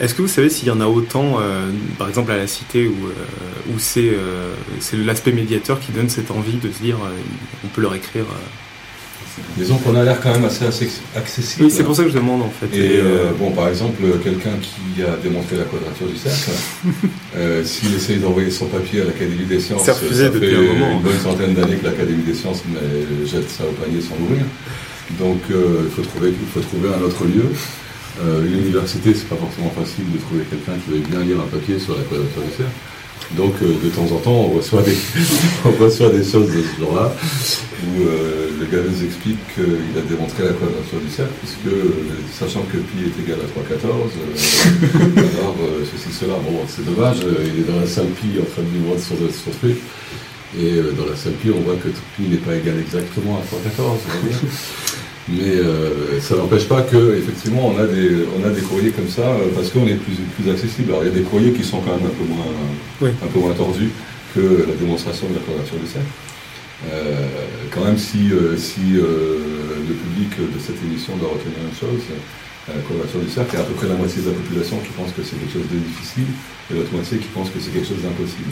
Est-ce 0.01 0.15
que 0.15 0.23
vous 0.23 0.29
savez 0.29 0.49
s'il 0.49 0.69
y 0.69 0.71
en 0.71 0.81
a 0.81 0.87
autant, 0.87 1.39
euh, 1.41 1.71
par 1.99 2.09
exemple 2.09 2.31
à 2.33 2.37
la 2.37 2.47
cité, 2.47 2.87
où, 2.87 3.07
euh, 3.07 3.75
où 3.75 3.79
c'est 3.79 4.11
euh, 4.13 4.55
l'aspect 4.93 5.33
médiateur 5.33 5.81
qui 5.81 5.93
donne 5.93 6.09
cette 6.09 6.31
envie 6.31 6.57
de 6.57 6.71
se 6.71 6.83
dire, 6.83 6.97
euh, 6.97 7.11
on 7.65 7.69
peut 7.69 7.81
leur 7.81 7.95
écrire 7.95 8.25
euh. 8.25 8.72
Disons 9.57 9.77
qu'on 9.79 9.95
a 9.97 10.05
l'air 10.05 10.21
quand 10.21 10.33
même 10.33 10.45
assez 10.45 10.65
access- 10.65 11.01
accessible. 11.17 11.65
Oui, 11.65 11.71
c'est 11.71 11.85
pour 11.85 11.95
ça 11.97 12.03
que 12.05 12.11
je 12.11 12.15
demande 12.15 12.43
en 12.43 12.51
fait. 12.51 12.75
Et 12.77 12.95
Et, 12.95 12.99
euh, 12.99 13.31
bon, 13.39 13.51
par 13.53 13.69
exemple, 13.69 14.03
quelqu'un 14.23 14.57
qui 14.61 15.03
a 15.03 15.17
démontré 15.23 15.57
la 15.57 15.65
quadrature 15.65 16.07
du 16.07 16.17
cercle, 16.17 16.51
euh, 17.37 17.65
s'il 17.65 17.95
essaye 17.95 18.19
d'envoyer 18.19 18.51
son 18.51 18.67
papier 18.67 19.03
à 19.03 19.05
l'Académie 19.05 19.45
des 19.47 19.61
sciences, 19.61 19.85
ça 19.85 19.95
fait 19.95 20.55
un 20.55 20.61
moment. 20.63 20.93
une 20.93 21.01
bonne 21.03 21.19
centaine 21.23 21.55
d'années 21.55 21.77
que 21.77 21.87
l'Académie 21.87 22.23
des 22.25 22.35
sciences 22.35 22.63
mais, 22.69 23.27
jette 23.27 23.49
ça 23.51 23.65
au 23.65 23.73
panier 23.73 24.01
sans 24.01 24.17
l'ouvrir. 24.21 24.45
Donc 25.19 25.41
euh, 25.51 25.85
il 25.85 25.91
faut 25.91 26.03
trouver, 26.03 26.29
il 26.31 26.49
faut 26.53 26.61
trouver 26.61 26.89
un 26.89 27.03
autre 27.03 27.25
lieu. 27.25 27.45
Euh, 28.23 28.45
une 28.47 28.59
université, 28.61 29.15
c'est 29.15 29.29
pas 29.29 29.37
forcément 29.37 29.71
facile 29.71 30.05
de 30.13 30.19
trouver 30.19 30.45
quelqu'un 30.51 30.73
qui 30.85 30.91
veuille 30.91 31.09
bien 31.09 31.21
lire 31.21 31.41
un 31.41 31.49
papier 31.49 31.79
sur 31.79 31.97
la 31.97 32.03
quadrature 32.05 32.43
du 32.43 32.51
cercle. 32.57 32.73
Donc 33.37 33.55
euh, 33.63 33.75
de 33.83 33.89
temps 33.89 34.15
en 34.15 34.19
temps, 34.19 34.33
on 34.33 34.57
reçoit 34.57 34.83
des, 34.83 34.97
on 35.65 35.83
reçoit 35.83 36.11
des 36.11 36.25
choses 36.25 36.49
de 36.49 36.63
ce 36.63 36.81
genre-là, 36.81 37.15
où 37.85 38.03
euh, 38.03 38.51
le 38.61 38.67
gars 38.67 38.83
nous 38.87 39.05
explique 39.05 39.39
qu'il 39.55 39.99
a 39.99 40.03
démontré 40.03 40.45
la 40.45 40.53
quadrature 40.53 41.01
du 41.03 41.11
cercle, 41.11 41.33
puisque 41.41 41.67
euh, 41.67 41.93
sachant 42.33 42.63
que 42.63 42.79
pi 42.79 43.05
est 43.07 43.23
égal 43.23 43.39
à 43.41 43.49
3,14, 43.49 43.87
euh, 43.87 45.41
alors 45.41 45.57
ceci, 45.91 46.13
cela, 46.13 46.35
bon, 46.35 46.61
c'est 46.69 46.85
dommage, 46.85 47.19
il 47.23 47.63
est 47.63 47.73
dans 47.73 47.81
la 47.81 47.87
salle 47.87 48.07
pi 48.07 48.39
en 48.41 48.45
train 48.45 48.63
de 48.63 48.79
nous 48.79 48.87
voir 48.87 48.99
sur 48.99 49.17
son 49.17 49.51
truc, 49.59 49.79
et 50.59 50.77
dans 50.97 51.07
la 51.07 51.17
salle 51.17 51.35
pi, 51.35 51.51
on 51.51 51.61
voit 51.61 51.77
que 51.77 51.89
pi 52.17 52.29
n'est 52.29 52.37
pas 52.37 52.55
égal 52.55 52.79
exactement 52.79 53.39
à 53.39 53.43
3,14, 53.43 53.81
on 53.81 53.93
va 53.93 54.29
dire. 54.29 54.39
Mais 55.29 55.55
euh, 55.57 56.21
ça 56.21 56.35
n'empêche 56.37 56.67
pas 56.67 56.83
que 56.83 57.17
effectivement 57.17 57.69
on 57.69 57.79
a 57.79 57.87
des 57.87 58.27
on 58.37 58.45
a 58.45 58.51
des 58.51 58.61
courriers 58.61 58.91
comme 58.91 59.09
ça 59.09 59.23
euh, 59.23 59.49
parce 59.55 59.71
qu'on 59.71 59.87
est 59.87 59.95
plus 59.95 60.15
plus 60.37 60.51
accessible. 60.51 60.91
Alors 60.91 61.05
il 61.05 61.09
y 61.11 61.13
a 61.13 61.15
des 61.15 61.23
courriers 61.23 61.53
qui 61.53 61.63
sont 61.63 61.81
quand 61.81 61.95
même 61.97 62.07
un 62.07 62.17
peu 62.19 62.25
moins 62.25 62.45
Oui. 63.01 63.11
un 63.23 63.27
peu 63.29 63.39
moins 63.39 63.53
tordus 63.55 63.91
que 64.35 64.67
la 64.69 64.75
démonstration 64.75 65.29
de 65.29 65.35
la 65.35 65.41
quadrature 65.41 65.79
du 65.79 65.87
cercle. 65.87 66.09
Euh, 66.91 67.29
quand 67.71 67.85
même, 67.85 67.97
si, 67.99 68.31
si 68.59 68.97
euh, 68.99 69.39
le 69.87 69.95
public 69.95 70.31
de 70.41 70.59
cette 70.59 70.83
émission 70.83 71.17
doit 71.17 71.29
retenir 71.39 71.55
une 71.63 71.77
chose, 71.79 72.03
la 72.67 72.81
Couverture 72.83 73.21
du 73.21 73.31
cercle, 73.31 73.51
il 73.55 73.57
y 73.59 73.63
a 73.63 73.65
à 73.65 73.69
peu 73.69 73.75
près 73.75 73.87
la 73.87 73.95
moitié 73.95 74.23
de 74.23 74.31
la 74.31 74.35
population 74.35 74.79
qui 74.79 74.91
pense 74.99 75.13
que 75.13 75.23
c'est 75.23 75.39
quelque 75.39 75.53
chose 75.53 75.71
de 75.71 75.79
difficile 75.79 76.27
et 76.71 76.75
l'autre 76.75 76.91
moitié 76.93 77.19
qui 77.19 77.29
pense 77.31 77.51
que 77.51 77.61
c'est 77.61 77.71
quelque 77.71 77.87
chose 77.87 78.03
d'impossible. 78.03 78.51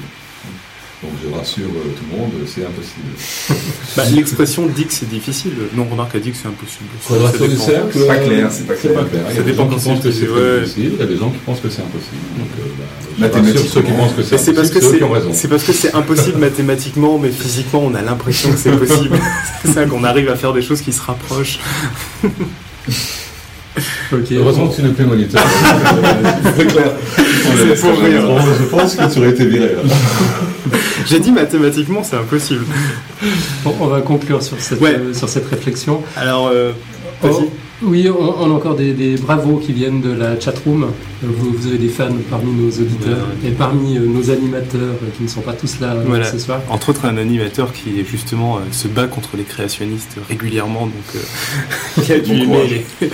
Donc 1.02 1.12
je 1.24 1.34
rassure 1.34 1.64
euh, 1.64 1.96
tout 1.96 2.04
le 2.12 2.18
monde, 2.18 2.30
c'est 2.46 2.60
impossible. 2.60 3.08
Bah, 3.96 4.02
L'expression 4.14 4.66
dit 4.66 4.84
que 4.84 4.92
c'est 4.92 5.08
difficile. 5.08 5.52
Non, 5.74 5.84
remarque 5.90 6.14
a 6.14 6.18
dit 6.18 6.30
que 6.30 6.36
c'est 6.36 6.46
impossible. 6.46 6.90
Ça 7.00 7.14
Quadrature 7.14 7.48
du 7.48 7.54
dépend. 7.54 7.64
cercle, 7.64 7.90
C'est 7.98 8.06
pas 8.06 8.14
euh, 8.14 8.26
clair, 8.26 8.52
c'est 8.52 8.66
pas 8.66 8.74
clair. 8.74 9.22
Ça 9.24 9.30
a 9.30 9.32
des 9.32 9.42
dépend 9.50 9.62
gens 9.64 9.68
qui 9.76 9.80
c'est 9.80 9.94
que 10.02 10.10
c'est 10.12 10.26
difficile, 10.26 10.92
il 10.94 10.98
y 10.98 11.02
a 11.02 11.06
des 11.06 11.16
gens 11.16 11.30
qui 11.30 11.38
pensent 11.38 11.60
que 11.60 11.70
c'est 11.70 11.80
impossible. 11.80 12.16
Donc, 12.36 12.48
euh, 12.58 12.62
bah, 13.18 13.28
je 13.42 13.68
ceux 13.68 13.82
qui 13.82 13.92
pensent 13.92 14.12
que 14.12 14.22
c'est 14.22 14.34
impossible, 14.34 14.66
c'est 14.66 14.76
eux 14.76 14.90
c'est 14.90 14.98
qui 14.98 15.04
ont 15.04 15.10
raison. 15.10 15.30
c'est 15.32 15.48
parce 15.48 15.64
que 15.64 15.72
c'est 15.72 15.94
impossible 15.94 16.38
mathématiquement, 16.48 17.18
mais 17.18 17.30
physiquement 17.30 17.82
on 17.82 17.94
a 17.94 18.02
l'impression 18.02 18.52
que 18.52 18.58
c'est 18.58 18.72
possible. 18.72 19.18
c'est 19.64 19.72
ça 19.72 19.86
qu'on 19.86 20.04
arrive 20.04 20.28
à 20.28 20.36
faire 20.36 20.52
des 20.52 20.62
choses 20.62 20.82
qui 20.82 20.92
se 20.92 21.00
rapprochent. 21.00 21.60
Ok. 24.12 24.32
Heureusement 24.32 24.68
que 24.68 24.76
tu 24.76 24.82
n'es 24.82 24.90
plus 24.90 25.06
moniteur. 25.06 25.42
c'est 26.56 26.66
clair. 26.66 26.92
Je 27.16 28.64
pense 28.66 28.94
que 28.96 29.12
tu 29.12 29.18
aurais 29.18 29.30
été 29.30 29.46
viré. 29.46 29.74
là. 29.76 30.78
J'ai 31.06 31.20
dit 31.20 31.32
mathématiquement 31.32 32.02
c'est 32.02 32.16
impossible. 32.16 32.64
Bon, 33.64 33.74
on 33.80 33.86
va 33.86 34.00
conclure 34.00 34.42
sur 34.42 34.60
cette, 34.60 34.80
Ouais. 34.80 34.94
euh, 34.94 35.14
sur 35.14 35.28
cette 35.28 35.48
réflexion. 35.48 36.02
Alors 36.16 36.48
euh, 36.52 36.72
Oh, 37.22 37.28
vas-y. 37.28 37.48
oui, 37.82 38.08
on, 38.08 38.42
on 38.42 38.50
a 38.50 38.54
encore 38.54 38.76
des, 38.76 38.94
des 38.94 39.16
bravos 39.16 39.58
qui 39.58 39.74
viennent 39.74 40.00
de 40.00 40.10
la 40.10 40.40
chatroom. 40.40 40.86
Vous, 41.22 41.52
vous 41.52 41.66
avez 41.66 41.76
des 41.76 41.90
fans 41.90 42.08
parmi 42.30 42.50
nos 42.52 42.68
auditeurs 42.70 43.26
et 43.44 43.50
parmi 43.50 43.98
euh, 43.98 44.06
nos 44.06 44.30
animateurs 44.30 44.80
euh, 45.02 45.10
qui 45.16 45.24
ne 45.24 45.28
sont 45.28 45.42
pas 45.42 45.52
tous 45.52 45.80
là 45.80 45.88
euh, 45.92 46.04
Voilà. 46.06 46.24
ce 46.30 46.38
soir. 46.38 46.62
Entre 46.70 46.88
autres 46.88 47.04
un 47.04 47.18
animateur 47.18 47.74
qui 47.74 48.02
justement 48.10 48.56
euh, 48.56 48.60
se 48.72 48.88
bat 48.88 49.06
contre 49.06 49.36
les 49.36 49.42
créationnistes 49.44 50.16
régulièrement, 50.30 50.86
donc 50.86 50.94
euh, 51.14 51.18
il 52.06 52.12
a 52.12 52.18
dû 52.20 52.32
Bon 52.32 52.36
aimer 52.38 52.46
courage. 52.46 52.70
les- 53.02 53.10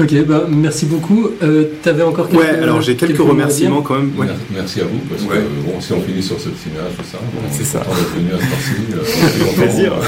Ok, 0.00 0.12
bah, 0.26 0.44
merci 0.48 0.86
beaucoup. 0.86 1.28
Euh, 1.42 1.66
T'avais 1.82 2.02
encore 2.02 2.28
quelques 2.28 2.40
Ouais, 2.42 2.48
alors 2.48 2.80
j'ai 2.82 2.96
quelques, 2.96 3.18
remerciements 3.20 3.80
quand 3.80 3.94
même. 3.94 4.12
Ouais. 4.18 4.26
Merci- 4.52 4.80
à 4.80 4.84
vous, 4.84 4.98
parce 5.08 5.22
Ouais. 5.22 5.36
que 5.44 5.70
bon, 5.72 5.80
si 5.80 5.92
on 5.92 6.00
finit 6.02 6.22
sur 6.22 6.38
ce 6.40 6.48
petit 6.48 6.68
nuage, 6.70 6.92
tout 6.98 7.04
ça, 7.10 7.18
bon, 7.32 7.40
C'est 7.52 7.58
on 7.58 7.60
est 7.60 7.64
ça. 7.64 7.78
d'être 7.78 8.14
venu 8.16 8.30
à 8.32 8.38
ce 8.38 8.96
euh, 8.96 9.44
on 9.50 9.52
Plaisir. 9.62 9.90
content, 9.92 10.06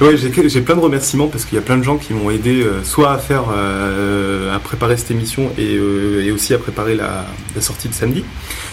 Ouais, 0.06 0.16
j'ai 0.16 0.48
j'ai 0.48 0.60
plein 0.60 0.76
de 0.76 0.80
remerciements 0.80 1.26
parce 1.26 1.44
qu'il 1.44 1.56
y 1.56 1.58
a 1.58 1.62
plein 1.62 1.76
de 1.76 1.82
gens 1.82 1.96
qui 1.98 2.14
m'ont 2.14 2.30
aidé 2.30 2.62
euh, 2.62 2.84
soit 2.84 3.10
à 3.12 3.18
faire, 3.18 3.46
euh, 3.52 4.54
à 4.54 4.60
préparer 4.60 4.96
cette 4.96 5.10
émission 5.10 5.50
et, 5.58 5.74
euh, 5.76 6.22
et 6.24 6.30
aussi 6.30 6.54
à 6.54 6.58
préparer 6.58 6.94
la, 6.94 7.26
la 7.56 7.60
sortie 7.60 7.88
de 7.88 7.94
samedi. 7.94 8.24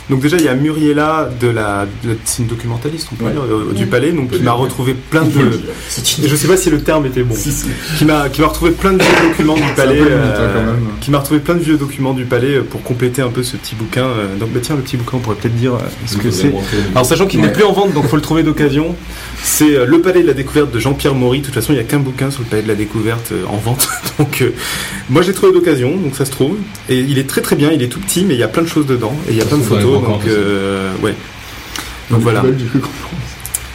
Donc 0.09 0.21
déjà 0.21 0.37
il 0.37 0.43
y 0.45 0.47
a 0.47 0.53
Muriella 0.55 1.29
de 1.41 1.47
la, 1.49 1.85
de 2.03 2.09
la- 2.09 2.15
c'est 2.23 2.41
une 2.41 2.47
documentaliste 2.47 3.09
on 3.11 3.15
peut 3.15 3.25
Ouais. 3.25 3.31
dire, 3.31 3.41
euh, 3.43 3.73
du. 3.73 3.85
Palais, 3.87 4.11
donc 4.11 4.31
qui 4.31 4.41
m'a 4.41 4.51
retrouvé 4.53 4.93
plein 4.93 5.23
de, 5.23 5.29
je 6.27 6.35
sais 6.35 6.47
pas 6.47 6.57
si 6.57 6.69
le 6.69 6.81
terme 6.81 7.05
était 7.05 7.23
bon, 7.23 7.35
Si, 7.35 7.51
si. 7.51 7.67
qui 7.97 8.05
m'a 8.05 8.29
qui 8.29 8.41
m'a 8.41 8.47
retrouvé 8.47 8.71
plein 8.71 8.93
de 8.93 9.01
vieux 9.03 9.29
documents 9.29 9.55
du 9.55 9.61
Palais, 9.75 9.99
hein, 10.01 10.75
qui 11.01 11.11
m'a 11.11 11.19
retrouvé 11.19 11.39
plein 11.39 11.55
de 11.55 11.61
vieux 11.63 11.77
documents 11.77 12.13
du 12.13 12.25
Palais 12.25 12.59
pour 12.59 12.81
compléter 12.83 13.21
un 13.21 13.29
peu 13.29 13.43
ce 13.43 13.57
petit 13.57 13.75
bouquin. 13.75 14.03
euh, 14.05 14.37
donc 14.39 14.49
bah 14.51 14.59
tiens 14.61 14.75
le 14.75 14.81
petit 14.81 14.97
bouquin 14.97 15.17
on 15.17 15.19
pourrait 15.19 15.35
peut-être 15.37 15.55
dire 15.55 15.73
euh, 15.75 15.79
ce 16.05 16.17
que 16.17 16.31
c'est. 16.31 16.53
Alors 16.93 17.05
sachant 17.05 17.27
qu'il 17.27 17.41
n'est 17.41 17.51
plus 17.51 17.63
en 17.63 17.73
vente, 17.73 17.93
donc 17.93 18.07
faut 18.07 18.15
le 18.15 18.21
trouver 18.21 18.43
d'occasion. 18.43 18.95
C'est 19.43 19.75
euh, 19.75 19.85
Le 19.85 19.99
Palais 20.01 20.21
de 20.21 20.27
la 20.27 20.33
Découverte 20.33 20.71
de 20.71 20.79
Jean-Pierre 20.79 21.15
Maury. 21.15 21.39
De 21.39 21.45
toute 21.45 21.53
façon, 21.53 21.71
il 21.71 21.75
n'y 21.75 21.81
a 21.81 21.85
qu'un 21.85 21.99
bouquin 21.99 22.31
sur 22.31 22.41
le 22.41 22.47
Palais 22.47 22.63
de 22.63 22.67
la 22.67 22.75
Découverte 22.75 23.31
euh, 23.31 23.43
en 23.49 23.57
vente. 23.57 23.87
donc 24.19 24.41
euh, 24.41 24.51
moi, 25.09 25.21
je 25.21 25.27
l'ai 25.27 25.33
trouvé 25.33 25.53
d'occasion, 25.53 25.95
donc 25.95 26.15
ça 26.15 26.25
se 26.25 26.31
trouve. 26.31 26.55
Et 26.89 26.97
il 26.99 27.17
est 27.19 27.27
très 27.27 27.41
très 27.41 27.55
bien. 27.55 27.71
Il 27.71 27.81
est 27.83 27.87
tout 27.87 27.99
petit, 27.99 28.25
mais 28.25 28.33
il 28.33 28.39
y 28.39 28.43
a 28.43 28.47
plein 28.47 28.63
de 28.63 28.67
choses 28.67 28.85
dedans. 28.87 29.15
Et 29.29 29.31
il 29.31 29.37
y 29.37 29.41
a 29.41 29.45
plein 29.45 29.57
de 29.57 29.63
photos. 29.63 29.96
Donc 30.01 30.25
euh, 30.27 30.91
ouais. 31.01 31.15
Donc 32.09 32.21
voilà. 32.21 32.43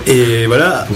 Et 0.04 0.46
voilà. 0.46 0.88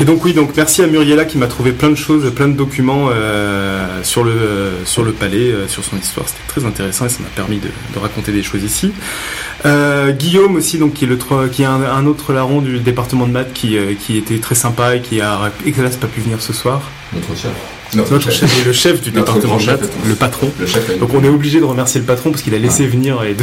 Et 0.00 0.04
donc 0.04 0.24
oui, 0.24 0.32
donc 0.32 0.50
merci 0.56 0.82
à 0.82 0.88
Muriella 0.88 1.24
qui 1.24 1.38
m'a 1.38 1.46
trouvé 1.46 1.70
plein 1.70 1.90
de 1.90 1.94
choses, 1.94 2.32
plein 2.34 2.48
de 2.48 2.54
documents 2.56 3.08
euh, 3.12 4.02
sur 4.02 4.24
le 4.24 4.32
sur 4.84 5.04
le 5.04 5.12
palais, 5.12 5.52
euh, 5.52 5.68
sur 5.68 5.84
son 5.84 5.96
histoire. 5.96 6.26
C'était 6.28 6.40
très 6.48 6.64
intéressant 6.64 7.06
et 7.06 7.08
ça 7.08 7.20
m'a 7.20 7.28
permis 7.28 7.58
de, 7.58 7.68
de 7.68 7.98
raconter 8.00 8.32
des 8.32 8.42
choses 8.42 8.64
ici. 8.64 8.92
Euh, 9.64 10.10
Guillaume 10.10 10.56
aussi, 10.56 10.78
donc 10.78 10.94
qui 10.94 11.04
est 11.04 11.08
le 11.08 11.18
qui 11.52 11.62
est 11.62 11.66
un, 11.66 11.82
un 11.82 12.06
autre 12.06 12.32
larron 12.32 12.60
du 12.62 12.80
département 12.80 13.28
de 13.28 13.32
maths 13.32 13.52
qui 13.52 13.76
euh, 13.76 13.94
qui 13.94 14.16
était 14.16 14.38
très 14.38 14.56
sympa 14.56 14.96
et 14.96 15.02
qui 15.02 15.20
a 15.20 15.52
hélas 15.64 15.96
pas 15.96 16.08
pu 16.08 16.20
venir 16.20 16.40
ce 16.42 16.52
soir. 16.52 16.82
Notre 17.12 17.36
chef. 17.40 17.52
Notre 17.94 18.12
Notre 18.12 18.30
chef. 18.30 18.50
chef, 18.54 18.66
le 18.66 18.72
chef 18.72 19.00
du 19.00 19.10
Notre 19.12 19.34
département 19.34 19.58
chef. 19.58 19.80
le 20.08 20.14
patron. 20.14 20.50
Le 20.60 20.66
chef 20.66 20.98
Donc 20.98 21.10
on 21.14 21.24
est 21.24 21.28
obligé 21.28 21.60
de 21.60 21.64
remercier 21.64 22.00
le 22.00 22.06
patron 22.06 22.30
parce 22.30 22.42
qu'il 22.42 22.54
a 22.54 22.58
laissé 22.58 22.86
venir 22.86 23.22
et 23.24 23.34
de... 23.34 23.42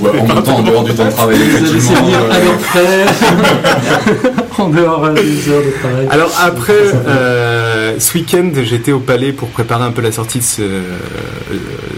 Ouais, 0.00 0.18
en 0.20 0.26
même 0.26 0.42
temps, 0.42 0.56
en 0.56 0.62
dehors 0.62 0.84
du 0.84 0.94
temps 0.94 1.04
de 1.06 1.10
travail, 1.10 1.36
effectivement. 1.56 2.08
venir 4.66 4.92
à 4.92 5.08
leurs 5.08 5.08
frais 5.08 5.08
en 5.08 5.08
dehors 5.08 5.14
des 5.14 5.48
heures 5.50 5.64
de 5.64 5.70
travail. 5.78 6.08
Alors 6.10 6.32
après, 6.42 6.92
euh, 7.06 7.98
ce 7.98 8.18
week-end, 8.18 8.50
j'étais 8.62 8.92
au 8.92 9.00
palais 9.00 9.32
pour 9.32 9.48
préparer 9.48 9.84
un 9.84 9.92
peu 9.92 10.02
la 10.02 10.12
sortie 10.12 10.38
de 10.38 10.44
ce, 10.44 10.62
euh, 10.62 10.98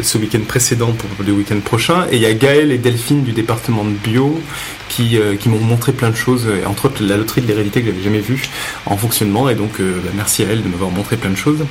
ce 0.03 0.19
week-end 0.19 0.41
précédent 0.47 0.93
pour 0.93 1.09
le 1.24 1.32
week-end 1.32 1.61
prochain. 1.61 2.07
Et 2.11 2.16
il 2.16 2.23
y 2.23 2.27
a 2.27 2.35
Gaël 2.35 2.73
et 2.73 2.78
Delphine 2.78 3.23
du 3.23 3.32
département 3.32 3.85
de 3.85 3.91
bio 3.91 4.41
qui, 4.89 5.19
euh, 5.19 5.37
qui 5.37 5.49
m'ont 5.49 5.59
montré 5.59 5.93
plein 5.93 6.11
de 6.11 6.16
choses, 6.16 6.47
entre 6.66 6.87
autres 6.87 7.03
la 7.03 7.16
loterie 7.16 7.41
de 7.41 7.47
l'hérédité 7.47 7.81
que 7.81 7.87
j'avais 7.87 8.03
jamais 8.03 8.20
vue 8.20 8.49
en 8.87 8.97
fonctionnement. 8.97 9.49
Et 9.49 9.55
donc 9.55 9.81
euh, 9.81 10.01
bah, 10.05 10.11
merci 10.15 10.43
à 10.43 10.47
elle 10.51 10.62
de 10.62 10.69
m'avoir 10.69 10.91
montré 10.91 11.16
plein 11.16 11.31
de 11.31 11.37
choses. 11.37 11.65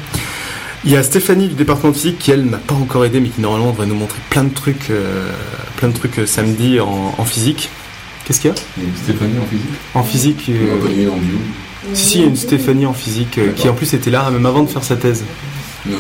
Il 0.86 0.92
y 0.92 0.96
a 0.96 1.04
Stéphanie 1.04 1.50
du 1.50 1.56
département 1.56 1.92
de 1.92 1.98
physique 1.98 2.20
qui 2.20 2.32
elle 2.32 2.46
m'a 2.46 2.58
pas 2.58 2.76
encore 2.76 3.04
aidé 3.04 3.20
mais 3.20 3.28
qui 3.28 3.42
normalement 3.42 3.72
devrait 3.72 3.86
nous 3.86 3.96
montrer 3.96 4.20
plein 4.30 4.46
de 4.46 4.54
trucs, 4.54 4.90
euh, 4.92 5.30
plein 5.76 5.90
de 5.90 5.94
trucs 5.94 6.22
samedi 6.26 6.80
en, 6.80 7.14
en 7.18 7.26
physique. 7.26 7.70
Qu'est-ce 8.30 8.42
qu'il 8.42 8.52
y 8.52 8.54
a 8.54 8.58
Stéphanie 9.04 9.40
en 9.40 9.46
physique. 9.48 9.70
En 9.96 10.04
physique 10.04 10.46
euh, 10.50 11.02
une 11.04 11.10
en 11.10 11.18
bio. 11.18 11.38
si, 11.94 12.06
si, 12.06 12.18
il 12.18 12.22
y 12.22 12.24
a 12.26 12.28
une 12.28 12.36
Stéphanie 12.36 12.86
en 12.86 12.94
physique 12.94 13.38
euh, 13.40 13.52
qui 13.56 13.68
en 13.68 13.74
plus 13.74 13.92
était 13.94 14.12
là 14.12 14.30
même 14.30 14.46
avant 14.46 14.62
de 14.64 14.70
faire 14.70 14.84
sa 14.84 14.96
thèse. 14.96 15.24
Non, 15.88 15.98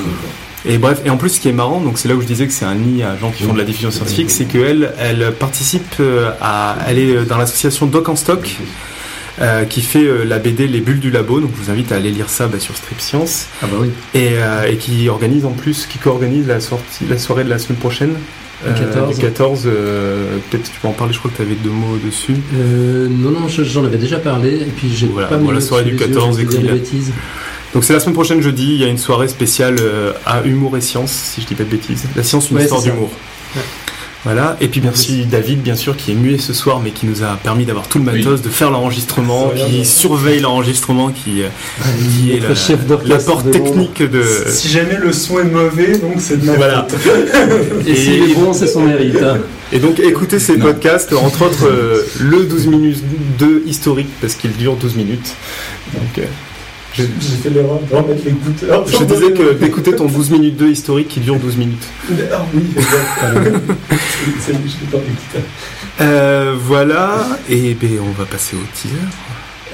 Et 0.65 0.77
bref, 0.77 1.01
et 1.05 1.09
en 1.09 1.17
plus, 1.17 1.29
ce 1.29 1.39
qui 1.39 1.49
est 1.49 1.53
marrant, 1.53 1.81
donc 1.81 1.97
c'est 1.97 2.07
là 2.07 2.15
où 2.15 2.21
je 2.21 2.27
disais 2.27 2.45
que 2.45 2.53
c'est 2.53 2.65
un 2.65 2.75
nid 2.75 3.01
à 3.01 3.17
gens 3.17 3.31
qui 3.31 3.43
font 3.43 3.53
de 3.53 3.57
la 3.57 3.63
diffusion 3.63 3.89
scientifique, 3.91 4.29
c'est 4.29 4.45
qu'elle, 4.45 4.93
elle 4.99 5.33
participe 5.33 5.95
euh, 5.99 6.29
à, 6.39 6.77
elle 6.87 6.99
est 6.99 7.25
dans 7.25 7.37
l'association 7.37 7.87
Doc 7.87 8.09
en 8.09 8.15
Stock, 8.15 8.57
euh, 9.41 9.63
qui 9.63 9.81
fait 9.81 10.03
euh, 10.03 10.25
la 10.25 10.37
BD 10.37 10.67
Les 10.67 10.81
Bulles 10.81 10.99
du 10.99 11.11
Labo. 11.11 11.39
Donc 11.39 11.51
je 11.57 11.63
vous 11.63 11.71
invite 11.71 11.91
à 11.93 11.95
aller 11.95 12.11
lire 12.11 12.29
ça 12.29 12.47
bah, 12.47 12.59
sur 12.59 12.75
Strip 12.75 12.99
Science 12.99 13.45
Ah 13.63 13.67
bah 13.71 13.77
oui. 13.79 13.89
et, 14.13 14.31
euh, 14.33 14.69
et 14.69 14.75
qui 14.75 15.07
organise 15.07 15.45
en 15.45 15.51
plus, 15.51 15.85
qui 15.87 15.97
co-organise 15.97 16.45
la 16.45 16.59
sortie, 16.59 17.05
la 17.09 17.17
soirée 17.17 17.45
de 17.45 17.49
la 17.49 17.57
semaine 17.57 17.79
prochaine. 17.79 18.15
Le 18.65 18.73
14. 18.73 19.15
du 19.15 19.21
14, 19.21 19.63
euh, 19.67 20.37
peut-être 20.49 20.69
tu 20.71 20.79
peux 20.81 20.87
en 20.87 20.91
parler, 20.91 21.13
je 21.13 21.19
crois 21.19 21.31
que 21.31 21.37
tu 21.37 21.41
avais 21.43 21.55
deux 21.55 21.69
mots 21.69 21.97
dessus. 22.05 22.35
Euh, 22.55 23.07
non, 23.09 23.31
non, 23.31 23.47
je- 23.47 23.63
j'en 23.63 23.85
avais 23.85 23.97
déjà 23.97 24.17
parlé 24.19 24.53
et 24.55 24.65
puis 24.75 24.89
j'ai 24.93 25.07
Voilà, 25.07 25.27
pas 25.27 25.37
bon, 25.37 25.51
la 25.51 25.61
soirée 25.61 25.85
du 25.85 25.91
les 25.91 25.97
yeux, 25.97 26.05
14, 26.07 26.37
je 26.37 26.41
vais 26.43 26.49
dire 26.49 26.59
des 26.59 26.65
écoutez-la. 26.65 26.73
bêtises. 26.83 27.11
Donc 27.73 27.83
c'est 27.85 27.93
la 27.93 27.99
semaine 27.99 28.15
prochaine 28.15 28.41
jeudi, 28.41 28.65
il 28.73 28.81
y 28.81 28.83
a 28.83 28.87
une 28.87 28.97
soirée 28.97 29.27
spéciale 29.29 29.75
euh, 29.79 30.11
à 30.25 30.41
humour 30.43 30.75
et 30.75 30.81
science, 30.81 31.11
si 31.11 31.41
je 31.41 31.47
dis 31.47 31.55
pas 31.55 31.63
de 31.63 31.69
bêtises. 31.69 32.05
La 32.15 32.23
science, 32.23 32.49
une 32.49 32.57
Ouais, 32.57 32.63
histoire 32.63 32.81
d'humour. 32.81 33.11
Ouais. 33.55 33.61
Voilà, 34.25 34.57
et 34.59 34.67
puis 34.67 34.81
merci 34.83 35.23
David, 35.25 35.61
bien 35.61 35.75
sûr, 35.77 35.95
qui 35.95 36.11
est 36.11 36.15
muet 36.15 36.37
ce 36.37 36.51
soir, 36.53 36.81
mais 36.83 36.91
qui 36.91 37.05
nous 37.05 37.23
a 37.23 37.37
permis 37.41 37.63
d'avoir 37.63 37.87
tout 37.87 37.99
le 37.99 38.03
matos, 38.03 38.41
de 38.41 38.49
faire 38.49 38.69
l'enregistrement, 38.69 39.51
qui 39.55 39.85
surveille 39.85 40.41
l'enregistrement, 40.41 41.09
qui, 41.09 41.41
euh, 41.41 41.47
qui 42.19 42.33
est 42.33 42.39
la- 42.41 42.97
l'apport 43.05 43.43
de 43.43 43.51
technique 43.51 44.01
de... 44.03 44.21
Si 44.49 44.67
jamais 44.67 44.97
le 44.97 45.13
son 45.13 45.39
est 45.39 45.45
mauvais, 45.45 45.97
donc 45.97 46.15
c'est 46.17 46.37
de 46.37 46.45
ma 46.45 46.53
Voilà. 46.55 46.85
faute. 46.89 47.87
Et, 47.87 47.95
s'il 47.95 48.23
est 48.31 48.33
bon, 48.35 48.51
c'est 48.51 48.67
son 48.67 48.81
mérite. 48.81 49.15
hein. 49.23 49.37
Et 49.71 49.79
donc 49.79 49.99
écoutez 50.01 50.39
ces 50.39 50.57
Non. 50.57 50.65
podcasts, 50.65 51.13
entre 51.13 51.43
autres 51.45 51.67
euh, 51.67 52.03
le 52.19 52.43
12 52.43 52.67
minutes 52.67 53.03
2 53.37 53.63
historique, 53.67 54.09
parce 54.19 54.33
qu'il 54.35 54.51
dure 54.51 54.75
12 54.75 54.95
minutes. 54.95 55.33
Donc, 55.93 56.17
euh, 56.17 56.23
J'ai 57.19 57.37
fait 57.37 57.49
l'erreur 57.49 57.79
de 57.89 57.95
remettre 57.95 58.25
l'écouteur. 58.25 58.87
je 58.87 59.03
disais 59.03 59.31
que 59.31 59.53
d'écouter 59.53 59.95
ton 59.95 60.07
12 60.07 60.31
minutes 60.31 60.57
2 60.57 60.69
historique 60.69 61.07
qui 61.07 61.19
dure 61.19 61.37
12 61.37 61.57
minutes. 61.57 61.87
Ah 62.31 62.45
oui, 62.53 62.63
exact. 62.75 63.05
Euh, 66.01 66.55
voilà, 66.57 67.27
et 67.49 67.73
ben, 67.73 67.99
on 68.01 68.11
va 68.11 68.23
passer 68.23 68.55
au 68.55 68.59
teaser. 68.73 68.95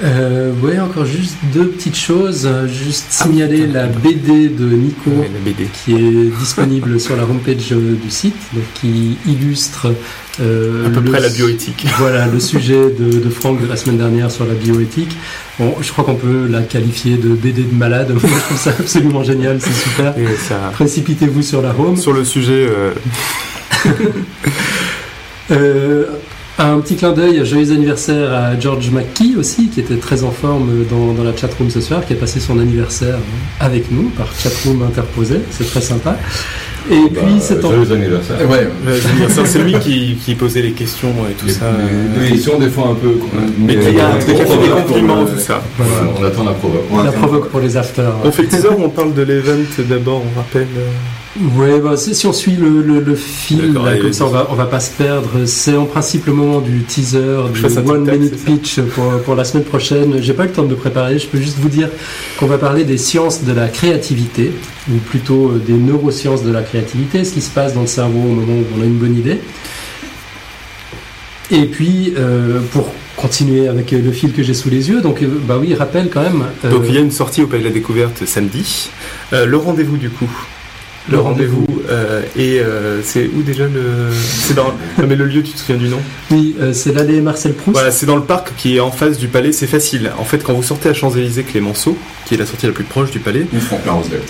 Euh, 0.04 0.52
ouais, 0.62 0.78
encore 0.78 1.06
juste 1.06 1.36
deux 1.54 1.68
petites 1.68 1.96
choses. 1.96 2.46
Juste 2.66 3.06
Ah, 3.08 3.24
signaler 3.24 3.66
la 3.66 3.86
BD 3.86 4.48
de 4.50 4.66
Nico. 4.66 5.08
Ouais, 5.10 5.30
la 5.32 5.40
BD. 5.40 5.66
qui 5.72 5.94
est 5.94 6.38
disponible 6.38 7.00
sur 7.00 7.16
la 7.16 7.22
homepage 7.24 7.72
euh, 7.72 7.94
du 8.02 8.10
site, 8.10 8.36
donc 8.52 8.64
qui 8.74 9.16
illustre 9.26 9.94
euh, 10.40 10.86
À 10.86 10.90
peu 10.90 11.00
le- 11.00 11.10
près 11.10 11.20
la 11.20 11.30
bioéthique. 11.30 11.86
Voilà 11.98 12.26
le 12.26 12.38
sujet 12.40 12.90
de, 12.90 13.20
de 13.20 13.30
Franck 13.30 13.62
de 13.62 13.66
la 13.66 13.76
semaine 13.76 13.96
dernière 13.96 14.30
sur 14.30 14.44
la 14.44 14.52
bioéthique. 14.52 15.16
Bon, 15.58 15.74
je 15.80 15.90
crois 15.90 16.04
qu'on 16.04 16.16
peut 16.16 16.46
la 16.46 16.60
qualifier 16.60 17.16
de 17.16 17.30
BD 17.30 17.62
de 17.62 17.74
malade. 17.74 18.10
Moi, 18.12 18.20
je 18.22 18.44
trouve 18.44 18.58
ça 18.58 18.74
absolument 18.78 19.24
génial, 19.24 19.58
c'est 19.62 19.72
super. 19.72 20.14
Ça... 20.46 20.56
Précipitez-vous 20.74 21.40
sur 21.42 21.62
la 21.62 21.70
home. 21.70 21.96
Sur 21.96 22.12
le 22.12 22.24
sujet, 22.24 22.66
euh, 22.68 22.90
Euh, 25.52 26.06
un 26.58 26.78
petit 26.80 26.96
clin 26.96 27.12
d'œil, 27.12 27.44
joyeux 27.44 27.70
anniversaire 27.72 28.32
à 28.32 28.58
George 28.58 28.90
McKee 28.90 29.36
aussi, 29.36 29.68
qui 29.68 29.80
était 29.80 29.96
très 29.96 30.24
en 30.24 30.30
forme 30.30 30.84
dans, 30.90 31.12
dans 31.12 31.22
la 31.24 31.36
chatroom 31.36 31.68
ce 31.70 31.80
soir, 31.82 32.04
qui 32.06 32.14
a 32.14 32.16
passé 32.16 32.40
son 32.40 32.58
anniversaire 32.58 33.18
avec 33.60 33.90
nous 33.90 34.04
par 34.16 34.28
chatroom 34.34 34.82
interposée, 34.82 35.40
c'est 35.50 35.68
très 35.70 35.82
sympa. 35.82 36.16
Et 36.90 36.94
Bah, 37.10 37.20
puis 37.24 37.34
c'est 37.40 37.62
en... 37.64 37.72
Joyeux 37.72 37.92
anniversaire. 37.92 38.36
Ouais, 38.48 38.68
Euh, 38.86 38.98
c'est 39.44 39.58
lui 39.58 39.74
qui, 39.80 40.16
qui 40.24 40.34
posait 40.34 40.62
les 40.62 40.70
questions 40.70 41.12
et 41.28 41.34
tout 41.34 41.46
Les, 41.46 41.52
ça. 41.52 41.66
les- 42.16 42.26
les 42.26 42.32
questions, 42.34 42.58
des 42.58 42.68
fois 42.70 42.88
un 42.90 42.94
peu. 42.94 43.16
Mais 43.58 43.74
qui 43.76 43.88
a, 44.00 44.16
qui 44.16 44.30
a 44.30 44.46
fait 44.46 44.56
des 44.62 44.68
compliments, 44.82 45.24
tout 45.26 45.38
ça. 45.38 45.62
Voilà, 45.76 46.10
on 46.18 46.24
attend 46.24 46.44
la 46.44 46.52
provoque. 46.52 46.84
La 47.04 47.12
provoque 47.12 47.50
pour 47.50 47.60
les 47.60 47.76
afters. 47.76 48.14
On 48.24 48.30
fait 48.30 48.42
le 48.42 48.48
teaser 48.48 48.68
ou 48.68 48.84
on 48.84 48.88
parle 48.88 49.12
de 49.14 49.22
l'event 49.22 49.52
d'abord, 49.88 50.22
on 50.24 50.38
rappelle 50.38 50.68
euh, 50.78 50.88
Ouais, 51.56 51.80
bah, 51.80 51.96
si 51.98 52.26
on 52.26 52.32
suit 52.32 52.56
le, 52.56 52.80
le, 52.80 53.00
le 53.00 53.14
fil, 53.14 53.58
D'accord, 53.60 53.84
là, 53.84 53.90
allez, 53.92 54.00
comme 54.00 54.12
ça 54.14 54.24
on 54.24 54.30
va, 54.30 54.46
on 54.50 54.54
va 54.54 54.64
pas 54.64 54.80
se 54.80 54.90
perdre. 54.90 55.28
C'est 55.44 55.76
en 55.76 55.84
principe 55.84 56.24
le 56.26 56.32
moment 56.32 56.60
du 56.60 56.82
teaser, 56.84 57.36
du 57.52 57.62
one 57.90 58.10
minute 58.10 58.42
pitch 58.42 58.80
pour, 58.80 59.20
pour 59.22 59.34
la 59.34 59.44
semaine 59.44 59.64
prochaine. 59.64 60.22
J'ai 60.22 60.32
pas 60.32 60.44
eu 60.44 60.46
le 60.46 60.52
temps 60.54 60.62
de 60.62 60.68
me 60.70 60.76
préparer, 60.76 61.18
je 61.18 61.26
peux 61.26 61.38
juste 61.38 61.58
vous 61.58 61.68
dire 61.68 61.90
qu'on 62.38 62.46
va 62.46 62.56
parler 62.56 62.84
des 62.84 62.96
sciences 62.96 63.44
de 63.44 63.52
la 63.52 63.68
créativité, 63.68 64.50
ou 64.90 64.94
plutôt 64.96 65.50
euh, 65.50 65.58
des 65.58 65.74
neurosciences 65.74 66.42
de 66.42 66.50
la 66.50 66.62
créativité, 66.62 67.22
ce 67.24 67.34
qui 67.34 67.42
se 67.42 67.50
passe 67.50 67.74
dans 67.74 67.82
le 67.82 67.86
cerveau 67.86 68.18
au 68.20 68.32
moment 68.34 68.54
où 68.54 68.64
on 68.78 68.82
a 68.82 68.86
une 68.86 68.96
bonne 68.96 69.16
idée. 69.18 69.38
Et 71.50 71.66
puis, 71.66 72.14
euh, 72.16 72.60
pour 72.72 72.92
continuer 73.16 73.68
avec 73.68 73.92
euh, 73.92 74.00
le 74.02 74.10
fil 74.12 74.32
que 74.32 74.42
j'ai 74.42 74.54
sous 74.54 74.68
les 74.70 74.88
yeux, 74.88 75.00
donc 75.02 75.22
bah 75.46 75.58
oui, 75.60 75.74
rappelle 75.74 76.08
quand 76.10 76.22
même. 76.22 76.44
euh, 76.64 76.70
Donc 76.70 76.84
il 76.88 76.94
y 76.94 76.98
a 76.98 77.00
une 77.00 77.10
sortie 77.10 77.42
au 77.42 77.46
Palais 77.46 77.62
de 77.62 77.68
la 77.68 77.74
Découverte 77.74 78.24
samedi. 78.26 78.88
Euh, 79.32 79.44
le 79.46 79.56
rendez-vous 79.56 79.96
du 79.96 80.08
coup. 80.10 80.28
Le 81.08 81.18
rendez-vous 81.20 81.64
euh, 81.88 82.22
et 82.36 82.58
euh, 82.58 83.00
c'est 83.04 83.30
où 83.32 83.42
déjà 83.42 83.64
le 83.66 84.10
c'est 84.12 84.54
dans 84.54 84.74
non, 84.98 85.06
mais 85.06 85.14
le 85.14 85.24
lieu 85.26 85.42
tu 85.42 85.52
te 85.52 85.58
souviens 85.58 85.76
du 85.76 85.88
nom? 85.88 86.00
Oui, 86.32 86.56
euh, 86.60 86.72
c'est 86.72 86.92
l'allée 86.92 87.20
Marcel 87.20 87.52
Proust. 87.54 87.74
Voilà 87.76 87.92
c'est 87.92 88.06
dans 88.06 88.16
le 88.16 88.24
parc 88.24 88.52
qui 88.56 88.76
est 88.76 88.80
en 88.80 88.90
face 88.90 89.16
du 89.16 89.28
palais 89.28 89.52
c'est 89.52 89.68
facile. 89.68 90.10
En 90.18 90.24
fait 90.24 90.42
quand 90.42 90.52
vous 90.52 90.64
sortez 90.64 90.88
à 90.88 90.94
Champs-Élysées 90.94 91.44
Clémenceau 91.44 91.96
qui 92.24 92.34
est 92.34 92.38
la 92.38 92.46
sortie 92.46 92.66
la 92.66 92.72
plus 92.72 92.82
proche 92.84 93.12
du 93.12 93.20
palais. 93.20 93.46
Ou 93.54 93.60
Franklin 93.60 93.92
Roosevelt. 93.92 94.24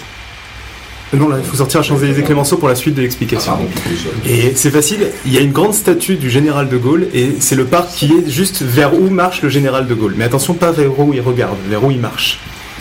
Non 1.15 1.31
là 1.31 1.37
il 1.39 1.45
faut 1.49 1.57
sortir 1.57 1.81
à 1.81 1.83
Champs-Élysées 1.83 2.25
Clémenceau 2.25 2.59
pour 2.59 2.69
la 2.69 2.75
suite 2.75 2.95
de 2.95 3.01
Ah, 3.01 3.05
l'explication 3.05 3.53
pardon, 3.53 3.69
choses. 3.87 4.31
et 4.31 4.53
c'est 4.55 4.71
facile 4.71 5.07
il 5.25 5.33
y 5.33 5.39
a 5.39 5.41
une 5.41 5.53
grande 5.53 5.73
statue 5.73 6.17
du 6.17 6.29
général 6.29 6.69
de 6.69 6.77
Gaulle 6.77 7.07
et 7.15 7.37
c'est 7.41 7.57
le 7.57 7.65
parc 7.65 7.89
qui 7.95 8.13
est 8.13 8.29
juste 8.29 8.61
vers 8.61 8.93
où 8.93 9.09
marche 9.09 9.41
le 9.41 9.49
général 9.49 9.87
de 9.87 9.95
Gaulle. 9.95 10.15
Mais 10.19 10.25
attention 10.25 10.53
pas 10.53 10.73
vers 10.73 10.99
où 11.01 11.15
il 11.15 11.23
regarde 11.23 11.57
vers 11.71 11.83
où 11.83 11.91
il 11.91 12.01
marche. 12.01 12.39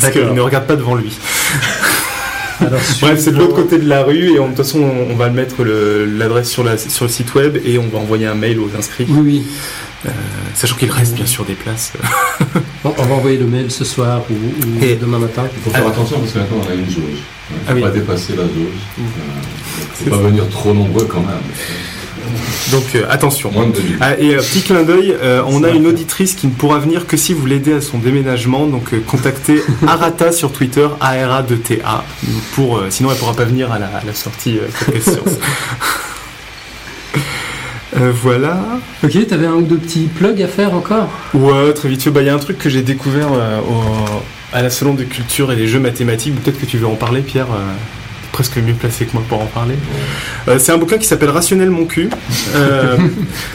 Parce 0.00 0.12
qu'il 0.12 0.32
ne 0.32 0.40
regarde 0.40 0.66
pas 0.66 0.76
devant 0.76 0.94
lui 0.94 1.10
Alors, 2.60 2.80
Bref, 3.00 3.18
c'est 3.20 3.30
de 3.32 3.36
l'autre 3.38 3.54
côté 3.54 3.78
de 3.78 3.88
la 3.88 4.02
rue 4.02 4.32
et 4.34 4.38
on- 4.40 4.44
de 4.44 4.54
toute 4.54 4.64
façon 4.64 4.80
on, 4.80 5.12
on 5.12 5.16
va 5.16 5.30
mettre 5.30 5.64
l'adresse 5.64 6.50
sur, 6.50 6.64
la- 6.64 6.76
sur 6.78 7.04
le 7.04 7.10
site 7.10 7.34
web 7.34 7.58
et 7.64 7.78
on 7.78 7.86
va 7.88 7.98
envoyer 7.98 8.26
un 8.26 8.34
mail 8.34 8.58
aux 8.58 8.70
inscrits, 8.76 9.06
Oui, 9.08 9.42
oui. 10.04 10.12
sachant 10.54 10.76
qu'il 10.76 10.90
reste 10.90 11.14
bien 11.14 11.26
sûr 11.26 11.44
des 11.44 11.54
places. 11.54 11.92
On, 12.84 12.92
on 12.96 13.02
va 13.04 13.14
envoyer 13.16 13.36
le 13.38 13.46
mail 13.46 13.70
ce 13.72 13.84
soir 13.84 14.22
ou, 14.30 14.34
ou 14.34 14.84
Et- 14.84 14.94
demain 14.94 15.18
matin. 15.18 15.42
Il 15.52 15.60
faut 15.62 15.70
faire 15.70 15.88
attention 15.88 16.20
parce 16.20 16.32
que 16.32 16.38
maintenant 16.38 16.58
on 16.64 16.70
a 16.70 16.74
une 16.74 16.86
jauge. 16.88 17.02
Il 17.50 17.54
ne 17.56 17.60
Ah 17.66 17.70
faut 17.70 17.74
oui. 17.76 17.82
pas 17.82 17.90
dépasser 17.90 18.32
la 18.36 18.42
jauge. 18.44 18.78
Mmh. 18.96 19.02
Il 20.00 20.06
ne 20.06 20.10
faut 20.12 20.16
pas 20.16 20.28
venir 20.28 20.48
trop 20.48 20.72
nombreux 20.72 21.04
quand 21.06 21.20
même. 21.20 21.28
Donc 22.72 22.84
euh, 22.94 23.04
attention. 23.08 23.50
Moins 23.50 23.66
de 23.66 23.72
2000. 23.72 23.96
Ah, 24.00 24.18
et 24.18 24.34
euh, 24.34 24.38
petit 24.38 24.60
clin 24.62 24.82
d'œil, 24.82 25.14
euh, 25.22 25.42
on 25.46 25.62
a 25.64 25.70
une 25.70 25.86
auditrice 25.86 26.34
qui 26.34 26.46
ne 26.46 26.52
pourra 26.52 26.78
venir 26.78 27.06
que 27.06 27.16
si 27.16 27.32
vous 27.32 27.46
l'aidez 27.46 27.72
à 27.74 27.80
son 27.80 27.98
déménagement, 27.98 28.66
donc 28.66 28.92
euh, 28.92 29.00
contactez 29.06 29.62
Arata 29.86 30.32
sur 30.32 30.52
Twitter, 30.52 30.86
A-R-A-D-T-A, 31.00 32.04
pour, 32.54 32.76
euh, 32.78 32.86
sinon 32.90 33.10
elle 33.10 33.16
pourra 33.18 33.34
pas 33.34 33.44
venir 33.44 33.72
à 33.72 33.78
la, 33.78 33.86
à 33.86 34.04
la 34.04 34.12
sortie 34.14 34.58
euh. 34.58 35.00
Euh, 37.96 38.12
voilà. 38.14 38.60
Ok, 39.02 39.26
t'avais 39.26 39.46
un 39.46 39.54
ou 39.54 39.62
deux 39.62 39.78
petits 39.78 40.08
plugs 40.14 40.42
à 40.42 40.46
faire 40.46 40.74
encore? 40.74 41.08
Ouais, 41.32 41.72
très 41.72 41.88
vite. 41.88 42.06
Bah, 42.10 42.20
il 42.20 42.26
y 42.26 42.28
a 42.30 42.34
un 42.34 42.38
truc 42.38 42.58
que 42.58 42.68
j'ai 42.68 42.82
découvert 42.82 43.28
euh, 43.32 43.60
au- 43.60 44.22
à 44.52 44.62
la 44.62 44.68
Salon 44.70 44.92
de 44.94 45.04
Culture 45.04 45.50
et 45.52 45.56
des 45.56 45.66
Jeux 45.66 45.80
Mathématiques. 45.80 46.34
Peut-être 46.40 46.60
que 46.60 46.66
tu 46.66 46.76
veux 46.76 46.86
en 46.86 46.94
parler, 46.96 47.22
Pierre. 47.22 47.46
euh, 47.50 47.72
presque 48.38 48.58
mieux 48.58 48.72
placé 48.72 49.04
que 49.04 49.14
moi 49.14 49.22
pour 49.28 49.42
en 49.42 49.46
parler. 49.46 49.74
Euh, 50.46 50.60
c'est 50.60 50.70
un 50.70 50.78
bouquin 50.78 50.96
qui 50.96 51.08
s'appelle 51.08 51.30
Rationnel 51.30 51.70
mon 51.70 51.86
cul. 51.86 52.08
Euh, 52.54 52.96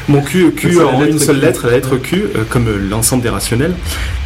mon 0.10 0.22
cul, 0.22 0.52
cul 0.52 0.78
en 0.82 1.06
une 1.06 1.20
seule 1.20 1.38
Q. 1.38 1.42
lettre, 1.42 1.68
la 1.68 1.72
lettre 1.72 1.96
Q, 1.96 2.26
euh, 2.36 2.44
comme 2.50 2.68
l'ensemble 2.90 3.24
des 3.24 3.30
rationnels. 3.30 3.76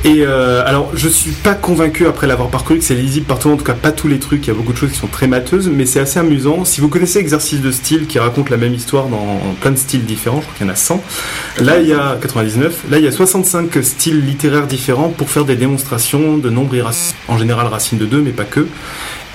Et 0.03 0.25
alors, 0.25 0.91
je 0.95 1.07
suis 1.09 1.31
pas 1.31 1.53
convaincu 1.53 2.07
après 2.07 2.25
l'avoir 2.25 2.49
parcouru 2.49 2.79
que 2.79 2.85
c'est 2.85 2.95
lisible 2.95 3.27
partout. 3.27 3.49
En 3.49 3.57
tout 3.57 3.63
cas, 3.63 3.73
pas 3.73 3.91
tous 3.91 4.07
les 4.07 4.17
trucs. 4.17 4.47
Il 4.47 4.47
y 4.47 4.51
a 4.51 4.55
beaucoup 4.55 4.73
de 4.73 4.77
choses 4.77 4.91
qui 4.91 4.97
sont 4.97 5.07
très 5.07 5.27
matheuses, 5.27 5.69
mais 5.71 5.85
c'est 5.85 5.99
assez 5.99 6.17
amusant. 6.17 6.65
Si 6.65 6.81
vous 6.81 6.88
connaissez 6.88 7.19
Exercice 7.19 7.61
de 7.61 7.71
style 7.71 8.07
qui 8.07 8.17
raconte 8.17 8.49
la 8.49 8.57
même 8.57 8.73
histoire 8.73 9.07
dans 9.07 9.39
plein 9.61 9.71
de 9.71 9.75
styles 9.75 10.05
différents, 10.05 10.38
je 10.38 10.45
crois 10.45 10.55
qu'il 10.57 10.65
y 10.65 10.69
en 10.69 10.73
a 10.73 10.75
100. 10.75 11.03
Là, 11.61 11.79
il 11.79 11.88
y 11.88 11.93
a 11.93 12.17
99. 12.19 12.85
Là, 12.89 12.97
il 12.97 13.03
y 13.03 13.07
a 13.07 13.11
65 13.11 13.84
styles 13.84 14.25
littéraires 14.25 14.65
différents 14.65 15.09
pour 15.09 15.29
faire 15.29 15.45
des 15.45 15.55
démonstrations 15.55 16.38
de 16.38 16.49
nombres 16.49 16.75
irrationnels. 16.75 17.15
En 17.27 17.38
général, 17.38 17.67
racine 17.67 17.97
de 17.97 18.05
2, 18.05 18.21
mais 18.21 18.31
pas 18.31 18.45
que. 18.45 18.65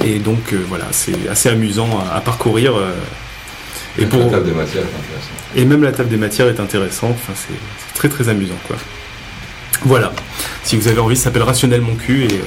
Et 0.05 0.19
donc, 0.19 0.53
euh, 0.53 0.59
voilà, 0.69 0.87
c'est 0.91 1.29
assez 1.31 1.49
amusant 1.49 1.89
à, 2.11 2.17
à 2.17 2.21
parcourir. 2.21 2.77
euh, 2.77 2.93
et, 3.99 4.07
pour, 4.07 4.21
La 4.21 4.31
table 4.31 4.47
des 4.47 4.53
matières 4.53 4.83
est 4.83 4.87
intéressante. 4.87 5.31
et 5.55 5.65
même 5.65 5.83
la 5.83 5.93
table 5.93 6.09
des 6.09 6.17
matières 6.17 6.49
est 6.49 6.61
intéressante. 6.61 7.15
Enfin, 7.23 7.35
c'est 7.37 7.95
très 7.99 8.09
très 8.09 8.29
amusant, 8.29 8.57
quoi. 8.67 8.77
Voilà. 9.85 10.13
Si 10.65 10.77
vous 10.77 10.89
avez 10.89 11.01
envie, 11.01 11.17
ça 11.17 11.25
s'appelle 11.25 11.43
Rationnel 11.43 11.81
mon 11.81 11.95
cul 11.97 12.23
et 12.25 12.33
euh, 12.35 12.39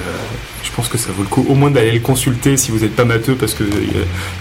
je 0.64 0.70
pense 0.72 0.88
que 0.88 0.96
ça 0.98 1.10
vaut 1.12 1.22
le 1.22 1.28
coup 1.28 1.44
au 1.48 1.54
moins 1.54 1.70
d'aller 1.70 1.92
le 1.92 2.00
consulter 2.00 2.56
si 2.56 2.70
vous 2.70 2.78
n'êtes 2.78 2.96
pas 2.96 3.04
matheux 3.04 3.34
parce 3.34 3.52
que 3.54 3.62
euh, 3.62 3.68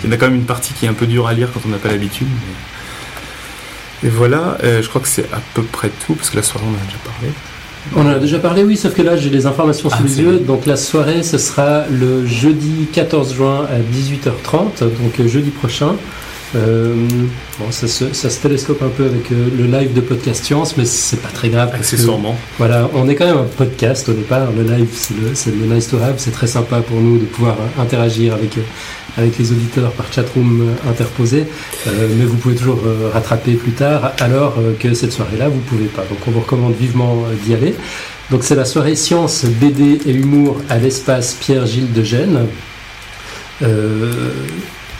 il 0.03 0.07
y 0.07 0.09
en 0.09 0.13
a 0.13 0.17
quand 0.17 0.27
même 0.27 0.35
une 0.35 0.45
partie 0.45 0.73
qui 0.73 0.85
est 0.85 0.89
un 0.89 0.93
peu 0.93 1.05
dure 1.05 1.27
à 1.27 1.33
lire 1.33 1.49
quand 1.53 1.59
on 1.65 1.69
n'a 1.69 1.77
pas 1.77 1.89
l'habitude. 1.89 2.27
mais- 4.01 4.07
Et 4.07 4.11
voilà, 4.11 4.57
euh, 4.63 4.81
je 4.81 4.87
crois 4.89 5.01
que 5.01 5.07
c'est 5.09 5.25
à 5.33 5.41
peu 5.53 5.61
près 5.63 5.89
tout 6.05 6.15
parce 6.15 6.29
que 6.29 6.37
la 6.37 6.43
soirée 6.43 6.65
on 6.67 6.71
en 6.71 6.75
a 6.81 6.85
déjà 6.85 6.97
parlé. 7.03 7.33
On 7.95 8.01
en 8.01 8.09
a 8.09 8.19
déjà 8.19 8.39
parlé, 8.39 8.63
oui, 8.63 8.77
sauf 8.77 8.93
que 8.93 9.01
là 9.01 9.15
j'ai 9.15 9.29
les 9.29 9.45
informations 9.45 9.89
sous 9.89 9.97
Ah, 9.99 10.03
les 10.03 10.21
yeux. 10.21 10.39
Donc 10.39 10.65
la 10.65 10.75
soirée, 10.77 11.23
ce 11.23 11.37
sera 11.37 11.85
le 11.89 12.25
jeudi 12.25 12.87
14 12.91 13.33
juin 13.35 13.67
à 13.69 13.77
18h30, 13.79 14.79
donc 14.79 15.19
euh, 15.19 15.27
jeudi 15.27 15.49
prochain. 15.51 15.95
Euh, 16.55 16.93
bon, 17.59 17.71
ça 17.71 17.87
se, 17.87 18.13
ça 18.13 18.29
se 18.29 18.41
télescope 18.41 18.81
un 18.81 18.89
peu 18.89 19.05
avec 19.05 19.31
euh, 19.31 19.49
le 19.57 19.65
live 19.65 19.93
de 19.93 20.01
Podcast 20.01 20.45
Science, 20.45 20.77
mais 20.77 20.85
c'est 20.85 21.21
pas 21.21 21.29
très 21.29 21.49
grave. 21.49 21.69
parce 21.71 21.89
que, 21.89 21.95
Accessoirement. 21.95 22.35
Voilà, 22.57 22.89
on 22.93 23.09
est 23.09 23.15
quand 23.15 23.25
même 23.25 23.37
un 23.37 23.47
podcast 23.57 24.07
au 24.09 24.13
départ. 24.13 24.47
Le 24.55 24.63
live, 24.63 24.87
c'est 25.33 25.51
le, 25.51 25.67
le 25.67 25.73
nice 25.75 25.89
to 25.89 25.97
have. 25.97 26.15
C'est 26.17 26.31
très 26.31 26.47
sympa 26.47 26.81
pour 26.81 27.01
nous 27.01 27.17
de 27.17 27.25
pouvoir 27.25 27.55
euh, 27.55 27.81
interagir 27.81 28.33
avec, 28.33 28.57
avec 29.17 29.37
les 29.37 29.51
auditeurs 29.51 29.91
par 29.91 30.11
chatroom 30.13 30.69
interposé. 30.87 31.45
Euh, 31.87 32.07
mais 32.17 32.25
vous 32.25 32.37
pouvez 32.37 32.55
toujours 32.55 32.81
rattraper 33.13 33.53
plus 33.53 33.73
tard, 33.73 34.13
alors 34.19 34.55
que 34.79 34.93
cette 34.93 35.11
soirée-là, 35.11 35.49
vous 35.49 35.59
pouvez 35.59 35.85
pas. 35.85 36.03
Donc 36.03 36.19
on 36.27 36.31
vous 36.31 36.39
recommande 36.41 36.75
vivement 36.79 37.25
d'y 37.43 37.53
aller. 37.53 37.75
Donc 38.31 38.43
c'est 38.43 38.55
la 38.55 38.65
soirée 38.65 38.95
science, 38.95 39.45
BD 39.45 39.99
et 40.05 40.11
humour 40.11 40.57
à 40.69 40.77
l'espace 40.77 41.33
Pierre-Gilles 41.33 41.93
de 41.93 42.03
Gênes. 42.03 42.39
Euh, 43.61 44.31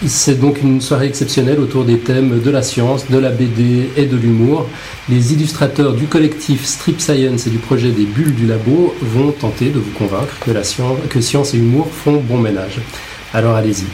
c'est 0.05 0.39
donc 0.39 0.61
une 0.61 0.81
soirée 0.81 1.07
exceptionnelle 1.07 1.59
autour 1.59 1.85
des 1.85 1.97
thèmes 1.97 2.41
de 2.41 2.51
la 2.51 2.61
science, 2.61 3.09
de 3.09 3.17
la 3.17 3.29
BD 3.29 3.89
et 3.95 4.05
de 4.05 4.17
l'humour. 4.17 4.67
Les 5.09 5.33
illustrateurs 5.33 5.93
du 5.93 6.05
collectif 6.05 6.65
Strip 6.65 6.99
Science 6.99 7.47
et 7.47 7.49
du 7.49 7.57
projet 7.57 7.89
des 7.89 8.05
bulles 8.05 8.35
du 8.35 8.45
labo 8.45 8.93
vont 9.01 9.31
tenter 9.31 9.69
de 9.69 9.79
vous 9.79 9.91
convaincre 9.91 10.37
que, 10.41 10.51
la 10.51 10.63
science, 10.63 10.97
que 11.09 11.21
science 11.21 11.53
et 11.53 11.57
humour 11.57 11.87
font 11.91 12.17
bon 12.17 12.37
ménage. 12.37 12.79
Alors 13.33 13.55
allez-y. 13.55 13.85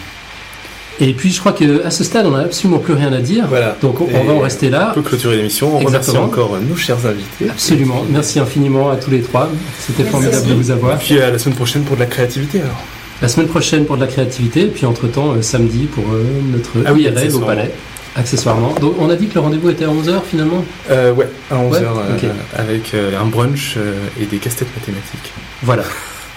Et 0.99 1.14
puis 1.14 1.32
je 1.32 1.40
crois 1.40 1.53
qu'à 1.53 1.90
ce 1.90 2.03
stade, 2.03 2.26
on 2.28 2.32
n'a 2.32 2.44
absolument 2.44 2.80
plus 2.80 2.94
rien 2.94 3.11
à 3.14 3.19
dire. 3.19 3.48
Voilà. 3.48 3.76
Donc 3.82 4.02
on, 4.02 4.06
on 4.06 4.07
Et 4.10 4.28
va 4.28 4.34
en 4.34 4.40
rester 4.40 4.69
là. 4.69 4.90
On 4.91 4.95
peut 4.95 5.02
clôturer 5.02 5.38
l'émission. 5.38 5.76
On 5.76 5.80
remercie 5.80 6.18
encore 6.18 6.57
nos 6.60 6.76
chers 6.76 7.06
invités. 7.06 7.49
Absolument. 7.49 8.06
Merci 8.10 8.40
infiniment 8.40 8.91
à 8.91 8.98
tous 8.98 9.10
les 9.10 9.22
trois. 9.22 9.49
C'était 9.80 10.03
formidable 10.03 10.48
de 10.48 10.53
vous 10.53 10.72
avoir. 10.72 10.98
Puis 10.98 11.19
à 11.19 11.32
la 11.32 11.40
semaine 11.40 11.56
prochaine 11.56 11.84
pour 11.84 11.95
de 11.95 12.02
la 12.02 12.07
créativité 12.07 12.61
alors. 12.61 12.84
La 13.22 13.27
semaine 13.27 13.48
prochaine 13.48 13.85
pour 13.85 13.98
de 13.98 14.02
la 14.02 14.07
créativité, 14.07 14.61
et 14.64 14.68
puis 14.68 14.85
entre-temps, 14.85 15.34
euh, 15.34 15.41
samedi 15.41 15.85
pour 15.85 16.03
euh, 16.11 16.23
notre 16.52 16.72
Ah 16.85 16.93
oui, 16.93 17.03
IRL 17.03 17.35
au 17.35 17.39
palais. 17.39 17.72
Accessoirement. 18.15 18.73
Donc 18.81 18.95
on 18.99 19.10
a 19.10 19.15
dit 19.15 19.27
que 19.27 19.35
le 19.35 19.39
rendez-vous 19.41 19.69
était 19.69 19.85
à 19.85 19.89
11h 19.89 20.22
finalement? 20.30 20.65
Euh, 20.89 21.14
ouais, 21.14 21.30
à 21.49 21.56
11h 21.56 21.69
Ouais, 21.72 21.88
ok. 22.18 22.26
avec 22.57 22.93
euh, 22.93 23.18
un 23.22 23.26
brunch 23.26 23.76
euh, 23.77 23.93
et 24.19 24.26
des 24.26 24.38
casse-têtes 24.38 24.68
mathématiques. 24.76 25.31
Voilà. 25.64 25.84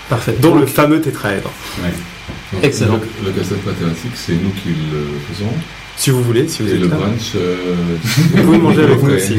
Parfait. 0.08 0.36
Dont 0.40 0.54
le 0.54 0.66
fameux 0.66 1.00
tétraèdre. 1.00 1.50
Donc, 2.52 2.62
Excellent. 2.62 3.00
Le, 3.22 3.30
le 3.30 3.32
casse-tête 3.36 3.64
mathématique, 3.66 4.12
c'est 4.14 4.34
nous 4.34 4.50
qui 4.62 4.68
le 4.68 5.34
faisons. 5.34 5.50
Si 5.96 6.10
vous 6.10 6.22
voulez, 6.22 6.46
si 6.48 6.62
vous 6.62 6.68
Et 6.68 6.74
êtes 6.74 6.80
le 6.80 6.88
là. 6.88 6.96
brunch. 6.96 7.32
euh, 7.36 7.56
Vous 8.34 8.42
pouvez 8.44 8.58
manger 8.58 8.82
avec 8.82 9.02
nous 9.02 9.10
Ouais. 9.10 9.16
aussi. 9.16 9.38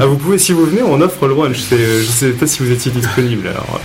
Ah, 0.00 0.06
vous 0.06 0.16
pouvez, 0.16 0.38
si 0.38 0.52
vous 0.52 0.64
venez, 0.64 0.82
on 0.82 1.00
offre 1.02 1.26
le 1.26 1.34
brunch. 1.34 1.58
Je 1.70 2.02
sais 2.04 2.30
pas 2.30 2.46
si 2.46 2.62
vous 2.62 2.70
étiez 2.70 2.92
disponible 2.92 3.48
alors. 3.48 3.80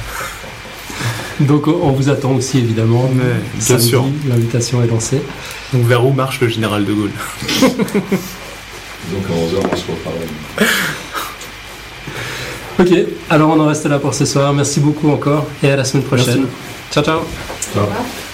donc 1.42 1.68
on 1.68 1.92
vous 1.92 2.10
attend 2.10 2.32
aussi 2.32 2.60
évidemment. 2.60 3.10
Mais, 3.14 3.24
bien 3.54 3.62
Samedi, 3.62 3.88
sûr. 3.88 4.06
L'invitation 4.28 4.84
est 4.84 4.88
lancée. 4.88 5.22
Donc 5.74 5.84
vers 5.84 6.06
où 6.06 6.14
marche 6.14 6.40
le 6.42 6.48
général 6.48 6.86
de 6.86 6.94
Gaulle? 6.94 7.12
Donc 9.12 9.26
à 9.30 9.34
11h, 9.34 9.68
on 9.72 9.76
se 9.76 9.84
reparle. 9.92 10.16
Ok, 12.80 12.90
alors 13.30 13.52
on 13.52 13.60
en 13.60 13.68
reste 13.68 13.86
là 13.86 14.00
pour 14.00 14.16
ce 14.16 14.26
soir. 14.26 14.52
Merci 14.52 14.80
beaucoup 14.80 15.10
encore 15.10 15.46
et 15.62 15.70
à 15.70 15.76
la 15.76 15.84
semaine 15.84 16.04
prochaine. 16.06 16.42
Merci. 16.42 16.52
Ciao 16.92 17.04
ciao. 17.04 17.20
Ciao. 17.74 18.33